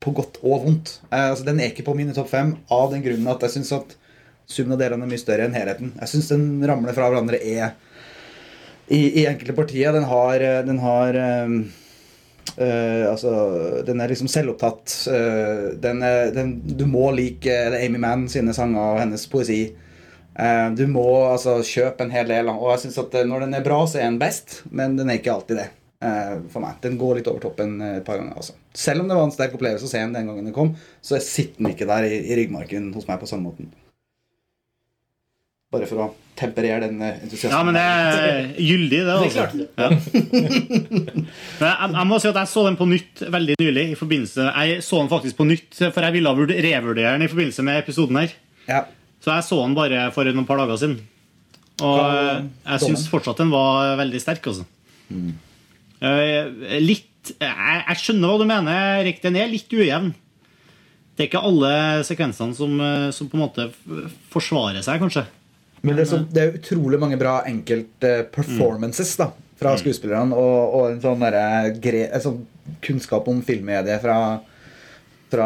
på 0.01 0.13
godt 0.17 0.39
og 0.41 0.65
vondt. 0.65 0.95
Eh, 1.11 1.29
altså, 1.29 1.45
den 1.47 1.61
er 1.61 1.71
ikke 1.71 1.85
på 1.87 1.95
mine 1.97 2.15
topp 2.17 2.31
fem 2.33 2.55
av 2.73 2.89
den 2.93 3.03
grunnen 3.05 3.29
at 3.31 3.45
jeg 3.45 3.57
syns 3.57 3.73
at 3.77 3.97
summen 4.51 4.75
av 4.75 4.81
delene 4.81 5.05
er 5.05 5.11
mye 5.13 5.21
større 5.21 5.45
enn 5.47 5.55
helheten. 5.55 5.93
Jeg 6.01 6.11
syns 6.11 6.31
den 6.33 6.47
ramler 6.67 6.95
fra 6.97 7.11
hverandre 7.11 7.39
er 7.39 7.75
i, 8.91 9.21
i 9.21 9.27
enkelte 9.29 9.55
partier. 9.55 9.93
Den 9.95 10.07
har, 10.09 10.41
eh, 10.43 10.63
den 10.67 10.81
har 10.83 11.19
um, 11.45 11.59
uh, 12.57 13.05
altså, 13.11 13.31
den 13.87 14.01
er 14.01 14.11
liksom 14.11 14.27
selvopptatt. 14.31 14.97
Uh, 15.07 15.77
den 15.79 16.01
er, 16.03 16.33
den, 16.35 16.57
du 16.65 16.83
må 16.89 17.11
like 17.15 17.55
Amy 17.77 18.01
Mann 18.01 18.27
sine 18.31 18.55
sanger 18.57 18.81
og 18.81 18.99
hennes 19.03 19.27
poesi. 19.31 19.61
Uh, 20.35 20.73
du 20.75 20.83
må 20.91 21.05
altså 21.29 21.59
kjøpe 21.63 22.03
en 22.03 22.11
hel 22.11 22.27
del. 22.33 22.51
Og 22.51 22.73
jeg 22.73 22.87
synes 22.87 22.99
at 23.05 23.21
når 23.29 23.45
den 23.45 23.55
er 23.55 23.69
bra, 23.69 23.79
så 23.87 24.01
er 24.01 24.09
den 24.09 24.19
best, 24.19 24.63
men 24.73 24.97
den 24.99 25.13
er 25.13 25.21
ikke 25.21 25.37
alltid 25.37 25.61
det. 25.61 25.69
Eh, 26.01 26.37
for 26.53 26.63
meg. 26.65 26.79
Den 26.83 26.97
går 27.01 27.19
litt 27.19 27.27
over 27.31 27.43
toppen 27.43 27.77
eh, 27.81 27.97
et 27.99 28.05
par 28.07 28.17
ganger. 28.21 28.35
Altså. 28.41 28.53
Selv 28.77 29.03
om 29.03 29.07
det 29.11 29.17
var 29.19 29.27
en 29.29 29.35
sterk 29.35 29.53
opplevelse 29.57 29.87
å 29.87 29.91
se 29.91 30.01
den 30.03 30.13
den 30.17 30.27
gangen 30.31 30.47
den 30.49 30.55
kom, 30.55 30.73
så 31.03 31.19
sitter 31.21 31.61
den 31.61 31.71
ikke 31.75 31.87
der 31.89 32.09
i, 32.09 32.17
i 32.31 32.37
ryggmargen 32.41 32.91
hos 32.95 33.07
meg 33.09 33.21
på 33.23 33.29
samme 33.29 33.49
måten. 33.51 33.71
Bare 35.71 35.87
for 35.87 36.03
å 36.03 36.05
temperere 36.35 36.81
den 36.89 36.97
eh, 37.05 37.21
entusiasmen. 37.23 37.53
Ja, 37.55 37.61
men 37.63 37.77
det 37.77 37.83
er 37.87 38.49
gyldig, 38.59 38.97
det. 39.07 39.13
altså. 39.15 39.45
Ja. 39.79 39.87
Jeg, 41.61 41.91
jeg 41.95 42.07
må 42.09 42.17
si 42.19 42.27
at 42.31 42.39
jeg 42.41 42.49
så 42.51 42.63
den 42.67 42.77
på 42.79 42.87
nytt 42.89 43.21
veldig 43.31 43.55
nylig. 43.61 43.85
i 43.93 43.99
forbindelse 43.99 44.47
Jeg 44.49 44.81
så 44.83 44.99
den 44.99 45.11
faktisk 45.11 45.37
på 45.37 45.45
nytt, 45.47 45.77
for 45.79 46.03
jeg 46.07 46.15
ville 46.17 46.33
vurd- 46.41 46.55
revurdere 46.65 47.13
den 47.15 47.23
i 47.23 47.29
forbindelse 47.31 47.63
med 47.67 47.79
episoden 47.83 48.19
her. 48.19 48.33
Ja. 48.67 48.81
Så 49.21 49.31
jeg 49.35 49.45
så 49.47 49.61
den 49.63 49.77
bare 49.77 50.07
for 50.15 50.27
noen 50.27 50.47
par 50.49 50.59
dager 50.59 50.79
siden. 50.81 50.97
Og 51.81 52.01
jeg 52.67 52.83
syns 52.83 53.07
fortsatt 53.09 53.39
den 53.41 53.53
var 53.53 53.95
veldig 54.01 54.19
sterk, 54.21 54.51
altså. 54.51 54.65
Eh, 55.13 55.31
Litt 56.01 57.07
jeg, 57.37 57.81
jeg 57.85 57.99
skjønner 58.01 58.31
hva 58.31 58.39
du 58.41 58.47
mener, 58.49 58.79
Erik. 59.03 59.19
Den 59.21 59.35
er 59.37 59.51
litt 59.51 59.69
ujevn. 59.69 60.11
Det 61.13 61.25
er 61.25 61.27
ikke 61.29 61.43
alle 61.45 61.71
sekvensene 62.07 62.55
som, 62.57 62.73
eh, 62.81 63.09
som 63.13 63.27
på 63.29 63.37
en 63.37 63.43
måte 63.43 63.67
forsvarer 64.33 64.81
seg, 64.85 65.01
kanskje. 65.03 65.25
Men 65.81 65.97
det 65.97 66.05
er, 66.05 66.09
så, 66.09 66.19
det 66.29 66.41
er 66.41 66.57
utrolig 66.57 66.97
mange 67.01 67.17
bra 67.21 67.39
enkeltperformances 67.49 69.15
da, 69.21 69.31
fra 69.61 69.75
skuespillerne. 69.81 70.33
Og, 70.37 70.75
og 70.77 70.87
en 70.95 71.01
sånn 71.03 71.21
der, 71.25 71.71
gre- 71.81 72.09
sånn 72.21 72.41
kunnskap 72.85 73.27
om 73.29 73.41
filmmediet 73.45 74.01
fra 74.03 74.17
fra, 75.31 75.45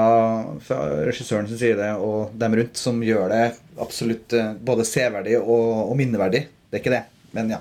fra 0.65 0.77
regissøren 1.05 1.45
sin 1.45 1.59
side 1.61 1.91
og 2.01 2.31
dem 2.41 2.55
rundt 2.57 2.79
som 2.81 3.03
gjør 3.05 3.27
det 3.29 3.43
absolutt 3.83 4.33
eh, 4.33 4.55
både 4.65 4.81
severdig 4.87 5.35
og, 5.37 5.91
og 5.91 5.93
minneverdig. 5.99 6.39
Det 6.71 6.79
er 6.79 6.81
ikke 6.81 6.93
det, 6.95 7.03
men 7.37 7.51
ja. 7.53 7.59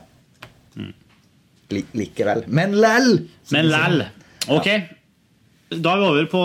Li, 1.75 1.85
likevel. 1.99 2.45
Men 2.49 2.77
læll! 2.81 3.16
Men 3.55 3.70
læll. 3.72 4.05
Ok. 4.53 4.68
Da 5.75 5.91
er 5.95 5.99
vi 5.99 6.07
over 6.07 6.27
på 6.31 6.41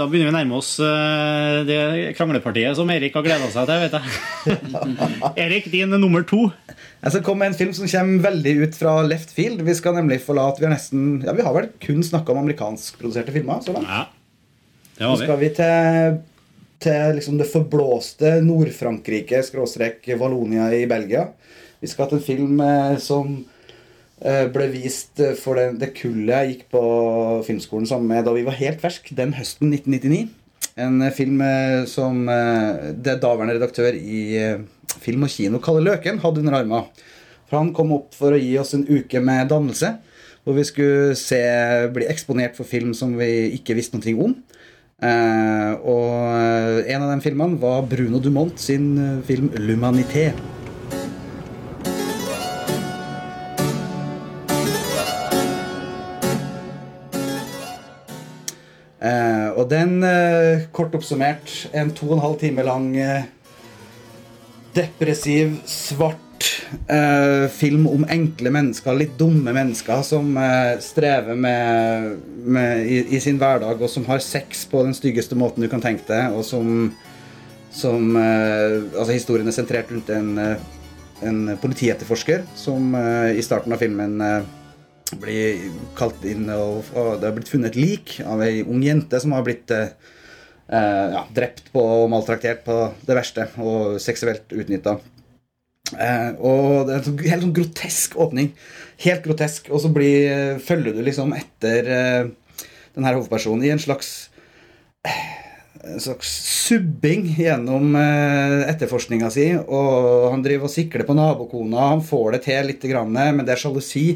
Da 0.00 0.06
begynner 0.08 0.26
vi 0.26 0.32
å 0.32 0.34
nærme 0.34 0.56
oss 0.58 0.70
eh, 0.82 1.58
det 1.68 1.76
kranglepartiet 2.18 2.74
som 2.74 2.88
Erik 2.90 3.14
har 3.14 3.22
gleda 3.22 3.46
seg 3.52 3.68
til. 3.68 3.84
vet 3.84 3.94
jeg 3.94 5.36
Erik, 5.44 5.68
din 5.70 5.92
nummer 6.00 6.24
to. 6.26 6.48
Jeg 7.04 7.12
skal 7.14 7.22
komme 7.26 7.44
med 7.44 7.52
en 7.52 7.58
film 7.58 7.74
som 7.76 7.86
kommer 7.92 8.24
veldig 8.30 8.54
ut 8.64 8.78
fra 8.80 8.96
left 9.06 9.30
field. 9.36 9.62
Vi 9.66 9.76
skal 9.78 9.94
nemlig 10.00 10.18
forlate 10.24 10.62
Vi 10.62 10.66
har 10.66 10.74
nesten 10.74 11.20
Ja, 11.26 11.36
vi 11.36 11.44
har 11.46 11.54
vel 11.54 11.68
kun 11.84 12.02
snakka 12.02 12.34
om 12.34 12.40
amerikanskproduserte 12.42 13.34
filmer 13.36 13.62
så 13.62 13.76
langt. 13.76 13.86
Ja, 13.92 14.06
det 14.96 15.04
har 15.06 15.12
Så 15.12 15.22
har 15.22 15.24
skal 15.28 15.38
vi. 15.38 15.48
vi 15.50 15.54
til, 15.60 16.18
til 16.88 17.16
liksom 17.20 17.38
det 17.38 17.50
forblåste 17.52 18.38
Nord-Frankrike, 18.48 19.44
skråstrek 19.46 20.08
Valonia 20.18 20.72
i 20.74 20.86
Belgia. 20.90 21.28
Vi 21.84 21.92
skal 21.92 22.08
til 22.10 22.18
en 22.18 22.26
film 22.32 22.60
eh, 22.64 22.96
som 22.98 23.36
eh, 23.36 23.53
ble 24.24 24.70
vist 24.72 25.20
eh, 25.20 25.34
for 25.36 25.60
det, 25.60 25.80
det 25.82 25.92
kullet 25.98 26.32
jeg 26.32 26.52
gikk 26.52 26.64
på 26.72 26.84
filmskolen 27.44 27.88
sammen 27.88 28.08
med 28.08 28.24
da 28.24 28.32
vi 28.36 28.46
var 28.46 28.56
helt 28.56 28.80
fersk, 28.80 29.10
den 29.16 29.34
høsten 29.36 29.72
1999. 29.72 30.30
En 30.80 31.02
eh, 31.02 31.12
film 31.14 31.42
eh, 31.44 31.84
som 31.90 32.24
eh, 32.28 32.94
det 32.96 33.18
daværende 33.22 33.58
redaktør 33.58 33.94
i 33.94 34.22
eh, 34.40 34.64
Film 35.04 35.26
og 35.26 35.32
Kino, 35.32 35.60
Kalle 35.62 35.84
Løken, 35.84 36.20
hadde 36.22 36.40
under 36.42 36.58
arma. 36.60 36.84
For 37.50 37.60
han 37.60 37.72
kom 37.76 37.92
opp 37.96 38.14
for 38.16 38.34
å 38.34 38.40
gi 38.40 38.54
oss 38.60 38.74
en 38.76 38.86
uke 38.88 39.20
med 39.22 39.50
dannelse. 39.52 39.94
Hvor 40.44 40.56
vi 40.58 40.64
skulle 40.68 41.14
se, 41.16 41.40
bli 41.94 42.08
eksponert 42.10 42.56
for 42.56 42.68
film 42.68 42.92
som 42.96 43.14
vi 43.18 43.56
ikke 43.56 43.76
visste 43.78 44.00
noe 44.00 44.16
om. 44.26 44.34
Eh, 45.04 45.70
og 45.84 46.10
eh, 46.38 46.92
en 46.94 47.04
av 47.04 47.10
de 47.12 47.24
filmene 47.24 47.58
var 47.60 47.84
Bruno 47.90 48.20
Dumont 48.22 48.60
sin 48.60 48.92
eh, 48.96 49.22
film 49.26 49.50
'L'Humanité'. 49.50 50.63
Og 59.64 59.70
den, 59.70 60.02
eh, 60.04 60.66
kort 60.72 60.94
oppsummert, 60.94 61.70
en 61.72 61.92
to 61.96 62.10
og 62.10 62.18
en 62.18 62.24
halv 62.26 62.36
time 62.40 62.64
lang 62.66 62.90
eh, 63.00 63.24
depressiv, 64.76 65.56
svart 65.64 66.50
eh, 66.90 67.46
film 67.48 67.86
om 67.88 68.04
enkle 68.10 68.52
mennesker, 68.52 68.98
litt 68.98 69.14
dumme 69.16 69.54
mennesker, 69.56 70.02
som 70.04 70.36
strever 70.84 71.38
med, 71.38 72.18
med 72.44 72.84
i, 72.84 73.00
i 73.16 73.20
sin 73.20 73.38
hverdag, 73.40 73.80
og 73.80 73.90
som 73.90 74.04
har 74.10 74.20
sex 74.20 74.66
på 74.68 74.84
den 74.84 74.96
styggeste 74.96 75.38
måten 75.38 75.64
du 75.64 75.70
kan 75.72 75.84
tenke 75.84 76.04
deg, 76.10 76.34
og 76.34 76.44
som, 76.44 76.90
som 77.72 78.16
Altså, 78.18 79.12
historien 79.14 79.48
er 79.48 79.56
sentrert 79.56 79.88
rundt 79.90 80.10
en, 80.12 80.36
en 81.24 81.40
politietterforsker 81.62 82.44
som 82.58 82.92
i 83.32 83.42
starten 83.42 83.72
av 83.74 83.80
filmen 83.80 84.20
blir 85.20 85.62
kalt 85.98 86.24
inn, 86.28 86.48
og, 86.52 86.90
og 86.96 87.16
det 87.20 87.28
har 87.28 87.36
blitt 87.36 87.52
funnet 87.52 87.78
lik 87.78 88.18
av 88.24 88.42
ei 88.44 88.62
ung 88.62 88.82
jente 88.84 89.20
som 89.22 89.34
har 89.36 89.44
blitt 89.46 89.72
eh, 89.74 89.94
eh, 90.68 91.06
ja, 91.16 91.24
drept 91.34 91.70
på 91.74 91.82
og 91.82 92.10
maltraktert 92.12 92.64
på 92.66 92.78
det 93.06 93.18
verste 93.18 93.48
og 93.62 93.98
seksuelt 94.02 94.54
utnytta. 94.54 94.98
Eh, 95.92 96.30
og 96.40 96.86
det 96.88 96.94
er 96.94 96.98
en 96.98 97.06
sånn, 97.08 97.24
helt 97.26 97.46
sånn 97.46 97.56
grotesk 97.58 98.16
åpning. 98.20 98.52
Helt 99.04 99.26
grotesk. 99.26 99.68
Og 99.72 99.82
så 99.84 99.90
blir, 99.92 100.60
følger 100.64 100.96
du 100.96 101.02
liksom 101.04 101.34
etter 101.36 101.90
eh, 101.98 102.22
den 102.94 103.08
hovedpersonen 103.10 103.66
i 103.66 103.74
en 103.74 103.82
slags 103.82 104.14
en 105.84 106.00
slags 106.00 106.30
subbing 106.64 107.26
gjennom 107.36 107.94
eh, 107.98 108.62
etterforskninga 108.70 109.30
si. 109.32 109.50
Og 109.60 110.30
han 110.32 110.44
driver 110.44 110.68
og 110.68 110.72
sikler 110.72 111.06
på 111.06 111.16
nabokona. 111.16 111.90
Han 111.92 112.04
får 112.04 112.36
det 112.36 112.42
til 112.48 112.70
litt, 112.70 112.88
men 113.04 113.44
det 113.44 113.56
er 113.56 113.60
sjalusi. 113.60 114.06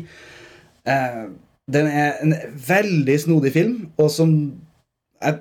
Eh, 0.89 1.22
den 1.68 1.89
er 1.93 2.18
en 2.24 2.34
veldig 2.68 3.18
snodig 3.26 3.53
film, 3.55 3.78
og 4.01 4.11
som 4.12 4.34
jeg 5.20 5.41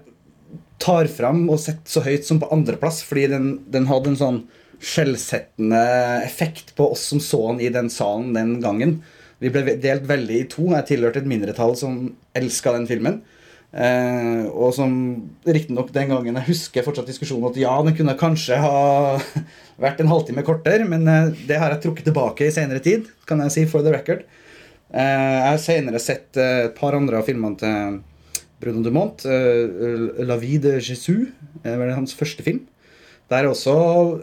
tar 0.84 1.10
fram 1.10 1.46
og 1.50 1.62
setter 1.62 1.90
så 1.90 2.04
høyt 2.06 2.28
som 2.28 2.42
på 2.42 2.50
andreplass, 2.54 3.02
fordi 3.08 3.28
den, 3.32 3.52
den 3.72 3.88
hadde 3.90 4.14
en 4.14 4.20
sånn 4.20 4.42
skjellsettende 4.78 5.80
effekt 6.26 6.76
på 6.78 6.92
oss 6.94 7.08
som 7.10 7.22
så 7.24 7.40
den 7.48 7.64
i 7.66 7.72
den 7.74 7.90
salen 7.90 8.36
den 8.36 8.58
gangen. 8.62 9.00
Vi 9.42 9.50
ble 9.54 9.78
delt 9.82 10.06
veldig 10.10 10.38
i 10.38 10.46
to. 10.50 10.68
Jeg 10.74 10.88
tilhørte 10.92 11.22
et 11.22 11.30
mindretall 11.30 11.76
som 11.78 11.98
elska 12.38 12.74
den 12.76 12.88
filmen. 12.90 13.20
Eh, 13.68 14.46
og 14.48 14.72
som 14.74 14.92
riktignok 15.44 15.90
den 15.92 16.08
gangen 16.08 16.38
Jeg 16.40 16.48
husker 16.48 16.86
fortsatt 16.86 17.10
diskusjonen 17.10 17.50
at 17.50 17.58
ja, 17.60 17.74
den 17.84 17.98
kunne 17.98 18.16
kanskje 18.18 18.56
ha 18.64 19.20
vært 19.84 20.00
en 20.02 20.10
halvtime 20.10 20.46
kortere, 20.48 20.88
men 20.88 21.04
eh, 21.12 21.34
det 21.50 21.60
har 21.60 21.76
jeg 21.76 21.84
trukket 21.84 22.08
tilbake 22.08 22.48
i 22.48 22.54
senere 22.56 22.82
tid, 22.84 23.10
kan 23.28 23.44
jeg 23.44 23.54
si 23.54 23.66
for 23.70 23.86
the 23.86 23.94
record. 23.94 24.24
Eh, 24.98 25.04
jeg 25.04 25.52
har 25.52 25.60
senere 25.62 26.00
sett 26.02 26.38
eh, 26.42 26.64
et 26.68 26.78
par 26.78 26.96
andre 26.98 27.20
av 27.20 27.28
filmene 27.28 27.60
til 27.62 28.00
Bruno 28.62 28.82
Dumont. 28.86 29.28
eh, 29.30 30.24
La 30.26 30.40
vie 30.42 30.58
de 30.62 30.80
Jésus 30.80 31.30
er 31.64 31.78
vel 31.78 31.94
hans 31.94 32.16
første 32.18 32.46
film. 32.46 32.64
Det 33.28 33.36
er 33.36 33.50
også 33.50 33.76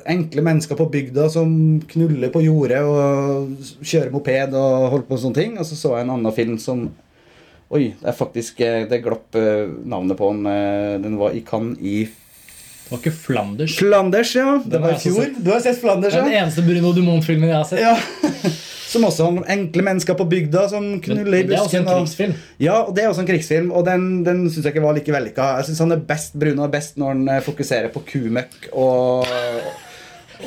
enkle 0.09 0.43
mennesker 0.43 0.79
på 0.81 0.89
bygda 0.91 1.29
som 1.31 1.53
knuller 1.91 2.33
på 2.33 2.41
jordet 2.43 2.81
og 2.89 3.53
kjører 3.85 4.11
moped 4.15 4.57
og 4.57 4.89
holder 4.95 5.07
på 5.07 5.15
med 5.15 5.23
sånne 5.27 5.39
ting. 5.39 5.59
Og 5.61 5.69
så 5.69 5.79
så 5.79 5.93
jeg 5.95 6.07
en 6.07 6.15
annen 6.17 6.35
film 6.35 6.59
som 6.59 6.87
Oi, 7.75 7.89
det 7.99 8.07
er 8.07 8.15
faktisk 8.15 8.59
Det 8.91 9.01
glapp 9.03 9.35
navnet 9.35 10.19
på 10.19 10.29
den. 10.31 10.45
Den 11.03 11.17
var 11.19 11.35
i 11.35 11.41
Cannes 11.43 11.81
i 11.81 12.05
Det 12.85 12.91
var 12.93 12.99
ikke 13.01 13.15
Flanders. 13.17 13.75
Flanders, 13.81 14.35
ja. 14.37 14.59
Det 14.65 14.81
var 14.83 14.93
i 14.93 14.99
fjor. 15.01 15.31
Du 15.41 15.51
har 15.51 15.61
sett 15.65 15.79
Flanders, 15.81 16.15
er 16.15 16.27
den 16.29 16.37
eneste 16.37 16.63
Bruno 16.67 16.93
Dumont-filmen 16.93 17.49
jeg 17.49 17.57
har 17.57 17.65
sett. 17.65 17.81
Ja. 17.81 17.97
Som 18.95 19.03
også 19.09 19.25
om 19.27 19.39
enkle 19.51 19.83
mennesker 19.83 20.15
på 20.15 20.23
bygda 20.31 20.69
som 20.71 20.85
knuller 21.03 21.41
i 21.41 21.47
det 21.49 21.57
er 21.57 21.63
også 21.65 21.81
busken. 21.81 21.81
en 21.81 21.89
og- 21.89 22.05
krigsfilm. 22.05 22.35
Ja, 22.63 22.75
og 22.85 22.93
det 22.95 23.03
er 23.03 23.09
også 23.11 23.25
en 23.25 23.27
krigsfilm, 23.27 23.73
og 23.75 23.87
den, 23.89 24.05
den 24.23 24.45
syns 24.53 24.69
jeg 24.69 24.75
ikke 24.77 24.85
var 24.85 24.95
like 24.95 25.11
vellykka. 25.17 25.49
Jeg 25.59 25.65
synes 25.71 25.81
han 25.83 25.93
er 25.97 26.05
best, 26.13 26.37
Bruno 26.39 26.63
er 26.63 26.71
best 26.77 27.01
når 27.01 27.09
han 27.17 27.25
eh, 27.33 27.41
fokuserer 27.43 27.89
på 27.91 28.05
kumøkk 28.13 28.69
og, 28.71 29.27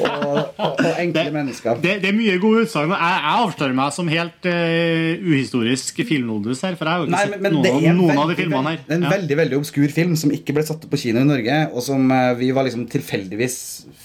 og, 0.04 0.38
og, 0.58 0.82
enkle 0.98 1.04
enkle 1.08 1.34
mennesker. 1.36 1.80
Det, 1.84 1.94
det 2.04 2.10
er 2.12 2.16
mye 2.18 2.36
gode 2.42 2.66
utsagn. 2.66 2.92
Jeg, 2.94 3.18
jeg 3.18 3.34
avslører 3.44 3.76
meg 3.78 3.94
som 3.96 4.10
helt 4.12 4.48
uh, 4.50 5.28
uhistorisk 5.32 6.02
filmnodus 6.08 6.62
her. 6.66 6.78
For 6.80 6.88
jeg 6.90 6.94
har 6.94 7.04
jo 7.04 7.08
ikke 7.08 7.16
Nei, 7.16 7.24
sett 7.26 7.34
men, 7.36 7.44
men 7.48 7.56
noen, 7.58 7.66
det 7.66 7.74
av- 7.74 7.98
noen 8.00 8.32
de 8.32 8.38
filmene 8.42 8.74
her. 8.74 8.82
Det 8.88 8.94
er 8.96 9.00
en 9.00 9.08
Ja. 9.08 9.14
veldig 9.16 9.38
veldig 9.42 9.60
obskur 9.62 9.94
film 9.96 10.16
som 10.20 10.34
ikke 10.36 10.56
ble 10.58 10.66
satt 10.68 10.84
opp 10.88 10.92
på 10.94 11.00
kino 11.02 11.22
i 11.24 11.28
Norge, 11.30 11.60
og 11.74 11.86
som 11.86 12.12
uh, 12.12 12.34
vi 12.40 12.52
var 12.56 12.68
liksom 12.68 12.88
tilfeldigvis 12.92 13.58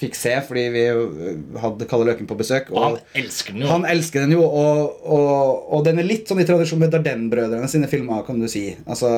fikk 0.03 0.17
se 0.19 0.35
fordi 0.47 0.65
vi 0.75 0.85
eh, 0.91 1.33
hadde 1.63 1.87
Kalle 1.91 2.07
Løken 2.11 2.29
på 2.31 2.37
besøk. 2.39 2.71
Og 2.75 2.83
han 2.83 2.97
elsker 3.23 3.55
den 3.55 3.65
jo. 3.65 3.71
Han 3.73 3.85
elsker 3.89 4.25
den 4.27 4.35
jo, 4.37 4.43
og, 4.47 5.03
og, 5.07 5.67
og 5.79 5.85
den 5.87 6.01
er 6.03 6.09
litt 6.09 6.31
sånn 6.31 6.43
i 6.43 6.47
tradisjon 6.49 6.81
med 6.83 6.93
Darden-brødrene 6.95 7.69
sine 7.71 7.91
filmer, 7.91 8.25
kan 8.27 8.41
du 8.43 8.49
si. 8.51 8.69
Altså, 8.87 9.11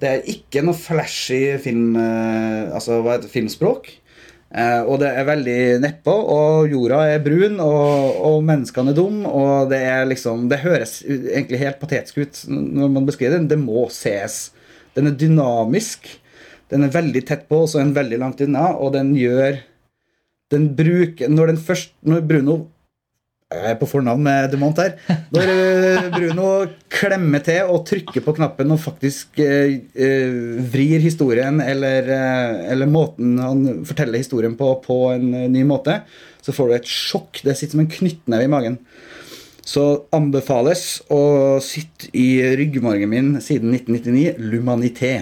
det 0.00 0.08
er 0.08 0.28
ikke 0.32 0.62
noe 0.64 0.76
flashy 0.78 1.58
film, 1.60 1.92
altså, 1.98 3.00
hva 3.04 3.16
heter 3.18 3.26
det, 3.28 3.34
filmspråk. 3.34 3.90
Eh, 4.50 4.80
og 4.82 4.98
det 4.98 5.12
er 5.14 5.28
veldig 5.28 5.58
nedpå, 5.84 6.12
og 6.34 6.72
jorda 6.72 7.04
er 7.12 7.22
brun, 7.22 7.60
og, 7.62 8.16
og 8.26 8.40
menneskene 8.48 8.90
er 8.90 8.98
dum, 8.98 9.20
og 9.28 9.70
det 9.70 9.78
er 9.86 10.08
liksom 10.10 10.48
Det 10.50 10.58
høres 10.64 10.96
egentlig 11.06 11.60
helt 11.60 11.78
patetisk 11.78 12.18
ut 12.18 12.40
når 12.50 12.90
man 12.96 13.06
beskriver 13.06 13.38
den. 13.38 13.50
Det 13.50 13.60
må 13.60 13.86
ses. 13.94 14.48
Den 14.98 15.12
er 15.12 15.14
dynamisk. 15.18 16.08
Den 16.70 16.86
er 16.86 16.94
veldig 16.94 17.22
tett 17.26 17.46
på, 17.50 17.62
og 17.62 17.70
så 17.70 17.78
er 17.78 17.86
den 17.86 17.96
veldig 17.98 18.18
langt 18.22 18.42
unna, 18.42 18.72
og 18.74 18.94
den 18.94 19.14
gjør 19.18 19.62
Den 20.50 20.68
bruker 20.74 21.30
Når 21.30 21.50
den 21.50 21.58
først 21.62 21.92
Når 22.06 22.22
Bruno 22.26 22.54
jeg 23.50 23.72
er 23.72 23.78
på 23.80 23.88
fornavn 23.90 24.22
med 24.22 24.52
Dumont 24.52 24.78
her. 24.78 24.92
Når 25.34 25.48
eh, 25.50 26.04
Bruno 26.14 26.50
klemmer 26.92 27.42
til 27.42 27.66
og 27.66 27.82
trykker 27.88 28.22
på 28.22 28.34
knappen 28.36 28.70
og 28.70 28.78
faktisk 28.78 29.40
eh, 29.42 29.80
eh, 29.90 30.60
vrir 30.70 31.02
historien 31.02 31.58
eller, 31.64 32.06
eller 32.70 32.90
måten 32.90 33.40
han 33.42 33.64
forteller 33.88 34.22
historien 34.22 34.54
på, 34.58 34.68
på 34.84 35.00
en 35.16 35.32
ny 35.50 35.64
måte, 35.66 35.98
så 36.38 36.54
får 36.54 36.70
du 36.70 36.76
et 36.78 36.92
sjokk. 36.94 37.42
Det 37.42 37.56
sitter 37.58 37.74
som 37.74 37.82
en 37.82 37.90
knyttneve 37.90 38.46
i 38.46 38.52
magen. 38.54 38.78
Så 39.66 39.84
anbefales 40.14 41.00
å 41.10 41.58
sitte 41.62 42.06
i 42.14 42.54
ryggmargen 42.54 43.10
min 43.10 43.34
siden 43.42 43.74
1999. 43.74 44.38
L'Humanité. 44.46 45.12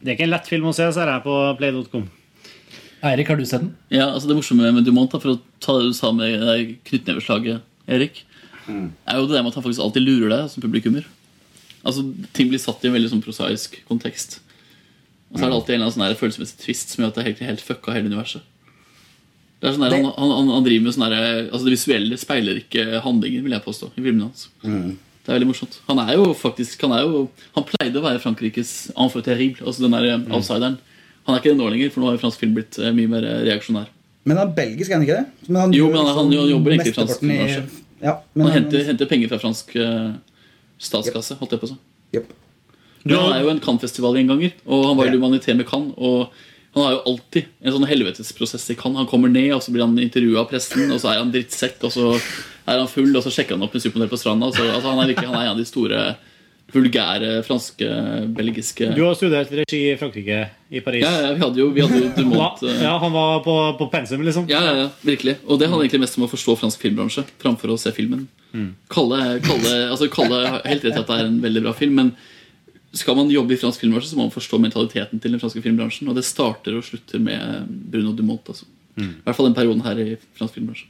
Det 0.00 0.12
er 0.12 0.18
ikke 0.18 0.28
en 0.28 0.34
lett 0.36 0.52
film 0.52 0.68
å 0.68 0.76
se, 0.76 0.84
ser 0.92 1.08
jeg 1.08 1.24
på 1.24 1.40
play.com. 1.56 2.06
Eirik, 3.08 3.32
har 3.32 3.40
du 3.40 3.46
sett 3.48 3.64
den? 3.64 3.72
Ja, 3.88 4.10
altså 4.10 4.28
Det 4.28 4.36
morsomme 4.36 4.68
med 4.76 4.84
Dumont, 4.84 5.16
for 5.16 5.32
å 5.32 5.40
ta 5.64 5.80
det 5.80 5.88
du 5.88 5.96
sa 5.96 6.12
med 6.12 6.76
knyttneveslaget, 6.84 7.64
Erik, 7.90 8.22
er 8.70 9.18
jo 9.18 9.26
det 9.26 9.34
der 9.34 9.42
med 9.42 9.50
at 9.50 9.58
han 9.58 9.64
faktisk 9.64 9.82
alltid 9.82 10.06
lurer 10.06 10.30
deg 10.34 10.52
som 10.52 10.62
publikummer. 10.62 11.08
Altså, 11.80 12.04
Ting 12.36 12.50
blir 12.52 12.60
satt 12.62 12.84
i 12.84 12.90
en 12.90 12.94
veldig 12.96 13.10
sånn 13.14 13.24
prosaisk 13.24 13.80
kontekst. 13.88 14.38
Og 15.30 15.38
så 15.38 15.46
er 15.46 15.50
det 15.50 15.56
alltid 15.56 15.74
en 15.74 15.80
eller 15.80 15.90
annen 15.90 16.14
sånn 16.14 16.20
følelsesmessig 16.20 16.62
tvist 16.64 16.92
som 16.92 17.02
gjør 17.02 17.12
at 17.12 17.18
det 17.18 17.22
er 17.22 17.28
helt, 17.30 17.44
helt 17.52 17.64
fucka 17.64 17.94
hele 17.94 18.10
universet. 18.10 18.46
Det 19.60 19.68
er 19.68 19.76
sånn 19.76 19.84
der, 19.84 19.94
han, 20.00 20.08
han, 20.16 20.50
han, 20.54 20.64
driver 20.64 20.86
med 20.86 20.94
sånn 20.96 21.04
der, 21.04 21.24
altså 21.50 21.66
Det 21.66 21.74
visuelle 21.74 22.16
speiler 22.18 22.60
ikke 22.62 23.02
handlingen, 23.04 23.44
vil 23.44 23.54
jeg 23.54 23.64
påstå, 23.66 23.90
i 23.92 24.00
filmene 24.00 24.30
hans. 24.30 24.46
Det 25.20 25.28
er 25.28 25.36
veldig 25.36 25.50
morsomt. 25.50 25.76
Han 25.86 26.00
er 26.00 26.14
jo 26.16 26.30
faktisk 26.34 26.80
Han, 26.86 26.94
er 26.96 27.04
jo, 27.04 27.26
han 27.54 27.66
pleide 27.68 28.00
å 28.00 28.04
være 28.06 28.22
Frankrikes 28.22 28.72
enfant 28.96 29.26
terrible, 29.28 29.66
altså 29.66 29.84
den 29.84 29.96
der 29.96 30.24
outsideren. 30.32 30.78
Han 31.28 31.36
er 31.36 31.42
ikke 31.42 31.52
det 31.52 31.60
nå 31.60 31.68
lenger, 31.70 31.92
for 31.92 32.02
nå 32.02 32.08
har 32.10 32.22
fransk 32.22 32.40
film 32.40 32.56
blitt 32.56 32.80
eh, 32.80 32.94
mye 32.96 33.10
mer 33.12 33.26
reaksjonær. 33.44 33.90
Men 34.24 34.40
han 34.40 34.48
er 34.48 34.56
belgisk, 34.56 34.90
er 34.90 34.98
han 34.98 35.04
ikke 35.04 35.18
det? 35.20 35.46
Men 35.48 35.60
han 35.60 35.74
Jo, 35.76 35.90
men 35.92 36.00
han, 36.00 36.08
han 36.08 36.32
han 36.32 36.50
jobber 36.50 36.74
egentlig 36.74 36.94
i 36.94 36.96
fransk 36.96 37.22
filmbransje. 37.22 37.79
Ja, 38.00 38.20
men 38.32 38.48
han 38.48 38.56
henter, 38.58 38.84
henter 38.86 39.08
penger 39.08 39.32
fra 39.32 39.40
fransk 39.42 39.74
eh, 39.76 40.12
statskasse, 40.80 41.36
holdt 41.40 41.56
jeg 41.56 41.62
på 41.62 41.68
å 41.68 41.72
si. 41.74 41.80
Han 43.08 43.32
er 43.32 43.42
jo 43.44 43.50
en 43.52 43.60
Cannes-festival-gjenganger, 43.64 44.54
og 44.68 44.86
han 44.90 44.98
var 44.98 45.08
i 45.08 45.16
Humanité 45.16 45.54
med 45.56 45.68
Cannes. 45.68 45.92
Og 45.96 46.32
han 46.76 46.84
har 46.84 46.94
jo 46.94 47.02
alltid 47.12 47.48
en 47.64 47.76
sånn 47.76 47.88
helvetesprosess 47.90 48.66
i 48.72 48.76
Cannes. 48.78 49.00
Han 49.02 49.08
kommer 49.10 49.32
ned, 49.32 49.52
og 49.56 49.62
så 49.64 49.72
blir 49.74 49.86
han 49.86 49.96
intervjua 50.00 50.44
av 50.44 50.50
pressen, 50.52 50.88
og 50.88 51.00
så 51.02 51.12
er 51.12 51.22
han 51.22 51.32
drittsekk, 51.34 51.80
og 51.88 51.94
så 51.94 52.10
er 52.14 52.78
han 52.78 52.90
full, 52.90 53.10
og 53.14 53.24
så 53.24 53.32
sjekker 53.34 53.56
han 53.56 53.64
opp 53.66 53.76
en 53.76 53.84
supermodell 53.84 54.12
på 54.12 54.20
stranda. 54.20 54.50
Så, 54.54 54.66
altså, 54.68 54.92
han, 54.92 55.00
er 55.02 55.12
virkelig, 55.12 55.30
han 55.32 55.40
er 55.40 55.48
en 55.48 55.54
av 55.54 55.60
de 55.60 55.68
store 55.68 56.02
vulgære 56.74 57.42
franske, 57.46 57.88
belgiske 58.36 58.90
Du 58.96 59.02
har 59.04 59.14
studert 59.18 59.52
regi 59.60 59.80
i 59.90 59.96
Frankrike, 60.00 60.40
i 60.70 60.82
Paris. 60.84 61.04
Ja, 61.04 61.12
ja, 61.26 61.30
vi 61.36 61.42
hadde 61.44 61.60
jo, 61.62 61.68
vi 61.74 61.84
hadde 61.84 62.00
jo 62.02 62.10
Dumont 62.16 62.62
eh, 62.66 62.82
Ja, 62.84 62.96
Han 63.02 63.14
var 63.14 63.40
på, 63.44 63.54
på 63.78 63.88
pensum, 63.92 64.22
liksom? 64.26 64.48
Ja, 64.50 64.62
ja, 64.64 64.74
ja, 64.84 64.88
virkelig. 65.06 65.36
Og 65.46 65.60
det 65.60 65.68
handler 65.70 65.86
egentlig 65.86 66.04
mest 66.06 66.18
om 66.20 66.26
å 66.26 66.30
forstå 66.30 66.58
fransk 66.62 66.82
filmbransje 66.84 67.24
framfor 67.42 67.74
å 67.74 67.78
se 67.80 67.92
filmen. 67.96 68.26
Mm. 68.52 68.74
Kalle, 68.90 69.22
Kalle, 69.46 69.74
altså 69.88 70.10
Kalle 70.12 70.42
helt 70.64 70.86
rett 70.86 71.00
at 71.00 71.08
det 71.10 71.18
er 71.18 71.30
en 71.30 71.40
veldig 71.42 71.64
bra 71.68 71.74
film, 71.76 71.98
men 72.00 72.14
skal 72.96 73.14
man 73.18 73.30
jobbe 73.30 73.54
i 73.54 73.60
fransk 73.60 73.82
filmbransje, 73.84 74.12
så 74.12 74.18
må 74.18 74.26
man 74.26 74.34
forstå 74.34 74.58
mentaliteten 74.62 75.22
til 75.22 75.34
den 75.34 75.42
franske 75.42 75.62
filmbransjen. 75.62 76.08
Og 76.10 76.16
det 76.18 76.26
starter 76.26 76.78
og 76.78 76.86
slutter 76.86 77.22
med 77.22 77.68
Bruno 77.90 78.14
Dumont. 78.16 78.50
Altså. 78.50 78.66
Mm. 78.96 79.12
I 79.20 79.28
hvert 79.28 79.38
fall 79.38 79.50
den 79.50 79.58
perioden 79.58 79.84
her 79.86 80.00
i 80.02 80.08
fransk 80.38 80.58
filmbransje. 80.58 80.88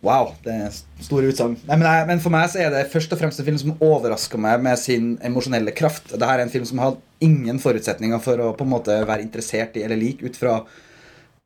Wow, 0.00 0.30
det 0.44 0.52
er 0.54 0.76
store 1.04 1.28
utsagn. 1.28 1.58
Men, 1.68 1.82
men 2.08 2.22
for 2.24 2.32
meg 2.32 2.46
så 2.48 2.62
er 2.62 2.70
det 2.72 2.86
først 2.92 3.12
og 3.12 3.20
fremst 3.20 3.42
en 3.42 3.46
film 3.46 3.58
som 3.60 3.74
overrasker 3.84 4.40
meg 4.40 4.62
med 4.64 4.78
sin 4.80 5.10
emosjonelle 5.26 5.74
kraft. 5.76 6.08
Dette 6.14 6.28
er 6.28 6.40
en 6.40 6.52
film 6.52 6.64
som 6.68 6.80
har 6.80 6.96
ingen 7.20 7.60
forutsetninger 7.60 8.22
for 8.24 8.40
å 8.40 8.54
på 8.56 8.64
en 8.64 8.72
måte 8.72 8.96
være 9.04 9.26
interessert 9.26 9.76
i 9.76 9.84
eller 9.84 10.00
lik 10.00 10.24
ut 10.24 10.38
fra 10.40 10.62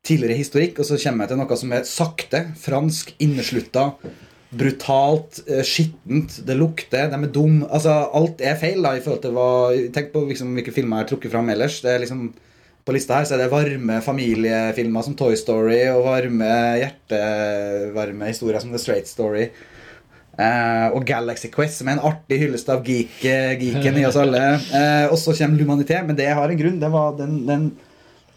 tidligere 0.05 0.38
historikk, 0.38 0.78
og 0.78 0.86
så 0.86 1.00
kommer 1.00 1.24
jeg 1.24 1.32
til 1.32 1.40
noe 1.40 1.59
som 1.59 1.74
er 1.74 1.88
sakte, 1.88 2.44
fransk, 2.61 3.14
inneslutta, 3.24 3.88
brutalt, 4.55 5.40
eh, 5.48 5.64
skittent, 5.66 6.38
det 6.46 6.55
lukter, 6.55 7.09
de 7.11 7.18
er 7.18 7.32
dum 7.32 7.64
Altså, 7.64 7.94
alt 8.14 8.42
er 8.44 8.59
feil, 8.61 8.84
da, 8.84 8.94
i 8.94 9.02
forhold 9.02 9.24
til 9.24 9.34
hva 9.34 9.48
Tenk 9.94 10.12
på 10.12 10.26
liksom, 10.28 10.52
hvilke 10.55 10.74
filmer 10.76 11.00
jeg 11.00 11.07
har 11.07 11.11
trukket 11.11 11.34
fram 11.34 11.50
ellers. 11.50 11.80
Det 11.82 11.90
er 11.90 12.05
liksom 12.05 12.28
på 12.85 12.93
lista 12.93 13.16
her 13.16 13.28
så 13.28 13.37
er 13.37 13.45
det 13.45 13.53
varme 13.53 14.01
familiefilmer 14.05 15.07
som 15.07 15.14
Toy 15.16 15.37
Story 15.41 15.87
og 15.89 16.05
varme 16.05 16.51
hjertevarme 16.82 18.28
historier 18.28 18.61
som 18.61 18.74
The 18.74 18.80
Straight 18.82 19.09
Story. 19.09 19.49
Eh, 20.35 20.87
og 20.91 21.07
Galaxy 21.07 21.49
Quest, 21.55 21.78
som 21.78 21.89
er 21.89 21.97
en 21.97 22.07
artig 22.11 22.41
hyllest 22.43 22.68
av 22.72 22.82
geek, 22.85 23.22
geeken 23.22 24.01
i 24.03 24.05
oss 24.09 24.18
alle. 24.20 24.43
Eh, 24.74 25.07
og 25.09 25.16
så 25.20 25.32
kommer 25.39 25.62
Lumanité, 25.62 26.03
men 26.05 26.18
det 26.18 26.28
har 26.28 26.51
en 26.51 26.61
grunn. 26.61 26.80
Det 26.82 26.91
den, 27.22 27.39
den, 27.49 27.64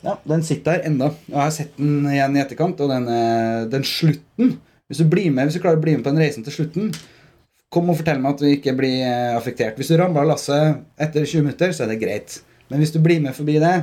ja, 0.06 0.16
den 0.30 0.46
sitter 0.46 0.78
der 0.78 0.88
enda. 0.92 1.12
Og 1.28 1.36
jeg 1.36 1.44
har 1.44 1.54
sett 1.58 1.76
den 1.82 2.08
igjen 2.14 2.38
i 2.38 2.44
etterkant, 2.46 2.86
og 2.86 2.94
den, 2.94 3.12
eh, 3.12 3.68
den 3.74 3.86
slutten 3.88 4.58
Hvis 4.88 5.02
du 5.04 5.10
blir 5.12 5.32
med, 5.36 5.50
hvis 5.50 5.58
du 5.58 5.60
klarer 5.60 5.76
å 5.76 5.84
bli 5.84 5.98
med 5.98 6.06
på 6.06 6.14
den 6.14 6.22
reisen 6.24 6.46
til 6.46 6.54
slutten, 6.56 6.94
kom 7.68 7.90
og 7.92 7.98
fortell 8.00 8.22
meg 8.24 8.38
at 8.38 8.40
du 8.40 8.48
ikke 8.48 8.72
blir 8.78 9.02
eh, 9.04 9.34
affektert. 9.36 9.76
Hvis 9.76 9.90
du 9.92 9.98
ramler 10.00 10.24
av 10.24 10.30
lasset 10.30 10.78
etter 10.96 11.26
20 11.26 11.44
minutter, 11.44 11.74
så 11.76 11.84
er 11.84 11.92
det 11.92 11.98
greit. 12.00 12.38
Men 12.72 12.80
hvis 12.80 12.94
du 12.96 13.02
blir 13.04 13.20
med 13.20 13.36
forbi 13.36 13.58
det, 13.60 13.74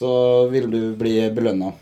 så 0.00 0.12
vil 0.52 0.70
du 0.70 0.80
bli 0.98 1.16
belønna. 1.34 1.72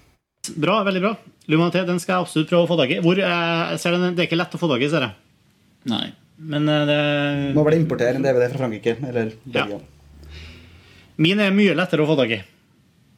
Bra, 0.58 0.80
veldig 0.86 1.02
bra. 1.04 1.12
Lumanitet, 1.50 1.86
den 1.86 2.00
skal 2.02 2.16
jeg 2.16 2.26
absolutt 2.26 2.50
prøve 2.50 2.66
å 2.66 2.70
få 2.70 2.78
tak 2.80 2.94
i. 2.96 3.00
Hvor, 3.02 3.18
eh, 3.18 3.76
ser 3.78 3.94
den, 3.96 4.14
det 4.16 4.24
er 4.24 4.30
ikke 4.30 4.40
lett 4.40 4.56
å 4.56 4.60
få 4.60 4.70
tak 4.70 4.82
i, 4.82 4.90
ser 4.90 5.06
jeg. 5.06 5.14
Nei. 5.90 6.06
Men 6.42 6.68
eh, 6.68 6.86
det 6.88 7.00
Må 7.54 7.64
vel 7.66 7.78
importere 7.78 8.18
en 8.18 8.24
DVD 8.24 8.48
fra 8.50 8.64
Frankrike 8.64 8.96
eller 9.08 9.34
Belgia. 9.44 9.78
Min 11.22 11.42
er 11.44 11.54
mye 11.54 11.76
lettere 11.78 12.02
å 12.02 12.08
få 12.10 12.18
tak 12.18 12.34
i. 12.34 12.40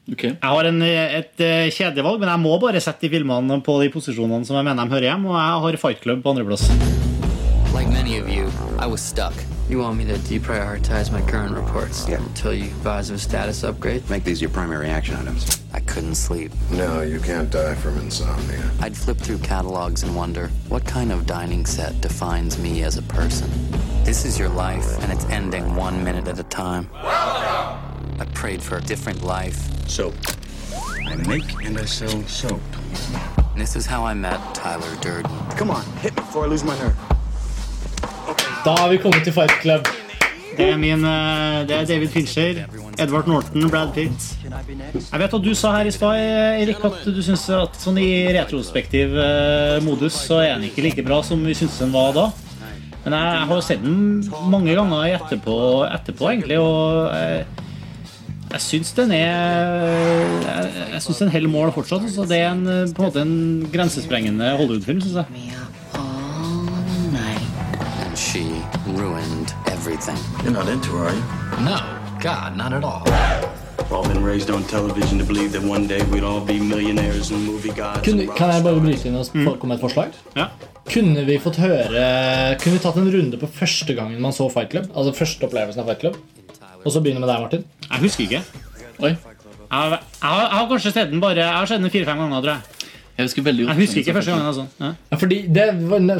Jeg 0.05 0.36
har 0.42 0.68
en, 0.68 0.82
et 0.84 1.40
eh, 1.40 1.70
kjedevalg, 1.72 2.20
men 2.20 2.28
jeg 2.28 2.42
må 2.42 2.59
bare 2.61 2.82
sette 2.84 3.07
de 3.07 3.12
filmene 3.14 3.61
på 3.64 3.78
de 3.80 3.88
posisjonene 3.95 4.45
som 4.45 4.59
jeg 4.59 4.66
mener 4.68 4.84
de 4.84 4.92
hører 4.99 5.09
hjem, 5.14 5.24
og 5.30 5.38
jeg 5.38 5.64
har 5.64 5.80
Fight 5.80 6.05
Club 6.05 6.20
på 6.20 6.34
andreplass. 6.34 6.68
Like 7.72 7.88
many 7.88 8.20
of 8.20 8.28
you, 8.28 8.53
I 8.78 8.86
was 8.86 9.01
stuck. 9.01 9.32
You 9.67 9.79
want 9.79 9.97
me 9.97 10.05
to 10.05 10.15
deprioritize 10.17 11.11
my 11.11 11.23
current 11.23 11.57
reports 11.57 12.07
until 12.07 12.53
you 12.53 12.67
advise 12.67 13.09
of 13.09 13.17
a 13.17 13.19
status 13.19 13.65
upgrade? 13.65 14.09
Make 14.11 14.23
these 14.23 14.39
your 14.39 14.51
primary 14.51 14.91
action 14.91 15.17
items. 15.17 15.62
I 15.73 15.81
couldn't 15.81 16.17
sleep. 16.17 16.53
No, 16.71 17.01
you 17.01 17.19
can't 17.19 17.49
die 17.51 17.75
from 17.75 17.97
insomnia. 17.97 18.71
I'd 18.81 18.95
flip 18.95 19.17
through 19.17 19.39
catalogs 19.39 20.03
and 20.03 20.15
wonder 20.15 20.49
what 20.69 20.85
kind 20.85 21.11
of 21.11 21.25
dining 21.25 21.65
set 21.65 21.99
defines 22.03 22.59
me 22.59 22.83
as 22.83 22.99
a 22.99 23.03
person. 23.03 23.51
This 24.05 24.27
is 24.27 24.39
your 24.39 24.51
life, 24.51 25.03
and 25.03 25.11
it's 25.11 25.25
ending 25.31 25.75
one 25.75 26.05
minute 26.05 26.29
at 26.29 26.39
a 26.39 26.45
time. 26.45 26.91
Welcome! 26.93 28.21
I 28.21 28.27
prayed 28.35 28.62
for 28.62 28.77
a 28.77 28.83
different 28.83 29.25
life. 29.25 29.89
Soap. 29.89 30.15
I 31.07 31.17
make 31.27 31.65
and 31.65 31.79
I 31.79 31.87
sell 31.87 32.23
soap. 32.25 32.61
This 33.57 33.77
is 33.77 33.87
how 33.87 34.05
I 34.05 34.12
met 34.12 34.55
Tyler 34.55 34.95
Durden. 35.01 35.31
Come 35.57 35.71
on, 35.71 35.85
hit 35.97 36.15
me 36.15 36.21
before 36.23 36.45
I 36.45 36.49
lose 36.49 36.65
my 36.65 36.79
nerve. 36.79 36.95
Da 38.65 38.73
har 38.79 38.89
vi 38.89 38.97
kommet 38.97 39.27
til 39.27 39.35
Fight 39.37 39.53
Club. 39.61 39.89
Det 40.57 40.69
er, 40.71 40.77
min, 40.81 41.03
eh, 41.05 41.65
det 41.69 41.75
er 41.77 41.89
David 41.89 42.09
Fincher, 42.09 42.62
Edward 42.99 43.27
Norton, 43.29 43.67
Brad 43.69 43.91
Pitt. 43.93 44.29
Jeg 44.47 45.21
vet 45.21 45.35
at 45.37 45.45
du 45.45 45.51
sa 45.59 45.73
her 45.75 45.91
i 45.91 45.93
stad 45.93 46.21
Erik, 46.62 46.81
at 46.87 47.03
du 47.05 47.19
syns 47.27 47.45
at 47.53 47.77
sånn 47.83 47.99
i 48.01 48.09
retrospektiv 48.33 49.19
eh, 49.21 49.83
modus 49.85 50.17
så 50.29 50.39
er 50.45 50.55
den 50.55 50.69
ikke 50.71 50.87
like 50.87 51.05
bra 51.05 51.19
som 51.27 51.43
vi 51.45 51.57
syntes 51.59 51.77
den 51.83 51.93
var 51.93 52.15
da. 52.17 52.29
Men 53.05 53.19
jeg, 53.19 53.43
har 53.51 53.53
jo 53.53 53.67
sett 53.67 53.85
den 53.85 54.25
mange 54.49 54.79
ganger 54.79 55.19
etterpå, 55.19 55.59
etterpå 55.91 56.31
egentlig, 56.31 56.62
og 56.62 57.11
jeg, 57.12 57.45
jeg 58.55 58.65
syns 58.65 58.95
den 58.97 59.12
er 59.19 59.29
Jeg, 60.47 60.73
jeg 60.95 61.05
syns 61.05 61.21
den 61.27 61.35
holder 61.35 61.53
mål 61.53 61.75
fortsatt. 61.77 62.09
Så 62.15 62.25
det 62.31 62.41
er 62.41 62.55
en, 62.55 62.65
eh, 62.71 62.89
på 62.95 63.03
en 63.05 63.11
måte 63.11 63.27
en 63.27 63.69
grensesprengende 63.75 64.55
Hollywood-film, 64.57 65.05
syns 65.05 65.21
jeg. 65.21 65.53
She 68.35 68.43
ruined 69.01 69.55
everything. 69.70 70.18
You're 70.43 70.51
not 70.53 70.66
into 70.68 70.91
her, 70.97 71.05
are 71.07 71.14
you? 71.14 71.22
No, 71.64 71.78
God, 72.20 72.57
not 72.57 72.72
at 72.72 72.82
all. 72.82 73.05
We've 73.78 73.93
all 73.93 74.03
been 74.09 74.24
raised 74.24 74.51
on 74.51 74.64
television 74.64 75.18
to 75.20 75.24
believe 75.24 75.53
that 75.53 75.62
one 75.62 75.87
day 75.87 76.01
we'd 76.11 76.24
all 76.24 76.41
be 76.41 76.59
millionaires 76.59 77.30
and 77.30 77.47
movie 77.47 77.70
gods. 77.70 78.03
Kunne, 78.03 78.26
kan 78.35 78.51
jeg 78.51 78.64
bare 78.66 78.80
bryte 78.82 79.07
inn 79.07 79.20
og 79.20 79.28
få- 79.30 79.55
komme 79.62 79.76
med 79.76 79.78
et 79.78 79.85
forslag? 79.87 80.18
Kunne 80.91 81.22
vi 81.28 81.39
fått 81.47 81.61
høre 81.62 82.59
Kunne 82.59 82.74
vi 82.74 82.82
tatt 82.82 82.99
en 83.01 83.12
runde 83.14 83.39
på 83.41 83.47
første 83.61 83.95
gangen 83.97 84.18
man 84.20 84.35
så 84.35 84.51
Fight 84.53 84.74
Club? 84.74 84.91
Altså 84.97 85.14
første 85.16 85.47
opplevelsen 85.47 85.80
av 85.80 85.87
Fight 85.93 86.03
Club 86.03 86.18
Og 86.85 86.91
så 86.93 87.01
begynner 87.01 87.22
med 87.22 87.30
deg, 87.30 87.41
Martin. 87.47 87.64
Jeg 87.87 88.03
husker 88.03 88.24
ikke. 88.26 88.43
Oi. 88.99 89.14
Jeg 89.14 89.78
har, 89.78 89.95
jeg 89.95 90.28
har, 90.28 90.43
jeg 90.43 90.59
har 90.59 90.68
kanskje 90.74 90.93
sett 90.99 91.14
den 91.14 91.22
bare 91.22 91.39
Jeg 91.39 91.55
har 91.55 91.70
sett 91.70 91.80
den 91.87 91.95
fire-fem 91.95 92.18
ganger, 92.18 92.43
tror 92.43 92.57
jeg. 92.59 92.74
Jeg 93.15 93.29
husker 93.29 93.45
veldig 93.47 93.67
godt 93.67 93.76
Jeg 93.76 93.87
husker 93.87 94.01
ikke 94.03 94.17
første 94.17 94.33
gangen. 94.33 94.49
Altså. 94.51 94.64
Ja. 94.80 94.91
Ja, 95.13 95.18
fordi 95.21 95.38
det, 95.55 95.68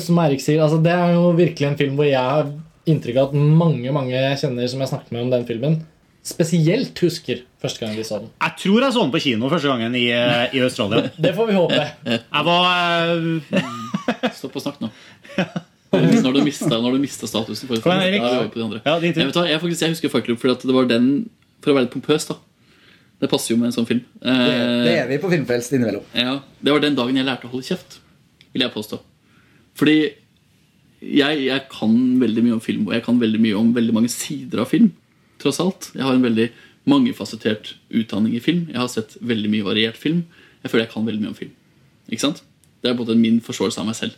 som 0.05 0.21
Erik 0.23 0.45
sier, 0.45 0.63
altså, 0.63 0.79
det 0.83 0.93
er 0.95 1.17
jo 1.17 1.33
virkelig 1.35 1.67
en 1.71 1.81
film 1.81 1.99
hvor 1.99 2.07
jeg 2.07 2.21
har 2.21 2.53
inntrykk 2.91 3.19
av 3.19 3.33
at 3.33 3.35
mange 3.63 3.93
mange 3.97 4.13
jeg 4.15 4.39
kjenner 4.45 4.71
som 4.71 4.85
jeg 4.85 4.93
snakket 4.93 5.15
med 5.17 5.25
om 5.25 5.33
den 5.33 5.47
filmen, 5.49 5.77
spesielt 6.25 7.01
husker 7.05 7.43
første 7.61 7.85
gang 7.85 7.97
de 7.97 8.05
så 8.07 8.21
den. 8.23 8.31
Jeg 8.45 8.57
tror 8.63 8.87
jeg 8.87 8.95
så 8.95 9.05
den 9.05 9.13
på 9.15 9.23
kino 9.27 9.51
første 9.53 9.73
gangen 9.73 9.97
i, 9.99 10.07
eh, 10.15 10.57
i 10.57 10.63
Australia. 10.65 11.11
Det 11.27 11.35
får 11.37 11.51
vi 11.51 11.59
håpe. 11.59 11.85
Jeg 12.07 12.49
var 12.49 13.15
eh, 13.19 14.33
Stopp 14.39 14.57
å 14.61 14.65
snakke 14.65 14.87
nå. 14.87 14.93
Når 15.95 16.33
du 16.35 16.41
mista, 16.43 17.29
statusen 17.29 17.69
for 17.71 17.83
Kom 17.83 17.95
igjen, 17.95 18.09
Erik. 18.09 18.23
Ja, 18.25 18.31
jeg 18.31 18.41
over 18.41 18.51
på 18.55 18.61
de 18.61 18.65
andre. 18.67 18.81
Ja, 18.85 18.97
din 19.03 19.15
tur. 19.15 19.23
jeg, 19.23 19.31
vet 19.31 19.51
jeg, 19.53 19.61
faktisk, 19.63 19.85
jeg 19.85 19.95
husker 19.95 20.13
Fight 20.13 20.27
Club 20.29 20.41
fordi 20.43 20.57
at 20.57 20.67
det 20.67 20.75
var 20.75 20.89
den 20.91 21.07
For 21.63 21.73
å 21.73 21.77
være 21.77 21.87
litt 21.87 21.95
pompøs, 21.95 22.27
da. 22.31 22.39
Det 23.23 23.31
passer 23.31 23.55
jo 23.55 23.61
med 23.61 23.71
en 23.71 23.77
sånn 23.77 23.87
film. 23.89 24.01
Det, 24.21 24.33
det 24.35 24.91
Eh, 24.93 25.03
er 25.05 25.09
vi 25.09 25.19
på 25.23 25.31
Filmfrelst 25.31 25.73
innimellom. 25.73 26.03
ja, 26.15 26.41
det 26.61 26.73
var 26.75 26.81
den 26.83 26.97
dagen 26.99 27.17
jeg 27.17 27.25
lærte 27.29 27.47
å 27.47 27.53
holde 27.53 27.65
kjeft, 27.69 27.99
vil 28.53 28.63
jeg 28.67 28.73
påstå. 28.75 28.99
Fordi 29.79 29.97
jeg, 31.05 31.41
jeg 31.47 31.63
kan 31.73 31.95
veldig 32.21 32.43
mye 32.45 32.57
om 32.59 32.61
film, 32.65 32.87
og 32.89 32.95
jeg 32.97 33.05
kan 33.07 33.19
veldig 33.21 33.41
mye 33.41 33.57
om 33.59 33.73
veldig 33.77 33.95
mange 33.97 34.09
sider 34.13 34.61
av 34.65 34.69
film. 34.71 34.91
Tross 35.43 35.61
alt. 35.61 35.91
Jeg 35.95 36.03
har 36.07 36.15
en 36.17 36.25
veldig 36.25 36.49
mangefasettert 36.91 37.75
utdanning 37.97 38.35
i 38.37 38.41
film. 38.45 38.67
Jeg 38.71 38.79
har 38.81 38.89
sett 38.93 39.17
veldig 39.21 39.51
mye 39.53 39.65
variert 39.67 39.97
film. 40.01 40.25
Jeg 40.65 40.71
føler 40.73 40.85
jeg 40.87 40.93
kan 40.95 41.07
veldig 41.07 41.23
mye 41.25 41.33
om 41.33 41.39
film. 41.39 41.55
Ikke 42.11 42.25
sant? 42.27 42.43
Det 42.85 42.91
er 42.93 42.99
både 42.99 43.17
min 43.17 43.41
forståelse 43.45 43.81
av 43.81 43.87
meg 43.89 43.97
selv. 43.97 44.17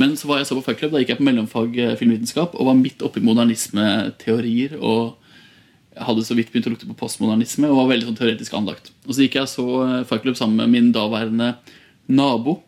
Men 0.00 0.14
så 0.16 0.28
var 0.28 0.38
jeg 0.40 0.48
så 0.48 0.56
på 0.58 0.64
Fight 0.64 0.78
Club, 0.80 0.92
da 0.92 1.00
gikk 1.02 1.14
jeg 1.14 1.20
på 1.20 1.26
mellomfag 1.28 1.76
eh, 1.80 1.94
filmvitenskap 2.00 2.54
og 2.56 2.66
var 2.68 2.76
midt 2.76 3.00
oppi 3.04 3.20
modernismeteorier 3.24 4.76
og 4.80 5.16
hadde 5.96 6.24
så 6.26 6.36
vidt 6.36 6.52
begynt 6.52 6.68
å 6.68 6.72
lukte 6.74 6.88
på 6.90 6.98
postmodernisme 7.00 7.70
og 7.70 7.80
var 7.80 7.90
veldig 7.94 8.10
sånn 8.10 8.18
teoretisk 8.18 8.54
anlagt. 8.58 8.92
Og 9.06 9.14
så 9.16 9.24
gikk 9.24 9.38
jeg 9.38 9.46
og 9.46 9.52
så 9.52 9.66
farklubb 10.08 10.36
Fight 10.36 10.42
sammen 10.42 10.60
med 10.60 10.72
min 10.74 10.92
daværende 10.94 11.54
nabo 12.06 12.60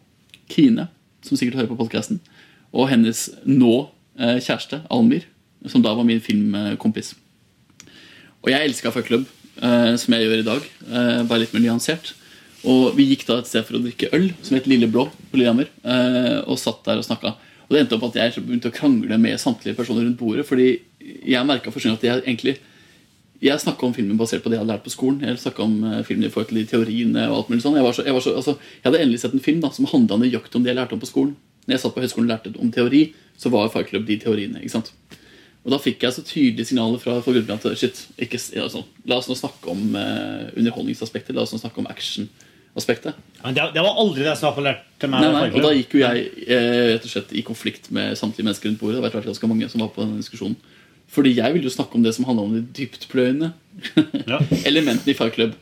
Kine, 0.48 0.88
som 1.20 1.36
sikkert 1.36 1.60
hører 1.60 1.72
på 1.72 1.78
podkasten, 1.78 2.22
og 2.72 2.88
hennes 2.88 3.26
nå 3.44 3.88
eh, 4.16 4.38
kjæreste 4.40 4.80
Almir, 4.92 5.26
som 5.68 5.82
da 5.84 5.92
var 5.96 6.06
min 6.08 6.22
filmkompis. 6.24 7.12
Og 8.44 8.52
jeg 8.52 8.68
elska 8.68 8.92
Club, 9.02 9.26
eh, 9.60 9.92
som 10.00 10.14
jeg 10.14 10.24
gjør 10.24 10.40
i 10.40 10.46
dag, 10.46 10.70
eh, 10.88 11.22
bare 11.28 11.42
litt 11.44 11.52
mer 11.52 11.66
nyansert. 11.66 12.14
Og 12.64 12.96
vi 12.96 13.06
gikk 13.10 13.26
da 13.26 13.38
et 13.38 13.50
sted 13.50 13.66
for 13.66 13.78
å 13.78 13.82
drikke 13.82 14.10
øl, 14.16 14.32
som 14.42 14.56
het 14.56 14.66
Lille 14.66 14.88
Blå 14.90 15.08
på 15.30 15.38
Lillehammer, 15.38 15.68
eh, 15.84 16.40
og 16.46 16.58
satt 16.58 16.82
der 16.84 16.98
og 16.98 17.06
snakka. 17.06 17.36
Og 17.68 17.74
det 17.74 17.84
endte 17.84 17.98
opp 17.98 18.08
at 18.08 18.18
jeg 18.18 18.42
begynte 18.42 18.70
å 18.70 18.74
krangle 18.74 19.18
med 19.20 19.38
samtlige 19.38 19.76
personer 19.76 20.06
rundt 20.06 20.18
bordet, 20.18 20.46
fordi 20.48 20.80
jeg 20.98 21.46
merka 21.46 21.68
at 21.68 22.02
jeg 22.02 22.22
egentlig 22.24 22.56
jeg 23.42 23.62
snakka 23.62 23.86
om 23.86 23.94
filmen 23.94 24.18
basert 24.18 24.42
på 24.42 24.50
det 24.50 24.58
jeg 24.58 24.64
hadde 24.64 24.72
lært 24.72 24.86
på 24.86 24.90
skolen. 24.90 25.20
Jeg 25.22 25.52
om 25.62 25.76
uh, 25.84 26.00
filmen 26.06 26.26
i 26.26 26.30
forhold 26.32 26.50
til 26.50 26.58
de 26.58 26.66
teoriene 26.66 27.28
og 27.28 27.36
alt 27.36 27.52
mulig 27.52 27.62
sånn. 27.62 27.76
Jeg, 27.78 27.86
var 27.86 27.94
så, 27.94 28.04
jeg, 28.06 28.16
var 28.16 28.24
så, 28.24 28.34
altså, 28.40 28.56
jeg 28.80 28.88
hadde 28.88 29.02
endelig 29.04 29.22
sett 29.22 29.36
en 29.36 29.44
film 29.44 29.60
da, 29.62 29.70
som 29.74 29.86
handla 29.90 30.18
nøyaktig 30.18 30.58
om 30.58 30.66
det 30.66 30.72
jeg 30.72 30.80
lærte 30.80 30.96
om 30.96 31.02
på 31.02 31.10
skolen. 31.10 31.36
Når 31.68 31.76
jeg 31.76 31.84
satt 31.84 31.94
på 31.94 32.02
høyskolen 32.02 32.26
og 32.26 32.34
lærte 32.34 32.52
om 32.58 32.72
teori, 32.74 33.02
så 33.38 33.52
var 33.54 33.70
Fight 33.70 33.92
Club 33.92 34.08
de 34.08 34.18
teoriene. 34.18 34.58
ikke 34.58 34.74
sant? 34.74 34.90
Og 35.66 35.72
da 35.74 35.78
fikk 35.82 36.04
jeg 36.06 36.14
så 36.16 36.22
tydelige 36.24 36.70
signaler 36.70 37.00
fra, 37.02 37.18
fra 37.20 37.54
at 37.54 37.66
shit, 37.76 38.06
ikke, 38.16 38.40
sånn, 38.40 38.86
la 39.10 39.18
oss 39.20 39.28
nå 39.28 39.36
snakke 39.36 39.68
om 39.68 39.96
eh, 40.00 40.46
underholdningsaspektet. 40.56 41.34
La 41.36 41.44
oss 41.44 41.52
nå 41.52 41.60
snakke 41.60 41.82
om 41.82 41.88
actionaspektet. 41.90 43.18
Men 43.42 43.58
det, 43.58 43.66
det 43.74 43.84
var 43.84 44.00
aldri 44.00 44.24
det 44.24 44.32
som 44.40 44.56
var 44.56 44.80
til 44.98 45.12
meg. 45.12 45.26
Nei, 45.26 45.34
nei, 45.34 45.44
og 45.52 45.66
da 45.66 45.74
gikk 45.76 45.98
jo 45.98 46.02
jeg 46.06 46.24
eh, 46.46 46.80
rett 46.94 47.04
og 47.04 47.12
slett 47.12 47.36
i 47.36 47.44
konflikt 47.44 47.90
med 47.92 48.16
samtlige 48.18 48.48
mennesker 48.48 48.70
rundt 48.70 48.80
bordet. 48.80 49.02
Det 49.02 49.10
har 49.10 49.18
vært 49.20 49.30
ganske 49.34 49.52
mange 49.52 49.68
som 49.68 49.84
var 49.84 49.92
på 49.92 50.06
den 50.06 50.16
diskusjonen. 50.22 50.56
Fordi 51.08 51.34
jeg 51.38 51.52
ville 51.54 51.64
jo 51.64 51.72
snakke 51.72 51.94
om 51.96 52.02
det 52.04 52.14
som 52.14 52.24
handla 52.28 52.42
om 52.44 52.52
de 52.54 52.60
dyptpløyende 52.76 53.52
elementene 54.68 55.12
i 55.14 55.16
Fight 55.16 55.34
Club. 55.38 55.54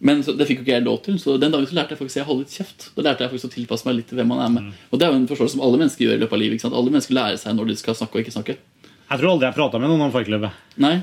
Men 0.00 0.22
så, 0.24 0.32
det 0.36 0.46
fikk 0.48 0.60
jo 0.60 0.64
ikke 0.64 0.72
jeg 0.78 0.84
lov 0.86 0.98
til, 1.04 1.18
så 1.20 1.34
den 1.40 1.52
dagen 1.52 1.66
så 1.68 1.76
lærte 1.76 1.92
jeg 1.92 1.98
faktisk 2.00 2.22
å 2.22 2.28
holde 2.30 2.44
litt 2.46 2.54
kjeft. 2.56 2.86
Da 2.96 3.02
lærte 3.04 3.20
jeg 3.26 3.30
faktisk 3.34 3.50
å 3.50 3.54
tilpasse 3.54 3.84
meg 3.88 3.98
litt 3.98 4.08
til 4.08 4.16
hvem 4.20 4.30
man 4.32 4.40
er 4.40 4.52
med. 4.54 4.68
Og 4.90 4.98
det 5.00 5.06
er 5.06 5.12
jo 5.12 5.18
en 5.20 5.26
forståelse 5.28 5.56
som 5.58 5.64
alle 5.66 5.80
mennesker 5.82 6.06
gjør 6.06 6.16
i 6.16 6.20
løpet 6.22 6.36
av 6.36 6.40
livet. 6.40 6.64
Alle 6.70 6.90
mennesker 6.94 7.16
lærer 7.18 7.36
seg 7.40 7.56
når 7.58 7.68
de 7.72 7.76
skal 7.80 7.98
snakke 7.98 8.16
og 8.16 8.22
ikke 8.24 8.32
snakke. 8.36 8.56
Jeg 9.10 9.18
tror 9.20 9.32
aldri 9.34 9.48
jeg 9.50 9.56
prata 9.58 9.80
med 9.82 9.90
noen 9.92 10.06
om 10.06 10.12
Fight 10.14 10.28
Club. 10.30 10.46
Nei. 10.80 10.94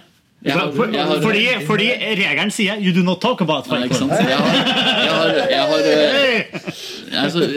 Jeg 0.45 0.53
har- 0.53 0.69
jeg 0.93 1.05
har- 1.09 1.21
fordi, 1.21 1.45
fordi 1.65 1.87
regelen 2.21 2.51
sier 2.53 2.77
'you 2.81 2.93
do 2.93 3.03
not 3.03 3.19
talk 3.21 3.41
about 3.41 3.65
Fight 3.67 3.89
Club'. 3.91 4.09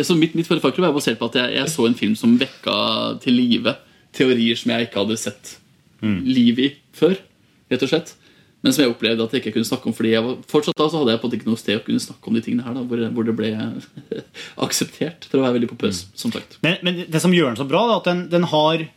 så 0.04 0.14
mitt, 0.16 0.34
mitt 0.34 0.46
forrige 0.46 0.62
Fight 0.62 0.74
Club 0.74 0.88
er 0.88 0.92
basert 0.96 1.18
på 1.20 1.28
at 1.30 1.34
jeg, 1.40 1.54
jeg 1.56 1.66
så 1.72 1.86
en 1.86 1.94
film 1.94 2.14
som 2.16 2.38
vekka 2.40 3.20
til 3.22 3.32
live 3.36 3.74
teorier 4.16 4.56
som 4.58 4.70
jeg 4.72 4.88
ikke 4.88 5.00
hadde 5.04 5.16
sett 5.20 5.56
liv 6.02 6.58
i 6.58 6.68
før. 6.96 7.16
Rett 7.70 7.84
og 7.86 7.92
slett 7.92 8.16
Men 8.60 8.74
som 8.74 8.82
jeg 8.82 8.92
opplevde 8.92 9.24
at 9.24 9.32
jeg 9.32 9.40
ikke 9.40 9.54
kunne 9.54 9.68
snakke 9.68 9.88
om. 9.88 9.94
Fordi 9.96 10.10
jeg 10.12 10.24
var, 10.24 10.34
fortsatt 10.50 10.76
da 10.76 10.88
så 10.92 11.00
hadde 11.00 11.14
jeg 11.14 11.20
på 11.20 11.24
en 11.24 11.30
måte 11.30 11.38
ikke 11.38 11.48
noe 11.48 11.60
sted 11.60 11.78
å 11.78 11.84
kunne 11.86 12.02
snakke 12.04 12.28
om 12.28 12.36
de 12.36 12.42
tingene 12.44 12.66
her 12.66 12.74
da, 12.76 12.82
hvor, 12.84 13.04
hvor 13.16 13.24
det 13.24 13.34
ble 13.38 13.52
akseptert 14.66 15.24
for 15.30 15.40
å 15.40 15.44
være 15.46 15.56
veldig 15.56 15.70
pompøs. 15.70 16.02
Som 16.12 16.34
sagt 16.34 16.58
Men, 16.66 16.76
men 16.84 17.04
det 17.08 17.22
som 17.24 17.32
gjør 17.32 17.54
den 17.54 17.60
så 17.62 17.68
bra, 17.68 17.86
er 17.88 18.00
at 18.00 18.10
den, 18.10 18.26
den 18.32 18.48
har 18.52 18.88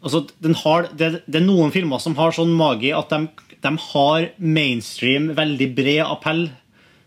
Altså, 0.00 0.22
den 0.40 0.54
har 0.56 0.86
det, 0.96 1.10
det 1.28 1.42
er 1.42 1.44
noen 1.44 1.74
filmer 1.74 2.00
som 2.00 2.14
har 2.16 2.32
sånn 2.32 2.54
magi 2.56 2.88
at 2.96 3.10
de, 3.12 3.26
de 3.60 3.72
har 3.90 4.30
mainstream, 4.40 5.26
veldig 5.36 5.66
bred 5.76 6.00
appell, 6.06 6.46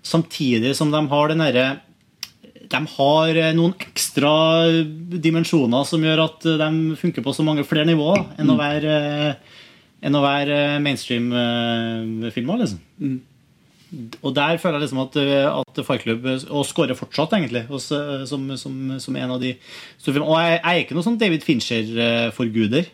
samtidig 0.05 0.75
som 0.77 0.91
de 0.93 1.01
har 1.09 1.31
den 1.31 1.41
derre 1.41 1.63
De 2.73 2.81
har 2.95 3.39
eh, 3.39 3.51
noen 3.55 3.75
ekstra 3.77 4.33
dimensjoner 5.23 5.85
som 5.87 6.03
gjør 6.03 6.23
at 6.25 6.47
de 6.63 6.71
funker 6.99 7.25
på 7.25 7.35
så 7.35 7.45
mange 7.45 7.65
flere 7.67 7.87
nivåer 7.89 8.25
enn 8.41 8.49
å 8.49 8.57
være, 8.59 8.95
eh, 9.29 9.59
enn 10.07 10.17
å 10.17 10.23
være 10.23 10.63
mainstream-filmer, 10.83 12.63
liksom. 12.63 12.81
Og 14.25 14.33
der 14.33 14.57
føler 14.57 14.79
jeg 14.79 14.87
liksom 14.87 15.01
at, 15.03 15.17
at 15.53 16.01
Club 16.01 16.23
Og 16.25 16.65
skårer 16.65 16.97
fortsatt, 16.97 17.35
egentlig, 17.37 17.65
eh, 17.69 18.25
som, 18.29 18.47
som, 18.57 18.79
som 18.99 19.15
en 19.19 19.35
av 19.35 19.41
de. 19.41 19.53
Og 20.09 20.33
jeg, 20.41 20.57
jeg 20.57 20.61
er 20.71 20.81
ikke 20.81 20.97
noen 20.97 21.07
sånn 21.11 21.19
David 21.21 21.45
Fincher-forguder. 21.45 22.89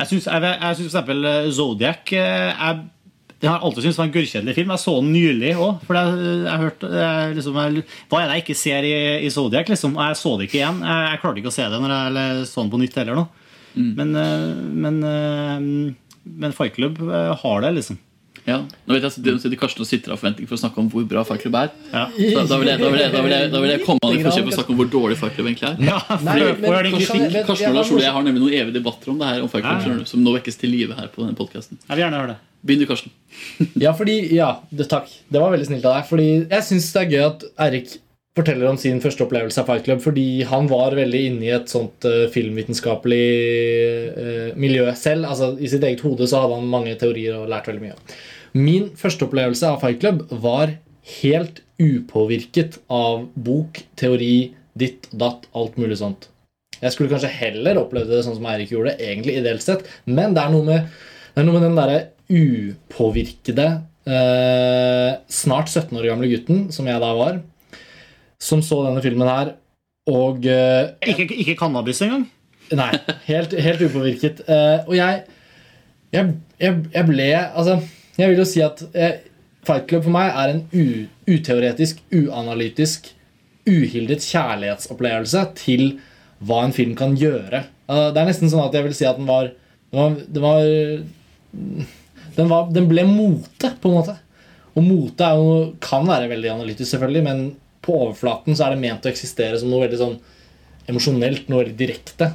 Jeg 0.00 0.08
syns 0.08 0.30
eh, 0.30 1.50
Zodiac 1.52 2.12
eh, 2.16 2.48
jeg, 2.54 2.80
jeg 3.40 3.48
har 3.48 3.62
alltid 3.64 3.86
syntes 3.86 3.98
var 3.98 4.08
en 4.08 4.14
gørrkjedelig 4.14 4.54
film. 4.56 4.72
Jeg 4.74 4.82
så 4.82 4.94
den 5.00 5.12
nylig 5.14 5.52
òg. 5.56 5.84
For 5.86 5.96
jeg, 5.96 6.32
jeg 6.44 6.60
hørte 6.60 6.90
jeg, 6.92 7.36
liksom, 7.38 7.56
jeg, 7.56 7.84
Hva 8.10 8.18
er 8.20 8.26
det 8.28 8.34
jeg 8.36 8.44
ikke 8.44 8.58
ser 8.60 8.88
i, 8.88 8.94
i 9.24 9.30
Zodiac? 9.32 9.70
Liksom? 9.72 9.96
Jeg 9.96 10.18
så 10.20 10.32
det 10.36 10.48
ikke 10.48 10.58
igjen. 10.58 10.82
Jeg, 10.84 11.06
jeg 11.06 11.22
klarte 11.22 11.40
ikke 11.40 11.52
å 11.52 11.56
se 11.56 11.68
det 11.72 11.80
når 11.80 11.94
jeg 11.94 12.10
eller, 12.12 12.42
så 12.50 12.60
den 12.60 12.72
på 12.74 12.80
nytt 12.82 12.98
heller. 13.00 13.22
nå. 13.22 13.26
Men, 13.74 14.14
eh, 14.18 14.46
men, 14.84 15.02
eh, 15.06 15.94
men 16.44 16.52
Fight 16.56 16.76
Club 16.76 17.00
eh, 17.06 17.32
har 17.42 17.64
det, 17.64 17.72
liksom. 17.78 18.00
Ja, 18.50 18.58
nå 18.66 18.96
vet 18.96 19.06
jeg 19.06 19.12
at 19.14 19.42
det- 19.46 19.58
Karsten 19.60 19.84
og 19.84 19.88
sitter 19.88 20.12
av 20.14 20.20
forventning 20.20 20.48
for 20.50 20.56
å 20.58 20.62
snakke 20.62 20.82
om 20.82 20.90
hvor 20.90 21.06
bra 21.08 21.22
Fight 21.28 21.46
er. 21.46 21.70
Så 21.90 22.46
da 22.50 22.58
vil 22.58 22.68
jeg, 22.72 22.78
da 22.80 22.90
vil 22.90 23.00
jeg, 23.04 23.12
da 23.14 23.22
vil 23.22 23.34
jeg, 23.36 23.50
da 23.52 23.60
vil 23.62 23.70
jeg 23.76 23.84
komme 23.86 24.02
an 24.08 24.18
i 24.18 24.22
forsøk 24.24 24.46
på 24.48 24.52
å 24.52 24.58
snakke 24.58 24.74
om 24.74 24.80
hvor 24.82 24.90
dårlig 24.90 25.18
Fight 25.20 25.38
egentlig 25.38 25.68
er. 25.70 25.76
Ja, 25.90 25.98
Nei, 26.24 26.36
men- 26.40 26.60
men- 26.60 26.92
Karsten, 26.92 27.20
men- 27.20 27.46
Karsten 27.46 27.70
og 27.70 27.80
Lars 27.80 27.90
Ole 27.92 28.02
jeg 28.02 28.12
har 28.18 28.22
nemlig 28.26 28.42
noen 28.44 28.58
evige 28.60 28.76
debatter 28.80 29.10
om 29.10 29.18
det 29.18 29.26
her 29.28 29.42
om 29.42 29.48
Fight 29.48 29.64
Ja. 29.64 30.04
som 30.04 30.24
nå 30.24 30.36
vekkes 30.38 30.58
til 30.58 30.70
live 30.70 30.94
her 30.94 31.08
på 31.08 31.22
denne 31.24 31.36
det. 32.28 32.36
Begynn 32.64 32.80
du, 32.80 32.86
Karsten. 32.86 33.10
Ja, 33.80 33.92
fordi, 33.96 34.32
ja, 34.34 34.56
det, 34.70 34.88
takk. 34.88 35.08
Det 35.30 35.40
var 35.40 35.50
veldig 35.54 35.66
snilt 35.66 35.84
av 35.84 35.96
deg. 35.96 36.08
Fordi 36.10 36.28
jeg 36.50 36.62
syns 36.66 36.92
det 36.92 37.02
er 37.02 37.10
gøy 37.14 37.26
at 37.26 37.44
Eirik 37.58 37.98
forteller 38.36 38.68
om 38.70 38.76
sin 38.78 39.00
første 39.02 39.24
opplevelse 39.24 39.58
av 39.58 39.66
Fight 39.66 39.84
Club, 39.84 40.00
fordi 40.04 40.44
han 40.46 40.68
var 40.70 40.94
veldig 40.96 41.22
inne 41.30 41.48
i 41.48 41.54
et 41.56 41.72
sånt 41.72 42.04
uh, 42.06 42.28
filmvitenskapelig 42.30 43.24
uh, 44.16 44.58
miljø 44.60 44.86
selv. 44.98 45.26
Altså 45.30 45.54
I 45.60 45.70
sitt 45.72 45.82
eget 45.86 46.04
hode 46.04 46.28
så 46.30 46.44
hadde 46.44 46.60
han 46.60 46.70
mange 46.70 46.94
teorier 47.00 47.40
og 47.40 47.48
lært 47.50 47.70
veldig 47.70 47.82
mye. 47.88 47.96
Min 48.56 48.90
første 48.98 49.26
opplevelse 49.28 49.68
av 49.68 49.78
Fight 49.82 50.00
Club 50.02 50.24
var 50.42 50.72
helt 51.20 51.60
upåvirket 51.80 52.80
av 52.92 53.28
bok, 53.38 53.78
teori, 53.98 54.52
ditt, 54.78 55.06
datt, 55.14 55.46
alt 55.56 55.78
mulig 55.80 56.00
sånt. 56.00 56.26
Jeg 56.80 56.94
skulle 56.94 57.12
kanskje 57.12 57.30
heller 57.30 57.78
opplevd 57.78 58.10
det 58.10 58.24
sånn 58.24 58.38
som 58.38 58.48
Eirik 58.50 58.72
gjorde, 58.72 58.96
egentlig 58.98 59.36
ideelt 59.38 59.62
sett, 59.62 59.84
men 60.08 60.34
det 60.34 60.42
er 60.42 60.54
noe 60.54 60.66
med, 60.66 60.90
er 61.36 61.46
noe 61.46 61.56
med 61.58 61.66
den 61.68 61.78
derre 61.78 62.00
upåvirkede, 62.30 63.68
eh, 64.10 65.12
snart 65.30 65.70
17 65.70 65.94
år 66.00 66.10
gamle 66.10 66.30
gutten, 66.30 66.68
som 66.74 66.88
jeg 66.90 67.02
da 67.02 67.12
var, 67.18 67.40
som 68.40 68.64
så 68.64 68.80
denne 68.86 69.04
filmen 69.04 69.30
her, 69.30 69.54
og 70.10 70.46
eh, 70.48 70.90
Ikke, 71.12 71.28
ikke 71.28 71.58
cannabis 71.60 72.02
engang? 72.02 72.26
Nei, 72.74 72.90
helt, 73.28 73.54
helt 73.54 73.82
upåvirket. 73.84 74.42
Eh, 74.48 74.88
og 74.88 74.94
jeg, 74.96 75.24
jeg, 76.14 76.36
jeg, 76.58 76.84
jeg 76.94 77.06
ble 77.06 77.30
Altså, 77.36 77.76
jeg 78.20 78.32
vil 78.32 78.42
jo 78.42 78.48
si 78.48 78.62
at 78.64 78.82
eh, 78.94 79.20
Fight 79.66 79.88
Club 79.90 80.06
for 80.06 80.14
meg 80.14 80.30
er 80.30 80.54
en 80.54 80.62
uteoretisk, 81.28 82.00
uanalytisk, 82.16 83.10
uhildet 83.68 84.24
kjærlighetsopplevelse 84.24 85.44
til 85.58 85.98
hva 86.40 86.62
en 86.64 86.74
film 86.74 86.94
kan 86.98 87.12
gjøre. 87.18 87.66
Uh, 87.90 88.08
det 88.14 88.22
er 88.22 88.30
nesten 88.30 88.50
sånn 88.50 88.64
at 88.64 88.76
jeg 88.76 88.86
vil 88.86 88.96
si 88.96 89.08
at 89.08 89.18
den 89.20 89.28
var 89.28 89.50
Den 89.90 89.98
var, 89.98 90.12
den, 90.14 90.42
var, 90.44 90.66
den, 92.36 92.50
var, 92.50 92.68
den 92.70 92.84
ble 92.86 93.02
mote, 93.08 93.72
på 93.82 93.90
en 93.90 93.96
måte. 93.96 94.12
Og 94.78 94.84
mote 94.86 95.30
jo, 95.34 95.48
kan 95.82 96.06
være 96.06 96.28
veldig 96.30 96.52
analytisk, 96.52 96.92
selvfølgelig, 96.92 97.22
men 97.26 97.40
på 97.82 97.96
overflaten 97.96 98.54
så 98.54 98.68
er 98.68 98.76
det 98.76 98.84
ment 98.84 99.08
å 99.08 99.10
eksistere 99.10 99.58
som 99.58 99.72
noe 99.72 99.82
veldig 99.82 99.98
sånn 99.98 100.14
emosjonelt, 100.92 101.50
noe 101.50 101.64
veldig 101.64 101.74
direkte. 101.80 102.30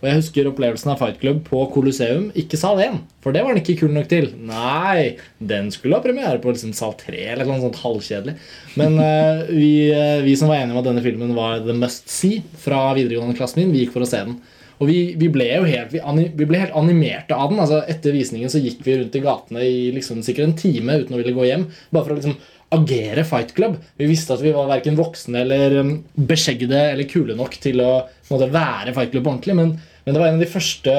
Og 0.00 0.08
jeg 0.08 0.18
husker 0.18 0.48
opplevelsen 0.50 0.90
av 0.92 1.00
Fight 1.00 1.20
Club 1.22 1.40
på 1.46 1.62
Colosseum. 1.72 2.28
Ikke 2.38 2.58
sal 2.60 2.80
1, 2.84 2.98
for 3.24 3.34
det 3.34 3.44
var 3.44 3.54
den 3.54 3.62
ikke 3.62 3.78
kul 3.82 3.94
nok 3.94 4.10
til. 4.10 4.28
Nei, 4.48 5.16
den 5.52 5.70
skulle 5.74 5.98
ha 5.98 6.04
premiere 6.04 6.40
på 6.42 6.52
liksom 6.52 6.74
sal 6.76 6.92
3, 7.00 7.22
eller 7.34 7.48
noe 7.48 7.62
sånt 7.64 7.80
halvkjedelig. 7.80 8.36
Men 8.80 8.98
uh, 9.00 9.46
vi, 9.62 9.70
uh, 9.94 10.20
vi 10.26 10.36
som 10.38 10.52
var 10.52 10.60
enige 10.60 10.76
om 10.76 10.82
at 10.82 10.90
denne 10.90 11.04
filmen 11.04 11.32
var 11.38 11.64
the 11.64 11.76
must 11.76 12.12
see 12.12 12.42
fra 12.62 12.90
videregående 12.98 13.38
klassen 13.38 13.64
min, 13.64 13.72
vi 13.74 13.86
gikk 13.86 13.96
for 13.96 14.06
å 14.06 14.10
se 14.10 14.22
den. 14.28 14.38
Og 14.76 14.90
vi, 14.90 14.98
vi 15.16 15.28
ble 15.32 15.46
jo 15.48 15.64
helt, 15.64 15.92
vi, 15.94 16.02
anim, 16.04 16.28
vi 16.36 16.46
ble 16.48 16.60
helt 16.60 16.76
animerte 16.76 17.36
av 17.36 17.48
den. 17.52 17.62
altså 17.62 17.80
Etter 17.88 18.12
visningen 18.12 18.52
så 18.52 18.60
gikk 18.60 18.82
vi 18.84 18.98
rundt 18.98 19.16
i 19.16 19.22
gatene 19.24 19.64
i 19.64 19.86
liksom 19.94 20.20
sikkert 20.24 20.50
en 20.50 20.58
time 20.60 20.98
uten 21.00 21.16
å 21.16 21.20
ville 21.22 21.32
gå 21.36 21.46
hjem. 21.48 21.64
Bare 21.94 22.04
for 22.04 22.12
å 22.12 22.18
liksom 22.18 22.36
agere 22.74 23.22
Fight 23.26 23.52
Club. 23.54 23.76
Vi 23.98 24.08
visste 24.10 24.34
at 24.34 24.42
vi 24.42 24.54
var 24.54 24.68
verken 24.70 24.98
voksne 24.98 25.44
eller 25.44 25.78
um, 25.82 25.92
beskjeggede 26.28 26.80
eller 26.92 27.08
kule 27.10 27.36
nok 27.38 27.54
til 27.62 27.82
å 27.84 27.92
måte, 28.30 28.50
være 28.52 28.94
Fight 28.96 29.14
Club 29.14 29.28
ordentlig, 29.28 29.54
men, 29.58 29.76
men 30.04 30.16
det 30.16 30.22
var 30.22 30.32
en 30.32 30.40
av 30.40 30.44
de 30.44 30.50
første 30.50 30.96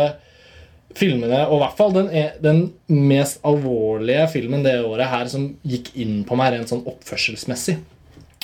filmene, 0.98 1.44
og 1.46 1.60
i 1.60 1.62
hvert 1.62 1.78
fall 1.78 1.94
den, 1.94 2.08
den 2.42 2.62
mest 2.88 3.44
alvorlige 3.46 4.26
filmen 4.34 4.64
det 4.66 4.80
året 4.82 5.12
her 5.12 5.30
som 5.30 5.52
gikk 5.68 5.92
inn 6.00 6.24
på 6.26 6.38
meg 6.40 6.56
rent 6.56 6.72
sånn 6.72 6.86
oppførselsmessig. 6.90 7.78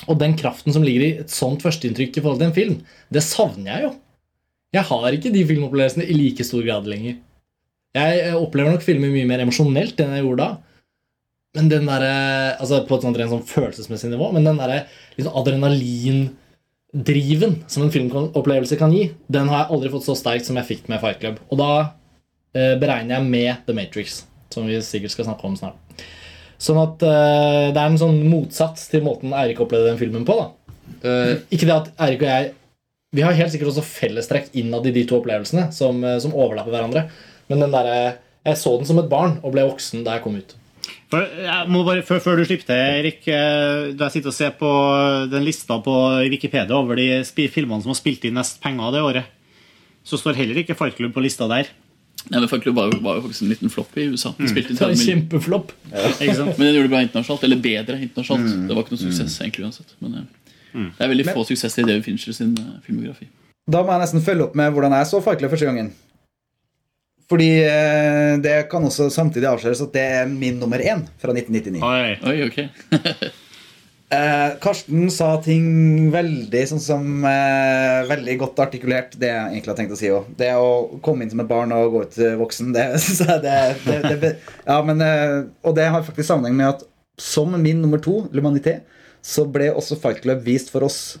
Og 0.04 0.18
den 0.20 0.36
kraften 0.38 0.74
som 0.74 0.84
ligger 0.84 1.04
i 1.04 1.12
et 1.24 1.32
sånt 1.32 1.64
førsteinntrykk 1.64 2.18
i 2.18 2.22
forhold 2.22 2.42
til 2.42 2.50
en 2.50 2.56
film, 2.56 2.76
det 3.14 3.24
savner 3.24 3.70
jeg 3.72 3.86
jo. 3.86 3.92
Jeg 4.74 4.88
har 4.90 5.16
ikke 5.16 5.32
de 5.34 5.44
filmopplevelsene 5.48 6.06
i 6.10 6.16
like 6.18 6.44
stor 6.46 6.64
grad 6.66 6.88
lenger. 6.90 7.16
Jeg 7.94 8.22
eh, 8.24 8.34
opplever 8.34 8.74
nok 8.74 8.84
filmer 8.84 9.12
mye 9.12 9.28
mer 9.28 9.44
emosjonelt 9.44 10.00
enn 10.02 10.16
jeg 10.16 10.24
gjorde 10.26 10.48
da. 10.48 10.73
Men 11.54 11.70
den 11.70 11.86
der, 11.86 12.02
altså 12.58 12.82
På 12.88 12.96
et 12.96 13.04
sånt 13.06 13.18
rent 13.20 13.30
sånn 13.30 13.46
følelsesmessig 13.46 14.10
nivå, 14.10 14.26
men 14.34 14.46
den 14.46 14.58
derre 14.58 14.78
liksom 15.14 15.36
adrenalindriven 15.38 17.52
som 17.70 17.82
en 17.84 17.94
filmopplevelse 17.94 18.76
kan 18.80 18.94
gi, 18.94 19.04
den 19.30 19.48
har 19.52 19.58
jeg 19.62 19.70
aldri 19.76 19.88
fått 19.92 20.08
så 20.08 20.14
sterkt 20.18 20.46
som 20.48 20.58
jeg 20.58 20.70
fikk 20.72 20.82
med 20.90 21.00
Fight 21.02 21.18
Club. 21.22 21.36
Og 21.50 21.56
da 21.60 21.70
eh, 22.56 22.74
beregner 22.80 23.12
jeg 23.18 23.24
med 23.28 23.50
The 23.68 23.74
Matrix, 23.76 24.06
som 24.50 24.62
vi 24.66 24.74
sikkert 24.82 25.12
skal 25.14 25.26
snakke 25.30 25.46
om 25.46 25.56
snart. 25.58 25.76
Sånn 26.64 26.80
at 26.80 27.02
eh, 27.04 27.70
det 27.74 27.80
er 27.80 27.86
en 27.86 28.00
sånn 28.00 28.20
motsats 28.30 28.88
til 28.92 29.04
måten 29.04 29.34
Eirik 29.36 29.60
opplevde 29.62 29.90
den 29.90 30.00
filmen 30.00 30.24
på. 30.26 30.34
da. 30.38 30.46
Eh, 31.04 31.32
ikke 31.54 31.68
det 31.68 31.76
at 31.76 31.90
Eirik 32.06 32.22
og 32.22 32.30
jeg 32.30 32.44
Vi 33.14 33.22
har 33.22 33.36
helt 33.38 33.52
sikkert 33.52 33.68
også 33.70 33.84
fellestrekk 33.86 34.48
innad 34.58 34.86
i 34.88 34.90
de 34.90 35.04
to 35.06 35.20
opplevelsene 35.20 35.68
som, 35.72 36.02
eh, 36.02 36.18
som 36.18 36.32
overlapper 36.34 36.72
hverandre. 36.74 37.04
Men 37.46 37.60
den 37.62 37.70
der, 37.70 38.16
jeg 38.42 38.58
så 38.58 38.72
den 38.76 38.88
som 38.88 38.98
et 38.98 39.08
barn 39.08 39.36
og 39.44 39.52
ble 39.54 39.62
voksen 39.68 40.02
da 40.02 40.16
jeg 40.16 40.24
kom 40.24 40.34
ut. 40.34 40.56
For 41.14 41.44
jeg 41.46 41.70
må 41.70 41.84
bare, 41.86 42.02
før, 42.06 42.20
før 42.24 42.40
du 42.40 42.44
slipper 42.48 42.66
til, 42.72 42.82
Erik 42.98 43.28
eh, 43.30 43.92
Da 43.94 44.08
jeg 44.08 44.16
sitter 44.18 44.32
og 44.32 44.36
ser 44.36 44.50
på 44.58 44.70
den 45.30 45.46
lista 45.46 45.78
på 45.84 45.94
Wikipedia 46.32 46.74
over 46.76 46.98
de 46.98 47.22
filmene 47.54 47.84
som 47.84 47.94
har 47.94 47.98
spilt 48.00 48.26
inn 48.26 48.34
mest 48.34 48.58
penger 48.64 48.92
det 48.96 49.02
året, 49.06 49.30
så 50.04 50.18
står 50.20 50.36
heller 50.42 50.58
ikke 50.64 50.76
Fight 50.76 50.98
Club 50.98 51.14
på 51.14 51.22
lista 51.24 51.46
der. 51.48 51.70
Nei, 52.30 52.40
men 52.40 52.48
Fight 52.48 52.64
Club 52.64 52.76
var 52.76 52.92
var 53.04 53.18
jo 53.18 53.24
faktisk 53.26 53.44
en 53.44 53.50
liten 53.52 53.72
flopp 53.72 53.96
i 54.00 54.08
USA. 54.10 54.34
Den 54.36 54.46
Mm. 54.46 54.52
spilte 54.52 54.72
mm. 54.72 54.76
En 54.76 54.82
30 54.82 54.98
mil- 54.98 55.08
kjempeflopp. 55.08 55.72
Ja. 55.92 56.10
Men 56.44 56.66
den 56.66 56.74
gjorde 56.74 56.88
det 56.88 56.92
bra 56.94 57.02
internasjonalt. 57.04 57.44
Eller 57.44 57.56
bedre 57.56 57.98
internasjonalt. 58.00 58.52
Mm. 58.52 58.66
Det 58.68 58.76
var 58.76 58.82
ikke 58.84 58.94
noe 58.96 59.04
suksess 59.04 59.40
egentlig 59.40 59.64
uansett. 59.64 59.94
Men 60.00 60.26
mm. 60.74 60.90
det 60.98 61.04
er 61.04 61.12
veldig 61.12 61.26
få 61.30 61.44
suksesser 61.48 61.84
i 61.84 61.88
David 61.90 62.04
Fincher 62.04 62.32
sin 62.36 62.56
eh, 62.58 62.80
filmografi. 62.86 63.28
Da 63.70 63.80
må 63.84 63.92
jeg 63.94 64.04
nesten 64.04 64.24
følge 64.24 64.44
opp 64.48 64.56
med 64.60 64.72
hvordan 64.72 64.92
jeg 64.98 65.08
så 65.08 65.20
Fight 65.24 65.38
Club 65.40 65.52
første 65.52 65.68
gangen. 65.68 65.92
Fordi 67.30 67.48
eh, 67.64 68.34
det 68.44 68.58
kan 68.72 68.84
også 68.84 69.08
samtidig 69.12 69.48
avsløres 69.48 69.80
at 69.84 69.94
det 69.94 70.04
er 70.18 70.28
min 70.28 70.58
nummer 70.60 70.82
én 70.82 71.06
fra 71.20 71.32
1999. 71.32 71.80
Oi, 71.80 72.12
Oi 72.28 72.36
ok 72.48 72.60
Eh, 74.14 74.50
Karsten 74.62 75.08
sa 75.10 75.30
ting 75.42 76.10
veldig 76.12 76.60
sånn 76.68 76.82
som 76.82 77.24
eh, 77.26 78.04
Veldig 78.06 78.34
godt 78.42 78.60
artikulert, 78.62 79.16
det 79.18 79.30
jeg 79.30 79.46
egentlig 79.48 79.72
har 79.72 79.78
tenkt 79.78 79.94
å 79.96 79.98
si 79.98 80.10
òg. 80.12 80.28
Det 80.38 80.50
å 80.60 81.00
komme 81.02 81.24
inn 81.24 81.32
som 81.32 81.40
et 81.42 81.48
barn 81.50 81.72
og 81.74 81.94
gå 81.94 82.02
ut 82.04 82.18
voksen, 82.42 82.74
det 82.76 82.84
syns 83.02 83.22
jeg 83.24 83.42
det, 83.42 83.56
det, 83.86 84.16
det, 84.22 84.32
Ja, 84.68 84.76
men 84.86 85.00
eh, 85.02 85.38
Og 85.64 85.74
det 85.78 85.88
har 85.88 86.04
faktisk 86.06 86.28
sammenheng 86.28 86.58
med 86.60 86.74
at 86.74 86.84
som 87.20 87.54
min 87.62 87.80
nummer 87.80 88.02
to, 88.02 88.24
L'Humanité, 88.34 88.80
så 89.24 89.46
ble 89.48 89.70
også 89.72 89.96
Fight 90.02 90.20
Club 90.24 90.42
vist 90.46 90.72
for 90.74 90.84
oss 90.86 91.16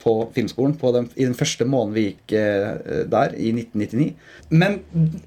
på 0.00 0.14
filmskolen 0.34 0.74
på 0.80 0.92
den, 0.94 1.08
i 1.14 1.26
den 1.26 1.36
første 1.36 1.66
måneden 1.68 1.96
vi 1.96 2.04
gikk 2.08 2.34
eh, 2.38 3.04
der, 3.10 3.34
i 3.36 3.52
1999. 3.52 4.10
Men 4.50 4.78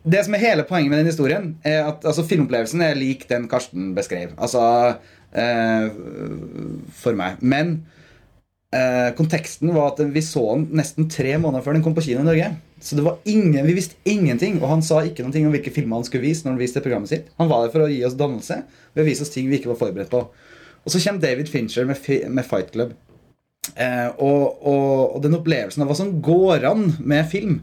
det 0.03 0.23
som 0.25 0.35
er 0.35 0.43
hele 0.43 0.65
poenget 0.67 0.93
med 0.93 1.03
den 1.03 1.11
historien, 1.11 1.49
er 1.61 1.89
at 1.91 2.05
altså, 2.05 2.25
filmopplevelsen 2.27 2.81
er 2.85 2.97
lik 2.97 3.27
den 3.29 3.47
Karsten 3.51 3.91
beskrev. 3.97 4.33
Altså 4.37 4.63
eh, 5.37 5.89
For 6.97 7.17
meg. 7.19 7.37
Men 7.45 7.75
eh, 8.73 9.13
konteksten 9.17 9.73
var 9.75 9.93
at 9.93 10.01
vi 10.15 10.25
så 10.25 10.47
den 10.55 10.67
nesten 10.79 11.09
tre 11.11 11.37
måneder 11.37 11.65
før 11.65 11.77
den 11.77 11.85
kom 11.85 11.97
på 11.97 12.05
kino 12.07 12.25
i 12.25 12.31
Norge. 12.31 12.49
Så 12.83 12.97
det 12.97 13.05
var 13.05 13.21
ingen, 13.29 13.61
vi 13.67 13.77
visste 13.77 13.95
ingenting, 14.09 14.57
og 14.59 14.71
han 14.73 14.81
sa 14.83 15.03
ikke 15.05 15.23
noe 15.23 15.45
om 15.45 15.53
hvilke 15.53 15.71
filmer 15.71 16.01
han 16.01 16.09
skulle 16.09 16.25
vise. 16.25 16.43
når 16.43 16.57
han 16.57 16.63
viste 16.65 16.83
programmet 16.83 17.13
sitt. 17.13 17.29
Han 17.37 17.51
var 17.51 17.63
der 17.67 17.75
for 17.75 17.85
å 17.85 17.93
gi 17.93 18.01
oss 18.07 18.17
dannelse 18.19 18.63
ved 18.93 19.05
å 19.05 19.07
vise 19.07 19.23
oss 19.23 19.31
ting 19.31 19.47
vi 19.51 19.61
ikke 19.61 19.71
var 19.75 19.79
forberedt 19.85 20.11
på. 20.11 20.25
Og 20.83 20.91
så 20.91 20.99
kommer 20.99 21.21
David 21.23 21.47
Fincher 21.47 21.85
med, 21.87 22.01
med 22.27 22.43
Fight 22.49 22.73
Club. 22.73 22.97
Eh, 23.75 24.09
og, 24.21 24.59
og, 24.61 25.15
og 25.15 25.21
den 25.23 25.37
opplevelsen 25.37 25.83
av 25.83 25.91
hva 25.91 25.97
som 25.97 26.17
går 26.23 26.67
an 26.69 26.89
med 26.99 27.29
film. 27.31 27.61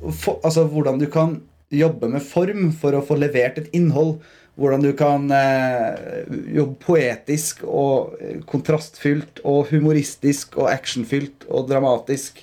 For, 0.00 0.38
altså 0.44 0.66
Hvordan 0.70 1.00
du 1.00 1.08
kan 1.12 1.40
jobbe 1.70 2.10
med 2.10 2.24
form 2.26 2.70
for 2.74 2.96
å 2.96 3.04
få 3.06 3.16
levert 3.20 3.58
et 3.60 3.72
innhold. 3.76 4.18
Hvordan 4.60 4.84
du 4.84 4.90
kan 4.98 5.30
eh, 5.32 6.26
jobbe 6.56 6.76
poetisk 6.82 7.62
og 7.64 8.18
eh, 8.20 8.40
kontrastfylt 8.48 9.40
og 9.46 9.70
humoristisk 9.70 10.58
og 10.60 10.68
actionfylt 10.72 11.46
og 11.48 11.70
dramatisk. 11.70 12.42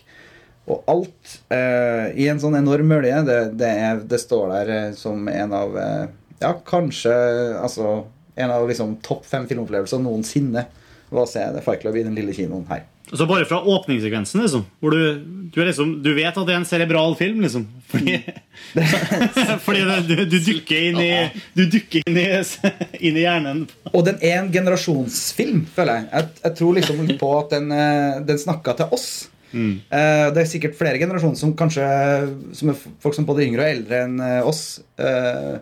Og 0.67 0.87
alt 0.91 1.37
eh, 1.53 2.09
i 2.19 2.27
en 2.31 2.41
sånn 2.41 2.57
enorm 2.59 2.89
mølje, 2.91 3.21
det, 3.27 3.39
det, 3.59 3.73
det 4.09 4.19
står 4.19 4.49
der 4.55 4.71
eh, 4.73 4.89
som 4.97 5.27
en 5.31 5.53
av 5.55 5.77
eh, 5.79 6.07
Ja, 6.41 6.51
kanskje 6.67 7.13
altså 7.57 8.03
en 8.37 8.51
av 8.53 8.67
liksom 8.69 8.97
topp 9.05 9.23
fem 9.25 9.47
filmopplevelser 9.49 10.01
noensinne. 10.03 10.67
Å 11.11 11.25
se 11.29 11.43
The 11.55 11.63
Fight 11.63 11.83
Club 11.83 11.95
i 11.95 12.03
den 12.03 12.15
lille 12.17 12.35
kinoen 12.35 12.65
her. 12.71 12.85
Så 13.07 13.23
bare 13.23 13.45
fra 13.47 13.61
åpningssekvensen, 13.63 14.41
liksom, 14.43 14.65
hvor 14.83 14.91
du, 14.91 15.21
du, 15.53 15.61
er 15.61 15.69
liksom, 15.69 15.93
du 16.03 16.09
vet 16.17 16.35
at 16.35 16.43
det 16.43 16.51
er 16.51 16.59
en 16.59 16.67
cerebral 16.67 17.15
film, 17.15 17.39
liksom. 17.45 17.63
Fordi, 17.87 18.17
fordi 19.65 19.85
det, 19.87 19.99
du, 20.09 20.15
du 20.27 20.35
dukker 20.43 20.89
inn 20.89 20.99
i 20.99 21.11
Du 21.55 21.63
dukker 21.71 22.03
inn 22.03 22.19
i, 22.19 22.25
inn 23.07 23.15
i 23.15 23.23
hjernen. 23.23 23.63
Og 23.93 24.03
den 24.09 24.19
er 24.19 24.41
en 24.41 24.51
generasjonsfilm, 24.51 25.63
føler 25.77 26.01
jeg. 26.01 26.09
Jeg, 26.11 26.35
jeg 26.43 26.59
tror 26.59 26.77
liksom 26.81 27.01
på 27.23 27.31
at 27.37 27.55
den, 27.55 27.71
eh, 27.71 28.19
den 28.27 28.43
snakka 28.43 28.75
til 28.81 28.99
oss. 28.99 29.09
Mm. 29.55 29.79
Det 29.87 30.41
er 30.41 30.49
sikkert 30.49 30.75
flere 30.75 30.99
generasjoner 30.99 31.39
som 31.39 31.53
kanskje 31.55 31.85
Som 32.51 32.73
er 32.73 32.79
folk 32.99 33.15
som 33.15 33.23
både 33.23 33.45
yngre 33.45 33.63
og 33.63 33.69
eldre 33.77 34.01
enn 34.03 34.17
eh, 34.19 34.41
oss, 34.43 34.81
eh, 34.99 35.55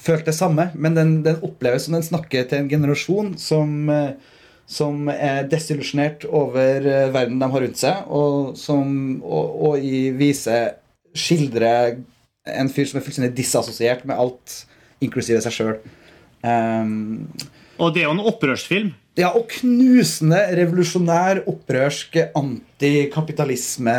følte 0.00 0.30
det 0.30 0.38
samme. 0.38 0.70
Men 0.74 0.96
den, 0.96 1.14
den 1.26 1.42
oppleves 1.44 1.84
som 1.86 1.98
den 1.98 2.06
snakker 2.06 2.48
til 2.48 2.62
en 2.62 2.70
generasjon 2.72 3.34
som, 3.40 3.74
eh, 3.92 4.29
som 4.70 5.08
er 5.10 5.48
desillusjonert 5.50 6.26
over 6.30 6.86
eh, 6.86 7.08
verden 7.10 7.40
de 7.40 7.48
har 7.52 7.64
rundt 7.64 7.80
seg, 7.80 8.04
og 8.06 8.56
som 8.58 8.92
og, 9.24 9.56
og 9.66 9.84
i 9.84 10.10
vise 10.14 10.60
skildrer 11.18 11.98
en 12.50 12.70
fyr 12.72 12.86
som 12.88 13.00
er 13.00 13.04
fullstendig 13.04 13.34
disassosiert 13.36 14.06
med 14.08 14.18
alt, 14.18 14.60
inklusive 15.02 15.42
seg 15.42 15.56
sjøl. 15.56 15.74
Um, 16.40 17.26
og 17.80 17.94
det 17.94 18.02
er 18.02 18.08
jo 18.08 18.14
en 18.14 18.28
opprørsfilm. 18.30 18.92
Ja, 19.18 19.32
og 19.36 19.50
knusende 19.50 20.38
revolusjonær, 20.54 21.42
opprørsk, 21.50 22.16
antikapitalisme 22.38 23.96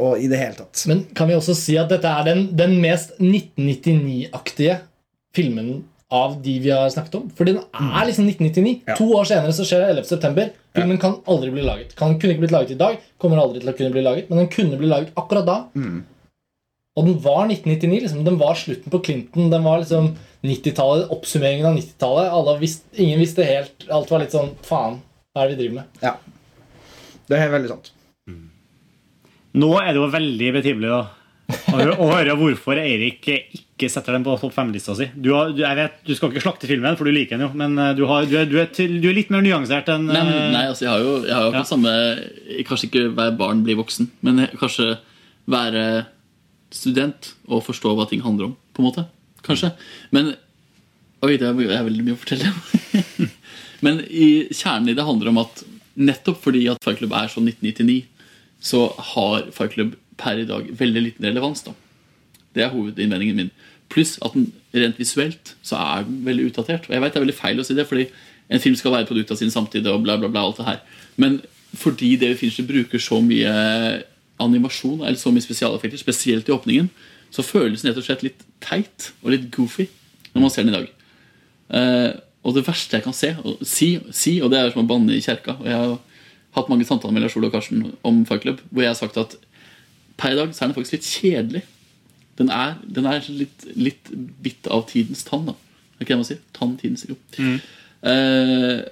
og 0.00 0.22
i 0.22 0.30
det 0.30 0.40
hele 0.40 0.56
tatt. 0.56 0.86
Men 0.90 1.04
kan 1.14 1.28
vi 1.28 1.36
også 1.36 1.54
si 1.58 1.76
at 1.78 1.92
dette 1.92 2.10
er 2.10 2.26
den, 2.26 2.46
den 2.58 2.78
mest 2.82 3.12
1999-aktige 3.20 4.80
filmen 5.36 5.82
av 6.10 6.38
de 6.42 6.54
vi 6.64 6.70
har 6.72 6.88
snakket 6.92 7.16
om? 7.18 7.26
For 7.36 7.48
den 7.48 7.58
er 7.60 8.06
liksom 8.08 8.28
1999. 8.30 8.96
To 8.96 9.08
år 9.18 9.26
senere 9.28 9.52
så 9.56 9.66
skjer 9.68 9.82
det 9.84 9.90
11. 9.96 10.06
september. 10.08 10.52
Filmen 10.76 11.00
kan 11.02 11.18
aldri 11.28 11.50
bli 11.52 11.64
laget. 11.66 11.92
Kan, 11.98 12.14
kunne 12.20 12.34
ikke 12.36 12.46
blitt 12.46 12.54
laget 12.54 12.76
i 12.76 12.78
dag, 12.80 12.96
kommer 13.20 13.40
aldri 13.42 13.60
til 13.60 13.72
å 13.72 13.76
kunne 13.76 13.92
bli 13.92 14.04
laget, 14.06 14.30
men 14.30 14.40
den 14.42 14.48
kunne 14.52 14.78
bli 14.80 14.88
laget 14.88 15.12
akkurat 15.20 15.48
da. 15.48 15.58
Og 16.98 17.04
den 17.06 17.18
var 17.22 17.44
1999. 17.46 18.00
liksom 18.06 18.24
Den 18.26 18.38
var 18.40 18.56
slutten 18.58 18.90
på 18.90 19.02
Clinton. 19.04 19.50
Den 19.52 19.62
var 19.66 19.82
liksom 19.84 20.14
90-tallet, 20.42 21.12
oppsummeringen 21.14 21.68
av 21.68 21.76
90-tallet. 21.76 22.58
Visst, 22.62 22.88
Ingen 22.96 23.20
visste 23.20 23.46
helt. 23.46 23.84
Alt 23.92 24.10
var 24.10 24.24
litt 24.24 24.34
sånn 24.34 24.54
Faen, 24.66 24.98
hva 25.34 25.44
er 25.44 25.52
det 25.52 25.56
vi 25.56 25.62
driver 25.62 25.78
med? 25.82 26.02
Ja. 26.02 26.16
Det 27.28 27.38
er 27.38 27.52
veldig 27.52 27.70
sant. 27.74 27.92
Nå 29.58 29.70
er 29.80 29.92
det 29.92 30.00
jo 30.00 30.08
veldig 30.12 30.50
betimelig 30.58 30.90
da 30.92 31.00
å 31.48 32.08
høre- 32.12 32.36
hvorfor 32.36 32.76
Eirik 32.80 33.24
ikke 33.32 33.88
setter 33.88 34.12
den 34.16 34.24
på 34.26 34.34
topp 34.40 34.52
fem-lista 34.52 34.94
si. 34.98 35.06
Du, 35.16 35.30
har, 35.32 35.52
jeg 35.56 35.76
vet, 35.78 35.94
du 36.04 36.12
skal 36.16 36.32
ikke 36.32 36.42
slakte 36.44 36.68
filmen, 36.68 36.96
for 36.98 37.08
du 37.08 37.12
liker 37.14 37.38
den 37.38 37.46
jo, 37.46 37.50
men 37.56 37.78
eh, 37.78 37.94
du, 37.96 38.04
har, 38.10 38.26
du, 38.28 38.34
er, 38.40 38.48
du, 38.50 38.58
er, 38.60 38.66
til, 38.74 38.98
du 39.00 39.08
er 39.08 39.16
litt 39.16 39.30
mer 39.32 39.44
nyansert 39.46 39.88
enn 39.94 40.08
Nei, 40.10 40.18
eh, 40.18 40.28
men- 40.28 40.52
nei, 40.56 40.64
altså 40.68 40.84
jeg 40.84 40.92
har 40.92 41.04
jo, 41.04 41.14
jeg 41.24 41.34
har 41.36 41.46
jo 41.46 41.52
akkurat 41.52 41.70
samme 41.70 41.94
Kanskje 42.68 42.88
ikke 42.90 43.04
hver 43.16 43.36
barn 43.40 43.62
blir 43.64 43.78
voksen, 43.80 44.10
men 44.26 44.44
kanskje 44.60 44.90
være 45.48 45.84
student 46.74 47.30
og 47.48 47.62
forstå 47.64 47.94
hva 47.96 48.04
ting 48.10 48.20
handler 48.20 48.50
om. 48.50 48.56
På 48.76 48.82
en 48.82 48.88
måte, 48.90 49.06
Kanskje. 49.46 49.70
Men 50.12 50.34
Oi, 51.24 51.32
det 51.40 51.48
er, 51.48 51.54
det 51.56 51.72
er 51.74 51.86
veldig 51.86 52.04
mye 52.06 52.14
å 52.14 52.20
fortelle. 52.20 52.50
men 53.86 54.02
i 54.06 54.28
kjernen 54.54 54.92
i 54.92 54.94
det 54.94 55.06
handler 55.06 55.32
om 55.32 55.40
at 55.42 55.64
nettopp 55.98 56.38
fordi 56.44 56.60
at 56.70 56.78
Fight 56.84 57.00
Club 57.00 57.14
er 57.16 57.26
sånn 57.32 57.48
1999, 57.48 58.04
så 58.62 58.84
har 59.14 59.48
Fight 59.54 59.72
Club 59.74 59.96
per 60.18 60.40
i 60.40 60.46
dag 60.48 60.70
veldig 60.78 61.02
liten 61.04 61.28
relevans. 61.28 61.62
da 61.66 61.74
Det 62.54 62.64
er 62.64 62.72
hovedinnvendingen 62.72 63.36
min. 63.36 63.50
Pluss 63.88 64.18
at 64.24 64.34
den 64.34 64.50
rent 64.74 64.98
visuelt 65.00 65.54
så 65.62 65.78
er 65.80 66.08
den 66.08 66.24
veldig 66.26 66.50
utdatert. 66.50 66.88
Og 66.88 66.96
jeg 66.96 67.02
vet 67.02 67.14
det 67.14 67.20
er 67.20 67.26
veldig 67.26 67.40
feil 67.40 67.60
å 67.60 67.66
si 67.66 67.76
det, 67.78 67.86
fordi 67.88 68.08
en 68.48 68.62
film 68.62 68.76
skal 68.76 68.94
være 68.94 69.08
produkt 69.08 69.32
av 69.32 69.40
sin 69.40 69.52
samtid. 69.52 69.86
og 69.86 70.02
bla 70.02 70.16
bla 70.16 70.28
bla 70.28 70.44
alt 70.46 70.56
det 70.56 70.66
her 70.66 70.80
Men 71.16 71.40
fordi 71.76 72.16
David 72.16 72.38
Fincher 72.38 72.64
bruker 72.64 72.98
så 72.98 73.20
mye 73.20 74.02
animasjon 74.40 75.02
eller 75.02 75.18
så 75.18 75.30
mye 75.30 75.44
spesialeffekter, 75.44 75.98
spesielt 75.98 76.48
i 76.48 76.52
åpningen, 76.52 76.88
så 77.30 77.42
føles 77.42 77.82
den 77.82 77.90
rett 77.90 77.98
og 78.00 78.06
slett 78.06 78.22
litt 78.24 78.44
teit 78.64 79.10
og 79.22 79.32
litt 79.34 79.50
goofy 79.52 79.88
når 80.32 80.40
man 80.40 80.50
ser 80.50 80.64
den 80.64 80.72
i 80.72 80.78
dag. 80.78 80.88
Eh, 81.76 82.12
og 82.46 82.54
det 82.56 82.64
verste 82.64 82.96
jeg 82.96 83.04
kan 83.04 83.16
se, 83.16 83.34
og 83.42 83.60
si, 83.66 83.98
si, 84.14 84.38
og 84.40 84.52
det 84.52 84.60
er 84.60 84.70
som 84.72 84.84
å 84.84 84.88
banne 84.88 85.12
i 85.12 85.20
kjerka 85.20 85.58
og 85.58 85.66
Jeg 85.68 85.76
har 85.76 85.98
hatt 86.56 86.70
mange 86.70 86.86
samtaler 86.88 87.12
med 87.12 87.26
Lars 87.26 87.36
Ole 87.36 87.50
og 87.50 87.56
Karsten 87.58 87.90
om 88.06 88.22
Fight 88.28 88.46
Club, 88.46 88.62
hvor 88.70 88.86
jeg 88.86 88.94
har 88.94 88.98
sagt 88.98 89.18
at 89.20 89.36
per 90.18 90.34
i 90.34 90.38
dag 90.38 90.52
så 90.52 90.64
er 90.64 90.70
den 90.70 90.76
faktisk 90.76 90.98
litt 90.98 91.08
kjedelig. 91.08 91.64
Den 92.38 92.52
er, 92.54 92.76
den 92.84 93.08
er 93.10 93.24
litt, 93.34 93.66
litt 93.74 94.12
bitt 94.42 94.68
av 94.70 94.86
tidens 94.90 95.24
tann. 95.26 95.48
da 95.48 95.54
Er 95.54 96.04
ikke 96.04 96.14
det 96.14 96.20
man 96.20 96.28
sier? 96.28 96.44
Tann 96.54 96.76
tidens, 96.78 97.06
jo. 97.08 97.18
Eh, 98.06 98.84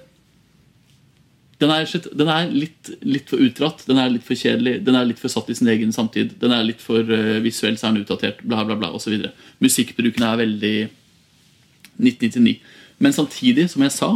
den 1.57 1.73
er, 1.73 1.87
den 2.13 2.29
er 2.29 2.51
litt, 2.53 2.91
litt 3.01 3.31
for 3.31 3.41
utdratt, 3.41 3.81
den 3.87 3.97
er 3.97 4.11
litt 4.13 4.25
for 4.27 4.37
kjedelig, 4.37 4.75
den 4.85 4.97
er 4.97 5.07
litt 5.09 5.21
for 5.21 5.31
satt 5.33 5.47
i 5.49 5.55
sin 5.57 5.69
egen 5.73 5.93
samtid. 5.95 6.35
Den 6.41 6.53
er 6.53 6.67
litt 6.67 6.83
for 6.83 7.01
uh, 7.01 7.39
visuell, 7.41 7.79
så 7.79 7.87
er 7.87 7.95
den 7.95 8.03
utdatert, 8.05 8.43
bla, 8.45 8.61
bla, 8.67 8.77
bla, 8.77 8.91
osv. 8.93 9.15
Musikkbruken 9.63 10.27
er 10.27 10.37
veldig 10.43 10.75
1999. 11.97 12.59
Men 13.01 13.15
samtidig, 13.15 13.71
som 13.73 13.81
jeg 13.81 13.95
sa, 13.95 14.11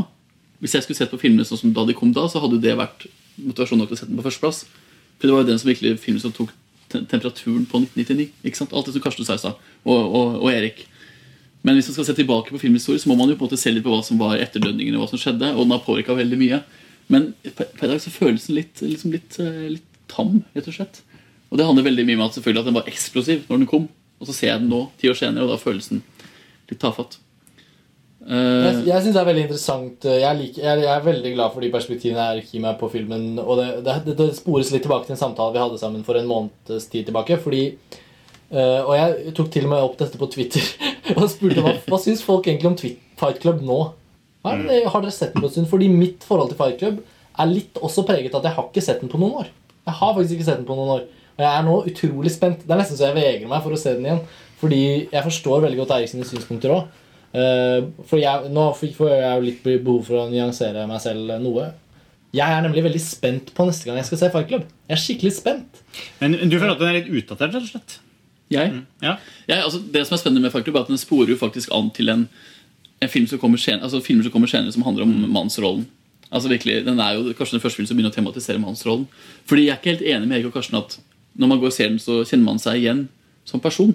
hvis 0.62 0.78
jeg 0.78 0.86
skulle 0.86 1.00
sett 1.00 1.14
på 1.14 1.22
filmene 1.24 1.48
sånn 1.48 1.64
som 1.64 1.74
da 1.74 1.88
de 1.90 1.98
kom 1.98 2.14
da, 2.14 2.28
så 2.30 2.44
hadde 2.44 2.62
det 2.62 2.78
vært 2.78 3.08
motivasjon 3.42 3.82
nok 3.82 3.90
til 3.90 3.98
å 3.98 4.02
sette 4.04 4.12
den 4.14 4.22
på 4.22 4.28
førsteplass. 4.28 4.62
For 5.18 5.26
det 5.26 5.34
var 5.34 5.42
jo 5.42 5.50
den 5.50 5.62
som 5.62 5.72
virkelig 5.72 5.98
filmen 6.04 6.22
som 6.22 6.36
tok 6.36 6.54
temperaturen 6.92 7.66
på 7.70 7.82
1999. 7.84 8.32
Ikke 8.44 8.60
sant? 8.60 8.74
Alt 8.76 8.90
det 8.90 8.96
som 8.96 9.04
Karsten 9.04 9.28
sa 9.28 9.38
og, 9.52 10.00
og, 10.00 10.42
og 10.42 10.50
Erik. 10.52 10.86
Men 11.62 11.78
hvis 11.78 11.92
man 11.92 11.98
skal 12.00 12.08
se 12.10 12.18
tilbake 12.18 12.54
på 12.54 12.62
filmhistorie, 12.62 13.02
så 13.02 13.10
må 13.10 13.18
man 13.20 13.30
jo 13.30 13.38
på 13.38 13.46
en 13.46 13.52
måte 13.52 13.60
se 13.62 13.74
litt 13.74 13.86
på 13.86 13.94
hva 13.94 14.02
som 14.06 14.20
var 14.22 14.40
etterdønningene, 14.42 14.98
hva 14.98 15.10
som 15.10 15.22
skjedde, 15.22 15.54
og 15.54 15.66
den 15.66 15.76
har 15.76 15.84
påvirka 15.86 16.18
veldig 16.18 16.40
mye. 16.42 16.62
Men 17.12 17.32
per 17.44 17.86
i 17.86 17.92
dag 17.92 18.02
så 18.02 18.14
føles 18.14 18.48
den 18.48 18.58
litt, 18.58 18.82
liksom 18.82 19.14
litt, 19.14 19.38
eh, 19.42 19.68
litt 19.76 20.00
tam, 20.12 20.40
rett 20.56 20.70
og 20.72 20.78
slett. 20.78 21.02
Og 21.52 21.60
det 21.60 21.68
handler 21.68 21.86
veldig 21.90 22.06
mye 22.08 22.18
om 22.18 22.26
at 22.26 22.38
selvfølgelig 22.38 22.64
at 22.64 22.70
den 22.72 22.80
var 22.80 22.90
eksplosiv 22.90 23.44
når 23.50 23.62
den 23.62 23.70
kom. 23.70 23.90
Og 24.22 24.30
så 24.30 24.38
ser 24.38 24.54
jeg 24.54 24.64
den 24.64 24.72
nå, 24.72 24.86
ti 25.02 25.10
år 25.12 25.18
senere, 25.20 25.46
og 25.46 25.54
da 25.54 25.62
føles 25.62 25.92
den 25.92 26.02
litt 26.72 26.82
tafatt. 26.82 27.20
Eh, 28.22 28.64
Jeg, 28.68 28.74
jeg 28.86 29.02
synes 29.02 29.16
det 29.16 29.22
er 29.22 29.28
veldig 29.32 29.44
interessant 29.48 30.04
jeg, 30.06 30.38
liker, 30.38 30.62
jeg, 30.62 30.82
jeg 30.84 30.92
er 30.94 31.06
veldig 31.08 31.32
glad 31.34 31.54
for 31.56 31.66
de 31.66 31.72
perspektivene 31.74 32.26
jeg 32.36 32.44
gir 32.52 32.62
meg 32.66 32.76
på 32.82 32.90
filmen. 32.94 33.24
Og 33.42 33.58
det, 33.58 33.70
det, 33.88 34.16
det, 34.20 34.28
spores 34.38 34.70
litt 34.74 34.84
tilbake 34.86 35.08
til 35.10 35.16
en 35.16 35.22
samtale 35.24 35.56
vi 35.56 35.64
hadde 35.64 35.80
sammen 35.82 36.04
for 36.06 36.20
en 36.20 36.30
måneds 36.30 36.86
tid 36.92 37.08
tilbake. 37.10 37.40
Fordi 37.42 37.64
uh, 38.54 38.82
og 38.86 38.94
jeg 39.00 39.34
tok 39.40 39.50
til 39.56 39.66
og 39.66 39.74
med 39.74 39.88
opp 39.88 39.98
dette 40.02 40.22
på 40.22 40.30
Twitter 40.34 40.68
og 41.18 41.26
spurte 41.34 41.64
hva, 41.66 41.74
hva 41.90 42.00
syns 42.04 42.22
folk 42.26 42.46
egentlig 42.52 42.70
om 42.70 42.78
Twi- 42.78 42.98
Fight 43.22 43.42
Club 43.42 43.64
nå. 43.66 43.80
Hva 44.46 44.54
det, 44.58 44.84
har 44.90 45.02
dere 45.04 45.14
sett 45.14 45.34
den 45.34 45.42
på 45.44 45.50
en 45.50 45.56
stund? 45.56 45.70
Fordi 45.74 45.90
mitt 45.94 46.24
forhold 46.26 46.54
til 46.54 46.62
Fight 46.62 46.78
Club 46.82 47.02
er 47.42 47.50
litt 47.50 47.78
også 47.82 48.06
preget 48.06 48.34
av 48.36 48.42
at 48.44 48.50
jeg 48.52 48.58
har 48.60 48.70
ikke 48.70 48.86
sett 48.86 49.02
den 49.02 49.10
på 49.12 49.20
noen 49.22 49.42
år. 49.44 49.50
Jeg 49.88 49.98
har 49.98 50.14
faktisk 50.14 50.38
ikke 50.38 50.48
sett 50.48 50.62
den 50.62 50.70
på 50.70 50.78
noen 50.78 50.94
år. 51.00 51.04
Og 51.38 51.42
jeg 51.46 51.50
er 51.58 51.66
nå 51.66 51.76
utrolig 51.90 52.32
spent. 52.34 52.64
Det 52.68 52.74
er 52.76 52.82
nesten 52.82 52.98
så 53.00 53.08
jeg 53.10 53.18
vegrer 53.18 53.50
meg 53.50 53.62
for 53.66 53.74
å 53.74 53.80
se 53.80 53.94
den 53.98 54.06
igjen. 54.06 54.24
Fordi 54.62 54.82
jeg 55.10 55.24
forstår 55.26 55.64
veldig 55.64 55.80
godt 55.82 55.94
Eirik 55.96 56.12
sine 56.12 56.28
synspunkter 56.28 56.74
òg. 56.76 56.90
For 57.32 58.20
jeg, 58.20 58.52
nå 58.52 58.66
får 58.76 59.12
jeg 59.14 59.32
jo 59.32 59.46
litt 59.46 59.64
behov 59.86 60.02
for 60.08 60.20
å 60.20 60.30
nyansere 60.32 60.84
meg 60.90 61.00
selv 61.04 61.38
noe. 61.44 61.70
Jeg 62.36 62.48
er 62.48 62.64
nemlig 62.64 62.84
veldig 62.86 63.02
spent 63.04 63.52
på 63.56 63.66
neste 63.68 63.88
gang 63.88 63.98
jeg 64.00 64.08
skal 64.08 64.20
se 64.22 64.30
Fight 64.32 64.48
Club. 64.48 64.64
Jeg 64.88 64.96
er 64.96 65.04
skikkelig 65.04 65.34
spent. 65.36 65.82
Men 66.22 66.38
du 66.40 66.56
føler 66.56 66.74
at 66.76 66.80
den 66.80 66.92
er 66.92 66.98
litt 67.02 67.12
utdatert, 67.12 67.56
rett 67.56 67.66
og 67.66 67.72
slett? 67.74 67.98
Jeg? 68.52 68.84
Jeg, 69.48 69.58
altså, 69.58 69.80
det 69.94 70.04
som 70.08 70.16
er 70.16 70.22
spennende 70.22 70.44
med 70.44 70.54
Fight 70.54 70.68
Club, 70.68 70.78
er 70.80 70.86
at 70.86 70.92
den 70.92 71.00
sporer 71.00 71.34
jo 71.34 71.40
faktisk 71.40 71.72
an 71.76 71.90
til 71.96 72.12
en, 72.12 72.28
en 73.04 73.12
film 73.12 73.28
som 73.28 73.40
kommer 73.40 73.60
senere, 73.60 73.88
altså 73.88 74.04
filmer 74.04 74.28
som 74.28 74.36
kommer 74.36 74.52
senere 74.52 74.76
som 74.76 74.84
handler 74.88 75.08
om 75.08 75.16
mannsrollen. 75.32 75.88
Altså 76.32 76.48
virkelig, 76.48 76.86
Den 76.86 77.00
er 77.00 77.18
jo 77.18 77.34
kanskje 77.36 77.58
den 77.58 77.64
første 77.64 77.80
filmen 77.82 77.90
som 77.90 77.98
begynner 78.00 78.14
å 78.14 78.16
tematisere 78.16 78.64
mannsrollen. 78.64 79.08
Fordi 79.48 79.66
jeg 79.66 79.74
er 79.74 79.82
ikke 79.82 79.96
helt 79.96 80.08
enig 80.16 80.28
med 80.30 80.38
Erik 80.38 80.52
og 80.52 80.60
Karsten 80.60 80.80
at 80.80 81.00
når 81.36 81.48
man 81.52 81.60
går 81.60 81.72
og 81.72 81.76
ser 81.76 81.90
den, 81.90 82.00
så 82.00 82.22
kjenner 82.24 82.46
man 82.48 82.60
seg 82.60 82.80
igjen 82.80 83.02
som 83.48 83.60
person. 83.64 83.92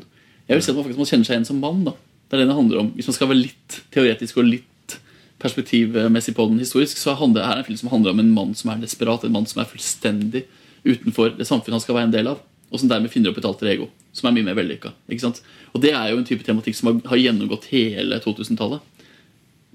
Jeg 0.48 0.58
vil 0.58 0.64
si 0.64 0.72
at 0.72 0.76
man 0.76 0.84
faktisk 0.84 1.00
må 1.00 1.08
kjenne 1.08 1.28
seg 1.28 1.36
igjen 1.36 1.48
som 1.48 1.60
mann. 1.60 1.84
da. 1.88 1.96
Det 2.26 2.36
er 2.36 2.42
det 2.42 2.48
det 2.50 2.58
handler 2.58 2.82
om. 2.82 2.88
Hvis 2.96 3.08
man 3.10 3.16
skal 3.16 3.30
være 3.30 3.44
litt 3.44 3.78
teoretisk 3.94 4.40
og 4.40 4.48
litt 4.48 4.96
perspektivmessig 5.42 6.34
på 6.34 6.46
den 6.50 6.60
historisk, 6.62 6.98
så 6.98 7.14
handler 7.18 7.42
det 7.42 7.48
her 7.50 7.60
en 7.60 7.66
film 7.68 7.78
som 7.80 7.92
handler 7.92 8.14
om 8.14 8.22
en 8.22 8.32
mann 8.34 8.54
som 8.58 8.72
er 8.72 8.82
desperat, 8.82 9.24
en 9.24 9.34
mann 9.36 9.46
som 9.48 9.60
er 9.62 9.70
fullstendig 9.70 10.46
utenfor 10.86 11.34
det 11.36 11.46
samfunnet 11.46 11.76
han 11.76 11.84
skal 11.84 11.98
være 11.98 12.08
en 12.08 12.14
del 12.14 12.30
av, 12.30 12.42
og 12.70 12.80
som 12.80 12.90
dermed 12.90 13.12
finner 13.12 13.30
opp 13.30 13.38
et 13.40 13.46
alter 13.48 13.70
ego, 13.70 13.88
som 14.16 14.28
er 14.28 14.36
mye 14.36 14.46
mer 14.46 14.56
vellykka. 14.58 14.94
Og 15.10 15.82
det 15.82 15.92
er 15.92 16.10
jo 16.10 16.18
en 16.20 16.26
type 16.26 16.46
tematikk 16.46 16.78
som 16.78 16.94
har, 16.94 17.20
gjennomgått 17.20 17.68
hele 17.72 18.18
2000-tallet. 18.22 18.82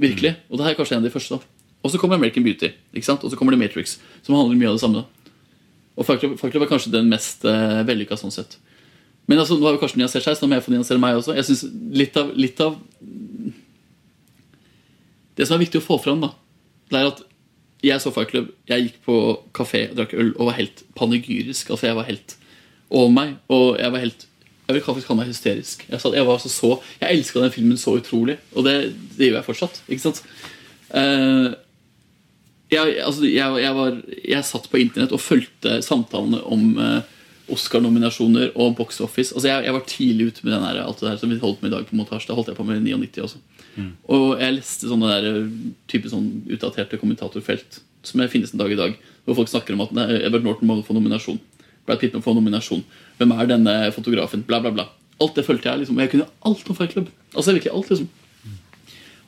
Virkelig. 0.01 0.35
Og 0.49 0.57
det 0.57 0.65
her 0.65 0.73
er 0.73 0.79
kanskje 0.79 0.97
en 0.97 1.03
av 1.03 1.07
de 1.07 1.13
første. 1.13 1.37
da. 1.37 1.75
Og 1.81 1.93
så 1.93 1.99
kommer 2.01 2.17
American 2.17 2.45
Beauty, 2.45 2.71
ikke 2.95 3.07
sant? 3.07 3.23
og 3.23 3.31
så 3.31 3.37
kommer 3.37 3.53
The 3.53 3.61
Matrix, 3.61 3.99
som 4.25 4.35
handler 4.35 4.57
mye 4.57 4.71
av 4.71 4.79
det 4.79 4.83
samme. 4.83 5.03
da. 5.03 5.31
Og 5.99 6.07
Club 6.07 6.63
er 6.63 6.69
kanskje 6.69 6.93
den 6.93 7.09
mest 7.11 7.45
uh, 7.45 7.81
vellykka 7.85 8.17
sånn 8.17 8.33
sett. 8.33 8.57
Men 9.31 9.39
altså, 9.39 9.55
nå 9.55 9.63
har 9.63 9.77
jo 9.77 9.79
Karsten 9.79 10.01
nyansert 10.01 10.25
seg, 10.25 10.35
så 10.35 10.43
nå 10.43 10.51
må 10.51 10.57
jeg 10.57 10.65
få 10.65 10.73
nyansere 10.73 10.99
meg 10.99 11.15
også. 11.15 11.37
Jeg 11.37 11.47
synes 11.47 11.61
litt 11.95 12.17
av, 12.19 12.33
litt 12.35 12.57
av 12.59 12.73
Det 15.37 15.45
som 15.47 15.55
er 15.55 15.61
viktig 15.61 15.79
å 15.79 15.85
få 15.85 15.95
fram, 16.03 16.19
da, 16.19 16.33
det 16.91 16.99
er 16.99 17.07
at 17.07 17.21
jeg 17.81 18.03
så 18.03 18.11
Fight 18.13 18.29
Club. 18.33 18.49
Jeg 18.69 18.83
gikk 18.83 18.97
på 19.07 19.15
kafé 19.55 19.85
og 19.87 19.95
drakk 19.97 20.11
øl 20.19 20.33
og 20.35 20.49
var 20.51 20.57
helt 20.59 20.83
panegyrisk. 20.99 21.71
Altså, 21.71 21.87
jeg 21.87 21.97
var 21.97 22.09
helt 22.09 22.35
over 22.91 23.13
meg. 23.15 23.31
Og 23.47 23.79
jeg 23.79 23.95
var 23.95 24.03
helt 24.03 24.27
Jeg 24.67 24.75
vil 24.77 24.83
faktisk 24.85 25.07
kalle 25.09 25.23
meg 25.23 25.31
hysterisk. 25.31 25.81
Jeg, 25.89 25.99
sa, 25.99 26.11
jeg 26.15 26.27
var 26.27 26.37
så 26.39 26.51
så 26.51 26.69
Jeg 27.01 27.17
elska 27.17 27.41
den 27.41 27.51
filmen 27.51 27.79
så 27.79 27.95
utrolig, 27.97 28.37
og 28.55 28.63
det, 28.67 28.75
det 29.17 29.27
gjør 29.27 29.39
jeg 29.39 29.47
fortsatt. 29.47 29.81
Ikke 29.87 30.03
sant? 30.05 30.21
Uh, 30.91 31.55
jeg, 32.71 32.99
altså, 33.03 33.25
jeg, 33.25 33.63
jeg, 33.63 33.73
var, 33.75 33.97
jeg 34.35 34.47
satt 34.47 34.69
på 34.71 34.79
internett 34.79 35.15
og 35.15 35.23
fulgte 35.23 35.81
samtalene 35.83 36.39
om 36.47 36.77
eh, 36.79 37.09
Oscar-nominasjoner 37.51 38.51
og 38.55 38.75
box 38.77 39.01
office. 39.01 39.33
Altså, 39.33 39.47
jeg, 39.49 39.65
jeg 39.65 39.73
var 39.73 39.85
tidlig 39.87 40.27
ute 40.27 40.45
med 40.45 40.53
den 40.53 40.65
her, 40.65 40.81
alt 40.83 40.99
det 41.01 41.09
der 41.09 41.17
som 41.21 41.31
vi 41.31 41.39
holdt 41.41 41.63
med 41.63 41.71
i 41.71 41.75
dag. 41.75 41.87
på 41.87 41.95
montasje. 41.95 42.27
Da 42.29 42.37
holdt 42.37 42.51
jeg 42.51 42.59
på 42.59 42.65
med 42.67 42.81
i 42.81 42.93
99 42.93 43.23
også. 43.25 43.41
Og 44.11 44.41
jeg 44.41 44.57
leste 44.57 44.89
sånne 44.89 45.09
der, 45.11 45.29
eh, 45.31 45.49
type 45.91 46.11
sånn 46.11 46.29
utdaterte 46.51 46.99
kommentatorfelt 47.01 47.81
som 48.03 48.23
finnes 48.29 48.53
en 48.53 48.61
dag 48.61 48.71
i 48.71 48.79
dag. 48.79 48.95
Hvor 49.25 49.37
folk 49.41 49.51
snakker 49.51 49.77
om 49.77 49.85
at 49.85 49.93
nei, 49.95 50.07
Edward 50.21 50.43
Norton 50.47 50.67
må 50.67 50.79
få 50.85 50.95
nominasjon. 50.97 51.39
Brad 51.85 52.01
Pitt 52.01 52.13
må 52.13 52.23
få 52.23 52.33
nominasjon. 52.37 52.83
Hvem 53.17 53.35
er 53.37 53.51
denne 53.53 53.75
fotografen? 53.95 54.43
Bla, 54.47 54.61
bla, 54.63 54.73
bla. 54.73 54.89
Alt 55.21 55.37
det 55.37 55.45
følte 55.45 55.69
jeg. 55.69 55.83
liksom 55.83 55.99
jeg 56.01 56.09
kunne 56.09 56.29
alt 56.41 56.69
om 56.69 56.75
Fight 56.75 56.93
Club. 56.93 57.09
Altså 57.35 57.53
virkelig 57.53 57.73
alt 57.73 57.89
liksom 57.93 58.09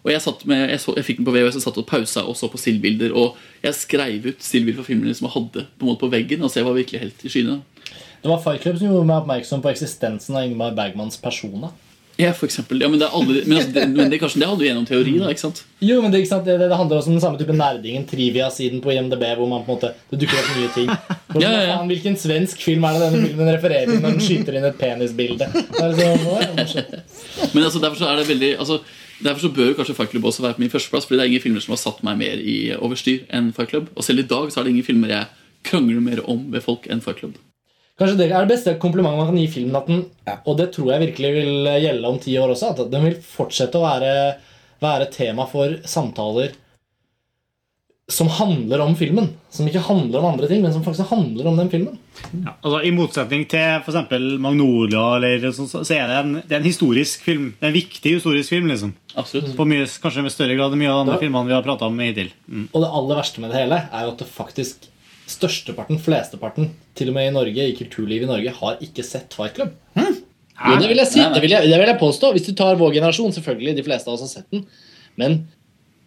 og 0.03 0.11
jeg, 0.11 0.19
satt 0.19 0.41
med, 0.49 0.65
jeg, 0.67 0.79
så, 0.83 0.93
jeg 0.97 1.05
fikk 1.07 1.19
den 1.21 1.27
på 1.27 1.31
VHS 1.31 1.57
og 1.61 1.63
satt 1.63 1.77
og 1.79 1.85
pausa 1.87 2.25
og 2.27 2.35
så 2.35 2.49
på 2.51 2.59
stillbilder. 2.59 3.13
Og 3.15 3.37
jeg 3.63 3.77
skrev 3.77 4.25
ut 4.27 4.41
stillbilder 4.43 4.81
fra 4.81 4.89
filmene 4.89 5.15
som 5.15 5.29
jeg 5.29 5.35
hadde 5.37 5.63
på, 5.63 5.85
en 5.85 5.91
måte 5.93 6.03
på 6.03 6.09
veggen. 6.11 6.43
Altså 6.43 6.59
Jeg 6.59 6.67
var 6.67 6.75
virkelig 6.75 6.99
helt 7.05 7.23
i 7.23 7.31
skyene. 7.31 7.61
Det 8.23 8.29
var 8.31 8.39
Fight 8.39 8.61
Club 8.63 8.77
som 8.79 8.87
gjorde 8.87 9.07
meg 9.09 9.17
oppmerksom 9.19 9.63
på 9.63 9.73
eksistensen 9.73 10.37
av 10.39 10.45
Ingmar 10.47 10.75
Bergmans 10.77 11.19
personer. 11.19 11.73
Ja, 12.15 12.29
for 12.37 12.45
eksempel. 12.45 12.81
Ja, 12.81 12.87
men 12.87 13.01
det 13.01 13.07
aldri, 13.09 13.41
men, 13.45 13.57
altså, 13.57 13.71
det, 13.73 13.83
men 13.89 14.11
det, 14.11 14.19
Karsten, 14.21 14.43
det 14.43 14.47
hadde 14.47 14.61
du 14.61 14.67
gjennom 14.67 14.85
teori, 14.85 15.15
da. 15.17 15.31
ikke 15.33 15.41
sant? 15.41 15.63
Jo, 15.81 15.97
men 16.03 16.13
det, 16.13 16.21
sant? 16.29 16.45
Det, 16.45 16.69
handler 16.69 16.99
også 16.99 17.09
om 17.09 17.17
den 17.17 17.23
samme 17.23 17.39
type 17.41 17.55
nerdingen, 17.57 18.05
trivia-siden 18.07 18.83
på 18.83 18.93
IMDb, 18.93 19.23
hvor 19.39 19.49
man 19.49 19.63
på 19.65 19.73
en 19.73 19.79
måte, 19.79 19.89
det 20.11 20.19
dukker 20.21 20.37
opp 20.37 20.51
nye 20.55 20.71
ting. 20.75 20.91
For, 21.31 21.39
Ja, 21.43 21.51
ja. 21.51 21.77
Faen, 21.79 21.89
hvilken 21.89 22.17
svensk 22.21 22.61
film 22.61 22.85
er 22.85 22.99
det 22.99 23.07
denne 23.07 23.23
filmen 23.25 23.49
refererer 23.49 23.89
til 23.89 24.03
når 24.03 24.13
den 24.13 24.25
skyter 24.27 24.59
inn 24.59 24.67
et 24.69 24.77
penisbilde? 24.77 25.47
Liksom. 26.59 26.91
Men 27.55 27.65
altså, 27.65 27.81
derfor 27.81 27.97
så 28.03 28.11
er 28.11 28.21
det 28.21 28.27
veldig 28.29 28.51
altså, 28.59 28.83
Derfor 29.23 29.39
så 29.39 29.49
bør 29.55 29.69
jo 29.71 29.75
kanskje 29.77 29.93
Fight 29.95 30.11
Club 30.11 30.25
også 30.27 30.43
være 30.43 30.57
på 30.57 30.61
min 30.63 30.71
førsteplass. 30.73 31.05
Fordi 31.07 31.19
det 31.19 31.23
er 31.23 31.31
ingen 31.31 31.43
filmer 31.43 31.63
som 31.63 31.71
har 31.71 31.79
satt 31.79 32.01
meg 32.03 32.17
mer 32.19 32.41
i 32.43 32.57
overstyr 32.75 33.23
enn 33.31 33.53
Fight 33.55 33.71
Club. 33.71 33.87
Og 33.95 34.03
selv 34.03 34.19
i 34.19 34.27
dag 34.27 34.51
så 34.51 34.59
er 34.59 34.67
det 34.67 34.73
ingen 34.73 34.85
filmer 34.85 35.13
jeg 35.13 35.29
krangler 35.63 36.03
mer 36.03 36.19
om 36.27 36.41
ved 36.51 36.65
folk 36.65 36.89
enn 36.91 36.99
Fight 37.01 37.21
Club. 37.21 37.37
Kanskje 38.03 38.19
det 38.19 38.25
er 38.27 38.43
det 38.43 38.51
beste 38.51 38.73
komplimentet 38.81 39.21
man 39.21 39.29
kan 39.29 39.37
gi 39.39 39.45
filmen. 39.47 39.77
At 39.79 39.87
den, 39.87 40.01
og 40.43 40.57
det 40.59 40.73
tror 40.75 40.89
jeg 40.91 41.05
virkelig 41.05 41.29
vil 41.37 41.69
gjelde 41.85 42.09
om 42.09 42.17
ti 42.19 42.35
år 42.35 42.51
også. 42.51 42.73
At 42.73 42.91
den 42.91 43.05
vil 43.07 43.15
fortsette 43.23 43.79
å 43.79 43.85
være, 43.85 44.11
være 44.83 45.07
tema 45.13 45.47
for 45.47 45.77
samtaler 45.87 46.51
som 48.11 48.27
handler 48.27 48.81
om 48.83 48.97
filmen. 48.99 49.29
Som 49.53 49.67
ikke 49.69 49.85
handler 49.85 50.19
om 50.19 50.33
andre 50.33 50.49
ting, 50.51 50.59
men 50.65 50.73
som 50.75 50.83
faktisk 50.83 51.07
handler 51.13 51.47
om 51.47 51.57
den 51.61 51.69
filmen. 51.71 51.95
Ja, 52.43 52.57
altså 52.59 52.81
I 52.83 52.91
motsetning 52.91 53.45
til 53.49 53.79
f.eks. 53.79 54.11
Magnolia, 54.43 55.05
eller 55.17 55.47
sånn, 55.55 55.69
så 55.71 55.83
er 55.95 56.11
det 56.11 56.17
en, 56.19 56.33
det 56.41 56.57
er 56.57 56.59
en 56.59 56.67
historisk 56.67 57.23
film. 57.23 57.51
Det 57.59 57.69
er 57.69 57.71
en 57.71 57.77
viktig 57.77 58.15
historisk 58.17 58.51
film. 58.51 58.67
liksom 58.73 58.91
Absolutt 59.15 59.55
På 59.55 59.67
mye, 59.69 59.87
Kanskje 60.03 60.25
med 60.25 60.35
større 60.35 60.57
grad 60.59 60.75
enn 60.75 60.83
mye 60.83 60.91
av 60.91 60.99
de 60.99 61.05
andre 61.07 61.21
filmene 61.21 61.47
vi 61.47 61.55
har 61.55 61.65
prata 61.65 61.87
om 61.87 62.01
hittil. 62.03 62.33
Mm. 62.49 62.65
Og 62.73 62.83
det 62.83 62.95
aller 62.99 63.21
verste 63.23 63.43
med 63.43 63.53
det 63.53 63.61
hele 63.61 63.85
er 63.87 64.03
jo 64.03 64.15
at 64.15 64.25
det 64.25 64.29
faktisk 64.33 64.89
størsteparten, 65.29 65.99
flesteparten, 66.03 66.71
til 66.97 67.11
og 67.11 67.17
med 67.17 67.29
i 67.29 67.33
Norge, 67.33 67.65
i 67.69 67.75
kulturlivet 67.77 68.27
i 68.27 68.31
Norge, 68.31 68.53
har 68.59 68.83
ikke 68.83 69.05
sett 69.05 69.35
Fight 69.37 69.55
Club. 69.57 69.73
Jo, 70.63 70.77
det 70.79 70.87
vil 70.91 71.01
jeg 71.01 71.09
si. 71.09 71.23
Det 71.33 71.41
vil 71.43 71.55
jeg, 71.55 71.69
det 71.71 71.79
vil 71.81 71.91
jeg 71.91 71.99
påstå. 71.99 72.31
Hvis 72.35 72.47
du 72.47 72.53
tar 72.57 72.79
vår 72.79 72.93
generasjon, 72.95 73.33
selvfølgelig, 73.35 73.75
de 73.79 73.85
fleste 73.85 74.09
av 74.09 74.15
oss 74.15 74.25
har 74.25 74.31
sett 74.31 74.53
den. 74.53 74.63
Men 75.19 75.35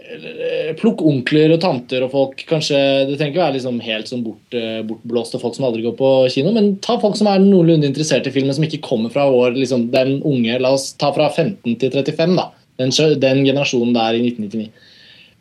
eh, 0.01 0.71
plukk 0.79 1.03
onkler 1.07 1.57
og 1.57 1.61
tanter 1.65 2.07
og 2.07 2.13
folk 2.15 2.45
kanskje, 2.49 2.79
Det 3.11 3.19
trenger 3.19 3.35
ikke 3.35 3.43
være 3.43 3.57
liksom 3.59 3.83
helt 3.85 4.13
sånn 4.13 4.25
bort, 4.27 4.57
eh, 4.57 4.81
bortblåste 4.87 5.41
folk 5.43 5.59
som 5.59 5.69
aldri 5.69 5.85
går 5.85 5.97
på 5.99 6.13
kino, 6.33 6.55
men 6.57 6.77
ta 6.85 6.99
folk 7.03 7.19
som 7.19 7.29
er 7.31 7.43
noenlunde 7.43 7.91
interessert 7.91 8.29
i 8.31 8.35
filmen, 8.35 8.55
som 8.57 8.67
ikke 8.67 8.85
kommer 8.87 9.13
fra 9.13 9.27
vår, 9.33 9.59
liksom, 9.59 9.91
den 9.95 10.19
unge 10.27 10.61
La 10.63 10.73
oss 10.79 10.93
ta 10.99 11.13
fra 11.17 11.29
15 11.29 11.77
til 11.83 11.93
35, 11.93 12.39
da. 12.39 12.51
Den, 12.81 12.93
den 13.21 13.45
generasjonen 13.47 13.95
der 13.97 14.19
i 14.19 14.25
1999. 14.31 14.71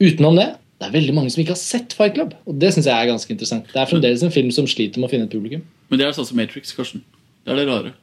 Utenom 0.06 0.38
det 0.40 0.50
det 0.76 0.88
er 0.90 0.92
veldig 0.92 1.14
mange 1.16 1.32
som 1.32 1.40
ikke 1.40 1.54
har 1.56 1.62
sett 1.62 1.94
Fight 1.96 2.18
Club. 2.18 2.34
Og 2.46 2.58
det 2.60 2.74
synes 2.76 2.90
jeg 2.90 2.96
er 2.96 3.08
ganske 3.08 3.32
interessant. 3.32 3.70
Det 3.72 3.80
er 3.80 3.88
fremdeles 3.88 4.24
en 4.28 4.34
film 4.34 4.52
som 4.52 4.68
sliter 4.68 5.00
med 5.00 5.08
å 5.08 5.14
finne 5.14 5.28
et 5.30 5.32
publikum. 5.32 5.64
Men 5.90 6.02
det 6.02 6.08
er 6.08 6.18
sånn 6.18 6.28
som 6.28 6.40
Matrix, 6.40 6.74
Karsten. 6.76 7.04
Det 7.46 7.54
er 7.54 7.62
det 7.62 7.68
rare. 7.70 7.94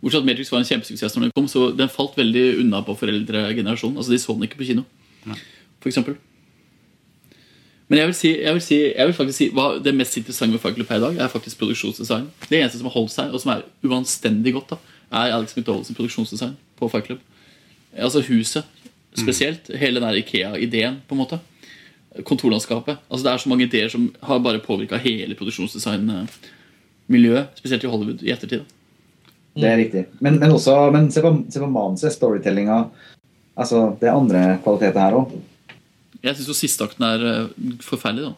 Bortsett 0.00 0.22
at 0.22 0.28
Matrix 0.28 0.52
var 0.52 0.62
en 0.62 0.68
kjempesuksess 0.68 1.16
når 1.16 1.26
den 1.26 1.34
kom, 1.36 1.48
så 1.50 1.66
den 1.76 1.90
falt 1.92 2.14
veldig 2.16 2.44
unna 2.62 2.80
på 2.86 2.94
foreldregenerasjonen. 2.96 3.98
Altså, 3.98 4.14
De 4.14 4.20
så 4.22 4.36
den 4.36 4.46
ikke 4.46 4.60
på 4.62 4.68
kino, 4.70 4.86
for 5.26 5.90
eksempel. 5.90 6.16
Men 7.90 7.98
jeg 7.98 8.06
vil, 8.06 8.14
si, 8.14 8.30
jeg, 8.38 8.54
vil 8.54 8.62
si, 8.62 8.76
jeg 8.94 9.08
vil 9.08 9.16
faktisk 9.18 9.38
si 9.40 9.48
hva 9.50 9.66
det 9.82 9.92
mest 9.98 10.14
interessante 10.20 10.54
med 10.54 10.62
Fight 10.62 10.76
Club 10.78 10.92
her 10.92 11.00
i 11.00 11.04
dag 11.08 11.16
er 11.24 11.32
faktisk 11.32 11.58
produksjonsdesign. 11.58 12.28
Det 12.46 12.60
eneste 12.60 12.78
som 12.78 12.86
har 12.86 12.94
holdt 12.94 13.10
seg, 13.16 13.32
og 13.34 13.42
som 13.42 13.50
er 13.56 13.64
uanstendig 13.82 14.54
godt, 14.54 14.76
da, 14.76 14.78
er 15.10 15.34
Alex 15.34 15.56
McDowells 15.56 15.90
produksjonsdesign 15.98 16.54
på 16.78 16.88
Fight 16.92 17.10
Club. 17.10 17.24
Altså 17.98 18.22
huset 18.28 18.62
spesielt. 19.18 19.72
Hele 19.74 19.98
den 19.98 20.06
der 20.06 20.20
Ikea-ideen, 20.20 21.00
på 21.08 21.16
en 21.16 21.22
måte. 21.24 21.40
Kontorlandskapet. 22.26 22.96
Altså 23.08 23.24
Det 23.24 23.32
er 23.32 23.38
så 23.38 23.48
mange 23.48 23.64
ideer 23.68 23.88
som 23.88 24.10
har 24.26 24.38
bare 24.42 24.58
påvirka 24.58 24.96
hele 24.98 25.34
produksjonsdesignmiljøet, 25.38 27.46
spesielt 27.54 27.84
i 27.84 27.92
Hollywood, 27.92 28.22
i 28.22 28.32
ettertid. 28.34 28.62
Det 29.54 29.68
er 29.68 29.76
riktig. 29.78 30.04
Men, 30.20 30.38
men 30.38 30.50
også 30.54 30.90
men 30.94 31.10
se 31.12 31.22
på, 31.22 31.32
se 31.50 31.60
på 31.62 31.70
manuset, 31.70 32.12
storytellinga. 32.14 32.84
Altså, 33.58 33.96
det 34.00 34.08
er 34.08 34.16
andre 34.16 34.58
kvaliteter 34.64 35.00
her 35.02 35.12
òg. 35.18 35.26
Jeg 36.20 36.36
syns 36.36 36.50
jo 36.50 36.56
sisteakten 36.56 37.04
er 37.06 37.20
eh, 37.26 37.46
forferdelig, 37.84 38.24
da. 38.30 38.34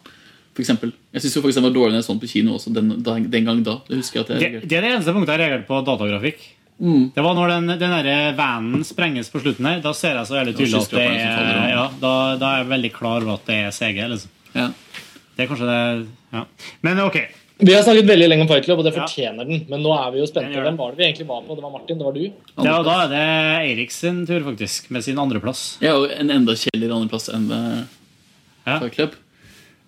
For 0.52 0.60
eksempel. 0.64 0.90
Jeg 1.14 1.20
syns 1.24 1.54
den 1.56 1.64
var 1.64 1.72
dårligere 1.72 1.92
enn 1.94 2.00
jeg 2.00 2.06
så 2.06 2.12
den 2.12 2.22
på 2.22 2.32
kino 2.32 2.48
også, 2.58 2.68
den, 2.76 2.86
den 3.02 3.46
gang 3.46 3.58
da. 3.64 3.74
Det 3.88 3.96
husker 4.02 4.16
jeg 4.20 4.24
at 4.24 4.30
jeg 4.34 4.40
Det, 4.40 4.48
det 4.68 4.76
er 4.76 4.82
det 4.84 4.90
eneste 4.92 5.14
punktet 5.16 5.32
jeg 5.32 5.40
reagerte 5.42 5.68
på 5.68 5.74
datagrafikk. 5.86 6.38
Det 6.78 7.22
var 7.22 7.36
når 7.38 7.52
den, 7.52 7.74
den 7.78 7.92
der 7.94 8.32
vanen 8.38 8.82
sprenges 8.86 9.28
på 9.30 9.42
slutten 9.42 9.68
her. 9.68 9.82
Da 9.84 9.92
ser 9.94 10.16
jeg 10.18 10.28
så 10.30 10.40
jævlig 10.40 10.56
tydelig 10.56 10.80
at 10.80 10.96
det 10.96 11.04
er 11.04 11.68
ja, 11.70 11.84
da, 12.00 12.14
da 12.40 12.48
er 12.48 12.64
jeg 12.64 12.72
veldig 12.72 12.90
klar 12.96 13.20
over 13.20 13.36
at 13.36 13.46
det 13.46 13.60
er 13.68 13.76
CG. 13.76 14.00
Liksom. 14.14 14.74
Det 15.36 15.44
er 15.44 15.48
kanskje 15.50 15.68
det 15.68 15.78
ja. 16.32 16.42
Men 16.80 17.00
ok. 17.04 17.20
Vi 17.62 17.74
har 17.74 17.84
snakket 17.86 18.08
veldig 18.08 18.26
lenge 18.26 18.42
om 18.42 18.48
Fight 18.50 18.64
Club, 18.66 18.80
og 18.82 18.86
det 18.88 18.94
fortjener 18.96 19.46
den. 19.46 19.60
Men 19.70 19.84
nå 19.84 19.92
er 19.94 20.08
vi 20.10 20.18
jo 20.18 20.26
spente. 20.26 20.62
Hvem 20.64 20.78
var 20.80 20.94
det 20.94 20.98
vi 20.98 21.04
egentlig 21.06 21.28
var 21.28 21.44
på? 21.46 21.54
Det 21.54 21.62
var 21.62 21.70
Martin. 21.70 22.00
Det 22.00 22.06
var 22.08 22.16
du. 22.16 22.24
Ja, 22.56 22.72
og 22.80 22.86
da 22.88 22.96
er 23.04 23.12
det 23.12 23.26
Eirik 23.60 23.94
sin 23.94 24.24
tur, 24.26 24.40
faktisk, 24.48 24.88
med 24.90 25.04
sin 25.06 25.20
andreplass. 25.22 25.76
Ja, 25.84 25.94
og 26.00 26.10
en 26.10 26.32
enda 26.34 26.56
kjedeligere 26.58 26.98
andreplass 26.98 27.30
enn 27.30 27.46
uh, 27.52 27.84
Fight 28.66 28.96
Club. 28.96 29.14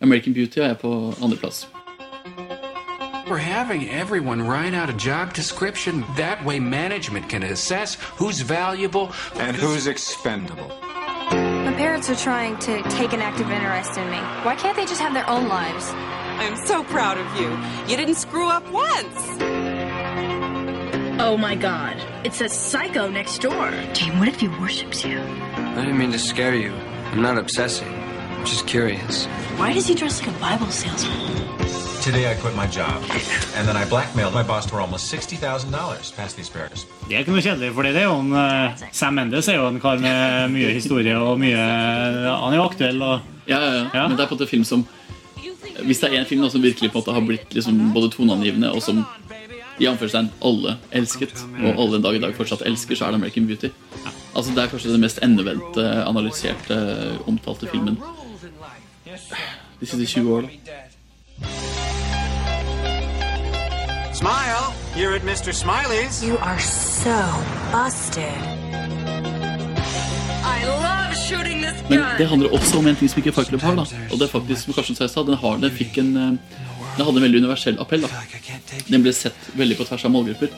American 0.05 0.36
Beauty 0.36 0.62
er 0.62 0.74
jeg 0.74 0.82
på 0.85 0.93
andreplass. 1.19 1.65
We're 3.28 3.38
having 3.38 3.88
everyone 3.88 4.46
write 4.46 4.74
out 4.74 4.90
a 4.90 4.92
job 4.92 5.32
description. 5.32 6.05
That 6.16 6.44
way, 6.44 6.60
management 6.60 7.30
can 7.30 7.42
assess 7.42 7.94
who's 8.16 8.40
valuable 8.42 9.12
and 9.36 9.56
who's 9.56 9.86
expendable. 9.86 10.68
My 10.68 11.72
parents 11.72 12.10
are 12.10 12.16
trying 12.16 12.59
to 12.59 12.82
take 12.90 13.14
an 13.14 13.22
active 13.22 13.51
interest 13.51 13.96
in 13.96 14.10
me. 14.10 14.18
Why 14.44 14.55
can't 14.56 14.76
they 14.76 14.84
just 14.84 15.01
have 15.01 15.14
their 15.14 15.28
own 15.28 15.48
lives? 15.48 15.88
I'm 15.90 16.66
so 16.66 16.84
proud 16.84 17.16
of 17.16 17.40
you. 17.40 17.48
You 17.90 17.96
didn't 17.96 18.16
screw 18.16 18.51
up 18.51 18.70
once. 18.70 19.26
Oh 21.18 21.38
my 21.38 21.55
god, 21.55 21.96
it's 22.24 22.42
a 22.42 22.48
psycho 22.51 23.09
next 23.09 23.38
door. 23.38 23.70
Jane, 23.94 24.18
what 24.18 24.28
if 24.28 24.38
he 24.38 24.48
worships 24.48 25.02
you? 25.02 25.18
I 25.18 25.76
didn't 25.76 25.96
mean 25.96 26.12
to 26.12 26.18
scare 26.18 26.55
you. 26.55 26.74
I'm 27.12 27.22
not 27.22 27.38
obsessing. 27.38 28.03
I'm 28.44 28.50
just 28.50 28.66
curious. 28.66 29.24
Why 29.56 29.72
does 29.72 29.86
he 29.86 29.94
dress 29.94 30.20
like 30.20 30.28
a 30.28 30.38
Bible 30.38 30.70
salesman? 30.70 31.16
Today 32.02 32.30
I 32.30 32.34
quit 32.34 32.54
my 32.54 32.66
job, 32.66 33.00
and 33.56 33.66
then 33.66 33.74
I 33.74 33.88
blackmailed 33.88 34.34
my 34.34 34.42
boss 34.42 34.66
for 34.66 34.82
almost 34.82 35.10
$60,000 35.10 36.14
past 36.14 36.36
the 36.36 36.42
asparagus. 36.42 36.84
Det 37.08 37.16
er 37.16 37.22
ikke 37.24 37.32
noe 37.32 37.40
kjedelig, 37.40 37.70
for 37.72 37.88
det 37.88 37.94
er 37.96 38.04
jo 38.04 38.18
en, 38.20 38.34
uh, 38.36 38.82
Sam 38.92 39.16
Mendes 39.16 39.48
er 39.48 39.56
jo 39.56 39.70
en 39.70 39.78
kar 39.80 39.96
med 39.96 40.52
mye 40.52 40.74
historie 40.76 41.14
og 41.16 41.40
mye 41.40 41.56
Han 41.56 42.52
er 42.52 42.58
jo 42.58 42.66
aktuell 42.66 43.00
og 43.00 43.48
Ja, 43.48 43.62
ja, 43.62 43.70
ja. 43.94 44.02
Men 44.10 44.18
det 44.18 44.26
er 44.26 44.28
på 44.28 44.36
en 44.36 44.42
måte 44.42 44.50
film 44.50 44.66
som 44.68 44.84
Hvis 45.80 46.02
det 46.02 46.10
er 46.10 46.18
en 46.18 46.28
film 46.28 46.44
da, 46.44 46.50
som 46.52 46.62
virkelig 46.62 46.90
på 46.92 46.98
en 46.98 47.00
måte 47.00 47.14
har 47.16 47.24
blitt 47.24 47.56
liksom 47.56 47.80
både 47.96 48.10
toneangivende, 48.12 48.74
og 48.76 48.84
som 48.84 49.06
i 49.80 49.88
anførselstegn 49.88 50.28
alle 50.44 50.76
elsket, 50.92 51.40
og 51.64 51.80
alle 51.80 51.96
en 51.96 52.04
dag 52.04 52.14
i 52.14 52.20
dag 52.22 52.36
fortsatt 52.36 52.62
elsker, 52.68 52.94
så 52.94 53.08
er 53.08 53.16
det 53.16 53.22
American 53.22 53.48
Beauty. 53.48 53.72
Altså 54.36 54.52
Det 54.52 54.62
er 54.62 54.70
kanskje 54.70 54.92
den 54.92 55.02
mest 55.02 55.18
endevendte, 55.24 55.88
analyserte, 56.04 56.76
omtalte 57.26 57.72
filmen 57.72 57.96
de 59.81 59.86
siste 59.86 60.07
20 60.07 60.35
år. 60.35 60.51
Smile! 64.15 64.74
You're 64.97 65.15
at 65.15 65.24
Mr. 65.24 65.53
Smiley's. 65.53 66.23
You 66.23 66.39
are 66.39 66.61
so 66.61 67.19
busted. 67.73 68.39
I 70.45 70.59
love 70.66 71.15
shooting 71.28 71.62
this 71.62 71.74
Men 71.89 72.05
det 72.19 72.28
handler 72.28 72.53
også 72.53 72.78
om 72.78 72.86
en 72.86 72.97
ting 72.97 73.11
som 73.11 73.19
ikke 73.19 73.32
Fight 73.32 73.49
Club 73.49 73.61
har. 73.61 73.74
da 73.74 73.81
Og 74.12 74.19
det 74.19 74.23
er 74.23 74.32
faktisk, 74.32 74.65
som 74.65 74.74
Karsten 74.74 74.97
sa 74.97 75.23
den, 75.23 75.35
har, 75.35 75.57
den, 75.57 75.70
fikk 75.70 75.99
en, 75.99 76.16
eh, 76.16 76.32
den 76.97 77.05
hadde 77.05 77.16
en 77.16 77.23
veldig 77.23 77.39
universell 77.43 77.81
appell. 77.81 78.03
da 78.03 78.09
Den 78.89 79.03
ble 79.03 79.12
sett 79.12 79.51
veldig 79.55 79.77
på 79.77 79.85
tvers 79.85 80.05
av 80.05 80.11
målgrupper. 80.11 80.49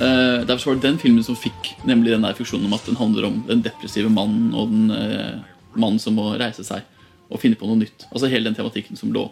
Uh, 0.00 0.46
derfor 0.46 0.70
var 0.70 0.74
det 0.74 0.82
den 0.82 0.98
filmen 0.98 1.24
som 1.24 1.36
fikk 1.36 1.74
nemlig 1.84 2.12
den 2.12 2.22
der 2.22 2.34
funksjonen 2.34 2.66
om 2.66 2.72
at 2.72 2.86
den 2.86 2.96
handler 2.96 3.26
om 3.26 3.44
den 3.48 3.62
depressive 3.62 4.10
mannen 4.10 4.54
og 4.54 4.68
den 4.68 4.90
uh, 4.90 5.40
mannen 5.74 5.98
som 5.98 6.14
må 6.14 6.32
reise 6.38 6.64
seg 6.64 6.82
og 7.28 7.40
finne 7.42 7.58
på 7.58 7.68
noe 7.68 7.80
nytt. 7.80 8.06
Altså 8.12 8.30
hele 8.32 8.48
den 8.48 8.56
tematikken 8.56 8.98
som 8.98 9.12
lå 9.14 9.26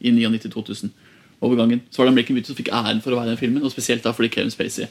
i 0.00 0.12
99-2000 0.12 0.92
overgangen. 1.40 1.80
Så 1.90 2.00
var 2.00 2.08
det 2.08 2.14
American 2.14 2.36
Beauty 2.36 2.52
som 2.52 2.58
fikk 2.58 2.72
æren 2.74 3.00
for 3.04 3.14
å 3.14 3.20
være 3.20 3.32
den 3.32 3.40
filmen, 3.40 3.64
og 3.64 3.72
spesielt 3.72 4.04
da 4.04 4.12
fordi 4.16 4.32
Kevin 4.34 4.52
Spacey 4.52 4.88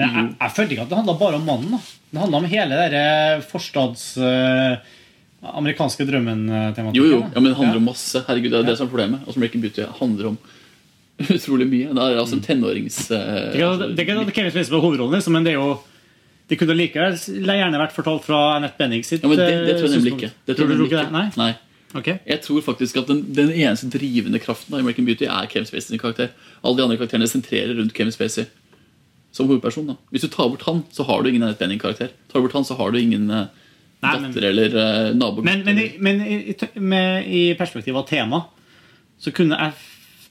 Men 0.00 0.08
jeg, 0.08 0.28
jeg 0.40 0.54
følte 0.56 0.76
ikke 0.76 0.86
at 0.86 0.92
det 0.92 0.98
handla 1.02 1.18
bare 1.20 1.38
om 1.40 1.46
mannen. 1.48 1.76
da 1.76 1.80
Det 2.12 2.24
handla 2.24 2.42
om 2.42 2.50
hele 2.56 2.82
den 2.96 3.46
forstads... 3.48 4.10
Uh, 4.16 4.98
amerikanske 5.42 6.04
drømmen-tematikken. 6.06 6.94
Jo, 6.94 7.06
jo, 7.16 7.20
ja, 7.26 7.40
men 7.40 7.50
det 7.50 7.56
handler 7.58 7.80
om 7.80 7.88
masse. 7.90 8.20
Herregud, 8.28 8.52
Det 8.52 8.60
er 8.60 8.68
det 8.68 8.76
som 8.78 8.86
er 8.86 8.92
problemet. 8.92 9.24
Altså, 9.26 9.40
American 9.40 9.64
Beauty 9.64 9.86
handler 9.98 10.28
om 10.30 10.36
utrolig 11.36 11.66
mye. 11.66 11.88
Det 11.90 12.04
er 12.04 12.20
altså 12.20 12.38
en 12.38 12.44
tenårings... 12.46 12.98
Uh, 13.10 13.16
Det 13.16 13.58
er 13.58 13.64
ikke 13.64 13.88
det 13.96 14.04
er 14.06 14.20
ikke 14.22 14.36
Kevin 14.36 14.54
Spacey 14.54 14.70
på 14.70 14.82
hovedrollen, 14.84 15.16
liksom, 15.18 15.34
men 15.34 15.48
det 15.48 15.56
er 15.56 15.58
jo 15.58 15.80
det 16.50 16.58
kunne 16.60 16.74
likevel 16.76 17.14
gjerne 17.16 17.78
vært 17.80 17.94
fortalt 17.96 18.24
fra 18.26 18.38
Annette 18.58 18.76
Benning 18.76 19.04
sitt 19.06 19.22
Ja, 19.22 19.30
men 19.30 19.38
det, 19.40 19.46
det 19.64 19.76
tror 19.78 19.86
jeg 19.88 19.94
nemlig 19.96 20.12
ikke. 20.18 20.32
Det 20.44 20.56
tror 20.58 20.68
tror 20.68 20.80
du 20.80 20.84
ikke 20.84 20.98
det? 20.98 21.12
Nei? 21.14 21.26
Nei. 21.40 21.52
Jeg 22.26 22.40
tror 22.44 22.62
faktisk 22.64 22.96
at 23.02 23.10
den, 23.10 23.22
den 23.36 23.50
eneste 23.52 23.90
drivende 23.92 24.40
kraften 24.42 24.74
av 24.74 24.80
American 24.80 25.04
Beauty 25.08 25.26
er 25.28 25.48
Kevin 25.52 25.68
Spacey 25.68 25.92
sin 25.92 26.00
karakter. 26.00 26.32
Alle 26.64 26.78
de 26.78 26.84
andre 26.86 26.96
karakterene 27.00 27.28
sentrerer 27.28 27.74
rundt 27.78 27.94
Kevin 27.96 28.14
Spacey 28.14 28.46
som 29.32 29.48
hovedperson. 29.48 29.86
da 29.86 29.96
Hvis 30.12 30.24
du 30.24 30.28
tar 30.28 30.48
bort 30.52 30.62
han, 30.68 30.82
så 30.92 31.04
har 31.08 31.22
du 31.22 31.30
ingen 31.30 31.42
Annette 31.42 31.64
Benning-karakter. 31.64 32.12
Tar 32.28 32.40
du 32.40 32.46
bort 32.46 32.56
han, 32.56 32.64
så 32.68 32.76
har 32.76 32.92
du 32.92 33.00
ingen 33.00 33.30
uh, 33.30 33.46
Nei, 34.02 34.12
men- 34.20 34.28
datter 34.32 34.48
eller 34.50 34.76
uh, 34.76 35.14
nabo. 35.16 35.42
Men, 35.42 35.64
men, 35.64 35.80
men 35.98 36.20
i, 36.26 36.56
med, 36.74 37.26
i 37.28 37.42
perspektiv 37.58 37.96
av 37.96 38.08
tema 38.08 38.44
så 39.22 39.30
kunne 39.32 39.56
jeg 39.56 39.72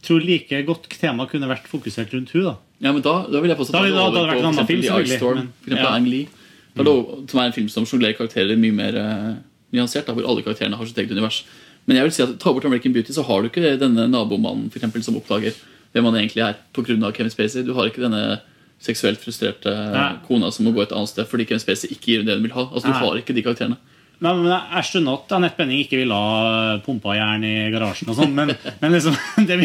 tror 0.06 0.22
like 0.26 0.64
godt 0.68 0.90
tema 1.00 1.28
kunne 1.30 1.50
vært 1.50 1.70
fokusert 1.70 2.14
rundt 2.14 2.34
hun 2.36 2.44
da 2.50 2.56
Ja, 2.82 2.92
men 2.92 3.04
da, 3.06 3.22
da 3.30 3.42
vil 3.42 3.54
jeg 3.54 3.60
påstå 3.60 3.78
at 3.78 3.86
det 3.86 3.94
hadde 4.02 4.24
vært 4.26 4.40
en 4.42 4.50
annen 4.50 4.68
film, 4.68 4.82
selvfølgelig, 4.84 5.20
Storm, 5.22 5.38
men- 5.38 5.52
for 5.62 5.72
eksempel 5.72 5.86
ja. 5.86 5.96
Ang 5.96 6.10
Lee. 6.10 6.28
Da 6.72 6.82
er 6.88 7.28
Som 7.30 7.40
er 7.42 7.46
en 7.46 7.54
film 7.56 7.70
som 7.70 7.86
sjonglerer 7.86 8.18
karakterer 8.18 8.58
mye 8.58 8.76
mer 8.76 8.98
eh, 8.98 9.32
nyansert. 9.74 10.08
Da, 10.08 10.16
hvor 10.18 10.28
alle 10.28 10.46
karakterene 10.46 10.78
har 10.80 10.90
sitt 10.90 11.00
eget 11.02 11.14
univers. 11.16 11.42
Men 11.88 11.98
jeg 11.98 12.08
vil 12.08 12.16
si 12.16 12.24
at 12.26 12.38
ta 12.42 12.54
bort 12.54 12.66
American 12.68 12.94
Beauty, 12.94 13.14
så 13.16 13.26
har 13.26 13.42
du 13.42 13.50
ikke 13.50 13.76
denne 13.82 14.08
nabomannen 14.12 14.70
for 14.70 14.80
eksempel, 14.82 15.04
som 15.06 15.18
oppdager 15.18 15.56
hvem 15.92 16.08
han 16.08 16.20
egentlig 16.22 16.44
er 16.46 16.60
pga. 16.76 17.12
Kevin 17.16 17.34
Spacey. 17.34 17.66
Du 17.68 17.74
har 17.78 17.90
ikke 17.90 18.04
denne 18.04 18.42
seksuelt 18.82 19.22
frustrerte 19.22 19.72
Nei. 19.94 20.12
kona 20.26 20.50
som 20.54 20.66
må 20.66 20.74
gå 20.74 20.82
et 20.82 20.94
annet 20.96 21.12
sted 21.12 21.28
fordi 21.30 21.46
Kevin 21.46 21.62
Spacey 21.62 21.92
ikke 21.94 22.14
gir 22.16 22.24
det 22.26 22.38
hun 22.38 22.46
vil 22.48 22.56
ha. 22.56 22.68
Altså, 22.70 22.88
Du 22.90 22.94
Nei. 22.96 23.02
har 23.04 23.20
ikke 23.22 23.36
de 23.38 23.44
karakterene. 23.46 23.78
Men, 24.22 24.44
men 24.44 24.52
jeg, 24.54 24.86
skjønner 24.86 25.18
at 25.18 25.34
Annette 25.34 25.58
Benning 25.58 25.82
ikke 25.82 25.98
ville 25.98 26.18
ha 26.18 26.76
pumpa 26.86 27.16
jern 27.18 27.46
i 27.48 27.56
garasjen 27.74 28.12
og 28.14 28.20
sånn, 28.20 28.36
men, 28.38 28.54
men 28.82 28.94
liksom, 28.94 29.18
det, 29.50 29.58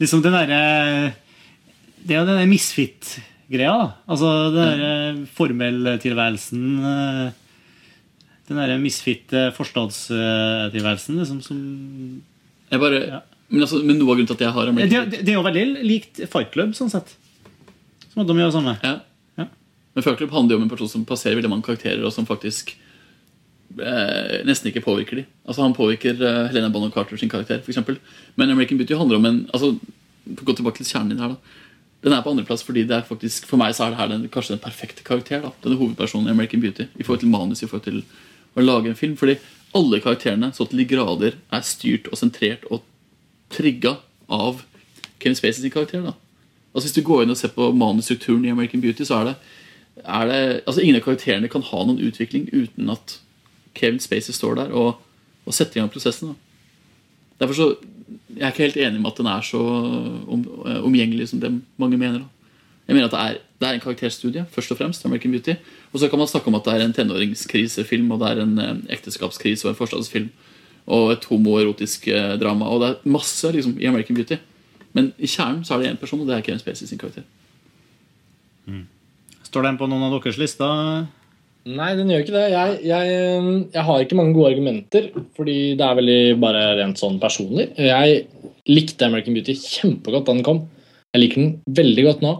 liksom 0.00 0.24
den 0.24 0.36
derre 0.36 0.62
Det 2.00 2.16
er 2.16 2.22
jo 2.22 2.28
den 2.30 2.40
der 2.40 2.48
misfit-greia. 2.50 3.76
Altså 4.08 4.30
den 4.54 4.80
derre 4.80 5.26
formeltilværelsen 5.36 6.64
eh, 6.88 7.38
Den 8.52 8.60
derre 8.60 8.78
misfitte 8.82 9.46
forstadstilværelsen 9.56 11.18
liksom, 11.22 11.40
som 11.44 11.60
Jeg 12.70 12.82
bare, 12.82 13.22
men, 13.48 13.64
altså, 13.64 13.80
men 13.80 13.96
noe 13.96 14.12
av 14.12 14.18
grunnen 14.18 14.28
til 14.28 14.38
at 14.38 14.44
jeg 14.46 14.56
har 14.58 14.68
en 14.68 14.74
American 14.76 15.10
det, 15.12 15.24
det 15.24 15.32
er 15.32 15.38
jo 15.40 15.46
veldig 15.46 15.86
likt 15.88 16.22
Fight 16.32 16.52
Club, 16.54 16.76
sånn 16.76 16.92
sett. 16.92 17.16
Som 18.12 18.22
at 18.22 18.28
de 18.28 18.36
gjør 18.36 18.52
det 18.52 18.58
samme. 18.58 18.76
Ja. 18.84 19.00
Men 19.92 20.04
Fight 20.04 20.18
Club 20.18 20.32
handler 20.32 20.56
jo 20.56 20.62
om 20.62 20.66
en 20.66 20.72
person 20.72 20.88
som 20.88 21.04
passerer 21.08 21.36
veldig 21.38 21.50
mange 21.52 21.66
karakterer, 21.66 22.00
og 22.06 22.14
som 22.14 22.28
faktisk 22.28 22.74
eh, 23.76 24.38
nesten 24.48 24.70
ikke 24.70 24.84
påvirker 24.84 25.20
de. 25.20 25.26
Altså 25.44 25.66
Han 25.66 25.76
påvirker 25.76 26.16
eh, 26.16 26.46
Helena 26.48 26.70
Bonham 26.72 26.92
Carter 26.94 27.20
sin 27.20 27.32
karakter, 27.32 27.60
eksempel. 27.68 27.98
Men 28.36 28.50
American 28.54 28.80
Beauty 28.80 28.96
handler 28.96 29.20
om 29.20 29.28
en 29.28 29.42
altså, 29.52 29.76
Gå 30.22 30.54
tilbake 30.54 30.78
til 30.78 30.86
kjernen 30.86 31.10
din 31.10 31.18
her, 31.18 31.32
da. 31.34 31.58
Den 32.02 32.14
er 32.14 32.20
på 32.22 32.30
andreplass 32.30 32.62
fordi 32.62 32.84
det 32.86 32.94
er 32.94 33.06
faktisk 33.06 33.48
for 33.50 33.58
meg 33.58 33.72
så 33.74 33.84
er 33.84 33.92
det 33.92 33.98
her 33.98 34.10
den, 34.10 34.28
kanskje 34.30 34.54
den 34.54 34.62
perfekte 34.62 35.02
karakter. 35.06 35.42
da 35.42 35.50
Denne 35.64 35.78
hovedpersonen 35.80 36.30
i 36.30 36.34
American 36.34 36.62
Beauty 36.62 36.86
i 36.94 37.02
forhold 37.02 37.24
til 37.24 37.30
manus, 37.30 37.62
i 37.62 37.66
forhold 37.66 37.84
til 37.88 38.04
å 38.56 38.64
lage 38.64 38.90
en 38.90 38.98
film. 38.98 39.16
Fordi 39.16 39.38
alle 39.76 40.00
karakterene 40.04 40.52
så 40.54 40.66
til 40.68 40.82
de 40.82 40.88
grader 40.88 41.38
er 41.52 41.66
styrt 41.66 42.10
og 42.12 42.18
sentrert 42.20 42.66
og 42.70 42.84
trigga 43.52 43.96
av 44.32 44.62
Kevin 45.20 45.38
Spacey 45.38 45.62
sin 45.62 45.74
karakter. 45.74 46.02
da 46.02 46.14
Altså 46.74 46.88
Hvis 46.88 46.96
du 46.96 47.02
går 47.06 47.22
inn 47.22 47.30
og 47.30 47.36
ser 47.36 47.52
på 47.52 47.72
manusstrukturen 47.72 48.44
i 48.44 48.52
American 48.52 48.80
Beauty, 48.80 49.04
så 49.04 49.20
er 49.20 49.24
det, 49.24 49.34
er 50.04 50.26
det 50.26 50.42
altså 50.66 50.80
Ingen 50.80 50.96
av 50.96 51.04
karakterene 51.04 51.48
kan 51.52 51.62
ha 51.62 51.84
noen 51.84 52.00
utvikling 52.00 52.48
uten 52.52 52.90
at 52.90 53.18
Kevin 53.74 54.00
Spacey 54.00 54.32
står 54.32 54.56
der 54.60 54.72
og, 54.72 55.00
og 55.46 55.54
setter 55.54 55.78
i 55.78 55.82
gang 55.82 55.92
prosessen. 55.92 56.32
Da. 56.32 56.34
Derfor 57.44 57.54
så 57.54 57.74
Jeg 58.32 58.44
er 58.44 58.52
ikke 58.52 58.64
helt 58.64 58.76
enig 58.76 59.00
med 59.00 59.10
at 59.10 59.18
den 59.18 59.26
er 59.26 59.40
så 59.44 59.58
om, 60.28 60.44
omgjengelig 60.84 61.28
som 61.28 61.40
det 61.40 61.50
mange 61.76 61.96
mener. 61.96 62.18
Da. 62.18 62.48
Jeg 62.88 62.96
mener 62.96 63.08
at 63.08 63.12
det 63.12 63.20
er, 63.20 63.38
det 63.62 63.68
er 63.68 63.78
en 63.78 63.82
karakterstudie, 63.82 64.44
først 64.50 64.74
og 64.74 64.80
fremst. 64.80 65.04
American 65.06 65.32
Beauty 65.32 65.54
Og 65.92 66.00
så 66.02 66.08
kan 66.10 66.18
man 66.18 66.28
snakke 66.30 66.50
om 66.50 66.58
at 66.58 66.66
det 66.66 66.74
er 66.74 66.84
en 66.84 66.94
tenåringskrisefilm, 66.96 68.10
og 68.10 68.22
det 68.22 68.30
er 68.30 68.42
en 68.42 68.56
eh, 68.58 68.72
ekteskapskrise 68.96 69.68
og 69.68 69.72
en 69.72 69.78
forstadsfilm. 69.78 70.32
Og 70.86 71.12
et 71.14 71.28
homoerotisk 71.30 72.08
eh, 72.10 72.34
drama. 72.42 72.68
Og 72.74 72.82
det 72.82 72.88
er 72.90 73.12
masse 73.14 73.52
liksom, 73.54 73.78
i 73.78 73.86
American 73.86 74.18
Beauty. 74.18 74.40
Men 74.92 75.12
i 75.16 75.30
kjernen 75.30 75.62
så 75.64 75.76
er 75.76 75.82
det 75.84 75.92
én 75.92 76.00
person, 76.00 76.20
og 76.20 76.26
det 76.28 76.36
er 76.36 76.44
Kevin 76.44 76.60
Spacey 76.60 76.90
sin 76.90 77.00
karakter. 77.00 77.24
Står 79.46 79.66
den 79.66 79.78
på 79.80 79.88
noen 79.90 80.06
av 80.06 80.14
deres 80.16 80.38
lister? 80.40 81.06
Nei, 81.62 81.92
den 81.94 82.10
gjør 82.10 82.24
ikke 82.24 82.34
det. 82.34 82.46
Jeg, 82.50 82.78
jeg, 82.90 83.18
jeg 83.74 83.86
har 83.86 84.02
ikke 84.02 84.18
mange 84.18 84.34
gode 84.34 84.50
argumenter, 84.50 85.10
fordi 85.38 85.56
det 85.78 85.86
er 85.86 85.98
veldig 85.98 86.20
bare 86.42 86.62
rent 86.80 86.98
sånn 86.98 87.20
personlig. 87.22 87.68
Jeg 87.78 88.24
likte 88.70 89.06
American 89.06 89.36
Beauty 89.36 89.54
kjempegodt 89.60 90.26
da 90.26 90.34
den 90.34 90.46
kom. 90.46 90.64
Jeg 91.12 91.22
liker 91.22 91.42
den 91.42 91.76
veldig 91.78 92.06
godt 92.08 92.24
nå. 92.24 92.34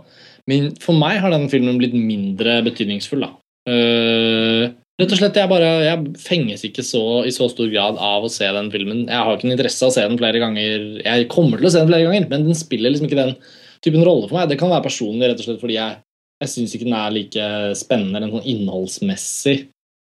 Men 0.51 0.71
for 0.83 0.99
meg 0.99 1.21
har 1.23 1.35
den 1.35 1.49
filmen 1.53 1.79
blitt 1.81 1.95
mindre 1.95 2.61
betydningsfull. 2.67 3.27
da. 3.27 3.33
Uh, 3.69 4.73
rett 4.99 5.13
og 5.15 5.21
slett, 5.21 5.39
Jeg 5.39 5.51
bare, 5.51 5.73
jeg 5.87 6.15
fenges 6.19 6.65
ikke 6.67 6.83
så, 6.87 7.23
i 7.27 7.35
så 7.35 7.47
stor 7.53 7.71
grad 7.71 7.99
av 8.03 8.27
å 8.27 8.31
se 8.33 8.49
den 8.57 8.71
filmen. 8.75 9.05
Jeg 9.07 9.19
har 9.19 9.37
ikke 9.37 9.49
en 9.51 9.57
interesse 9.57 9.85
av 9.85 9.93
å 9.93 9.97
se 9.97 10.07
den 10.07 10.19
flere 10.19 10.43
ganger. 10.43 10.89
Jeg 11.05 11.29
kommer 11.33 11.63
til 11.63 11.71
å 11.71 11.75
se 11.75 11.83
den 11.83 11.93
flere 11.93 12.09
ganger, 12.09 12.31
men 12.31 12.49
den 12.49 12.59
spiller 12.59 12.91
liksom 12.91 13.11
ikke 13.11 13.23
den 13.23 13.37
typen 13.83 14.03
rolle 14.07 14.27
for 14.27 14.41
meg. 14.41 14.51
Det 14.51 14.59
kan 14.59 14.73
være 14.73 14.87
personlig, 14.89 15.29
rett 15.31 15.43
og 15.43 15.47
slett 15.47 15.63
fordi 15.63 15.79
jeg 15.79 16.01
jeg 16.43 16.51
syns 16.51 16.73
ikke 16.75 16.89
den 16.89 16.97
er 16.99 17.15
like 17.15 17.51
spennende 17.79 18.31
sånn 18.33 18.49
innholdsmessig 18.51 19.57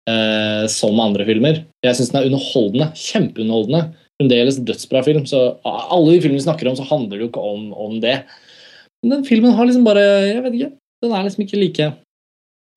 uh, 0.07 0.63
som 0.71 1.01
andre 1.03 1.25
filmer. 1.27 1.65
Jeg 1.83 1.97
syns 1.97 2.13
den 2.13 2.21
er 2.21 2.29
underholdende. 2.29 2.87
Kjempeunderholdende. 2.95 3.81
Fremdeles 4.21 4.61
dødsbra 4.67 5.03
film. 5.07 5.25
Så 5.27 5.41
alle 5.67 6.13
de 6.13 6.21
filmene 6.23 6.39
vi 6.39 6.45
snakker 6.45 6.71
om, 6.71 6.77
så 6.79 6.87
handler 6.87 7.17
det 7.17 7.25
jo 7.25 7.31
ikke 7.33 7.43
om, 7.51 7.67
om 7.75 7.99
det. 8.03 8.21
Men 9.01 9.17
den 9.17 9.25
filmen 9.25 9.55
har 9.57 9.65
liksom 9.65 9.85
bare 9.87 10.03
Jeg 10.03 10.43
vet 10.45 10.57
ikke. 10.59 10.71
Den 11.01 11.15
er 11.17 11.25
liksom 11.25 11.43
ikke 11.45 11.59
like 11.59 11.89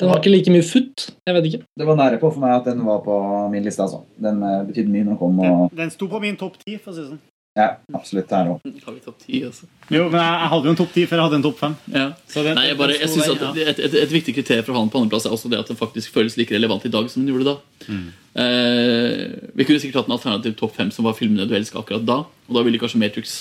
Den 0.01 0.11
har 0.11 0.19
ikke 0.19 0.33
like 0.33 0.51
mye 0.51 0.65
futt. 0.67 1.11
Jeg 1.27 1.37
vet 1.37 1.51
ikke. 1.51 1.63
Det 1.79 1.87
var 1.87 2.01
nære 2.01 2.19
på 2.19 2.33
for 2.33 2.43
meg 2.43 2.57
at 2.57 2.67
den 2.67 2.81
var 2.87 3.05
på 3.05 3.19
min 3.53 3.63
liste. 3.63 3.85
altså. 3.85 4.03
Den 4.19 4.43
eh, 4.43 4.65
betydde 4.67 4.91
mye 4.91 5.05
når 5.05 5.13
den 5.13 5.21
kom. 5.21 5.39
og... 5.39 5.71
Den 5.77 5.93
sto 5.95 6.09
på 6.11 6.19
min 6.25 6.37
topp 6.41 6.59
ti, 6.65 6.75
for 6.83 6.91
å 6.91 6.97
si 6.97 7.05
det 7.05 7.13
sånn. 7.13 7.23
Ja, 7.55 7.77
absolutt. 7.95 8.27
Det 8.27 8.35
er 8.35 9.13
ti, 9.23 9.45
altså? 9.47 9.69
Jo, 9.87 10.09
men 10.11 10.19
jeg, 10.19 10.31
jeg 10.43 10.49
hadde 10.51 10.67
jo 10.67 10.73
en 10.73 10.79
topp 10.81 10.95
ti 10.97 11.05
før 11.07 11.21
jeg 11.21 11.27
hadde 11.29 11.37
en 11.39 11.45
topp 11.45 11.61
fem. 11.61 11.77
Ja. 11.95 12.07
Nei, 12.49 12.65
jeg, 12.67 12.79
bare, 12.81 12.97
jeg 12.99 13.11
synes 13.13 13.29
ja. 13.31 13.37
at 13.37 13.61
et, 13.63 13.83
et, 13.87 13.95
et 14.01 14.15
viktig 14.15 14.35
kriterium 14.35 14.67
for 14.67 14.75
å 14.75 14.81
ha 14.81 14.83
den 14.83 14.91
på 14.91 15.03
andreplass 15.03 15.29
er 15.29 15.37
også 15.37 15.51
det 15.53 15.61
at 15.63 15.71
den 15.71 15.79
faktisk 15.79 16.17
føles 16.17 16.35
like 16.41 16.57
relevant 16.57 16.83
i 16.89 16.91
dag 16.91 17.07
som 17.13 17.23
den 17.23 17.31
gjorde 17.31 17.53
da. 17.53 18.01
Eh, 18.43 19.23
vi 19.55 19.69
kunne 19.69 19.85
sikkert 19.85 20.01
hatt 20.01 20.11
en 20.11 20.17
alternativ 20.17 20.57
topp 20.59 20.75
fem 20.81 20.91
som 20.95 21.07
var 21.07 21.15
filmene 21.15 21.47
du 21.47 21.55
elsker 21.55 21.79
akkurat 21.79 22.03
da. 22.09 22.19
Og 22.49 22.59
da 22.59 22.65
ville 22.67 22.83
kanskje 22.83 22.99
Matrix 23.05 23.37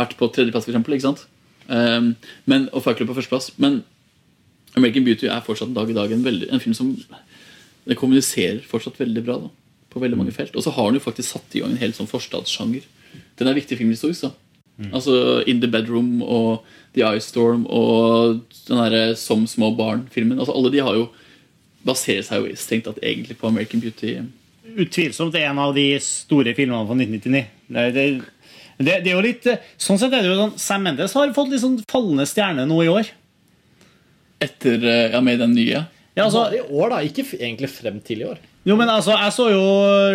vært 0.00 0.16
på 0.16 0.30
tredjeplass, 0.32 0.64
for 0.64 1.28
eksempel, 1.70 2.10
ikke 2.10 2.18
sant? 2.18 2.26
Eh, 2.26 2.44
men, 2.50 2.68
og 2.72 2.84
Fight 2.84 2.98
Club 2.98 3.10
på 3.12 3.16
førsteplass. 3.18 3.52
Men 3.62 3.82
American 4.76 5.04
Beauty 5.04 5.26
er 5.26 5.40
fortsatt 5.46 5.74
dag 5.74 5.90
i 5.90 5.96
dag 5.96 6.12
en, 6.12 6.24
veldig, 6.24 6.50
en 6.50 6.60
film 6.60 6.74
som 6.74 6.92
den 7.86 7.96
kommuniserer 7.98 8.60
fortsatt 8.66 9.00
veldig 9.00 9.24
bra. 9.24 9.38
da 9.38 9.50
På 9.90 10.00
veldig 10.00 10.18
mange 10.18 10.32
felt. 10.32 10.56
Og 10.56 10.62
så 10.62 10.70
har 10.70 10.90
den 10.90 11.00
jo 11.00 11.06
faktisk 11.06 11.32
satt 11.32 11.56
i 11.56 11.60
gang 11.60 11.74
en 11.74 11.82
helt 11.82 11.98
sånn 11.98 12.10
forstadssjanger. 12.10 12.86
Den 13.38 13.48
er 13.48 13.58
viktig 13.58 13.78
filmhistorisk. 13.80 14.28
da 14.28 14.34
Altså 14.96 15.42
In 15.46 15.60
the 15.60 15.68
Bedroom 15.68 16.22
og 16.22 16.64
The 16.94 17.04
Ice 17.16 17.28
Storm 17.28 17.66
og 17.68 18.40
den 18.68 18.80
derre 18.80 19.16
Som 19.16 19.46
små 19.46 19.74
barn-filmen. 19.76 20.38
Altså 20.38 20.54
Alle 20.56 20.72
de 20.72 20.84
har 20.84 20.96
jo 20.96 21.08
baserer 21.86 22.24
seg 22.24 22.44
jo 22.44 22.56
strengt 22.60 22.84
tatt 22.84 23.00
egentlig 23.02 23.38
på 23.40 23.48
American 23.48 23.80
Beauty. 23.80 24.18
Utvilsomt 24.76 25.34
en 25.40 25.58
av 25.58 25.72
de 25.74 25.86
store 26.04 26.52
filmene 26.54 26.84
fra 26.86 26.96
1999. 26.96 27.44
Det, 27.70 27.84
er, 27.84 27.94
det, 27.94 28.04
det, 28.80 29.00
det 29.04 29.12
er 29.12 29.16
jo 29.16 29.24
litt 29.24 29.46
Sånn 29.80 30.00
sett 30.00 30.14
er 30.14 30.24
det 30.24 30.30
jo 30.32 30.38
sånn 30.38 30.58
Sam 30.60 30.86
Mendes 30.86 31.16
har 31.16 31.32
fått 31.36 31.52
litt 31.52 31.62
sånn 31.62 31.80
fallende 31.90 32.26
stjerne 32.28 32.66
nå 32.68 32.82
i 32.84 32.92
år. 32.92 33.10
Etter 34.40 34.78
eh, 34.80 35.08
Ja, 35.14 35.20
med 35.24 35.42
den 35.42 35.56
nye. 35.56 35.84
Ja, 36.16 36.26
altså, 36.26 36.46
i 36.52 36.60
år, 36.60 36.90
da. 36.92 37.02
Ikke 37.06 37.24
egentlig 37.38 37.70
frem 37.72 38.00
til 38.04 38.24
i 38.24 38.26
år. 38.26 38.40
jo, 38.66 38.74
men 38.76 38.90
altså, 38.90 39.14
Jeg 39.14 39.34
så 39.36 39.46
jo 39.52 39.60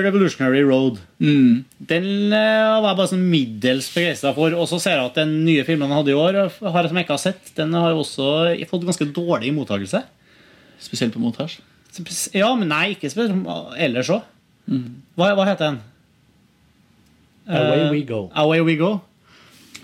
Revolutionary 0.03 0.63
Road. 0.65 0.99
Mm. 1.23 1.63
Den 1.79 2.09
uh, 2.33 2.81
var 2.83 2.89
jeg 2.91 2.99
bare 2.99 3.11
sånn 3.13 3.29
middels 3.31 3.87
begeistra 3.93 4.33
for. 4.35 4.57
Og 4.57 4.67
så 4.69 4.81
ser 4.81 4.97
jeg 4.97 5.11
at 5.11 5.21
den 5.21 5.37
nye 5.47 5.63
filmen 5.67 5.87
han 5.89 6.01
hadde 6.01 6.13
i 6.13 6.19
år, 6.19 6.41
har 6.59 6.81
jeg 6.81 6.91
som 6.91 6.99
jeg 6.99 7.07
ikke 7.07 7.17
har 7.17 7.23
sett, 7.23 7.55
den 7.57 7.73
har 7.77 7.93
jo 7.93 8.03
også 8.03 8.29
fått 8.69 8.85
ganske 8.89 9.09
dårlig 9.15 9.53
mottakelse. 9.55 10.03
Spesielt 10.83 11.15
på 11.15 11.23
montasje. 11.23 11.63
Ja, 12.35 12.49
men 12.59 12.67
nei, 12.73 12.89
ikke 12.97 13.09
spesielt 13.13 13.47
ellers 13.79 14.11
òg. 14.11 14.25
Hva, 15.15 15.31
hva 15.37 15.45
heter 15.47 15.69
den? 15.69 15.83
Away 17.47 17.79
Eh, 17.85 17.91
We 17.91 18.01
Go. 18.07 18.29
Away 18.33 18.61
We 18.61 18.75
Go. 18.75 18.99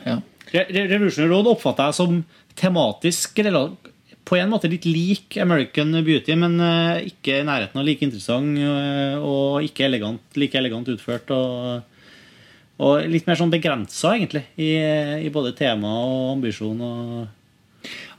Ja. 0.05 0.19
Re 0.51 0.65
Re 0.69 0.87
Revolutionary 0.89 1.31
Road 1.31 1.47
oppfatter 1.53 1.89
jeg 1.89 1.97
som 1.99 2.23
tematisk 2.59 3.39
på 4.25 4.37
en 4.37 4.51
måte 4.51 4.69
litt 4.69 4.85
lik 4.85 5.37
American 5.41 5.91
Beauty, 6.05 6.35
men 6.35 6.59
eh, 6.61 7.07
ikke 7.11 7.39
i 7.41 7.45
nærheten 7.47 7.79
av 7.79 7.85
like 7.87 8.05
interessant 8.05 8.57
eh, 8.57 9.17
og 9.17 9.65
ikke 9.65 9.85
elegant, 9.87 10.21
like 10.39 10.57
elegant 10.57 10.87
utført. 10.93 11.31
Og, 11.35 11.81
og 12.81 13.09
litt 13.11 13.27
mer 13.27 13.37
sånn 13.39 13.53
begrensa, 13.53 14.15
egentlig, 14.15 14.45
i, 14.57 14.73
i 15.25 15.31
både 15.33 15.55
tema 15.57 15.91
og 16.05 16.35
ambisjon. 16.37 16.81
Og 16.81 17.29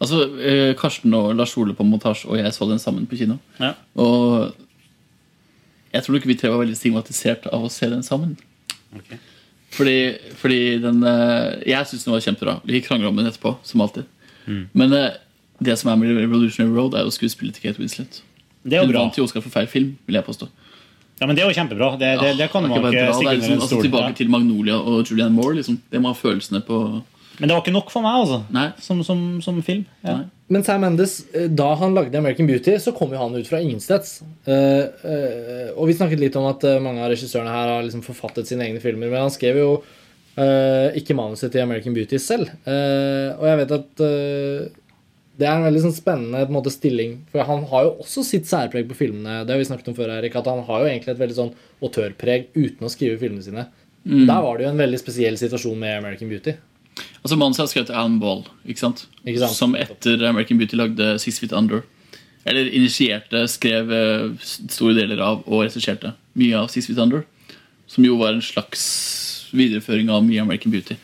Altså, 0.03 0.25
Karsten 0.75 1.13
og 1.15 1.37
Lars 1.39 1.53
Ole 1.55 1.71
på 1.79 1.85
montasje 1.87 2.27
og 2.27 2.35
jeg 2.35 2.51
så 2.51 2.67
den 2.67 2.81
sammen 2.83 3.05
på 3.07 3.15
kino. 3.21 3.37
Ja. 3.63 3.77
Og 3.95 4.51
jeg 5.93 6.03
tror 6.03 6.17
ikke 6.19 6.31
vi 6.33 6.39
tre 6.41 6.51
var 6.51 6.65
veldig 6.65 6.79
stigmatisert 6.79 7.47
av 7.53 7.69
å 7.69 7.71
se 7.71 7.87
den 7.93 8.03
sammen. 8.03 8.35
Fordi, 9.73 9.97
fordi 10.37 10.79
den 10.83 11.01
eh, 11.09 11.63
Jeg 11.71 11.89
syns 11.89 12.05
den 12.05 12.13
var 12.13 12.25
kjempebra. 12.25 12.59
Vi 12.69 12.83
krangla 12.85 13.09
om 13.09 13.17
den 13.17 13.31
etterpå, 13.31 13.55
som 13.65 13.81
alltid. 13.81 14.05
Mm. 14.47 14.67
Men 14.77 14.93
eh, 14.99 15.15
det 15.63 15.79
som 15.81 15.93
er 15.93 16.01
med 16.01 16.17
Revolutionary 16.19 16.75
Road, 16.75 16.97
er 16.99 17.07
jo 17.07 17.15
skuespillet 17.15 17.57
til 17.57 17.65
Kate 17.69 17.81
Winslet. 17.81 18.21
Det 18.63 18.77
er 18.77 18.83
jo 18.83 18.91
Hun 18.91 18.93
bra. 18.93 19.07
vant 19.07 19.19
jo 19.19 19.25
Oscar 19.25 19.43
for 19.45 19.55
feil 19.55 19.71
film, 19.71 19.95
vil 20.07 20.19
jeg 20.19 20.27
påstå. 20.27 20.49
Ja, 21.21 21.27
men 21.27 21.37
det 21.39 21.45
er 21.45 21.49
jo 21.51 21.55
kjempebra. 21.55 21.93
Det, 22.01 22.11
det, 22.19 22.35
det 22.41 22.51
kan 22.51 22.65
er 22.65 22.69
man 22.69 22.87
ikke 22.91 23.15
stikke 23.15 23.17
under 23.17 23.33
liksom, 23.39 23.61
altså. 23.61 23.81
Tilbake 23.85 24.15
til 24.19 24.31
Magnolia 24.31 24.77
og 24.77 25.07
Julianne 25.07 25.35
Moore. 25.35 25.55
Liksom. 25.61 25.79
Det 25.91 26.01
må 26.03 26.11
ha 26.11 26.19
følelsene 26.19 26.61
på 26.67 26.79
Men 27.39 27.49
det 27.49 27.55
var 27.55 27.63
ikke 27.63 27.75
nok 27.75 27.93
for 27.95 28.05
meg, 28.05 28.25
altså. 28.25 28.73
Som, 28.83 29.05
som, 29.07 29.21
som 29.45 29.61
film. 29.63 29.85
Ja. 30.05 30.19
Men 30.53 30.65
Sam 30.65 30.83
Mendes, 30.85 31.15
eh, 31.33 31.49
da 31.49 31.71
han 31.81 31.95
lagde 31.95 32.19
American 32.19 32.47
Beauty, 32.47 32.75
så 32.79 32.93
kom 32.93 33.13
jo 33.15 33.21
han 33.21 33.35
ut 33.35 33.49
fra 33.49 33.61
ingensteds. 33.63 34.19
Eh, 34.45 34.85
eh, 34.85 35.71
og 35.73 35.89
vi 35.89 35.97
snakket 35.97 36.21
litt 36.21 36.37
om 36.37 36.49
at 36.51 36.67
mange 36.85 37.01
av 37.01 37.09
regissørene 37.13 37.55
her 37.55 37.71
har 37.73 37.87
liksom 37.87 38.05
forfattet 38.05 38.51
sine 38.51 38.67
egne 38.67 38.83
filmer. 38.83 39.09
Men 39.09 39.25
han 39.27 39.35
skrev 39.35 39.61
jo 39.63 39.75
ikke 40.33 41.13
manuset 41.13 41.51
til 41.53 41.61
American 41.61 41.93
Beauty 41.93 42.17
selv. 42.17 42.49
Og 42.65 43.43
jeg 43.45 43.59
vet 43.59 43.75
at 43.77 43.99
det 44.01 45.45
er 45.45 45.59
en 45.59 45.67
veldig 45.67 45.83
sånn 45.83 45.93
spennende 45.93 46.41
en 46.47 46.55
måte, 46.57 46.73
stilling. 46.73 47.19
For 47.29 47.45
han 47.45 47.67
har 47.69 47.85
jo 47.85 47.91
også 48.01 48.25
sitt 48.25 48.49
særpreg 48.49 48.89
på 48.89 48.97
filmene. 48.97 49.43
Det 49.45 49.53
har 49.53 49.61
vi 49.61 49.69
snakket 49.69 49.91
om 49.93 49.99
før, 49.99 50.15
Erik, 50.15 50.39
at 50.41 50.49
Han 50.49 50.65
har 50.65 50.81
jo 50.81 50.89
egentlig 50.89 51.13
et 51.13 51.21
veldig 51.21 51.37
sånn 51.37 51.53
autørpreg 51.85 52.49
uten 52.57 52.89
å 52.89 52.93
skrive 52.93 53.21
filmene 53.21 53.45
sine. 53.45 53.67
Mm. 54.09 54.25
Der 54.25 54.41
var 54.47 54.57
det 54.57 54.65
jo 54.65 54.73
en 54.73 54.81
veldig 54.81 55.03
spesiell 55.05 55.37
situasjon 55.37 55.85
med 55.85 55.99
American 56.01 56.33
Beauty. 56.33 56.57
Altså 57.23 57.39
Manuset 57.39 57.65
er 57.65 57.71
skrevet 57.71 57.93
av 57.93 58.03
Alan 58.03 58.19
Ball, 58.23 58.43
ikke 58.67 58.83
sant? 58.83 59.07
Ikke 59.23 59.45
sant? 59.45 59.57
som 59.57 59.77
etter 59.79 60.25
American 60.29 60.59
Beauty 60.59 60.79
lagde 60.79 61.15
Six 61.23 61.39
Feet 61.43 61.55
Under. 61.57 61.85
Eller 62.49 62.67
initierte, 62.75 63.45
skrev 63.49 63.93
eh, 63.95 64.29
store 64.43 64.97
deler 64.99 65.23
av 65.23 65.45
og 65.47 65.63
regisserte 65.63 66.17
mye 66.39 66.59
av 66.59 66.71
Six 66.73 66.91
Feet 66.91 67.01
Under. 67.03 67.23
Som 67.87 68.07
jo 68.09 68.19
var 68.19 68.35
en 68.35 68.43
slags 68.45 68.83
videreføring 69.55 70.11
av 70.11 70.25
mye 70.27 70.43
American 70.43 70.75
Beauty. 70.75 70.99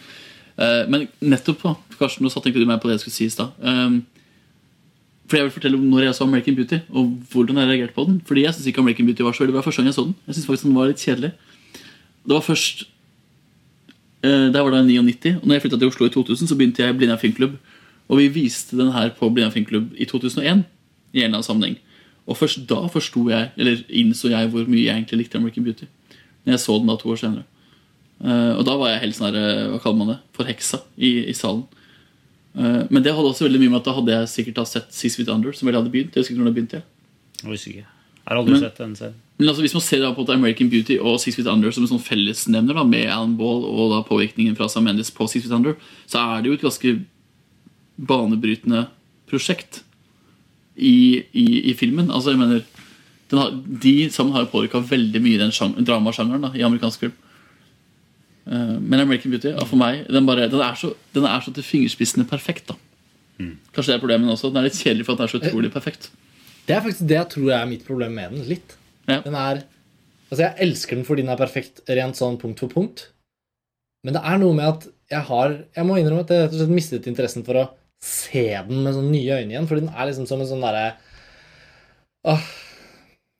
Eh, 0.58 0.84
men 0.90 1.06
nettopp, 1.22 1.62
da, 1.62 1.76
Karsten, 1.98 2.26
nå 2.26 2.32
satte 2.32 2.50
du 2.50 2.64
meg 2.66 2.82
på 2.82 2.90
det 2.90 2.98
jeg 2.98 3.06
skulle 3.06 3.18
si 3.18 3.28
i 3.28 3.34
stad. 3.34 3.54
Um, 3.62 4.02
for 5.28 5.38
jeg 5.38 5.46
vil 5.46 5.54
fortelle 5.54 5.78
om 5.78 5.86
når 5.92 6.08
jeg 6.08 6.16
så 6.18 6.26
American 6.26 6.56
Beauty, 6.56 6.80
og 6.90 7.10
hvordan 7.30 7.60
jeg 7.60 7.70
reagerte 7.70 7.94
på 7.94 8.06
den. 8.08 8.20
Fordi 8.26 8.46
jeg 8.46 8.56
synes 8.56 8.70
ikke 8.70 8.82
American 8.82 9.06
Beauty 9.06 9.26
var 9.26 9.36
så 9.36 9.44
veldig 9.44 9.58
bra 9.58 9.64
første 9.66 9.82
gang 9.82 9.90
jeg 9.92 9.98
så 9.98 10.06
den. 10.08 10.16
Jeg 10.26 10.34
synes 10.34 10.46
faktisk 10.48 10.66
den 10.66 10.78
var 10.78 10.90
litt 10.90 11.04
kjedelig. 11.04 11.32
Det 12.28 12.34
var 12.34 12.46
først 12.46 12.88
eh, 14.22 14.52
var 14.52 14.70
var 14.70 14.78
i 14.78 14.86
99, 14.86 15.36
og 15.40 15.46
når 15.46 15.54
jeg 15.54 15.62
flytta 15.62 15.78
til 15.78 15.88
Oslo 15.88 16.06
i 16.06 16.14
2000, 16.14 16.48
så 16.48 16.56
begynte 16.56 16.82
jeg 16.82 16.94
i 16.94 16.96
Blindern 16.98 17.18
filmklubb. 17.18 17.58
Og 18.08 18.18
vi 18.18 18.28
viste 18.28 18.76
den 18.76 18.92
her 18.92 19.10
på 19.10 19.28
Blindern 19.30 19.52
filmklubb 19.52 19.92
i 19.96 20.04
2001 20.04 20.64
i 21.12 21.20
en 21.20 21.24
eller 21.24 21.38
annen 21.38 21.46
sammenheng. 21.46 21.76
Og 22.26 22.36
først 22.36 22.66
da 22.68 22.80
forsto 22.92 23.28
jeg, 23.30 23.50
eller 23.56 23.82
innså 23.88 24.30
jeg 24.32 24.50
hvor 24.52 24.66
mye 24.68 24.84
jeg 24.84 24.94
egentlig 24.94 25.24
likte 25.24 25.38
American 25.38 25.64
Beauty. 25.64 25.88
Når 26.44 26.56
jeg 26.56 26.60
så 26.60 26.78
den 26.78 26.88
da 26.88 26.96
to 26.96 27.10
år 27.12 27.20
senere. 27.20 27.44
Eh, 28.24 28.54
og 28.56 28.64
da 28.66 28.76
var 28.76 28.92
jeg 28.92 29.04
helt 29.06 29.18
sånn 29.18 29.36
eh, 29.36 29.66
hva 29.72 29.82
kaller 29.82 30.00
man 30.00 30.14
det, 30.14 30.18
forheksa 30.36 30.82
i, 30.96 31.12
i 31.28 31.36
salen. 31.36 31.66
Men 32.58 33.04
det 33.04 33.12
hadde 33.14 33.28
også 33.28 33.44
veldig 33.44 33.60
mye 33.60 33.70
med 33.70 33.78
at 33.78 33.86
da 33.86 33.92
hadde 33.94 34.14
jeg 34.16 34.30
sikkert 34.32 34.56
da 34.56 34.64
sett 34.66 34.90
Six 34.96 35.14
Feet 35.14 35.28
Under, 35.30 35.54
som 35.54 35.68
vel 35.68 35.78
hadde 35.78 35.92
begynt. 35.92 36.16
Jeg 36.16 36.24
husker 36.24 36.34
ikke 36.34 36.42
når 36.42 36.50
det 36.50 36.56
begynte. 36.56 36.82
Jeg 37.44 37.52
husker 37.52 37.70
ikke. 37.76 37.97
Har 38.28 38.36
aldri 38.42 38.52
Men- 38.58 38.60
sett 38.66 38.76
den 38.78 38.94
selv. 38.98 39.14
Men 39.38 39.48
altså, 39.48 39.62
hvis 39.64 39.74
man 39.74 39.82
ser 39.86 40.00
da 40.02 40.10
på 40.12 40.24
American 40.34 40.68
Beauty 40.68 40.96
og 40.98 41.20
Six 41.22 41.36
Feet 41.38 41.46
Under 41.48 41.70
som 41.72 41.84
en 41.84 41.88
sånn 41.92 42.02
fellesnevner 42.02 42.74
da, 42.74 42.82
med 42.84 43.06
Alan 43.08 43.36
Ball 43.38 43.62
og 43.64 43.92
da 43.94 44.00
påvirkningen 44.08 44.56
fra 44.58 44.66
Sam 44.68 44.84
Mendes 44.84 45.10
på 45.14 45.28
Six 45.30 45.46
Feet 45.46 45.54
Under, 45.54 45.76
så 46.10 46.18
er 46.36 46.42
det 46.42 46.50
jo 46.50 46.56
et 46.58 46.64
ganske 46.66 46.92
banebrytende 47.98 48.86
prosjekt 49.30 49.82
i, 50.76 51.22
i, 51.32 51.46
i 51.70 51.74
filmen. 51.78 52.10
Altså, 52.10 52.34
jeg 52.34 52.40
mener 52.42 52.64
den 53.30 53.38
har, 53.42 53.50
De 53.82 53.94
sammen 54.10 54.32
har 54.34 54.46
jo 54.46 54.52
påvirka 54.52 54.80
veldig 54.88 55.20
mye 55.24 55.38
den 55.40 55.50
sjang- 55.54 55.76
dramasjangeren 55.84 56.46
da, 56.46 56.52
i 56.56 56.62
amerikansk 56.66 57.02
film. 57.06 57.16
Eh, 58.48 58.76
men 58.80 59.00
American 59.02 59.30
Beauty 59.34 59.50
ja, 59.52 59.64
for 59.68 59.76
meg, 59.80 60.06
den, 60.08 60.26
bare, 60.28 60.48
den, 60.50 60.62
er 60.64 60.78
så, 60.80 60.94
den 61.14 61.26
er 61.28 61.42
så 61.44 61.52
til 61.54 61.66
fingerspissene 61.66 62.26
perfekt. 62.28 62.70
da 62.72 62.78
Kanskje 63.38 63.92
det 63.92 63.98
er 63.98 64.02
problemet 64.02 64.32
også. 64.34 64.48
Den 64.50 64.58
er 64.64 64.66
litt 64.66 64.78
kjedelig 64.80 65.04
for 65.06 65.14
at 65.14 65.20
den 65.20 65.28
er 65.28 65.30
så 65.30 65.38
utrolig 65.38 65.68
perfekt. 65.70 66.08
Det 66.68 66.76
er 66.76 66.84
faktisk 66.84 67.08
det 67.08 67.16
jeg 67.16 67.30
tror 67.32 67.52
er 67.56 67.68
mitt 67.70 67.84
problem 67.86 68.14
med 68.18 68.34
den. 68.34 68.46
Litt. 68.50 68.76
Den 69.08 69.36
er 69.38 69.64
Altså, 70.28 70.42
jeg 70.42 70.60
elsker 70.66 70.98
den 70.98 71.06
fordi 71.08 71.24
den 71.24 71.32
er 71.32 71.40
perfekt 71.40 71.80
rent 71.88 72.18
sånn 72.18 72.36
punkt 72.40 72.60
for 72.60 72.68
punkt. 72.68 73.06
Men 74.04 74.14
det 74.14 74.22
er 74.28 74.40
noe 74.42 74.56
med 74.56 74.68
at 74.68 74.86
jeg 75.08 75.24
har 75.30 75.54
Jeg 75.74 75.88
må 75.88 75.96
innrømme 75.96 76.26
at 76.26 76.32
jeg 76.32 76.44
rett 76.44 76.54
og 76.54 76.60
slett 76.60 76.74
mistet 76.76 77.08
interessen 77.10 77.46
for 77.46 77.62
å 77.62 77.68
se 78.04 78.44
den 78.68 78.84
med 78.84 78.94
sånne 78.94 79.10
nye 79.10 79.38
øyne 79.40 79.54
igjen. 79.54 79.66
fordi 79.66 79.86
den 79.86 79.94
er 79.94 80.06
liksom 80.10 80.28
som 80.28 80.42
en 80.44 80.50
sånn 80.50 80.62
derre 80.62 80.92
Åh, 82.28 82.44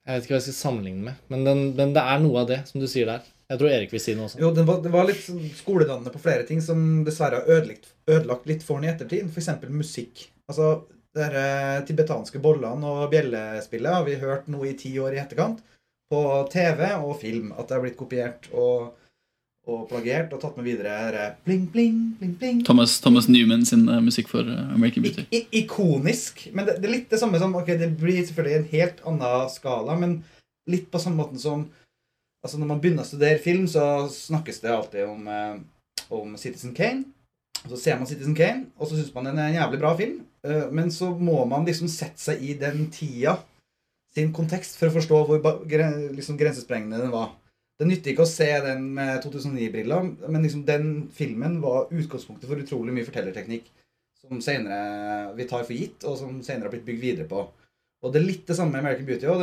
Jeg 0.07 0.15
vet 0.15 0.25
ikke 0.25 0.33
hva 0.33 0.39
jeg 0.39 0.47
skal 0.47 0.57
sammenligne 0.57 1.05
med. 1.05 1.19
Men, 1.29 1.43
den, 1.45 1.61
men 1.77 1.93
det 1.93 2.01
er 2.01 2.21
noe 2.23 2.41
av 2.41 2.49
det, 2.49 2.63
som 2.65 2.81
du 2.81 2.87
sier 2.89 3.05
der. 3.05 3.27
Jeg 3.49 3.59
tror 3.59 3.69
Erik 3.69 3.91
vil 3.93 4.01
si 4.01 4.15
noe 4.17 4.25
også. 4.25 4.39
Jo, 4.41 4.49
det 4.55 4.63
var, 4.65 4.79
den 4.81 4.93
var 4.93 5.05
litt 5.05 5.21
sånn 5.21 5.43
skoledannende 5.57 6.13
på 6.13 6.21
flere 6.23 6.47
ting 6.47 6.63
som 6.65 7.03
dessverre 7.05 7.43
har 7.43 7.59
ødelagt, 7.59 7.91
ødelagt 8.09 8.49
litt 8.49 8.65
for 8.65 8.79
den 8.79 8.89
i 8.89 8.91
ettertid. 8.93 9.29
F.eks. 9.29 9.51
musikk. 9.69 10.23
Altså, 10.49 10.71
de 11.17 11.25
eh, 11.25 11.79
tibetanske 11.87 12.39
bollene 12.43 12.85
og 12.85 13.09
bjellespillet 13.13 13.95
har 13.95 14.05
vi 14.05 14.19
hørt 14.21 14.47
nå 14.51 14.61
i 14.67 14.75
ti 14.77 14.93
år 15.01 15.15
i 15.15 15.21
etterkant. 15.23 15.61
På 16.09 16.21
TV 16.49 16.87
og 16.97 17.19
film. 17.21 17.51
At 17.53 17.69
det 17.69 17.77
har 17.77 17.83
blitt 17.83 17.97
kopiert 17.97 18.47
og, 18.49 18.95
og 19.69 19.83
plagiert 19.89 20.33
og 20.33 20.41
tatt 20.41 20.57
med 20.57 20.69
videre. 20.69 20.95
Eh, 21.09 21.35
bling, 21.45 21.67
bling, 21.73 21.99
bling, 22.19 22.35
bling. 22.41 22.63
Thomas, 22.65 22.99
Thomas 23.01 23.29
Newman 23.29 23.65
sin 23.65 23.87
uh, 23.89 23.99
musikk 24.01 24.31
for 24.31 24.45
American 24.45 25.05
Beauty. 25.05 25.27
I, 25.33 25.45
ikonisk. 25.63 26.47
Men 26.53 26.69
det, 26.69 26.79
det 26.81 26.89
er 26.89 26.95
litt 26.97 27.13
det 27.13 27.21
samme 27.21 27.41
som 27.41 27.57
Ok, 27.57 27.73
det 27.79 27.91
blir 27.99 28.21
selvfølgelig 28.23 28.59
en 28.59 28.71
helt 28.73 29.03
annen 29.09 29.53
skala, 29.53 29.97
men 29.99 30.19
litt 30.69 30.89
på 30.91 31.01
samme 31.01 31.23
måten 31.23 31.41
som 31.41 31.69
Altså 32.39 32.55
Når 32.55 32.67
man 32.69 32.79
begynner 32.79 33.03
å 33.03 33.07
studere 33.09 33.41
film, 33.43 33.65
så 33.67 34.07
snakkes 34.07 34.61
det 34.63 34.69
alltid 34.71 35.09
om, 35.09 35.25
eh, 35.27 35.57
om 36.15 36.37
Citizen 36.39 36.71
Kane. 36.71 37.03
Og 37.65 37.73
så 37.73 37.79
ser 37.81 37.97
man 37.99 38.07
Citizen 38.07 38.35
Kane, 38.35 38.69
og 38.79 38.87
så 38.87 38.95
syns 38.95 39.11
man 39.11 39.27
den 39.27 39.41
er 39.41 39.49
en 39.49 39.57
jævlig 39.57 39.79
bra 39.81 39.91
film. 39.99 40.21
Eh, 40.45 40.67
men 40.71 40.91
så 40.91 41.11
må 41.15 41.43
man 41.49 41.67
liksom 41.67 41.89
sette 41.91 42.21
seg 42.21 42.43
i 42.43 42.55
den 42.59 42.87
tida 42.93 43.37
sin 44.13 44.31
kontekst 44.33 44.79
for 44.79 44.89
å 44.89 44.95
forstå 44.95 45.19
hvor 45.27 45.43
liksom 46.15 46.39
grensesprengende 46.39 47.01
den 47.03 47.13
var. 47.13 47.35
Det 47.79 47.87
nytter 47.87 48.11
ikke 48.11 48.25
å 48.25 48.29
se 48.29 48.49
den 48.65 48.89
med 48.97 49.21
2009-briller, 49.23 50.07
men 50.27 50.43
liksom 50.43 50.65
den 50.67 50.87
filmen 51.15 51.61
var 51.63 51.87
utgangspunktet 51.93 52.49
for 52.49 52.59
utrolig 52.59 52.95
mye 52.95 53.07
fortellerteknikk 53.07 53.69
som 54.19 54.41
senere 54.43 55.31
vi 55.37 55.45
tar 55.47 55.63
for 55.63 55.75
gitt, 55.77 56.03
og 56.03 56.17
som 56.19 56.41
senere 56.43 56.67
har 56.67 56.73
blitt 56.73 56.87
bygd 56.89 57.03
videre 57.05 57.27
på. 57.29 57.45
Og 58.03 58.11
det 58.11 58.19
er 58.19 58.27
litt 58.27 58.47
det 58.47 58.55
samme 58.57 58.75
med 58.75 58.81
American 58.83 59.07
Beauty 59.07 59.25
òg. 59.31 59.37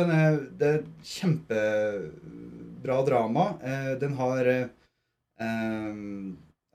Det 0.57 0.67
er 0.67 0.85
kjempebra 1.05 2.97
drama. 3.05 3.45
Eh, 3.61 3.93
den 4.01 4.13
har 4.17 4.49
eh, 4.53 4.69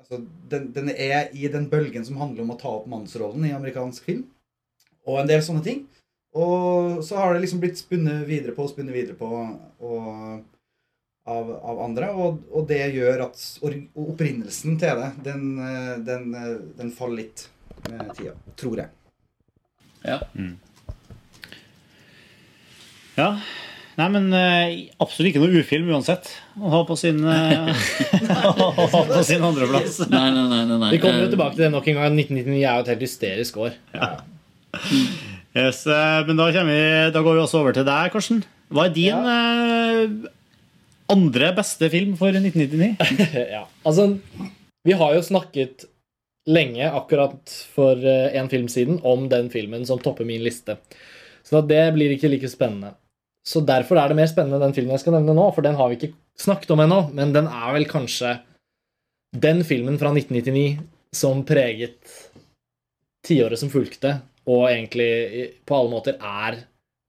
altså, 0.02 0.20
den, 0.50 0.68
den 0.74 0.92
er 0.92 1.32
i 1.32 1.48
den 1.50 1.68
bølgen 1.72 2.04
som 2.06 2.20
handler 2.20 2.44
om 2.44 2.52
å 2.54 2.58
ta 2.60 2.70
opp 2.76 2.88
mannsrollen 2.90 3.46
i 3.48 3.54
amerikansk 3.56 4.06
film. 4.10 4.26
Og 5.08 5.22
en 5.22 5.30
del 5.30 5.42
sånne 5.42 5.64
ting. 5.66 5.84
Og 6.38 7.02
så 7.04 7.18
har 7.20 7.34
det 7.34 7.42
liksom 7.42 7.60
blitt 7.60 7.80
spunnet 7.80 8.24
videre 8.28 8.54
på 8.56 8.64
og 8.64 8.72
spunnet 8.72 8.94
videre 8.94 9.16
på 9.18 9.28
og, 9.28 10.44
av, 11.28 11.50
av, 11.58 11.82
andre. 11.84 12.08
Og, 12.16 12.44
og, 12.52 12.66
det 12.70 12.80
gjør 12.94 13.26
at 13.26 13.42
opprinnelsen 13.62 14.78
til 14.80 15.02
det, 15.02 15.10
den, 15.26 15.48
den, 16.06 16.30
den 16.78 16.92
faller 16.96 17.20
litt 17.24 17.46
med 17.90 18.14
tida. 18.16 18.36
Tror 18.56 18.84
jeg. 18.84 18.94
Ja. 20.06 20.18
Mm. 20.34 20.56
Ja. 23.18 23.28
Nei, 24.02 24.08
men 24.10 24.32
uh, 24.34 24.72
absolutt 25.04 25.30
ikke 25.30 25.42
noe 25.42 25.60
ufilm 25.62 25.90
uansett 25.92 26.30
å 26.58 26.70
ha 26.72 26.80
på 26.88 26.96
sin, 26.98 27.20
uh, 27.28 27.68
ha 27.70 29.02
på 29.06 29.20
sin 29.26 29.44
andreplass. 29.46 30.00
Nei, 30.10 30.24
nei, 30.34 30.46
nei, 30.50 30.62
nei, 30.66 30.78
nei. 30.80 30.88
Vi 30.96 31.02
kommer 31.02 31.22
jo 31.22 31.28
tilbake 31.30 31.54
til 31.54 31.66
det 31.66 31.72
nok 31.74 31.86
en 31.92 32.00
gang. 32.00 32.16
1999 32.18 32.56
er 32.58 32.64
jo 32.64 32.82
et 32.82 32.90
helt 32.92 33.04
hysterisk 33.06 33.60
år. 33.62 33.76
Ja. 33.94 34.08
Yes, 35.52 35.84
uh, 35.86 36.24
men 36.26 36.40
da, 36.40 36.48
vi, 36.50 36.80
da, 37.14 37.22
går 37.22 37.38
vi 37.38 37.44
også 37.44 37.60
over 37.60 37.76
til 37.76 37.86
deg, 37.86 38.10
Karsten. 38.14 38.42
Hva 38.72 38.88
er 38.88 38.94
din 38.96 39.28
ja. 39.28 39.36
andre 41.12 41.52
beste 41.58 41.92
film 41.92 42.16
for 42.18 42.34
1999? 42.34 42.96
ja, 43.58 43.66
altså 43.84 44.14
Vi 44.88 44.96
har 44.96 45.14
jo 45.14 45.26
snakket 45.26 45.86
lenge, 46.48 46.88
akkurat 46.88 47.52
for 47.76 48.00
en 48.02 48.48
film 48.50 48.66
siden, 48.72 48.98
om 49.06 49.28
den 49.30 49.52
filmen 49.52 49.84
som 49.86 50.00
topper 50.02 50.26
min 50.26 50.42
liste. 50.42 50.80
Så 51.46 51.60
det 51.68 51.84
blir 51.94 52.16
ikke 52.16 52.32
like 52.32 52.50
spennende. 52.50 52.96
Så 53.42 53.60
derfor 53.66 53.98
er 53.98 54.10
det 54.10 54.16
mer 54.18 54.30
spennende 54.30 54.62
den 54.62 54.74
filmen 54.74 54.94
jeg 54.94 55.02
skal 55.02 55.16
nevne 55.16 55.34
nå, 55.34 55.48
for 55.54 55.66
den 55.66 55.78
har 55.78 55.90
vi 55.90 55.98
ikke 55.98 56.12
snakket 56.38 56.70
om 56.74 56.82
ennå, 56.84 57.00
men 57.14 57.34
den 57.34 57.48
er 57.50 57.72
vel 57.74 57.88
kanskje 57.90 58.36
den 59.32 59.64
filmen 59.66 59.98
fra 59.98 60.12
1999 60.14 60.82
som 61.12 61.42
preget 61.44 61.98
tiåret 63.26 63.58
som 63.58 63.70
fulgte, 63.72 64.20
og 64.46 64.68
egentlig 64.70 65.10
på 65.66 65.76
alle 65.76 65.90
måter 65.90 66.18
er 66.18 66.62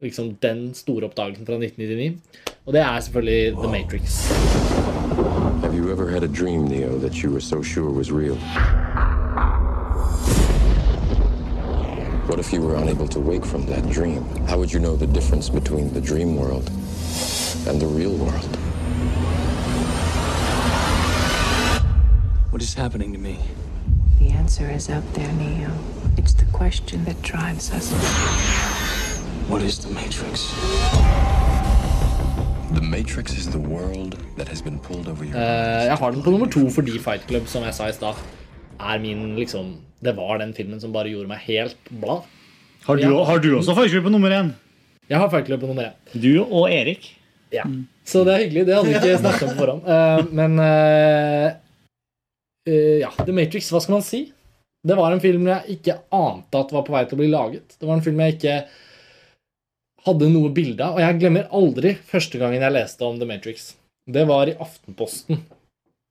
liksom 0.04 0.36
den 0.44 0.74
store 0.78 1.08
oppdagelsen 1.10 1.48
fra 1.48 1.58
1999. 1.62 2.20
Og 2.66 2.74
det 2.74 2.82
er 2.82 3.00
selvfølgelig 3.00 3.56
The 3.62 3.72
Matrix. 3.72 4.22
Have 5.62 5.76
you 5.76 5.92
ever 5.92 6.10
had 6.10 6.24
a 6.24 6.28
dream, 6.28 6.66
Neo, 6.66 7.00
that 7.00 7.24
you 7.24 7.32
were 7.32 7.42
so 7.42 7.62
sure 7.64 7.92
was 7.92 8.12
real? 8.12 8.38
What 12.28 12.40
if 12.40 12.54
you 12.54 12.62
were 12.62 12.76
unable 12.76 13.08
to 13.10 13.20
wake 13.20 13.46
from 13.46 13.66
that 13.66 13.90
dream? 13.90 14.24
How 14.48 14.58
would 14.58 14.72
you 14.72 14.80
know 14.80 14.96
the 14.96 15.06
difference 15.06 15.50
between 15.50 15.94
the 15.94 16.00
dream 16.00 16.38
world 16.38 16.70
and 17.68 17.82
the 17.82 17.86
real 17.86 18.16
world? 18.16 18.56
What 22.50 22.62
is 22.62 22.74
happening 22.74 23.12
to 23.12 23.20
me? 23.20 23.40
The 24.20 24.30
answer 24.30 24.70
is 24.70 24.90
out 24.90 25.04
there, 25.14 25.32
Neo. 25.34 25.70
It's 26.16 26.34
the 26.34 26.46
question 26.46 27.04
that 27.04 27.22
drives 27.22 27.72
us. 27.74 27.92
What 29.50 29.62
is 29.62 29.80
the 29.80 29.90
Matrix? 29.94 30.54
The 32.72 32.82
Matrix 32.82 33.38
is 33.38 33.50
the 33.50 33.60
world 33.60 34.18
that 34.38 34.48
has 34.48 34.62
been 34.62 34.80
pulled 34.80 35.10
over 35.10 35.26
your 35.26 35.36
uh, 35.36 35.86
Jeg 35.86 35.98
har 35.98 36.12
den 36.12 36.24
på 36.24 36.30
nummer 36.32 36.48
to 36.48 36.70
fordi 36.70 37.00
Fight 37.00 37.28
Club, 37.28 37.48
som 37.48 37.64
jeg 37.64 37.74
sa 37.74 37.88
i 37.88 37.94
stad, 37.94 38.14
er 38.80 39.02
min 39.04 39.34
liksom 39.38 39.76
Det 40.04 40.16
var 40.18 40.40
den 40.42 40.54
filmen 40.54 40.82
som 40.82 40.92
bare 40.92 41.12
gjorde 41.12 41.30
meg 41.30 41.46
helt 41.48 41.90
blad. 41.90 42.26
Har 42.84 43.00
du, 43.00 43.06
har 43.08 43.40
du 43.40 43.54
også 43.56 43.76
Fight 43.78 43.96
på 44.04 44.12
nummer 44.12 44.34
én? 44.36 44.52
Jeg 45.08 45.20
har 45.22 45.30
Fight 45.32 45.48
på 45.48 45.70
nummer 45.70 45.92
én. 45.92 45.96
Du 46.12 46.44
og 46.44 46.68
Erik. 46.68 47.14
Ja. 47.54 47.64
Så 48.04 48.26
det 48.28 48.34
er 48.34 48.44
hyggelig. 48.44 48.66
Det 48.68 48.76
hadde 48.76 48.90
vi 48.90 48.98
ikke 49.00 49.20
snakket 49.22 49.46
om 49.48 49.54
på 49.54 49.62
forhånd. 49.62 49.86
Uh, 49.88 50.34
men 50.36 50.60
uh, 50.60 51.48
uh, 52.68 52.98
ja, 53.06 53.12
The 53.22 53.36
Matrix, 53.36 53.70
hva 53.72 53.80
skal 53.84 53.96
man 53.96 54.06
si? 54.06 54.26
Det 54.84 54.98
var 55.00 55.16
en 55.16 55.24
film 55.24 55.48
jeg 55.48 55.78
ikke 55.78 56.02
ante 56.12 56.60
at 56.60 56.74
var 56.76 56.84
på 56.84 56.96
vei 56.96 57.06
til 57.08 57.16
å 57.16 57.22
bli 57.22 57.30
laget. 57.32 57.78
Det 57.80 57.88
var 57.88 57.96
en 57.96 58.04
film 58.04 58.20
jeg 58.20 58.36
ikke 58.36 58.58
hadde 60.04 60.32
noe 60.34 60.52
bilde 60.52 60.84
av. 60.84 60.98
Og 60.98 61.06
jeg 61.06 61.20
glemmer 61.22 61.52
aldri 61.56 61.94
første 62.10 62.42
gangen 62.42 62.66
jeg 62.66 62.76
leste 62.76 63.08
om 63.08 63.22
The 63.22 63.30
Matrix. 63.30 63.70
Det 64.04 64.26
var 64.28 64.52
i 64.52 64.58
Aftenposten. 64.60 65.40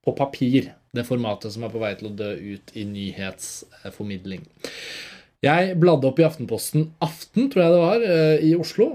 På 0.03 0.17
papir 0.17 0.73
det 0.97 1.07
formatet 1.09 1.55
som 1.55 1.65
er 1.65 1.73
på 1.73 1.81
vei 1.81 1.95
til 1.97 2.11
å 2.11 2.17
dø 2.17 2.33
ut 2.37 2.75
i 2.77 2.85
nyhetsformidling. 2.89 4.45
Jeg 5.43 5.79
bladde 5.83 6.07
opp 6.07 6.21
i 6.21 6.27
Aftenposten 6.27 6.93
Aften, 7.03 7.49
tror 7.51 7.65
jeg 7.65 7.73
det 7.73 7.81
var, 7.81 8.05
eh, 8.07 8.45
i 8.51 8.53
Oslo. 8.55 8.93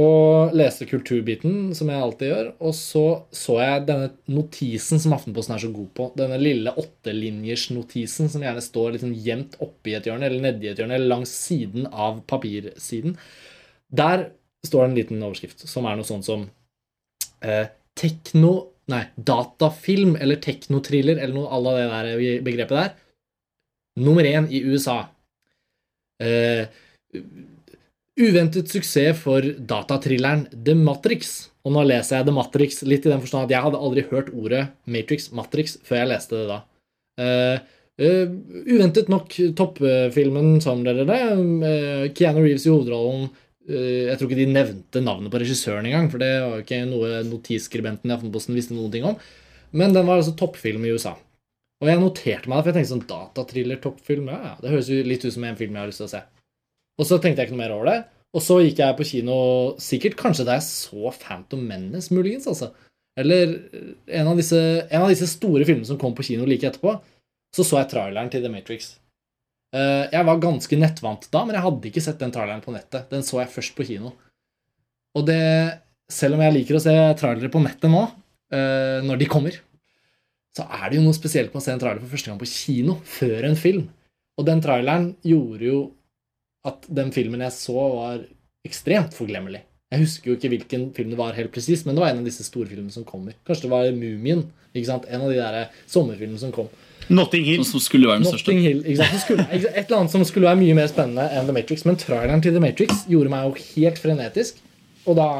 Og 0.00 0.54
leste 0.54 0.86
kulturbiten, 0.86 1.74
som 1.74 1.88
jeg 1.90 2.00
alltid 2.00 2.30
gjør. 2.30 2.46
Og 2.62 2.74
så 2.78 3.04
så 3.34 3.58
jeg 3.58 3.86
denne 3.88 4.12
notisen 4.30 5.02
som 5.02 5.12
Aftenposten 5.12 5.56
er 5.56 5.64
så 5.64 5.72
god 5.74 5.90
på. 5.98 6.06
Denne 6.16 6.38
lille 6.40 6.72
åttelinjers-notisen 6.72 8.30
som 8.30 8.40
gjerne 8.46 8.62
står 8.62 8.94
liksom 8.94 9.12
gjemt 9.12 9.58
oppi 9.60 9.96
et 9.98 10.06
hjørne, 10.06 10.30
eller 10.30 10.40
nedi 10.46 10.70
et 10.70 10.78
hjørne, 10.78 10.94
eller 10.94 11.10
langs 11.10 11.34
siden 11.34 11.90
av 11.90 12.22
papirsiden. 12.30 13.18
Der 13.90 14.30
står 14.64 14.86
det 14.86 14.90
en 14.90 14.98
liten 15.02 15.22
overskrift 15.26 15.66
som 15.68 15.88
er 15.88 15.98
noe 15.98 16.06
sånn 16.06 16.24
som 16.24 16.46
eh, 17.42 17.66
Tekno 17.98 18.70
Nei, 18.90 19.04
datafilm 19.14 20.16
eller 20.18 20.40
teknotriller 20.42 21.20
eller 21.20 21.36
noe 21.36 21.50
à 21.50 21.58
det 21.62 21.86
der 21.92 22.42
begrepet 22.46 22.76
der. 22.76 22.92
Nummer 24.00 24.26
én 24.26 24.48
i 24.50 24.62
USA. 24.66 25.04
Uh, 26.20 26.66
uventet 28.20 28.70
suksess 28.70 29.18
for 29.18 29.42
datatrilleren 29.42 30.46
The 30.52 30.74
Matrix. 30.78 31.50
Og 31.64 31.74
nå 31.74 31.84
leser 31.86 32.18
jeg 32.18 32.28
The 32.28 32.34
Matrix 32.34 32.80
litt 32.86 33.06
i 33.06 33.12
den 33.12 33.22
forstand 33.22 33.46
at 33.46 33.54
jeg 33.54 33.66
hadde 33.66 33.80
aldri 33.80 34.06
hørt 34.08 34.30
ordet 34.32 34.70
Matrix 34.88 35.28
Matrix 35.36 35.76
før 35.84 36.02
jeg 36.02 36.10
leste 36.14 36.38
det 36.38 36.48
da. 36.48 36.58
Uh, 37.20 37.58
uh, 38.00 38.34
uventet 38.70 39.12
nok 39.12 39.36
toppfilmen 39.58 40.58
som 40.64 40.82
dere 40.86 41.06
det. 41.08 41.20
Keanu 42.16 42.42
Reeves 42.42 42.66
i 42.66 42.74
hovedrollen. 42.74 43.30
Eh, 43.70 44.10
jeg 44.10 44.18
tror 44.18 44.30
ikke 44.30 44.40
de 44.40 44.50
nevnte 44.50 45.02
navnet 45.04 45.32
på 45.32 45.40
regissøren 45.42 45.86
engang, 45.86 46.10
for 46.12 46.22
det 46.22 46.30
var 46.42 46.58
jo 46.58 46.64
ikke 46.64 46.82
noe 46.90 47.22
notisskribenten 47.28 48.10
i 48.10 48.16
Aftenposten 48.16 48.58
visste 48.58 48.76
noen 48.76 48.92
ting 48.94 49.06
om. 49.06 49.18
Men 49.70 49.94
den 49.94 50.08
var 50.08 50.18
altså 50.18 50.34
toppfilm 50.38 50.84
i 50.86 50.94
USA. 50.94 51.14
Og 51.80 51.88
jeg 51.88 52.00
noterte 52.02 52.50
meg 52.50 52.58
det, 52.58 52.62
for 52.62 52.70
jeg 52.70 52.76
tenkte 52.76 52.92
sånn 52.92 53.08
datatriller-toppfilm 53.08 54.26
ja, 54.28 54.54
Det 54.60 54.72
høres 54.72 54.90
jo 54.90 54.98
litt 55.06 55.22
ut 55.24 55.32
som 55.32 55.46
en 55.48 55.56
film 55.56 55.76
jeg 55.76 55.80
har 55.80 55.88
lyst 55.92 56.02
til 56.02 56.10
å 56.10 56.12
se. 56.12 56.20
Og 57.00 57.08
så 57.08 57.16
tenkte 57.16 57.40
jeg 57.40 57.48
ikke 57.48 57.56
noe 57.56 57.62
mer 57.62 57.76
over 57.76 57.88
det. 57.88 57.98
Og 58.36 58.44
så 58.44 58.58
gikk 58.62 58.82
jeg 58.82 58.96
på 58.98 59.06
kino 59.08 59.36
sikkert 59.82 60.18
kanskje 60.18 60.46
da 60.46 60.58
jeg 60.58 60.66
så 60.66 61.12
Phantom 61.16 61.62
Menace, 61.66 62.12
muligens. 62.14 62.46
altså. 62.50 62.70
Eller 63.18 63.56
en 64.06 64.28
av, 64.30 64.36
disse, 64.38 64.60
en 64.86 65.06
av 65.06 65.10
disse 65.10 65.26
store 65.30 65.64
filmene 65.66 65.88
som 65.88 65.98
kom 65.98 66.12
på 66.16 66.26
kino 66.28 66.46
like 66.48 66.68
etterpå. 66.68 66.98
Så 67.56 67.66
så 67.66 67.80
jeg 67.80 67.90
traileren 67.94 68.30
til 68.30 68.44
The 68.44 68.52
Matrix. 68.52 68.92
Eh, 69.70 70.06
jeg 70.10 70.26
var 70.26 70.42
ganske 70.42 70.78
nettvant 70.78 71.28
da, 71.30 71.44
men 71.46 71.54
jeg 71.54 71.64
hadde 71.66 71.90
ikke 71.90 72.02
sett 72.02 72.18
den 72.22 72.32
traileren 72.34 72.62
på 72.64 72.74
nettet. 72.74 73.06
Den 73.12 73.22
så 73.26 73.42
jeg 73.42 73.52
først 73.54 73.76
på 73.76 73.86
kino. 73.86 74.14
Og 75.18 75.26
det 75.28 75.40
Selv 76.10 76.34
om 76.34 76.40
jeg 76.42 76.50
liker 76.56 76.74
å 76.74 76.82
se 76.82 76.92
trailere 77.14 77.46
på 77.54 77.60
nettet 77.62 77.86
nå, 77.86 78.00
eh, 78.50 78.98
når 79.06 79.20
de 79.20 79.28
kommer, 79.30 79.54
så 80.50 80.64
er 80.66 80.90
det 80.90 80.96
jo 80.98 81.04
noe 81.04 81.14
spesielt 81.14 81.52
med 81.54 81.60
å 81.60 81.62
se 81.62 81.70
en 81.70 81.78
trailer 81.78 82.00
for 82.02 82.10
første 82.10 82.32
gang 82.32 82.40
på 82.40 82.48
kino 82.50 82.96
før 83.06 83.46
en 83.46 83.54
film. 83.54 83.84
Og 84.34 84.48
den 84.48 84.58
traileren 84.64 85.12
gjorde 85.22 85.68
jo 85.68 85.78
at 86.66 86.82
den 86.90 87.12
filmen 87.14 87.44
jeg 87.46 87.54
så, 87.54 87.76
var 87.94 88.24
ekstremt 88.66 89.14
forglemmelig. 89.14 89.62
Jeg 89.90 90.02
husker 90.02 90.32
jo 90.32 90.36
ikke 90.36 90.50
hvilken 90.50 90.88
film 90.98 91.14
det 91.14 91.18
var 91.22 91.38
helt 91.38 91.54
precis 91.54 91.84
men 91.86 91.94
det 91.94 92.02
var 92.02 92.10
en 92.10 92.24
av 92.24 92.26
disse 92.26 92.42
storfilmene 92.46 92.90
som 92.90 93.06
kommer. 93.06 93.38
Kanskje 93.46 93.68
det 93.68 93.72
var 93.72 93.94
Mumien. 93.94 94.44
ikke 94.74 94.90
sant? 94.90 95.06
En 95.06 95.28
av 95.28 95.30
de 95.30 95.38
der 95.38 95.70
sommerfilmene 95.86 96.42
som 96.42 96.50
kom. 96.54 96.66
Notting 97.10 97.44
Hill. 97.44 97.64
Som 97.66 97.82
skulle 97.82 98.10
være 98.10 98.22
den 98.22 98.30
største. 98.30 98.54
Hill, 98.54 98.82
skulle, 99.20 99.46
et 99.50 99.64
eller 99.82 99.96
annet 99.98 100.14
som 100.14 100.26
skulle 100.28 100.50
være 100.50 100.60
mye 100.62 100.76
mer 100.78 100.90
spennende 100.90 101.26
enn 101.34 101.48
The 101.48 101.54
Matrix. 101.56 101.86
Men 101.88 101.98
traileren 102.00 102.44
til 102.44 102.54
The 102.54 102.62
Matrix 102.62 103.06
gjorde 103.10 103.32
meg 103.32 103.48
jo 103.48 103.64
helt 103.74 103.98
frenetisk. 104.02 104.60
Og 105.08 105.18
da 105.18 105.30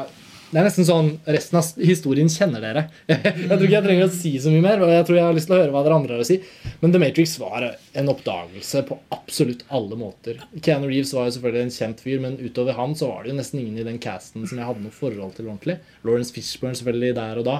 det 0.51 0.59
er 0.59 0.65
nesten 0.67 0.83
sånn 0.83 1.09
Resten 1.31 1.57
av 1.61 1.67
historien 1.79 2.29
kjenner 2.31 2.63
dere. 2.63 2.81
Jeg, 3.07 3.45
tror 3.47 3.63
ikke 3.63 3.75
jeg 3.77 3.85
trenger 3.85 4.09
å 4.09 4.11
si 4.13 4.31
så 4.43 4.51
mye 4.51 4.63
mer. 4.65 4.81
Og 4.83 4.91
jeg 4.91 5.05
tror 5.07 5.17
jeg 5.17 5.27
har 5.29 5.37
lyst 5.37 5.47
til 5.47 5.55
å 5.55 5.59
høre 5.61 5.71
hva 5.71 5.83
dere 5.85 5.99
andre 6.01 6.17
har 6.17 6.23
å 6.23 6.27
si 6.27 6.37
Men 6.81 6.91
The 6.91 6.99
Matrix 7.01 7.37
var 7.39 7.67
en 7.69 8.11
oppdagelse 8.11 8.81
på 8.89 8.97
absolutt 9.15 9.63
alle 9.71 9.99
måter. 9.99 10.41
Keanu 10.59 10.89
Reeves 10.89 11.13
var 11.15 11.29
jo 11.29 11.37
selvfølgelig 11.37 11.63
en 11.63 11.75
kjent 11.77 12.03
fyr, 12.03 12.19
men 12.23 12.35
utover 12.41 12.75
han 12.75 12.97
så 12.99 13.13
var 13.13 13.23
det 13.23 13.31
jo 13.31 13.37
nesten 13.37 13.61
ingen 13.61 13.79
i 13.79 13.87
den 13.87 14.01
casten 14.03 14.43
som 14.43 14.59
jeg 14.59 14.67
hadde 14.67 14.83
noe 14.83 14.95
forhold 14.95 15.37
til 15.37 15.47
ordentlig. 15.47 15.77
Lawrence 16.03 16.35
Fishburne 16.35 16.75
selvfølgelig 16.79 17.15
der 17.21 17.39
og 17.39 17.47
da. 17.47 17.57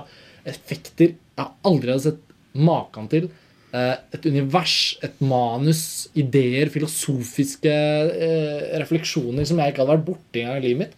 Effekter 0.52 1.14
jeg 1.14 1.48
aldri 1.72 1.94
hadde 1.94 2.08
sett 2.10 2.36
maken 2.52 3.08
til. 3.12 3.32
Eh, 3.72 3.94
et 4.18 4.26
univers, 4.28 4.74
et 5.06 5.14
manus, 5.24 6.10
ideer, 6.20 6.68
filosofiske 6.74 7.72
eh, 7.72 8.66
refleksjoner 8.82 9.48
som 9.48 9.62
jeg 9.62 9.72
ikke 9.72 9.86
hadde 9.86 9.94
vært 9.96 10.10
borti 10.10 10.42
engang 10.44 10.60
i 10.60 10.66
livet 10.66 10.82
mitt. 10.82 10.98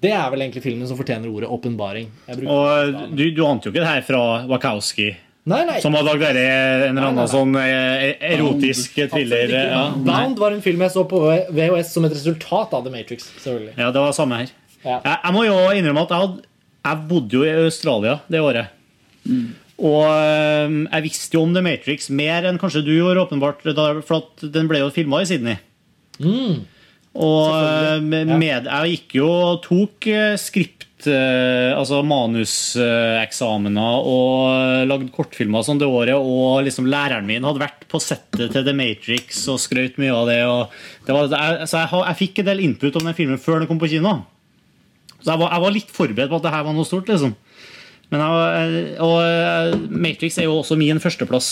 Det 0.00 0.12
er 0.12 0.30
vel 0.32 0.44
egentlig 0.44 0.62
filmen 0.64 0.88
som 0.88 0.96
fortjener 0.96 1.28
ordet 1.28 1.50
åpenbaring. 1.52 2.08
Og 2.32 2.96
du, 3.16 3.22
du 3.32 3.42
ante 3.44 3.68
jo 3.68 3.72
ikke 3.74 3.82
det 3.82 3.90
her 3.90 4.04
fra 4.06 4.22
Wachowski, 4.48 5.10
Nei, 5.46 5.60
nei. 5.68 5.76
som 5.78 5.94
har 5.94 6.02
lagd 6.02 6.24
en 6.26 6.36
eller 6.40 6.88
Nei, 6.90 6.94
nei, 6.96 7.10
annen 7.12 7.28
sånn 7.30 7.52
eh, 7.60 8.06
erotisk 8.32 8.96
thriller. 9.12 9.52
Ja. 9.54 9.82
Bound 9.94 10.40
var 10.42 10.56
en 10.56 10.64
film 10.64 10.80
jeg 10.82 10.94
så 10.96 11.04
på 11.08 11.20
VHS 11.54 11.92
som 11.94 12.08
et 12.08 12.16
resultat 12.16 12.72
av 12.74 12.82
The 12.88 12.92
Matrix. 12.94 13.28
selvfølgelig 13.44 13.76
ja, 13.78 13.92
det 13.94 14.02
var 14.02 14.16
samme 14.16 14.40
her. 14.42 14.50
Ja. 14.80 14.96
Jeg, 15.04 15.20
jeg 15.22 15.36
må 15.36 15.44
jo 15.46 15.60
innrømme 15.76 16.02
at 16.08 16.16
jeg, 16.16 16.24
hadde, 16.24 16.50
jeg 16.88 17.04
bodde 17.12 17.38
jo 17.38 17.44
i 17.46 17.54
Australia 17.68 18.16
det 18.32 18.42
året. 18.42 18.74
Og 19.76 20.06
eh, 20.08 20.76
jeg 20.86 21.04
visste 21.04 21.36
jo 21.36 21.42
om 21.44 21.52
The 21.52 21.60
Matrix 21.64 22.08
mer 22.08 22.46
enn 22.48 22.56
kanskje 22.60 22.80
du 22.86 22.94
gjorde, 22.94 23.26
åpenbart, 23.26 23.60
for 24.08 24.30
den 24.40 24.70
ble 24.70 24.80
jo 24.80 24.94
filma 24.94 25.20
i 25.20 25.28
Sydney. 25.28 25.58
Og 27.16 27.52
eh, 27.52 28.00
med, 28.04 28.68
jeg 28.68 28.92
gikk 28.92 29.14
jo 29.20 29.28
og 29.30 29.62
tok 29.64 30.08
eh, 30.12 30.34
skript, 30.40 31.06
eh, 31.08 31.72
altså 31.76 32.02
manuseksamener 32.04 34.08
og 34.08 34.88
lagde 34.90 35.12
kortfilmer 35.14 35.64
sånn 35.64 35.80
det 35.80 35.88
året. 35.88 36.16
Og 36.16 36.64
liksom 36.66 36.88
læreren 36.92 37.28
min 37.28 37.46
hadde 37.46 37.64
vært 37.64 37.86
på 37.92 37.98
settet 38.02 38.52
til 38.52 38.66
The 38.66 38.74
Matrix 38.76 39.44
og 39.52 39.60
skrøt 39.62 40.00
mye 40.02 40.16
av 40.16 40.24
det. 40.30 40.40
Og 40.48 40.62
det 41.08 41.12
var, 41.16 41.24
så 41.64 41.74
jeg, 41.84 41.90
jeg 42.02 42.20
fikk 42.22 42.34
en 42.42 42.50
del 42.50 42.64
input 42.68 42.94
om 43.00 43.06
den 43.08 43.18
filmen 43.18 43.40
før 43.40 43.56
den 43.62 43.70
kom 43.70 43.80
på 43.80 43.92
kino. 43.92 44.12
Så 45.20 45.28
jeg 45.32 45.40
var, 45.40 45.48
jeg 45.52 45.62
var 45.64 45.72
litt 45.74 45.90
forberedt 45.92 46.32
på 46.32 46.38
at 46.40 46.46
det 46.48 46.54
her 46.54 46.66
var 46.68 46.74
noe 46.76 46.88
stort. 46.88 47.08
liksom 47.12 47.32
Men 48.12 48.22
jeg, 48.22 48.86
Og 49.02 49.16
eh, 49.22 49.76
Matrix 49.90 50.38
er 50.38 50.48
jo 50.48 50.60
også 50.60 50.78
min 50.78 51.00
førsteplass 51.02 51.50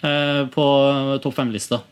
eh, 0.00 0.42
på 0.52 0.66
topp 1.24 1.38
fem-lista. 1.38 1.82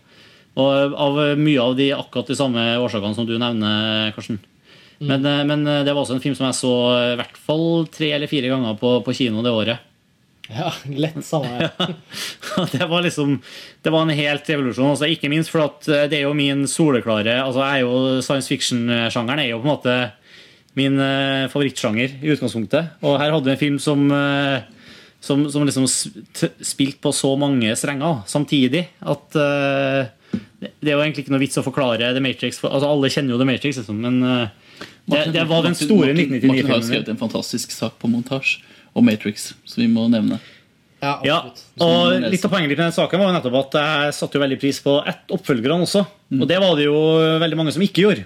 Og 0.54 0.94
av 0.94 1.16
mye 1.40 1.62
av 1.62 1.74
de 1.78 1.88
akkurat 1.96 2.28
de 2.30 2.36
samme 2.38 2.66
årsakene 2.78 3.16
som 3.16 3.26
du 3.26 3.34
nevner, 3.34 4.12
Karsten. 4.14 4.38
Men, 5.02 5.24
mm. 5.24 5.50
men 5.50 5.64
det 5.84 5.90
var 5.90 6.04
også 6.04 6.14
en 6.14 6.22
film 6.22 6.36
som 6.38 6.46
jeg 6.46 6.56
så 6.60 6.74
i 7.10 7.16
hvert 7.18 7.40
fall 7.42 7.88
tre 7.90 8.12
eller 8.14 8.30
fire 8.30 8.52
ganger 8.52 8.78
på, 8.78 8.92
på 9.02 9.16
kino 9.18 9.42
det 9.42 9.50
året. 9.50 9.90
Ja, 10.52 10.72
lett 10.92 11.24
samme 11.24 11.70
ja, 12.56 12.66
det 12.72 12.86
var 12.86 13.02
liksom 13.02 13.38
Det 13.82 13.90
var 13.90 14.02
en 14.02 14.08
helt 14.08 14.50
revolusjon. 14.50 14.90
Også. 14.92 15.08
ikke 15.08 15.30
minst 15.32 15.52
for 15.52 15.64
at 15.64 15.88
eh, 15.88 16.04
det 16.10 16.20
er 16.20 16.26
jo 16.26 16.34
min 16.36 16.66
soleklare 16.68 17.38
altså 17.40 17.62
jeg 17.64 17.80
er 17.80 17.86
jo 17.86 18.20
Science 18.24 18.50
fiction-sjangeren 18.52 19.40
er 19.40 19.50
jo 19.54 19.62
på 19.62 19.68
en 19.68 19.72
måte 19.72 19.96
min 20.78 20.98
uh, 20.98 21.50
favorittsjanger 21.52 22.18
i 22.20 22.32
utgangspunktet. 22.34 22.96
Og 23.04 23.18
her 23.20 23.34
hadde 23.34 23.46
vi 23.48 23.54
en 23.54 23.60
film 23.60 23.78
som 23.82 24.06
uh, 24.10 24.64
som, 25.24 25.46
som 25.48 25.64
liksom 25.64 25.86
spilte 25.88 27.00
på 27.00 27.14
så 27.16 27.30
mange 27.40 27.72
strenger 27.80 28.24
samtidig 28.28 28.82
at 29.00 29.38
uh, 29.40 30.10
det 30.60 30.90
er 30.90 30.96
jo 30.96 31.04
egentlig 31.04 31.24
ikke 31.24 31.32
noe 31.32 31.42
vits 31.44 31.60
å 31.60 31.64
forklare 31.64 32.10
The 32.12 32.22
Matrix. 32.24 32.58
For, 32.60 32.72
altså 32.74 32.90
Alle 32.90 33.12
kjenner 33.12 33.36
jo 33.36 33.40
The 33.40 33.48
Matrix, 33.48 33.78
liksom, 33.80 34.00
men 34.02 34.18
det, 35.06 35.20
det 35.32 35.44
var 35.46 35.62
den 35.62 35.76
store 35.78 36.10
1999-filmen. 36.10 36.50
Martin 36.50 36.72
har 36.72 36.80
1999-filmen. 36.80 36.86
skrevet 36.88 37.12
en 37.12 37.20
fantastisk 37.20 37.74
sak 37.76 37.96
på 38.02 38.10
montasje 38.10 38.64
om 38.98 39.06
Matrix, 39.06 39.52
som 39.68 39.84
vi 39.84 39.88
må 39.90 40.08
nevne. 40.10 40.40
Ja, 41.24 41.38
og 41.84 42.28
litt 42.32 42.44
av 42.46 42.52
poenget 42.52 42.72
med 42.72 42.80
den 42.80 42.94
saken 42.94 43.20
var 43.20 43.30
jo 43.30 43.36
nettopp 43.36 43.58
at 43.60 43.76
jeg 43.80 44.14
satte 44.16 44.38
jo 44.38 44.44
veldig 44.44 44.58
pris 44.62 44.78
på 44.84 44.96
ett 45.08 45.34
oppfølgerne 45.36 45.86
også. 45.86 46.04
Og 46.38 46.46
det 46.50 46.60
var 46.62 46.78
det 46.78 46.86
jo 46.88 46.98
veldig 47.42 47.58
mange 47.60 47.74
som 47.76 47.84
ikke 47.84 48.06
gjorde. 48.06 48.24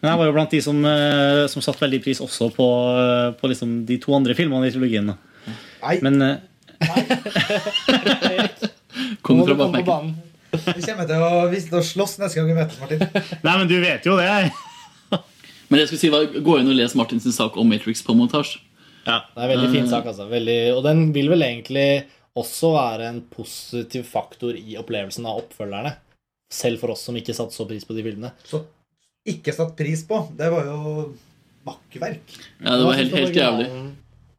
Men 0.00 0.08
jeg 0.10 0.20
var 0.20 0.28
jo 0.30 0.34
blant 0.36 0.54
de 0.54 0.60
som, 0.64 0.78
eh, 0.88 1.46
som 1.52 1.64
satte 1.64 1.82
veldig 1.82 2.00
pris 2.04 2.22
også 2.24 2.48
på, 2.56 2.68
eh, 3.00 3.26
på 3.36 3.50
liksom 3.52 3.82
de 3.88 3.98
to 4.00 4.14
andre 4.16 4.36
filmene 4.36 4.70
i 4.70 4.72
trilogien. 4.72 5.12
da. 5.12 5.16
Men 6.00 6.22
eh, 6.24 6.36
du 9.20 9.44
fra 9.44 9.54
bakbenken. 9.54 10.14
Vi 10.50 10.82
kommer 10.82 11.06
til 11.06 11.20
å, 11.22 11.46
vise 11.52 11.68
til 11.68 11.78
å 11.78 11.84
slåss 11.84 12.16
neste 12.22 12.40
gang 12.40 12.48
vi 12.48 12.56
møtes, 12.56 12.80
Martin. 12.80 13.04
Nei, 13.44 13.52
men 13.52 13.68
du 13.70 13.76
vet 13.82 14.08
jo 14.08 14.16
det. 14.18 14.50
Men 15.70 15.76
det 15.76 15.84
jeg 15.84 15.90
skulle 15.92 16.02
si 16.02 16.10
var, 16.10 16.24
Gå 16.42 16.56
inn 16.58 16.72
og 16.72 16.74
les 16.74 16.96
Martins 16.98 17.28
sak 17.36 17.60
om 17.60 17.68
Matrix 17.70 18.02
på 18.02 18.16
montasje. 18.18 18.64
Det 19.04 19.12
er 19.12 19.44
en 19.44 19.52
veldig 19.52 19.70
fin 19.72 19.86
sak, 19.88 20.08
altså. 20.10 20.26
Veldig, 20.30 20.58
og 20.74 20.82
den 20.88 21.06
vil 21.14 21.30
vel 21.30 21.44
egentlig 21.46 21.86
også 22.40 22.72
være 22.74 23.06
en 23.10 23.22
positiv 23.30 24.04
faktor 24.08 24.56
i 24.58 24.76
opplevelsen 24.80 25.28
av 25.28 25.44
oppfølgerne. 25.44 25.94
Selv 26.50 26.82
for 26.82 26.94
oss 26.94 27.04
som 27.06 27.16
ikke 27.18 27.36
satte 27.36 27.54
så 27.54 27.66
pris 27.68 27.86
på 27.86 27.94
de 27.96 28.04
filmene. 28.06 28.32
Så 28.48 28.64
ikke 29.28 29.52
satt 29.54 29.74
pris 29.78 30.04
på. 30.08 30.22
Det 30.36 30.48
var 30.52 30.68
jo 30.68 31.10
makkverk. 31.66 32.36
Ja, 32.62 32.76
det 32.76 32.86
var 32.86 32.96
helt, 32.98 33.16
helt 33.16 33.36
jævlig. 33.36 33.68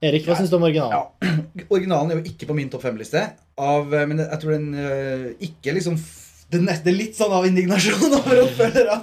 Erik, 0.01 0.25
hva 0.25 0.37
syns 0.39 0.49
du 0.49 0.57
om 0.57 0.65
originalen? 0.65 1.11
Originalen 1.75 2.11
er 2.13 2.17
jo 2.21 2.31
ikke 2.31 2.47
på 2.49 2.55
min 2.57 2.71
topp 2.73 2.87
fem-liste. 2.87 3.21
Eh, 3.61 3.91
Men 4.09 4.23
jeg 4.23 4.39
tror 4.41 4.55
den 4.55 4.71
eh, 4.73 5.27
ikke 5.49 5.75
liksom 5.77 5.99
det 6.51 6.59
er 6.83 6.91
litt 6.91 7.15
sånn 7.15 7.31
av 7.31 7.45
indignasjon 7.47 8.11
over 8.17 8.41
å 8.41 8.97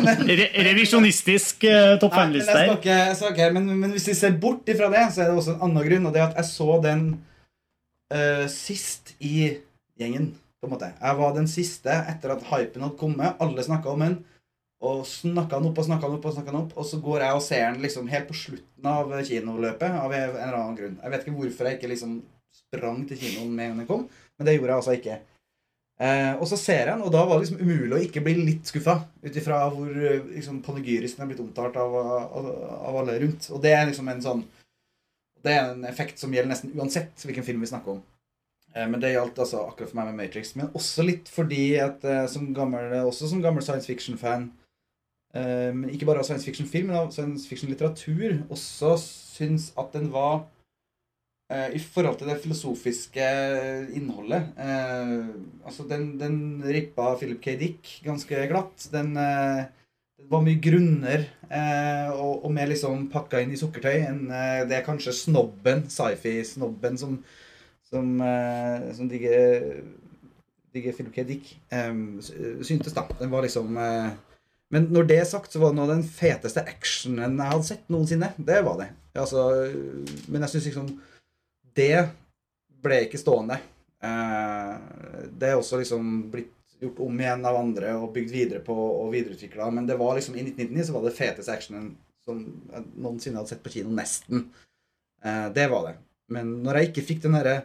men- 0.00 0.22
Re 0.24 0.46
revisjonistisk 0.70 1.66
uh, 1.68 1.98
topp 2.00 2.14
fem-liste 2.16 2.54
jeg 2.54 2.56
her. 2.56 2.70
skal 2.70 2.78
ikke, 2.78 2.94
jeg 3.10 3.18
skal 3.18 3.34
ikke 3.34 3.48
men, 3.58 3.66
men 3.82 3.92
hvis 3.92 4.08
vi 4.08 4.14
ser 4.16 4.38
bort 4.40 4.70
ifra 4.72 4.88
det, 4.94 5.02
så 5.12 5.26
er 5.26 5.28
det 5.28 5.42
også 5.42 5.58
en 5.58 5.66
annen 5.66 5.84
grunn. 5.84 6.08
Og 6.08 6.14
det 6.14 6.22
er 6.22 6.30
at 6.30 6.40
jeg 6.40 6.48
så 6.48 6.78
den 6.86 7.02
uh, 8.14 8.46
sist 8.48 9.12
i 9.20 9.34
gjengen. 10.00 10.30
på 10.58 10.66
en 10.70 10.72
måte. 10.72 10.88
Jeg 10.96 11.20
var 11.20 11.36
den 11.36 11.50
siste 11.52 12.00
etter 12.14 12.32
at 12.34 12.48
hypen 12.48 12.86
hadde 12.86 12.96
kommet. 12.98 13.36
Alle 13.44 13.62
snakka 13.68 13.92
om 13.92 14.06
den. 14.06 14.16
Og 14.78 15.00
snakka 15.10 15.58
han 15.58 15.66
opp 15.66 15.80
og 15.80 15.86
snakka 15.88 16.06
han 16.06 16.18
opp, 16.18 16.26
og 16.28 16.34
snakka 16.36 16.52
han 16.52 16.60
opp. 16.60 16.74
Og 16.78 16.86
så 16.86 17.00
går 17.02 17.24
jeg 17.24 17.38
og 17.38 17.42
ser 17.42 17.64
den 17.64 17.80
liksom 17.82 18.10
helt 18.12 18.28
på 18.28 18.36
slutten 18.38 18.90
av 18.90 19.10
kinoløpet 19.26 19.96
av 20.02 20.12
en 20.14 20.28
eller 20.28 20.58
annen 20.60 20.76
grunn. 20.78 21.00
Jeg 21.02 21.14
vet 21.14 21.24
ikke 21.24 21.38
hvorfor 21.40 21.68
jeg 21.68 21.78
ikke 21.78 21.90
liksom 21.94 22.20
sprang 22.54 23.02
til 23.08 23.18
kinoen 23.18 23.50
med 23.56 23.64
en 23.64 23.72
gang 23.72 23.82
den 23.82 23.88
kom, 23.88 24.06
men 24.38 24.46
det 24.46 24.54
gjorde 24.54 24.70
jeg 24.70 24.82
altså 24.82 24.94
ikke. 24.98 25.16
Eh, 25.98 26.34
og 26.38 26.46
så 26.46 26.56
ser 26.60 26.84
jeg 26.84 26.90
den, 26.92 27.00
og 27.02 27.10
da 27.10 27.24
var 27.26 27.38
det 27.40 27.48
liksom 27.48 27.62
umulig 27.64 27.96
å 27.96 28.04
ikke 28.06 28.22
bli 28.22 28.34
litt 28.38 28.70
skuffa. 28.70 29.00
Ut 29.24 29.38
ifra 29.40 29.64
hvor 29.72 29.88
eh, 29.90 30.28
liksom, 30.36 30.60
panegyrisk 30.62 31.18
er 31.18 31.30
blitt 31.30 31.42
omtalt 31.42 31.78
av, 31.80 31.96
av, 31.98 32.52
av 32.90 33.00
alle 33.00 33.16
rundt. 33.24 33.48
Og 33.50 33.62
det 33.64 33.74
er 33.74 33.88
liksom 33.90 34.12
en 34.12 34.22
sånn 34.24 34.46
Det 35.42 35.52
er 35.54 35.68
en 35.70 35.84
effekt 35.86 36.18
som 36.18 36.32
gjelder 36.34 36.50
nesten 36.50 36.72
uansett 36.74 37.22
hvilken 37.22 37.46
film 37.46 37.60
vi 37.62 37.70
snakker 37.70 37.96
om. 37.96 38.00
Eh, 38.74 38.86
men 38.86 39.02
det 39.02 39.12
gjaldt 39.14 39.38
altså 39.42 39.64
akkurat 39.66 39.90
for 39.90 39.98
meg 39.98 40.12
med 40.12 40.20
Matrix. 40.22 40.54
Men 40.58 40.70
også 40.78 41.06
litt 41.06 41.30
fordi 41.32 41.64
at 41.82 42.06
eh, 42.06 42.26
som 42.30 42.46
gammel, 42.54 42.94
også 43.02 43.30
som 43.30 43.42
gammel 43.42 43.64
science 43.66 43.90
fiction-fan 43.90 44.48
Men 45.38 45.90
ikke 45.92 46.06
bare 46.08 46.22
av 46.22 46.26
science 46.26 46.46
fiction-film, 46.48 46.88
men 46.90 46.98
av 46.98 47.10
science 47.14 47.48
fiction-litteratur 47.50 48.40
også 48.48 48.94
syns 49.38 49.68
at 49.78 49.92
den 49.94 50.08
var 50.14 50.46
eh, 51.52 51.74
i 51.76 51.80
forhold 51.82 52.18
til 52.20 52.30
det 52.30 52.38
filosofiske 52.42 53.26
innholdet 53.96 54.52
eh, 54.60 55.26
Altså, 55.64 55.86
den, 55.90 56.14
den 56.20 56.38
rippa 56.64 57.14
Philip 57.20 57.42
K. 57.44 57.56
Dick 57.60 57.92
ganske 58.04 58.46
glatt. 58.50 58.88
Den, 58.92 59.14
eh, 59.20 59.66
det 60.18 60.28
var 60.32 60.42
mye 60.44 60.60
grunner 60.62 61.26
eh, 61.46 62.08
og, 62.10 62.44
og 62.44 62.52
mer 62.54 62.70
liksom 62.72 63.06
pakka 63.12 63.42
inn 63.42 63.54
i 63.54 63.60
sukkertøy 63.60 63.94
enn 64.00 64.24
eh, 64.34 64.64
det 64.68 64.80
er 64.80 64.86
kanskje 64.86 65.14
snobben, 65.14 65.86
sci-fi-snobben, 65.92 66.98
som, 67.00 67.18
som, 67.86 68.16
eh, 68.24 68.88
som 68.98 69.10
digger, 69.10 69.84
digger 70.74 70.96
Philip 70.96 71.14
K. 71.14 71.26
Dick, 71.28 71.52
eh, 71.70 71.92
syntes, 72.66 72.96
da. 72.96 73.06
Den 73.20 73.30
var 73.32 73.46
liksom 73.46 73.78
eh, 73.78 74.10
Men 74.74 74.90
når 74.92 75.08
det 75.08 75.18
er 75.22 75.28
sagt, 75.28 75.52
så 75.52 75.62
var 75.62 75.72
det 75.72 75.78
noe 75.78 75.88
av 75.88 75.94
den 75.94 76.04
feteste 76.04 76.64
actionen 76.68 77.38
jeg 77.40 77.52
hadde 77.52 77.68
sett 77.70 77.92
noensinne. 77.92 78.32
Det 78.36 78.60
var 78.66 78.80
det. 78.82 78.88
Altså, 79.18 79.44
men 80.28 80.44
jeg 80.44 80.52
syns 80.52 80.68
liksom 80.68 80.90
Det 81.78 81.92
ble 82.84 82.98
ikke 83.06 83.20
stående. 83.20 83.56
Eh, 84.04 84.74
det 85.40 85.50
er 85.50 85.56
også 85.58 85.80
liksom 85.80 86.28
blitt 86.32 86.54
gjort 86.78 87.00
om 87.02 87.16
igjen 87.18 87.46
av 87.48 87.56
andre 87.58 87.94
og 87.98 88.12
bygd 88.14 88.34
videre 88.34 88.60
på 88.62 88.74
og 88.74 89.10
videreutvikla. 89.14 89.70
Men 89.74 89.88
det 89.88 89.96
var 89.98 90.18
liksom 90.18 90.36
i 90.36 90.44
1999 90.44 90.86
så 90.86 90.96
var 90.96 91.06
det 91.06 91.16
feteste 91.16 91.54
actionen 91.54 91.88
som 92.28 92.42
jeg 92.44 92.84
noensinne 93.00 93.40
hadde 93.40 93.54
sett 93.54 93.64
på 93.64 93.72
kino. 93.72 93.94
Nesten. 93.96 94.46
Eh, 95.24 95.48
det 95.56 95.66
var 95.72 95.88
det. 95.88 95.96
Men 96.34 96.58
når 96.62 96.78
jeg 96.78 96.90
ikke 96.90 97.06
fikk 97.08 97.24
den 97.24 97.38
derre 97.38 97.62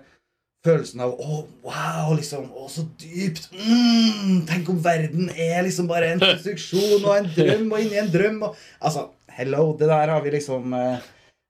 følelsen 0.64 1.02
av 1.04 1.16
å, 1.20 1.42
wow, 1.66 2.14
liksom, 2.16 2.46
å, 2.56 2.68
så 2.72 2.86
dypt 3.02 3.50
mm, 3.52 4.44
Tenk 4.50 4.70
om 4.72 4.80
verden 4.84 5.32
er 5.32 5.64
liksom 5.66 5.90
bare 5.90 6.14
en 6.14 6.24
konstruksjon 6.24 7.04
og 7.04 7.18
en 7.18 7.28
drøm 7.36 7.68
og 7.68 7.84
inni 7.84 8.00
en 8.00 8.14
drøm 8.14 8.40
og 8.48 8.56
Altså, 8.80 9.10
hello, 9.36 9.74
det 9.80 9.90
der 9.92 10.14
har 10.14 10.24
vi 10.24 10.36
liksom 10.38 10.76
eh, 10.78 11.10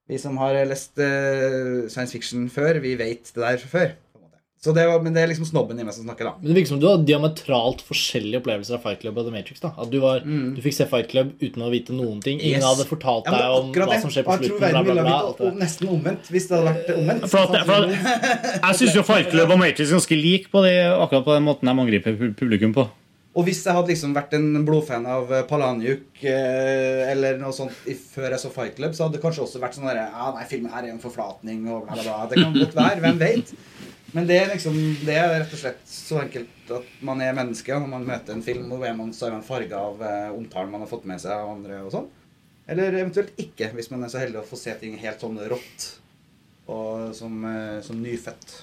Vi 0.10 0.19
som 0.22 0.40
har 0.41 0.57
lest 0.69 0.98
eh, 1.02 1.85
science 1.94 2.11
fiction 2.11 2.49
før, 2.52 2.81
vi 2.84 2.95
vet 2.99 3.30
det 3.35 3.40
der 3.40 3.61
fra 3.61 3.69
før. 3.72 3.94
Så 4.64 4.72
det 4.72 4.85
var, 4.88 5.02
men 5.03 5.11
det 5.11 5.19
er 5.19 5.27
liksom 5.27 5.44
snobben 5.49 5.76
i 5.76 5.84
meg 5.84 5.91
som 5.91 6.06
snakker, 6.06 6.23
da. 6.23 6.31
Men 6.40 6.48
Det 6.48 6.56
virker 6.56 6.69
som 6.72 6.80
du 6.80 6.85
har 6.88 7.02
diametralt 7.03 7.81
forskjellige 7.84 8.40
opplevelser 8.40 8.77
av 8.77 8.85
Fight 8.85 9.02
Club 9.02 9.18
og 9.19 9.26
The 9.27 9.34
Matrix. 9.34 9.60
da 9.60 9.73
At 9.76 9.90
Du, 9.91 9.98
var, 9.99 10.22
du 10.23 10.61
fikk 10.64 10.77
se 10.77 10.85
Fight 10.88 11.10
Club 11.11 11.34
uten 11.41 11.65
å 11.65 11.68
vite 11.73 11.91
noen 11.91 12.22
ting. 12.23 12.40
Ingen 12.40 12.61
Yes. 12.61 12.68
hadde 12.69 12.85
fortalt 12.88 13.27
Ja, 13.27 13.31
men 13.34 13.41
deg 13.44 13.57
om 13.57 13.68
akkurat 13.73 13.90
hva 13.91 13.98
det. 13.98 14.02
som 14.06 14.14
skjer 14.15 14.23
på 14.23 14.31
Og 14.31 14.40
jeg 14.40 14.49
tror 14.49 14.56
slutten. 14.56 14.64
Bla, 14.64 14.72
verden 14.72 14.85
bla, 14.85 14.94
ville 14.94 15.03
bla, 15.03 15.18
ha 15.18 15.27
alt 15.27 15.38
blitt 15.41 15.52
det. 15.52 15.60
nesten 15.65 15.91
omvendt 15.98 16.31
hvis 16.31 16.48
det 16.48 16.56
hadde 16.56 16.72
vært 16.72 16.95
omvendt. 16.95 17.27
For 17.30 17.40
at, 17.44 17.65
for 17.68 17.76
at, 17.76 18.64
jeg 18.64 18.80
syns 18.80 18.95
jo 18.95 19.03
Fight 19.11 19.30
Club 19.35 19.52
og 19.52 19.60
Matrix 19.60 19.90
er 19.91 19.98
ganske 19.99 20.22
lik 20.23 20.48
på 20.56 20.64
det, 20.64 20.77
akkurat 20.95 21.26
på 21.27 21.35
den 21.35 21.44
måten 21.52 21.68
de 21.68 21.76
angriper 21.84 22.15
pu- 22.23 22.34
publikum 22.40 22.73
på. 22.80 22.88
Og 23.35 23.48
hvis 23.49 23.64
jeg 23.65 23.73
hadde 23.73 23.90
liksom 23.90 24.11
vært 24.15 24.34
en 24.38 24.64
blodfan 24.64 25.07
av 25.10 25.31
eh, 25.34 25.44
Palahniuk 25.49 26.23
eh, 26.23 27.11
eller 27.11 27.40
noe 27.41 27.52
sånt 27.52 27.73
i, 27.90 27.95
før 27.98 28.30
jeg 28.35 28.40
så 28.45 28.52
Fight 28.53 28.76
Club, 28.77 28.94
så 28.95 29.07
hadde 29.07 29.18
det 29.18 29.23
kanskje 29.26 29.44
også 29.44 29.60
vært 29.60 29.76
sånn 29.76 29.88
derre 29.90 30.07
Ja, 30.07 30.31
nei, 30.38 30.45
filmen 30.48 30.72
her 30.72 30.85
er 30.85 30.94
en 30.94 31.02
forflatning 31.03 31.65
og 31.68 31.88
bla, 31.88 31.98
bla, 31.98 32.03
bla. 32.03 32.27
Det 32.30 32.38
kan 32.40 32.53
godt 32.53 32.76
være. 32.77 33.02
Hvem 33.03 33.18
vet? 33.19 33.53
Men 34.14 34.27
det 34.30 34.40
liksom 34.52 34.76
Det 35.06 35.15
er 35.18 35.31
rett 35.40 35.53
og 35.56 35.60
slett 35.60 35.80
så 35.90 36.19
enkelt 36.22 36.73
at 36.77 36.91
man 37.06 37.22
er 37.22 37.34
menneske. 37.35 37.73
og 37.73 37.81
Når 37.81 37.91
man 37.95 38.06
møter 38.07 38.35
en 38.35 38.45
film, 38.45 38.72
og 38.72 38.85
er 38.85 38.94
man, 38.98 39.14
så 39.14 39.27
er 39.27 39.35
man 39.38 39.45
farga 39.45 39.81
av 39.90 40.03
eh, 40.06 40.30
omtalen 40.35 40.72
man 40.72 40.85
har 40.85 40.91
fått 40.91 41.07
med 41.10 41.22
seg 41.22 41.34
av 41.34 41.56
andre 41.56 41.81
og 41.84 41.91
sånn. 41.95 42.07
Eller 42.69 42.95
eventuelt 42.95 43.34
ikke, 43.41 43.73
hvis 43.76 43.90
man 43.91 44.06
er 44.06 44.14
så 44.14 44.22
heldig 44.22 44.40
å 44.40 44.48
få 44.48 44.60
se 44.60 44.73
ting 44.80 44.95
helt 45.02 45.23
sånn 45.23 45.41
rått. 45.52 45.90
Og 46.72 47.10
som, 47.18 47.41
eh, 47.44 47.81
som 47.84 47.98
nyfødt. 47.99 48.53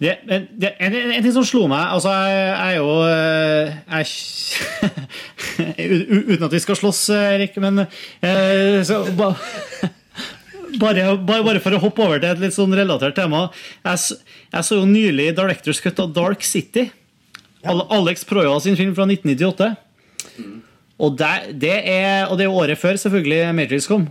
Det, 0.00 0.14
det, 0.24 0.70
en, 0.80 0.94
en 0.94 1.22
ting 1.22 1.34
som 1.34 1.44
slo 1.46 1.66
meg 1.70 1.92
altså 1.92 2.10
Jeg 2.10 2.38
jeg 2.40 2.56
er 2.64 2.76
jo 2.80 2.94
eh, 3.06 3.74
jeg, 3.92 4.06
Uten 6.32 6.46
at 6.48 6.56
vi 6.56 6.62
skal 6.64 6.78
slåss, 6.80 7.02
Erik, 7.18 7.58
men 7.62 7.84
eh, 7.84 8.80
så, 8.88 9.02
ba, 9.18 9.34
bare, 10.80 11.06
bare, 11.26 11.44
bare 11.46 11.62
for 11.62 11.76
å 11.76 11.80
hoppe 11.82 12.04
over 12.04 12.20
til 12.22 12.30
et 12.32 12.42
litt 12.42 12.56
sånn 12.56 12.74
relatert 12.76 13.16
tema. 13.18 13.46
Jeg, 13.86 14.18
jeg 14.54 14.68
så 14.68 14.80
jo 14.80 14.88
nylig 14.88 15.30
Directors 15.38 15.80
Cut 15.84 16.02
av 16.02 16.12
Dark 16.16 16.44
City. 16.46 16.88
Ja. 17.64 17.78
Alex 17.96 18.26
Proja 18.28 18.56
sin 18.60 18.76
film 18.78 18.92
fra 18.96 19.06
1998. 19.08 19.70
Og 21.04 21.16
det, 21.18 21.32
det, 21.62 21.78
er, 21.90 22.26
og 22.28 22.38
det 22.38 22.46
er 22.46 22.58
året 22.60 22.80
før 22.80 22.98
selvfølgelig 23.00 23.54
Matrix 23.56 23.88
kom. 23.90 24.08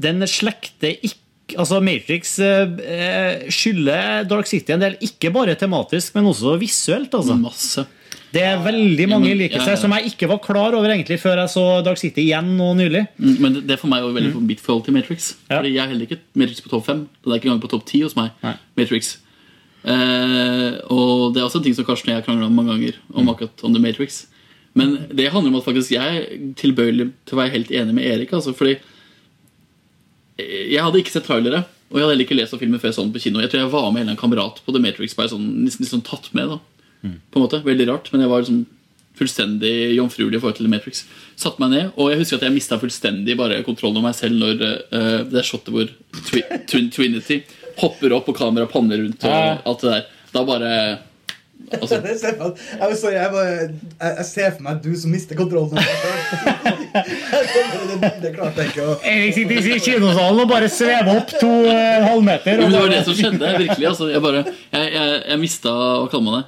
Den 0.00 0.26
slekter 0.28 0.96
ikke 0.96 1.22
Altså 1.54 1.76
Matrix 1.78 2.32
eh, 2.42 3.44
skylder 3.54 4.24
Dark 4.26 4.48
City 4.50 4.72
en 4.74 4.80
del, 4.82 4.96
ikke 5.06 5.30
bare 5.30 5.54
tematisk, 5.54 6.16
men 6.16 6.26
også 6.26 6.56
visuelt. 6.58 7.12
Altså. 7.14 7.36
Masse. 7.38 7.84
Det 8.32 8.42
er 8.42 8.58
veldig 8.60 9.00
Ja, 9.06 9.06
mange 9.06 9.28
men- 9.30 9.38
liker 9.38 9.60
ja, 9.62 9.66
ja. 9.70 9.76
som 9.76 9.92
jeg 9.92 10.10
ikke 10.10 10.28
var 10.28 10.38
klar 10.44 10.74
over 10.74 10.88
egentlig 10.90 11.18
før 11.22 11.36
jeg 11.38 11.48
så 11.48 11.82
Dark 11.84 11.96
City 11.98 12.24
igjen 12.26 12.56
nå 12.58 12.74
nylig. 12.76 13.06
Mm, 13.18 13.36
Men 13.40 13.52
det, 13.66 13.70
er 13.70 13.76
for 13.80 13.88
meg 13.88 14.02
jo 14.02 14.12
veldig 14.12 14.42
mitt 14.42 14.60
forhold 14.60 14.84
til 14.84 14.94
Matrix. 14.94 15.34
Fordi 15.48 15.72
Jeg 15.72 15.84
er 15.84 15.88
heller 15.92 16.06
ikke 16.06 16.18
Matrix 16.34 16.60
på 16.60 16.68
topp 16.68 16.84
fem. 16.86 17.08
Det 17.24 17.32
er 17.32 17.36
ikke 17.38 17.48
engang 17.50 17.62
på 17.62 17.70
topp 17.70 17.86
ti 17.86 18.02
hos 18.02 18.16
meg. 18.16 18.30
Matrix 18.76 19.16
eh, 19.86 20.80
Og 20.90 21.32
det 21.32 21.40
er 21.40 21.46
også 21.46 21.56
en 21.60 21.62
ting 21.68 21.74
som 21.78 21.84
Karsten 21.86 22.10
og 22.10 22.16
jeg 22.18 22.24
krangla 22.26 22.46
om 22.46 22.54
mange 22.58 22.74
ganger. 22.74 22.94
Om 23.14 23.28
akkurat 23.28 23.64
om 23.64 23.72
The 23.72 23.80
Matrix 23.80 24.26
Men 24.74 25.06
det 25.14 25.30
handler 25.32 25.48
om 25.54 25.56
at 25.56 25.64
faktisk 25.64 25.90
jeg 25.94 26.16
er 26.20 26.52
tilbøyelig 26.60 27.12
til 27.24 27.36
å 27.38 27.40
være 27.40 27.52
helt 27.54 27.70
enig 27.70 27.94
med 27.94 28.04
Erik. 28.04 28.32
Altså, 28.36 28.52
fordi 28.54 28.76
jeg 30.36 30.82
hadde 30.84 30.98
ikke 31.00 31.14
sett 31.14 31.24
trailere, 31.24 31.62
og 31.88 31.96
jeg 31.96 32.02
hadde 32.04 32.12
heller 32.12 32.26
ikke 32.26 32.36
lest 32.36 32.58
filmen 32.60 32.78
før 32.82 32.90
jeg 32.90 32.96
så 32.98 33.04
den 33.06 33.12
på 33.14 33.22
kino. 33.24 33.40
Jeg 33.40 33.48
tror 33.54 33.62
jeg 33.62 33.70
var 33.72 33.86
med 33.94 34.02
en 34.02 34.08
eller 34.10 34.20
kamerat 34.20 34.58
på 34.66 34.72
The 34.74 34.82
Matrix, 34.84 35.14
bare 35.16 35.30
sånn, 35.32 35.46
nesten, 35.64 35.86
nesten 35.86 36.02
tatt 36.04 36.28
med. 36.36 36.50
da 36.52 36.58
På 37.02 37.38
en 37.38 37.44
måte, 37.44 37.62
Veldig 37.66 37.88
rart, 37.90 38.10
men 38.12 38.24
jeg 38.24 38.32
var 38.32 38.42
liksom 38.44 38.64
fullstendig 39.16 39.72
jomfruelig 39.96 40.36
i 40.36 40.40
forhold 40.42 40.58
til 40.58 40.68
Matrix. 40.68 41.04
Satte 41.40 41.62
meg 41.62 41.72
ned, 41.72 41.86
og 41.96 42.10
jeg 42.12 42.20
husker 42.20 42.36
at 42.36 42.46
jeg 42.48 42.56
mista 42.56 42.78
fullstendig 42.80 43.36
bare 43.38 43.62
kontrollen 43.64 43.96
over 43.96 44.10
meg 44.10 44.18
selv 44.18 44.36
når 44.42 44.64
uh, 44.92 45.20
det 45.30 45.44
shotet 45.46 45.72
hvor 45.72 45.88
twi 46.28 46.44
Twin 46.68 46.90
Trinity 46.92 47.40
hopper 47.80 48.12
opp 48.16 48.28
og 48.32 48.36
kamera 48.36 48.68
panner 48.68 49.00
rundt 49.02 49.24
og 49.24 49.68
alt 49.68 49.84
det 49.84 49.92
der. 49.94 50.08
Da 50.34 50.42
bare 50.44 50.72
altså, 51.72 52.00
Det 52.04 52.16
ser 52.20 52.36
for 52.36 52.56
jeg, 52.56 52.96
sorry, 53.00 53.14
jeg, 53.14 53.30
bare, 53.32 53.46
jeg, 53.46 54.16
jeg 54.18 54.26
ser 54.28 54.50
for 54.56 54.66
meg 54.66 54.82
du 54.84 54.90
som 55.00 55.12
mister 55.14 55.38
kontrollen. 55.38 55.72
over 55.72 55.80
deg 55.80 55.96
selv. 56.02 56.26
det 58.22 58.32
klarte 58.36 58.64
jeg 58.64 58.72
ikke 58.72 58.84
å 58.84 58.96
Erik 59.04 59.36
sitter 59.36 59.70
i 59.72 59.78
kinosalen 59.84 60.42
og 60.44 60.50
bare 60.50 60.68
svever 60.72 61.12
opp 61.20 61.32
to 61.36 61.52
eh, 61.72 62.04
halvmeter. 62.04 62.60
Det 62.64 62.82
var 62.82 62.92
det 62.92 63.00
som 63.08 63.16
skjedde. 63.16 63.54
virkelig 63.64 63.88
altså, 63.92 64.10
Jeg, 64.12 64.22
bare, 64.24 64.44
jeg, 64.72 64.92
jeg, 64.98 65.22
jeg 65.30 65.42
mista 65.42 65.72
hva 65.72 66.06
kaller 66.12 66.28
man 66.28 66.38
det, 66.40 66.44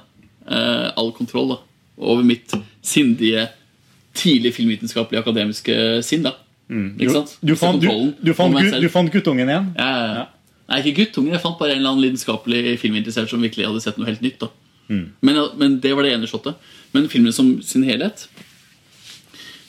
eh, 0.49 0.89
all 0.99 1.13
kontroll 1.17 1.53
da, 1.53 1.59
over 1.99 2.25
mitt 2.25 2.53
sindige, 2.85 3.47
tidlig 4.17 4.53
filmvitenskapelige 4.57 5.21
akademiske 5.21 5.75
sinn. 6.05 6.25
da 6.25 6.35
Ikke 6.69 7.15
sant? 7.15 7.37
Du 7.41 7.55
fant, 7.59 7.81
du, 7.81 8.13
du, 8.21 8.33
fant, 8.35 8.57
du 8.57 8.89
fant 8.91 9.11
guttungen 9.13 9.49
igjen? 9.49 9.71
Ja, 9.77 9.89
ja, 9.89 10.09
ja. 10.19 10.27
Nei, 10.69 10.83
ikke 10.83 11.03
guttungen. 11.03 11.33
Jeg 11.33 11.41
fant 11.41 11.57
bare 11.57 11.73
en 11.73 11.79
eller 11.81 11.95
annen 11.95 12.03
lidenskapelig 12.05 12.75
filminteressert 12.77 13.31
som 13.31 13.41
virkelig 13.41 13.65
hadde 13.65 13.81
sett 13.81 13.97
noe 13.97 14.09
helt 14.09 14.21
nytt. 14.21 14.41
da 14.43 14.51
men, 14.89 15.37
men 15.57 15.79
det 15.79 15.93
var 15.93 16.05
det 16.05 16.13
ene 16.15 16.29
shotet. 16.29 16.57
Men 16.91 17.09
filmen 17.11 17.33
som 17.33 17.59
sin 17.61 17.85
helhet 17.85 18.25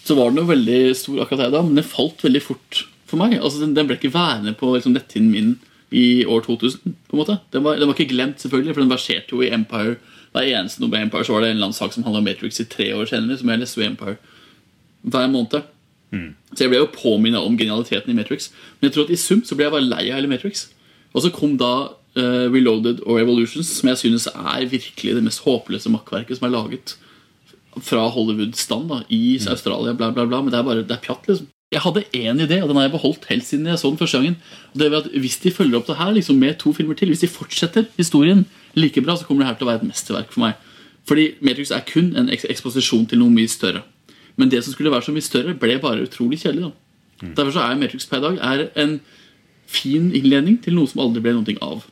Så 0.04 0.16
var 0.16 0.30
den 0.30 0.40
jo 0.40 0.48
veldig 0.48 0.78
stor 0.96 1.20
akkurat 1.24 1.44
her 1.44 1.52
da, 1.52 1.60
men 1.66 1.76
den 1.76 1.86
falt 1.86 2.24
veldig 2.24 2.42
fort 2.42 2.84
for 3.10 3.20
meg. 3.20 3.36
Altså 3.38 3.60
Den, 3.62 3.74
den 3.76 3.90
ble 3.90 3.98
ikke 3.98 4.14
værende 4.14 4.54
på 4.56 4.72
liksom, 4.72 4.96
netthinnen 4.96 5.34
min 5.34 5.50
i 5.90 6.22
år 6.24 6.44
2000. 6.46 6.94
på 7.10 7.16
en 7.16 7.20
måte 7.20 7.36
Den 7.52 7.66
var, 7.66 7.76
den 7.76 7.90
var 7.90 7.98
ikke 7.98 8.14
glemt, 8.14 8.40
selvfølgelig, 8.40 8.76
for 8.76 8.84
den 8.84 8.92
verserte 8.94 9.34
jo 9.34 9.44
i 9.44 9.52
Empire. 9.52 9.98
Hver 10.30 10.46
eneste 10.46 10.82
noe 10.82 10.92
med 10.92 11.08
Empire 11.08 11.26
Så 11.26 11.34
var 11.34 11.42
det 11.42 11.50
en 11.50 11.56
eller 11.56 11.70
annen 11.70 11.76
sak 11.76 11.92
som 11.92 12.04
handla 12.06 12.20
om 12.22 12.28
Matrix 12.28 12.60
i 12.62 12.68
tre 12.70 12.92
år 12.94 13.08
senere. 13.10 13.38
Som 13.40 13.50
jeg 13.50 13.62
leste 13.62 13.80
ved 13.80 13.92
Empire 13.92 14.18
hver 15.02 15.30
måned. 15.32 15.62
Så 16.10 16.64
jeg 16.64 16.72
ble 16.72 16.80
jo 16.80 16.90
påminnet 16.92 17.40
om 17.40 17.56
genialiteten 17.58 18.10
i 18.12 18.16
Matrix. 18.18 18.50
Men 18.78 18.88
jeg 18.88 18.96
tror 18.96 19.06
at 19.06 19.14
i 19.14 19.20
sum 19.20 19.44
så 19.46 19.56
ble 19.56 19.68
jeg 19.68 19.74
bare 19.74 19.86
lei 19.86 20.02
av 20.08 20.18
hele 20.18 20.30
Matrix. 20.30 20.66
Og 21.14 21.24
så 21.24 21.30
kom 21.34 21.54
da 21.60 21.74
uh, 22.18 22.46
Reloaded 22.50 23.04
og 23.06 23.20
Revolutions, 23.20 23.70
som 23.78 23.90
jeg 23.92 24.02
synes 24.02 24.26
er 24.30 24.66
virkelig 24.70 25.14
det 25.16 25.24
mest 25.26 25.44
håpløse 25.46 25.92
makkverket 25.92 26.38
som 26.38 26.48
er 26.48 26.56
laget 26.56 26.96
fra 27.86 28.08
Hollywood-stand 28.10 28.90
i 29.14 29.38
Australia. 29.48 29.94
bla 29.94 30.10
bla 30.10 30.26
bla, 30.26 30.42
Men 30.42 30.50
det 30.50 30.58
er 30.58 30.66
bare 30.66 30.82
det 30.82 30.96
er 30.96 31.04
pjatt. 31.04 31.28
liksom 31.28 31.46
Jeg 31.72 31.80
hadde 31.80 32.04
én 32.14 32.42
idé, 32.42 32.62
og 32.62 32.68
den 32.68 32.76
har 32.76 32.88
jeg 32.88 32.96
beholdt 32.98 33.26
helt 33.30 33.46
siden 33.46 33.66
jeg 33.66 33.78
så 33.78 33.88
den 33.88 33.98
første 33.98 34.18
gangen. 34.18 34.36
Og 34.74 34.80
det 34.80 34.86
er 34.86 34.96
at 34.96 35.10
Hvis 35.14 35.38
de 35.38 35.50
følger 35.50 35.78
opp 35.78 35.86
det 35.86 35.96
her 35.96 36.10
liksom 36.10 36.36
med 36.36 36.58
to 36.58 36.72
filmer 36.72 36.94
til, 36.94 37.08
hvis 37.08 37.20
de 37.20 37.28
fortsetter 37.28 37.84
historien 37.96 38.46
like 38.76 39.00
bra, 39.04 39.16
så 39.16 39.24
kommer 39.26 39.44
det 39.44 39.48
her 39.52 39.54
til 39.60 39.66
å 39.66 39.70
være 39.70 39.82
et 39.82 39.88
mesterverk 39.90 40.32
for 40.32 40.40
meg. 40.44 40.54
Fordi 41.08 41.34
Matrix 41.40 41.70
er 41.74 41.80
kun 41.88 42.12
en 42.16 42.28
eks 42.30 42.44
eksposisjon 42.44 43.06
til 43.08 43.18
noe 43.18 43.32
mye 43.34 43.48
større. 43.50 43.82
Men 44.36 44.48
det 44.52 44.62
som 44.64 44.72
skulle 44.72 44.92
være 44.92 45.02
så 45.08 45.12
mye 45.14 45.24
større, 45.26 45.54
ble 45.58 45.78
bare 45.82 46.04
utrolig 46.06 46.38
kjedelig. 46.42 46.70
da 46.70 47.34
Derfor 47.36 47.52
så 47.52 47.64
er 47.70 47.76
Matrix 47.80 48.06
per 48.08 48.20
dag 48.20 48.38
er 48.40 48.68
en 48.80 49.00
fin 49.70 50.10
innledning 50.16 50.60
til 50.62 50.74
noe 50.74 50.88
som 50.90 51.02
aldri 51.04 51.22
ble 51.24 51.34
noe 51.36 51.56
av. 51.62 51.84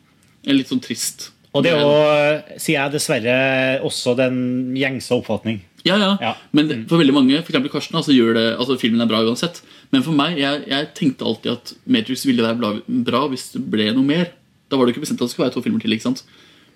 En 0.47 0.57
litt 0.57 0.71
sånn 0.71 0.81
trist 0.83 1.31
Og 1.55 1.65
det 1.65 1.73
er 1.73 1.81
jo, 1.81 2.59
sier 2.61 2.77
jeg 2.79 2.93
dessverre, 2.93 3.81
også 3.83 4.15
den 4.17 4.75
gjengse 4.77 5.11
oppfatning. 5.17 5.61
Ja, 5.85 5.97
ja. 6.21 6.35
Men 6.53 6.69
det- 6.69 6.89
for 6.89 6.99
veldig 6.99 7.15
mange, 7.15 7.39
eksempel 7.43 7.71
Karsten, 7.71 7.97
altså, 7.97 8.13
det, 8.13 8.59
altså, 8.59 8.79
filmen 8.79 9.01
er 9.01 9.07
bra 9.07 9.23
uansett. 9.25 9.63
Men 9.91 10.03
for 10.03 10.13
meg, 10.13 10.37
jeg, 10.39 10.65
jeg 10.69 10.89
tenkte 10.95 11.25
alltid 11.25 11.53
at 11.53 11.73
Matrix 11.87 12.25
ville 12.27 12.43
være 12.43 12.83
bra 13.05 13.29
hvis 13.29 13.53
det 13.53 13.71
ble 13.71 13.93
noe 13.95 14.05
mer. 14.05 14.31
Da 14.71 14.77
var 14.77 14.87
det 14.87 14.95
ikke 14.95 15.07
bestemt 15.07 15.21
at 15.23 15.29
det 15.29 15.31
skulle 15.33 15.47
være 15.49 15.55
to 15.55 15.63
filmer 15.63 15.81
til. 15.81 15.91
ikke 15.93 16.03
sant? 16.03 16.23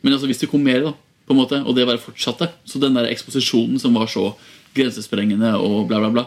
Men 0.03 0.16
altså, 0.16 0.29
hvis 0.31 0.43
det 0.43 0.51
kom 0.51 0.62
mer, 0.66 0.83
da, 0.85 0.93
på 1.27 1.35
en 1.35 1.39
måte, 1.39 1.62
og 1.62 1.77
det 1.77 1.87
bare 1.87 2.03
fortsatte 2.03 2.49
Så 2.66 2.81
den 2.83 2.97
der 2.99 3.07
eksposisjonen 3.07 3.79
som 3.79 3.95
var 3.95 4.09
så 4.11 4.33
grensesprengende 4.74 5.53
og 5.55 5.87
bla, 5.87 6.01
bla, 6.03 6.11
bla, 6.11 6.24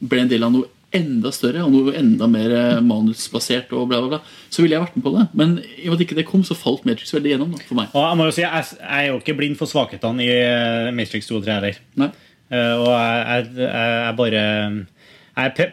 ble 0.00 0.22
en 0.22 0.30
del 0.30 0.46
av 0.46 0.54
noe 0.54 0.68
enda 0.96 1.30
større 1.34 1.62
og 1.62 1.70
noe 1.70 1.94
enda 1.98 2.26
mer 2.30 2.50
eh, 2.54 2.80
manusbasert, 2.82 3.70
og 3.76 3.88
bla, 3.90 4.00
bla, 4.02 4.16
bla, 4.18 4.46
så 4.50 4.62
ville 4.62 4.74
jeg 4.74 4.82
vært 4.82 4.96
med 4.98 5.04
på 5.06 5.12
det. 5.14 5.26
Men 5.38 5.52
i 5.62 5.86
og 5.86 5.92
med 5.92 6.00
at 6.00 6.04
ikke 6.06 6.18
det 6.18 6.26
kom, 6.26 6.42
så 6.46 6.56
falt 6.58 6.86
Matrix 6.88 7.14
veldig 7.14 7.34
gjennom 7.34 7.52
da, 7.54 7.62
for 7.68 7.78
meg. 7.78 7.92
Og 7.94 8.06
jeg 8.06 8.18
må 8.18 8.26
jo 8.26 8.34
si, 8.34 8.44
jeg, 8.46 8.78
er 8.98 9.04
jo 9.06 9.20
ikke 9.20 9.36
blind 9.38 9.58
for 9.60 9.70
svakhetene 9.70 10.26
i 10.26 10.30
eh, 10.34 10.90
Matrix 10.96 11.30
2 11.30 11.38
og 11.38 11.46
3 11.46 11.58
heller. 11.58 11.76
Eh, 12.50 12.74
og 12.74 12.88
jeg 12.90 13.68
er 13.70 14.16
bare 14.18 14.40
Jeg 14.42 15.44
er 15.44 15.52
pre 15.54 15.68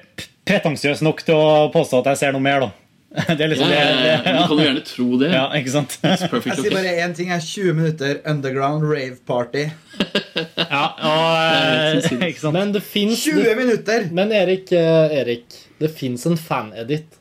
pretensiøs 0.48 1.02
nok 1.04 1.26
til 1.28 1.36
å 1.36 1.48
påstå 1.74 2.00
at 2.00 2.14
jeg 2.14 2.20
ser 2.22 2.36
noe 2.36 2.46
mer, 2.46 2.62
da. 2.64 2.70
Det 3.38 3.40
er 3.40 3.52
liksom 3.54 3.70
Ja, 3.72 3.78
ja, 3.80 3.92
ja, 3.96 4.16
ja. 4.20 4.32
Du 4.42 4.50
kan 4.50 4.58
jo 4.58 4.66
gjerne 4.66 4.84
tro 4.88 5.08
det. 5.22 5.30
Ja, 5.32 5.46
ikke 5.58 5.74
sant? 5.74 5.98
Jeg 6.04 6.18
sier 6.26 6.74
bare 6.76 6.96
én 7.06 7.16
ting. 7.18 7.32
er 7.32 7.44
20 7.44 7.78
minutter 7.78 8.20
underground 8.28 8.88
rave 8.88 9.20
party. 9.28 9.68
Ja, 10.58 10.84
og, 11.02 11.32
eh, 11.98 12.28
ikke 12.28 12.42
sant? 12.42 12.54
Men 12.54 12.74
det 12.76 12.84
fins 12.86 13.24
20 13.24 13.56
minutter! 13.58 14.04
Men 14.14 14.34
Erik, 14.36 14.70
eh, 14.76 15.16
Erik 15.22 15.56
det 15.80 15.90
fins 15.94 16.26
en 16.30 16.38
fan-edit. 16.38 17.18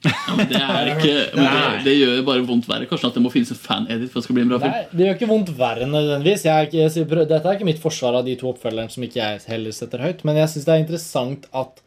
Det, 0.00 0.56
er 0.56 0.94
ikke, 0.94 1.14
men 1.36 1.44
det, 1.44 1.64
det 1.84 1.94
gjør 1.98 2.22
bare 2.24 2.44
vondt 2.48 2.68
verre 2.70 2.86
kanskje 2.88 3.10
at 3.10 3.18
det 3.18 3.22
må 3.24 3.32
finnes 3.32 3.50
en 3.52 3.58
fan-edit 3.60 4.08
for 4.08 4.20
at 4.20 4.22
det 4.22 4.28
skal 4.28 4.38
bli 4.38 4.44
en 4.46 4.52
bra 4.52 4.60
film. 4.62 4.72
Nei, 4.72 4.86
det 4.94 5.06
gjør 5.06 5.18
ikke 5.18 5.28
vondt 5.28 5.52
verre 5.58 5.88
nødvendigvis. 5.90 6.46
Jeg 6.46 6.54
er 6.54 6.68
ikke, 6.70 6.86
jeg 6.86 7.08
dette 7.28 7.40
er 7.42 7.58
ikke 7.58 7.68
mitt 7.68 7.82
forsvar 7.82 8.16
av 8.20 8.24
de 8.28 8.36
to 8.40 8.48
oppfølgerne 8.54 8.94
som 8.94 9.04
ikke 9.04 9.20
jeg 9.20 9.42
heller 9.50 9.76
setter 9.76 10.04
høyt, 10.06 10.24
men 10.24 10.40
jeg 10.40 10.52
syns 10.54 10.68
det 10.68 10.74
er 10.76 10.84
interessant 10.86 11.50
at, 11.62 11.82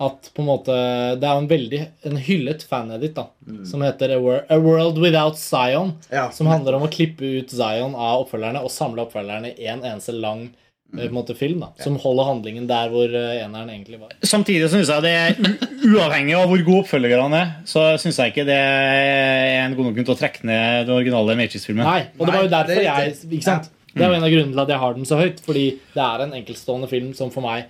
at 0.00 0.30
på 0.32 0.40
en 0.40 0.48
måte 0.48 0.74
Det 1.20 1.28
er 1.28 1.36
en 1.36 1.48
veldig 1.50 1.80
en 2.08 2.16
hyllet 2.24 2.62
fanedit, 2.64 3.18
da 3.18 3.28
som 3.64 3.82
heter 3.82 4.16
A 4.16 4.58
World 4.58 4.98
Without 4.98 5.38
Zion. 5.38 5.92
Som 6.32 6.50
handler 6.50 6.78
om 6.78 6.86
å 6.86 6.90
klippe 6.92 7.24
ut 7.40 7.52
Zion 7.52 7.94
av 7.94 8.24
oppfølgerne 8.24 8.62
og 8.64 8.72
samle 8.72 9.06
oppfølgerne 9.06 9.54
i 9.56 9.68
en 9.70 9.82
eneste 9.84 10.14
lang 10.16 10.46
mm. 10.48 10.98
på 10.98 11.06
en 11.06 11.16
måte, 11.16 11.36
film. 11.38 11.64
da 11.64 11.72
Som 11.84 11.98
holder 12.02 12.28
handlingen 12.28 12.68
der 12.70 12.92
hvor 12.92 13.08
eh, 13.08 13.40
eneren 13.44 13.72
egentlig 13.72 14.00
var. 14.00 14.14
Samtidig 14.22 14.70
syns 14.72 14.92
jeg 14.92 15.06
det 15.06 15.14
er 15.16 15.58
uavhengig 15.90 16.36
av 16.38 16.46
hvor 16.50 16.64
gode 16.66 16.84
oppfølgerne 16.84 17.42
er, 17.42 17.52
så 17.68 17.90
syns 18.02 18.20
jeg 18.22 18.34
ikke 18.34 18.46
det 18.48 18.60
er 18.60 19.58
en 19.64 19.76
god 19.76 19.90
nok 19.90 19.98
grunn 19.98 20.08
til 20.08 20.16
å 20.16 20.22
trekke 20.22 20.48
ned 20.48 20.88
den 20.88 20.96
originale 20.96 21.36
Matrix-filmen. 21.40 21.84
Nei, 21.86 22.08
og 22.16 22.24
det 22.26 22.36
var 22.36 22.46
jo 22.46 22.54
derfor 22.56 22.86
jeg 22.86 23.18
ikke 23.26 23.46
sant? 23.48 23.76
Det 23.90 24.04
er 24.06 24.12
jo 24.12 24.20
en 24.20 24.24
av 24.24 24.30
grunnene 24.30 24.54
til 24.54 24.62
at 24.62 24.70
jeg 24.70 24.80
har 24.84 24.92
den 24.94 25.06
så 25.08 25.16
høyt. 25.18 25.40
Fordi 25.42 25.64
det 25.96 26.02
er 26.04 26.22
en 26.22 26.34
enkeltstående 26.38 26.88
film 26.90 27.10
som 27.18 27.32
for 27.34 27.42
meg 27.42 27.66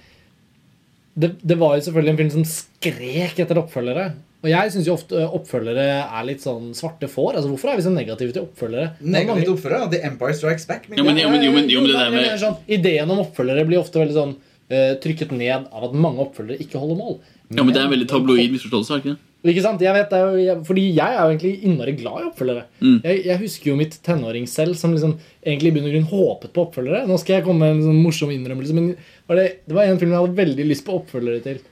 det, 1.19 1.33
det 1.43 1.57
var 1.59 1.77
jo 1.77 1.85
selvfølgelig 1.89 2.11
en 2.15 2.21
film 2.21 2.31
som 2.31 2.45
skrek 2.45 3.39
etter 3.43 3.59
oppfølgere. 3.61 4.11
Og 4.41 4.49
jeg 4.49 4.73
syns 4.73 4.87
jo 4.89 4.95
ofte 4.97 5.21
oppfølgere 5.37 5.87
er 6.07 6.25
litt 6.25 6.41
sånn 6.41 6.71
svarte 6.77 7.09
får. 7.13 7.37
Altså 7.37 7.51
Hvorfor 7.51 7.73
er 7.73 7.77
vi 7.77 7.85
så 7.85 7.93
negative 7.93 8.33
til 8.33 8.47
oppfølgere? 8.47 8.87
Er 9.03 9.11
Negativt 9.19 9.51
oppfølgere, 9.53 9.91
The 9.93 10.01
Empire 10.09 10.33
Strikes 10.39 10.65
Back. 10.71 10.87
Ja, 10.89 11.03
men- 11.05 11.19
jo, 11.19 11.29
men- 11.29 11.43
jo, 11.45 11.53
men- 11.53 11.69
jo, 11.69 11.81
men 11.83 11.91
det 11.91 11.99
der 11.99 12.11
med- 12.11 12.41
sånn, 12.41 12.57
Ideen 12.69 13.11
om 13.11 13.19
oppfølgere 13.27 13.67
blir 13.67 13.81
ofte 13.81 14.01
veldig 14.01 14.15
sånn 14.17 14.37
uh, 14.73 14.95
trykket 15.03 15.33
ned 15.33 15.67
av 15.73 15.85
at 15.85 15.93
mange 15.93 16.19
oppfølgere 16.23 16.61
ikke 16.63 16.79
holder 16.79 16.97
mål. 16.97 17.19
Ja, 17.51 17.65
men 17.65 17.75
Det 17.75 17.83
er 17.83 17.87
en 17.87 17.91
veldig 17.91 18.09
tabloid 18.09 18.53
misforståelse. 18.53 19.03
ikke 19.03 19.17
det? 19.17 19.19
Ikke 19.43 19.63
sant? 19.63 19.81
Jeg 19.81 19.93
vet, 19.95 20.11
det 20.11 20.19
er 20.21 20.31
jo, 20.31 20.37
jeg, 20.45 20.65
fordi 20.67 20.95
jeg 20.95 21.09
er 21.17 21.19
jo 21.19 21.31
egentlig 21.39 21.63
innmari 21.65 21.93
glad 21.97 22.21
i 22.21 22.29
oppfølgere. 22.31 22.65
Mm. 22.81 23.03
Jeg, 23.03 23.25
jeg 23.25 23.39
husker 23.41 23.65
jo 23.71 23.77
mitt 23.77 23.99
tenåring 24.05 24.47
selv 24.47 24.77
som 24.77 24.93
liksom 24.93 25.19
egentlig 25.45 25.67
i 25.67 25.71
bunn 25.73 25.87
og 25.89 25.93
grunn 25.93 26.09
håpet 26.13 26.53
på 26.53 26.67
oppfølgere. 26.69 27.07
Nå 27.09 27.19
skal 27.19 27.37
jeg 27.41 27.45
komme 27.47 27.59
med 27.59 27.71
en 27.77 27.83
sånn 27.83 28.03
morsom 28.05 28.31
innrømmelse, 28.31 28.73
men 28.75 28.97
var 29.31 29.39
det, 29.41 29.47
det 29.71 29.77
var 29.79 29.87
en 29.89 30.01
film 30.01 30.13
jeg 30.15 30.21
hadde 30.25 30.41
veldig 30.43 30.67
lyst 30.69 30.85
på 30.87 30.97
oppfølgere 30.99 31.43
til. 31.45 31.63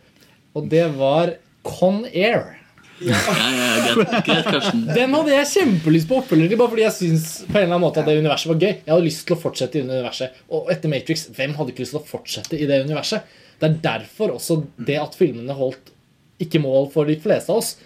og 0.57 0.69
det 0.73 0.87
var 0.97 1.35
Con 1.67 2.05
Air. 2.09 2.55
Ja, 2.99 3.15
ja, 3.15 3.95
ja. 3.95 4.95
Den 4.97 5.13
hadde 5.15 5.31
jeg 5.31 5.47
kjempelyst 5.53 6.09
på 6.11 6.17
oppfølger 6.19 6.49
til, 6.51 6.59
bare 6.59 6.73
fordi 6.73 6.83
jeg 6.83 6.95
syns 6.97 7.27
på 7.47 7.53
en 7.55 7.61
eller 7.69 7.77
annen 7.77 7.85
måte 7.85 8.01
at 8.03 8.09
det 8.11 8.17
universet 8.19 8.51
var 8.51 8.59
gøy. 8.63 8.73
Jeg 8.73 8.91
hadde 8.91 9.05
lyst 9.07 9.23
til 9.29 9.37
å 9.37 9.41
fortsette 9.43 9.79
i 9.79 9.83
det 9.85 9.91
universet. 9.93 10.41
Og 10.51 10.71
etter 10.75 10.91
Matrix, 10.91 11.27
hvem 11.37 11.55
hadde 11.59 11.75
ikke 11.75 11.85
lyst 11.85 11.95
til 11.95 12.01
å 12.01 12.09
fortsette 12.09 12.59
i 12.59 12.67
det 12.67 12.81
universet? 12.89 13.37
Det 13.61 13.69
er 13.69 13.77
derfor 13.85 14.35
også 14.39 14.57
det 14.89 14.99
at 15.03 15.15
filmene 15.19 15.55
holdt 15.59 15.93
ikke 16.43 16.61
mål 16.63 16.91
for 16.95 17.07
de 17.11 17.17
fleste 17.23 17.51
av 17.55 17.61
oss, 17.63 17.77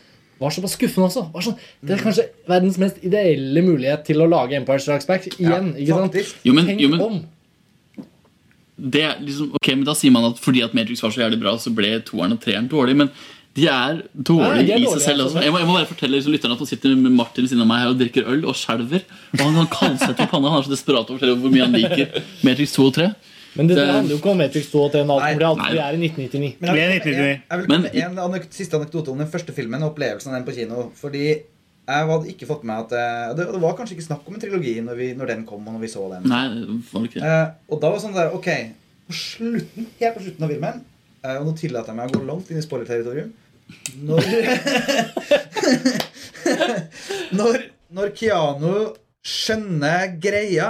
var 0.40 0.50
såpass 0.52 0.74
skuffende 0.78 1.06
også. 1.10 1.26
Var 1.32 1.44
sånn, 1.46 1.60
det 1.84 1.94
er 1.96 2.02
kanskje 2.02 2.24
verdens 2.48 2.78
mest 2.82 3.04
ideelle 3.04 3.62
mulighet 3.64 4.02
til 4.08 4.20
å 4.24 4.28
lage 4.28 4.56
Empire 4.58 4.80
Strikes 4.82 5.06
Back 5.08 5.28
igjen. 5.36 5.74
ikke 5.76 6.00
sant? 6.00 6.18
Jo, 6.44 6.56
men- 6.56 6.66
Tenk 6.72 6.80
jo, 6.82 6.88
men- 6.92 7.00
om. 7.04 7.20
Det 8.82 9.02
er 9.06 9.20
liksom, 9.22 9.52
ok, 9.54 9.68
men 9.76 9.84
Da 9.86 9.94
sier 9.94 10.10
man 10.10 10.24
at 10.32 10.40
fordi 10.42 10.62
at 10.66 10.74
Matrix 10.74 11.02
var 11.04 11.10
så 11.14 11.22
jævlig 11.22 11.38
bra, 11.40 11.52
så 11.62 11.70
ble 11.74 12.00
toeren 12.02 12.32
og 12.34 12.40
treeren 12.42 12.68
dårlig. 12.68 12.96
Men 12.98 13.10
de 13.54 13.66
er 13.68 13.98
dårlige 14.16 14.54
Nei, 14.56 14.62
de 14.66 14.72
er 14.72 14.80
i 14.82 14.86
seg 14.94 15.02
selv. 15.04 15.26
altså. 15.26 15.42
Jeg, 15.44 15.52
må, 15.52 15.58
jeg 15.60 15.68
må 15.68 15.74
bare 15.76 15.86
fortelle 15.90 16.16
liksom, 16.16 16.32
lytterne 16.32 16.56
at 16.56 16.62
han 16.64 16.70
sitter 16.70 16.94
med 16.96 17.12
Martin 17.12 17.44
ved 17.44 17.50
siden 17.52 17.62
av 17.62 17.68
meg 17.70 17.82
her 17.84 17.92
og 17.92 17.98
drikker 18.00 18.30
øl 18.32 18.46
og 18.48 18.56
skjelver. 18.56 19.04
Og 19.36 19.42
han, 19.44 19.54
han 19.60 19.68
kaldsvetter 19.70 20.24
i 20.24 20.30
panna. 20.32 20.50
Han 20.54 20.62
er 20.62 20.66
så 20.66 20.72
desperat 20.72 21.04
over 21.04 21.14
å 21.14 21.20
fortelle 21.20 21.36
hvor 21.44 21.52
mye 21.52 21.66
han 21.68 21.76
liker 21.76 22.22
Matrix 22.48 22.72
2 22.78 22.86
og 22.88 22.94
3. 22.96 23.10
Men 23.54 23.66
det, 23.68 23.76
det 23.76 23.84
Det- 23.84 23.92
handler 23.94 24.14
jo 24.14 24.18
ikke 24.22 24.30
om 24.32 24.38
Matrix 24.40 24.70
2 24.72 24.80
og 24.86 24.92
3 24.94 25.04
nå, 25.04 25.18
Nei. 25.20 25.32
alt 25.44 25.58
Nei. 25.60 25.70
vi 25.76 25.78
er 25.84 25.92
i 25.92 26.00
1999. 26.08 26.54
Men 26.58 26.70
jeg 26.72 26.78
jeg, 26.80 26.88
Det 26.88 27.02
komme 27.04 27.12
1999. 27.12 27.28
en, 27.28 27.42
jeg 27.52 27.58
vil 27.60 27.66
komme 27.68 27.82
med 27.82 28.02
en 28.02 28.18
anek 28.24 28.46
siste 28.56 28.78
anekdote 28.80 29.12
om 29.12 29.18
den 29.20 29.28
første 29.28 29.52
filmen 29.52 29.82
og 29.84 29.90
opplevelsen 29.92 30.32
av 30.32 30.38
den 30.40 30.46
på 30.48 30.54
kino. 30.56 30.86
Fordi 30.96 31.26
jeg 31.82 32.06
hadde 32.06 32.30
ikke 32.30 32.46
fått 32.46 32.62
med 32.68 32.78
at 32.84 32.92
eh, 32.94 33.32
Det, 33.34 33.42
det 33.54 33.60
var 33.62 33.72
kanskje 33.78 33.94
ikke 33.96 34.04
snakk 34.06 34.22
om 34.28 34.34
en 34.36 34.42
trilogi 34.42 34.74
når, 34.84 34.94
vi, 35.00 35.08
når 35.18 35.26
den 35.32 35.42
kom. 35.48 35.64
og 35.66 35.72
når 35.74 35.82
vi 35.82 35.88
så 35.90 36.02
den. 36.12 36.22
Nei, 36.30 36.44
det 36.54 36.62
var 36.92 37.02
ikke 37.08 37.18
det. 37.18 37.24
Eh, 37.26 37.48
og 37.68 37.76
da 37.82 37.86
var 37.90 37.96
det 37.98 38.04
sånn 38.04 38.14
der, 38.16 38.28
ok 38.38 38.48
På 39.08 39.12
slutten, 39.18 39.82
helt 39.98 40.14
på 40.16 40.22
slutten 40.22 40.44
av 40.46 40.50
filmen 40.54 40.76
eh, 41.24 41.36
Og 41.40 41.44
nå 41.48 41.52
tillater 41.58 41.90
jeg 41.90 41.98
meg 41.98 42.06
å 42.12 42.14
gå 42.20 42.24
langt 42.28 42.46
inn 42.52 42.60
i 42.60 42.64
spoiler-territorium 42.64 43.30
Når 44.06 44.22
når, 47.38 47.54
når 47.94 48.06
Keanu 48.18 48.74
skjønner 49.24 50.16
greia 50.22 50.68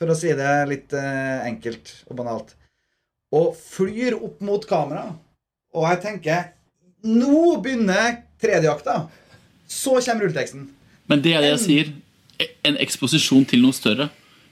For 0.00 0.12
å 0.12 0.16
si 0.18 0.30
det 0.36 0.52
litt 0.70 0.94
eh, 0.98 1.38
enkelt 1.48 1.92
og 2.08 2.18
banalt 2.22 2.54
Og 3.34 3.54
flyr 3.58 4.16
opp 4.18 4.42
mot 4.44 4.66
kamera 4.68 5.04
Og 5.74 5.86
jeg 5.90 6.02
tenker 6.06 6.50
Nå 7.08 7.56
begynner 7.64 8.20
tredjeakta 8.42 8.94
Så 9.72 9.96
kommer 10.04 10.26
rulleteksten 10.26 10.68
Men 11.10 11.22
det 11.24 11.32
er 11.36 11.44
det 11.44 11.52
jeg 11.54 11.62
sier. 11.66 11.92
En 12.66 12.76
eksposisjon 12.82 13.44
til 13.48 13.62
noe 13.64 13.74
større 13.76 14.08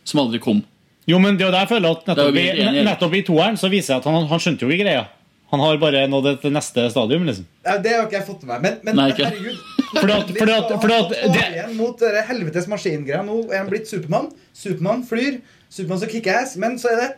som 0.07 0.21
aldri 0.23 0.41
kom. 0.43 0.63
Jo, 1.09 1.19
men 1.23 1.37
det 1.37 1.45
er 1.45 1.49
jo 1.51 1.55
der 1.55 1.65
jeg 1.65 1.71
føler 1.73 1.97
at 1.97 2.07
nettopp 2.11 2.37
i, 2.39 2.45
nettopp 2.87 3.15
i 3.19 3.23
toeren 3.27 3.57
så 3.61 3.71
viser 3.73 3.95
jeg 3.97 4.03
at 4.03 4.09
han, 4.11 4.27
han 4.31 4.43
skjønte 4.43 4.67
jo 4.67 4.71
ikke 4.73 4.85
greia. 4.85 5.07
Han 5.51 5.59
har 5.65 5.79
bare 5.83 6.05
nådd 6.07 6.27
et 6.31 6.45
neste 6.55 6.85
stadium, 6.93 7.25
liksom. 7.27 7.47
Ja, 7.67 7.77
Det 7.83 7.91
har 7.97 8.05
ikke 8.07 8.19
jeg 8.21 8.27
fått 8.29 8.45
med 8.47 8.53
meg. 8.53 8.61
Men, 8.63 8.77
men 8.87 9.01
Nei, 9.01 9.09
herregud. 9.19 9.57
Fordi 9.97 10.13
at- 10.15 10.29
fordi 10.39 10.53
at- 10.55 10.75
fordi 10.85 10.95
at 10.95 11.09
det- 11.35 11.49
igjen 11.57 11.73
mot 11.77 12.05
helvetes 12.29 12.69
maskingreier. 12.71 13.25
Nå 13.27 13.41
er 13.51 13.59
han 13.59 13.71
blitt 13.73 13.89
Supermann. 13.91 14.29
Supermann 14.55 15.03
flyr. 15.09 15.41
Supermann 15.69 15.99
som 16.05 16.09
kickass. 16.13 16.55
Men 16.57 16.79
så 16.79 16.93
er 16.93 17.01
det 17.01 17.09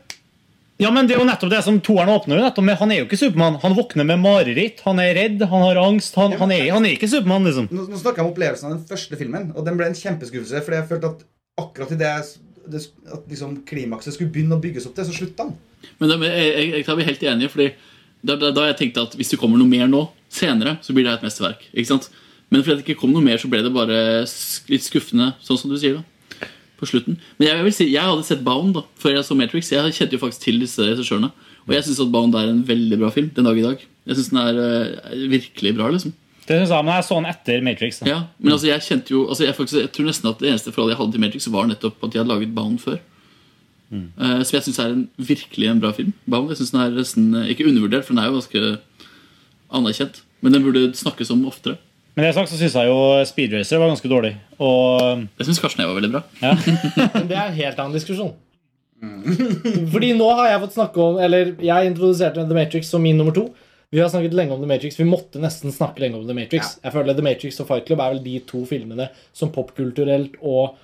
Ja, 0.80 0.90
men 0.90 1.06
det 1.06 1.14
er 1.14 1.20
jo 1.20 1.26
nettopp 1.28 1.50
det 1.52 1.60
som 1.66 1.78
toeren 1.84 2.10
åpner 2.10 2.38
jo 2.38 2.44
nettopp 2.46 2.64
med. 2.66 2.78
Han 2.80 2.92
er 2.92 3.02
jo 3.02 3.06
ikke 3.06 3.18
Supermann. 3.20 3.58
Han 3.62 3.74
våkner 3.76 4.06
med 4.08 4.22
mareritt, 4.22 4.80
han 4.86 5.00
er 5.02 5.12
redd, 5.18 5.44
han 5.50 5.64
har 5.66 5.80
angst. 5.82 6.16
Han, 6.18 6.34
han, 6.40 6.54
er, 6.54 6.70
han 6.74 6.86
er 6.88 6.96
ikke 6.96 7.10
Supermann, 7.10 7.46
liksom. 7.46 7.68
Nå, 7.70 7.84
nå 7.90 8.00
snakker 8.00 8.22
jeg 8.22 8.26
om 8.26 8.32
opplevelsen 8.32 8.68
av 8.70 8.74
den 8.74 8.86
første 8.88 9.18
filmen, 9.20 9.50
og 9.54 9.66
den 9.68 9.78
ble 9.78 9.90
en 9.90 9.98
kjempeskuffelse. 9.98 10.64
Fordi 10.64 10.80
jeg 10.80 10.88
følte 10.90 11.12
at 11.12 11.22
akkurat 11.62 11.94
i 11.94 12.00
det, 12.00 12.12
at 12.16 13.28
liksom 13.30 13.60
klimakset 13.68 14.16
skulle 14.16 14.32
begynne 14.34 14.58
å 14.58 14.62
bygges 14.62 14.88
opp 14.88 14.96
til, 14.98 15.06
så 15.06 15.16
slutta 15.20 15.46
han. 15.46 15.54
Men 16.00 16.14
det, 16.14 16.18
jeg, 16.30 16.50
jeg, 16.50 16.72
jeg 16.80 16.88
er 16.88 16.98
vi 16.98 17.08
helt 17.10 17.26
enige, 17.34 17.52
fordi 17.52 17.68
da, 18.22 18.38
da, 18.38 18.52
da 18.54 18.68
jeg 18.70 18.78
tenkte 18.80 19.06
at 19.06 19.16
hvis 19.18 19.34
det 19.34 19.38
kommer 19.42 19.60
noe 19.60 19.70
mer 19.70 19.90
nå, 19.90 20.06
senere, 20.32 20.78
så 20.82 20.94
blir 20.96 21.06
det 21.06 21.18
et 21.18 21.26
mesterverk. 21.26 21.66
Ikke 21.74 21.90
sant? 21.90 22.08
Men 22.52 22.64
fordi 22.64 22.80
det 22.80 22.86
ikke 22.86 23.02
kom 23.04 23.12
noe 23.14 23.24
mer, 23.24 23.38
så 23.40 23.50
ble 23.50 23.62
det 23.64 23.72
bare 23.74 23.98
litt 24.72 24.86
skuffende, 24.86 25.34
sånn 25.44 25.60
som 25.60 25.70
du 25.70 25.78
sier. 25.78 26.00
da 26.00 26.08
på 26.82 26.88
slutten. 26.90 27.20
Men 27.38 27.48
jeg, 27.48 27.66
vil 27.66 27.76
si, 27.76 27.86
jeg 27.92 28.02
hadde 28.02 28.26
sett 28.26 28.42
Bound 28.46 28.74
da 28.76 28.82
før 29.00 29.16
jeg 29.16 29.28
så 29.28 29.38
Matrix. 29.38 29.70
Jeg 29.72 29.94
kjente 29.94 30.18
jo 30.18 30.22
faktisk 30.24 30.48
til 30.48 30.58
disse 30.62 30.82
regissørene. 30.82 31.30
Og 31.68 31.76
jeg 31.76 31.86
syns 31.86 32.02
Bound 32.10 32.34
er 32.38 32.50
en 32.50 32.64
veldig 32.66 32.98
bra 32.98 33.12
film 33.14 33.30
den 33.36 33.46
dag 33.46 33.60
i 33.60 33.64
dag. 33.68 33.86
Jeg 34.10 34.18
synes 34.18 34.32
den 34.32 34.42
er 34.42 34.58
uh, 34.58 35.30
virkelig 35.30 35.76
bra. 35.78 35.92
liksom 35.94 36.14
Det 36.48 36.58
synes 36.58 36.74
jeg, 36.74 36.84
Men 36.84 36.98
jeg 36.98 37.06
så 37.06 37.20
den 37.20 37.30
etter 37.30 37.64
Matrix. 37.68 38.02
Da. 38.02 38.10
ja, 38.10 38.20
Men 38.42 38.56
altså 38.56 38.68
jeg 38.72 38.86
kjente 38.88 39.14
jo 39.14 39.28
altså 39.28 39.46
jeg, 39.46 39.54
faktisk, 39.54 39.80
jeg 39.80 39.92
tror 39.94 40.10
nesten 40.10 40.32
at 40.32 40.42
det 40.42 40.50
eneste 40.50 40.74
forholdet 40.74 40.96
jeg 40.96 41.02
hadde 41.04 41.16
til 41.16 41.24
Matrix, 41.26 41.48
var 41.54 41.70
nettopp 41.70 42.02
at 42.02 42.12
de 42.12 42.22
hadde 42.22 42.34
laget 42.34 42.54
Bound 42.54 42.82
før. 42.82 42.98
Eh, 43.92 44.40
så 44.40 44.56
jeg 44.56 44.64
syns 44.66 44.80
er 44.80 44.94
en, 44.94 45.06
virkelig 45.20 45.68
en 45.68 45.80
bra 45.80 45.92
film. 45.92 46.12
Bound, 46.24 46.50
jeg 46.50 46.62
synes 46.62 46.72
den 46.72 46.80
er 46.80 46.94
nesten 46.96 47.34
eh, 47.36 47.50
Ikke 47.52 47.66
undervurdert, 47.68 48.06
for 48.06 48.14
den 48.16 48.22
er 48.22 48.30
jo 48.30 48.38
ganske 48.38 48.62
anerkjent. 49.72 50.22
Men 50.40 50.56
den 50.56 50.64
burde 50.64 50.84
snakkes 50.96 51.30
om 51.30 51.44
oftere. 51.46 51.76
Men 52.12 52.26
det 52.26 52.34
sagt 52.36 52.50
så 52.52 52.58
syns 52.60 52.74
jeg 52.76 52.90
jo 52.90 52.96
Speed 53.24 53.54
Racer 53.56 53.80
var 53.80 53.88
ganske 53.88 54.10
dårlig. 54.10 54.34
Og 54.60 55.22
Jeg 55.40 55.48
syns 55.48 55.60
Karsten 55.64 55.82
jeg 55.84 55.88
var 55.88 55.96
veldig 55.96 56.12
bra. 56.12 56.22
Men 57.16 57.28
det 57.30 57.36
er 57.38 57.46
en 57.46 57.56
helt 57.56 57.78
annen 57.80 57.96
diskusjon. 57.96 58.34
Fordi 59.92 60.12
nå 60.14 60.28
har 60.38 60.52
jeg 60.52 60.60
fått 60.62 60.74
snakke 60.76 61.00
om 61.02 61.16
Eller 61.18 61.56
jeg 61.58 61.88
introduserte 61.88 62.44
The 62.46 62.54
Matrix 62.54 62.92
som 62.92 63.02
min 63.02 63.16
nummer 63.18 63.34
to. 63.34 63.48
Vi 63.92 63.98
har 63.98 64.12
snakket 64.12 64.36
lenge 64.36 64.54
om 64.54 64.62
The 64.62 64.68
Matrix. 64.70 64.96
Vi 65.00 65.08
måtte 65.08 65.40
nesten 65.42 65.74
snakke 65.74 66.00
lenge 66.04 66.20
om 66.20 66.28
The 66.28 66.36
Matrix. 66.36 66.76
Jeg 66.84 66.94
føler 66.94 67.16
The 67.16 67.24
Matrix 67.26 67.58
og 67.60 67.68
Fight 67.68 67.88
Club 67.88 68.00
er 68.00 68.14
vel 68.14 68.22
de 68.24 68.38
to 68.48 68.62
filmene 68.68 69.08
som 69.36 69.50
popkulturelt 69.52 70.38
og 70.40 70.78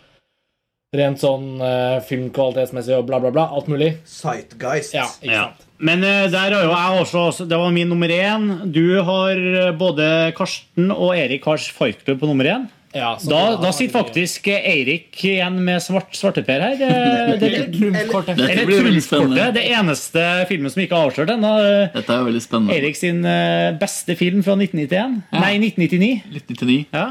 rent 0.96 1.20
sånn 1.20 1.60
uh, 1.60 2.00
filmkvalitetsmessig 2.08 2.96
og 2.96 3.06
bla, 3.08 3.20
bla, 3.22 3.32
bla. 3.32 3.46
Alt 3.56 3.70
mulig. 3.72 3.94
Sightgeist. 4.08 4.96
Ja, 4.96 5.06
ikke 5.22 5.34
Ja. 5.34 5.46
Men 5.78 6.02
eh, 6.02 6.24
der 6.32 6.54
har 6.56 6.64
jo 6.64 6.72
jeg 6.72 7.04
også, 7.04 7.46
Det 7.46 7.58
var 7.58 7.70
min 7.70 7.88
nummer 7.88 8.08
én. 8.10 8.48
Du 8.74 8.98
har 9.06 9.38
eh, 9.38 9.70
både 9.78 10.32
Karsten 10.36 10.90
og 10.90 11.12
Erik 11.16 11.44
har 11.46 11.58
Fight 11.58 12.02
på 12.08 12.18
nummer 12.26 12.44
én. 12.44 12.66
Ja, 12.96 13.12
så 13.20 13.28
Da, 13.28 13.40
da 13.60 13.70
sitter 13.76 13.98
faktisk 14.00 14.48
eh, 14.48 14.64
Eirik 14.72 15.12
igjen 15.22 15.58
med 15.62 15.82
svart 15.84 16.16
svarteper 16.16 16.62
her. 16.64 16.76
Det, 16.80 17.40
Det, 17.42 17.50
trumfkortet. 17.76 18.38
Dette 18.40 18.50
eller 18.54 18.66
blir 18.66 18.82
veldig 18.88 19.02
trumfkortet. 19.04 19.06
spennende. 19.06 19.46
Det 19.54 19.64
eneste 19.76 20.24
filmen 20.48 20.72
som 20.72 20.82
ikke 20.82 20.96
er 20.96 21.10
avslørt 21.10 21.32
ennå. 21.36 21.52
eh, 21.62 21.92
Dette 21.94 22.16
er 22.16 22.24
veldig 22.30 22.42
spennende. 22.42 22.78
Erik 22.80 22.96
sin 22.98 23.20
eh, 23.28 23.70
beste 23.78 24.16
film 24.18 24.42
fra 24.42 24.56
1991. 24.56 25.20
Nei, 25.36 25.52
1999. 25.60 26.10
1999. 26.32 26.86
Ja. 26.96 27.06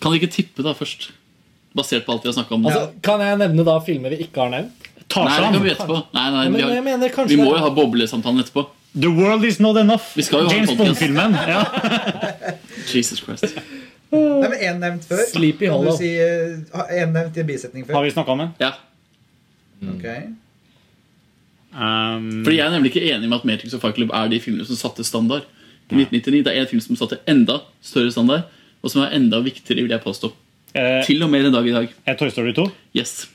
Kan 0.00 0.12
vi 0.12 0.18
ikke 0.22 0.32
tippe 0.34 0.64
da 0.66 0.72
først? 0.76 1.10
Basert 1.76 2.04
på 2.06 2.12
alt 2.16 2.24
vi 2.24 2.30
har 2.32 2.36
snakka 2.40 2.54
om. 2.56 2.66
Altså, 2.70 2.88
kan 3.02 3.20
jeg 3.22 3.38
nevne 3.44 3.64
da 3.66 3.78
filmer 3.84 4.12
vi 4.14 4.24
ikke 4.26 4.40
har 4.44 4.50
nevnt? 4.56 4.90
Nei, 5.14 5.36
det 5.40 5.50
kan 5.52 5.62
vi 5.62 5.70
etterpå. 5.70 5.98
Nei, 6.16 6.30
nei, 6.30 6.44
men 6.48 6.56
vi, 6.58 6.62
har, 6.62 6.82
mener 6.82 7.28
vi 7.28 7.36
må 7.36 7.50
jo 7.52 7.60
ha 7.62 7.70
boblesamtalen 7.74 8.40
etterpå. 8.44 8.66
The 8.94 9.10
World 9.10 9.44
Is 9.44 9.58
Not 9.60 9.76
Enough. 9.76 10.04
Vi 10.14 10.22
skal 10.22 10.44
jo 10.46 10.52
James. 10.54 10.70
Bond-filmen. 10.78 11.34
Ja. 11.34 11.64
Jesus 12.94 13.20
Christ. 13.24 13.56
Nei, 14.14 14.48
men 14.48 14.58
Én 14.62 14.78
nevnt 14.78 15.04
før. 15.08 15.24
Sleepy 15.32 15.66
Hollow. 15.66 15.96
si 15.98 16.12
eh, 16.22 16.54
en 17.00 17.12
nevnt 17.16 17.36
i 17.36 17.42
en 17.42 17.48
bisetning 17.48 17.86
før? 17.86 17.96
Har 17.98 18.06
vi 18.06 18.12
snakka 18.14 18.36
om 18.36 18.44
den? 18.44 18.52
Ja. 18.62 18.72
Ok. 19.90 20.06
Um, 21.74 22.44
Fordi 22.46 22.56
Jeg 22.60 22.66
er 22.68 22.70
nemlig 22.76 22.92
ikke 22.94 23.02
enig 23.10 23.26
med 23.28 23.40
at 23.40 23.44
Matrix 23.48 23.74
og 23.74 23.82
Fight 23.82 23.96
Club 23.98 24.12
er 24.14 24.28
de 24.30 24.38
filmene 24.40 24.66
som 24.68 24.78
satte 24.78 25.02
standard. 25.06 25.42
I 25.90 25.98
1999 25.98 26.44
Det 26.46 26.52
er 26.54 26.62
en 26.62 26.70
film 26.70 26.80
som 26.84 26.96
satte 26.96 27.18
enda 27.28 27.58
større 27.84 28.12
standard, 28.14 28.46
og 28.80 28.92
som 28.92 29.02
er 29.04 29.16
enda 29.18 29.42
viktigere, 29.44 29.82
vil 29.82 29.90
jeg 29.92 30.00
påstå. 30.06 30.30
eh, 30.74 31.02
Til 31.04 31.22
og 31.26 31.30
med 31.30 31.44
den 31.44 31.52
dag 31.52 31.66
i 31.66 31.72
dag. 31.74 31.88
er 32.06 32.14
Toy 32.14 32.30
Story 32.30 32.54
2? 32.54 32.70
Yes. 32.96 33.26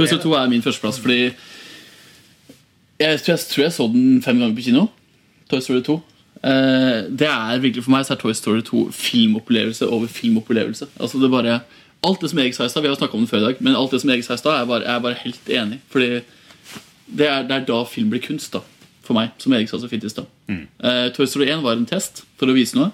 Toy 0.00 0.06
Story 0.08 0.22
2 0.24 0.32
er 0.40 0.48
min 0.48 0.62
førsteplass, 0.64 1.00
fordi 1.02 1.18
jeg 3.00 3.20
tror, 3.20 3.32
jeg 3.34 3.38
tror 3.50 3.62
jeg 3.64 3.72
så 3.72 3.86
den 3.92 4.22
fem 4.24 4.38
ganger 4.40 4.56
på 4.56 4.64
kino. 4.64 4.86
Toy 5.50 5.60
Story 5.64 5.80
2. 5.86 5.96
Eh, 6.44 7.02
det 7.20 7.28
er 7.28 7.60
virkelig 7.60 7.84
For 7.84 7.92
meg 7.92 8.06
så 8.08 8.14
er 8.14 8.20
Toy 8.20 8.32
Story 8.36 8.62
2 8.64 8.86
filmopplevelse 8.96 9.88
over 9.88 10.08
filmopplevelse. 10.08 10.86
Altså 11.00 11.20
det 11.20 11.30
bare 11.32 11.60
Alt 12.02 12.20
det 12.22 12.30
som 12.30 12.38
Erik 12.40 12.54
sa 12.56 12.64
i 12.64 12.68
stad, 12.72 12.80
vi 12.80 12.88
har 12.88 12.96
snakket 12.96 13.14
om 13.18 13.20
det 13.26 13.28
før 13.28 13.42
i 13.42 13.44
dag, 13.44 13.56
men 13.60 13.74
alt 13.76 13.90
det 13.92 13.98
som 14.00 14.08
Erik 14.10 14.24
sa 14.24 14.32
i 14.32 14.38
stad, 14.40 14.54
er 14.62 14.64
bare- 14.64 14.84
jeg 14.86 14.94
er 14.96 15.00
bare 15.04 15.14
helt 15.20 15.48
enig. 15.52 15.78
Fordi 15.90 16.06
det 17.12 17.26
er, 17.28 17.42
det 17.42 17.50
er 17.52 17.64
da 17.68 17.84
film 17.84 18.08
blir 18.10 18.22
kunst, 18.24 18.52
da. 18.54 18.60
For 19.04 19.12
meg, 19.12 19.30
som 19.36 19.52
Erik 19.52 19.68
sa 19.68 19.76
så 19.76 19.88
fint 19.90 20.04
i 20.04 20.08
stad. 20.08 20.24
Eh, 20.48 21.10
Toy 21.12 21.26
Story 21.26 21.50
1 21.52 21.60
var 21.62 21.72
en 21.76 21.84
test 21.84 22.22
for 22.38 22.46
å 22.46 22.54
vise 22.56 22.72
noe. 22.74 22.90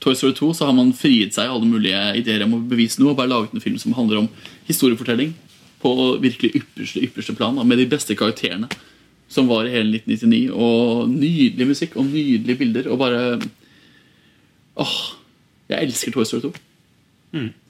Toy 0.00 0.12
Story 0.14 0.34
2 0.34 0.52
så 0.52 0.66
har 0.66 0.74
man 0.74 0.92
frigitt 0.92 1.32
seg 1.32 1.48
alle 1.48 1.64
mulige 1.64 1.96
ideer 2.20 2.42
om 2.44 2.52
å 2.58 2.68
bevise 2.68 3.00
noe 3.00 3.10
og 3.10 3.16
bare 3.16 3.28
laget 3.32 3.54
en 3.54 3.60
film 3.64 3.78
som 3.78 3.92
handler 3.94 4.18
om 4.18 4.28
historiefortelling 4.68 5.32
på 5.82 5.92
virkelig 6.22 6.52
ypperste, 6.62 7.02
ypperste 7.02 7.34
plan, 7.36 7.58
da, 7.58 7.66
med 7.66 7.80
de 7.82 7.88
beste 7.90 8.16
karakterene 8.18 8.70
som 9.32 9.48
var 9.48 9.66
i 9.66 9.72
hele 9.72 9.98
1999. 9.98 10.50
Og 10.52 11.08
nydelig 11.10 11.68
musikk 11.72 11.96
og 11.96 12.06
nydelige 12.10 12.60
bilder. 12.60 12.90
Og 12.92 13.00
bare 13.00 13.40
Åh, 14.82 14.92
jeg 15.68 15.88
elsker 15.88 16.14
Toy 16.14 16.24
Story 16.28 16.46
2. 16.46 16.52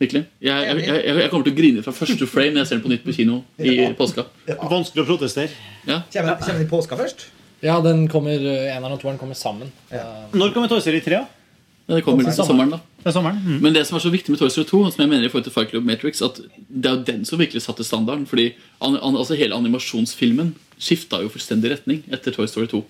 Virkelig. 0.03 0.25
Jeg, 0.43 0.65
jeg, 0.67 0.87
jeg, 0.87 1.17
jeg 1.23 1.31
kommer 1.31 1.47
til 1.47 1.55
å 1.55 1.59
grine 1.59 1.83
fra 1.85 1.95
første 1.95 2.27
frame 2.31 2.57
når 2.57 2.65
jeg 2.65 2.71
ser 2.71 2.79
den 2.81 2.85
på 2.85 2.91
nytt 2.91 3.05
på 3.07 3.15
kino 3.15 3.37
i 3.63 3.77
påska. 3.99 4.25
Vanskelig 4.59 5.05
å 5.05 5.07
protestere. 5.07 5.55
Ja. 5.87 6.01
Kommer 6.11 6.35
kommer 6.41 6.59
den 6.59 6.67
i 6.67 6.71
påska 6.71 6.99
først? 6.99 7.29
Ja, 7.63 7.77
den 7.83 8.09
kommer, 8.11 8.43
eh, 8.43 8.73
eneren 8.75 8.97
og 8.97 9.03
toeren 9.03 9.21
kommer 9.21 9.39
sammen. 9.39 9.71
Ja. 9.93 10.03
Når 10.35 10.51
kommer 10.55 10.71
Toy 10.71 10.83
Story 10.83 10.99
3? 11.05 11.21
da? 11.21 11.43
Ja, 11.87 11.95
det 11.99 12.03
kommer 12.07 12.27
til 12.27 12.35
sommeren, 12.35 12.75
da. 12.75 12.81
Det. 13.03 13.15
Mm. 13.19 13.59
Men 13.63 13.75
det 13.75 13.83
som 13.89 13.97
er 13.99 14.05
så 14.05 14.13
viktig 14.13 14.31
med 14.31 14.39
Toy 14.39 14.51
Story 14.53 14.69
2, 14.69 14.83
som 14.95 15.03
jeg 15.03 15.11
mener 15.11 15.27
i 15.27 15.31
forhold 15.33 15.49
til 15.49 15.55
Fight 15.55 15.71
Club 15.73 15.87
Matrix, 15.89 16.23
at 16.23 16.39
det 16.69 16.89
er 16.89 16.97
jo 16.97 17.05
den 17.09 17.25
som 17.29 17.41
virkelig 17.41 17.65
satte 17.65 17.85
standarden. 17.85 18.27
Fordi 18.31 18.53
an, 18.81 18.97
an, 18.97 19.17
altså 19.19 19.39
hele 19.39 19.59
animasjonsfilmen 19.59 20.55
skifta 20.79 21.23
jo 21.23 21.31
fullstendig 21.33 21.73
retning 21.75 22.03
etter 22.13 22.35
Toy 22.35 22.47
Story 22.51 22.71
2. 22.71 22.83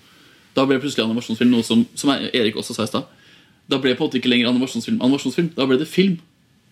Da 0.56 0.66
ble 0.68 0.80
plutselig 0.82 1.06
animasjonsfilm 1.06 1.52
noe 1.54 1.64
som, 1.64 1.86
som 1.96 2.12
Erik 2.12 2.58
også 2.60 2.76
sa 2.76 2.84
i 2.84 2.92
stad. 2.92 3.08
Da 3.70 3.78
ble 3.80 3.94
på 3.94 4.04
en 4.04 4.10
måte 4.10 4.20
ikke 4.20 4.32
lenger 4.32 4.50
animasjonsfilm 4.50 5.00
animasjonsfilm. 5.00 5.52
Da 5.56 5.66
ble 5.68 5.78
det 5.80 5.88
film. 5.88 6.18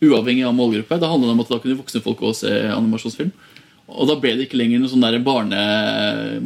Uavhengig 0.04 0.44
av 0.48 0.56
målgruppe. 0.56 0.98
Da 1.00 1.08
handlet 1.10 1.30
det 1.30 1.36
om 1.36 1.44
at 1.44 1.52
da 1.52 1.60
kunne 1.62 1.78
voksne 1.80 2.04
folk 2.04 2.22
også 2.24 2.44
se 2.44 2.56
animasjonsfilm. 2.74 3.32
Og 3.90 4.10
da 4.10 4.16
ble 4.20 4.34
det 4.36 4.48
ikke 4.48 4.60
lenger 4.60 4.82
noe 4.82 4.90
sånn 4.92 5.04
der 5.04 5.18
barne, 5.24 5.60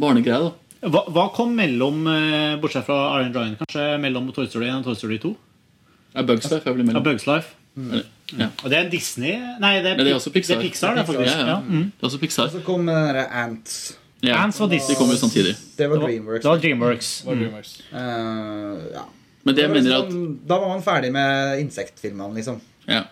barnegreie. 0.01 0.47
da 0.47 0.89
Hva, 0.89 1.03
hva 1.13 1.25
kom 1.35 1.51
mellom, 1.57 2.05
eh, 2.09 2.55
bortsett 2.61 2.87
fra 2.87 3.19
Iron 3.19 3.33
Giant, 3.33 3.59
kanskje 3.61 3.85
mellom 4.01 4.31
Toy 4.33 4.47
Story 4.49 4.69
1 4.71 4.81
og 4.81 4.89
Toy 4.89 4.97
Story 4.99 5.19
2? 5.21 5.33
Ja, 6.15 6.23
Bugs 6.23 6.49
Life 6.51 6.69
er 6.69 6.73
vel 6.73 6.93
Ja. 6.93 6.99
Bugs 7.03 7.27
Life. 7.27 7.53
Ja. 8.39 8.47
Og 8.63 8.69
det 8.71 8.77
er 8.79 8.89
Disney 8.89 9.35
Nei, 9.59 9.81
det 9.83 9.91
er, 9.91 9.97
Men 9.97 10.05
det 10.05 10.11
er 10.13 10.15
også 10.15 10.31
Pixar. 10.31 10.55
Det 10.55 10.63
er 10.63 10.69
Pixar, 10.69 10.95
det, 10.95 11.01
er 11.03 11.05
faktisk. 11.09 11.35
Ja, 11.35 11.39
ja. 11.39 11.47
Ja, 11.47 11.59
mm. 11.59 11.83
Det 11.91 12.01
er 12.01 12.07
også 12.07 12.19
Pixar. 12.21 12.47
Og 12.47 12.51
så 12.55 12.61
kom 12.65 12.87
uh, 12.89 13.19
Ants. 13.43 13.97
Ja. 14.23 14.39
Ants 14.43 14.59
var 14.59 14.69
Disney. 14.71 14.95
De 14.95 14.99
kom 15.01 15.11
jo 15.11 15.17
samtidig. 15.19 15.55
Det 15.77 15.89
var 15.89 15.95
Det 15.97 16.01
var- 16.01 16.09
Dreamworks. 16.09 16.41
det 16.43 16.49
var 16.49 16.57
Dreamworks. 16.63 17.09
Mm. 17.21 17.27
var 17.27 17.35
Dreamworks. 17.41 17.73
Eh, 17.91 18.93
ja. 18.95 19.03
Men 19.45 19.55
det 19.55 19.61
jeg 19.61 19.71
mener 19.71 19.89
liksom 19.91 20.11
sånn- 20.11 20.37
Da 20.47 20.59
var 20.59 20.67
man 20.69 20.81
ferdig 20.81 21.11
med 21.11 21.59
insektfilmene, 21.59 22.33
liksom. 22.35 22.61
Ja. 22.87 23.03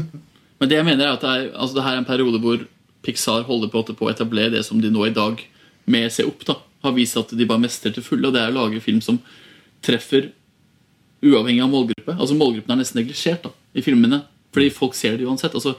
Men 0.58 0.68
det 0.68 0.76
jeg 0.78 0.84
mener 0.84 1.04
er 1.06 1.12
at 1.12 1.20
det, 1.20 1.28
er, 1.30 1.50
altså 1.52 1.74
det 1.76 1.84
her 1.84 1.92
er 1.92 1.98
en 1.98 2.08
periode 2.08 2.40
hvor 2.40 2.66
Pixar 3.04 3.42
holder 3.44 3.68
på, 3.68 3.84
på 3.94 4.06
å 4.08 4.10
etablere 4.10 4.50
det 4.50 4.64
som 4.64 4.80
de 4.80 4.90
nå 4.90 5.06
i 5.06 5.12
dag, 5.14 5.44
med 5.86 6.10
Se 6.10 6.24
opp, 6.24 6.42
da, 6.48 6.56
har 6.82 6.92
vist 6.96 7.16
at 7.16 7.28
de 7.36 7.46
bare 7.46 7.60
mestrer 7.62 7.92
til 7.94 8.02
fulle. 8.02 8.26
Og 8.26 8.32
det 8.34 8.42
er 8.42 8.50
å 8.50 8.56
lage 8.56 8.80
film 8.82 9.00
som 9.04 9.20
treffer 9.82 10.32
uavhengig 11.26 11.62
av 11.64 11.70
målgruppe. 11.72 12.14
Altså 12.16 12.36
Målgruppen 12.38 12.74
er 12.74 12.82
nesten 12.82 13.00
neglisjert 13.00 13.46
da, 13.46 13.52
i 13.76 13.84
filmene. 13.84 14.22
Fordi 14.54 14.72
folk 14.72 14.96
ser 14.96 15.18
det 15.18 15.26
uansett. 15.28 15.54
Altså, 15.58 15.76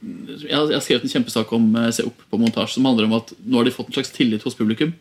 jeg 0.00 0.56
har 0.56 0.84
skrevet 0.84 1.04
en 1.06 1.12
kjempesak 1.12 1.50
om 1.52 1.66
eh, 1.76 1.90
Se 1.92 2.06
opp 2.08 2.22
på 2.30 2.38
montasje 2.40 2.78
som 2.78 2.86
handler 2.88 3.08
om 3.08 3.18
at 3.18 3.34
nå 3.44 3.58
har 3.60 3.68
de 3.68 3.74
fått 3.74 3.90
en 3.90 3.98
slags 3.98 4.14
tillit 4.14 4.46
hos 4.46 4.56
publikum. 4.56 4.94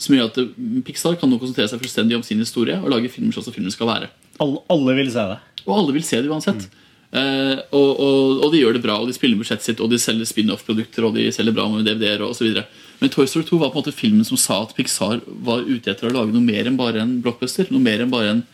Som 0.00 0.16
gjør 0.16 0.30
at 0.30 0.40
eh, 0.42 0.54
Pixar 0.86 1.18
kan 1.20 1.32
nå 1.32 1.40
konsentrere 1.42 1.68
seg 1.72 1.82
fullstendig 1.82 2.18
om 2.18 2.24
sin 2.26 2.42
historie 2.42 2.78
og 2.80 2.90
lage 2.92 3.12
filmer 3.12 3.36
sånn 3.36 3.48
som 3.48 3.56
filmen 3.56 3.74
skal 3.74 3.90
være. 3.90 4.10
Alle, 4.42 4.62
alle 4.72 4.98
vil 5.00 5.12
se 5.12 5.28
det. 5.32 5.38
Og 5.66 5.78
alle 5.80 5.96
vil 5.96 6.06
se 6.06 6.20
det 6.22 6.32
uansett. 6.32 6.68
Eh, 7.16 7.58
og, 7.70 7.90
og, 8.02 8.42
og 8.44 8.52
de 8.52 8.60
gjør 8.60 8.76
det 8.76 8.82
bra, 8.84 8.98
og 9.00 9.08
de 9.08 9.14
spiller 9.16 9.38
budsjettet 9.40 9.68
sitt, 9.68 9.80
og 9.82 9.92
de 9.92 9.98
selger 10.00 10.28
spin-off-produkter, 10.28 11.06
og 11.06 11.16
de 11.16 11.28
selger 11.34 11.54
bra 11.56 11.68
med 11.70 11.86
DVD-er 11.86 12.24
osv. 12.26 12.60
Men 13.00 13.12
Toy 13.12 13.28
Story 13.30 13.46
2 13.48 13.60
var 13.60 13.72
på 13.72 13.78
en 13.78 13.84
måte 13.84 13.94
filmen 13.94 14.26
som 14.26 14.40
sa 14.40 14.62
at 14.64 14.74
Pixar 14.76 15.22
var 15.46 15.64
ute 15.66 15.92
etter 15.92 16.08
å 16.08 16.14
lage 16.14 16.34
noe 16.34 16.44
mer 16.44 16.68
enn 16.68 16.78
bare 16.80 17.02
en 17.02 17.18
blockbuster. 17.24 17.70
Noe 17.72 17.82
mer 17.82 18.04
enn 18.04 18.12
bare 18.12 18.34
en, 18.34 18.44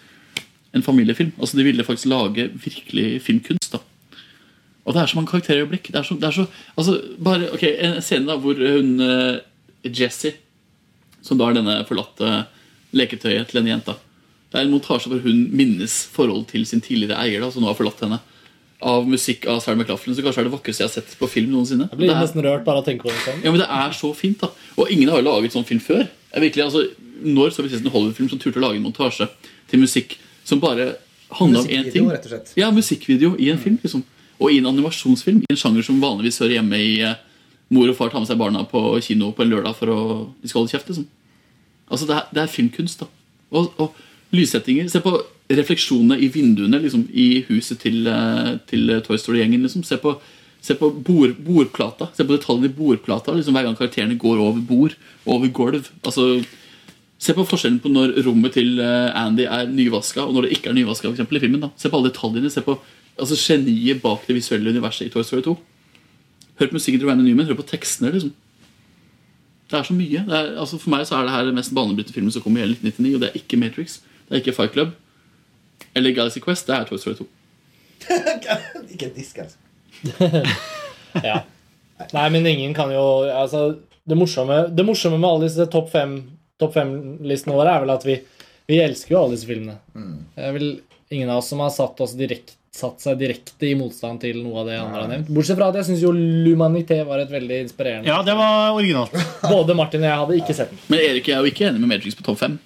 en 0.74 0.82
familiefilm. 0.82 1.32
Altså 1.38 1.56
De 1.58 1.64
ville 1.66 1.84
faktisk 1.84 2.08
lage 2.12 2.48
virkelig 2.54 3.20
filmkunst. 3.22 3.72
da 3.72 3.78
Og 4.86 4.94
det 4.94 5.02
er 5.02 5.06
så 5.06 5.16
mange 5.18 5.30
karakterøyeblikk. 5.30 5.90
Det 5.92 5.96
er 6.00 6.02
så, 6.08 6.14
det 6.18 6.24
er 6.24 6.36
så, 6.38 6.46
altså 6.76 6.96
bare, 7.22 7.50
ok, 7.52 7.62
En 7.78 8.00
scene 8.02 8.26
da 8.26 8.36
hvor 8.36 8.54
hun 8.54 9.00
uh, 9.00 9.38
Jessie, 9.84 10.32
som 11.22 11.38
da 11.38 11.48
er 11.50 11.54
denne 11.60 11.84
forlatte 11.86 12.46
leketøyet 12.92 13.48
til 13.48 13.60
denne 13.60 13.70
jenta 13.76 13.94
Det 14.50 14.58
er 14.60 14.66
en 14.66 14.72
montasje 14.74 15.08
hvor 15.08 15.22
hun 15.24 15.46
minnes 15.54 15.94
forhold 16.12 16.46
til 16.50 16.66
sin 16.66 16.80
tidligere 16.80 17.18
eier, 17.22 17.40
da, 17.40 17.50
som 17.50 17.62
nå 17.62 17.68
har 17.70 17.78
forlatt 17.78 18.00
henne. 18.04 18.18
Av 18.82 19.06
musikk 19.06 19.46
av 19.46 19.60
Sarah 19.62 19.78
McLaughlin, 19.78 20.14
som 20.16 20.24
kanskje 20.26 20.42
er 20.42 20.48
det 20.48 20.52
vakreste 20.56 20.82
jeg 20.82 20.88
har 20.90 20.94
sett 20.96 21.14
på 21.20 21.28
film 21.30 21.52
noensinne. 21.54 21.86
Jeg 21.92 21.98
blir 22.00 22.08
Det 22.10 22.16
er- 22.16 22.24
nesten 22.26 22.42
rørt 22.42 22.64
bare 22.64 22.78
av 22.78 22.84
å 22.84 22.86
tenke 22.88 23.02
på 23.06 23.12
det 23.14 23.22
sånn. 23.22 23.42
ja, 23.44 23.50
men 23.52 23.60
Det 23.60 23.68
er 23.70 23.90
så 23.92 24.10
fint, 24.16 24.38
da. 24.40 24.48
Og 24.76 24.90
ingen 24.90 25.08
har 25.08 25.22
jo 25.22 25.28
laget 25.30 25.52
sånn 25.52 25.64
film 25.64 25.80
før. 25.80 26.08
Jeg 26.34 26.42
virkelig, 26.42 26.64
altså, 26.64 26.90
når 27.22 27.50
så 27.54 27.62
vi 27.62 27.68
sist 27.70 27.84
en 27.84 27.92
Hollywood-film 27.92 28.28
som 28.28 28.38
turte 28.38 28.58
å 28.58 28.64
lage 28.66 28.76
en 28.76 28.82
montasje 28.82 29.28
til 29.70 29.78
musikk 29.80 30.18
som 30.44 30.60
bare 30.62 30.94
handla 31.38 31.60
om 31.60 31.68
én 31.68 31.90
ting? 31.92 32.08
Rett 32.10 32.26
og 32.26 32.34
slett. 32.34 32.52
Ja, 32.58 32.70
musikkvideo 32.74 33.36
i 33.38 33.50
en 33.52 33.58
film. 33.58 33.78
liksom 33.82 34.04
Og 34.38 34.52
i 34.52 34.58
en 34.58 34.66
animasjonsfilm. 34.66 35.42
I 35.42 35.52
en 35.54 35.60
sjanger 35.60 35.86
som 35.86 36.00
vanligvis 36.02 36.40
hører 36.42 36.58
hjemme 36.58 36.78
i 36.78 36.94
eh, 37.06 37.18
mor 37.72 37.88
og 37.88 37.96
far 37.96 38.10
tar 38.12 38.22
med 38.22 38.28
seg 38.28 38.40
barna 38.40 38.64
på 38.68 38.80
kino 39.04 39.32
på 39.32 39.44
en 39.44 39.52
lørdag 39.52 39.76
for 39.78 39.92
å 39.92 40.00
de 40.42 40.48
skal 40.48 40.62
holde 40.62 40.74
kjeft. 40.74 40.88
liksom 40.88 41.08
Altså, 41.92 42.06
det 42.08 42.16
er, 42.16 42.28
det 42.32 42.40
er 42.42 42.48
filmkunst, 42.48 43.02
da. 43.02 43.06
Og, 43.52 43.72
og 43.76 43.96
lyssettinger. 44.32 44.88
Se 44.88 45.02
på 45.04 45.12
refleksjonene 45.52 46.16
i 46.24 46.30
vinduene 46.32 46.80
liksom, 46.80 47.04
i 47.12 47.42
huset 47.50 47.82
til, 47.84 48.06
eh, 48.08 48.54
til 48.70 48.94
Toy 49.04 49.20
Story-gjengen. 49.20 49.62
Liksom. 49.66 49.84
Se 49.84 49.98
på, 50.00 50.14
se 50.64 50.74
på 50.78 50.88
bord, 51.04 51.36
bordplata. 51.44 52.08
Se 52.16 52.24
på 52.24 52.34
detaljene 52.34 52.70
i 52.70 52.76
bordplata 52.76 53.36
liksom, 53.36 53.54
hver 53.56 53.68
gang 53.68 53.76
karakterene 53.78 54.18
går 54.18 54.40
over 54.40 54.64
bord, 54.64 54.96
over 55.26 55.52
gulv. 55.52 55.92
Altså, 56.02 56.42
se 57.22 57.34
på 57.36 57.44
forskjellen 57.46 57.78
på 57.82 57.90
når 57.92 58.16
rommet 58.26 58.56
til 58.56 58.80
eh, 58.82 59.10
Andy 59.18 59.46
er 59.46 59.68
nyvaska, 59.70 60.24
og 60.24 60.34
når 60.34 60.48
det 60.48 60.56
ikke 60.58 60.72
er 60.72 60.78
nyvaska. 60.78 61.06
For 61.06 61.14
eksempel, 61.14 61.38
i 61.38 61.44
filmen 61.44 61.62
da. 61.62 61.70
Se 61.78 61.90
på 61.90 61.98
alle 61.98 62.10
detaljene. 62.10 62.50
Se 62.50 62.64
på 62.66 62.76
altså, 63.16 63.38
geniet 63.38 64.02
bak 64.02 64.24
det 64.26 64.36
visuelle 64.38 64.74
universet 64.74 65.06
i 65.06 65.12
Toy 65.12 65.26
Story 65.26 65.44
2. 65.46 65.54
Hør 66.60 66.72
på 66.72 66.78
musikken 66.78 67.02
til 67.02 67.10
Randy 67.10 67.26
Newman. 67.26 67.46
Hør 67.50 67.60
på 67.60 67.68
tekstene. 67.70 68.10
liksom 68.14 68.34
det 69.72 69.78
er 69.78 69.86
så 69.88 69.94
mye. 69.96 70.24
Det 70.28 70.36
er, 70.36 70.48
altså 70.60 70.76
for 70.76 70.92
meg 70.92 71.06
så 71.08 71.16
er 71.16 71.24
det 71.24 71.32
her 71.32 71.46
den 71.48 71.56
mest 71.56 71.72
banebrytende 71.72 72.12
filmen 72.12 72.32
som 72.34 72.42
kom 72.44 72.56
i 72.58 72.60
hele 72.60 72.74
1999, 72.76 73.14
og 73.14 73.22
det 73.22 73.28
er 73.30 73.38
ikke 73.40 73.56
Matrix. 73.56 73.94
Det 74.26 74.34
er 74.34 74.42
ikke 74.42 74.52
Fight 74.52 74.74
Club. 74.74 74.90
Eller 75.96 76.12
Galaxy 76.12 76.42
Quest. 76.44 76.66
Det 76.68 76.76
er 76.76 76.84
Toy 76.84 77.00
Story 77.00 77.14
2. 77.22 77.26
Ikke 78.92 79.08
disk, 79.16 79.38
altså. 79.38 79.56
ja. 81.28 81.38
Nei, 82.12 82.28
men 82.34 82.46
ingen 82.46 82.74
kan 82.74 82.90
jo 82.92 83.22
altså, 83.30 83.78
det, 84.08 84.16
morsomme, 84.18 84.66
det 84.76 84.84
morsomme 84.84 85.20
med 85.22 85.28
alle 85.28 85.48
disse 85.48 85.66
topp 85.72 85.88
fem 85.92 86.16
topp 86.62 86.74
fem-listene 86.78 87.58
våre 87.58 87.76
er 87.76 87.84
vel 87.84 87.92
at 87.94 88.06
vi, 88.08 88.16
vi 88.70 88.80
elsker 88.86 89.14
jo 89.16 89.20
alle 89.24 89.36
disse 89.36 89.48
filmene. 89.50 89.78
Det 90.36 90.48
er 90.48 90.56
vel 90.56 90.68
ingen 91.12 91.30
av 91.30 91.42
oss 91.42 91.50
som 91.52 91.60
har 91.60 91.70
satt, 91.74 92.00
oss 92.00 92.14
direkt, 92.16 92.54
satt 92.72 93.02
seg 93.04 93.18
direkte 93.20 93.66
i 93.68 93.74
motstand 93.76 94.22
til 94.22 94.38
noe 94.40 94.62
av 94.62 94.68
det 94.70 94.78
andre 94.80 95.00
har 95.02 95.10
nevnt. 95.10 95.28
Bortsett 95.36 95.58
fra 95.58 95.66
at 95.68 95.76
jeg 95.82 95.90
syns 95.90 96.00
jo 96.06 96.12
L'Humanité 96.16 97.02
var 97.04 97.20
et 97.20 97.28
veldig 97.34 97.58
inspirerende 97.66 98.08
Ja, 98.08 98.22
det 98.24 98.32
var 98.38 98.72
originalt. 98.78 99.12
Både 99.52 99.76
Martin 99.76 100.00
og 100.06 100.08
jeg 100.08 100.20
hadde 100.22 100.38
ikke 100.40 100.56
sett 100.56 100.72
den. 100.72 100.80
Men 100.88 101.02
Erik 101.04 101.26
og 101.26 101.32
jeg 101.34 101.36
er 101.36 101.44
jo 101.44 101.52
ikke 101.52 101.66
enig 101.68 101.82
med 101.84 101.92
Matrix 101.92 102.16
på 102.16 102.24
topp 102.30 102.40
fem. 102.40 102.56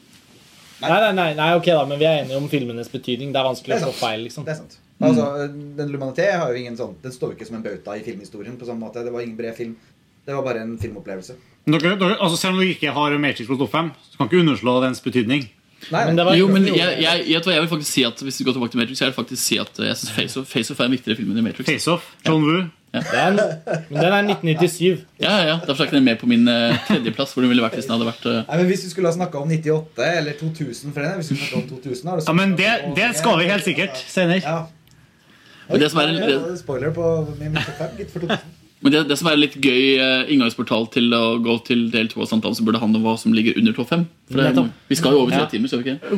Nei, 0.77 0.93
nei, 0.93 1.12
nei, 1.16 1.31
nei, 1.39 1.48
ok 1.56 1.70
da, 1.73 1.82
men 1.89 1.98
vi 1.98 2.05
er 2.06 2.20
enige 2.23 2.39
om 2.39 2.47
filmenes 2.52 2.90
betydning. 2.93 3.32
Det 3.35 3.40
er 3.40 3.48
vanskelig 3.48 3.78
Det 3.81 3.82
er 3.82 3.89
å 3.90 3.94
få 3.97 4.02
feil, 4.05 4.27
liksom. 4.28 4.44
Det 4.47 4.52
er 4.55 4.60
sant. 4.60 4.78
Altså, 4.97 5.27
den 5.81 5.90
Lumanité 5.93 6.31
har 6.32 6.52
jo 6.55 6.56
ingen 6.56 6.77
sånn 6.78 6.94
Den 7.02 7.12
står 7.12 7.32
jo 7.32 7.36
ikke 7.36 7.44
som 7.48 7.59
en 7.59 7.64
bauta 7.66 7.97
i 7.98 8.05
filmhistorien. 8.06 8.55
på 8.56 8.64
sånn 8.64 8.78
måte 8.81 9.02
Det 9.05 9.10
var 9.12 9.20
ingen 9.27 9.36
bred 9.36 9.56
film. 9.59 9.74
Det 10.24 10.32
var 10.36 10.44
bare 10.47 10.62
en 10.64 10.78
filmopplevelse. 10.81 11.35
Dere, 11.66 11.97
dere, 11.98 12.14
altså 12.22 12.36
selv 12.38 12.55
om 12.55 12.60
dere 12.62 12.76
ikke 12.76 12.93
har 12.94 13.14
Matrix 13.18 13.48
på 13.51 13.56
topp 13.59 13.72
fem, 13.72 13.88
så 14.10 14.18
kan 14.20 14.28
ikke 14.28 14.38
underslå 14.44 14.74
dens 14.84 15.01
betydning. 15.02 15.48
Nei, 15.90 16.05
Men 16.06 16.16
var- 16.16 16.36
Jo, 16.38 16.47
men 16.48 16.64
jeg, 16.66 16.76
jeg, 17.02 17.24
jeg, 17.28 17.43
jeg 17.47 17.60
vil 17.60 17.68
faktisk 17.68 17.93
si 17.93 18.02
at 18.02 18.22
Hvis 18.24 18.38
du 18.38 18.44
går 18.44 18.52
tilbake 18.56 18.70
til 18.72 18.80
Matrix, 18.80 19.01
jeg 19.01 19.10
vil 19.10 19.14
faktisk 19.14 19.43
si 19.43 19.59
at 19.60 19.78
jeg 19.78 19.97
synes 19.97 20.12
Face 20.16 20.40
Off, 20.40 20.48
Face 20.48 20.72
Off 20.72 20.80
er 20.80 20.88
en 20.88 20.94
viktigere 20.97 21.16
film 21.18 21.34
enn 21.34 21.44
Matrix. 21.44 21.66
Face 21.68 21.90
Off, 21.93 22.06
John 22.26 22.43
Woo. 22.47 22.62
ja. 22.94 23.02
den, 23.12 23.36
men 23.90 23.98
den 24.01 24.14
er 24.14 24.22
1997. 24.30 25.05
Ja, 25.20 25.36
ja, 25.36 25.43
ja. 25.51 25.59
Derfor 25.66 25.84
er 25.84 25.90
ikke 25.90 25.98
den 25.98 26.05
med 26.09 26.16
på 26.22 26.26
min 26.30 26.48
uh, 26.48 26.72
tredjeplass, 26.88 27.34
hvor 27.34 27.44
den 27.44 27.51
ville 27.52 27.62
vært 27.66 27.76
hvis 27.76 27.90
den 27.90 27.97
hadde 27.98 28.09
vært 28.09 28.24
uh... 28.30 28.38
Nei, 28.48 28.56
men 28.62 28.70
Hvis 28.70 28.86
vi 28.86 28.90
skulle 28.94 29.10
ha 29.12 29.16
snakka 29.18 29.43
om 29.43 29.51
98 29.52 30.09
eller 30.22 30.38
2000 30.40 30.94
for 30.94 31.02
den, 31.02 31.14
hvis 31.20 31.30
vi 31.34 31.51
om 31.60 31.66
2000 31.68 32.10
har 32.10 32.22
Ja, 32.26 32.36
men 32.40 32.56
det, 32.56 32.72
det 32.97 33.10
skal 33.20 33.43
vi 33.43 33.51
helt 33.52 33.66
sikkert 33.66 34.01
senere. 34.06 34.40
Ja. 34.47 34.59
Men 35.68 35.82
det 35.82 35.90
som 35.93 36.01
er, 36.01 36.14
Det 36.24 36.60
Spoiler 36.62 36.94
på 36.94 37.10
min 37.40 37.59
topp 37.59 37.82
fem, 37.82 37.98
gitt 38.01 38.14
for 38.14 38.30
2000. 38.30 38.55
men 38.87 38.95
det, 38.95 39.01
det 39.11 39.17
som 39.19 39.27
er 39.31 39.39
litt 39.41 39.57
gøy 39.59 39.97
uh, 39.99 40.29
inngangsportal 40.31 40.87
til 40.95 41.11
å 41.17 41.23
gå 41.43 41.57
til 41.67 41.87
del 41.91 42.07
to 42.13 42.21
av 42.23 42.29
samtalen, 42.31 42.55
så 42.55 42.63
burde 42.67 42.79
handle 42.79 43.01
om 43.03 43.07
hva 43.09 43.17
som 43.19 43.35
ligger 43.35 43.59
under 43.59 43.75
topp 43.75 43.91
fem. 43.91 44.05
Vi 44.31 44.99
skal 45.01 45.17
jo 45.17 45.25
over 45.25 45.35
tre 45.35 45.43
Ja. 45.43 45.49
timer, 45.51 45.69
skal 45.73 45.83
vi 45.83 45.97
ikke? 45.97 46.15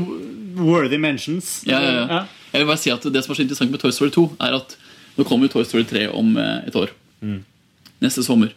Worthy 0.59 0.99
mentions. 1.01 1.63
Ja, 1.69 1.81
ja, 1.81 1.93
ja. 2.05 2.21
Jeg 2.53 2.61
vil 2.63 2.67
bare 2.69 2.81
si 2.83 2.91
at 2.93 3.03
Det 3.09 3.23
som 3.25 3.33
er 3.33 3.39
så 3.39 3.45
interessant 3.47 3.71
med 3.73 3.81
Toy 3.81 3.91
Story 3.95 4.11
2, 4.11 4.25
er 4.41 4.57
at 4.59 4.77
nå 5.17 5.25
kommer 5.25 5.49
jo 5.49 5.57
Toy 5.57 5.65
Story 5.65 5.85
3 5.89 6.09
om 6.13 6.37
eh, 6.37 6.69
et 6.69 6.77
år. 6.77 6.93
Neste 8.03 8.23
sommer. 8.27 8.53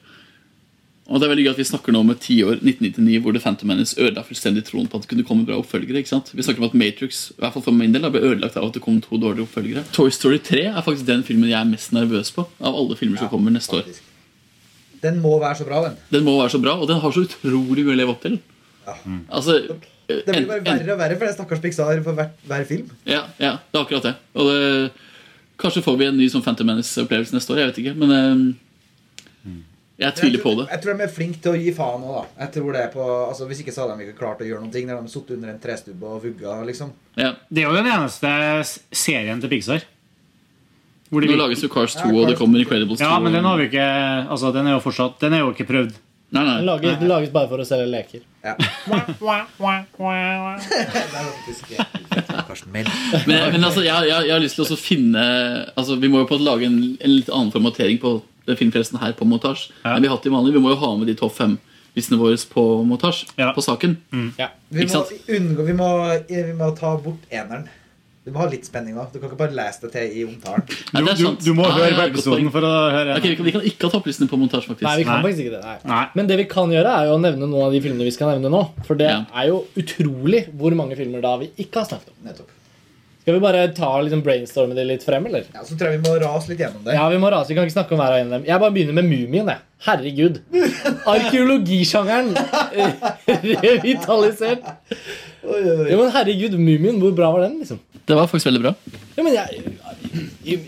Og 1.09 1.19
det 1.19 1.25
er 1.25 1.31
veldig 1.31 1.43
gøy 1.47 1.51
at 1.51 1.59
Vi 1.59 1.65
snakker 1.65 1.95
nå 1.95 2.01
om 2.05 2.11
et 2.13 2.21
tiår, 2.23 2.59
1999, 2.61 3.15
hvor 3.23 3.33
The 3.35 3.41
Phantom 3.41 3.71
Menace 3.71 3.97
ødela 3.99 4.21
fullstendig 4.23 4.63
troen 4.67 4.87
på 4.87 4.99
at 4.99 5.03
det 5.07 5.09
kunne 5.11 5.25
komme 5.27 5.47
bra 5.47 5.57
oppfølgere. 5.59 5.97
ikke 6.03 6.11
sant? 6.13 6.29
Vi 6.33 6.45
snakker 6.45 6.61
om 6.61 6.69
at 6.69 6.77
Matrix 6.77 7.23
i 7.33 7.39
hvert 7.41 7.55
fall 7.57 7.65
for 7.65 7.75
min 7.75 7.91
del, 7.95 8.05
ble 8.13 8.21
ødelagt 8.21 8.59
av 8.61 8.69
at 8.69 8.77
det 8.77 8.83
kom 8.85 9.01
to 9.03 9.17
dårlige 9.19 9.47
oppfølgere. 9.47 9.83
Toy 9.95 10.13
Story 10.13 10.37
3 10.45 10.67
er 10.69 10.85
faktisk 10.85 11.09
den 11.09 11.25
filmen 11.27 11.49
jeg 11.49 11.59
er 11.59 11.67
mest 11.67 11.91
nervøs 11.95 12.31
på 12.35 12.45
av 12.61 12.77
alle 12.77 12.95
filmer 12.99 13.17
som 13.19 13.31
kommer 13.33 13.51
neste 13.51 13.81
år. 13.81 13.89
Den 15.01 15.17
må 15.23 15.33
være 15.41 15.57
så 15.63 15.65
bra, 15.65 15.81
den. 15.87 15.97
Den 16.13 16.23
må 16.27 16.37
være 16.37 16.53
så 16.53 16.61
bra, 16.61 16.77
og 16.77 16.87
den 16.87 17.01
har 17.01 17.11
så 17.15 17.25
utrolig 17.25 17.83
mye 17.87 17.95
å 17.95 17.99
leve 18.03 18.13
opp 18.13 18.21
til. 18.21 18.37
Ja 18.85 18.95
Altså, 19.29 19.57
Det 20.07 20.25
blir 20.27 20.47
bare 20.49 20.63
verre 20.65 20.93
og 20.93 20.99
verre 20.99 21.15
for 21.17 21.25
det 21.25 21.35
stakkars 21.35 21.61
Pixar 21.63 22.01
for 22.03 22.17
hver, 22.17 22.31
hver 22.45 22.65
film. 22.67 22.89
Ja, 23.07 23.23
ja, 23.39 23.55
det 23.71 23.79
er 23.79 23.85
akkurat 23.85 24.03
det. 24.09 24.15
Og 24.35 24.49
det, 24.49 24.91
kanskje 25.61 25.83
får 25.85 25.97
vi 25.97 26.09
en 26.09 26.17
ny 26.19 26.27
sånn 26.29 26.43
Phantom 26.43 26.67
Menace-opplevelse 26.67 27.33
neste 27.35 27.53
år. 27.53 27.61
Jeg 27.61 27.71
vet 27.71 27.79
ikke, 27.83 27.93
men 28.01 28.11
eh, 28.17 28.41
jeg 30.01 30.17
tviler 30.17 30.41
på 30.41 30.51
det. 30.57 30.65
Jeg 30.71 30.81
tror 30.83 30.97
de 30.97 31.05
er 31.05 31.13
flinke 31.13 31.41
til 31.43 31.53
å 31.53 31.61
gi 31.61 31.71
faen 31.77 32.03
òg, 32.07 32.17
da. 32.17 32.23
Jeg 32.43 32.53
tror 32.57 32.75
det 32.75 32.81
er 32.81 32.91
på, 32.95 33.07
altså 33.27 33.47
Hvis 33.49 33.61
ikke 33.63 33.73
så 33.75 33.85
hadde 33.85 33.97
de 33.99 34.09
ikke 34.09 34.19
klart 34.19 34.41
å 34.41 34.47
gjøre 34.47 34.63
noen 34.63 34.73
ting 34.73 34.87
når 34.89 34.97
de 34.97 35.05
har 35.05 35.13
sittet 35.13 35.37
under 35.37 35.53
en 35.53 35.59
trestubbe 35.61 36.13
og 36.15 36.23
vugga, 36.25 36.59
liksom. 36.67 36.93
Ja. 37.19 37.33
Det 37.49 37.63
er 37.63 37.69
jo 37.69 37.77
den 37.77 37.89
eneste 37.91 38.31
serien 38.97 39.43
til 39.43 39.51
Pixar. 39.51 39.85
Hvor 41.11 41.21
de 41.21 41.27
Nå 41.27 41.35
lages 41.41 41.61
jo 41.61 41.69
Cars 41.71 41.97
2, 41.99 42.07
og 42.15 42.29
det 42.31 42.37
kommer 42.39 42.61
Incredibles 42.63 43.01
2. 43.01 43.05
Ja, 43.05 43.19
men 43.19 43.35
den 43.35 43.43
har 43.45 43.59
vi 43.59 43.67
ikke 43.67 43.83
Altså, 44.31 44.53
den 44.55 44.69
er 44.69 44.77
jo 44.77 44.83
fortsatt 44.83 45.19
Den 45.19 45.35
er 45.35 45.43
jo 45.43 45.51
ikke 45.51 45.67
prøvd. 45.67 45.97
Nei, 46.31 46.43
nei. 46.47 46.53
Den 46.61 46.69
lages, 46.69 46.99
den 47.01 47.09
lages 47.11 47.31
bare 47.33 47.49
for 47.51 47.59
å 47.59 47.65
selge 47.67 47.89
leker. 47.91 48.21
Ja. 48.41 48.55
Men, 52.71 52.87
men 53.53 53.63
altså, 53.63 53.83
jeg, 53.83 54.07
jeg, 54.09 54.25
jeg 54.27 54.33
har 54.33 54.41
lyst 54.43 54.57
til 54.57 54.65
å 54.65 54.77
finne 54.79 55.21
altså, 55.77 55.95
Vi 56.01 56.09
må 56.11 56.23
jo 56.23 56.27
på 56.27 56.35
en 56.35 56.41
måte 56.41 56.47
lage 56.49 56.67
en, 56.67 56.79
en 56.99 57.13
litt 57.13 57.29
annen 57.31 57.51
formatering 57.53 57.99
på 58.01 58.15
den 58.51 58.59
filmpressen 58.61 58.99
her 59.01 59.15
på 59.17 59.27
montasje 59.27 59.71
enn 59.87 60.01
vi 60.03 60.07
har 60.11 60.17
hatt 60.17 60.27
i 60.29 60.33
vanlig. 60.33 60.53
Vi 60.55 60.63
må 60.63 60.75
jo 60.75 60.79
ha 60.83 60.93
med 60.99 61.07
de 61.11 61.17
topp 61.19 61.35
fem 61.39 61.57
kompisene 61.91 62.21
våre 62.21 62.37
på 62.53 62.63
montasje. 62.87 63.27
På 63.55 63.61
saken. 63.65 63.97
Vi 64.11 64.87
må, 64.87 65.05
unngå, 65.35 65.65
vi, 65.67 65.73
må, 65.75 65.91
vi 66.29 66.53
må 66.55 66.69
ta 66.77 66.93
bort 67.03 67.25
eneren. 67.31 67.65
Du 68.21 68.29
må 68.29 68.37
ha 68.37 68.45
litt 68.51 68.67
spenning 68.69 68.93
da. 68.93 69.07
Du 69.09 69.17
kan 69.17 69.31
ikke 69.31 69.37
bare 69.39 69.55
lese 69.57 69.81
det 69.81 69.89
til 69.95 70.11
i 70.19 70.23
omtalen. 70.29 70.61
Nei, 70.93 71.01
er 71.01 71.15
Du- 71.17 71.37
du 71.41 71.53
må 71.57 71.65
Ah, 71.65 71.71
høre 71.73 71.89
ja, 71.89 71.95
på 71.97 72.03
episoden 72.13 72.51
for 72.53 72.61
å 72.61 72.73
høre 72.93 73.15
okay, 73.17 73.31
vi, 73.31 73.35
kan, 73.35 73.45
vi 73.47 73.51
kan 73.55 73.61
ikke 73.65 73.87
ha 73.89 73.89
topplistene 73.95 74.29
på 74.29 74.37
montasje, 74.37 74.67
faktisk. 74.69 74.85
Nei, 74.85 74.97
vi 75.01 75.07
kan 75.09 75.23
faktisk 75.25 75.41
ikke 75.47 75.57
det. 75.57 75.73
Nei. 75.89 76.03
Men 76.13 76.27
det 76.29 76.37
vi 76.37 76.45
kan 76.51 76.69
gjøre, 76.69 76.91
er 77.01 77.09
jo 77.09 77.15
å 77.17 77.21
nevne 77.23 77.49
noen 77.49 77.65
av 77.65 77.73
de 77.73 77.81
filmene 77.81 78.05
vi 78.05 78.13
skal 78.13 78.29
nevne 78.35 78.51
nå. 78.53 78.61
For 78.85 78.93
det 79.01 79.09
er 79.09 79.47
jo 79.49 79.63
utrolig 79.75 80.43
hvor 80.53 80.77
mange 80.77 80.95
filmer 81.01 81.19
da 81.25 81.33
vi 81.41 81.49
ikke 81.65 81.81
har 81.81 81.89
snakket 81.89 82.13
om. 82.13 82.19
Nettopp. 82.29 82.50
Skal 83.21 83.35
vi 83.37 83.39
bare 83.43 83.67
ta 83.77 83.89
liksom 84.01 84.23
brainstorme 84.25 84.73
det 84.73 84.87
litt 84.89 85.03
frem, 85.05 85.25
eller? 85.29 85.43
Ja, 85.53 85.61
så 85.65 85.75
tror 85.77 85.91
jeg 85.91 85.99
vi 86.01 86.07
må 86.09 86.15
rase 86.23 86.49
litt 86.49 86.61
gjennom 86.63 86.81
det. 86.87 86.95
Ja, 86.97 87.03
vi 87.11 87.19
må 87.21 87.29
rase. 87.29 87.51
Vi 87.51 87.57
kan 87.59 87.67
ikke 87.67 87.75
snakke 87.75 87.93
om 87.93 88.01
hver 88.01 88.15
av 88.17 88.31
dem. 88.33 88.47
Jeg 88.49 88.63
bare 88.63 88.73
begynner 88.73 88.97
med 88.97 89.05
Mumien. 89.11 89.51
jeg. 89.51 89.61
Herregud. 89.85 90.39
Arkeologisjangeren 91.09 92.33
revitalisert. 93.61 94.65
Ja, 95.41 95.97
men 95.97 96.11
herregud, 96.13 96.57
Mumien, 96.59 96.99
hvor 97.01 97.13
bra 97.17 97.31
var 97.33 97.45
den? 97.45 97.59
liksom? 97.61 97.79
Det 98.05 98.17
var 98.17 98.27
faktisk 98.27 98.49
veldig 98.49 98.61
bra. 98.65 98.73
Ja, 99.15 99.23
men 99.23 99.33
jeg, 99.37 100.59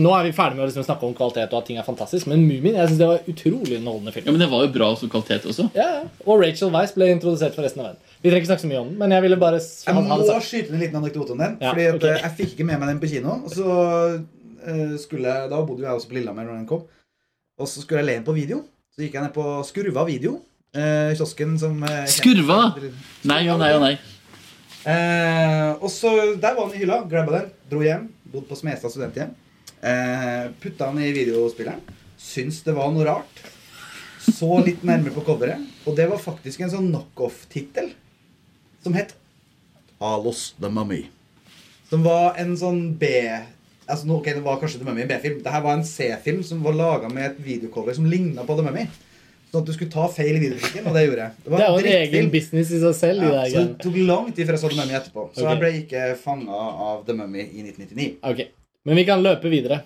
Nå 0.00 0.10
er 0.16 0.24
vi 0.26 0.32
ferdig 0.34 0.56
med 0.58 0.64
å 0.64 0.68
liksom 0.68 0.84
snakke 0.88 1.06
om 1.06 1.12
kvalitet 1.14 1.52
og 1.52 1.60
at 1.60 1.68
ting 1.68 1.78
er 1.78 1.86
fantastisk, 1.86 2.26
men 2.30 2.40
Mumien 2.48 2.74
jeg 2.80 2.88
synes 2.90 2.98
det 2.98 3.08
var 3.12 3.28
utrolig 3.30 3.76
underholdende 3.78 4.14
film. 4.16 4.26
Ja, 4.26 4.32
Men 4.34 4.42
det 4.42 4.48
var 4.50 4.64
jo 4.64 4.72
bra 4.74 4.88
som 4.98 5.12
kvalitet 5.12 5.46
også. 5.52 5.68
Ja, 5.76 5.88
ja. 6.00 6.06
Og 6.26 6.40
Rachel 6.42 6.72
Weisz 6.74 6.96
ble 6.96 7.12
introdusert 7.12 7.54
for 7.54 7.62
resten 7.68 7.84
av 7.84 7.92
verden. 7.92 8.07
Vi 8.18 8.30
trenger 8.30 8.40
ikke 8.42 8.50
snakke 8.50 8.64
så 8.64 8.70
mye 8.72 8.80
om 8.82 8.88
den, 8.90 8.96
men 8.98 9.12
jeg 9.14 9.22
ville 9.22 9.36
bare 9.38 9.58
Jeg 9.62 9.94
må 9.94 10.18
det 10.18 10.36
skyte 10.42 10.68
inn 10.68 10.74
en 10.74 10.80
liten 10.82 10.98
anekdote 10.98 11.34
om 11.36 11.38
den. 11.38 11.56
Ja, 11.62 11.70
fordi 11.70 11.84
at 11.86 11.94
ok. 12.00 12.06
eh, 12.08 12.22
Jeg 12.24 12.32
fikk 12.40 12.54
ikke 12.56 12.66
med 12.66 12.80
meg 12.82 12.88
den 12.90 13.00
på 13.02 13.10
kino. 13.12 13.36
Og 13.46 13.50
så 13.54 13.66
eh, 14.66 14.96
skulle 14.98 15.28
jeg, 15.28 15.50
Da 15.52 15.60
bodde 15.62 15.84
jeg 15.86 15.92
også 15.94 16.10
på 16.10 16.16
Lillehammer 16.18 16.48
når 16.48 16.56
den 16.58 16.66
kom. 16.70 16.82
Og 17.58 17.68
så 17.70 17.82
skulle 17.84 18.00
jeg 18.02 18.08
le 18.08 18.16
den 18.18 18.26
på 18.26 18.34
video. 18.34 18.62
Så 18.94 19.04
gikk 19.04 19.14
jeg 19.14 19.22
ned 19.28 19.34
på 19.36 19.44
Skurva 19.68 20.04
video. 20.08 20.40
Eh, 20.74 21.14
kiosken 21.18 21.54
som 21.62 21.78
Skurva? 22.10 22.58
Nei 23.30 23.42
og 23.52 23.60
nei 23.62 23.70
og 23.76 23.84
nei. 23.86 23.92
Eh, 24.88 25.70
og 25.78 25.90
så 25.90 26.10
Der 26.40 26.54
var 26.58 26.66
den 26.68 26.74
i 26.78 26.82
hylla. 26.82 27.02
Grabba 27.10 27.38
den. 27.38 27.52
Dro 27.70 27.82
hjem. 27.86 28.08
Bodde 28.32 28.48
på 28.50 28.58
Smestad 28.58 28.90
studenthjem. 28.94 29.30
Eh, 29.82 30.50
putta 30.62 30.90
den 30.90 31.04
i 31.06 31.12
videospilleren. 31.14 31.80
Syns 32.18 32.62
det 32.66 32.74
var 32.74 32.90
noe 32.92 33.06
rart. 33.06 33.44
Så 34.28 34.50
litt 34.66 34.82
nærmere 34.84 35.14
på 35.14 35.22
coveret. 35.26 35.62
Og 35.86 35.94
det 35.96 36.08
var 36.10 36.18
faktisk 36.20 36.60
en 36.66 36.70
sånn 36.74 36.90
knockoff-tittel 36.90 37.94
som 38.88 38.96
het 38.96 39.14
Alos 39.98 40.54
the 40.60 40.68
Mummy. 40.72 41.04
Som 41.90 42.04
var 42.06 42.38
en 42.40 42.56
sånn 42.56 42.82
B... 42.98 43.08
Altså, 43.88 44.04
ok, 44.12 44.26
Det 44.36 44.44
var 44.44 44.58
kanskje 44.60 44.82
The 44.82 44.86
Mummy 44.86 45.06
en 45.06 45.08
B-film. 45.08 45.38
Dette 45.40 45.60
var 45.64 45.78
en 45.78 45.84
C-film 45.84 46.42
som 46.44 46.60
var 46.64 46.76
laga 46.76 47.08
med 47.08 47.24
et 47.30 47.38
videocover 47.40 47.96
som 47.96 48.08
ligna 48.08 48.44
på 48.44 48.56
The 48.56 48.64
Mummy. 48.66 48.84
Sånn 49.48 49.62
at 49.62 49.68
du 49.68 49.72
skulle 49.72 49.92
ta 49.92 50.04
feil 50.12 50.36
i 50.36 50.42
videobutikken, 50.42 50.84
og 50.90 50.96
det 50.96 51.06
gjorde 51.06 51.24
jeg. 51.24 51.44
Det 51.46 51.60
er 51.60 51.70
jo 51.72 51.78
en 51.80 51.90
egen 51.94 52.28
business 52.32 52.72
i 52.76 52.80
seg 52.82 52.96
selv. 52.98 53.24
Ja, 53.24 53.46
så 53.48 53.62
det 53.64 53.78
tok 53.80 53.96
lang 54.10 54.28
tid 54.36 54.44
før 54.44 54.58
jeg 54.58 54.62
så 54.62 54.72
The 54.74 54.80
Mummy 54.80 54.98
etterpå. 54.98 55.24
Så 55.32 55.40
okay. 55.40 55.48
jeg 55.48 55.62
ble 55.62 55.70
ikke 55.80 56.02
fanga 56.20 56.64
av 56.88 57.06
The 57.08 57.16
Mummy 57.16 57.46
i 57.46 57.64
1999. 57.64 58.10
Ok, 58.28 58.44
Men 58.88 59.00
vi 59.00 59.06
kan 59.08 59.24
løpe 59.24 59.52
videre. 59.52 59.80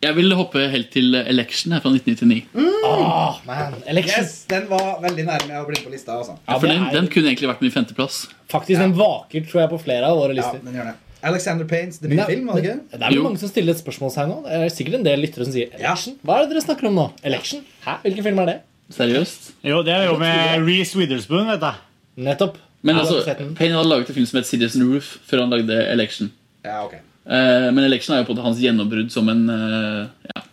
Jeg 0.00 0.16
vil 0.16 0.32
hoppe 0.32 0.62
helt 0.72 0.88
til 0.94 1.12
Election 1.14 1.74
her 1.76 1.82
fra 1.84 1.90
1999. 1.92 2.46
Ah, 2.88 3.36
man, 3.44 3.74
Election. 3.86 4.24
Yes, 4.24 4.46
Den 4.48 4.64
var 4.70 4.94
veldig 5.02 5.26
nærme 5.28 5.58
å 5.60 5.66
bli 5.68 5.76
på 5.84 5.92
lista. 5.92 6.14
altså. 6.16 6.38
Ja, 6.48 6.56
for 6.56 6.70
den, 6.72 6.86
den 6.94 7.10
kunne 7.12 7.28
egentlig 7.28 7.50
vært 7.50 7.60
min 7.60 7.74
femteplass. 7.74 8.22
Faktisk, 8.48 8.80
Den 8.80 8.94
vaker 8.96 9.44
tror 9.50 9.60
jeg 9.66 9.72
på 9.74 9.80
flere 9.82 10.08
av 10.08 10.16
våre 10.16 10.36
lister. 10.38 10.56
Ja, 10.56 10.64
den 10.70 10.78
gjør 10.80 10.88
det. 10.88 10.94
Alexander 11.20 11.68
Paynes 11.68 11.98
The 12.00 12.08
det, 12.08 12.16
debutfilm, 12.16 12.46
var 12.48 12.56
det 12.56 12.64
ikke? 12.64 12.76
det 12.94 13.02
er 13.04 13.12
vel 13.12 13.26
mange 13.26 13.40
som 13.42 13.50
stiller 13.52 13.76
et 13.76 13.82
spørsmålstegn 13.82 14.30
nå. 14.32 14.38
Det 14.46 14.56
er 14.56 14.72
sikkert 14.72 14.96
en 15.02 15.04
del 15.04 15.20
lyttere 15.20 15.44
som 15.44 15.52
sier 15.52 15.76
Election. 15.76 16.16
Hva 16.24 16.38
er 16.38 16.46
det 16.46 16.54
dere 16.54 16.62
snakker 16.64 16.88
om 16.88 16.96
nå? 16.96 17.04
Election? 17.28 17.60
Hæ? 17.84 17.98
Hvilken 18.06 18.28
film 18.30 18.40
er 18.40 18.50
det? 18.54 18.56
Seriøst? 18.96 19.50
Jo, 19.68 19.82
det 19.84 19.92
er 19.98 20.06
jo 20.08 20.16
med 20.22 20.64
Reece 20.64 20.96
Witherspoon, 20.96 21.44
vet 21.52 21.68
jeg. 21.68 21.84
Nettopp. 22.24 22.56
Men 22.88 23.02
altså. 23.02 23.20
Payne 23.60 23.76
hadde 23.76 23.84
laget 23.92 24.08
en 24.08 24.16
film 24.22 24.30
som 24.32 24.40
het 24.40 24.48
Citizen 24.48 24.88
Roof 24.88 25.12
før 25.28 25.44
han 25.44 25.52
lagde 25.52 25.76
Election. 25.92 26.32
Ja, 26.64 26.80
ok. 26.88 26.96
Eh, 27.26 27.68
men 27.74 27.84
Election 27.84 28.16
er 28.16 28.22
jo 28.22 28.30
på 28.30 28.40
hans 28.42 28.60
gjennombrudd 28.62 29.10
som 29.12 29.28
en 29.32 29.42
eh, 29.52 30.30
ja, 30.30 30.44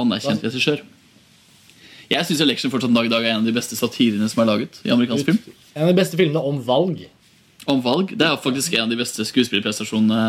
anerkjent 0.00 0.42
regissør. 0.46 0.82
Jeg 2.08 2.24
syns 2.24 2.42
Election 2.42 2.72
fortsatt 2.72 2.94
dag 2.94 3.06
i 3.06 3.12
dag 3.12 3.24
er 3.24 3.34
en 3.34 3.42
av 3.44 3.48
de 3.48 3.54
beste 3.54 3.76
satirene 3.76 4.28
som 4.32 4.42
er 4.42 4.48
laget 4.48 4.80
i 4.84 4.92
amerikansk 4.94 5.28
film. 5.28 5.40
En 5.74 5.84
av 5.86 5.92
de 5.92 5.98
beste 6.00 6.18
filmene 6.18 6.40
om 6.40 6.60
valg. 6.64 7.04
Om 7.68 7.82
valg. 7.84 8.14
Det 8.16 8.26
er 8.26 8.40
faktisk 8.40 8.74
en 8.74 8.86
av 8.86 8.94
de 8.94 9.00
beste 9.00 9.26
skuespillerprestasjonene 9.28 10.22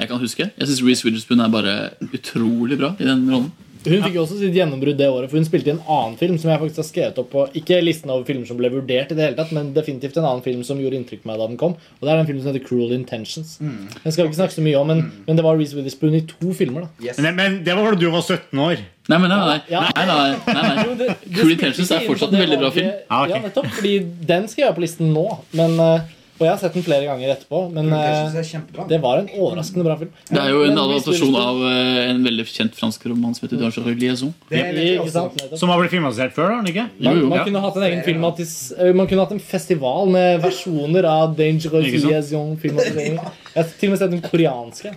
jeg 0.00 0.10
kan 0.10 0.20
huske. 0.20 0.48
Jeg 0.50 0.68
syns 0.68 0.82
Reece 0.82 1.06
Witherspoon 1.06 1.44
er 1.44 1.52
bare 1.52 1.74
utrolig 2.10 2.78
bra 2.80 2.94
i 2.98 3.06
den 3.06 3.22
rollen. 3.30 3.52
Hun 3.84 4.02
fikk 4.04 4.14
jo 4.14 4.22
også 4.22 4.36
sitt 4.38 4.54
gjennombrudd 4.54 4.96
det 5.00 5.08
året, 5.10 5.30
for 5.30 5.38
hun 5.40 5.46
spilte 5.48 5.70
i 5.70 5.74
en 5.74 5.80
annen 5.90 6.16
film 6.20 6.36
som 6.38 6.50
jeg 6.52 6.60
faktisk 6.62 6.80
har 6.82 6.86
skrevet 6.88 7.18
opp 7.22 7.30
på 7.32 7.44
Ikke 7.58 7.80
listen 7.82 8.10
over 8.14 8.24
filmer 8.28 8.46
som 8.46 8.56
ble 8.60 8.70
vurdert, 8.70 9.10
i 9.10 9.16
det 9.18 9.24
hele 9.26 9.36
tatt, 9.38 9.50
men 9.56 9.72
definitivt 9.74 10.16
en 10.20 10.28
annen 10.28 10.42
film 10.44 10.62
som 10.66 10.78
gjorde 10.78 10.98
inntrykk 11.00 11.24
på 11.24 11.30
meg 11.32 11.40
da 11.42 11.48
den 11.50 11.58
kom. 11.60 11.74
Og 11.98 12.06
det 12.06 12.12
er 12.12 12.20
den 12.22 12.28
filmen 12.30 12.42
som 12.44 12.52
heter 12.52 12.66
Cruel 12.66 12.92
Intentions. 12.96 13.56
Mm. 13.60 13.88
Den 14.04 14.12
skal 14.14 14.24
vi 14.24 14.30
ikke 14.30 14.40
snakke 14.40 14.56
så 14.58 14.64
mye 14.66 14.78
om, 14.80 14.86
men, 14.92 15.02
men 15.26 15.36
det 15.40 15.44
var 15.46 15.58
Reece 15.58 15.74
Witherspoon 15.78 16.14
i 16.18 16.22
to 16.30 16.52
filmer. 16.54 16.86
da 17.00 17.16
Men, 17.26 17.36
men 17.36 17.58
det 17.66 17.74
var 17.78 17.90
da 17.90 18.00
du 18.04 18.08
var 18.14 18.22
17 18.22 18.62
år. 18.68 18.82
Nei, 19.10 19.18
men 19.18 19.32
nei, 19.34 19.38
nei. 19.42 19.60
Ja. 19.72 19.80
nei, 19.96 20.06
nei, 20.06 20.16
nei, 20.46 20.62
nei. 20.62 20.84
Jo, 20.86 20.94
det- 20.94 21.08
det 21.24 21.34
Cruel 21.40 21.54
Intentions 21.56 21.90
er 21.90 22.04
fortsatt 22.06 22.32
en 22.36 22.42
veldig 22.44 22.58
bra 22.62 22.70
film. 22.70 22.90
Ah, 23.10 23.24
ok. 23.24 23.30
Ja, 23.34 23.40
nettopp, 23.48 23.70
fordi 23.80 23.94
den 24.30 24.46
skal 24.48 24.62
jeg 24.62 24.70
ha 24.70 24.76
på 24.76 24.84
listen 24.84 25.10
nå. 25.12 25.24
Men, 25.58 25.74
eh, 25.80 26.10
og 26.42 26.46
jeg 26.48 26.52
har 26.52 26.60
sett 26.60 26.74
den 26.76 26.84
flere 26.86 27.06
ganger 27.06 27.32
etterpå. 27.36 27.60
Men 27.72 27.88
Cruel 27.92 28.08
Intentions 28.26 28.54
eh, 28.58 28.88
det 28.90 28.98
var 29.04 29.20
en 29.22 29.28
overraskende 29.38 29.86
bra 29.86 29.94
film. 30.00 30.10
Det 30.28 30.40
er 30.42 30.50
jo 30.50 30.64
en 30.66 30.80
adaptasjon 30.82 31.36
av 31.38 31.62
eh, 31.68 32.00
en 32.08 32.24
veldig 32.26 32.46
kjent 32.50 32.74
fransk 32.78 33.06
roman 33.12 33.36
som 33.38 33.46
heter 33.46 33.62
Dangereux 33.62 34.00
Liaison. 34.00 34.34
Det 34.50 34.64
er. 34.64 35.56
Som 35.60 35.70
har 35.72 35.78
blitt 35.82 35.94
filmatisert 35.94 36.34
før, 36.34 36.50
har 36.50 36.60
den 36.64 36.72
ikke? 36.74 36.88
Man, 36.98 37.06
Jo, 37.06 37.22
jo. 37.22 37.30
man 37.30 37.46
kunne 37.46 37.62
hatt 37.62 37.78
en 37.78 37.86
egen 37.88 38.02
filmatis 38.06 38.56
eh, 38.76 38.90
Man 38.96 39.08
kunne 39.10 39.24
hatt 39.26 39.36
en 39.36 39.44
festival 39.52 40.10
med 40.10 40.42
versjoner 40.42 41.06
av 41.08 41.38
Dangerous 41.38 41.86
Ikke 41.86 42.02
sant? 42.02 42.10
Liaison 42.10 42.52
filmatiseringer. 42.66 43.32
Jeg 43.52 43.60
har 43.62 43.72
til 43.78 43.90
og 43.90 43.94
med 43.94 44.02
sett 44.02 44.14
den 44.16 44.26
koreanske. 44.26 44.94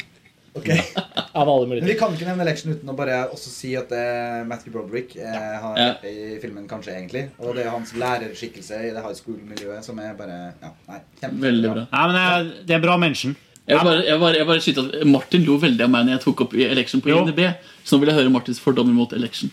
Ok. 0.56 0.70
Av 1.36 1.50
alle 1.52 1.68
Men 1.68 1.84
vi 1.90 1.96
kan 2.00 2.14
ikke 2.16 2.28
nevne 2.30 2.46
Election 2.46 2.72
uten 2.72 2.92
å 2.92 2.96
bare 2.96 3.18
også 3.34 3.52
si 3.52 3.74
at 3.76 3.90
eh, 3.92 4.44
Matthew 4.48 4.72
Broderick 4.72 5.16
eh, 5.20 5.56
har 5.62 5.80
Ja. 5.82 5.88
i 6.08 6.38
filmen, 6.40 6.64
kanskje, 6.70 6.94
egentlig. 6.96 7.26
Og 7.44 7.58
det 7.58 7.66
er 7.66 7.74
hans 7.74 7.92
lærerskikkelse 8.00 8.80
i 8.88 8.94
det 8.96 9.04
high 9.04 9.18
school-miljøet 9.20 9.84
som 9.84 10.00
er 10.00 10.14
bare 10.16 10.38
ja, 10.62 10.72
nei. 10.88 11.02
Veldig 11.44 11.74
bra. 11.74 11.84
Nei, 11.92 12.06
men 12.08 12.16
det, 12.16 12.62
det 12.72 12.78
er 12.78 12.86
bra 12.88 12.96
mention. 13.02 13.36
Jeg 13.66 13.82
bare, 13.82 14.04
jeg 14.06 14.20
bare, 14.22 14.38
jeg 14.38 14.46
bare 14.48 14.62
at 15.02 15.08
Martin 15.10 15.44
lo 15.48 15.56
veldig 15.60 15.84
av 15.88 15.90
meg 15.92 16.06
når 16.06 16.16
jeg 16.20 16.24
tok 16.28 16.44
opp 16.46 16.52
i 16.54 16.68
Election 16.70 17.02
på 17.02 17.10
Jo. 17.10 17.24
INDB. 17.26 17.42
Så 17.84 17.96
nå 17.98 18.04
vil 18.04 18.12
jeg 18.14 18.20
høre 18.22 18.34
Martins 18.34 18.62
fordommer 18.62 18.94
mot 18.94 19.16
Election. 19.18 19.50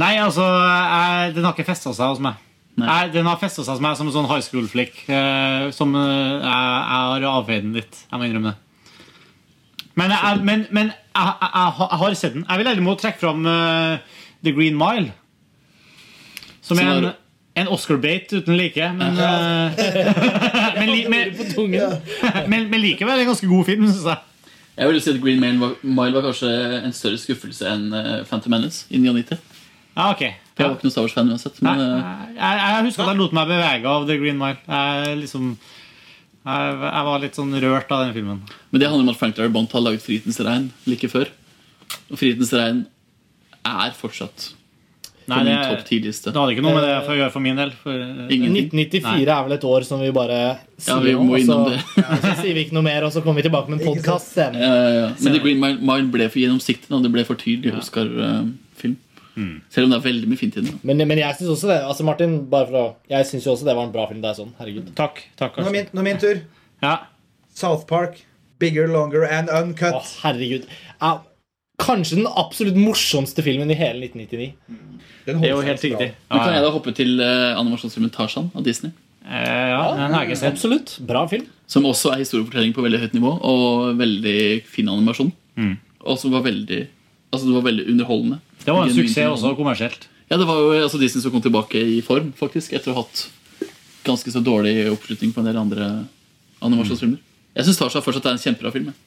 Nei, 0.00 0.14
altså, 0.16 0.46
jeg, 0.48 1.34
den 1.36 1.44
har 1.44 1.52
ikke 1.52 1.68
festa 1.68 1.92
seg 1.92 2.14
hos 2.14 2.22
meg. 2.24 2.40
Nei. 2.80 2.96
Den 3.12 3.28
har 3.28 3.36
festa 3.36 3.60
seg 3.62 3.74
hos 3.76 3.82
meg 3.84 3.98
som 3.98 4.08
en 4.08 4.14
sånn 4.16 4.28
high 4.30 4.40
school-flikk. 4.46 5.02
Eh, 5.12 5.68
som 5.76 5.92
eh, 5.92 6.08
jeg, 6.40 6.40
jeg 6.40 7.04
har 7.12 7.28
avveid 7.34 7.66
den 7.68 7.76
litt. 7.76 8.00
Jeg 8.08 8.16
må 8.22 8.26
innrømme 8.30 8.54
det. 8.54 8.69
Men, 10.00 10.14
jeg, 10.16 10.40
men, 10.48 10.66
men 10.70 10.92
jeg, 10.92 11.32
jeg, 11.42 11.50
jeg, 11.54 11.98
har- 12.02 12.14
sett 12.18 12.36
den. 12.36 12.46
Jeg 12.48 12.58
vil 12.60 12.70
heller 12.70 12.86
må 12.86 12.96
trekke 12.98 13.20
fram 13.20 13.44
uh, 13.46 13.98
The 14.44 14.54
Green 14.56 14.78
Mile. 14.80 15.12
Som 16.64 16.80
er 16.80 16.90
en, 16.94 17.10
en 17.60 17.68
Oscar-bate 17.68 18.40
uten 18.40 18.56
like. 18.56 18.88
Men, 18.96 19.20
uh, 19.20 19.76
men, 20.80 20.96
men, 21.12 21.38
men, 22.48 22.68
men 22.72 22.80
likevel 22.80 23.20
en 23.20 23.32
ganske 23.34 23.50
god 23.50 23.64
film, 23.68 23.86
syns 23.90 24.08
jeg. 24.08 24.26
Jeg 24.80 24.88
vil 24.88 25.00
si 25.02 25.10
at 25.12 25.18
Green 25.20 25.40
Mile 25.40 25.60
var, 25.60 25.72
Mile 25.82 26.14
var 26.16 26.22
kanskje 26.24 26.50
en 26.86 26.94
større 26.96 27.18
skuffelse 27.20 27.66
enn 27.68 27.90
eh, 27.92 28.22
Phantom 28.24 28.54
Menace 28.54 28.86
i 28.88 28.96
99. 29.02 29.36
Ja, 29.96 30.06
ok. 30.14 30.22
For 30.54 30.62
jeg 30.62 30.70
var 30.70 30.76
ikke 30.78 30.86
noen 30.86 30.94
Star 30.94 31.04
Wars-fan 31.04 31.32
uansett. 31.34 31.58
Nei, 31.66 31.74
Men 31.76 31.82
eh, 31.98 32.22
jeg, 32.38 32.62
jeg 32.62 32.86
husker 32.86 33.04
at 33.04 33.10
jeg 33.10 33.20
lot 33.20 33.34
meg 33.36 33.50
bevege 33.50 33.92
av 33.92 34.06
The 34.08 34.16
Green 34.22 34.38
Mile. 34.40 34.56
Jeg, 34.64 35.18
liksom, 35.20 35.50
jeg, 36.50 36.78
jeg 36.86 37.04
var 37.08 37.20
litt 37.24 37.36
sånn 37.38 37.52
rørt 37.64 37.90
av 37.94 38.04
den 38.06 38.14
filmen. 38.16 38.40
Men 38.70 38.80
det 38.82 38.88
handler 38.90 39.06
om 39.08 39.12
at 39.14 39.20
Frank 39.20 39.36
Darabont 39.36 39.72
har 39.72 39.84
laget 39.84 40.02
'Frihetens 40.04 40.40
regn' 40.46 40.70
like 40.86 41.08
før. 41.08 41.28
Og 42.10 42.16
'Frihetens 42.18 42.52
regn' 42.56 42.86
er 43.66 43.92
fortsatt 43.98 44.52
Nei, 45.30 45.44
det, 45.46 45.52
topp 45.62 45.84
10-liste. 45.86 46.32
det 46.32 46.40
hadde 46.40 46.54
ikke 46.56 46.62
noe 46.64 46.74
med 46.74 46.82
det 46.88 46.94
for 47.04 47.12
å 47.14 47.18
gjøre 47.20 47.32
for 47.34 47.44
min 47.44 47.58
del. 47.60 47.70
For, 47.82 47.92
eh, 47.92 48.32
Ingenting. 48.34 48.70
1994 48.72 49.28
er 49.36 49.44
vel 49.46 49.52
et 49.54 49.66
år 49.68 49.84
som 49.86 50.00
vi 50.00 50.10
bare 50.10 50.38
sier 50.80 50.96
Ja, 50.96 50.98
vi 51.04 51.12
må 51.14 51.28
og 51.28 51.36
så- 51.36 51.42
innom 51.44 51.70
det. 51.70 51.80
så 52.24 52.32
sier 52.40 52.54
vi 52.54 52.64
ikke 52.64 52.72
noe 52.78 52.82
mer, 52.82 53.04
og 53.04 53.12
så 53.12 53.22
kommer 53.22 53.42
vi 53.42 53.48
tilbake 53.48 53.68
med 53.68 53.80
en 53.80 53.86
podkast 53.86 54.32
senere. 54.34 54.58
Ja, 54.60 54.74
ja, 54.74 54.90
ja. 55.04 55.14
Men 55.20 55.32
The 55.36 55.38
Green 55.44 55.60
Mile, 55.60 56.10
ble 56.10 56.28
for 56.28 56.40
gjennomsiktig. 56.40 56.90
Og 56.90 57.02
Det 57.02 57.12
ble 57.12 57.24
for 57.24 57.36
tydelig 57.36 57.76
Oscar-film. 57.78 58.96
Selv 59.70 59.86
om 59.86 59.92
det 59.92 59.98
er 60.00 60.04
veldig 60.08 60.30
mye 60.30 60.40
fint 60.40 60.58
i 60.58 60.64
den. 60.64 60.80
Men, 60.86 61.02
men 61.08 61.20
jeg 61.22 61.38
syns 61.38 61.52
også 61.54 61.70
det. 61.70 61.78
Altså 61.86 62.06
Martin, 62.06 62.36
bare 62.50 62.68
for 62.68 62.80
å 62.80 62.84
Jeg 63.12 63.28
synes 63.30 63.46
jo 63.46 63.54
også 63.54 63.68
det 63.68 63.76
var 63.78 63.88
en 63.88 63.94
bra 63.94 64.06
film. 64.10 64.20
Det 64.24 64.32
er 64.32 64.38
sånn, 64.40 64.52
herregud 64.58 64.92
Takk. 64.98 65.22
takk 65.38 65.58
Nå 65.60 65.70
er 65.70 65.76
min, 65.78 66.04
min 66.06 66.20
tur. 66.22 66.42
Ja. 66.82 66.96
South 67.56 67.86
Park. 67.90 68.22
Bigger, 68.60 68.90
longer 68.92 69.24
and 69.24 69.52
uncut. 69.52 69.96
Å, 69.96 70.04
herregud 70.24 70.66
ja, 70.68 71.12
Kanskje 71.80 72.18
den 72.18 72.28
absolutt 72.28 72.76
morsomste 72.76 73.44
filmen 73.44 73.70
i 73.72 73.76
hele 73.78 74.04
1999. 74.10 74.50
Mm. 74.68 74.98
Det 75.24 75.36
er 75.38 75.54
jo 75.54 75.62
helt 75.64 75.84
riktig. 75.86 76.10
Men 76.28 76.42
kan 76.42 76.56
jeg 76.56 76.64
da 76.66 76.72
hoppe 76.74 76.92
til 76.96 77.14
uh, 77.22 77.56
animasjonsfilmen 77.56 78.12
Tarzan 78.12 78.50
av 78.52 78.66
Disney? 78.66 78.92
Eh, 79.24 79.68
ja, 79.70 79.82
den 79.96 80.14
har 80.14 80.24
jeg 80.24 80.30
ikke 80.30 80.40
sett. 80.42 80.56
Absolutt. 80.56 80.94
Bra 81.06 81.24
film. 81.30 81.46
Som 81.70 81.86
også 81.88 82.14
er 82.14 82.22
historiefortelling 82.24 82.74
på 82.76 82.84
veldig 82.84 83.00
høyt 83.02 83.16
nivå 83.16 83.32
og 83.46 84.00
veldig 84.00 84.40
fin 84.68 84.90
animasjon. 84.90 85.30
Mm. 85.60 85.76
Og 86.04 86.18
som 86.20 86.32
var 86.34 86.46
veldig 86.46 86.86
Altså 87.30 87.46
det 87.46 87.52
var 87.54 87.62
veldig 87.62 87.84
underholdende. 87.92 88.40
Det 88.64 88.72
var 88.74 88.86
en 88.86 88.94
suksess 88.94 89.34
også 89.34 89.54
kommersielt. 89.58 90.08
Ja, 90.30 90.36
det 90.38 90.46
var 90.46 90.60
jo 90.62 90.72
altså 90.78 91.00
Disney 91.00 91.24
som 91.24 91.32
kom 91.34 91.42
tilbake 91.42 91.80
i 91.80 92.00
form, 92.06 92.32
faktisk, 92.38 92.74
etter 92.76 92.92
å 92.92 92.98
ha 93.00 93.02
hatt 93.02 93.26
ganske 94.06 94.30
så 94.32 94.40
dårlig 94.44 94.74
oppslutning 94.92 95.32
på 95.34 95.42
en 95.42 95.48
del 95.50 95.58
andre 95.60 95.88
animasjonsfilmer. 96.64 97.18
Jeg 97.56 97.66
syns 97.66 97.80
Tarzan 97.80 98.04
fortsatt 98.04 98.28
er 98.30 98.36
en 98.36 98.42
kjempebra 98.42 98.70
film. 98.72 98.92
jeg. 98.92 98.98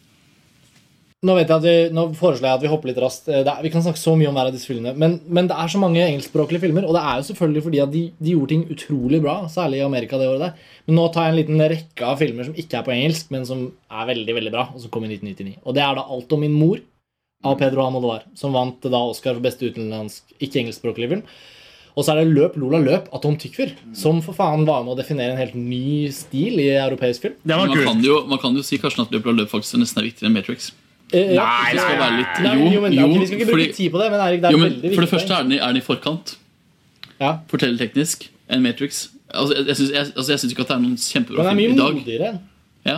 Nå, 1.23 1.37
vet 1.37 1.47
jeg 1.47 1.55
at 1.55 1.63
vi, 1.63 1.75
nå 1.95 2.03
foreslår 2.19 2.49
jeg 2.49 2.57
at 2.57 2.63
vi 2.65 2.69
hopper 2.73 2.89
litt 2.89 2.99
raskt. 2.99 3.29
Eh, 3.31 3.45
Det 3.47 3.51
er, 3.53 3.61
vi 3.63 3.69
kan 3.71 3.83
snakke 3.85 4.01
så 4.01 4.11
mye 4.19 4.27
om 4.27 4.35
hver 4.35 4.49
av 4.49 4.55
disse 4.55 4.67
filmene. 4.67 4.91
Men, 4.99 5.13
men 5.31 5.47
det 5.47 5.55
er 5.55 5.71
så 5.71 5.79
mange 5.79 6.01
engelskspråklige 6.03 6.65
filmer, 6.65 6.83
og 6.83 6.97
det 6.97 7.03
er 7.07 7.21
jo 7.21 7.27
selvfølgelig 7.29 7.63
fordi 7.63 7.79
at 7.85 7.93
de, 7.93 8.01
de 8.19 8.33
gjorde 8.33 8.51
ting 8.51 8.65
utrolig 8.75 9.21
bra, 9.23 9.37
særlig 9.53 9.79
i 9.79 9.85
Amerika 9.87 10.19
det 10.19 10.27
året 10.27 10.43
der. 10.43 10.73
Men 10.89 10.99
nå 10.99 11.05
tar 11.15 11.29
jeg 11.29 11.31
en 11.33 11.39
liten 11.39 11.63
rekke 11.71 12.09
av 12.09 12.19
filmer 12.19 12.49
som 12.49 12.57
ikke 12.59 12.81
er 12.81 12.87
på 12.89 12.95
engelsk, 12.97 13.31
men 13.31 13.47
som 13.47 13.63
er 13.71 14.09
veldig 14.11 14.35
veldig 14.41 14.51
bra, 14.57 14.65
og 14.75 14.83
som 14.83 14.91
kom 14.91 15.07
i 15.07 15.13
1999. 15.15 15.61
Og 15.63 15.77
det 15.79 15.85
er 15.85 15.95
da 16.01 16.03
Alt 16.17 16.35
om 16.35 16.43
min 16.43 16.59
mor 16.59 16.83
av 17.43 17.57
Pedro 17.59 17.83
Almodovar, 17.85 18.23
som 18.39 18.53
vant 18.55 18.79
da 18.81 19.01
Oscar 19.09 19.33
for 19.35 19.43
beste 19.43 19.67
utenlandsk 19.67 20.23
ikke-engelskspråklig 20.39 21.09
film. 21.09 21.23
Og 21.93 22.05
så 22.05 22.13
er 22.15 22.23
det 22.23 22.33
Løp 22.33 22.55
Lola 22.57 22.79
Løp 22.81 23.09
av 23.13 23.21
Tom 23.21 23.35
Tykver, 23.37 23.75
som 23.93 24.21
for 24.25 24.33
faen 24.33 24.63
var 24.65 24.83
med 24.85 24.95
å 24.95 24.97
definere 24.97 25.35
en 25.35 25.37
helt 25.37 25.53
ny 25.53 26.07
stil 26.09 26.57
i 26.63 26.69
europeisk 26.73 27.21
film. 27.27 27.35
man, 27.45 27.69
kan 27.69 28.01
jo, 28.01 28.23
man 28.25 28.39
kan 28.41 28.55
jo 28.57 28.63
si 28.65 28.79
Karsten, 28.81 29.05
at 29.05 29.11
løp 29.13 29.25
Lola 29.29 29.43
løp 29.43 29.51
faktisk 29.51 29.75
er 29.77 29.83
nesten 29.83 30.01
er 30.01 30.07
viktigere 30.09 30.31
enn 30.31 30.37
Matrix. 30.39 30.71
Eh, 31.13 31.35
ja. 31.35 31.43
nei, 31.45 31.75
skal 31.77 31.99
være 31.99 32.15
litt, 32.17 32.39
Nei, 32.41 32.53
jo, 32.57 32.69
jo, 32.73 32.81
men, 32.81 32.93
jo, 32.97 33.07
vi 33.19 33.25
skal 33.27 33.37
ikke 33.37 33.45
bruke 33.51 33.59
fordi- 33.67 33.75
tid 33.77 33.91
på 33.93 33.99
det, 34.01 34.07
men 34.09 34.19
Erik, 34.25 34.41
det 34.41 34.47
er 34.49 34.51
jo, 34.51 34.57
men 34.57 34.71
veldig 34.71 34.81
viktig. 34.81 34.95
For 34.95 35.05
det 35.05 35.11
første 35.11 35.35
er 35.37 35.43
den, 35.43 35.51
i- 35.51 35.59
er 35.61 35.67
den 35.67 35.77
i 35.77 35.85
forkant. 35.85 36.35
Ja. 37.19 37.37
Fortellerteknisk 37.51 38.29
enn 38.49 38.63
Matrix. 38.65 39.09
Altså, 39.33 39.53
jeg, 39.59 39.67
jeg, 39.67 39.75
syns, 39.77 39.91
jeg, 39.93 40.05
altså, 40.17 40.29
jeg 40.33 40.39
syns 40.41 40.51
ikke 40.55 40.61
at 40.65 40.67
det 40.73 40.75
er 40.75 40.81
noen 40.87 40.97
kjempebra 40.97 41.37
film 41.37 41.45
Den 41.45 41.53
er 41.53 41.59
mye 41.61 41.69
i 41.69 41.77
dag. 41.77 41.93
modigere. 41.99 42.31
Ja. 42.89 42.97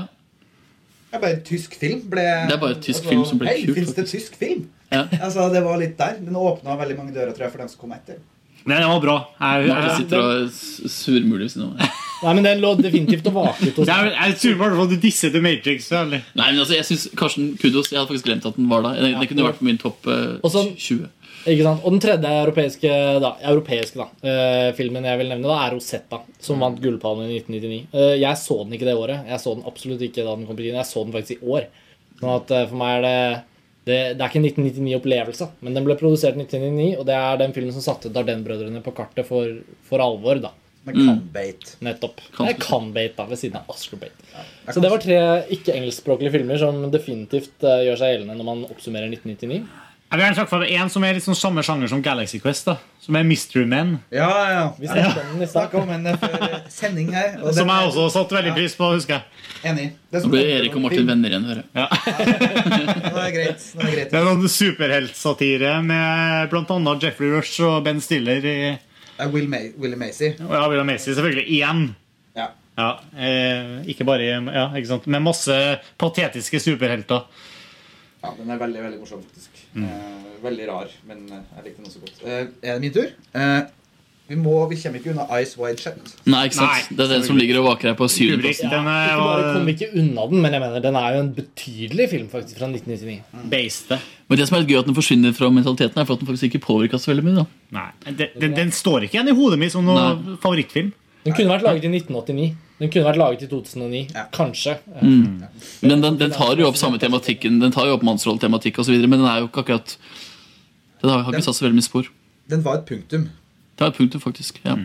Det 1.15 1.21
er 1.21 1.27
bare 1.27 1.37
en 1.37 1.43
tysk 1.47 1.75
film. 1.79 1.99
Ble, 2.11 2.23
Det 2.49 2.55
er 2.55 2.59
bare 2.59 2.75
tysk 2.83 3.05
film 3.07 3.21
som 3.27 3.39
ble 3.39 3.47
Hei, 3.47 3.61
kult, 3.63 3.77
Fins 3.77 3.93
det 3.95 4.07
tysk 4.11 4.33
film? 4.39 4.65
Ja. 4.91 5.05
Altså, 5.21 5.47
Det 5.53 5.61
var 5.63 5.77
litt 5.79 5.95
der. 5.97 6.17
Den 6.19 6.35
åpna 6.35 6.75
veldig 6.79 6.97
mange 6.97 7.15
dører 7.15 7.31
tror 7.31 7.47
jeg, 7.47 7.53
for 7.53 7.63
dem 7.63 7.69
som 7.71 7.79
kom 7.79 7.93
etter. 7.95 8.19
Nei, 8.65 8.79
den 8.81 8.89
var 8.89 8.99
bra. 9.03 9.15
Jeg, 9.39 9.67
jeg, 9.69 9.77
jeg, 9.85 9.95
sitter 10.01 10.25
og 10.25 10.91
surmuler 10.91 11.45
ved 11.45 11.53
siden 11.53 11.69
av 11.69 11.77
meg. 11.77 12.01
Nei, 12.23 12.33
men 12.37 12.45
den 12.47 12.61
lå 12.63 12.71
definitivt 12.79 13.27
og 13.27 13.35
vaket 13.35 13.75
hos 13.79 13.89
jeg, 13.89 14.11
jeg 14.15 14.37
tror 14.41 14.55
bare 14.61 14.83
at 14.85 14.93
du 14.93 14.95
disset 15.03 15.33
The 15.35 15.41
Matrix. 15.43 15.89
Eller? 15.91 16.23
Nei, 16.37 16.47
men 16.53 16.61
altså, 16.63 16.77
jeg 16.77 16.87
synes, 16.87 17.09
Karsten, 17.19 17.51
kudos. 17.61 17.91
Jeg 17.91 17.99
hadde 17.99 18.09
faktisk 18.13 18.29
glemt 18.29 18.45
at 18.47 18.55
den 18.59 18.69
var 18.71 18.85
der. 18.85 19.01
Den, 19.03 19.17
den 19.19 19.29
kunne 19.31 19.47
vært 19.49 19.59
på 19.59 19.67
min 19.67 19.79
topp 19.81 20.07
eh, 20.07 20.37
Og 20.41 20.51
så- 20.53 20.69
20. 20.75 21.09
Ikke 21.45 21.61
sant? 21.67 21.83
Og 21.85 21.93
den 21.93 22.01
tredje 22.01 22.29
europeiske, 22.41 22.91
da, 23.21 23.29
europeiske 23.51 23.99
da, 23.99 24.07
eh, 24.25 24.69
filmen 24.73 25.05
jeg 25.05 25.19
vil 25.19 25.27
nevne, 25.29 25.45
da, 25.45 25.57
er 25.67 25.75
Rosetta, 25.75 26.21
som 26.41 26.63
vant 26.63 26.79
Gullpalmen 26.81 27.29
i 27.29 27.35
1999. 27.37 27.83
Eh, 27.93 28.15
jeg 28.23 28.39
så 28.41 28.57
den 28.63 28.73
ikke 28.79 28.87
det 28.87 28.95
året. 28.97 29.27
Jeg 29.29 29.43
så 29.43 29.53
den 29.53 29.67
absolutt 29.69 30.01
ikke 30.07 30.25
da 30.25 30.33
den 30.39 30.47
kom 30.47 30.57
på 30.57 30.65
kino. 30.65 30.79
Jeg 30.79 30.89
så 30.89 31.03
den 31.05 31.13
faktisk 31.13 31.35
i 31.43 31.51
år. 31.57 31.67
Sånn 32.21 32.33
at 32.39 32.55
eh, 32.55 32.65
for 32.71 32.79
meg 32.81 32.95
er 32.97 33.05
det 33.05 33.19
det, 33.85 33.97
det 34.17 34.23
er 34.25 34.31
ikke 34.31 34.39
en 34.41 34.47
1999-opplevelse, 34.49 35.45
men 35.61 35.75
den 35.77 35.85
ble 35.85 35.93
produsert 35.99 36.33
i 36.33 36.41
1999, 36.41 36.95
og 36.97 37.05
det 37.05 37.13
er 37.19 37.37
den 37.43 37.51
filmen 37.53 37.75
som 37.75 37.83
satte 37.85 38.09
Darden-brødrene 38.09 38.81
på 38.81 38.95
kartet 38.97 39.27
for, 39.27 39.59
for 39.85 40.01
alvor. 40.01 40.41
da. 40.41 40.49
Med 40.85 40.95
Canbait. 40.99 41.75
Nettopp. 41.81 42.21
Kan- 42.35 42.47
Det 42.47 42.55
er 42.55 42.61
Canbait 42.61 43.15
da, 43.17 43.25
ved 43.25 43.37
siden 43.41 43.57
av 43.57 43.69
Oscar-bait. 43.73 44.13
Så 44.69 44.81
det 44.81 44.91
var 44.91 45.01
tre 45.01 45.17
ikke-engelskspråklige 45.55 46.31
filmer 46.37 46.57
som 46.61 46.83
definitivt 46.93 47.57
uh, 47.65 47.81
gjør 47.87 47.97
seg 48.01 48.13
gjeldende 48.15 48.37
når 48.37 48.45
man 48.51 48.63
oppsummerer 48.69 49.09
1999. 49.09 49.65
Jeg 50.05 50.19
vil 50.19 50.21
gjerne 50.21 50.35
snakke 50.37 50.51
for 50.53 50.63
en 50.69 50.89
som 50.93 51.03
er 51.03 51.15
litt 51.17 51.25
sånn 51.25 51.35
samme 51.35 51.63
sjanger 51.65 51.89
som 51.89 52.01
Galaxy 52.05 52.37
Quest. 52.39 52.67
da 52.69 52.75
Som 53.01 53.15
er 53.17 53.23
Mystery 53.25 53.65
Men. 53.65 53.95
Ja, 54.13 54.27
ja. 54.53 54.61
Vi 54.77 54.85
ja. 54.85 55.09
Snakka 55.49 55.81
om 55.81 55.89
en 55.89 56.05
før 56.21 56.61
sending 56.69 57.09
her. 57.11 57.39
og 57.41 57.55
Som 57.57 57.67
jeg 57.73 57.87
også 57.89 58.05
satte 58.13 58.37
veldig 58.37 58.53
pris 58.53 58.75
på. 58.77 58.91
husker 58.93 59.17
jeg 59.17 59.71
Enig. 59.71 59.87
Nå 60.13 60.29
blir 60.29 60.45
Erik 60.59 60.75
og 60.77 60.81
Martin 60.85 61.01
film. 61.01 61.09
venner 61.09 61.33
igjen, 61.33 61.47
hører 61.49 61.63
jeg. 61.63 61.73
Ja. 61.73 61.87
Nå 63.09 63.17
er 63.17 63.25
det 63.25 63.33
greit. 63.33 63.65
Nå 63.73 63.81
er 63.81 63.85
det 63.89 63.95
greit. 63.95 64.11
Det 64.13 64.19
er 64.21 64.29
noen 64.29 64.47
superheltsatire 64.55 65.73
med 65.83 66.49
bl.a. 66.53 66.95
Jeffrey 67.01 67.31
Rush 67.33 67.61
og 67.65 67.83
Ben 67.89 67.99
Stiller 68.05 68.45
i 68.45 68.57
Will 69.31 69.47
Ma 69.47 69.61
Willie 69.79 69.99
Macy. 69.99 70.33
Ja, 70.39 70.67
William 70.67 70.87
Macy 70.87 71.13
selvfølgelig 71.13 71.45
igjen. 71.47 71.85
Ja. 72.35 72.49
Ja, 72.75 72.89
eh, 73.15 73.85
ikke 73.87 74.03
bare 74.07 74.25
ja, 74.27 74.65
ikke 74.75 74.89
sant? 74.89 75.07
Med 75.07 75.23
masse 75.23 75.55
patetiske 76.01 76.59
superhelter. 76.59 77.23
Ja, 78.25 78.33
den 78.35 78.49
er 78.51 78.59
veldig 78.59 78.81
veldig 78.83 78.99
morsom, 78.99 79.21
faktisk. 79.23 79.61
Mm. 79.77 79.85
Eh, 79.85 80.27
veldig 80.43 80.67
rar, 80.67 80.91
men 81.07 81.23
eh, 81.29 81.43
jeg 81.55 81.67
likte 81.67 81.81
den 81.81 81.89
også 81.91 82.03
godt. 82.03 82.23
Eh, 82.25 82.41
er 82.65 82.73
det 82.73 82.81
min 82.83 82.95
tur? 82.95 83.11
Eh, 83.37 83.59
vi, 84.25 84.35
må, 84.41 84.53
vi 84.71 84.77
kommer 84.81 84.97
ikke 85.01 85.11
unna 85.11 85.25
Ice 85.37 85.59
Wide 85.59 85.81
Shut. 85.83 86.11
Nei, 86.25 86.39
ikke 86.47 86.57
sant? 86.57 86.87
Det 86.97 87.03
er 87.05 87.11
den 87.11 87.25
som 87.27 87.37
ligger 87.37 87.59
og 87.61 87.67
vaker 87.67 87.91
her 87.91 87.97
på 87.99 88.07
syvendeplassen. 88.09 88.71
Ja, 88.73 88.81
Ikke 88.81 89.21
bare 89.21 89.51
kom 89.53 89.69
ikke 89.69 89.89
unna 90.01 90.25
den, 90.31 90.41
men 90.41 90.55
jeg 90.57 90.63
mener 90.63 90.81
den 90.81 90.97
er 90.97 91.17
jo 91.17 91.23
en 91.27 91.31
betydelig 91.37 92.07
film 92.15 92.27
faktisk 92.31 92.57
fra 92.57 92.69
1999. 92.71 93.45
Based. 93.51 93.93
Men 94.25 94.41
det 94.41 94.47
som 94.49 94.57
er 94.57 94.65
litt 94.65 94.73
gøy 94.73 94.79
at 94.81 94.89
den 94.89 94.97
forsvinner 94.97 95.37
fra 95.37 95.51
mentaliteten, 95.53 96.01
er 96.01 96.09
for 96.09 96.17
at 96.17 96.23
den 96.23 96.31
faktisk 96.31 96.49
ikke 96.49 96.63
påvirka 96.65 96.97
så 97.01 97.13
veldig 97.13 97.27
mye. 97.27 97.43
da 97.43 97.77
Nei, 97.77 97.87
den, 98.09 98.33
den, 98.41 98.57
den 98.57 98.73
står 98.73 99.05
ikke 99.05 99.19
igjen 99.19 99.29
i 99.29 99.37
hodet 99.37 99.61
mitt 99.61 99.75
som 99.77 99.85
noen 99.85 100.35
favorittfilm. 100.41 100.89
Den 101.25 101.33
kunne 101.37 101.53
vært 101.53 101.65
laget 101.65 101.85
i 101.85 101.93
1989. 101.93 102.49
Den 102.81 102.91
kunne 102.91 103.05
vært 103.07 103.21
laget 103.21 103.45
i 103.45 103.53
2009. 103.53 104.03
Kanskje. 104.33 104.75
Mm. 104.99 105.45
Men 105.85 106.01
den, 106.03 106.19
den 106.19 106.33
tar 106.33 106.57
jo 106.59 106.67
opp 106.67 106.77
samme 106.81 106.99
tematikken 107.01 107.61
Den 107.61 107.73
tar 107.73 107.87
jo 107.87 107.95
opp 107.95 108.03
mannsrolletematikk 108.05 108.81
osv., 108.83 108.97
men 109.05 109.19
den 109.21 109.29
er 109.29 109.39
jo 109.41 109.47
ikke 109.47 109.63
akkurat 109.63 109.95
Den 111.01 111.13
har, 111.13 111.23
har 111.23 111.33
ikke 111.33 111.45
satt 111.45 111.61
så 111.61 111.65
veldig 111.69 111.79
mye 111.79 111.87
spor. 111.87 112.09
Den 112.51 112.61
var 112.65 112.81
et 112.81 112.89
punktum. 112.89 113.29
Det 113.75 113.83
er 113.83 113.91
et 113.91 113.97
punktum, 113.99 114.21
faktisk. 114.23 114.61
Ja. 114.65 114.75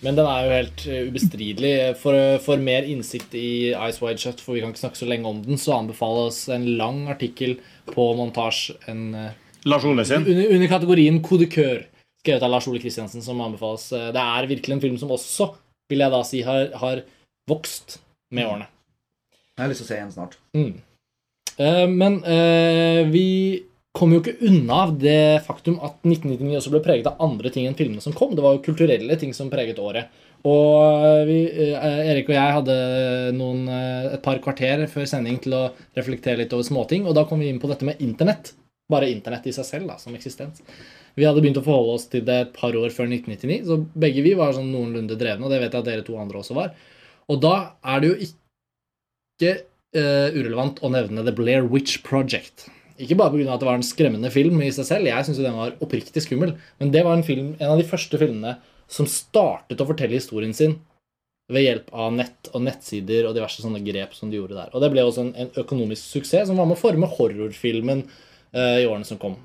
Men 0.00 0.14
den 0.14 0.26
er 0.30 0.44
jo 0.46 0.52
helt 0.54 0.84
eh, 0.86 1.08
ubestridelig. 1.10 1.72
For, 1.98 2.14
for 2.44 2.60
mer 2.62 2.86
innsikt 2.86 3.34
i 3.34 3.72
Ice 3.74 3.98
Wide 4.04 4.22
Shut, 4.22 4.40
for 4.40 4.54
vi 4.54 4.62
kan 4.62 4.70
ikke 4.70 4.84
snakke 4.84 5.00
så 5.00 5.08
lenge 5.10 5.26
om 5.26 5.40
den, 5.42 5.58
så 5.58 5.74
anbefales 5.80 6.44
en 6.54 6.66
lang 6.78 7.08
artikkel 7.10 7.56
på 7.90 8.04
montasje 8.18 8.76
en, 8.92 9.08
eh, 9.18 9.32
Lars 9.66 9.84
Ole 9.84 10.04
sin. 10.06 10.22
under, 10.22 10.52
under 10.54 10.70
kategorien 10.70 11.18
kodekør, 11.26 11.82
skrevet 12.22 12.44
av 12.46 12.52
Lars 12.54 12.68
Ole 12.70 12.78
Kristiansen, 12.82 13.22
som 13.26 13.40
anbefales. 13.42 13.88
Eh, 13.92 14.12
Det 14.14 14.22
er 14.22 14.46
virkelig 14.54 14.76
en 14.76 14.84
film 14.86 14.98
som 15.02 15.10
også, 15.10 15.50
vil 15.90 16.04
jeg 16.04 16.14
da 16.14 16.22
si, 16.22 16.42
har, 16.46 16.68
har 16.78 17.02
vokst 17.50 17.98
med 18.30 18.46
årene. 18.46 18.68
Jeg 19.58 19.64
har 19.64 19.72
lyst 19.72 19.82
til 19.82 19.88
å 19.88 19.90
se 19.90 19.98
en 20.04 20.14
snart. 20.14 20.38
Mm. 20.54 20.74
Eh, 21.58 21.86
Men 21.90 22.20
eh, 22.22 23.02
vi 23.10 23.26
kommer 23.98 24.18
jo 24.18 24.22
ikke 24.22 24.46
unna 24.48 24.84
det 24.94 25.42
faktum 25.46 25.76
at 25.82 25.98
1999 26.06 26.56
også 26.60 26.72
ble 26.72 26.80
preget 26.84 27.08
av 27.10 27.20
andre 27.24 27.50
ting 27.54 27.66
enn 27.68 27.76
filmene 27.78 28.02
som 28.04 28.14
kom. 28.16 28.34
Det 28.36 28.44
var 28.44 28.56
jo 28.56 28.64
kulturelle 28.64 29.18
ting 29.20 29.34
som 29.36 29.50
preget 29.52 29.80
året. 29.82 30.12
Og 30.46 31.04
eh, 31.04 31.24
vi, 31.26 31.38
eh, 31.66 32.00
Erik 32.12 32.30
og 32.30 32.36
jeg 32.36 32.56
hadde 32.58 32.76
noen, 33.34 33.64
eh, 33.74 34.12
et 34.14 34.22
par 34.22 34.38
kvarter 34.44 34.84
før 34.90 35.08
sending 35.10 35.40
til 35.42 35.56
å 35.58 35.64
reflektere 35.98 36.44
litt 36.44 36.54
over 36.54 36.66
småting, 36.66 37.08
og 37.08 37.16
da 37.18 37.26
kom 37.26 37.42
vi 37.42 37.50
inn 37.50 37.58
på 37.62 37.70
dette 37.70 37.86
med 37.88 37.98
internett. 38.04 38.52
Bare 38.88 39.10
internett 39.10 39.48
i 39.50 39.54
seg 39.56 39.66
selv, 39.66 39.90
da, 39.90 39.98
som 40.00 40.14
eksistens. 40.16 40.62
Vi 41.18 41.26
hadde 41.26 41.42
begynt 41.42 41.58
å 41.58 41.66
forholde 41.66 41.96
oss 41.98 42.06
til 42.12 42.22
det 42.24 42.38
et 42.44 42.54
par 42.54 42.76
år 42.78 42.94
før 42.94 43.10
1999, 43.10 43.66
så 43.66 43.80
begge 43.98 44.22
vi 44.24 44.36
var 44.38 44.54
sånn 44.54 44.70
noenlunde 44.70 45.18
drevne, 45.18 45.44
og 45.44 45.52
det 45.52 45.58
vet 45.64 45.74
jeg 45.74 45.82
at 45.82 45.90
dere 45.90 46.06
to 46.06 46.16
andre 46.22 46.40
også 46.40 46.56
var. 46.56 46.70
Og 47.28 47.42
da 47.42 47.54
er 47.82 48.00
det 48.00 48.12
jo 48.12 48.18
ikke 48.28 49.50
uh, 49.98 50.28
urelevant 50.32 50.78
å 50.80 50.92
nevne 50.94 51.26
The 51.26 51.34
Blair 51.36 51.66
Witch 51.68 51.98
Project. 52.06 52.68
Ikke 52.98 53.18
bare 53.18 53.32
pga. 53.34 53.54
at 53.54 53.62
det 53.62 53.68
var 53.68 53.78
en 53.78 53.86
skremmende 53.86 54.30
film 54.34 54.60
i 54.64 54.72
seg 54.74 54.88
selv, 54.88 55.08
jeg 55.10 55.26
syns 55.26 55.40
den 55.42 55.56
var 55.58 55.76
oppriktig 55.84 56.24
skummel, 56.24 56.56
men 56.80 56.92
det 56.94 57.04
var 57.06 57.16
en, 57.16 57.26
film, 57.26 57.54
en 57.60 57.72
av 57.74 57.80
de 57.80 57.86
første 57.86 58.18
filmene 58.20 58.56
som 58.90 59.08
startet 59.10 59.80
å 59.80 59.86
fortelle 59.88 60.18
historien 60.18 60.54
sin 60.56 60.78
ved 61.52 61.64
hjelp 61.64 61.92
av 61.96 62.12
nett 62.12 62.50
og 62.52 62.64
nettsider 62.64 63.28
og 63.28 63.36
diverse 63.36 63.62
sånne 63.64 63.80
grep 63.84 64.12
som 64.16 64.28
de 64.28 64.40
gjorde 64.40 64.56
der. 64.58 64.72
Og 64.74 64.84
det 64.84 64.90
ble 64.92 65.04
også 65.06 65.24
en, 65.24 65.34
en 65.46 65.52
økonomisk 65.62 66.18
suksess 66.18 66.50
som 66.50 66.60
var 66.60 66.68
med 66.68 66.76
å 66.76 66.80
forme 66.80 67.08
horrorfilmen 67.08 68.04
uh, 68.04 68.76
i 68.82 68.84
årene 68.84 69.08
som 69.08 69.20
kom. 69.20 69.38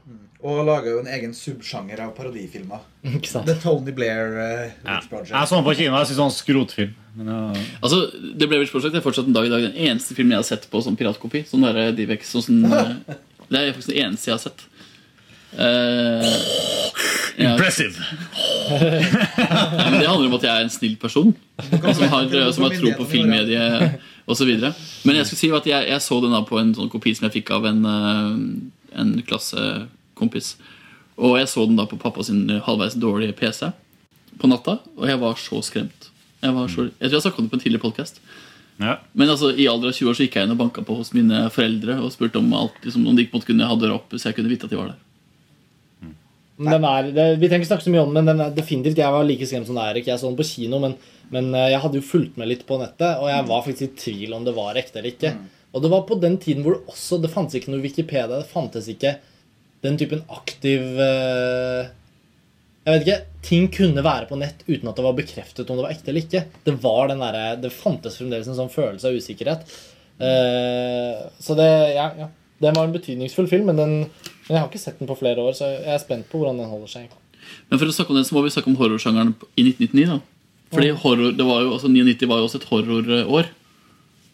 Og 0.43 0.59
laga 0.67 0.91
jo 0.91 0.99
en 0.99 1.07
egen 1.07 1.31
subsjanger 1.35 2.01
av 2.03 2.11
parodifilmer. 2.17 2.83
Ikke 3.15 3.31
sant? 3.31 3.47
The 3.47 3.55
Tony 3.63 3.93
Blair 3.95 4.35
uh, 4.35 4.73
Witch 4.83 5.07
Project. 5.11 5.31
Jeg 5.31 5.51
så 5.51 5.59
den 5.59 5.67
på 5.69 5.75
kino. 5.79 5.95
Jeg 5.95 6.09
syns 6.09 6.17
det 6.17 6.23
var 6.23 6.31
en 6.33 6.35
skrotfilm. 6.41 6.97
Men, 7.15 7.29
uh... 7.31 7.61
Altså, 7.79 8.01
The 8.11 8.49
Blair 8.49 8.65
Witch 8.65 8.73
Project 8.75 8.99
er 8.99 9.05
fortsatt 9.05 9.29
en 9.29 9.37
dag 9.37 9.47
i 9.47 9.53
dag 9.53 9.63
den 9.69 9.79
eneste 9.87 10.17
filmen 10.17 10.35
jeg 10.35 10.43
har 10.43 10.49
sett 10.49 10.67
på 10.71 10.83
som 10.83 10.99
piratkopi. 10.99 11.45
Sånn 11.47 11.63
der 11.63 11.79
de 11.79 11.87
DivX 12.01 12.35
og 12.35 12.43
sånn, 12.49 12.67
eh, 12.67 13.15
Det 13.49 13.59
er 13.59 13.73
faktisk 13.73 13.91
det 13.91 13.99
eneste 14.03 14.29
jeg 14.29 14.37
har 14.37 14.43
sett. 14.43 14.65
Uh. 15.53 16.73
Impressive! 17.37 17.97
Ja, 18.69 19.89
men 19.89 19.99
det 19.99 20.07
handler 20.07 20.27
om 20.27 20.35
at 20.37 20.45
jeg 20.45 20.53
er 20.53 20.65
en 20.65 20.71
snill 20.73 20.95
person 21.01 21.33
som 21.57 22.03
har, 22.11 22.29
som 22.53 22.65
har 22.65 22.75
tro 22.77 22.93
på 22.97 23.07
filmmediet 23.09 23.97
osv. 24.29 24.51
Men 25.03 25.17
jeg 25.17 25.27
skulle 25.27 25.41
si 25.41 25.49
at 25.55 25.67
jeg, 25.67 25.89
jeg 25.89 26.05
så 26.05 26.19
den 26.23 26.35
da 26.35 26.43
på 26.47 26.59
en 26.61 26.73
sånn 26.77 26.91
kopi 26.93 27.15
som 27.17 27.27
jeg 27.27 27.39
fikk 27.39 27.51
av 27.57 27.67
en, 27.69 27.81
eh, 27.89 29.01
en 29.01 29.15
klassekompis. 29.27 30.53
Og 31.17 31.37
jeg 31.41 31.49
så 31.51 31.65
den 31.69 31.79
da 31.79 31.87
på 31.89 31.99
pappa 32.01 32.25
sin 32.25 32.45
halvveis 32.65 32.97
dårlige 33.01 33.35
PC 33.37 33.73
på 34.39 34.49
natta, 34.49 34.79
og 34.97 35.09
jeg 35.09 35.21
var 35.21 35.37
så 35.41 35.61
skremt. 35.65 36.09
Jeg, 36.43 36.53
var 36.55 36.71
så, 36.71 36.87
jeg 36.89 37.07
tror 37.09 37.17
jeg 37.17 37.25
snakka 37.27 37.41
om 37.41 37.45
det 37.47 37.53
på 37.53 37.59
en 37.59 37.65
tidligere 37.65 37.85
podkast. 37.85 38.21
Ja. 38.83 38.97
Men 39.15 39.31
altså, 39.31 39.53
i 39.55 39.69
alder 39.71 39.93
av 39.93 39.95
20 39.95 40.11
år 40.11 40.17
så 40.17 40.25
gikk 40.25 40.37
jeg 40.37 40.47
inn 40.47 40.53
og 40.55 40.59
banka 40.59 40.83
på 40.85 40.97
hos 40.97 41.13
mine 41.15 41.45
foreldre 41.53 41.97
og 42.03 42.11
spurte 42.13 42.41
om, 42.41 42.51
alt, 42.57 42.75
liksom, 42.83 43.07
om 43.07 43.15
de 43.15 43.25
ikke 43.25 43.37
måtte 43.37 43.49
kunne 43.51 43.69
ha 43.69 43.79
døra 43.79 43.97
opp 43.99 44.15
så 44.17 44.29
jeg 44.29 44.39
kunne 44.39 44.51
vite 44.51 44.67
at 44.67 44.73
de 44.73 44.79
var 44.79 44.91
der. 44.91 45.01
Den 46.63 46.85
er, 46.85 47.07
det, 47.09 47.25
vi 47.41 47.47
trenger 47.49 47.63
ikke 47.63 47.71
snakke 47.71 47.85
så 47.87 47.91
mye 47.93 48.03
om 48.03 48.13
den, 48.13 48.27
men 48.29 48.53
definitivt, 48.53 48.99
jeg 49.01 49.15
var 49.15 49.25
like 49.25 49.47
skremt 49.49 49.65
som 49.65 49.77
deg, 49.79 49.89
Erik. 49.89 50.09
Jeg 50.11 50.21
så 50.21 50.29
den 50.29 50.37
på 50.37 50.45
kino, 50.45 50.77
men, 50.83 50.93
men 51.33 51.49
eh, 51.57 51.71
jeg 51.73 51.81
hadde 51.81 51.97
jo 51.97 52.05
fulgt 52.05 52.37
med 52.39 52.51
litt 52.51 52.67
på 52.69 52.77
nettet, 52.81 53.17
og 53.17 53.31
jeg 53.31 53.47
var 53.49 53.65
faktisk 53.65 53.87
i 53.87 54.03
tvil 54.03 54.35
om 54.37 54.45
det 54.45 54.53
var 54.57 54.77
ekte 54.79 55.01
eller 55.01 55.15
ikke. 55.15 55.33
Og 55.73 55.81
det 55.81 55.89
var 55.89 56.05
på 56.05 56.19
den 56.21 56.37
tiden 56.37 56.61
hvor 56.61 56.77
det 56.77 56.93
også 56.93 57.17
Det 57.23 57.31
fantes 57.33 57.57
ikke 57.57 57.73
noe 57.73 57.81
Wikipedia. 57.81 58.37
Det 58.37 58.51
fantes 58.51 58.89
ikke 58.91 59.15
den 59.83 59.97
typen 59.99 60.21
aktiv 60.31 61.01
eh, 61.01 61.89
Jeg 62.83 62.91
vet 62.93 63.05
ikke, 63.05 63.21
Ting 63.43 63.65
kunne 63.71 64.03
være 64.03 64.27
på 64.29 64.37
nett 64.39 64.61
uten 64.67 64.87
at 64.87 64.97
det 64.99 65.03
var 65.03 65.15
bekreftet 65.17 65.67
om 65.67 65.79
det 65.79 65.83
var 65.85 65.91
ekte 65.91 66.11
eller 66.11 66.23
ikke. 66.23 66.43
Det 66.63 66.73
var 66.83 67.09
den 67.11 67.23
der, 67.23 67.57
det 67.59 67.73
fantes 67.75 68.15
fremdeles 68.19 68.47
en 68.47 68.55
sånn 68.55 68.71
følelse 68.71 69.09
av 69.09 69.17
usikkerhet. 69.19 69.65
Uh, 70.19 71.27
så 71.43 71.57
det, 71.59 71.67
ja, 71.95 72.07
ja. 72.21 72.29
Den 72.63 72.77
var 72.77 72.87
en 72.87 72.93
betydningsfull 72.95 73.49
film, 73.51 73.67
men, 73.67 73.79
den, 73.79 73.95
men 74.05 74.55
jeg 74.55 74.61
har 74.61 74.69
ikke 74.69 74.79
sett 74.79 75.01
den 75.01 75.09
på 75.09 75.17
flere 75.19 75.43
år, 75.43 75.55
så 75.57 75.67
jeg 75.73 75.89
er 75.91 75.99
spent 75.99 76.29
på 76.31 76.39
hvordan 76.39 76.61
den 76.61 76.71
holder 76.71 76.91
seg. 76.91 77.09
Men 77.67 77.81
for 77.81 77.89
å 77.89 77.95
snakke 77.95 78.13
om 78.13 78.19
den, 78.19 78.27
så 78.27 78.37
må 78.37 78.45
vi 78.45 78.53
snakke 78.53 78.71
om 78.71 78.77
horrorsjangeren 78.79 79.33
i 79.59 79.65
1999. 79.67 80.05
da 80.13 80.75
Fordi 80.75 80.93
horror, 81.03 81.33
det 81.35 81.47
var 81.47 81.65
jo, 81.65 81.73
altså 81.75 81.91
99 81.91 82.29
var 82.31 82.39
jo 82.39 82.47
også 82.47 82.61
et 82.61 82.69
horrorår. 82.71 83.51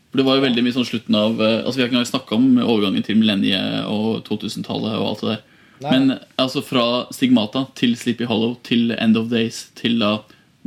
For 0.09 0.21
Det 0.21 0.25
var 0.25 0.37
jo 0.37 0.45
veldig 0.45 0.65
mye 0.65 0.73
sånn 0.73 0.87
slutten 0.89 1.17
av 1.17 1.37
eh, 1.37 1.59
Altså 1.59 1.77
Vi 1.77 1.83
har 1.83 1.89
ikke 1.89 1.99
engang 1.99 2.07
snakka 2.09 2.37
om 2.37 2.45
overgangen 2.63 3.03
til 3.05 3.19
millenniet 3.19 3.85
og 3.85 4.23
2000-tallet 4.25 4.95
og 4.97 5.05
alt 5.05 5.21
det 5.21 5.33
der. 5.35 5.43
Nei. 5.79 5.91
Men 5.95 6.19
altså 6.39 6.61
fra 6.65 7.07
Stigmata 7.15 7.65
til 7.79 7.95
Sleepy 7.99 8.27
Hollow 8.27 8.57
til 8.67 8.91
End 8.97 9.17
of 9.19 9.29
Days 9.31 9.69
til 9.79 9.99
da 10.01 10.17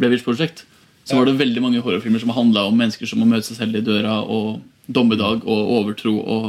Blevich 0.00 0.24
Project, 0.24 0.64
så 1.04 1.18
var 1.18 1.26
det 1.26 1.38
veldig 1.40 1.60
mange 1.60 1.80
horrorfilmer 1.82 2.22
som 2.22 2.32
handla 2.32 2.64
om 2.68 2.76
mennesker 2.78 3.08
som 3.10 3.20
må 3.20 3.26
møte 3.28 3.48
seg 3.50 3.58
selv 3.58 3.76
i 3.76 3.84
døra, 3.84 4.20
og 4.22 4.62
dommedag 4.86 5.42
og 5.44 5.72
overtro 5.76 6.14
og, 6.20 6.46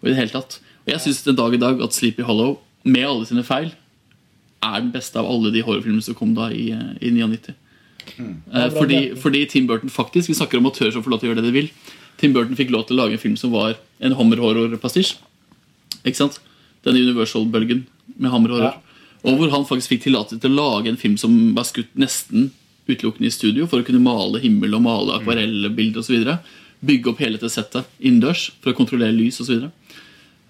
og 0.00 0.06
i 0.06 0.12
det 0.12 0.20
hele 0.20 0.34
tatt. 0.34 0.60
Og 0.86 0.92
jeg 0.94 1.02
syns 1.04 1.24
den 1.26 1.38
dag 1.38 1.54
i 1.54 1.60
dag 1.60 1.82
at 1.84 1.96
Sleepy 1.96 2.24
Hollow, 2.26 2.60
med 2.82 3.06
alle 3.06 3.26
sine 3.28 3.44
feil, 3.46 3.72
er 4.62 4.78
den 4.78 4.92
beste 4.94 5.18
av 5.18 5.28
alle 5.28 5.52
de 5.54 5.62
horrorfilmene 5.62 6.04
som 6.04 6.16
kom 6.18 6.32
da 6.38 6.48
i, 6.54 6.70
i 7.02 7.10
99. 7.12 7.54
Eh, 8.18 8.70
fordi, 8.74 9.00
fordi 9.18 9.44
Tim 9.46 9.66
Burton 9.66 9.90
faktisk 9.90 10.28
Vi 10.28 10.34
snakker 10.34 10.58
om 10.58 10.66
amatører 10.66 10.90
som 10.90 11.04
får 11.04 11.12
lov 11.12 11.20
til 11.20 11.28
å 11.28 11.32
gjøre 11.32 11.42
det 11.42 11.50
de 11.50 11.54
vil. 11.54 11.68
Tim 12.18 12.34
Burton 12.34 12.58
fikk 12.58 12.72
lov 12.74 12.86
til 12.88 12.96
å 12.96 13.04
lage 13.04 13.16
en 13.16 13.22
film 13.22 13.36
som 13.38 13.52
var 13.54 13.76
en 14.02 14.16
Hammer-horror-pastisj. 14.18 15.16
Ikke 16.02 16.18
sant? 16.18 16.40
Den 16.86 16.98
Universal-bølgen 16.98 17.84
med 18.16 18.32
Hammer-horror. 18.32 18.80
Og 19.22 19.36
hvor 19.38 19.52
han 19.54 19.66
faktisk 19.68 19.92
fikk 19.94 20.06
tillatelse 20.08 20.40
til 20.42 20.50
å 20.50 20.58
lage 20.58 20.90
en 20.90 20.98
film 20.98 21.14
som 21.20 21.34
var 21.54 21.66
skutt 21.68 21.92
nesten 21.94 22.50
utelukkende 22.88 23.28
i 23.30 23.34
studio 23.34 23.68
for 23.70 23.78
å 23.82 23.86
kunne 23.86 24.02
male 24.02 24.40
himmel 24.42 24.74
og 24.74 24.82
male 24.82 25.20
akvarellbilder 25.20 26.02
osv. 26.02 26.24
Bygge 26.82 27.12
opp 27.12 27.20
hele 27.22 27.38
dette 27.38 27.52
settet 27.54 27.86
innendørs 28.02 28.48
for 28.60 28.72
å 28.72 28.78
kontrollere 28.80 29.14
lys 29.14 29.38
osv. 29.44 29.68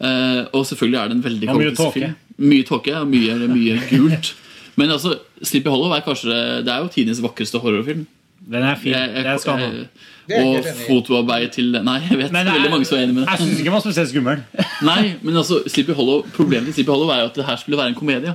Uh, 0.03 0.49
og 0.57 0.65
selvfølgelig 0.67 0.99
er 0.99 1.11
det 1.11 1.17
en 1.19 1.27
veldig 1.27 1.51
Og 1.53 1.77
tåke. 1.77 1.93
film. 1.99 2.15
Mye 2.43 2.65
tåke 2.67 2.95
og 2.97 3.11
mye, 3.13 3.37
mye 3.53 3.77
gult. 3.91 4.33
Men 4.81 4.95
altså, 4.95 5.19
Sleepy 5.45 5.69
Hollow 5.69 5.93
er 5.93 6.01
kanskje 6.01 6.33
Det 6.65 6.73
er 6.73 6.81
jo 6.81 6.89
tidenes 6.95 7.21
vakreste 7.21 7.61
horrorfilm. 7.61 8.07
Den 8.51 8.63
er 8.63 8.75
fin. 8.75 8.93
Jeg- 8.93 9.15
jeg- 9.15 9.25
jeg 9.25 9.41
skal 9.41 9.59
ha. 9.59 9.67
Det 10.29 10.37
er 10.39 10.45
Og 10.45 10.65
fotoarbeidet 10.65 10.87
fotoarbeid 10.87 11.53
til 11.53 11.73
Nei, 11.83 11.99
jeg 12.09 12.19
vet 12.19 12.33
Men 12.33 12.47
veldig 12.47 12.71
mange 12.71 12.87
som 12.87 12.99
er 12.99 13.03
enig 13.03 13.15
med 13.15 13.25
det. 13.27 13.31
Jeg 13.31 13.39
syns 13.39 13.59
ikke 13.59 13.65
den 13.65 13.73
var 13.73 13.81
spesielt 13.81 14.09
skummel. 14.09 14.43
Nei, 14.83 15.15
men 15.23 15.35
altså, 15.37 15.63
Sleepy 15.69 15.93
Hollow 15.95 16.23
Problemet 16.33 16.67
til 16.67 16.75
Sleepy 16.75 16.91
Hollow 16.91 17.11
er 17.11 17.21
jo 17.21 17.27
at 17.27 17.35
det 17.35 17.45
her 17.45 17.57
skulle 17.57 17.77
være 17.79 17.89
en 17.89 17.95
komedie. 17.95 18.35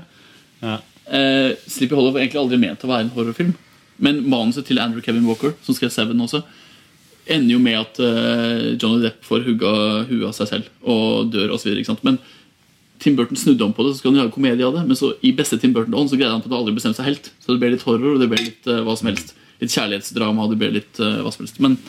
Eh, 0.63 1.55
Sleepy 1.67 1.95
Hollow 1.95 2.11
var 2.11 2.19
egentlig 2.21 2.41
aldri 2.41 2.59
ment 2.59 2.83
å 2.83 2.87
være 2.87 3.01
en 3.05 3.09
horrorfilm. 3.15 3.53
Men 3.99 4.23
manuset 4.29 4.65
til 4.67 4.79
Andrew 4.79 5.01
Kevin 5.01 5.25
Walker, 5.25 5.53
som 5.63 5.73
skrev 5.75 5.89
Seven 5.91 6.19
også, 6.21 6.43
ender 7.27 7.53
jo 7.55 7.59
med 7.59 7.75
at 7.79 7.99
uh, 7.99 8.77
Johnny 8.77 9.01
Depp 9.03 9.23
får 9.25 9.43
hugga 9.47 9.71
huet 10.07 10.27
av 10.29 10.35
seg 10.37 10.47
selv 10.47 10.67
og 10.85 11.31
dør 11.33 11.55
osv. 11.55 11.73
Men 12.03 12.19
Tim 12.99 13.15
Burton 13.17 13.37
snudde 13.37 13.65
om 13.65 13.73
på 13.73 13.83
det, 13.85 13.95
så 13.95 13.99
skal 14.01 14.11
han 14.11 14.19
lage 14.21 14.29
en 14.31 14.35
komedie 14.37 14.65
av 14.67 14.73
det. 14.77 14.85
Men 14.87 14.95
så 14.99 15.13
i 15.25 15.33
beste 15.35 15.59
Tim 15.59 15.73
Burton-ånd 15.73 16.09
så 16.11 16.17
greide 16.19 16.31
han 16.35 16.41
på 16.41 16.49
det 16.51 16.57
aldri 16.59 16.75
bestemme 16.77 16.95
seg 16.97 17.09
helt. 17.09 17.31
Så 17.41 17.53
det 17.53 17.59
ble 17.63 17.73
litt 17.73 17.85
horror, 17.87 18.15
og 18.15 18.21
det 18.21 18.29
ble 18.31 18.39
litt 18.43 18.69
uh, 18.69 18.83
hva 18.85 18.95
som 18.97 19.09
helst. 19.11 19.33
Litt 19.61 19.73
kjærlighetsdrama, 19.73 20.43
og 20.43 20.53
det 20.53 20.59
ble 20.61 20.73
litt 20.79 20.99
uh, 21.01 21.21
hva 21.25 21.33
som 21.33 21.45
helst. 21.45 21.61
Men 21.63 21.79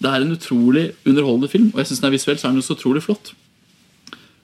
det 0.00 0.08
er 0.10 0.24
en 0.24 0.36
utrolig 0.36 0.86
underholdende 1.04 1.50
film, 1.52 1.72
og 1.74 1.82
jeg 1.82 1.90
synes 1.90 2.02
den 2.02 2.08
er 2.08 2.16
visuelt 2.16 2.40
så 2.40 2.48
er 2.48 2.56
den 2.56 2.64
så 2.64 2.76
utrolig 2.76 3.02
flott. 3.04 3.34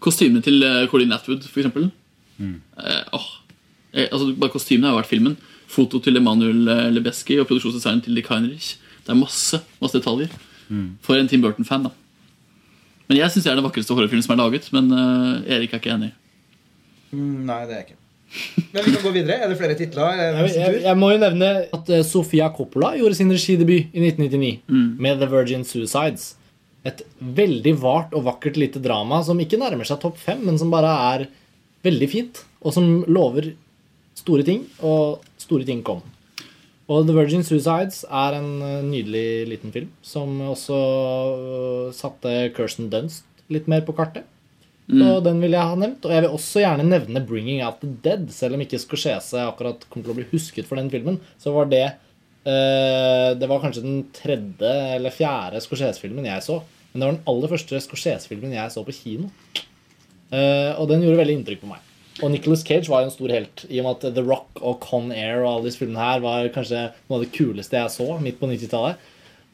Kostymene 0.05 0.45
til 0.45 0.61
Colin 0.61 0.91
Colleen 0.91 1.17
Atwood, 1.17 1.47
for 1.49 1.63
eksempel. 1.63 1.89
Eh, 2.39 3.05
åh. 3.13 3.29
jeg, 3.93 4.09
altså, 4.13 4.35
bare 4.37 4.53
kostymene 4.53 4.91
har 4.91 4.99
vært 4.99 5.11
filmen. 5.11 5.37
Foto 5.73 5.99
til 6.03 6.21
Emanuel 6.21 6.69
eh, 6.69 6.89
Lebeski 6.93 7.39
og 7.41 7.49
produksjonsdesignen 7.49 8.05
til 8.05 8.19
Dick 8.19 8.29
Heinrich. 8.31 8.77
Det 9.07 9.15
er 9.15 9.21
masse, 9.21 9.61
masse 9.81 9.99
detaljer. 9.99 10.33
For 11.07 11.15
en 11.15 11.29
Tim 11.31 11.45
Burton-fan, 11.45 11.87
da. 11.87 11.93
Men 13.07 13.21
jeg 13.21 13.31
syns 13.31 13.47
det 13.47 13.53
er 13.53 13.61
den 13.61 13.67
vakreste 13.67 13.95
horrorfilmen 13.95 14.25
som 14.27 14.35
er 14.35 14.43
laget. 14.43 14.67
Men 14.75 14.91
uh, 14.91 15.47
Erik 15.47 15.73
er 15.75 15.83
ikke 15.83 15.95
enig. 15.95 16.11
Mm, 17.13 17.47
nei, 17.47 17.61
det 17.69 17.77
er 17.77 17.81
jeg 17.81 17.87
ikke. 17.87 18.01
Men 18.73 18.85
vi 18.85 18.93
kan 18.97 19.03
gå 19.07 19.13
videre. 19.15 19.39
Er 19.45 19.49
det 19.53 19.59
flere 19.61 19.77
titler? 19.79 20.19
Er 20.21 20.41
Jeg, 20.47 20.55
jeg, 20.57 20.81
jeg 20.85 20.97
må 21.01 21.11
jo 21.15 21.19
nevne 21.23 21.51
at 21.73 21.89
eh, 21.95 22.03
Sofia 22.07 22.49
Coppola 22.57 22.95
gjorde 22.99 23.17
sin 23.19 23.31
regidebut 23.33 23.95
i 23.97 24.03
1999 24.11 24.51
Mm. 24.69 24.97
med 25.01 25.21
The 25.23 25.29
Virgin 25.33 25.65
Suicides. 25.65 26.35
Et 26.87 27.01
veldig 27.19 27.73
vart 27.83 28.13
og 28.15 28.25
vakkert 28.29 28.57
lite 28.61 28.79
drama 28.83 29.23
som 29.27 29.41
ikke 29.43 29.59
nærmer 29.59 29.89
seg 29.89 29.99
topp 30.03 30.19
fem, 30.23 30.45
men 30.47 30.59
som 30.61 30.71
bare 30.71 30.93
er 31.15 31.25
veldig 31.87 32.09
fint, 32.13 32.45
og 32.63 32.73
som 32.77 33.05
lover 33.09 33.53
store 34.17 34.45
ting, 34.47 34.63
og 34.83 35.25
store 35.39 35.65
ting 35.67 35.83
kom. 35.87 36.03
Og 36.87 37.03
The 37.09 37.17
Virgin 37.17 37.43
Suicides 37.43 38.05
er 38.07 38.37
en 38.39 38.51
eh, 38.63 38.83
nydelig 38.87 39.49
liten 39.51 39.73
film 39.75 39.89
som 40.07 40.37
også 40.53 40.77
eh, 40.79 41.93
satte 41.97 42.37
Kirsten 42.55 42.91
Dunst 42.93 43.25
litt 43.51 43.67
mer 43.71 43.83
på 43.87 43.95
kartet. 43.97 44.27
Mm. 44.87 45.03
Og 45.03 45.23
den 45.27 45.41
vil 45.43 45.57
jeg 45.57 45.67
ha 45.67 45.79
nevnt. 45.79 46.05
Og 46.07 46.15
jeg 46.15 46.25
vil 46.25 46.35
også 46.37 46.63
gjerne 46.63 46.87
nevne 46.87 47.23
'Bringing 47.27 47.63
Out 47.67 47.81
the 47.83 47.91
Dead'. 48.05 48.29
Selv 48.31 48.55
om 48.55 48.63
ikke 48.63 48.79
Scorsese 48.79 49.43
akkurat 49.43 49.87
kommer 49.91 50.07
til 50.07 50.15
å 50.15 50.19
bli 50.21 50.29
husket 50.33 50.69
for 50.69 50.79
den 50.79 50.91
filmen, 50.91 51.19
så 51.39 51.53
var 51.55 51.67
det 51.73 51.87
uh, 52.47 53.35
Det 53.35 53.49
var 53.49 53.63
kanskje 53.63 53.83
den 53.83 54.05
tredje 54.15 54.75
eller 54.95 55.11
fjerde 55.11 55.63
Scorsese-filmen 55.63 56.31
jeg 56.31 56.43
så. 56.43 56.63
Men 56.93 57.01
det 57.01 57.07
var 57.07 57.17
den 57.17 57.27
aller 57.33 57.53
første 57.53 57.83
Scorsese-filmen 57.83 58.55
jeg 58.55 58.73
så 58.73 58.85
på 58.87 58.95
kino. 58.95 59.31
Uh, 60.31 60.73
og 60.79 60.89
den 60.91 61.03
gjorde 61.03 61.19
veldig 61.23 61.41
inntrykk 61.41 61.65
på 61.65 61.73
meg. 61.75 61.83
Og 62.25 62.31
Nicolas 62.33 62.63
Cage 62.65 62.89
var 62.89 63.03
jo 63.03 63.11
en 63.11 63.13
stor 63.13 63.33
helt, 63.35 63.67
i 63.69 63.81
og 63.83 63.85
med 63.85 63.99
at 63.99 64.15
The 64.17 64.23
Rock 64.25 64.63
og 64.63 64.79
Con 64.81 65.11
Air 65.13 65.43
og 65.43 65.51
alle 65.51 65.67
disse 65.67 65.83
filmene 65.83 66.01
her 66.01 66.23
var 66.25 66.49
kanskje 66.55 66.87
noe 67.11 67.19
av 67.19 67.27
det 67.27 67.35
kuleste 67.35 67.77
jeg 67.77 67.93
så 67.93 68.07
midt 68.23 68.39
på 68.41 68.49
90-tallet. 68.49 69.03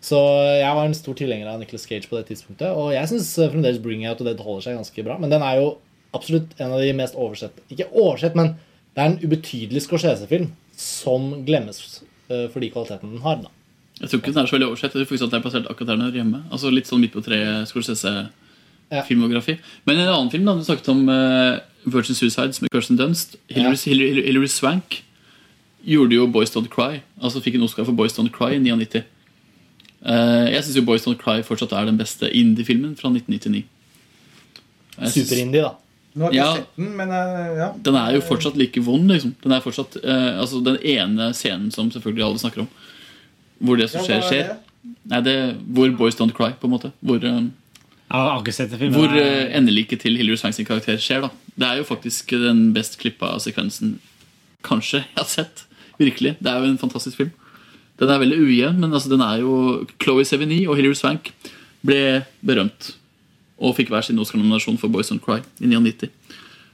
Så 0.03 0.19
jeg 0.59 0.75
var 0.75 0.89
en 0.89 0.97
stor 0.99 1.15
tilhenger 1.15 1.47
av 1.53 1.61
Nicolas 1.61 1.87
Cage 1.87 2.09
på 2.11 2.19
det 2.19 2.27
tidspunktet. 2.33 2.75
Og 2.75 2.91
jeg 2.91 3.07
syns 3.11 3.31
fremdeles 3.39 3.79
Bring 3.83 4.03
Out 4.09 4.23
og 4.25 4.27
Dead 4.27 4.41
holder 4.43 4.65
seg 4.67 4.79
ganske 4.81 5.05
bra. 5.07 5.19
Men 5.23 5.31
den 5.31 5.45
er 5.47 5.61
jo 5.61 5.69
absolutt 6.17 6.57
en 6.59 6.75
av 6.75 6.83
de 6.83 6.91
mest 6.97 7.17
oversett 7.17 7.63
Ikke 7.73 7.87
oversett, 7.89 8.35
men 8.37 8.57
det 8.93 9.01
er 9.01 9.13
en 9.13 9.21
ubetydelig 9.23 9.85
Scorsese-film 9.87 10.51
som 10.77 11.31
glemmes 11.47 11.79
eh, 12.29 12.49
for 12.53 12.61
de 12.61 12.69
kvalitetene 12.75 13.15
den 13.15 13.23
har. 13.25 13.39
da 13.45 13.53
Jeg 14.01 14.11
tror 14.11 14.21
ikke 14.21 14.35
den 14.35 14.43
er 14.43 14.51
så 14.51 14.57
veldig 14.59 14.69
oversett. 14.73 14.91
Jeg 14.91 14.99
tror 14.99 15.11
faktisk 15.13 15.29
at 15.29 15.33
den 15.33 15.39
er 15.39 15.47
plassert 15.47 15.71
akkurat 15.71 15.93
der 15.93 16.01
den 16.01 16.07
hører 16.09 16.21
hjemme. 16.21 16.43
Altså 16.51 16.75
Litt 16.75 16.91
sånn 16.91 17.01
midt 17.05 17.15
på 17.15 17.23
treet 17.25 17.71
Scorsese-filmografi. 17.71 19.57
Men 19.87 20.03
en 20.03 20.13
annen 20.13 20.35
film 20.35 20.51
da, 20.51 20.59
du 20.59 20.67
snakket 20.67 20.93
om 20.93 21.07
uh, 21.09 21.63
Virgin 21.87 22.19
Suicides 22.19 22.61
med 22.61 22.75
Kirsten 22.75 22.99
Dunst. 22.99 23.39
Hilary, 23.55 23.79
Hilary, 23.87 24.27
Hilary 24.27 24.51
Swank 24.51 25.01
gjorde 25.87 26.19
jo 26.19 26.27
Boys 26.27 26.53
Don't 26.55 26.71
Cry. 26.75 27.01
Altså 27.23 27.41
fikk 27.43 27.57
en 27.57 27.67
Oscar 27.71 27.87
for 27.87 27.97
Boys 27.97 28.19
Don't 28.19 28.35
Cry 28.35 28.59
i 28.59 28.63
99. 28.63 29.07
Eh, 30.05 30.49
jeg 30.53 30.65
syns 30.65 30.85
Boys 30.85 31.05
Don't 31.07 31.19
Cry 31.21 31.43
fortsatt 31.47 31.73
er 31.79 31.87
den 31.87 31.99
beste 32.01 32.27
indie-filmen 32.35 32.97
fra 32.99 33.09
1999. 33.13 33.65
Synes- 34.99 35.15
Super-indie, 35.29 35.63
da. 35.63 35.75
Nå 36.15 36.25
har 36.27 36.33
jeg 36.33 36.43
ikke 36.43 36.49
Ja. 36.49 36.55
sett 36.57 36.77
den, 36.77 36.97
men 36.97 37.09
eh, 37.09 37.57
ja. 37.57 37.73
Den 37.83 37.95
er 37.97 38.13
jo 38.13 38.21
fortsatt 38.21 38.57
like 38.57 38.81
vond. 38.85 39.09
liksom 39.11 39.35
Den 39.43 39.53
er 39.53 39.61
fortsatt 39.61 39.97
eh, 40.05 40.39
Altså 40.41 40.63
Den 40.63 40.77
ene 40.85 41.31
scenen 41.33 41.71
som 41.73 41.91
selvfølgelig 41.91 42.25
alle 42.27 42.39
snakker 42.39 42.61
om, 42.61 42.69
hvor 43.63 43.77
det 43.79 43.89
som 43.91 44.01
Ja, 44.03 44.07
skjer, 44.07 44.19
er 44.19 44.29
skjer. 44.29 44.49
det? 44.49 44.57
Nei, 45.09 45.21
det 45.23 45.57
Hvor 45.73 45.97
Boys 45.97 46.15
Don't 46.17 46.35
Cry, 46.35 46.51
på 46.53 46.65
en 46.65 46.71
måte. 46.75 46.93
Hvor, 47.03 47.17
eh, 47.25 47.41
Jeg 47.41 47.51
har 48.11 48.43
ikke 48.43 48.53
sett 48.53 48.71
filmen. 48.71 48.93
hvor 48.93 49.09
uh, 49.09 49.57
endeliket 49.57 50.01
til 50.01 50.17
Hilary 50.19 50.37
Swank 50.37 50.55
sin 50.55 50.67
karakter 50.67 50.99
skjer. 50.99 51.23
da 51.23 51.31
Det 51.59 51.67
er 51.69 51.77
jo 51.79 51.85
faktisk 51.85 52.27
den 52.29 52.75
best 52.75 52.99
klippa 52.99 53.39
sekvensen 53.41 53.99
kanskje 54.63 54.99
jeg 55.01 55.17
har 55.17 55.25
sett. 55.25 55.65
Virkelig. 55.99 56.37
Det 56.43 56.47
er 56.53 56.59
jo 56.61 56.65
en 56.71 56.79
fantastisk 56.79 57.17
film. 57.17 57.33
Den 58.01 58.09
er 58.11 58.19
veldig 58.23 58.39
ujevn, 58.41 58.81
men 58.81 58.93
altså 58.97 59.11
den 59.13 59.21
er 59.21 59.43
jo 59.43 59.85
Chloé 60.03 60.25
Sevigny 60.27 60.63
og 60.67 60.77
Hilary 60.79 60.97
Swank 60.99 61.31
ble 61.87 62.25
berømt 62.45 62.95
og 63.63 63.77
fikk 63.77 63.93
hver 63.93 64.03
sin 64.03 64.19
Oscar-nominasjon 64.19 64.79
for 64.81 64.89
Boys 64.91 65.11
Don't 65.13 65.23
Cry 65.23 65.39
i 65.61 65.69
1990. 65.69 66.11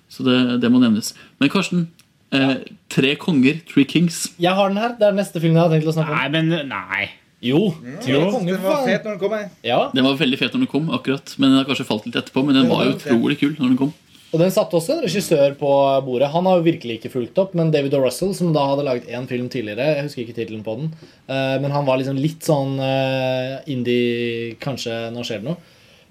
Så 0.09 0.25
det, 0.25 0.37
det 0.63 0.71
må 0.73 0.81
nevnes. 0.81 1.11
Men 1.41 1.51
Karsten, 1.53 1.89
eh, 2.33 2.55
Tre 2.89 3.15
konger, 3.21 3.59
Three 3.69 3.85
Kings. 3.85 4.31
Jeg 4.41 4.55
har 4.57 4.69
den 4.73 4.79
her. 4.81 4.95
Det 4.97 5.05
er 5.05 5.13
den 5.13 5.21
neste 5.21 5.41
filmen 5.43 5.59
jeg 5.59 5.67
har 5.67 5.75
tenkt 5.75 5.91
å 5.91 5.97
snakke 5.99 6.15
om. 6.15 6.17
Nei, 6.17 6.29
men 6.33 6.69
nei. 6.71 7.03
Jo. 7.45 7.61
Mm, 7.77 7.99
Jo, 8.09 8.23
konger, 8.33 8.57
den 8.57 8.65
var 8.65 8.81
fet 8.87 9.05
når 9.05 9.13
den 9.13 9.21
kom. 9.21 9.35
jeg. 9.37 9.51
Ja. 9.69 9.81
Den 9.95 10.05
var 10.09 10.17
veldig 10.23 10.39
fet 10.41 10.55
når 10.57 10.65
den 10.65 10.71
kom, 10.73 10.89
akkurat 10.97 11.35
Men 11.39 11.51
den 11.53 11.59
har 11.61 11.69
kanskje 11.69 11.87
falt 11.87 12.07
litt 12.09 12.17
etterpå. 12.19 12.43
Men 12.47 12.57
den 12.63 12.71
var 12.73 12.87
jo 12.89 12.97
utrolig 12.97 13.37
kul 13.43 13.53
når 13.59 13.69
den 13.69 13.77
kom. 13.85 13.93
Og 14.29 14.43
den 14.43 14.51
satte 14.53 14.77
også 14.77 14.93
en 14.99 15.05
regissør 15.07 15.55
på 15.57 15.69
bordet. 16.05 16.29
Han 16.35 16.45
har 16.45 16.59
jo 16.59 16.67
virkelig 16.67 16.99
ikke 16.99 17.11
fulgt 17.15 17.39
opp, 17.41 17.55
men 17.57 17.71
David 17.73 17.95
O. 17.97 18.03
Russell, 18.03 18.35
som 18.37 18.51
da 18.53 18.67
hadde 18.69 18.85
laget 18.85 19.09
én 19.09 19.25
film 19.31 19.47
tidligere, 19.49 19.87
jeg 19.97 20.05
husker 20.05 20.25
ikke 20.27 20.37
tittelen 20.37 20.65
på 20.67 20.75
den, 20.77 20.91
eh, 21.33 21.55
men 21.63 21.73
han 21.73 21.87
var 21.89 21.97
liksom 22.01 22.19
litt 22.21 22.45
sånn 22.45 22.75
eh, 22.85 23.55
indie 23.73 24.57
Kanskje 24.61 24.99
nå 25.15 25.25
skjer 25.25 25.41
det 25.41 25.49
noe. 25.49 25.57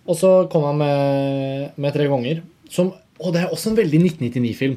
Og 0.08 0.18
så 0.18 0.32
kom 0.50 0.66
han 0.66 0.80
med, 0.82 1.78
med 1.78 1.94
Tre 1.94 2.08
konger, 2.10 2.42
som 2.72 2.94
Og 3.20 3.34
det 3.34 3.44
er 3.44 3.54
også 3.54 3.72
en 3.72 3.78
veldig 3.80 4.00
1999-film. 4.06 4.76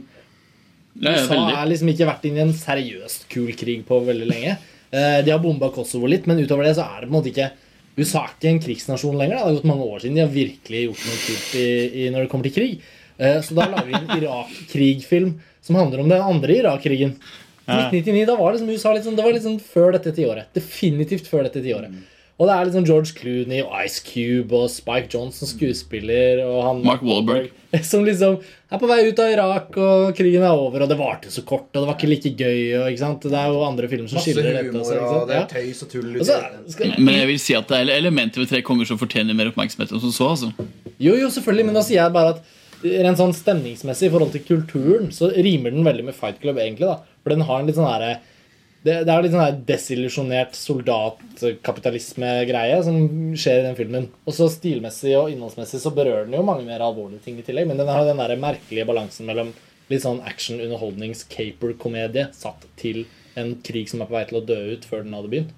Ja, 1.01 1.13
ja, 1.13 1.25
USA 1.25 1.41
har 1.55 1.67
liksom 1.69 1.91
ikke 1.93 2.07
vært 2.09 2.25
inne 2.29 2.41
i 2.41 2.45
en 2.49 2.55
seriøst 2.57 3.27
kul 3.33 3.51
krig 3.57 3.83
på 3.89 3.99
veldig 4.05 4.29
lenge. 4.29 4.55
Eh, 4.91 5.19
De 5.25 5.33
har 5.33 5.41
bomba 5.41 5.69
Kosovo 5.73 6.09
litt, 6.09 6.27
men 6.29 6.41
utover 6.41 6.65
det 6.69 6.77
så 6.77 6.85
er 6.89 7.03
det 7.03 7.09
på 7.09 7.15
en 7.15 7.19
måte 7.19 7.33
ikke 7.33 7.51
USA 7.99 8.23
er 8.25 8.33
ikke 8.33 8.49
en 8.53 8.63
krigsnasjon 8.65 9.17
lenger. 9.19 9.37
da. 9.37 9.43
Det 9.45 9.49
har 9.51 9.59
gått 9.61 9.69
mange 9.69 9.89
år 9.89 10.01
siden 10.01 10.17
de 10.17 10.25
har 10.25 10.33
virkelig 10.33 10.83
gjort 10.87 11.05
noe 11.09 11.21
kult 11.27 11.55
i, 11.61 11.69
i 12.05 12.09
når 12.13 12.25
det 12.25 12.31
kommer 12.33 12.49
til 12.49 12.57
krig. 12.57 12.89
Eh, 13.21 13.41
Så 13.45 13.55
da 13.55 13.67
lager 13.69 13.87
vi 13.91 13.95
en 13.99 14.23
Irak-krigfilm 14.23 15.35
som 15.63 15.77
handler 15.77 16.01
om 16.01 16.09
den 16.09 16.23
andre 16.23 16.57
Irak-krigen. 16.63 17.17
1999, 17.71 18.27
da 18.27 18.35
var 18.37 18.53
liksom 18.57 18.71
USA 18.73 18.93
litt 18.97 19.05
sånn, 19.07 19.15
det 19.19 19.23
var 19.23 19.33
litt 19.37 19.45
sånn 19.45 19.61
før 19.63 19.93
dette 19.95 20.11
tiåret. 20.17 20.49
Definitivt 20.57 21.29
før 21.31 21.45
dette 21.47 21.61
tiåret. 21.63 21.93
Og 22.41 22.49
det 22.49 22.55
er 22.57 22.65
liksom 22.71 22.87
George 22.89 23.13
Clooney 23.19 23.61
og 23.61 23.75
Ice 23.85 24.01
Cube 24.01 24.57
og 24.57 24.71
Spike 24.73 25.11
Johnson 25.13 25.47
skuespiller 25.47 26.41
og 26.47 26.63
han 26.65 26.79
Mark 26.87 27.03
Wahlberg. 27.05 27.51
som 27.85 28.01
liksom 28.03 28.39
er 28.73 28.81
på 28.81 28.89
vei 28.89 28.97
ut 29.11 29.19
av 29.21 29.29
Irak, 29.35 29.77
og 29.77 30.15
krigen 30.17 30.43
er 30.49 30.57
over, 30.57 30.83
og 30.87 30.89
det 30.91 30.97
varte 30.99 31.29
så 31.31 31.45
kort, 31.47 31.69
og 31.69 31.83
det 31.83 31.85
var 31.91 31.99
ikke 31.99 32.09
like 32.11 32.33
gøy. 32.41 32.63
Og, 32.81 32.87
ikke 32.89 33.03
sant? 33.05 33.27
Det 33.29 33.37
er 33.39 33.53
jo 33.53 33.61
andre 33.69 33.91
filmer 33.93 34.09
som 34.11 34.25
skildrer 34.25 34.57
dette. 34.57 34.73
humor, 34.73 35.03
og 35.21 35.29
det 35.29 35.37
er 35.37 35.47
tøys 35.53 35.83
og 35.85 35.91
tull. 35.93 36.09
Og 36.17 36.25
skal- 36.73 36.97
Men 36.99 37.15
jeg 37.21 37.27
vil 37.29 37.39
si 37.45 37.55
at 37.61 37.69
det 37.69 37.77
er 37.85 37.93
elementer 38.01 38.41
ved 38.41 38.49
Tre 38.55 38.63
konger 38.63 38.89
som 38.89 38.99
fortjener 38.99 39.37
mer 39.37 39.53
oppmerksomhet 39.53 39.93
enn 39.93 40.01
som 40.01 40.17
så. 40.17 40.31
altså. 40.33 40.51
Jo, 40.99 41.15
jo, 41.21 41.29
selvfølgelig, 41.29 41.67
men 41.69 41.75
da 41.77 41.85
sier 41.87 42.01
jeg 42.03 42.13
bare 42.17 42.35
at 42.39 42.43
rent 42.83 43.19
sånn 43.21 43.35
stemningsmessig 43.37 44.09
i 44.09 44.13
forhold 44.13 44.33
til 44.35 44.47
kulturen, 44.47 45.11
så 45.15 45.25
rimer 45.35 45.71
den 45.75 45.87
veldig 45.87 46.05
med 46.09 46.17
Fight 46.17 46.39
Club, 46.43 46.57
egentlig. 46.59 46.87
da. 46.89 46.97
For 47.23 47.29
den 47.35 47.47
har 47.49 47.59
en 47.61 47.69
litt 47.69 47.79
sånn 47.79 47.91
herre 47.91 48.13
det, 48.81 48.95
det 49.05 49.13
er 49.13 49.23
litt 49.25 49.35
sånn 49.35 49.65
desillusjonert 49.69 50.55
soldatkapitalisme-greie 50.57 52.79
som 52.87 52.97
skjer 53.37 53.59
i 53.61 53.67
den 53.67 53.77
filmen. 53.77 54.07
Og 54.25 54.33
så 54.33 54.49
stilmessig 54.53 55.13
og 55.19 55.31
innholdsmessig 55.35 55.81
så 55.83 55.91
berører 55.93 56.25
den 56.25 56.39
jo 56.39 56.49
mange 56.49 56.65
mer 56.65 56.81
alvorlige 56.87 57.25
ting 57.27 57.37
i 57.37 57.45
tillegg, 57.45 57.67
men 57.69 57.79
den 57.81 57.93
har 57.93 58.05
den 58.09 58.23
der 58.23 58.41
merkelige 58.41 58.89
balansen 58.89 59.25
mellom 59.29 59.49
litt 59.91 60.05
sånn 60.07 60.25
action-underholdnings-caper-komedie 60.31 62.25
satt 62.37 62.61
til 62.81 62.99
en 63.39 63.49
krig 63.65 63.89
som 63.91 64.01
er 64.01 64.09
på 64.09 64.17
vei 64.17 64.25
til 64.31 64.39
å 64.41 64.47
dø 64.49 64.61
ut 64.73 64.85
før 64.89 65.01
den 65.05 65.17
hadde 65.19 65.33
begynt. 65.33 65.53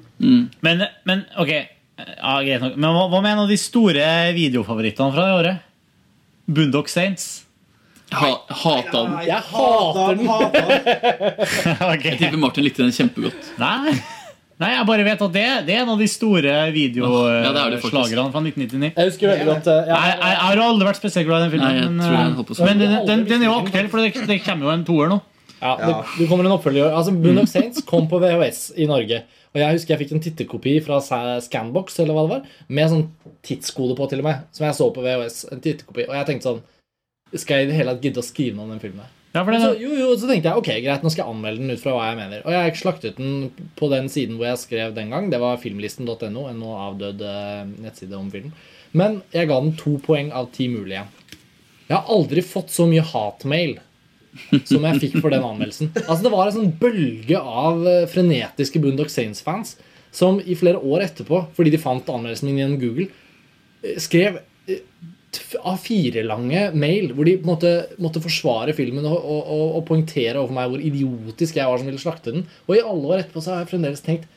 Men, 0.65 0.77
men 1.09 1.19
ok 1.39 1.53
ja, 1.53 2.32
greit 2.43 2.62
nok. 2.62 2.77
Men 2.81 2.90
hva, 2.97 3.03
hva 3.12 3.20
med 3.23 3.32
en 3.35 3.44
av 3.44 3.51
de 3.51 3.59
store 3.61 4.07
videofavorittene 4.35 5.15
fra 5.15 5.23
det 5.28 5.36
året? 5.39 5.57
Boondock 6.53 6.91
Saints. 6.93 7.45
Ha, 8.12 8.33
hata 8.49 9.05
den. 9.07 9.15
Jeg 9.24 9.45
hater 9.53 10.19
den! 10.19 10.27
Jeg 12.05 12.19
tipper 12.20 12.41
Martin 12.41 12.66
likte 12.66 12.85
den 12.85 12.93
kjempegodt. 12.93 13.55
Nei. 13.61 13.95
Nei, 14.62 14.69
jeg 14.77 14.87
bare 14.87 15.05
vet 15.07 15.23
at 15.24 15.33
det, 15.35 15.45
det 15.66 15.74
er 15.74 15.81
en 15.83 15.91
av 15.95 15.99
de 15.99 16.07
store 16.07 16.47
Ja, 16.47 16.66
er 16.69 16.74
videoslagerne 16.74 18.29
fra 18.31 18.43
1999. 18.45 18.93
Jeg 18.95 19.09
husker 19.09 19.33
veldig 19.33 19.47
godt 19.49 19.70
eh, 19.73 19.91
Jeg, 19.91 20.37
har 20.45 20.62
aldri 20.62 20.87
vært 20.87 21.01
spesielt 21.01 21.27
glad 21.27 21.41
i 21.41 21.47
den 21.49 21.55
filmen. 21.57 21.66
Nei, 21.66 21.81
jeg 21.81 21.89
men 21.89 22.05
tror 22.05 22.15
jeg 22.15 22.61
eh, 22.61 22.69
men 22.69 22.83
den, 22.85 22.95
den, 23.09 23.24
den 23.33 23.43
er 23.43 23.49
jo 23.49 23.57
aktuell, 23.57 23.89
for 23.91 24.05
det, 24.05 24.27
det 24.29 24.39
kommer 24.45 24.69
jo 24.69 24.74
en 24.77 24.85
toer 24.87 25.11
nå. 25.11 25.19
Ja, 25.62 25.76
det, 25.78 25.94
det 26.18 26.26
kommer 26.26 26.48
en 26.48 26.56
oppfølger. 26.56 26.90
Altså, 26.90 27.14
Boon 27.14 27.39
of 27.39 27.48
Saints 27.51 27.84
kom 27.86 28.09
på 28.10 28.18
VHS 28.22 28.72
i 28.82 28.89
Norge. 28.90 29.22
Og 29.52 29.60
jeg 29.60 29.76
husker 29.76 29.94
jeg 29.94 30.01
fikk 30.02 30.14
en 30.16 30.22
tittekopi 30.24 30.76
fra 30.82 30.98
Scanbox 31.44 32.01
eller 32.02 32.16
hva 32.16 32.24
det 32.26 32.32
var, 32.32 32.52
med 32.72 32.90
sånn 32.90 33.05
tidskode 33.47 33.94
på, 33.98 34.09
til 34.10 34.24
og 34.24 34.26
med. 34.26 34.47
Som 34.56 34.66
jeg 34.66 34.78
så 34.78 34.89
på 34.94 35.05
VHS. 35.05 35.43
En 35.55 35.62
tittekopi. 35.62 36.09
Og 36.09 36.16
jeg 36.18 36.28
tenkte 36.28 36.51
sånn 36.51 36.62
Skal 37.39 37.62
jeg 37.62 37.68
i 37.68 37.70
det 37.70 37.76
hele 37.78 37.94
tatt 37.94 38.06
gidde 38.09 38.20
å 38.20 38.26
skrive 38.26 38.59
noe 38.59 38.66
om 38.66 38.74
den 38.74 38.82
filmen? 38.82 39.05
her? 39.06 39.18
Ja, 39.32 39.44
den, 39.48 39.62
så, 39.62 39.70
jo, 39.80 39.94
jo, 39.97 40.10
så 40.20 40.28
tenkte 40.28 40.51
jeg 40.51 40.60
ok, 40.60 40.68
greit, 40.84 41.05
nå 41.05 41.09
skal 41.09 41.22
jeg 41.22 41.32
anmelde 41.32 41.62
den 41.62 41.72
ut 41.72 41.80
fra 41.80 41.94
hva 41.94 42.10
jeg 42.10 42.18
mener. 42.18 42.43
Og 42.44 42.52
jeg 42.52 42.74
slaktet 42.76 43.16
den 43.16 43.47
på 43.78 43.89
den 43.89 44.10
siden 44.12 44.36
hvor 44.36 44.51
jeg 44.51 44.60
skrev 44.60 44.93
den 44.98 45.14
gang. 45.14 45.30
Det 45.32 45.40
var 45.40 45.62
filmlisten.no, 45.62 46.43
en 46.51 46.60
nå 46.60 46.74
avdød 46.76 47.24
eh, 47.30 47.62
nettside 47.86 48.18
om 48.18 48.28
film. 48.34 48.51
Men 48.93 49.22
jeg 49.32 49.48
ga 49.48 49.56
den 49.62 49.72
to 49.80 49.94
poeng 50.05 50.28
av 50.36 50.51
ti 50.52 50.66
mulige. 50.68 51.06
Jeg 51.86 51.94
har 51.97 52.12
aldri 52.12 52.44
fått 52.44 52.74
så 52.74 52.84
mye 52.90 53.05
hatmail 53.09 53.78
som 54.68 54.84
jeg 54.88 55.00
fikk 55.02 55.18
for 55.20 55.32
den 55.32 55.44
anmeldelsen. 55.44 55.92
Altså 56.06 56.22
Det 56.24 56.32
var 56.34 56.48
en 56.48 56.56
sånn 56.56 56.74
bølge 56.80 57.40
av 57.40 57.86
eh, 57.88 58.06
frenetiske 58.10 58.80
Boondock 58.82 59.12
Saints-fans 59.12 59.76
som 60.12 60.40
i 60.44 60.56
flere 60.59 60.80
år 60.80 61.06
etterpå, 61.06 61.46
fordi 61.56 61.72
de 61.72 61.80
fant 61.80 62.10
anmeldelsen 62.12 62.50
min 62.50 62.60
gjennom 62.60 62.80
Google, 62.80 63.09
eh, 63.84 63.98
skrev 64.02 64.40
av 65.64 65.78
fire 65.80 66.20
A4-lange 66.20 66.66
mail 66.76 67.12
hvor 67.16 67.24
de 67.24 67.38
på 67.40 67.46
en 67.46 67.52
måte 67.54 67.70
måtte 68.02 68.20
forsvare 68.20 68.74
filmen 68.76 69.06
og, 69.09 69.16
og, 69.16 69.40
og, 69.40 69.64
og 69.78 69.84
poengtere 69.88 70.36
overfor 70.36 70.56
meg 70.59 70.70
hvor 70.72 70.84
idiotisk 70.84 71.56
jeg 71.56 71.68
var 71.68 71.80
som 71.80 71.88
ville 71.88 72.02
slakte 72.02 72.34
den. 72.34 72.44
Og 72.68 72.76
i 72.76 72.84
alle 72.84 73.09
år 73.09 73.22
etterpå 73.22 73.42
så 73.42 73.54
har 73.54 73.62
jeg 73.62 73.72
fremdeles 73.72 74.04
tenkt 74.04 74.28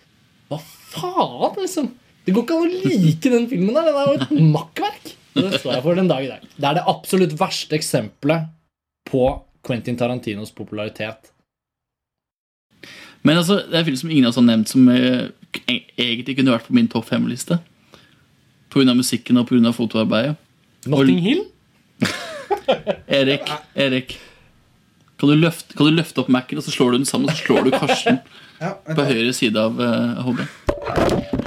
Hva 0.51 0.59
faen, 0.61 1.57
liksom? 1.59 1.91
Det 2.25 2.33
går 2.33 2.45
ikke 2.45 2.57
an 2.57 2.65
å 2.65 2.93
like 2.93 3.31
den 3.33 3.47
filmen 3.51 3.75
der. 3.75 3.89
Den 3.89 3.99
er 3.99 4.07
jo 4.09 4.19
et 4.21 4.53
makkverk. 4.55 5.11
Det 5.35 5.59
står 5.59 5.75
jeg 5.75 5.83
for 5.85 5.99
den 5.99 6.09
dag 6.09 6.23
i 6.25 6.29
dag. 6.31 6.45
Det 6.55 6.69
er 6.69 6.77
det 6.79 6.85
absolutt 6.89 7.35
verste 7.37 7.77
eksempelet 7.77 8.47
på 9.09 9.27
Quentin 9.65 9.97
Tarantinos 9.97 10.53
popularitet. 10.55 11.31
Men 13.25 13.39
altså, 13.41 13.61
det 13.65 13.73
er 13.73 13.81
en 13.81 13.87
film 13.87 13.97
som 13.97 14.11
ingen 14.11 14.27
av 14.27 14.33
oss 14.33 14.39
har 14.39 14.45
nevnt, 14.45 14.69
som 14.69 14.89
eh, 14.93 15.25
e- 15.65 15.81
egentlig 15.97 16.37
kunne 16.37 16.53
vært 16.53 16.67
på 16.69 16.77
min 16.77 16.89
topp 16.91 17.09
fem-liste. 17.09 17.57
Pga. 18.69 18.93
musikken 18.93 19.41
og 19.41 19.47
pga. 19.49 19.73
fotoarbeidet. 19.73 20.35
Notting 20.85 21.19
Hill? 21.25 21.43
Erik, 23.07 23.49
Erik 23.73 24.17
kan 25.19 25.29
du, 25.29 25.35
løfte, 25.35 25.73
kan 25.77 25.87
du 25.87 25.95
løfte 25.95 26.21
opp 26.21 26.29
Mac-en, 26.29 26.59
og 26.59 26.65
så 26.65 26.73
slår 26.75 26.91
du 26.91 26.97
den 26.99 27.07
sammen, 27.07 27.29
og 27.29 27.37
så 27.37 27.47
slår 27.47 27.65
du 27.65 27.71
Karsten 27.73 28.19
Ja, 28.61 28.75
på 28.87 29.03
høyre 29.03 29.33
side 29.35 29.59
av 29.59 29.79
uh, 29.79 30.21
hodet? 30.23 31.43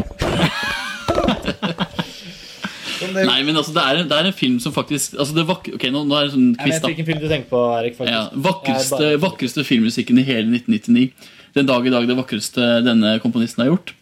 Nei, 3.27 3.43
men 3.45 3.57
altså, 3.57 3.73
det 3.75 3.83
er, 3.83 3.97
en, 4.03 4.09
det 4.09 4.17
er 4.19 4.27
en 4.31 4.33
film 4.37 4.59
som 4.61 4.73
faktisk 4.73 5.15
altså, 5.19 5.35
det 5.35 5.45
vak 5.49 5.69
Ok, 5.75 5.85
nå, 5.95 6.05
nå 6.07 6.15
er 6.19 6.27
det 6.29 6.33
sånn 6.37 6.47
Jeg 6.55 6.61
quiz, 6.63 6.75
vet 6.75 6.83
da. 6.83 6.89
hvilken 6.93 7.07
film 7.09 7.21
du 7.23 7.29
tenker 7.29 7.49
på, 7.51 7.63
Erik. 7.81 7.97
faktisk. 7.99 8.15
Ja, 8.15 8.43
vakreste, 8.49 8.99
bare- 8.99 9.21
vakreste 9.27 9.65
filmmusikken 9.67 10.19
i 10.19 10.27
hele 10.29 10.49
1999. 10.61 11.13
Den 11.57 11.67
dag 11.67 11.87
i 11.87 11.91
dag 11.91 12.07
det 12.07 12.17
vakreste 12.19 12.69
denne 12.87 13.17
komponisten 13.25 13.65
har 13.65 13.73
gjort. 13.73 13.95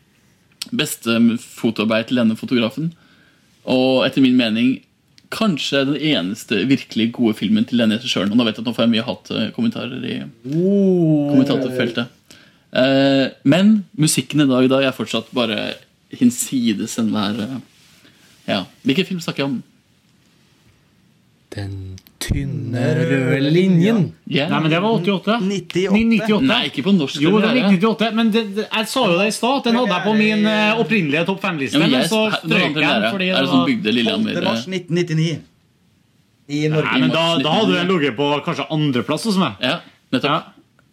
Beste 0.75 1.17
fotoarbeid 1.39 2.09
til 2.09 2.17
denne 2.21 2.37
fotografen. 2.37 2.91
Og 3.67 4.05
etter 4.07 4.21
min 4.23 4.37
mening 4.37 4.75
kanskje 5.31 5.81
den 5.89 5.97
eneste 5.99 6.61
virkelig 6.71 7.09
gode 7.17 7.35
filmen 7.39 7.65
til 7.67 7.79
denne 7.83 7.97
regissøren. 7.99 8.31
Og 8.31 8.39
nå 8.39 8.45
vet 8.47 8.59
jeg 8.59 8.63
at 8.63 8.69
nå 8.69 8.75
får 8.77 8.85
jeg 8.87 8.93
mye 8.95 9.07
hatkommentarer 9.07 10.05
i 10.07 10.19
kommentatorfeltet. 11.31 12.13
Eh, 12.77 13.27
men 13.49 13.85
musikken 13.97 14.43
i 14.45 14.49
dag 14.51 14.67
i 14.67 14.71
dag 14.71 14.85
er 14.89 14.95
fortsatt 14.97 15.31
bare 15.37 15.75
hinsides 16.19 16.99
enhver 17.01 17.39
eh, 17.47 17.57
Ja. 18.47 18.65
Hvilken 18.87 19.09
film 19.09 19.23
snakker 19.25 19.45
jeg 19.45 19.51
om? 19.51 19.57
Den 21.57 21.75
tynne 22.21 22.83
røde 22.99 23.51
linjen. 23.53 24.01
Yeah. 24.29 24.51
Nei, 24.51 24.61
men 24.65 24.73
det 24.73 24.81
var 24.83 24.97
88. 24.99 25.37
98. 25.41 25.93
98. 25.95 26.41
Nei, 26.49 26.61
ikke 26.71 26.85
på 26.87 26.95
norsk. 26.97 27.21
Jo, 27.23 27.37
det 27.41 27.51
var 27.53 27.61
98, 27.77 28.09
men 28.19 28.33
det, 28.35 28.43
det, 28.57 28.65
jeg 28.67 28.89
sa 28.91 29.05
jo 29.07 29.19
det 29.21 29.29
i 29.31 29.35
stad. 29.37 29.61
Den 29.67 29.79
hadde 29.81 29.95
jeg 29.95 30.07
på 30.07 30.15
min 30.19 30.49
eh, 30.51 30.81
opprinnelige 30.83 31.27
topp 31.29 31.45
fem-liste. 31.45 31.79
Ja, 31.79 31.85
men 31.85 31.95
men 31.97 32.09
så 32.11 32.25
strøk 32.35 32.81
jeg 32.81 32.81
den 32.83 33.07
fordi 33.13 33.31
Er 33.31 33.39
det 33.39 33.45
det 33.45 33.53
sånn 33.53 33.63
var 33.63 33.71
bygde 33.71 33.95
Lillehammer 33.99 34.41
12. 34.41 34.49
mars 34.49 34.67
1999. 34.67 35.39
I 36.47 36.61
Norge. 36.71 36.91
Nei, 36.91 37.01
men 37.03 37.15
da, 37.15 37.25
da 37.43 37.55
hadde 37.61 37.79
den 37.79 37.89
ligget 37.91 38.19
på 38.19 38.29
kanskje 38.47 38.69
andreplass 38.77 39.25
hos 39.31 39.39
meg. 39.41 39.57
Ja, 39.65 39.79
nettopp. 40.15 40.53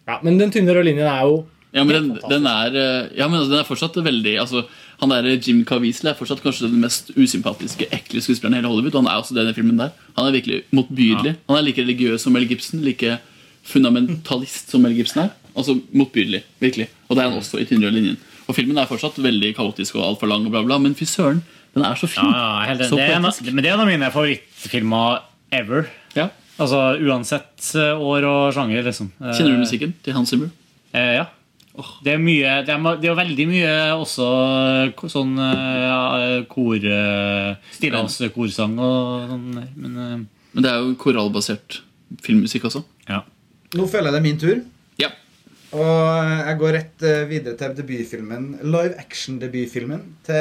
Ja, 0.10 0.20
men 0.26 0.40
den 0.42 0.52
tynne 0.54 0.76
røde 0.76 0.90
linjen 0.90 1.08
er 1.08 1.28
jo 1.28 1.44
Ja, 1.72 1.86
men 1.88 1.94
den, 1.96 2.08
den 2.28 2.48
er 2.50 2.74
eh, 2.76 3.12
Ja, 3.16 3.30
men 3.30 3.40
altså, 3.40 3.54
den 3.54 3.62
er 3.62 3.68
fortsatt 3.68 4.00
veldig 4.04 4.34
altså, 4.42 4.66
Han 5.04 5.12
der 5.12 5.26
Jim 5.36 5.62
Caviezel 5.68 6.14
er 6.14 6.16
fortsatt 6.16 6.40
kanskje 6.44 6.70
den 6.72 6.80
mest 6.80 7.12
usympatiske, 7.20 7.90
ekle 7.92 8.22
skuespilleren 8.24 8.56
i 8.56 8.62
hele 8.62 8.72
Hollywood. 8.72 8.96
Og 8.96 9.04
han 9.04 9.12
er 9.12 9.20
også 9.20 9.36
denne 9.36 9.54
filmen 9.58 9.82
der. 9.82 9.92
Han 10.16 10.30
er 10.30 10.36
virkelig 10.38 10.62
motbydelig. 10.72 11.36
Han 11.50 11.60
er 11.60 11.66
like 11.66 11.84
religiøs 11.84 12.24
som 12.24 12.36
Mel 12.36 12.48
Gibson. 12.48 12.80
Like 12.86 13.18
fundamentalist 13.68 14.72
som 14.72 14.84
Mel 14.86 14.96
Gibson 14.96 15.26
er. 15.26 15.34
Altså 15.56 15.76
motbydelig. 15.92 16.44
Virkelig. 16.64 16.88
Og 17.10 17.18
det 17.18 17.24
er 17.26 17.30
han 17.30 17.42
også 17.42 17.60
i 17.62 17.68
Tynnere 17.70 17.92
linjen. 17.94 18.18
Og 18.48 18.56
filmen 18.58 18.80
er 18.80 18.88
fortsatt 18.90 19.20
veldig 19.24 19.54
kaotisk 19.58 20.00
og 20.00 20.08
altfor 20.08 20.32
lang, 20.32 20.48
og 20.48 20.52
bla, 20.56 20.64
bla, 20.68 20.80
men 20.82 20.96
fy 21.00 21.06
søren, 21.08 21.44
den 21.76 21.86
er 21.88 22.00
så 22.00 22.10
fin. 22.12 22.26
Ja, 22.28 22.40
ja, 22.40 22.66
helt, 22.72 22.84
så 22.90 22.98
det 23.00 23.06
er 23.08 23.20
en, 23.20 23.28
men 23.56 23.64
det 23.64 23.70
er 23.72 23.78
en 23.78 23.84
av 23.86 23.88
mine 23.90 24.10
favorittfilmer 24.12 25.22
ever. 25.56 25.88
Ja. 26.18 26.28
Altså 26.62 26.82
Uansett 27.02 27.70
eh, 27.80 27.96
år 27.98 28.28
og 28.30 28.42
sjanger, 28.56 28.84
liksom. 28.86 29.14
Eh, 29.22 29.32
Kjenner 29.32 29.56
du 29.56 29.64
musikken 29.64 29.96
til 30.06 30.18
Hans 30.18 30.34
Zimmer? 30.34 30.52
Eh, 30.94 31.16
ja. 31.22 31.30
Det 32.06 32.12
er 32.14 32.20
mye 32.22 32.50
Det 32.68 32.70
er, 32.76 32.98
det 33.02 33.10
er 33.10 33.16
veldig 33.18 33.46
mye 33.50 33.70
også 33.98 34.28
eh, 34.94 35.08
sånn 35.10 35.32
eh, 35.42 35.80
ja, 35.88 36.02
kor 36.52 36.78
Stillehavskorsang 37.74 38.76
og 38.78 39.32
sånn. 39.32 39.48
Men 39.82 39.98
eh, 39.98 40.20
Men 40.54 40.66
det 40.68 40.70
er 40.70 40.84
jo 40.84 40.94
korallbasert 41.02 41.80
filmmusikk 42.22 42.68
også. 42.70 42.84
ja. 43.10 43.24
Nå 43.74 43.88
føler 43.90 44.12
jeg 44.12 44.14
det 44.14 44.20
er 44.20 44.26
min 44.28 44.38
tur. 44.38 44.60
Ja. 45.02 45.08
Og 45.74 46.28
jeg 46.46 46.58
går 46.62 46.76
rett 46.78 47.06
eh, 47.10 47.24
videre 47.26 47.58
til 47.58 47.72
debutfilmen, 47.80 48.44
live 48.62 48.94
action-debutfilmen 49.02 50.04
til 50.28 50.36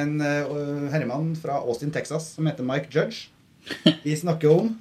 en 0.00 0.14
eh, 0.24 0.88
herremann 0.94 1.34
fra 1.36 1.58
Austin, 1.60 1.92
Texas, 1.92 2.30
som 2.38 2.48
heter 2.48 2.64
Mike 2.64 2.88
Judge. 2.94 3.28
Vi 4.06 4.16
snakker 4.16 4.48
om 4.54 4.72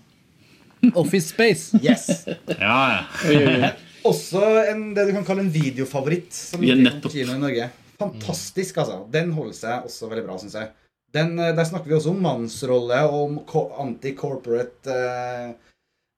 Office 0.96 1.34
Space. 1.34 1.76
Yes. 1.84 2.24
ja, 2.56 3.04
ja. 3.28 3.74
Også 4.08 4.42
en, 4.72 4.82
det 4.96 5.08
du 5.10 5.14
kan 5.16 5.26
kalle 5.28 5.44
en 5.46 5.52
videofavoritt 5.54 6.34
som 6.34 6.64
Ja, 6.66 6.76
nettopp. 6.80 7.12
kino 7.14 7.36
i 7.36 7.42
Norge. 7.42 7.70
Fantastisk, 8.00 8.78
altså. 8.84 9.00
Den 9.12 9.32
holder 9.34 9.56
seg 9.58 9.88
også 9.90 10.10
veldig 10.12 10.26
bra, 10.28 10.38
syns 10.42 10.58
jeg. 10.60 10.70
Den, 11.16 11.38
eh, 11.40 11.54
der 11.56 11.66
snakker 11.66 11.88
vi 11.90 11.96
også 11.98 12.12
om 12.14 12.22
mannsrolle 12.22 13.00
og 13.08 13.20
om 13.24 13.40
anti-corporate 13.88 14.92
eh, 14.94 15.56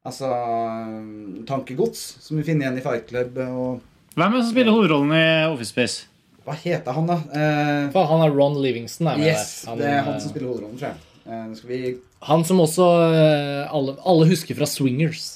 Altså 0.08 0.30
eh, 0.32 1.44
tankegods, 1.46 2.00
som 2.24 2.38
vi 2.40 2.46
finner 2.48 2.66
igjen 2.68 2.78
i 2.80 2.84
Fight 2.86 3.10
Club. 3.10 3.36
Og 3.44 3.82
Hvem 4.16 4.32
er 4.32 4.38
det 4.40 4.46
som 4.46 4.54
spiller 4.54 4.74
hovedrollen 4.76 5.12
i 5.18 5.26
Office 5.52 5.74
Space? 5.76 6.06
hva 6.50 6.56
heter 6.58 6.96
han, 6.96 7.06
da? 7.06 7.18
Eh, 7.30 7.90
For 7.94 8.08
han 8.10 8.24
er 8.26 8.32
Ron 8.34 8.56
Livingston. 8.64 9.12
Er 9.12 9.20
yes, 9.22 9.66
han, 9.70 9.78
det 9.78 9.86
er 9.92 10.00
han 10.08 10.16
som 10.24 10.32
spiller 10.32 10.50
hovedrollen, 10.50 10.80
tror 10.80 10.88
jeg. 10.90 11.04
Eh, 11.30 11.44
skal 11.60 11.70
vi 11.70 11.82
Han 12.26 12.46
som 12.48 12.64
også 12.64 12.88
eh, 13.14 13.68
alle, 13.70 13.94
alle 14.02 14.26
husker 14.32 14.58
fra 14.58 14.66
Swingers. 14.66 15.36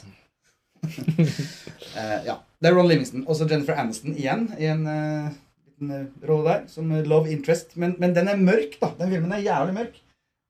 Eh, 1.98 2.20
ja. 2.28 2.38
Det 2.60 2.70
er 2.70 2.78
Ron 2.78 2.90
Livingston. 2.90 3.26
Også 3.30 3.48
Jennifer 3.50 3.78
Aniston 3.80 4.16
igjen 4.18 4.48
i 4.58 4.70
en 4.72 4.86
eh, 4.90 5.30
liten 5.68 5.94
eh, 5.94 6.28
rolle 6.30 6.50
der, 6.50 6.68
som 6.72 6.92
love 7.08 7.32
interest. 7.32 7.76
Men, 7.80 7.96
men 8.02 8.16
den 8.16 8.32
er 8.32 8.42
mørk, 8.42 8.78
da. 8.82 8.94
Den 9.00 9.14
filmen 9.14 9.36
er 9.36 9.46
jævlig 9.46 9.80
mørk. 9.82 10.04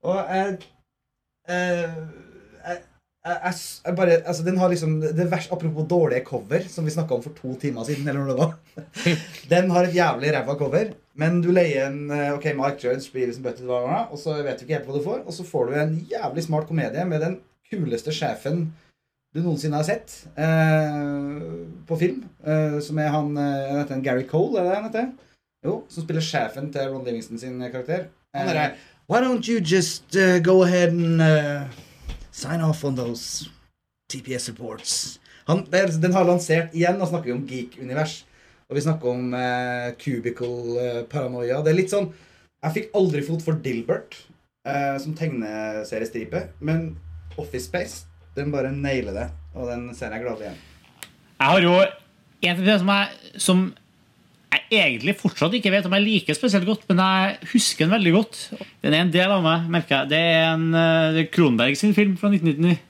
Og 0.04 0.20
jeg 0.20 0.58
jeg, 1.44 1.90
jeg, 3.28 3.56
jeg, 3.86 3.96
bare, 3.98 4.14
altså 4.24 4.44
Den 4.46 4.58
har 4.60 4.70
liksom 4.72 4.94
det 5.04 5.26
verste, 5.32 5.52
Apropos 5.52 5.88
dårlige 5.88 6.24
cover, 6.24 6.64
som 6.72 6.86
vi 6.88 6.94
snakka 6.94 7.18
om 7.18 7.24
for 7.24 7.36
to 7.36 7.56
timer 7.60 7.84
siden. 7.84 8.08
eller 8.08 8.24
når 8.24 8.54
det 9.04 9.16
Den 9.52 9.72
har 9.72 9.88
et 9.88 9.96
jævlig 9.96 10.32
ræva 10.32 10.56
cover, 10.60 10.94
men 11.20 11.42
du 11.44 11.50
leier 11.52 11.90
en 11.90 12.12
ok, 12.38 12.48
Mark 12.56 12.84
Jones 12.84 13.10
blir 13.12 13.28
liksom 13.28 13.44
bøttet, 13.44 13.68
og 13.68 14.16
så 14.20 14.38
vet 14.40 14.60
du 14.60 14.64
ikke 14.64 14.78
helt 14.78 14.88
hva 14.88 14.96
du 14.96 15.04
får. 15.04 15.20
Og 15.28 15.36
så 15.36 15.44
får 15.44 15.68
du 15.68 15.76
en 15.76 15.94
jævlig 16.12 16.46
smart 16.48 16.68
komedie 16.68 17.04
med 17.06 17.22
den 17.24 17.38
kuleste 17.72 18.16
sjefen 18.16 18.70
du 19.34 19.42
noensinne 19.42 19.80
har 19.80 19.88
sett 19.88 20.14
eh, 20.38 21.38
på 21.88 21.98
film. 22.00 22.24
Eh, 22.46 22.80
som 22.86 23.00
er 23.02 23.10
han 23.14 23.32
jeg 23.38 23.78
vet, 23.80 23.94
Gary 24.06 24.28
Cole, 24.30 24.60
er 24.60 24.68
det 24.70 24.76
han 24.78 24.90
heter? 24.90 25.08
Jo, 25.64 25.80
som 25.90 26.06
spiller 26.06 26.24
sjefen 26.24 26.70
til 26.74 26.92
Ron 26.92 27.06
Livingston 27.08 27.40
sin 27.42 27.58
karakter. 27.64 28.10
Han 28.36 28.52
er 28.52 28.62
eh, 28.62 28.84
Why 29.10 29.20
don't 29.20 29.48
you 29.50 29.60
just 29.60 30.16
uh, 30.16 30.40
go 30.40 30.64
ahead 30.64 30.94
and 30.94 31.22
uh, 31.22 31.68
sign 32.32 32.62
off 32.62 32.84
on 32.86 32.96
those 32.96 33.50
TPS 34.10 34.48
reports? 34.50 35.20
Han, 35.48 35.66
den 35.72 36.14
har 36.14 36.24
lansert 36.24 36.76
igjen, 36.76 36.96
nå 37.00 37.08
snakker 37.10 37.32
vi 37.32 37.36
om 37.36 37.44
geek-univers. 37.48 38.22
Og 38.70 38.78
vi 38.78 38.84
snakker 38.86 39.12
om 39.12 39.34
eh, 39.38 39.90
cubicle 40.00 41.04
paranoia. 41.12 41.60
Det 41.62 41.74
er 41.74 41.78
litt 41.78 41.92
sånn 41.92 42.08
Jeg 42.64 42.76
fikk 42.78 42.96
aldri 42.96 43.22
fot 43.28 43.44
for 43.44 43.60
Dilbert 43.60 44.16
eh, 44.66 44.96
som 45.04 45.16
tegneseriestripe, 45.20 46.46
men 46.64 46.94
Office 47.36 47.68
Space, 47.68 48.06
den 48.38 48.52
bare 48.54 48.72
nailer 48.74 49.16
det. 49.16 49.28
Og 49.54 49.70
den 49.70 49.88
ser 49.98 50.14
jeg 50.14 50.24
gladelig 50.26 50.50
igjen. 50.50 50.62
Jeg 51.40 51.50
har 51.52 51.66
jo 51.66 51.74
en 52.44 52.60
ting 52.60 52.80
som 52.80 52.92
jeg, 52.94 53.34
som 53.42 53.64
jeg 54.54 54.84
egentlig 54.84 55.16
fortsatt 55.18 55.56
ikke 55.58 55.72
vet 55.74 55.86
om 55.90 55.96
jeg 55.98 56.06
liker 56.06 56.38
spesielt 56.38 56.68
godt, 56.68 56.86
men 56.90 57.02
jeg 57.02 57.52
husker 57.54 57.86
den 57.86 57.96
veldig 57.96 58.14
godt. 58.16 58.40
Den 58.84 58.96
er 58.96 59.04
en 59.06 59.14
del 59.14 59.34
av 59.34 59.44
meg, 59.46 59.70
merker 59.74 60.02
jeg. 60.02 60.12
Det 60.14 60.24
er 60.34 60.50
en 60.54 60.66
det 60.74 61.24
er 61.24 61.30
Kronberg 61.34 61.78
sin 61.80 61.96
film 61.98 62.18
fra 62.20 62.32
1999. 62.32 62.82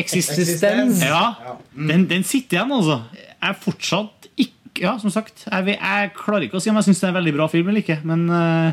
Existence. 0.00 0.40
Existence. 0.40 1.04
Ja, 1.04 1.58
den, 1.76 2.06
den 2.08 2.24
sitter 2.24 2.58
igjen, 2.58 2.72
altså. 2.72 3.02
Jeg 3.12 3.48
er 3.50 3.58
fortsatt 3.60 4.30
ikke 4.36 4.86
Ja, 4.86 4.94
som 4.98 5.12
sagt. 5.12 5.44
Jeg, 5.44 5.74
jeg 5.76 6.12
klarer 6.16 6.46
ikke 6.46 6.56
å 6.56 6.62
si 6.64 6.70
om 6.72 6.78
jeg 6.80 6.86
syns 6.86 7.02
det 7.02 7.04
er 7.04 7.12
en 7.12 7.18
veldig 7.18 7.34
bra 7.36 7.46
film 7.52 7.68
eller 7.68 7.82
ikke, 7.82 7.98
men, 8.08 8.22
uh, 8.32 8.72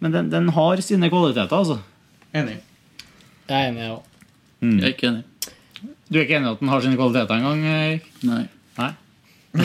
men 0.00 0.14
den, 0.14 0.30
den 0.32 0.48
har 0.56 0.80
sine 0.80 1.10
kvaliteter, 1.12 1.52
altså. 1.52 1.76
Enig. 2.32 2.56
Jeg 3.44 3.52
er 3.58 3.68
enig, 3.68 3.82
jeg 3.84 3.92
òg. 3.98 4.13
Jeg 4.78 4.88
er 4.88 4.94
ikke 4.94 5.08
enig. 5.12 5.22
Du 6.08 6.18
er 6.18 6.26
ikke 6.26 6.36
enig 6.38 6.50
i 6.50 6.52
at 6.52 6.60
den 6.60 6.70
har 6.72 6.84
sine 6.84 6.98
kvaliteter 6.98 7.40
engang? 7.40 7.64
Erik? 7.74 8.10
Nei. 8.28 8.42
Nei? 8.78 8.92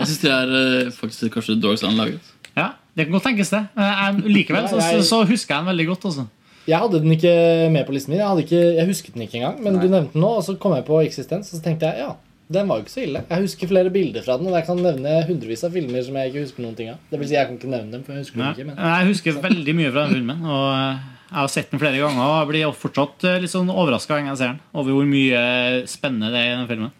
Jeg 0.00 0.06
syns 0.08 0.20
det 0.24 0.30
er 0.34 0.52
eh, 0.58 0.90
faktisk 0.94 1.36
kanskje 1.36 1.54
det 1.56 1.62
dårligste 1.64 1.88
anlaget. 1.90 2.32
Ja, 2.56 2.72
det 2.96 3.06
kan 3.06 3.14
godt 3.14 3.28
tenkes, 3.28 3.52
det. 3.54 3.60
Jeg, 3.78 4.22
likevel 4.26 4.66
så, 4.70 4.80
så 5.06 5.20
husker 5.28 5.54
jeg 5.54 5.62
den 5.62 5.70
veldig 5.70 5.86
godt. 5.92 6.06
Også. 6.10 6.24
Jeg 6.66 6.78
hadde 6.82 7.00
den 7.02 7.14
ikke 7.14 7.34
med 7.72 7.86
på 7.86 7.94
listen 7.94 8.12
min. 8.12 8.18
Jeg, 8.20 8.28
hadde 8.28 8.42
ikke, 8.46 8.64
jeg 8.76 8.88
husket 8.90 9.14
den 9.14 9.22
ikke 9.26 9.38
engang. 9.38 9.62
Men 9.62 9.78
Nei. 9.78 9.84
du 9.84 9.94
nevnte 9.94 10.16
den 10.16 10.24
nå, 10.24 10.32
og 10.40 10.42
så 10.46 10.56
kom 10.60 10.74
jeg 10.76 10.84
på 10.88 10.98
Existence, 11.04 11.52
og 11.52 11.60
så 11.60 11.64
tenkte 11.64 11.88
jeg 11.92 12.02
ja, 12.04 12.10
den 12.50 12.66
var 12.66 12.80
jo 12.80 12.84
ikke 12.84 12.92
så 12.96 13.04
ille. 13.04 13.22
Jeg 13.30 13.46
husker 13.46 13.70
flere 13.70 13.92
bilder 13.94 14.26
fra 14.26 14.36
den, 14.40 14.50
og 14.50 14.58
jeg 14.58 14.66
kan 14.66 14.82
nevne 14.82 15.14
hundrevis 15.28 15.62
av 15.66 15.74
filmer 15.78 16.02
som 16.02 16.18
jeg 16.18 16.32
ikke 16.32 16.42
husker 16.42 16.64
noen 16.66 16.76
ting 16.78 16.90
av. 16.90 16.98
Det 17.12 17.20
vil 17.20 17.30
si, 17.30 17.36
jeg 17.38 17.46
kan 17.46 17.60
ikke 17.60 17.70
nevne 17.70 17.94
dem, 17.94 18.02
for 18.06 18.16
jeg 18.16 18.26
husker 18.26 18.42
Nei. 18.42 18.50
dem 18.58 18.58
ikke. 18.58 18.74
Men 18.74 18.90
Jeg 18.90 19.10
husker 19.12 19.40
veldig 19.46 19.74
mye 19.78 19.92
fra 19.94 20.04
den 20.08 20.16
filmen. 20.18 20.42
Og 20.50 20.66
eh, 20.74 21.04
jeg 21.30 21.38
har 21.38 21.48
sett 21.52 21.70
den 21.70 21.80
flere 21.82 21.98
ganger 22.02 22.20
og 22.26 22.36
jeg 22.40 22.48
blir 22.50 22.72
fortsatt 22.74 23.24
eh, 23.30 23.38
litt 23.44 23.52
sånn 23.52 23.70
overraska 23.70 24.12
hver 24.14 24.22
gang 24.24 24.32
jeg 24.32 24.40
ser 24.40 24.52
den. 24.52 24.60
Over 24.74 24.96
hvor 24.98 25.06
mye 25.08 25.42
spennende 25.90 26.32
det 26.34 26.40
er 26.42 26.52
i 26.52 26.56
den 26.58 26.68
filmen. 26.70 26.92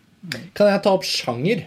kan 0.54 0.70
jeg 0.70 0.82
ta 0.84 0.92
opp 0.94 1.06
sjanger? 1.08 1.66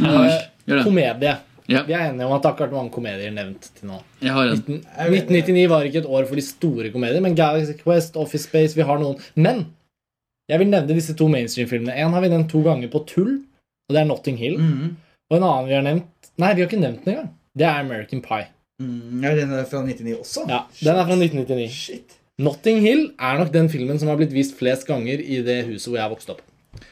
Ja, 0.00 0.40
Eh, 0.64 0.80
komedie. 0.80 1.34
Ja. 1.68 1.82
Vi 1.84 1.92
er 1.92 2.06
enige 2.10 2.24
om 2.24 2.32
at 2.32 2.40
det 2.42 2.48
har 2.48 2.54
ikke 2.54 2.64
vært 2.66 2.76
mange 2.76 2.92
komedier 2.94 3.32
nevnt 3.36 3.66
til 3.76 3.88
nå. 3.90 3.98
Jeg 4.24 4.32
har 4.32 4.48
en. 4.48 4.62
19, 4.64 4.78
1999 4.96 5.64
var 5.68 5.84
ikke 5.84 5.98
et 6.00 6.08
år 6.08 6.24
for 6.28 6.40
de 6.40 6.44
store 6.44 6.90
komedier, 6.92 7.20
men 7.24 7.36
Galaxy 7.36 7.74
Quest, 7.82 8.16
Office 8.16 8.48
Space, 8.48 8.72
vi 8.76 8.84
har 8.88 8.96
noen. 9.00 9.18
Men 9.36 9.66
jeg 10.48 10.60
vil 10.62 10.70
nevne 10.72 10.96
disse 10.96 11.12
to 11.16 11.28
mainstream-filmene. 11.28 11.92
En 12.00 12.12
har 12.16 12.24
vi 12.24 12.30
nevnt 12.32 12.48
to 12.52 12.62
ganger 12.64 12.88
på 12.92 13.02
tull, 13.08 13.34
og 13.88 13.96
det 13.96 14.00
er 14.00 14.08
Notting 14.08 14.40
Hill. 14.40 14.56
Og 15.28 15.36
en 15.36 15.44
annen 15.44 15.68
vi 15.68 15.76
har 15.76 15.84
nevnt 15.84 16.30
Nei, 16.40 16.54
vi 16.56 16.64
har 16.64 16.68
ikke 16.70 16.80
nevnt 16.80 17.04
den 17.04 17.12
engang. 17.14 17.28
Det 17.54 17.66
er 17.68 17.80
American 17.84 18.20
Pie. 18.24 18.48
Mm, 18.82 19.22
ja, 19.22 19.34
den 19.38 19.52
er 19.54 19.68
fra 19.70 19.84
1999 19.84 20.16
også? 20.18 20.46
Ja, 20.50 20.64
Den 20.80 20.96
er 20.98 21.06
fra 21.06 21.18
1999. 21.18 21.68
Shit. 21.70 22.16
Notting 22.42 22.80
Hill 22.82 23.04
er 23.22 23.38
nok 23.38 23.52
den 23.54 23.68
filmen 23.70 24.00
som 24.00 24.10
har 24.10 24.18
blitt 24.18 24.34
vist 24.34 24.56
flest 24.58 24.88
ganger 24.88 25.20
i 25.22 25.38
det 25.46 25.60
huset 25.68 25.92
hvor 25.92 26.00
jeg 26.00 26.10
vokste 26.16 26.34
opp. 26.34 26.42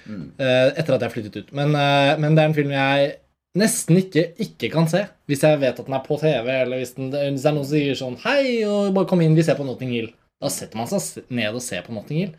Eh, 0.06 0.68
etter 0.78 0.94
at 0.94 1.02
jeg 1.02 1.14
flyttet 1.16 1.40
ut. 1.40 1.50
Men, 1.56 1.74
eh, 1.74 2.14
men 2.22 2.36
det 2.36 2.44
er 2.44 2.50
en 2.50 2.54
film 2.54 2.70
jeg 2.74 3.10
nesten 3.58 3.98
ikke 3.98 4.28
ikke 4.40 4.70
kan 4.72 4.86
se. 4.88 5.02
Hvis 5.26 5.42
jeg 5.42 5.58
vet 5.60 5.80
at 5.82 5.88
den 5.88 5.98
er 5.98 6.06
på 6.06 6.18
TV, 6.20 6.46
eller 6.62 6.78
hvis, 6.78 6.94
den, 6.94 7.10
hvis 7.10 7.42
det 7.42 7.50
er 7.50 7.56
noen 7.58 7.66
som 7.66 7.74
sier 7.74 7.98
sånn 7.98 8.18
Hei, 8.22 8.62
og 8.68 8.94
bare 8.94 9.10
kom 9.10 9.24
inn, 9.24 9.34
vi 9.36 9.44
ser 9.46 9.58
på 9.58 9.66
Notting 9.66 9.90
Hill. 9.96 10.12
Da 10.42 10.50
setter 10.50 10.78
man 10.78 10.90
seg 10.90 11.26
ned 11.34 11.58
og 11.58 11.64
ser 11.64 11.82
på 11.86 11.94
Notting 11.96 12.22
Hill. 12.22 12.32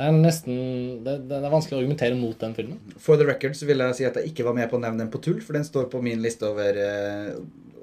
Det 0.00 0.06
er 0.08 0.16
nesten 0.16 0.60
Det, 1.04 1.16
det 1.28 1.38
er 1.40 1.52
vanskelig 1.52 1.76
å 1.76 1.80
argumentere 1.82 2.16
mot 2.16 2.36
den 2.40 2.54
filmen. 2.56 2.78
For 3.00 3.20
the 3.20 3.26
record 3.28 3.56
så 3.56 3.68
vil 3.68 3.82
jeg 3.84 3.98
si 3.98 4.06
at 4.08 4.16
jeg 4.16 4.32
ikke 4.32 4.46
var 4.46 4.56
med 4.56 4.70
på 4.70 4.78
å 4.78 4.84
nevne 4.84 5.04
den 5.04 5.12
på 5.12 5.20
tull, 5.24 5.40
for 5.44 5.56
den 5.56 5.66
står 5.66 5.90
på 5.92 6.00
min 6.04 6.22
liste 6.24 6.48
over 6.48 6.76
eh, 6.80 7.34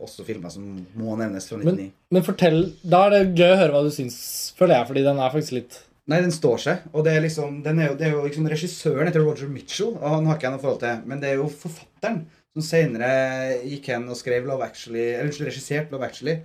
også 0.04 0.26
filmer 0.28 0.54
som 0.54 0.64
må 0.98 1.18
nevnes 1.20 1.50
fra 1.50 1.60
99. 1.60 1.74
Men, 1.74 1.92
men 2.14 2.26
fortell 2.26 2.62
Da 2.84 3.08
er 3.08 3.16
det 3.16 3.40
gøy 3.40 3.52
å 3.54 3.60
høre 3.62 3.76
hva 3.76 3.84
du 3.86 3.92
syns, 3.94 4.18
føler 4.58 4.80
jeg, 4.80 4.90
fordi 4.92 5.06
den 5.08 5.22
er 5.22 5.34
faktisk 5.34 5.58
litt 5.58 5.84
Nei, 6.08 6.22
den 6.24 6.32
står 6.32 6.62
seg. 6.64 6.84
Og 6.96 7.04
det 7.04 7.18
er 7.18 7.24
liksom, 7.26 7.58
den 7.66 7.82
er 7.84 7.90
jo, 7.90 7.96
det 8.00 8.06
er 8.08 8.14
jo 8.16 8.22
liksom 8.24 8.46
regissøren 8.48 9.10
heter 9.10 9.26
Roger 9.26 9.50
Mitchell, 9.52 9.90
og 9.98 10.06
han 10.08 10.30
har 10.30 10.38
ikke 10.38 10.48
jeg 10.48 10.54
noe 10.54 10.62
forhold 10.62 10.80
til. 10.80 11.02
Men 11.12 11.20
det 11.20 11.34
er 11.34 11.42
jo 11.42 11.50
forfatteren 11.52 12.22
som 12.56 12.64
senere 12.64 13.10
gikk 13.68 13.90
hen 13.92 14.08
og 14.08 14.16
skrev 14.16 14.48
Love 14.48 14.64
Actually, 14.64 15.04
eller 15.04 15.28
unnskyld, 15.28 15.50
regissert 15.50 15.92
Love 15.92 16.08
Actually. 16.08 16.38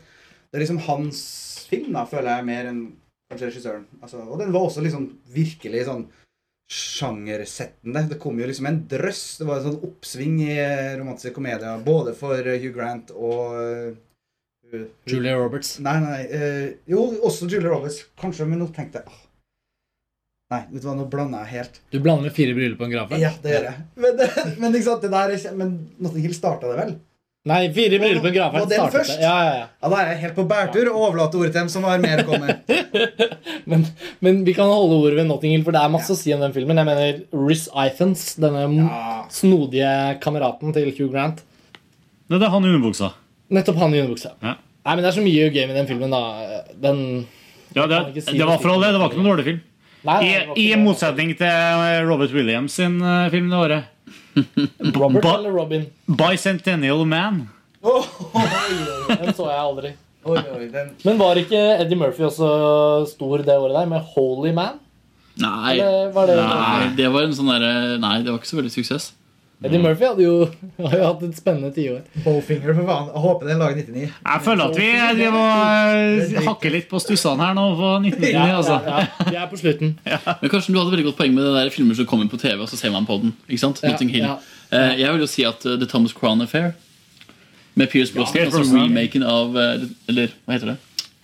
Det 0.50 0.58
er 0.58 0.64
liksom 0.64 0.82
hans 0.88 1.22
film, 1.70 1.92
da, 1.94 2.02
føler 2.10 2.32
jeg, 2.34 2.48
mer 2.50 2.72
enn 2.72 2.82
kanskje 3.30 3.52
regissøren. 3.52 3.86
Altså, 4.02 4.24
og 4.26 4.42
den 4.42 4.50
var 4.52 4.66
også 4.66 4.82
liksom 4.84 5.06
virkelig 5.32 5.86
sånn 5.86 6.04
sjangersettende. 6.72 8.06
Det 8.08 8.18
kom 8.20 8.38
jo 8.40 8.46
liksom 8.48 8.66
en 8.66 8.80
drøss. 8.88 9.24
Det 9.40 9.48
var 9.48 9.60
en 9.60 9.66
sånn 9.66 9.82
oppsving 9.90 10.38
i 10.46 10.54
eh, 10.54 10.94
romantiske 11.00 11.34
komedier, 11.36 11.82
både 11.84 12.14
for 12.16 12.38
eh, 12.38 12.60
Hugh 12.62 12.72
Grant 12.76 13.12
og 13.12 13.58
uh, 13.58 14.86
Julia 15.08 15.36
Roberts. 15.36 15.74
Nei, 15.84 15.98
nei. 16.00 16.22
Uh, 16.32 16.70
jo, 16.88 17.04
også 17.20 17.50
Julia 17.50 17.74
Roberts. 17.74 18.00
Kanskje, 18.20 18.48
men 18.48 18.62
nå 18.62 18.70
tenkte 18.72 19.02
jeg. 19.02 19.20
Nei, 20.52 20.62
vet 20.72 20.82
du 20.84 20.88
hva, 20.88 20.96
nå 20.96 21.06
blander 21.12 21.44
jeg 21.44 21.58
helt. 21.58 21.80
Du 21.92 22.00
blander 22.00 22.28
med 22.28 22.36
fire 22.36 22.56
briller 22.56 22.76
på 22.80 22.88
en 22.88 22.92
grafe? 22.92 23.20
Ja, 23.20 23.32
det 23.44 23.54
gjør 23.54 23.68
jeg. 23.68 23.86
Men, 24.04 24.24
men 24.64 24.76
ikke 24.76 24.88
sant, 24.88 25.04
det 25.04 25.12
der 25.12 25.32
er 25.36 25.56
Men 25.56 25.76
Notting 26.00 26.24
Hill 26.24 26.36
starta 26.36 26.72
det 26.72 26.80
vel? 26.80 26.96
Nei, 27.42 27.72
fire 27.74 27.98
bryllup 27.98 28.22
på 28.22 28.28
en 28.30 28.34
grafe. 28.36 28.60
Startet 28.68 28.92
først? 28.94 29.14
Ja, 29.18 29.30
ja, 29.42 29.54
ja. 29.56 29.62
Ja, 29.82 29.88
Da 29.90 29.96
er 29.98 30.10
jeg 30.12 30.18
helt 30.20 30.36
på 30.36 30.44
bærtur 30.46 30.90
og 30.92 30.98
overlater 31.08 31.40
ordet 31.40 31.50
til 31.50 31.60
dem 31.64 31.70
som 31.72 31.86
har 31.88 31.98
mer 32.02 32.20
å 32.22 32.26
komme 32.28 32.52
med. 32.52 32.68
Men, 33.70 33.82
men 34.22 34.38
vi 34.46 34.54
kan 34.54 34.66
holde 34.70 34.96
ordet 34.98 35.16
ved 35.20 35.26
Notting 35.28 35.52
Hill, 35.54 35.62
for 35.66 35.74
det 35.74 35.80
er 35.82 35.90
masse 35.90 36.10
å 36.14 36.18
si 36.18 36.32
om 36.34 36.40
den 36.42 36.54
filmen. 36.54 36.78
Jeg 36.78 36.86
mener 36.88 37.20
Riz 37.46 37.68
Ithens, 37.78 38.24
denne 38.42 38.64
snodige 39.30 39.90
kameraten 40.22 40.74
til 40.74 40.88
Hugh 40.96 41.10
Grant. 41.12 41.42
Det 42.30 42.40
er 42.42 42.50
han 42.50 42.66
i 42.66 42.72
underbuksa. 42.72 43.12
Nettopp 43.54 43.78
han 43.82 43.94
i 43.94 44.00
underbuksa. 44.02 44.32
Ja. 44.42 44.56
Nei, 44.82 44.94
men 44.96 45.02
Det 45.04 45.10
er 45.12 45.16
så 45.18 45.22
mye 45.26 45.50
gøy 45.54 45.66
med 45.70 45.78
den 45.78 45.86
filmen. 45.90 46.10
da 46.10 46.62
Den 46.82 47.02
Ja, 47.76 47.86
det, 47.86 48.24
si 48.26 48.34
det 48.38 48.46
var 48.48 48.58
for 48.62 48.74
all 48.74 48.82
det. 48.82 48.92
Det 48.96 49.02
var 49.02 49.10
ikke 49.12 49.22
noen 49.22 49.30
dårlig 49.30 49.46
film. 49.50 49.60
Nei, 50.02 50.18
nei, 50.18 50.30
I, 50.58 50.64
I 50.72 50.78
motsetning 50.82 51.34
til 51.38 52.06
Robert 52.08 52.34
Williams 52.34 52.74
sin 52.80 52.98
eh, 52.98 53.28
film 53.30 53.50
det 53.52 53.58
året. 53.62 53.90
Robert 54.94 55.22
Ba- 55.22 55.36
eller 55.38 55.50
Robin? 55.56 55.86
Bicentennial 56.06 57.04
Man. 57.06 57.48
Den 57.82 59.34
så 59.34 59.48
jeg 59.50 59.58
aldri. 59.60 59.92
Oi, 60.22 60.38
oi, 60.54 60.66
den 60.70 60.92
Men 61.02 61.16
var 61.18 61.34
ikke 61.40 61.58
Eddie 61.82 61.98
Murphy 61.98 62.22
også 62.28 62.48
stor 63.10 63.42
det 63.42 63.56
året 63.58 63.74
der, 63.74 63.88
med 63.90 64.04
Holy 64.14 64.52
Man? 64.54 64.76
Nei. 65.42 65.78
Var 66.14 66.26
det- 66.30 66.36
nei, 66.38 66.92
det 66.96 67.08
var 67.10 67.24
en 67.26 67.34
sånn 67.34 67.50
der, 67.50 67.98
Nei, 67.98 68.18
det 68.22 68.30
var 68.30 68.38
ikke 68.38 68.50
så 68.52 68.60
veldig 68.60 68.70
suksess. 68.76 69.08
Eddie 69.62 69.78
Murphy 69.78 70.04
hadde 70.04 70.24
jo, 70.24 70.34
har 70.88 70.96
jo 70.98 71.04
hatt 71.06 71.22
et 71.26 71.36
spennende 71.38 71.70
tiår. 71.74 72.00
Bowfinger, 72.24 72.74
for 72.74 72.88
faen. 72.88 73.10
Jeg 73.12 73.22
håper 73.24 73.50
den 73.50 73.62
lager 73.62 73.78
99. 73.78 74.06
Jeg 74.08 74.44
føler 74.46 74.64
at 74.64 74.78
vi 74.80 74.88
driver 75.20 75.38
og 75.38 76.32
eh, 76.36 76.46
hakker 76.48 76.74
litt 76.76 76.88
på 76.90 77.00
stussene 77.02 77.46
her 77.46 77.56
nå 77.58 77.66
på 77.78 77.90
1999. 78.02 78.32
Ja, 78.34 78.46
altså. 78.58 78.78
ja, 78.86 79.02
ja. 79.06 79.28
Vi 79.30 79.38
er 79.44 79.50
på 79.52 79.60
slutten. 79.62 79.94
Men 80.42 80.52
kanskje 80.54 80.74
du 80.74 80.80
hadde 80.80 80.94
veldig 80.96 81.08
godt 81.10 81.20
poeng 81.22 81.36
med 81.36 81.46
det 81.46 81.54
der 81.58 81.74
filmer 81.74 81.98
som 81.98 82.08
kommer 82.10 82.30
på 82.32 82.40
TV, 82.42 82.56
og 82.64 82.70
så 82.72 82.80
ser 82.80 82.94
man 82.94 83.06
på 83.08 83.20
den. 83.22 83.36
ikke 83.48 83.62
sant? 83.64 83.82
Ja, 83.84 83.94
Notting 83.94 84.12
Hill. 84.14 84.26
ja. 84.26 84.38
Eh, 84.72 84.94
jeg 85.02 85.12
vil 85.14 85.26
jo 85.26 85.30
si 85.30 85.44
at 85.46 85.66
eh, 85.68 85.78
The 85.78 85.90
Thomas 85.90 86.16
Crown 86.16 86.42
Affair 86.42 86.72
med 87.74 87.88
Pierce 87.92 88.12
Brosnan, 88.12 88.50
altså 88.50 88.66
remaken 88.68 89.22
av 89.24 89.54
Eller 89.56 90.34
hva 90.44 90.58
heter 90.58 90.74
det? 90.74 90.80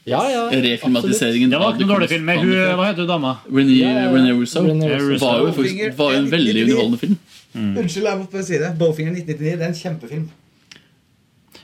Ja, 0.08 0.20
ja. 0.32 0.42
Refilmatiseringen 0.64 1.50
Det 1.52 1.58
var 1.60 1.66
av 1.66 1.74
ikke 1.74 1.82
The 1.82 1.86
noen 1.86 1.94
dårlig 1.94 2.08
film. 2.12 2.24
Men 2.28 2.38
hun, 2.42 2.52
hva 2.78 2.86
heter 2.88 3.04
hun 3.04 3.10
dama? 3.10 3.32
René, 3.48 3.76
Ja, 3.78 3.88
ja, 3.88 4.02
ja. 4.06 4.12
Renee 4.14 4.36
Russo. 4.40 4.62
René 4.64 4.90
Russo. 4.98 5.26
Var 5.26 5.38
jo, 5.42 5.52
faktisk, 5.52 5.98
var 5.98 6.12
jo 6.14 6.18
en 6.22 6.30
veldig 6.32 6.54
underholdende 6.64 6.98
film. 7.04 7.16
Unnskyld, 7.54 8.04
jeg 8.08 8.18
måtte 8.22 8.42
si 8.46 8.58
det. 8.62 8.70
Bowfinger 8.78 9.12
1999 9.12 9.56
det 9.58 9.62
er 9.62 9.68
en 9.68 9.78
kjempefilm. 9.82 10.28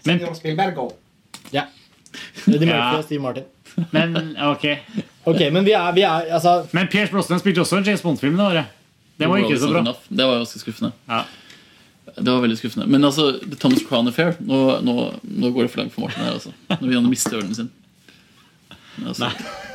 Men- 0.05 0.19
Ja. 1.53 1.65
De 2.47 2.67
Ja. 2.67 3.03
Steve 3.03 3.21
Martin. 3.23 3.45
Men 3.91 4.37
ok 4.39 4.65
okay 5.31 5.51
men 5.51 5.65
vi 5.65 5.73
er, 5.73 5.93
vi 5.93 6.03
er 6.03 6.29
altså 6.37 6.67
Men 6.73 6.87
Pierce 6.87 7.11
Brosnan 7.11 7.41
spilte 7.41 7.61
også 7.61 7.77
en 7.81 7.85
James 7.85 8.03
Bond-film 8.03 8.37
det 8.37 8.45
året. 8.45 8.65
Det 9.19 9.29
var 9.29 9.37
ikke 9.39 9.59
så 9.59 9.71
bra. 9.71 9.81
Enough. 9.81 9.99
Det 10.09 10.25
var 10.27 10.37
ganske 10.43 10.59
skuffende. 10.59 10.93
Det 12.15 12.31
var 12.31 12.41
veldig 12.45 12.59
skuffende. 12.59 12.87
Men 12.87 13.05
altså, 13.05 13.41
The 13.43 13.57
Thomas 13.57 13.83
Crown 13.89 14.09
Affair 14.09 14.35
Nå, 14.41 14.81
nå, 14.87 15.15
nå 15.25 15.51
går 15.51 15.63
det 15.67 15.71
for 15.71 15.81
langt 15.83 15.93
for 15.95 16.01
Martin 16.05 16.23
her. 16.23 16.33
Altså. 16.33 16.53
Når 16.69 16.89
vi 16.89 17.01
mister 17.09 17.41
sine. 17.55 17.69
Men 17.69 17.84
Altså, 19.03 19.31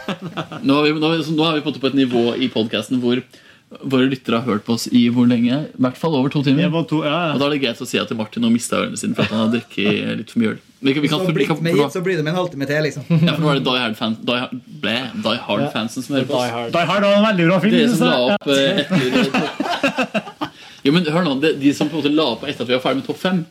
nå, 0.68 0.80
er 0.80 0.88
vi, 0.88 0.96
nå, 1.00 1.12
nå 1.36 1.46
er 1.50 1.60
vi 1.60 1.66
på, 1.66 1.76
et 1.92 1.98
nivå 1.98 2.24
i 2.40 2.50
podkasten 2.54 3.02
hvor 3.04 3.22
våre 3.70 4.08
lyttere 4.10 4.40
har 4.40 4.48
hørt 4.50 4.64
på 4.66 4.74
oss 4.74 4.88
i 4.90 5.04
hvor 5.14 5.28
lenge? 5.30 5.60
I 5.70 5.84
hvert 5.84 5.98
fall 6.00 6.16
over 6.18 6.32
to 6.34 6.42
timer. 6.46 6.72
To, 6.90 7.04
ja, 7.06 7.12
ja. 7.12 7.34
Og 7.36 7.42
da 7.42 7.50
er 7.50 7.54
det 7.54 7.60
greit 7.62 7.82
å 7.84 7.86
si 7.86 8.00
at 8.02 8.10
Martin 8.18 8.42
nå 8.42 8.50
mista 8.54 8.80
ørene 8.80 8.98
sine 8.98 9.14
for 9.18 9.28
at 9.28 9.36
han 9.36 9.44
har 9.44 9.52
drukket 9.54 10.18
litt 10.24 10.34
for 10.34 10.42
mye 10.42 10.56
øl. 10.56 10.64
Vi 10.80 10.96
kan, 10.96 11.04
vi 11.04 11.12
kan, 11.12 11.22
så, 11.28 11.34
blir, 11.36 11.46
kan, 11.46 11.60
hit, 11.68 11.94
så 11.94 12.02
blir 12.02 12.16
det 12.18 12.24
med 12.24 12.32
en 12.34 12.40
halvtime 12.40 12.66
til, 12.66 12.80
liksom. 12.88 13.06
ja, 13.28 13.36
for 13.36 13.44
nå 13.44 13.52
er 13.52 13.60
det 13.60 13.66
Die 13.68 13.82
Hard-fansen 13.84 14.24
Die 14.26 15.38
Hard- 15.44 15.92
som 15.94 16.16
hører 16.16 16.30
på 16.30 16.40
oss. 16.40 16.74
Die 16.74 16.86
Hard 16.90 17.06
var 17.06 17.18
en 17.20 17.28
veldig 17.28 17.48
bra 17.52 17.60
film. 17.66 17.76
Dere 17.76 17.94
som 17.94 18.08
la 18.08 18.20
opp 18.32 18.50
eh, 18.56 18.82
etter 18.86 20.50
Jo, 20.88 20.94
men 20.96 21.06
hør 21.12 21.26
nå, 21.28 21.36
de, 21.44 21.52
de 21.60 21.74
som 21.76 21.90
på 21.92 22.00
en 22.00 22.02
måte 22.02 22.14
la 22.16 22.30
opp 22.34 22.46
etter 22.48 22.64
at 22.64 22.72
vi 22.72 22.78
var 22.78 22.84
ferdig 22.86 23.02
med 23.02 23.10
topp 23.10 23.20
fem, 23.20 23.44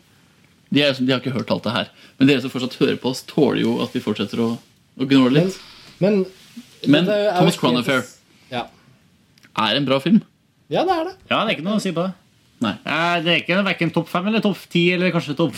de, 0.72 0.82
er, 0.82 0.97
de 0.97 1.12
har 1.12 1.20
ikke 1.20 1.34
hørt 1.36 1.52
alt 1.52 1.68
det 1.68 1.74
her. 1.74 1.92
Men 2.18 2.30
dere 2.32 2.42
som 2.42 2.52
fortsatt 2.52 2.78
hører 2.80 2.97
på 3.00 3.12
oss, 3.12 3.22
tåler 3.28 3.60
jo 3.62 3.76
at 3.84 3.94
vi 3.94 4.02
fortsetter 4.05 4.40
å, 4.42 4.48
å 4.99 5.09
gnåle 5.09 5.35
litt. 5.44 5.59
Men, 6.02 6.25
Men 6.86 7.07
det 7.09 7.17
er 7.27 7.39
Thomas 7.39 7.57
Crown 7.59 7.78
Affair 7.81 8.05
Ja. 8.52 8.67
er 9.59 9.77
en 9.77 9.85
bra 9.89 9.99
film. 10.01 10.23
ja, 10.70 10.85
det 10.85 10.94
er 10.94 11.05
det. 11.10 11.15
Ja, 11.31 11.44
det 11.44 11.52
er 11.52 11.57
ikke 11.57 11.67
noe 11.67 11.78
å 11.78 11.83
si 11.83 11.93
på 11.93 12.05
det. 12.07 12.12
Nei. 12.60 12.75
Det 13.23 13.33
er 13.33 13.43
ikke 13.43 13.65
verken 13.65 13.91
topp 13.94 14.09
fem 14.10 14.27
eller 14.27 14.43
topp 14.43 14.59
ti, 14.70 14.89
eller 14.93 15.12
kanskje 15.15 15.36
topp 15.39 15.55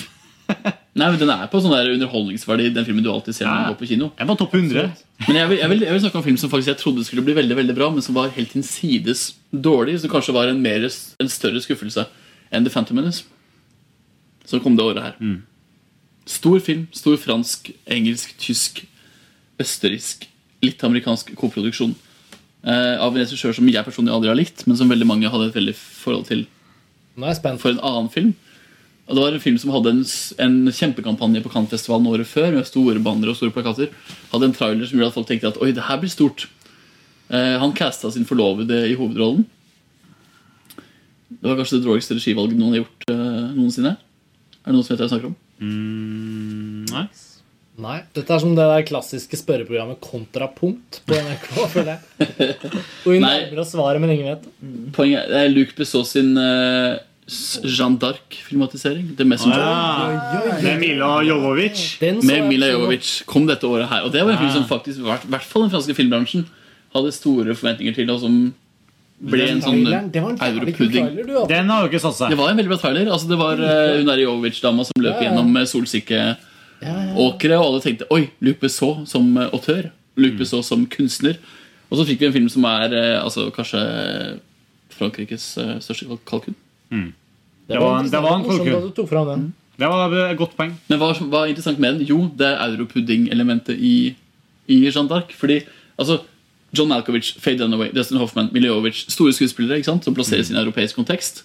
Nei, 0.99 1.07
men 1.07 1.19
Den 1.21 1.31
er 1.31 1.47
på 1.47 1.61
sånn 1.63 1.71
der 1.73 1.93
underholdningsverdi, 1.95 2.73
den 2.75 2.85
filmen 2.85 3.05
du 3.05 3.11
alltid 3.13 3.37
ser 3.37 3.47
når 3.47 3.61
du 3.61 3.69
går 3.71 3.79
på 3.79 3.89
kino. 3.93 4.09
Jeg 4.19 4.25
er 4.25 4.29
på 4.33 4.35
topp 4.41 4.55
100. 4.59 4.89
Men 5.29 5.37
jeg 5.39 5.49
vil, 5.53 5.59
jeg, 5.61 5.71
vil, 5.71 5.85
jeg 5.87 5.95
vil 5.95 6.01
snakke 6.03 6.19
om 6.19 6.25
film 6.27 6.39
som 6.43 6.51
faktisk 6.51 6.73
jeg 6.73 6.81
trodde 6.81 7.05
skulle 7.07 7.23
bli 7.29 7.37
veldig 7.39 7.57
veldig 7.61 7.77
bra, 7.79 7.91
men 7.95 8.03
som 8.03 8.17
var 8.19 8.33
helt 8.35 8.57
hinsides 8.57 9.23
dårlig. 9.55 10.01
Som 10.03 10.11
kanskje 10.11 10.35
var 10.35 10.51
en, 10.51 10.59
mer, 10.65 10.89
en 11.23 11.31
større 11.31 11.63
skuffelse 11.63 12.05
enn 12.51 12.67
The 12.67 12.73
Phantom 12.75 12.99
Menace. 12.99 13.23
Som 14.51 14.65
kom 14.65 14.75
det 14.77 14.89
året 14.91 15.07
her. 15.13 15.39
Stor 16.27 16.59
film. 16.67 16.89
Stor 16.99 17.15
fransk, 17.23 17.71
engelsk, 17.87 18.35
tysk, 18.43 18.83
østerriksk, 19.61 20.27
litt 20.65 20.85
amerikansk 20.87 21.35
koproduksjon. 21.39 21.95
Eh, 22.61 22.97
av 23.01 23.15
en 23.15 23.23
regissør 23.23 23.55
som 23.57 23.69
jeg 23.71 23.87
personlig 23.87 24.13
aldri 24.13 24.29
har 24.29 24.37
likt, 24.39 24.67
men 24.69 24.77
som 24.77 24.91
veldig 24.91 25.09
mange 25.09 25.31
hadde 25.33 25.49
et 25.49 25.57
veldig 25.57 25.77
forhold 25.77 26.27
til 26.29 26.47
Nå 27.17 27.27
er 27.27 27.33
jeg 27.33 27.41
spent. 27.41 27.61
for 27.61 27.73
en 27.73 27.81
annen 27.85 28.09
film. 28.13 28.35
Og 29.09 29.17
Det 29.17 29.23
var 29.25 29.33
en 29.35 29.43
film 29.43 29.59
som 29.59 29.73
hadde 29.75 29.91
en, 29.91 30.05
en 30.39 30.73
kjempekampanje 30.73 31.43
på 31.43 31.51
Cannes-festivalen 31.51 32.07
året 32.07 32.29
før. 32.31 32.53
Med 32.55 32.69
store 32.69 33.01
bannere 33.03 33.33
og 33.33 33.37
store 33.37 33.51
plakater 33.51 33.91
Hadde 34.31 34.47
en 34.47 34.55
trailer 34.55 34.87
som 34.87 34.99
gjorde 34.99 35.11
at 35.11 35.17
folk 35.19 35.27
tenkte 35.27 35.51
at 35.51 35.59
oi, 35.61 35.73
det 35.75 35.89
her 35.89 35.99
blir 35.99 36.13
stort. 36.13 36.47
Eh, 37.31 37.57
han 37.59 37.75
casta 37.75 38.11
sin 38.15 38.25
forlovede 38.29 38.85
i 38.89 38.95
hovedrollen. 38.95 39.43
Det 41.31 41.49
var 41.49 41.59
kanskje 41.59 41.81
det 41.81 41.89
dårligste 41.89 42.17
regivalget 42.19 42.59
noen 42.59 42.77
har 42.77 42.83
gjort 42.85 43.11
eh, 43.11 43.51
noensinne. 43.57 43.97
Er 44.61 44.71
det 44.71 44.77
noen 44.77 44.87
som 44.87 44.95
vet 44.95 45.03
hva 45.03 45.09
jeg 45.09 45.15
snakker 45.17 45.33
om? 45.33 45.39
nei. 45.61 47.05
Nei. 47.81 48.01
Dette 48.17 48.35
er 48.35 48.41
som 48.43 48.55
det 48.57 48.65
der 48.67 48.83
klassiske 48.89 49.39
spørreprogrammet 49.41 50.01
Kontrapunkt 50.05 50.99
på 51.09 51.15
NRK. 51.17 51.47
føler 51.75 51.93
jeg. 51.95 52.57
Og 53.07 53.13
vi 53.15 53.21
nærmer 53.23 53.63
oss 53.63 53.71
svaret, 53.73 54.01
men 54.03 54.11
ingen 54.17 54.33
vet. 54.35 54.49
Poenget 54.97 55.23
er- 55.23 55.31
det 55.33 55.39
er 55.47 55.55
Luc 55.55 55.73
Besson 55.79 56.05
sin 56.05 56.35
uh, 56.37 56.99
Jeanne 57.65 57.97
d'Arc-filmatisering. 58.03 59.15
The 59.17 59.25
Messenger. 59.25 59.63
Ah, 59.65 60.61
med 60.61 60.81
Mila 60.83 61.13
Jovovic. 61.25 61.85
Med 62.03 62.49
Mila 62.51 62.73
Jovovic 62.75 63.23
kom 63.31 63.47
dette 63.49 63.65
året 63.71 63.89
her. 63.89 64.05
Og 64.05 64.13
det 64.13 64.27
var 64.27 64.35
en 64.35 64.43
film 64.43 64.53
som 64.59 64.67
faktisk, 64.69 65.01
i 65.01 65.07
hvert- 65.07 65.47
fall 65.49 65.65
den 65.69 65.73
franske 65.73 65.95
filmbransjen, 65.97 66.45
hadde 66.93 67.13
store 67.15 67.55
forventninger 67.55 67.95
til, 67.97 68.11
og 68.11 68.21
som 68.27 68.41
ble 69.21 69.45
en 69.53 69.61
sånn 69.63 69.83
det 70.11 70.21
var 70.25 70.33
en 70.33 70.39
jævlig 70.41 70.73
kul 70.75 70.87
europudding. 70.89 71.09
hadde. 71.39 71.49
Den 71.49 71.69
har 71.71 71.83
jo 71.85 71.91
ikke 71.93 72.01
satt 72.03 72.17
seg. 72.19 72.33
Det 72.35 72.39
var 72.41 72.51
en 72.53 72.57
veldig 72.61 72.73
bra 72.73 72.79
trailer. 72.83 73.09
Altså, 73.13 73.29
det 73.31 73.39
var 73.41 73.61
uh, 73.61 73.97
hun 74.01 74.09
der 74.09 74.23
Jovovic-dama 74.27 74.85
som 74.89 75.01
løp 75.05 75.17
Ja, 75.17 75.21
ja. 75.23 75.29
gjennom 75.31 75.57
eh, 76.83 76.91
solsikkeåkre, 77.15 77.57
og 77.59 77.67
alle 77.67 77.81
tenkte 77.85 78.07
Oi, 78.11 78.31
Luc 78.41 78.61
Besson 78.61 79.07
som 79.07 79.31
eh, 79.37 79.51
autør. 79.53 79.91
Luc 80.21 80.37
Besson 80.39 80.63
som 80.67 80.87
kunstner. 80.91 81.39
Og 81.91 81.99
så 81.99 82.05
fikk 82.07 82.21
vi 82.21 82.27
en 82.27 82.33
film 82.37 82.49
som 82.53 82.65
er 82.65 82.93
eh, 82.95 83.17
altså, 83.23 83.49
kanskje 83.55 83.81
Frankrikes 84.97 85.47
eh, 85.59 85.77
største 85.83 86.07
kalk- 86.11 86.27
kalkun. 86.29 86.57
Det 87.71 87.79
var, 87.79 88.03
det 88.03 88.23
var 88.23 88.37
en 88.37 88.45
kalkun. 88.49 88.67
Det 89.81 89.89
var 89.89 90.13
et 90.31 90.37
godt 90.37 90.57
poeng. 90.59 90.75
Men 90.91 90.99
hva, 91.01 91.13
hva 91.15 91.45
er 91.47 91.53
interessant 91.55 91.79
med 91.81 91.95
den? 92.01 92.07
Jo, 92.11 92.25
det 92.37 92.47
er 92.51 92.75
europudding-elementet 92.75 93.79
i, 93.79 94.15
i 94.69 94.81
Jeanne 94.91 95.09
d'Arc. 95.09 95.33
Fordi 95.39 95.61
altså, 95.97 96.19
John 96.77 96.91
Malkovich, 96.91 97.33
Faye 97.41 97.57
Dunaway, 97.59 97.89
Dustin 97.95 98.19
Hoffman, 98.21 98.51
Miljovic 98.53 99.07
Store 99.09 99.33
skuespillere 99.33 99.81
ikke 99.81 99.89
sant? 99.89 100.05
som 100.05 100.15
plasseres 100.15 100.51
i 100.51 100.55
en 100.55 100.61
europeisk 100.61 100.99
kontekst. 101.01 101.45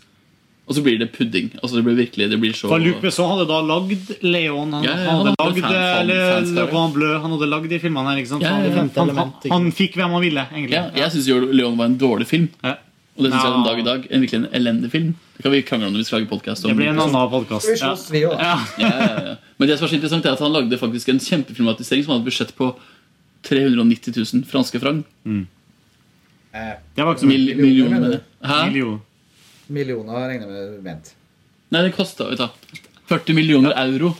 Og 0.67 0.73
så 0.73 0.81
blir 0.81 0.97
det 0.97 1.11
pudding. 1.13 1.51
Altså, 1.61 1.75
det 1.77 1.83
blir 1.85 1.93
virkelig 1.99 2.25
det 2.31 2.39
blir 2.41 2.53
så 2.57 2.67
For 2.71 2.79
Luc 2.81 2.95
Besson 3.03 3.27
hadde 3.29 3.43
da 3.51 3.59
lagd 3.61 4.07
Leon, 4.25 4.71
han, 4.73 4.83
Ja, 4.83 4.95
ja, 4.97 5.11
han 5.11 5.19
hadde 5.19 5.35
han 5.35 5.35
hadde 5.37 5.45
lagd 5.45 5.61
fan- 5.61 5.75
fan- 5.75 5.99
eller 6.01 6.23
fanskare. 6.31 6.55
Le 6.55 6.71
Grand 6.71 6.93
Bleu, 6.95 7.11
han 7.21 7.31
hadde 7.35 7.49
lagd 7.51 7.69
de 7.69 7.79
filmene 7.83 8.09
her. 8.09 8.17
ikke 8.23 8.31
sant? 8.31 8.41
Ja. 8.41 8.49
Han, 8.55 8.89
han, 8.95 9.15
han, 9.19 9.33
han 9.51 9.67
fikk 9.71 9.93
hvem 9.99 10.09
han 10.17 10.21
ville, 10.25 10.47
egentlig. 10.51 10.73
Ja, 10.79 10.87
jeg 10.95 11.11
syns 11.13 11.27
Leon 11.53 11.77
var 11.77 11.85
en 11.91 11.97
dårlig 12.01 12.27
film. 12.27 12.49
Ja. 12.63 12.75
Og 13.15 13.23
det 13.23 13.29
synes 13.31 13.43
jeg 13.45 13.51
er 13.51 13.59
en 13.59 13.63
dag 13.69 13.77
i 13.79 13.85
dag 13.85 14.07
en 14.11 14.21
virkelig 14.25 14.39
en 14.41 14.49
elendig 14.59 14.89
film. 14.91 15.13
Det 15.37 15.43
kan 15.45 15.51
vi 15.53 15.61
krangle 15.63 15.87
om 15.87 15.93
når 15.93 16.01
vi 16.01 16.07
skal 16.09 16.19
lage 16.19 16.29
podcast 16.33 16.65
om. 16.65 16.71
Det 16.73 16.77
blir 16.81 16.89
en 16.89 16.99
annen 16.99 17.29
podkast. 17.31 17.69
Ja. 17.79 17.93
ja, 18.41 18.57
ja, 18.81 18.89
ja. 19.29 19.35
Men 19.57 19.69
det 19.69 19.77
som 19.77 19.85
er 19.85 19.93
så 19.93 19.95
interessant 19.95 20.25
er 20.25 20.33
at 20.35 20.39
han 20.43 20.51
lagde 20.51 20.77
faktisk 20.81 21.09
en 21.13 21.19
kjempefilmatisering 21.23 22.03
som 22.03 22.11
hadde 22.15 22.25
et 22.25 22.29
budsjett 22.31 22.51
på 22.57 22.73
390 23.47 24.17
000 24.33 24.43
franske 24.49 24.81
franc. 24.81 25.05
Eh, 25.25 26.73
Det 26.95 27.03
var 27.05 27.13
ikke 27.15 27.23
så 27.23 27.27
mye. 27.29 27.37
Mil, 27.37 27.55
millioner. 27.61 27.99
mener 27.99 28.09
det. 28.17 28.21
Hæ? 28.43 28.59
Million. 28.71 29.01
Millioner 29.67 30.27
regner 30.29 30.45
jeg 30.45 30.67
med 30.73 30.83
ment. 30.85 31.13
Nei, 31.73 31.81
det 31.87 31.95
kosta 31.95 32.27
40 33.09 33.37
millioner 33.37 33.73
euro 33.77 34.13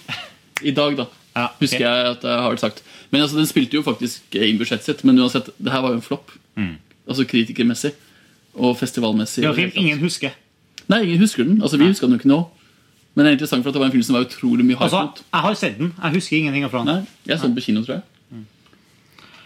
i 0.61 0.71
dag, 0.75 0.97
da. 0.97 1.05
Ja, 1.35 1.49
okay. 1.49 1.65
Husker 1.65 1.83
jeg 1.83 2.09
at 2.13 2.23
jeg 2.23 2.41
har 2.45 2.57
sagt. 2.61 2.83
Men 3.11 3.21
altså, 3.25 3.37
den 3.37 3.47
spilte 3.49 3.77
jo 3.77 3.83
faktisk 3.85 4.35
inn 4.37 4.59
budsjettet 4.59 4.87
sitt, 4.87 5.03
men 5.07 5.19
uansett, 5.19 5.49
det 5.57 5.71
her 5.73 5.83
var 5.83 5.93
jo 5.93 5.99
en 5.99 6.05
flopp. 6.05 6.33
Altså 7.05 7.25
kritikermessig 7.29 7.93
og 8.55 8.77
festivalmessig. 8.79 9.43
Det 9.43 9.49
var 9.51 9.59
film 9.59 9.71
ingen 9.75 9.99
husker. 10.01 10.33
Nei, 10.87 11.01
ingen 11.03 11.21
husker 11.21 11.43
den. 11.43 11.61
Altså, 11.61 11.77
Vi 11.77 11.89
husker 11.89 12.07
den 12.07 12.15
jo 12.15 12.21
ikke 12.23 12.31
nå. 12.31 12.41
Men 13.15 13.25
det 13.25 13.29
er 13.29 13.37
interessant 13.37 13.63
for 13.63 13.71
at 13.71 13.75
det 13.77 13.81
var 13.81 13.87
en 13.87 13.95
film 13.95 14.03
som 14.03 14.15
var 14.17 14.25
utrolig 14.25 14.65
mye 14.65 14.75
hype 14.75 14.83
Altså, 14.83 15.01
mot. 15.07 15.21
jeg 15.33 15.41
har 15.45 15.53
sett 15.59 15.77
den. 15.79 15.93
Jeg 16.01 16.13
husker 16.17 16.37
ingenting 16.37 16.69
fra 16.71 16.81
den. 16.83 16.87
Nei, 16.87 17.29
jeg 17.29 17.39
så 17.39 17.47
den 17.47 17.55
på 17.55 17.63
kino, 17.63 17.83
tror 17.85 17.95
jeg. 17.95 18.03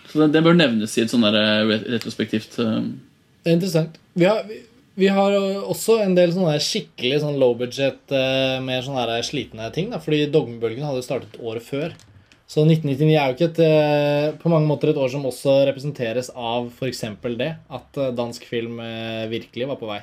Så 0.10 0.22
den, 0.22 0.34
den 0.34 0.44
bør 0.44 0.58
nevnes 0.58 0.96
i 0.98 1.04
et 1.04 1.12
sånn 1.12 1.26
retrospektivt 1.30 2.58
um... 2.64 2.96
Det 3.44 3.52
er 3.52 3.58
interessant. 3.60 4.00
Vi 4.18 4.26
har, 4.26 4.42
vi, 4.50 4.58
vi 5.00 5.08
har 5.14 5.36
også 5.64 6.00
en 6.04 6.14
del 6.18 6.34
sånne 6.36 6.58
skikkelig 6.64 7.22
sånn 7.24 7.40
low 7.40 7.56
budget, 7.58 8.02
eh, 8.12 8.60
mer 8.64 8.84
sånne 8.86 9.20
slitne 9.26 9.70
ting. 9.76 9.90
Da, 9.94 10.00
fordi 10.04 10.26
Dogmebølgen 10.32 10.86
hadde 10.86 11.06
startet 11.06 11.40
året 11.40 11.64
før. 11.64 11.96
Så 12.50 12.66
1999 12.66 13.14
er 13.14 13.30
jo 13.30 13.36
ikke 13.38 13.50
et, 13.52 13.60
eh, 13.62 14.38
på 14.42 14.50
mange 14.50 14.68
måter 14.68 14.90
et 14.90 14.98
år 14.98 15.10
som 15.10 15.24
også 15.24 15.66
representeres 15.70 16.32
av 16.36 16.72
f.eks. 16.74 17.04
det, 17.38 17.52
at 17.70 17.98
eh, 17.98 18.12
dansk 18.18 18.46
film 18.50 18.82
virkelig 19.30 19.68
var 19.68 19.80
på 19.80 19.90
vei. 19.90 20.02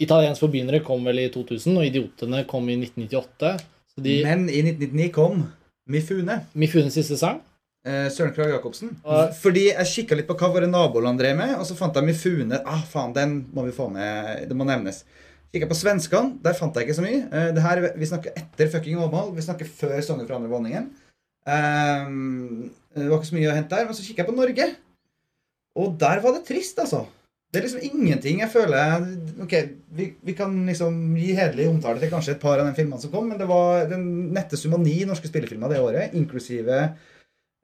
Italiensk 0.00 0.40
forbindere 0.40 0.80
kom 0.80 1.04
vel 1.04 1.18
i 1.18 1.28
2000, 1.28 1.76
og 1.76 1.84
Idiotene 1.84 2.46
kom 2.48 2.68
i 2.72 2.76
1998. 2.78 3.58
Så 3.92 4.00
de, 4.00 4.22
Men 4.24 4.48
i 4.48 4.62
1999 4.64 5.12
kom 5.12 5.42
Mifune. 5.86 6.46
Mifunes 6.54 6.94
siste 6.96 7.18
sang 7.20 7.42
Eh, 7.82 8.06
Søren 8.14 8.30
Krag 8.34 8.52
Jacobsen. 8.52 8.92
Ja. 9.02 9.24
Fordi 9.34 9.66
jeg 9.72 9.90
kikka 9.90 10.18
litt 10.18 10.28
på 10.28 10.36
hva 10.38 10.52
våre 10.54 10.68
naboland 10.70 11.18
drev 11.18 11.34
med, 11.38 11.56
og 11.58 11.66
så 11.66 11.74
fant 11.78 11.96
jeg 11.98 12.06
Mifune. 12.06 12.60
Ah, 12.62 12.84
faen, 12.86 13.14
den 13.16 13.40
må 13.54 13.66
vi 13.66 13.74
få 13.74 13.88
med. 13.90 14.44
Det 14.48 14.58
må 14.58 14.66
nevnes. 14.68 15.02
Kikka 15.52 15.68
på 15.68 15.78
svenskene. 15.80 16.36
Der 16.44 16.54
fant 16.56 16.76
jeg 16.78 16.86
ikke 16.86 16.98
så 17.00 17.04
mye. 17.04 17.24
Eh, 17.26 17.48
det 17.56 17.64
her, 17.64 17.82
Vi 17.98 18.08
snakker 18.08 18.36
etter 18.38 18.70
fucking 18.70 19.02
Åmål. 19.02 19.34
Vi 19.34 19.42
snakker 19.44 19.66
før 19.66 19.98
Sanger 20.00 20.28
fra 20.28 20.38
andre 20.38 20.52
våningen. 20.52 20.92
Ehm, 21.50 22.70
det 22.94 23.08
var 23.08 23.18
ikke 23.18 23.32
så 23.32 23.38
mye 23.38 23.50
å 23.50 23.56
hente 23.56 23.74
der. 23.74 23.88
Men 23.88 23.98
så 23.98 24.06
kikka 24.06 24.22
jeg 24.22 24.30
på 24.30 24.36
Norge, 24.36 24.68
og 25.74 25.98
der 25.98 26.22
var 26.22 26.36
det 26.36 26.46
trist, 26.46 26.78
altså. 26.78 27.06
Det 27.52 27.60
er 27.60 27.66
liksom 27.66 27.84
ingenting 27.84 28.38
jeg 28.40 28.48
føler 28.48 29.02
Ok, 29.44 29.52
vi, 29.92 30.06
vi 30.24 30.32
kan 30.32 30.54
liksom 30.64 30.94
gi 31.20 31.34
hederlig 31.36 31.66
omtale 31.68 32.00
til 32.00 32.08
kanskje 32.08 32.32
et 32.32 32.40
par 32.40 32.56
av 32.56 32.64
de 32.64 32.72
filmene 32.78 33.00
som 33.02 33.12
kom, 33.12 33.26
men 33.28 33.36
det 33.40 33.48
var 33.50 33.90
den 33.90 34.32
nette 34.32 34.56
sum 34.56 34.72
av 34.78 34.80
ni 34.80 35.02
norske 35.04 35.28
spillefilmer 35.28 35.68
det 35.68 35.82
året, 35.84 36.14
inklusive 36.16 36.78
eh, 36.78 36.94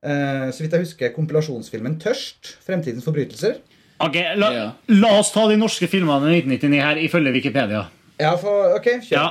så 0.03 0.61
vidt 0.63 0.73
jeg 0.73 0.81
husker, 0.85 1.09
kompilasjonsfilmen 1.17 1.99
'Tørst'. 1.99 2.57
'Fremtidens 2.67 3.05
forbrytelser'. 3.05 3.57
Ok, 4.01 4.15
la, 4.37 4.51
Ja. 4.53 4.71
la 4.89 5.19
oss 5.19 5.33
ta 5.33 5.49
de 5.49 5.57
norske 5.57 5.89
filmene 5.91 6.31
i 6.37 6.41
1999 6.43 6.81
her, 6.83 6.97
ifølge 7.03 7.33
Wikipedia. 7.35 7.87
Ja, 8.21 8.37
for, 8.37 8.77
ok, 8.77 8.87
kjør. 9.03 9.11
Ja. 9.11 9.31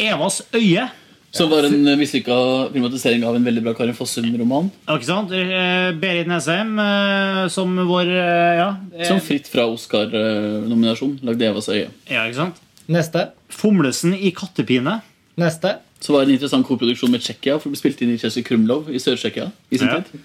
Evas 0.00 0.42
øye. 0.54 0.88
Som 1.30 1.50
var 1.50 1.66
en 1.66 1.84
mislykka 1.98 2.72
filmatisering 2.72 3.22
av 3.28 3.34
en 3.36 3.44
veldig 3.44 3.62
bra 3.62 3.74
Karin 3.74 3.92
Fossum-roman. 3.94 4.70
Ja, 4.88 4.94
Ikke 4.96 5.04
sant? 5.04 5.30
Eh, 5.30 5.92
Berit 6.00 6.26
Nesheim 6.26 6.78
eh, 6.78 7.48
som 7.48 7.76
vår 7.76 8.08
eh, 8.08 8.56
Ja. 8.56 8.76
eh, 8.96 9.04
Som 9.06 9.20
fritt 9.20 9.46
fra 9.46 9.66
Oscar-nominasjon 9.68 11.18
lagde 11.22 11.42
Evas 11.44 11.68
øye. 11.68 11.88
ja, 12.08 12.24
ikke 12.24 12.34
sant? 12.34 12.54
Neste. 12.88 13.26
Fomlesen 13.50 14.14
i 14.14 14.30
kattepine. 14.30 15.02
Neste. 15.36 15.76
Så 16.00 16.12
var 16.14 16.24
det 16.24 16.28
en 16.30 16.34
interessant 16.38 16.66
koproduksjon 16.66 17.10
med 17.10 17.20
Tsjekkia, 17.20 17.56
for 17.58 17.68
det 17.68 17.74
ble 17.74 17.80
spilt 17.82 18.02
inn 18.02 18.12
i 18.14 18.18
Chelsea 18.18 18.42
Krumlov 18.46 18.88
i 18.90 18.98
Sør-Tsjekkia. 19.02 19.50
i 19.70 19.78
sin 19.78 19.88
Ja. 19.88 20.00
tid 20.00 20.20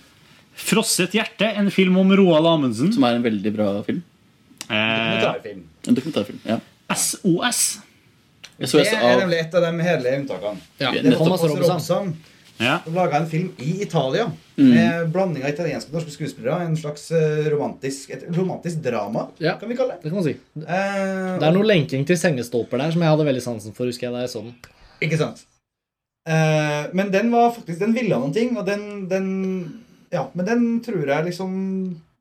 Frosset 0.55 1.11
hjerte, 1.17 1.47
en 1.57 1.71
film 1.71 1.97
om 1.97 2.11
Roald 2.15 2.45
Amundsen. 2.45 2.91
Som 2.93 3.03
er 3.03 3.15
en 3.15 3.23
veldig 3.23 3.53
bra 3.55 3.81
film. 3.83 4.03
Eh, 4.69 4.75
Dokumentarfilm. 4.75 5.63
En 5.87 5.95
dokumentarfilm, 5.95 6.39
ja. 6.45 6.59
SOS. 6.93 7.79
SOS 8.61 8.71
det 8.91 8.93
er 9.01 9.17
nemlig 9.19 9.39
et 9.41 9.55
av 9.55 9.61
de 9.65 9.71
hederlige 9.83 10.19
unntakene. 10.21 10.59
Ja, 10.79 10.91
det 10.91 11.05
er. 11.05 11.15
Thomas 11.17 11.41
Robson. 11.41 11.79
Som 11.81 12.13
laga 12.93 13.17
en 13.17 13.25
film 13.27 13.49
i 13.59 13.81
Italia 13.81 14.31
Mm. 14.55 14.69
med 14.69 15.11
blanding 15.11 15.43
av 15.43 15.49
italienske 15.49 15.89
og 15.89 15.95
norske 15.97 16.11
skuespillere. 16.13 16.61
En 16.67 16.75
slags 16.77 17.09
eh, 17.11 17.49
romantisk, 17.49 18.11
et 18.13 18.23
romantisk 18.37 18.83
drama, 18.83 19.27
Ja, 19.39 19.55
kan 19.57 19.67
vi 19.67 19.75
kalle 19.75 19.95
det. 19.95 20.03
Det 20.03 20.11
kan 20.11 20.19
man 20.21 20.23
si. 20.23 20.35
Eh, 20.55 21.39
Det 21.39 21.47
er 21.47 21.51
noe 21.51 21.63
lenking 21.65 22.05
til 22.05 22.15
sengestolper 22.15 22.77
der 22.77 22.91
som 22.91 23.01
jeg 23.01 23.09
hadde 23.09 23.25
veldig 23.25 23.41
sansen 23.41 23.73
for. 23.73 23.85
husker 23.85 24.03
jeg 24.07 24.13
da 24.13 24.19
jeg 24.21 24.29
så 24.29 24.43
den. 24.43 24.53
Ikke 25.01 25.17
sant? 25.17 25.43
Eh, 26.23 26.83
men 26.95 27.09
den 27.11 27.31
var 27.33 27.49
faktisk 27.51 27.81
Den 27.83 27.91
ville 27.97 28.15
noen 28.15 28.31
ting, 28.31 28.53
og 28.55 28.63
den, 28.65 29.09
den 29.11 29.25
Ja, 30.13 30.29
men 30.33 30.45
den 30.47 30.61
tror 30.85 31.01
jeg 31.09 31.25
liksom 31.25 31.51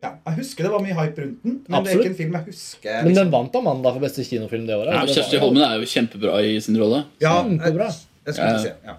ja, 0.03 0.11
Jeg 0.27 0.41
husker 0.41 0.67
det 0.67 0.73
var 0.73 0.83
mye 0.83 0.97
hype 0.97 1.23
rundt 1.23 1.45
den, 1.47 1.61
men 1.71 1.85
det 1.87 1.93
er 1.93 2.01
ikke 2.01 2.11
en 2.11 2.17
film 2.19 2.35
jeg 2.35 2.49
husker. 2.49 2.97
Men 3.07 3.15
den 3.21 3.31
vant 3.31 3.55
Amanda 3.61 3.93
for 3.95 4.03
beste 4.03 4.25
kinofilm 4.27 4.65
det 4.67 4.75
året. 4.75 4.91
Ja, 4.97 5.05
Kjersti 5.07 5.39
Holmen 5.39 5.63
er 5.63 5.77
jo 5.79 5.87
kjempebra 5.87 6.41
i 6.43 6.57
sin 6.65 6.75
rolle. 6.81 7.05
Ja, 7.23 7.37
Kjempebra. 7.45 7.87
Jeg, 7.93 8.27
jeg 8.27 8.35
skulle 8.35 8.51
Ja. 8.51 8.65
si, 8.65 8.73
ja. 8.91 8.97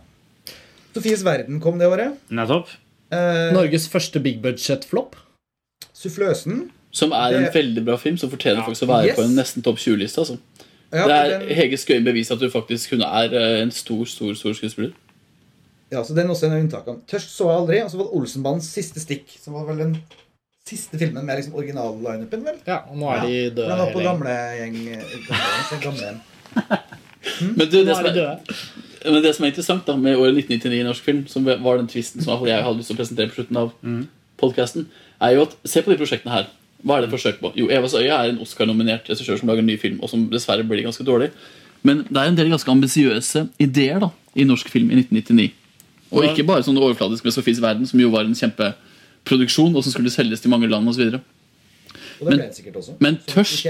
Sofies 0.95 1.25
verden 1.27 1.59
kom 1.59 1.81
det 1.81 1.89
året. 1.91 2.15
Nettopp. 2.31 2.71
Uh, 3.11 3.51
Norges 3.57 3.89
første 3.91 4.21
big 4.23 4.39
budget-flopp. 4.45 5.17
Suffløsen. 5.91 6.69
Som 6.93 7.11
er 7.17 7.35
en 7.41 7.49
veldig 7.53 7.83
bra 7.87 7.97
film, 7.99 8.15
som 8.21 8.29
fortjener 8.31 8.63
faktisk 8.63 8.85
å 8.87 8.91
være 8.93 9.07
Yes. 9.11 9.15
på 9.17 9.23
en 9.25 9.35
nesten 9.35 9.63
topp 9.65 9.79
20-liste. 9.83 10.23
Altså. 10.23 10.37
Ja, 10.93 11.07
det 11.09 11.15
er 11.17 11.39
den- 11.39 11.55
Hege 11.57 11.77
Skøyen 11.81 12.05
bevis 12.05 12.29
at 12.31 12.39
du 12.39 12.49
faktisk 12.53 12.91
hun 12.93 13.01
er 13.01 13.33
eh, 13.33 13.61
en 13.63 13.71
stor, 13.71 14.03
stor 14.05 14.33
stor 14.37 14.53
skuespiller. 14.53 14.91
Ja, 15.91 16.03
så 16.03 16.13
den 16.15 16.25
er 16.27 16.33
også 16.33 16.45
en 16.47 16.53
av 16.55 16.61
unntakene. 16.63 17.01
Tørst 17.09 17.33
så 17.37 17.49
jeg 17.49 17.57
aldri. 17.61 17.79
Og 17.83 17.91
så 17.91 17.97
var 17.99 18.07
det 18.07 18.13
Olsenbandens 18.17 18.69
siste 18.73 19.01
stikk, 19.01 19.25
som 19.41 19.53
var 19.53 19.65
vel 19.67 19.77
den 19.83 19.97
siste 20.65 20.97
filmen 20.97 21.25
med 21.25 21.37
liksom 21.37 21.53
original-lineupen, 21.59 22.45
vel? 22.47 22.55
Ja, 22.65 22.79
og 22.89 22.97
nå 22.97 23.09
er 23.13 23.25
de 23.27 23.33
døde 23.51 23.67
Den 23.69 23.77
var 23.83 23.91
på 23.93 24.01
gamlegjeng. 24.05 24.77
Gamle, 25.27 25.81
gamle 25.83 26.01
igjen. 26.07 26.21
Men, 27.57 27.67
du, 27.69 27.77
det 27.85 27.95
som 27.95 28.05
er 28.05 28.17
er, 28.23 28.57
men 29.11 29.23
det 29.23 29.35
som 29.35 29.45
er 29.45 29.51
interessant 29.51 29.85
da 29.87 29.95
med 29.99 30.17
året 30.17 30.37
1999 30.37 30.79
i 30.79 30.83
norsk 30.87 31.03
film, 31.05 31.21
som 31.27 31.45
var 31.45 31.77
den 31.79 31.87
tvisten 31.91 32.23
som 32.23 32.45
jeg 32.47 32.63
hadde 32.63 32.77
lyst 32.79 32.91
til 32.91 32.97
å 32.97 33.01
presentere 33.01 33.31
på 33.31 33.37
slutten 33.41 33.59
av 33.61 33.71
podcasten, 34.39 34.87
er 35.23 35.35
jo 35.37 35.45
at 35.47 35.55
Se 35.65 35.81
på 35.81 35.91
de 35.93 35.97
prosjektene 35.99 36.33
her. 36.35 36.49
Hva 36.83 36.97
er 36.97 37.05
det 37.05 37.09
et 37.09 37.15
forsøk 37.15 37.39
på? 37.39 37.51
Jo, 37.55 37.69
Evas 37.71 37.95
øye 37.95 38.11
er 38.11 38.31
en 38.31 38.39
Oscar-nominert 38.43 39.07
regissør 39.09 39.39
som 39.39 39.49
lager 39.49 39.63
en 39.63 39.69
ny 39.71 39.77
film, 39.79 40.01
og 40.03 40.11
som 40.11 40.25
dessverre 40.31 40.65
blir 40.67 40.83
ganske 40.83 41.05
dårlig. 41.07 41.29
Men 41.83 42.03
det 42.09 42.19
er 42.19 42.31
en 42.31 42.37
del 42.37 42.51
ganske 42.51 42.71
ambisiøse 42.71 43.47
ideer 43.63 44.01
da 44.03 44.09
i 44.35 44.45
norsk 44.47 44.69
film 44.71 44.91
i 44.91 44.99
1999. 44.99 45.51
Og 46.13 46.27
ikke 46.27 46.45
bare 46.47 46.65
sånn 46.65 46.77
overfladisk 46.77 47.25
med 47.25 47.35
Sofies 47.35 47.61
verden, 47.63 47.87
som 47.89 48.01
jo 48.01 48.11
var 48.13 48.27
en 48.27 48.35
kjempeproduksjon, 48.37 49.73
og 49.73 49.85
som 49.85 49.95
skulle 49.95 50.11
selges 50.13 50.43
til 50.43 50.51
mange 50.53 50.69
land 50.71 50.89
osv. 50.89 51.15
Og 52.21 52.29
det 52.29 52.37
Men-. 52.37 52.97
Men 52.99 53.19
Tørst. 53.27 53.65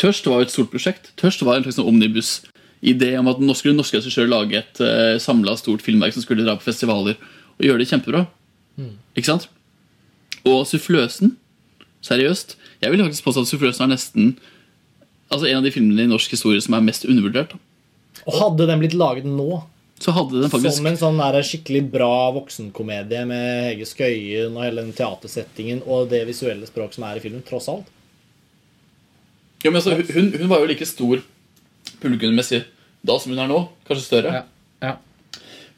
Tørst 0.00 0.26
var 0.26 0.40
jo 0.40 0.48
et 0.48 0.54
stort 0.54 0.70
prosjekt. 0.72 1.12
Tørst 1.20 1.42
var 1.44 1.58
en 1.58 1.66
slags 1.66 1.78
sånn 1.78 1.88
omnibus-idé 1.90 3.14
om 3.20 3.30
at 3.32 3.40
nå 3.42 3.56
skulle 3.56 3.76
norske 3.76 3.98
regissører 3.98 4.30
lage 4.30 4.60
et 4.60 4.82
uh, 4.82 5.16
samla 5.20 5.56
stort 5.60 5.82
filmverk 5.84 6.16
som 6.16 6.24
skulle 6.24 6.46
dra 6.46 6.56
på 6.58 6.66
festivaler 6.66 7.18
og 7.58 7.66
gjøre 7.66 7.82
det 7.82 7.90
kjempebra. 7.90 8.24
Ikke 9.16 9.28
sant? 9.32 9.48
Og 10.48 10.62
Suffløsen, 10.68 11.34
seriøst 12.06 12.56
Jeg 12.80 12.92
vil 12.92 13.02
faktisk 13.04 13.26
påstå 13.26 13.44
at 13.44 13.50
Suffløsen 13.50 13.86
er 13.86 13.92
nesten 13.94 14.32
Altså 15.30 15.46
en 15.46 15.60
av 15.60 15.66
de 15.66 15.72
filmene 15.74 16.06
i 16.06 16.10
norsk 16.10 16.32
historie 16.34 16.62
som 16.64 16.74
er 16.74 16.82
mest 16.82 17.04
undervurdert. 17.06 17.52
Og 18.26 18.34
hadde 18.34 18.66
den 18.66 18.80
blitt 18.82 18.96
laget 18.98 19.28
nå, 19.30 19.60
Så 20.02 20.10
hadde 20.16 20.40
den 20.42 20.50
faktisk 20.50 20.80
som 20.80 20.88
en 20.90 20.98
sånn 20.98 21.20
der 21.22 21.38
skikkelig 21.46 21.84
bra 21.92 22.32
voksenkomedie 22.34 23.22
med 23.30 23.68
Hege 23.68 23.86
Skøyen 23.86 24.56
og 24.56 24.64
hele 24.64 24.82
den 24.82 24.96
teatersettingen 24.96 25.84
og 25.86 26.10
det 26.10 26.24
visuelle 26.26 26.66
språk 26.66 26.96
som 26.96 27.06
er 27.06 27.20
i 27.20 27.22
filmen, 27.22 27.44
tross 27.46 27.70
alt 27.70 27.86
ja, 29.60 29.68
men 29.68 29.76
altså, 29.76 29.92
hun, 30.14 30.32
hun 30.40 30.48
var 30.48 30.62
jo 30.62 30.68
like 30.70 30.86
stor 30.88 31.20
publikummessig 32.00 32.62
da 33.04 33.16
som 33.20 33.32
hun 33.32 33.40
er 33.42 33.48
nå. 33.50 33.58
Kanskje 33.88 34.06
større. 34.06 34.40
Ja. 34.40 34.59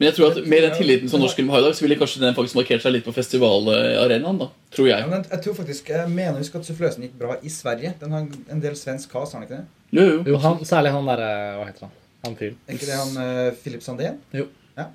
Men 0.03 0.09
jeg 0.09 0.17
tror 0.17 0.33
at 0.33 0.47
med 0.51 0.65
den 0.67 0.73
tilliten 0.75 1.11
som 1.13 1.23
norsk 1.23 1.39
film 1.39 1.51
har 1.55 1.63
i 1.63 1.67
dag, 1.69 1.75
så 1.79 1.85
ville 1.87 1.95
kanskje 2.01 2.21
den 2.25 2.35
faktisk 2.35 2.57
markert 2.59 2.83
seg 2.83 2.91
litt 2.97 3.05
på 3.07 3.13
festivalarenaen. 3.15 4.41
da, 4.41 4.49
Tror 4.75 4.89
Ja, 4.89 4.97
jeg. 4.99 5.11
men 5.13 5.23
jeg 5.31 5.43
tror 5.45 5.55
faktisk, 5.61 5.93
jeg 5.95 6.09
mener 6.11 6.41
husk 6.43 6.57
at 6.59 6.67
Suffløsen 6.67 7.05
gikk 7.07 7.15
bra 7.21 7.37
i 7.39 7.53
Sverige. 7.53 7.95
Den 8.01 8.11
har 8.17 8.27
en 8.51 8.63
del 8.65 8.75
svensk 8.75 9.13
cast, 9.15 9.37
har 9.37 9.45
den 9.45 9.47
ikke 9.47 9.61
det? 9.61 9.67
Jo, 9.95 10.07
jo. 10.09 10.23
Jo, 10.33 10.41
han, 10.43 10.59
særlig 10.67 10.91
han 10.97 11.07
derre 11.07 11.31
Hva 11.61 11.69
heter 11.69 11.87
han? 11.87 11.95
Han 12.27 12.37
fyren. 12.41 12.59
Er 12.67 12.75
ikke 12.81 12.89
det 12.91 12.99
han 12.99 13.15
uh, 13.23 13.55
Philip 13.63 13.83
Sandén? 13.87 14.19
Jo. 14.35 14.49
Ja. 14.79 14.89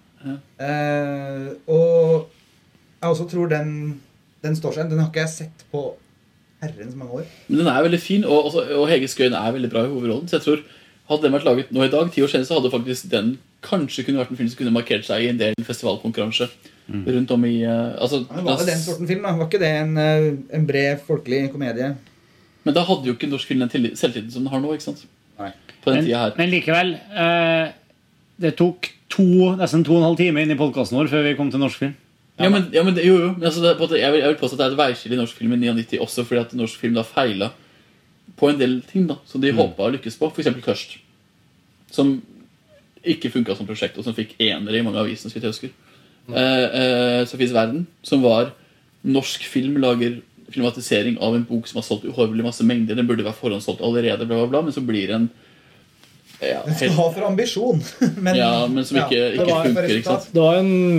Eh, 0.60 1.48
og 1.72 2.28
jeg 3.00 3.10
også 3.14 3.28
tror 3.32 3.48
den, 3.52 3.72
den 4.44 4.56
står 4.60 4.76
seg. 4.76 4.90
Den 4.92 5.00
har 5.00 5.08
ikke 5.12 5.24
jeg 5.24 5.34
sett 5.36 5.64
på 5.72 5.84
herrens 6.64 6.96
mange 6.98 7.20
år. 7.22 7.28
Men 7.48 7.62
den 7.62 7.70
er 7.72 7.84
veldig 7.86 8.00
fin, 8.02 8.26
og, 8.26 8.50
også, 8.50 8.64
og 8.80 8.88
Hege 8.90 9.08
Skøyen 9.12 9.36
er 9.38 9.54
veldig 9.56 9.70
bra 9.72 9.86
i 9.86 9.92
hovedrollen. 9.94 10.28
Så 10.28 10.40
jeg 10.42 10.48
tror 10.50 10.66
Hadde 11.08 11.24
den 11.24 11.32
vært 11.38 11.46
laget 11.48 11.70
nå 11.72 11.86
i 11.86 11.92
dag, 11.94 12.10
ti 12.12 12.20
år 12.20 12.28
senere, 12.28 12.44
så 12.50 12.58
hadde 12.58 12.68
faktisk 12.74 13.06
den 13.08 13.30
kanskje 13.66 14.04
kunne 14.06 14.20
vært 14.22 14.32
en 14.32 14.38
film 14.40 14.50
som 14.52 14.60
kunne 14.60 14.74
markert 14.76 15.06
seg 15.08 15.24
i 15.26 15.30
en 15.32 15.40
del 15.40 15.56
festivalkonkurranse 15.66 16.48
rundt 16.88 17.32
om 17.36 17.46
i 17.46 17.56
uh, 17.68 17.98
altså, 18.00 18.22
Men 18.32 18.46
var 18.46 18.60
det 18.62 18.68
den 18.70 18.80
sorten 18.80 19.08
film? 19.10 19.24
da? 19.26 19.34
Var 19.36 19.48
ikke 19.50 19.60
det 19.60 19.72
en, 19.82 19.98
eh, 20.00 20.28
en 20.56 20.68
bred, 20.70 21.02
folkelig 21.08 21.50
komedie? 21.52 21.90
Men 22.64 22.76
da 22.78 22.84
hadde 22.88 23.10
jo 23.10 23.16
ikke 23.18 23.28
norsk 23.32 23.48
film 23.50 23.60
den 23.66 23.70
tillit- 23.74 23.98
selvtilliten 24.00 24.32
som 24.32 24.44
den 24.46 24.52
har 24.54 24.62
nå. 24.64 24.72
ikke 24.76 24.86
sant? 24.86 25.02
Nei. 25.40 25.50
På 25.84 25.92
den 25.92 26.00
Men, 26.00 26.06
tida 26.06 26.22
her. 26.22 26.34
men 26.38 26.50
likevel 26.54 26.94
uh, 27.12 27.72
Det 28.40 28.54
tok 28.60 28.88
to, 29.10 29.26
nesten 29.60 29.84
to 29.84 29.96
og 29.96 30.00
en 30.02 30.08
halv 30.12 30.18
time 30.22 30.42
inn 30.44 30.52
i 30.52 30.60
podkasten 30.60 30.98
vår 31.00 31.10
før 31.12 31.24
vi 31.28 31.36
kom 31.36 31.52
til 31.52 31.60
norsk 31.64 31.78
film. 31.84 31.96
Ja, 32.40 32.50
men, 32.54 32.68
ja, 32.72 32.84
men 32.86 32.96
jo, 33.02 33.16
jo. 33.18 33.30
Men 33.34 33.48
altså, 33.50 33.64
det, 33.66 33.76
på 33.80 33.88
måte- 33.88 33.98
jeg, 34.00 34.12
vil, 34.14 34.22
jeg 34.22 34.30
vil 34.30 34.40
påstå 34.40 34.54
at 34.56 34.60
det 34.62 34.66
er 34.68 34.76
et 34.76 34.82
veiskille 34.84 35.18
i 35.18 35.22
norsk 35.22 35.36
film 35.42 35.54
i 35.58 35.60
99 35.66 36.00
også 36.06 36.24
fordi 36.28 36.42
at 36.46 36.54
norsk 36.60 36.80
film 36.80 36.94
da 37.00 37.04
feila 37.08 37.52
på 38.38 38.50
en 38.52 38.60
del 38.60 38.82
ting 38.86 39.08
da, 39.10 39.16
som 39.26 39.42
de 39.42 39.52
håpa 39.52 39.88
å 39.88 39.94
lykkes 39.96 40.20
på. 40.20 40.30
F.eks. 40.32 40.52
Tørst. 40.64 40.98
Som 41.92 42.22
ikke 43.06 43.32
funka 43.34 43.56
som 43.58 43.68
prosjekt, 43.68 43.98
og 43.98 44.04
som 44.08 44.14
fikk 44.18 44.36
enere 44.40 44.80
i 44.80 44.86
mange 44.86 45.00
aviser. 45.00 45.30
så 45.30 45.34
vidt 45.38 45.44
jeg 45.44 45.54
husker. 45.56 45.70
Eh, 46.28 46.64
eh, 46.82 47.26
Sofies 47.26 47.54
verden, 47.56 47.86
som 48.04 48.22
var 48.22 48.52
norsk 49.08 49.44
film, 49.48 49.78
lager 49.80 50.22
filmatisering 50.52 51.18
av 51.22 51.36
en 51.36 51.44
bok 51.44 51.68
som 51.68 51.78
har 51.82 51.84
solgt 51.84 52.06
uhorvelig 52.08 52.44
masse 52.44 52.64
mengder. 52.64 52.96
Den 52.96 53.08
burde 53.08 53.24
være 53.24 53.36
forhåndssolgt 53.36 53.82
allerede, 53.84 54.26
bla, 54.28 54.36
bla, 54.44 54.48
bla, 54.48 54.62
men 54.62 54.74
så 54.76 54.82
blir 54.86 55.08
det 55.08 55.16
en 55.16 55.30
ja, 56.40 56.60
Den 56.68 56.76
skal 56.78 56.90
ha 56.94 57.06
for 57.16 57.26
ambisjon, 57.26 57.80
men, 58.22 58.36
Ja, 58.38 58.68
men 58.70 58.86
som 58.86 58.98
ikke- 59.00 59.32
ikke 59.40 59.62
funker, 59.66 59.88
ikke 59.90 60.04
sant? 60.06 60.28
Det 60.34 60.42
var 60.44 60.60
den 60.60 60.96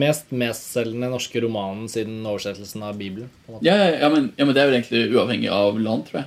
mest 0.00 0.30
mestselgende 0.32 1.10
norske 1.12 1.42
romanen 1.44 1.84
siden 1.92 2.22
oversettelsen 2.24 2.82
av 2.82 2.96
Bibelen. 2.96 3.28
på 3.44 3.52
en 3.52 3.58
måte. 3.58 3.66
ja, 3.66 3.74
ja, 3.76 3.90
ja, 4.00 4.08
men, 4.08 4.32
ja, 4.38 4.44
men 4.46 4.54
det 4.54 4.62
er 4.62 4.70
jo 4.70 4.76
egentlig 4.78 5.02
uavhengig 5.12 5.50
av 5.52 5.76
land, 5.78 6.06
tror 6.08 6.22
jeg. 6.22 6.26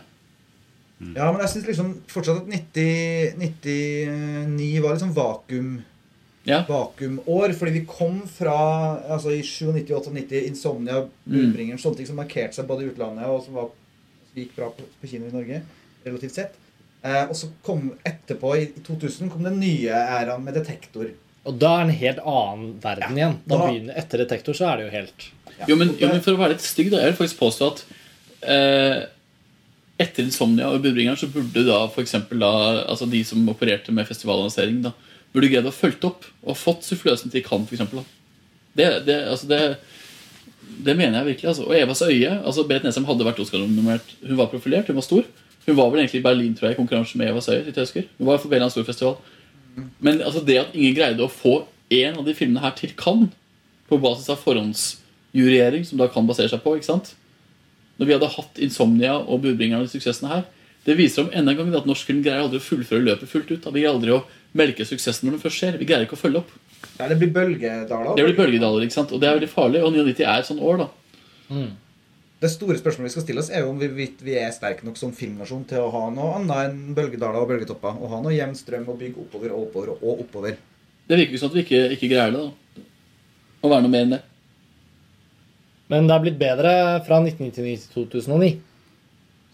Ja, 0.99 1.29
men 1.31 1.39
jeg 1.39 1.49
syns 1.53 1.67
liksom 1.69 1.93
fortsatt 2.11 2.41
at 2.41 2.47
90, 2.51 3.37
99 3.39 4.81
var 4.83 4.91
litt 4.95 5.03
sånn 5.05 5.13
vakuum 5.15 5.69
Ja. 6.47 6.63
vakuumår. 6.67 7.53
Fordi 7.55 7.71
vi 7.77 7.85
kom 7.87 8.21
fra 8.27 8.55
altså 9.09 9.31
i 9.31 9.41
97, 9.43 9.85
98, 9.87 10.41
Insomnia, 10.47 11.05
Budbringeren, 11.25 11.79
sånne 11.79 11.97
ting 12.01 12.07
som 12.09 12.19
markerte 12.19 12.55
seg 12.57 12.67
både 12.67 12.83
i 12.83 12.89
utlandet 12.91 13.27
og 13.31 13.43
som 13.45 13.53
var, 13.59 13.69
gikk 14.35 14.55
bra 14.57 14.69
på, 14.75 14.83
på 15.01 15.07
kino 15.11 15.27
i 15.29 15.33
Norge, 15.35 15.61
relativt 16.05 16.35
sett. 16.35 16.53
Eh, 17.03 17.25
og 17.29 17.35
så 17.35 17.47
kom 17.63 17.93
etterpå, 18.03 18.53
i, 18.59 18.63
i 18.75 18.83
2000, 18.83 19.29
kom 19.31 19.43
den 19.47 19.59
nye 19.61 19.89
æraen 19.95 20.43
med 20.43 20.53
Detektor. 20.59 21.11
Og 21.47 21.55
da 21.59 21.77
er 21.79 21.85
det 21.85 21.93
en 21.93 21.99
helt 22.01 22.19
annen 22.27 22.73
verden 22.83 23.15
igjen. 23.17 23.37
Da 23.47 23.55
da- 23.57 23.67
begynner, 23.69 23.95
etter 23.97 24.17
Detektor 24.25 24.53
så 24.57 24.67
er 24.73 24.77
det 24.81 24.89
jo 24.89 24.95
helt 24.97 25.29
Jo, 25.67 25.75
men, 25.75 25.89
jo, 25.99 26.07
men 26.07 26.21
for 26.23 26.35
å 26.35 26.39
være 26.39 26.53
litt 26.57 26.63
stygg, 26.63 26.89
da, 26.91 26.99
jeg 27.03 27.11
vil 27.13 27.19
faktisk 27.19 27.39
påstå 27.39 27.67
at 27.73 27.79
eh, 28.47 29.05
etter 29.99 30.23
Insomnia 30.23 30.69
og 30.71 30.81
Budbringeren 30.83 31.19
så 31.19 31.27
burde 31.31 31.65
da 31.67 31.81
for 31.91 32.07
da, 32.39 32.51
altså 32.87 33.07
de 33.09 33.19
som 33.27 33.47
opererte 33.51 33.91
med 33.95 34.07
festivalannonsering 34.07 34.81
da, 34.85 34.93
burde 35.33 35.49
greid 35.51 35.67
å 35.67 35.75
fulgt 35.75 36.05
opp 36.07 36.27
og 36.41 36.57
fått 36.57 36.87
suffløsen 36.87 37.33
til 37.33 37.43
Cannes. 37.45 37.69
Da. 37.91 38.05
Det, 38.79 38.87
det, 39.09 39.17
altså 39.29 39.49
det, 39.49 39.59
det 40.85 40.95
mener 40.95 41.19
jeg 41.19 41.33
virkelig. 41.33 41.49
Altså. 41.51 41.67
Og 41.67 41.75
Evas 41.77 42.01
øye 42.05 42.31
altså 42.39 42.65
Berit 42.69 42.87
Nesheim 42.87 43.07
hadde 43.09 43.27
vært 43.27 43.41
Oscar-nominert. 43.43 44.15
Hun 44.23 44.39
var 44.39 44.49
profilert, 44.53 44.87
hun 44.87 44.99
var 45.01 45.05
stor. 45.05 45.27
Hun 45.65 45.77
var 45.77 45.91
vel 45.91 46.03
egentlig 46.05 46.21
i 46.21 46.25
Berlin 46.25 46.55
tror 46.55 46.69
jeg, 46.69 46.77
i 46.77 46.79
konkurranse 46.79 47.19
med 47.19 47.33
Evas 47.33 47.51
øye. 47.51 47.65
vidt 47.67 47.77
jeg. 47.83 48.07
Hun 48.17 48.31
var 48.31 48.39
for 48.41 48.55
en 48.55 48.71
stor 48.73 48.87
festival. 48.87 49.19
Men 49.99 50.21
altså 50.21 50.41
det 50.45 50.57
at 50.63 50.73
ingen 50.73 50.95
greide 50.95 51.25
å 51.25 51.31
få 51.31 51.61
en 51.89 52.21
av 52.21 52.25
de 52.25 52.33
filmene 52.37 52.63
her 52.63 52.73
til 52.77 52.95
Cannes 52.97 53.35
på 53.89 53.97
basis 53.97 54.29
av 54.29 54.39
forhåndsjuriering, 54.43 55.85
som 55.85 55.99
da 55.99 56.07
kan 56.07 56.27
basere 56.29 56.51
seg 56.51 56.61
på, 56.63 56.75
ikke 56.77 56.87
sant? 56.87 57.15
Når 57.99 58.07
vi 58.07 58.15
hadde 58.15 58.31
hatt 58.31 58.61
Insomnia 58.63 59.17
og 59.19 59.43
budbringerne 59.43 59.83
og 59.83 59.91
suksessene 59.91 60.31
her, 60.31 60.45
det 60.87 60.95
viser 60.95 61.25
om 61.25 61.33
enda 61.35 61.51
en 61.51 61.59
gang 61.59 61.75
at 61.81 61.87
norsk 61.89 62.07
film 62.07 62.21
greier 62.23 62.45
aldri 62.45 62.61
å 62.61 62.63
fullføre 62.63 63.03
løpet 63.03 63.29
fullt 63.29 63.51
ut. 63.51 63.59
Da. 63.65 63.73
Vi 63.75 63.83
greier 63.83 63.97
aldri 63.97 64.15
å 64.15 64.23
melke 64.57 64.87
suksessen 64.87 65.27
når 65.27 65.35
den 65.35 65.43
først 65.43 65.59
skjer. 65.59 65.77
Vi 65.81 65.87
greier 65.89 66.07
ikke 66.07 66.15
å 66.15 66.21
følge 66.21 66.41
opp. 66.41 66.55
Ja, 66.95 67.09
det 67.11 67.19
blir 67.19 67.33
bølgedaler. 67.35 68.15
Det 68.15 68.25
blir 68.25 68.37
bølgedaler, 68.37 68.85
ikke 68.87 68.95
sant? 68.95 69.11
og 69.11 69.19
det 69.21 69.27
er 69.27 69.37
veldig 69.37 69.51
farlig. 69.51 69.83
Og 69.83 69.91
99 69.93 70.23
er 70.23 70.39
et 70.39 70.47
sånt 70.47 70.63
år, 70.63 70.85
da. 70.85 71.67
Det 72.39 72.47
store 72.53 72.79
spørsmålet 72.79 73.09
vi 73.09 73.13
skal 73.17 73.25
stille 73.25 73.43
oss, 73.43 73.51
er 73.51 73.65
jo 73.65 73.73
om 73.73 73.79
vi, 73.81 73.89
vi, 73.91 74.07
vi 74.23 74.37
er 74.39 74.53
sterke 74.55 74.87
nok 74.87 74.95
som 74.99 75.11
filmnasjon 75.15 75.65
til 75.67 75.83
å 75.83 75.91
ha 75.91 76.05
noe 76.15 76.37
annet 76.37 76.69
enn 76.69 76.95
bølgedaler 76.95 77.43
og 77.43 77.51
bølgetopper. 77.51 77.99
Og 77.99 78.13
ha 78.13 78.21
noe 78.23 78.35
jevn 78.35 78.55
strøm 78.55 78.87
og 78.87 78.99
bygge 79.01 79.25
oppover 79.25 79.51
og 79.51 79.65
oppover 79.67 79.91
og 79.97 80.23
oppover. 80.23 80.55
Det 81.09 81.19
virker 81.19 81.35
jo 81.35 81.41
sånn 81.43 81.51
at 81.51 81.59
vi 81.59 81.65
ikke, 81.67 81.83
ikke 81.97 82.11
greier 82.13 82.31
det. 82.31 82.45
da. 82.47 82.83
Å 83.59 83.73
være 83.73 83.83
noe 83.83 83.91
mer 83.91 84.07
enn 84.07 84.15
det. 84.15 84.21
Men 85.89 86.07
det 86.09 86.15
er 86.15 86.25
blitt 86.25 86.39
bedre 86.41 86.73
fra 87.05 87.21
1999 87.23 87.87
til 87.93 88.09
2009. 88.09 88.51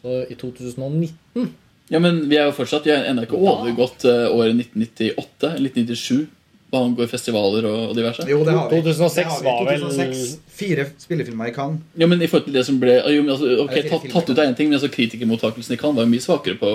Så 0.06 0.18
i 0.30 0.36
2019 0.38 1.54
Ja, 1.94 2.00
men 2.02 2.24
vi 2.30 2.38
er 2.38 2.48
jo 2.50 2.54
fortsatt 2.58 2.86
Vi 2.86 2.92
har 2.94 3.06
ennå 3.10 3.24
ikke 3.26 3.38
overgått 3.38 4.06
eh, 4.10 4.26
året 4.34 4.56
1998 4.58 5.52
eller 5.56 5.70
1997 5.72 6.26
hva 6.74 6.82
angår 6.82 7.08
festivaler 7.08 7.66
og, 7.70 7.92
diverse. 7.96 8.26
Jo, 8.28 8.40
det 8.44 8.56
har 8.56 8.70
vi. 8.72 8.80
2006 8.82 9.16
det 9.16 9.26
har 9.30 9.40
vi. 9.40 9.46
var 9.48 9.68
vel- 9.70 9.84
2006, 9.86 10.40
Fire 10.56 10.86
spillefilmer 11.00 11.52
i 11.52 11.54
Cannes. 11.56 11.80
Ja, 11.96 12.08
men 12.08 12.22
i 12.22 12.28
forhold 12.28 12.48
til 12.50 12.58
det 12.58 12.66
som 12.68 12.80
ble 12.82 12.98
jo, 13.14 13.22
men 13.24 13.32
altså, 13.36 13.52
ok, 13.64 13.76
tatt, 13.90 14.08
tatt 14.12 14.30
ut 14.32 14.40
av 14.40 14.46
en 14.48 14.56
ting, 14.58 14.70
men 14.72 14.80
altså, 14.80 14.90
Kritikermottakelsen 14.92 15.76
i 15.76 15.80
Cannes 15.80 16.00
var 16.00 16.08
jo 16.08 16.12
mye 16.16 16.26
svakere 16.26 16.58
på, 16.60 16.72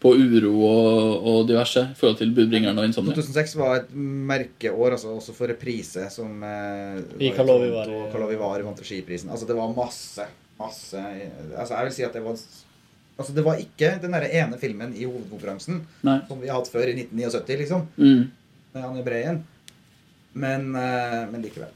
på 0.00 0.14
uro 0.16 0.52
og, 0.64 1.26
og 1.28 1.42
diverse 1.48 1.82
i 1.90 1.96
forhold 1.98 2.16
til 2.22 2.32
budbringeren 2.36 2.78
og 2.80 2.86
Insomnia. 2.88 3.12
2006 3.18 3.52
var 3.60 3.74
et 3.82 3.90
merkeår 4.30 4.96
altså, 4.96 5.12
også 5.18 5.34
for 5.36 5.52
reprise, 5.52 6.06
som 6.14 6.40
eh, 6.46 7.02
I 7.20 7.30
Vary. 7.36 7.68
og 7.84 8.08
Karlovy 8.14 8.38
Vary 8.40 8.64
vant 8.64 8.80
skiprisen. 8.80 9.28
Altså, 9.30 9.48
det 9.50 9.58
var 9.58 9.74
masse, 9.76 10.24
masse 10.60 10.96
Altså, 10.96 11.74
jeg 11.76 11.90
vil 11.90 11.96
si 11.98 12.06
at 12.08 12.16
det 12.16 12.24
var 12.24 12.40
Altså, 13.20 13.34
det 13.36 13.44
var 13.44 13.60
ikke 13.60 13.98
den 14.00 14.14
der 14.16 14.24
ene 14.32 14.56
filmen 14.56 14.94
i 14.96 15.04
hovedkonferansen 15.04 15.82
Nei. 16.08 16.20
som 16.28 16.38
vi 16.40 16.48
har 16.48 16.56
hatt 16.56 16.70
før 16.72 16.88
i 16.88 16.94
1979, 16.96 17.58
liksom. 17.60 17.82
Mm. 18.00 18.22
Med 18.72 18.86
Anne 18.86 19.02
Breien. 19.04 19.42
Men, 20.32 20.70
eh, 20.78 21.26
men 21.28 21.42
likevel. 21.44 21.68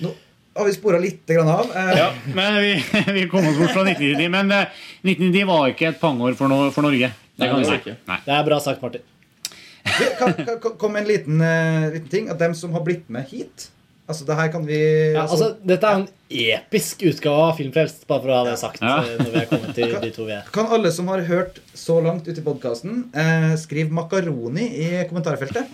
Nå 0.00 0.14
har 0.54 0.64
vi 0.64 0.72
spora 0.72 1.00
litt 1.02 1.26
grann 1.26 1.48
av. 1.50 1.68
Eh, 1.76 1.98
Ja, 1.98 2.08
men 2.34 2.56
vi, 2.62 2.72
vi 3.18 3.26
kom 3.28 3.44
oss 3.46 3.58
bort 3.58 3.74
fra 3.74 3.84
1999. 3.84 4.30
Men 4.30 4.52
eh, 4.54 4.80
1999 5.02 5.44
var 5.50 5.68
ikke 5.74 5.88
et 5.90 6.00
pangår 6.00 6.38
for, 6.38 6.48
no 6.48 6.70
for 6.72 6.86
Norge. 6.86 7.10
Det 7.38 7.50
kan 7.50 7.64
si. 7.66 7.76
ikke. 7.80 7.96
Nei. 8.08 8.18
Det 8.26 8.34
er 8.38 8.44
bra 8.46 8.58
sagt, 8.62 8.82
Martin. 8.82 9.04
Det 9.84 10.10
kan, 10.18 10.32
kan, 10.38 10.58
kan- 10.62 10.76
kom 10.80 10.96
en 10.96 11.06
liten, 11.08 11.40
uh, 11.42 11.90
liten 11.92 12.08
ting. 12.12 12.28
At 12.32 12.38
dem 12.40 12.54
som 12.54 12.72
har 12.72 12.84
blitt 12.86 13.08
med 13.12 13.26
hit 13.30 13.70
Altså, 14.04 14.26
det 14.28 14.34
her 14.36 14.50
kan 14.52 14.66
vi 14.68 14.78
Ja, 15.14 15.22
altså, 15.24 15.54
dette 15.64 15.88
er 15.88 16.02
en 16.02 16.08
episk 16.28 17.00
utgave 17.08 17.44
av 17.46 17.54
Filmfrelst, 17.56 18.02
bare 18.10 18.20
for 18.20 18.32
å 18.34 18.36
ha 18.36 18.42
det 18.50 18.58
sagt. 18.60 18.82
Ja. 18.84 18.98
eh, 19.00 19.14
Når 19.22 19.30
vi 19.32 19.38
er 19.40 19.46
kommet 19.48 19.78
til 19.78 19.94
de 20.02 20.10
to 20.12 20.26
vi 20.28 20.34
er. 20.36 20.50
Kan 20.52 20.68
alle 20.76 20.92
som 20.92 21.08
har 21.08 21.22
hørt 21.24 21.60
så 21.72 21.96
langt 22.04 22.28
ute 22.28 22.36
i 22.42 22.44
podkasten, 22.44 23.06
eh, 23.16 23.54
skrive 23.56 23.96
makaroni 23.96 24.66
i 24.84 24.90
kommentarfeltet? 25.08 25.72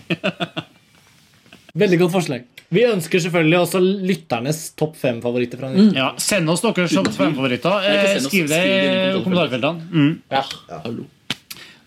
Veldig 1.75 1.99
godt 2.05 2.15
forslag. 2.15 2.47
Vi 2.71 2.85
ønsker 2.87 3.19
selvfølgelig 3.19 3.59
også 3.65 3.79
lytternes 3.83 4.61
topp 4.79 4.95
fem-favoritter 4.99 5.59
fra 5.59 5.73
mm. 5.75 5.91
Ja, 5.95 6.13
send 6.19 6.51
oss 6.51 6.63
deres 6.63 6.95
topp 6.95 7.11
fem-favoritter. 7.15 7.83
Eh, 7.91 8.15
skriv 8.23 8.47
det 8.51 8.61
i 8.63 9.23
kommentarfeltene. 9.25 9.91
Mm. 9.91 10.13
Ja. 10.31 10.45
Hallo. 10.85 11.03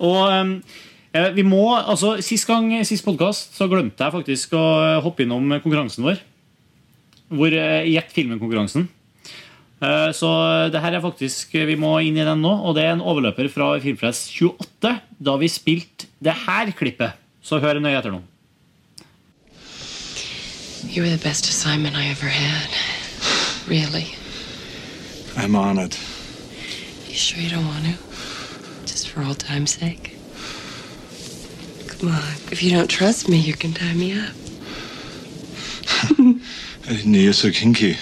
Og 0.04 0.20
eh, 1.14 1.30
vi 1.36 1.44
må, 1.46 1.62
altså 1.78 2.16
Sist 2.24 2.48
gang, 2.48 2.70
sist 2.86 3.04
podkast 3.06 3.54
så 3.56 3.68
glemte 3.70 4.04
jeg 4.04 4.14
faktisk 4.16 4.54
å 4.58 4.64
hoppe 5.04 5.24
innom 5.24 5.56
konkurransen 5.62 6.04
vår. 6.06 6.20
Hvor 7.34 7.54
eh, 7.56 7.86
Gjett 7.92 8.12
filmen-konkurransen. 8.14 8.88
Eh, 9.80 10.10
Så 10.16 10.30
det 10.74 10.80
her 10.84 10.98
er 10.98 11.04
faktisk 11.04 11.54
Vi 11.70 11.76
må 11.80 11.96
inn 12.04 12.18
i 12.20 12.26
den 12.26 12.42
nå. 12.44 12.52
Og 12.66 12.76
det 12.76 12.84
er 12.86 12.94
en 12.96 13.04
overløper 13.04 13.48
fra 13.52 13.72
Filmpress 13.82 14.26
28, 14.34 14.94
da 15.30 15.36
vi 15.40 15.50
spilte 15.52 16.10
det 16.24 16.36
her 16.46 16.72
klippet. 16.76 17.16
Så 17.44 17.60
hør 17.60 17.80
nøye 17.80 17.98
etter 17.98 18.14
nå. 18.14 18.22
You 20.84 21.02
were 21.02 21.10
the 21.10 21.22
best 21.24 21.48
assignment 21.48 21.96
I 21.96 22.06
ever 22.12 22.28
had. 22.28 22.68
Really. 23.66 24.14
I'm 25.36 25.56
honored. 25.56 25.96
You 27.08 27.14
sure 27.16 27.40
you 27.40 27.48
don't 27.50 27.66
want 27.66 27.84
to? 27.86 28.13
For 29.14 29.22
old 29.22 29.38
time's 29.38 29.70
sake? 29.74 30.16
Come 31.86 32.08
on. 32.10 32.32
If 32.50 32.64
you 32.64 32.72
don't 32.72 32.88
trust 32.88 33.28
me, 33.28 33.38
you 33.38 33.54
can 33.54 33.72
tie 33.72 33.94
me 33.94 34.18
up. 34.18 34.32
I 36.10 36.88
didn't 36.88 37.12
know 37.12 37.18
you're 37.20 37.32
so 37.32 37.52
kinky. 37.52 37.96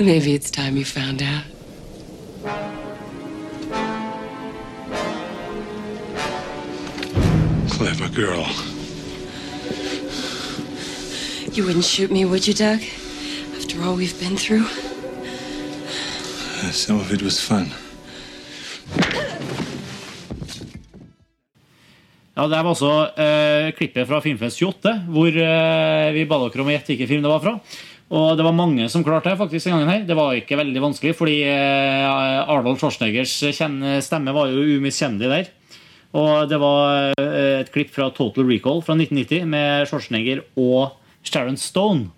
Maybe 0.00 0.34
it's 0.34 0.50
time 0.50 0.76
you 0.76 0.84
found 0.84 1.22
out. 1.22 1.44
Clever 7.70 8.08
girl. 8.08 8.46
You 11.52 11.64
wouldn't 11.64 11.84
shoot 11.84 12.10
me, 12.10 12.24
would 12.24 12.46
you, 12.48 12.54
Doug? 12.54 12.80
After 13.56 13.82
all 13.82 13.94
we've 13.94 14.18
been 14.18 14.36
through? 14.36 14.64
Uh, 16.58 16.70
Some 16.72 16.98
of 16.98 17.12
it 17.12 17.22
was 17.22 17.40
fun. 17.40 17.70
Ja, 22.36 22.44
Det 22.52 22.56
var 22.60 22.68
altså 22.68 22.90
eh, 23.16 23.70
klippet 23.72 24.04
fra 24.08 24.20
Filmfest 24.20 24.60
28, 24.60 24.90
hvor 25.08 25.32
eh, 25.40 26.08
vi 26.12 26.26
ba 26.28 26.36
dere 26.42 26.60
om 26.60 26.68
å 26.68 26.74
gjette 26.74 26.92
hvilken 26.92 27.08
film 27.08 27.22
det 27.24 27.30
var 27.32 27.40
fra. 27.40 27.54
Og 28.12 28.26
det 28.36 28.44
var 28.44 28.54
mange 28.54 28.90
som 28.92 29.02
klarte 29.02 29.32
det 29.32 29.38
faktisk 29.40 29.66
den 29.66 29.78
gangen 29.78 29.88
her. 29.88 30.02
Det 30.04 30.16
var 30.18 30.36
ikke 30.36 30.58
veldig 30.60 30.82
vanskelig, 30.84 31.14
fordi 31.16 31.38
eh, 31.48 32.04
Arnold 32.44 32.76
Schwarzeneggers 32.82 33.32
stemme 34.04 34.34
var 34.36 34.52
jo 34.52 34.66
umiskjennelig 34.76 35.30
der. 35.32 35.48
Og 36.16 36.44
det 36.52 36.58
var 36.60 37.16
eh, 37.16 37.62
et 37.62 37.72
klipp 37.72 37.94
fra 37.96 38.10
Total 38.12 38.44
Recall 38.44 38.84
fra 38.84 38.98
1990 38.98 39.48
med 39.56 39.88
Schwarzenegger 39.88 40.44
og 40.60 41.00
Sharon 41.24 41.56
Stone. 41.56 42.10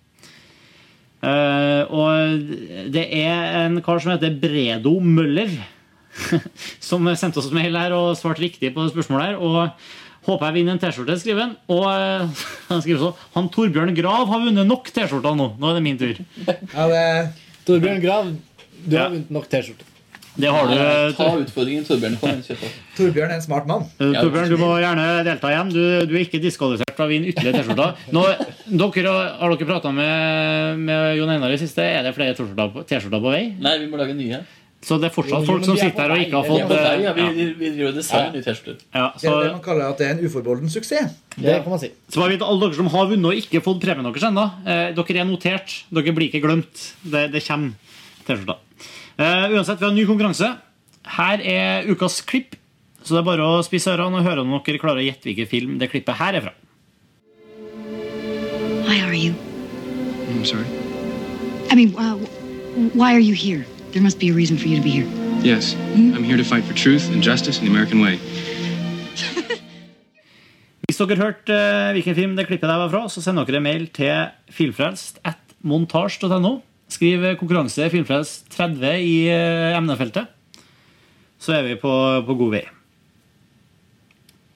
Uh, 1.19 1.83
og 1.91 2.91
det 2.95 3.09
er 3.11 3.65
en 3.65 3.81
kar 3.83 3.99
som 3.99 4.13
heter 4.13 4.37
Bredo 4.39 4.93
Møller, 5.03 5.51
som 6.89 7.09
sendte 7.19 7.43
oss 7.43 7.51
mail 7.51 7.75
her 7.75 7.95
og 7.97 8.13
svarte 8.19 8.45
riktig 8.45 8.71
på 8.77 8.87
spørsmålet 8.93 9.33
her. 9.33 9.41
Og 9.43 9.73
håper 10.29 10.51
jeg 10.51 10.59
vinner 10.61 10.77
en 10.77 10.81
T-skjorte, 10.83 11.19
skriver 11.23 11.47
han. 11.47 11.57
Og 11.73 11.85
eh, 11.89 12.47
han 12.71 12.85
skriver 12.85 13.03
så 13.03 13.13
Han 13.37 13.51
Torbjørn 13.55 13.95
Grav 13.97 14.29
har 14.31 14.45
vunnet 14.47 14.69
nok 14.69 14.91
T-skjorter 14.95 15.37
nå. 15.39 15.51
Nå 15.59 15.71
er 15.73 15.79
det 15.79 15.85
min 15.87 16.01
tur. 16.01 16.17
Ja, 16.47 16.89
det 16.93 17.05
Torbjørn 17.69 18.03
Grav, 18.05 18.33
du 18.85 18.97
Ja. 18.97 19.07
har 19.09 19.15
vunnet 19.17 19.31
nok 19.35 19.49
T-skjorte. 19.53 19.89
Det 20.39 20.47
har 20.55 20.69
du. 20.71 20.75
Ta 21.19 21.25
utfordringen, 21.35 21.83
Torbjørn. 21.89 22.15
Torbjørn 22.95 23.33
er 23.33 23.35
en 23.41 23.43
smart 23.43 23.67
mann. 23.67 23.89
Eh, 23.99 24.13
Torbjørn, 24.15 24.53
du 24.53 24.61
må 24.61 24.69
gjerne 24.79 25.07
delta 25.27 25.51
igjen. 25.51 25.73
Du, 25.75 25.81
du 26.07 26.15
er 26.15 26.23
ikke 26.23 26.39
diskvalifisert 26.45 26.95
fra 26.95 27.09
å 27.09 27.11
vinne 27.11 27.33
ytterligere 27.33 27.65
T-skjorter. 27.65 27.97
Dere, 28.69 29.17
har 29.41 29.55
dere 29.57 29.67
prata 29.73 29.91
med, 29.95 30.79
med 30.85 31.19
Jon 31.19 31.33
Einar 31.35 31.57
i 31.57 31.59
siste? 31.59 31.83
Er 31.83 32.07
det 32.07 32.15
flere 32.15 32.37
T-skjorter 32.39 32.71
på, 32.77 33.19
på 33.19 33.35
vei? 33.35 33.43
Nei, 33.59 33.75
vi 33.83 33.91
må 33.91 33.99
lage 33.99 34.15
nye. 34.15 34.45
Så 34.79 34.97
det 35.03 35.09
er 35.09 35.15
fortsatt 35.15 35.47
folk 35.47 35.65
som 35.67 35.75
er 35.75 35.89
sitter 35.89 36.05
her 36.05 36.13
og 36.15 36.21
ikke 36.23 36.39
har 36.39 36.47
fått 36.47 36.73
eh, 36.77 37.01
ja, 37.03 37.13
vi, 37.17 37.47
vi, 37.59 37.71
driver 37.75 37.89
og 37.91 37.97
designer 37.99 38.45
T-skjorter. 38.45 38.77
Ja, 38.95 39.09
Det 39.19 39.27
er 39.27 39.41
det 39.43 39.51
man 39.57 39.65
kaller 39.65 39.91
at 39.91 39.99
det 39.99 40.07
er 40.07 40.13
en 40.15 40.21
uforbeholden 40.23 40.71
suksess. 40.71 41.17
Det 41.35 41.57
kan 41.65 41.73
man 41.73 41.81
si. 41.83 41.91
så 42.07 42.23
bare 42.23 42.37
vite 42.37 42.47
alle 42.47 42.63
dere 42.63 42.79
som 42.79 42.91
har 42.93 43.09
vunnet 43.11 43.33
og 43.33 43.41
ikke 43.43 43.63
fått 43.65 43.81
premien 43.83 44.07
deres 44.07 44.27
ennå. 44.29 44.45
Eh, 44.63 44.85
dere 44.95 45.19
er 45.25 45.27
notert. 45.27 45.75
Dere 45.91 46.15
blir 46.15 46.31
ikke 46.31 46.45
glemt. 46.45 46.85
Det, 47.03 47.25
det 47.35 47.43
kommer 47.49 47.75
T-skjorter. 48.23 48.61
Eh, 49.19 49.49
uansett, 49.51 49.81
vi 49.81 49.89
har 49.89 49.91
en 49.91 49.99
ny 49.99 50.07
konkurranse. 50.07 50.53
Her 51.19 51.43
er 51.43 51.91
ukas 51.91 52.21
klipp. 52.23 52.55
Så 53.03 53.17
det 53.17 53.23
er 53.25 53.27
bare 53.27 53.49
å 53.49 53.59
spisse 53.67 53.91
ørene 53.91 54.21
og 54.21 54.27
høre 54.27 54.45
om 54.45 54.55
dere 54.63 54.79
klarer 54.79 55.03
å 55.03 55.07
gjette 55.09 55.27
hvilken 55.27 55.51
film 55.51 55.79
det 55.83 55.91
klippet 55.91 56.21
her 56.21 56.39
er 56.39 56.47
fra. 56.47 56.55
Why 58.87 59.03
are 59.03 59.15
you? 59.15 59.35
I'm 60.31 60.45
sorry? 60.45 60.71
I 61.71 61.75
mean, 61.75 61.95
uh, 61.99 62.15
why 62.95 63.13
are 63.13 63.21
you 63.21 63.35
here? 63.35 63.67
There 63.93 64.03
must 64.03 64.19
be 64.19 64.29
a 64.29 64.35
reason 64.35 64.59
for 64.59 64.69
you 64.69 64.77
to 64.77 64.83
be 64.83 64.91
here. 64.91 65.07
Yes. 65.43 65.75
I'm 65.97 66.23
here 66.23 66.37
to 66.37 66.45
fight 66.45 66.65
for 66.65 66.75
truth 66.75 67.11
and 67.11 67.23
justice 67.23 67.59
in 67.59 67.65
the 67.65 67.71
American 67.71 68.03
way. 68.05 68.19
Hvis 70.89 70.99
dere 71.01 71.17
hørte 71.17 71.57
eh, 71.57 71.93
hvilken 71.97 72.15
film 72.17 72.37
det 72.37 72.45
klippet 72.51 72.69
der 72.69 72.83
var 72.83 72.91
fra, 72.93 73.07
så 73.09 73.23
sender 73.25 73.49
dere 73.49 73.63
mail 73.65 73.87
til 73.97 74.29
filmfrelst 74.53 75.23
at 75.25 75.41
montasj.no. 75.65 76.59
Skriv 76.89 77.25
konkurranse 77.41 77.89
filmfrelst 77.93 78.51
30 78.53 78.93
i 79.01 79.15
eh, 79.33 79.77
emnefeltet. 79.77 80.29
Så 81.41 81.57
er 81.57 81.63
vi 81.71 81.81
på, 81.81 81.93
på 82.29 82.37
god 82.43 82.53
vei. 82.59 82.65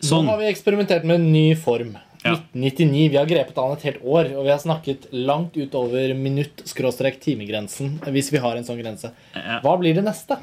Sånn. 0.02 0.26
Nå 0.26 0.34
har 0.34 0.42
vi 0.42 0.50
eksperimentert 0.50 1.04
med 1.08 1.20
en 1.20 1.32
ny 1.32 1.46
form. 1.56 1.94
Ja. 2.22 2.36
1999. 2.54 3.10
Vi 3.10 3.18
har 3.18 3.26
grepet 3.26 3.58
an 3.58 3.74
et 3.76 3.84
helt 3.88 4.02
år, 4.04 4.32
og 4.36 4.46
vi 4.46 4.52
har 4.54 4.62
snakket 4.62 5.08
langt 5.10 5.56
utover 5.58 6.14
minutt-timegrensen. 6.14 7.96
Hvis 8.14 8.32
vi 8.32 8.42
har 8.42 8.56
en 8.56 8.66
sånn 8.66 8.80
grense. 8.80 9.12
Hva 9.34 9.76
blir 9.80 9.96
det 9.98 10.04
neste? 10.06 10.38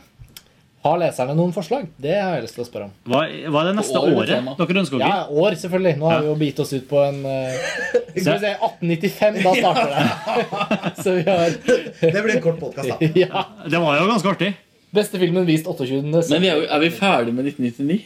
Har 0.79 0.95
leserne 0.95 1.33
noen 1.35 1.51
forslag? 1.51 1.89
Det 1.99 2.13
har 2.15 2.37
jeg 2.37 2.45
lyst 2.45 2.55
til 2.55 2.63
å 2.63 2.67
spørre 2.67 2.85
om. 2.87 2.91
Hva, 3.03 3.25
hva 3.51 3.63
er 3.65 3.67
det 3.67 3.73
neste 3.81 3.99
År 3.99 4.13
året 4.15 4.29
tema. 4.31 4.53
dere 4.55 4.79
ønsker 4.79 5.01
dere? 5.01 5.09
Ja, 5.11 5.41
år, 5.43 5.57
selvfølgelig. 5.59 5.95
Nå 5.99 6.07
har 6.07 6.21
vi 6.23 6.29
jo 6.29 6.35
bitt 6.39 6.61
oss 6.63 6.71
ut 6.71 6.85
på 6.87 7.01
en 7.03 7.19
uh, 7.27 7.73
Skal 8.15 8.29
vi 8.29 8.39
se 8.45 8.53
1895, 8.55 9.41
da 9.43 9.55
starter 9.59 9.91
det. 9.91 9.99
Så 11.03 11.17
vi 11.17 11.25
har 11.27 11.57
Det 11.99 12.23
blir 12.23 12.35
en 12.37 12.45
kort 12.47 12.63
podkast, 12.63 12.95
da. 12.95 13.11
ja. 13.25 13.43
Det 13.67 13.83
var 13.83 13.99
jo 13.99 14.07
ganske 14.13 14.31
artig. 14.31 14.53
Beste 14.95 15.19
filmen 15.21 15.45
vist 15.45 15.67
28. 15.69 16.29
Men 16.33 16.41
vi 16.41 16.47
er, 16.49 16.55
jo, 16.63 16.67
er 16.69 16.79
vi 16.81 16.89
ferdig 16.89 17.33
med 17.33 17.45
1999? 17.51 17.99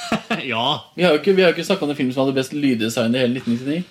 ja. 0.52 0.66
Vi 0.94 1.02
har 1.06 1.16
jo 1.16 1.18
ikke, 1.22 1.34
vi 1.34 1.42
har 1.42 1.50
jo 1.50 1.56
ikke 1.56 1.66
snakka 1.66 1.84
om 1.88 1.90
en 1.94 1.98
film 1.98 2.12
som 2.14 2.24
hadde 2.26 2.36
best 2.36 2.54
lyddesign 2.54 3.16
i 3.16 3.24
hele 3.24 3.40
1999. 3.40 3.82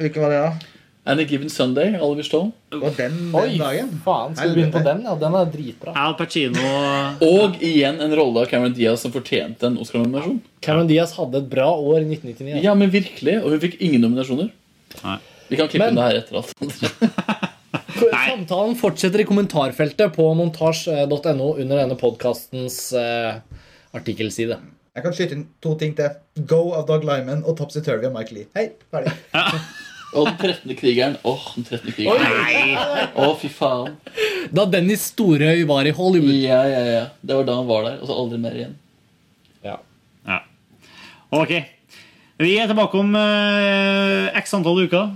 Hvilken 0.00 0.22
var 0.26 0.34
det, 0.34 0.42
da? 0.44 0.76
Any 1.10 1.24
Given 1.24 1.48
Sunday, 1.48 1.94
Oliver 1.96 2.22
Stone. 2.26 2.52
Og 2.76 2.82
den, 2.98 3.14
den 3.16 3.34
Oi, 3.40 3.54
dagen? 3.58 3.88
faen. 4.04 4.34
Skal 4.36 4.50
vi 4.52 4.58
begynne 4.58 4.74
på 4.74 4.82
den? 4.84 5.00
Ja, 5.08 5.14
den 5.22 5.36
er 5.40 5.48
dritbra. 5.48 5.94
Al 5.96 6.12
Pacino 6.18 6.60
Og 7.24 7.56
igjen 7.64 8.02
en 8.04 8.12
rolle 8.20 8.44
av 8.44 8.50
Cameron 8.52 8.76
Diaz 8.76 9.00
som 9.06 9.14
fortjente 9.14 9.70
en 9.70 9.78
Oscar-nominasjon. 9.80 10.36
Cameron 10.62 10.90
Diaz 10.92 11.16
hadde 11.16 11.40
et 11.40 11.48
bra 11.50 11.70
år 11.72 12.02
i 12.04 12.10
1999. 12.12 12.60
Ja, 12.66 12.76
men 12.76 12.92
virkelig, 12.92 13.38
Og 13.40 13.54
hun 13.56 13.62
fikk 13.64 13.78
ingen 13.80 14.04
nominasjoner. 14.04 14.52
Nei. 15.00 15.16
Vi 15.48 15.58
kan 15.58 15.72
klippe 15.72 15.88
Men- 15.88 15.96
det 15.96 16.04
her 16.04 16.20
etter 16.20 16.36
alt. 16.44 17.39
Samtalen 18.08 18.76
fortsetter 18.80 19.22
i 19.22 19.28
kommentarfeltet 19.28 20.16
på 20.16 20.26
montasj.no 20.38 21.48
under 21.52 21.74
denne 21.76 21.96
podkastens 22.00 22.90
artikkelside. 23.94 24.58
Jeg 24.96 25.04
kan 25.04 25.14
skyte 25.14 25.36
inn 25.36 25.44
to 25.62 25.76
ting 25.78 25.92
til. 25.98 26.16
Go 26.50 26.72
av 26.74 26.88
Doug 26.88 27.04
Lyman 27.06 27.44
og 27.46 27.54
Topsy 27.60 27.82
Turvy 27.84 28.08
av 28.08 28.16
Mike 28.16 28.34
Lee. 28.34 28.48
Hei, 28.58 28.72
ferdig. 28.90 29.14
Og 30.10 30.26
den 30.26 30.38
13. 30.40 30.74
krigeren. 30.74 31.16
Åh, 31.22 31.42
den 31.54 31.66
13. 31.68 31.92
krigeren. 31.94 33.12
Å, 33.14 33.28
fy 33.38 33.50
faen. 33.54 33.94
Da 34.50 34.64
Dennis 34.66 35.04
Storøy 35.12 35.62
var 35.68 35.86
i 35.86 35.92
Hollywood. 35.94 36.34
Ja, 36.34 36.64
ja, 36.66 36.80
ja. 36.88 37.04
Det 37.22 37.36
var 37.38 37.46
da 37.46 37.58
han 37.60 37.68
var 37.68 37.86
der, 37.86 38.00
og 38.02 38.10
så 38.10 38.16
aldri 38.18 38.40
mer 38.42 38.56
igjen. 38.58 38.72
Ja. 39.66 39.76
Ja. 40.26 40.40
Ok. 41.38 41.54
Vi 42.42 42.56
er 42.58 42.70
tilbake 42.70 42.98
om 42.98 43.14
uh, 43.14 44.32
x 44.40 44.56
antall 44.58 44.82
uker. 44.82 45.12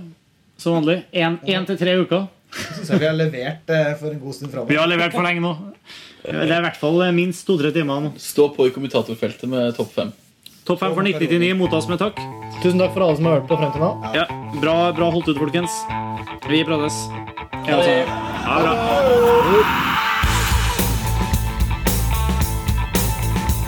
Som 0.61 0.79
vanlig. 0.79 1.01
Én 1.11 1.67
til 1.67 1.79
tre 1.81 1.97
uker. 1.99 2.29
Jeg 2.55 2.75
synes 2.77 2.89
jeg 2.93 3.01
vi 3.01 3.07
har 3.09 3.17
levert 3.17 3.71
eh, 3.75 3.93
for 3.99 4.11
en 4.13 4.19
god 4.21 4.37
stund 4.37 4.51
framover. 4.51 4.71
Vi 4.71 4.79
har 4.79 4.87
levert 4.89 5.15
for 5.15 5.25
lenge 5.27 5.43
nå. 5.43 5.53
Det 6.25 6.35
er 6.47 6.57
i 6.57 6.65
hvert 6.65 6.79
fall 6.79 7.01
eh, 7.05 7.15
minst 7.15 7.45
to-tre 7.47 7.71
timer 7.75 8.07
nå. 8.07 8.13
Stå 8.21 8.47
på 8.55 8.69
i 8.69 8.73
kommentatorfeltet 8.75 9.49
med 9.51 9.75
topp 9.77 9.91
fem. 9.95 10.13
Topp 10.65 10.81
fem 10.81 10.95
for 10.95 11.05
1999 11.05 11.53
mottas 11.59 11.89
med 11.91 12.01
takk. 12.01 12.17
Tusen 12.63 12.81
takk 12.81 12.95
for 12.95 13.05
alle 13.05 13.19
som 13.19 13.27
har 13.29 13.39
hørt 13.39 13.49
på 13.51 13.59
frem 13.59 13.73
til 13.75 13.83
nå. 13.83 13.91
Ja, 14.17 14.25
bra, 14.63 14.77
bra 14.97 15.11
holdt 15.13 15.29
ut, 15.29 15.37
folkens. 15.41 15.75
Vi 16.49 16.63
prates. 16.65 16.97
Ja, 17.67 17.77
altså. 17.77 17.93
Ha 18.45 18.61
det 18.63 18.71
bra. 18.71 19.85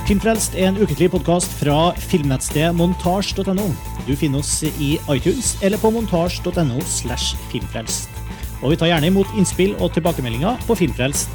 Filmfrelst 0.07 0.53
er 0.55 0.69
en 0.69 0.77
ukentlig 0.79 1.09
podkast 1.11 1.51
fra 1.59 1.91
filmnettstedet 1.99 2.71
montasj.no. 2.79 3.65
Du 4.07 4.13
finner 4.15 4.39
oss 4.39 4.61
i 4.63 4.93
iTunes 5.11 5.57
eller 5.59 5.81
på 5.81 5.91
montasj.no 5.91 6.79
slash 6.87 7.35
filmfrelst. 7.51 8.16
Og 8.61 8.71
vi 8.73 8.77
tar 8.79 8.89
gjerne 8.89 9.11
imot 9.11 9.33
innspill 9.37 9.75
og 9.77 9.93
tilbakemeldinger 9.93 10.57
på 10.67 10.77
filmfrelst. 10.79 11.29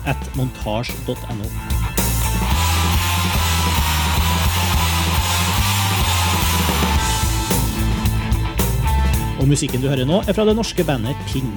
Og 9.42 9.48
musikken 9.50 9.82
du 9.82 9.88
hører 9.90 10.06
nå, 10.06 10.22
er 10.26 10.34
fra 10.36 10.46
det 10.46 10.56
norske 10.58 10.86
bandet 10.86 11.18
Ping. 11.30 11.50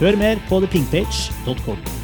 Hør 0.00 0.18
mer 0.18 0.42
på 0.48 0.62
thepingpage.com. 0.64 2.01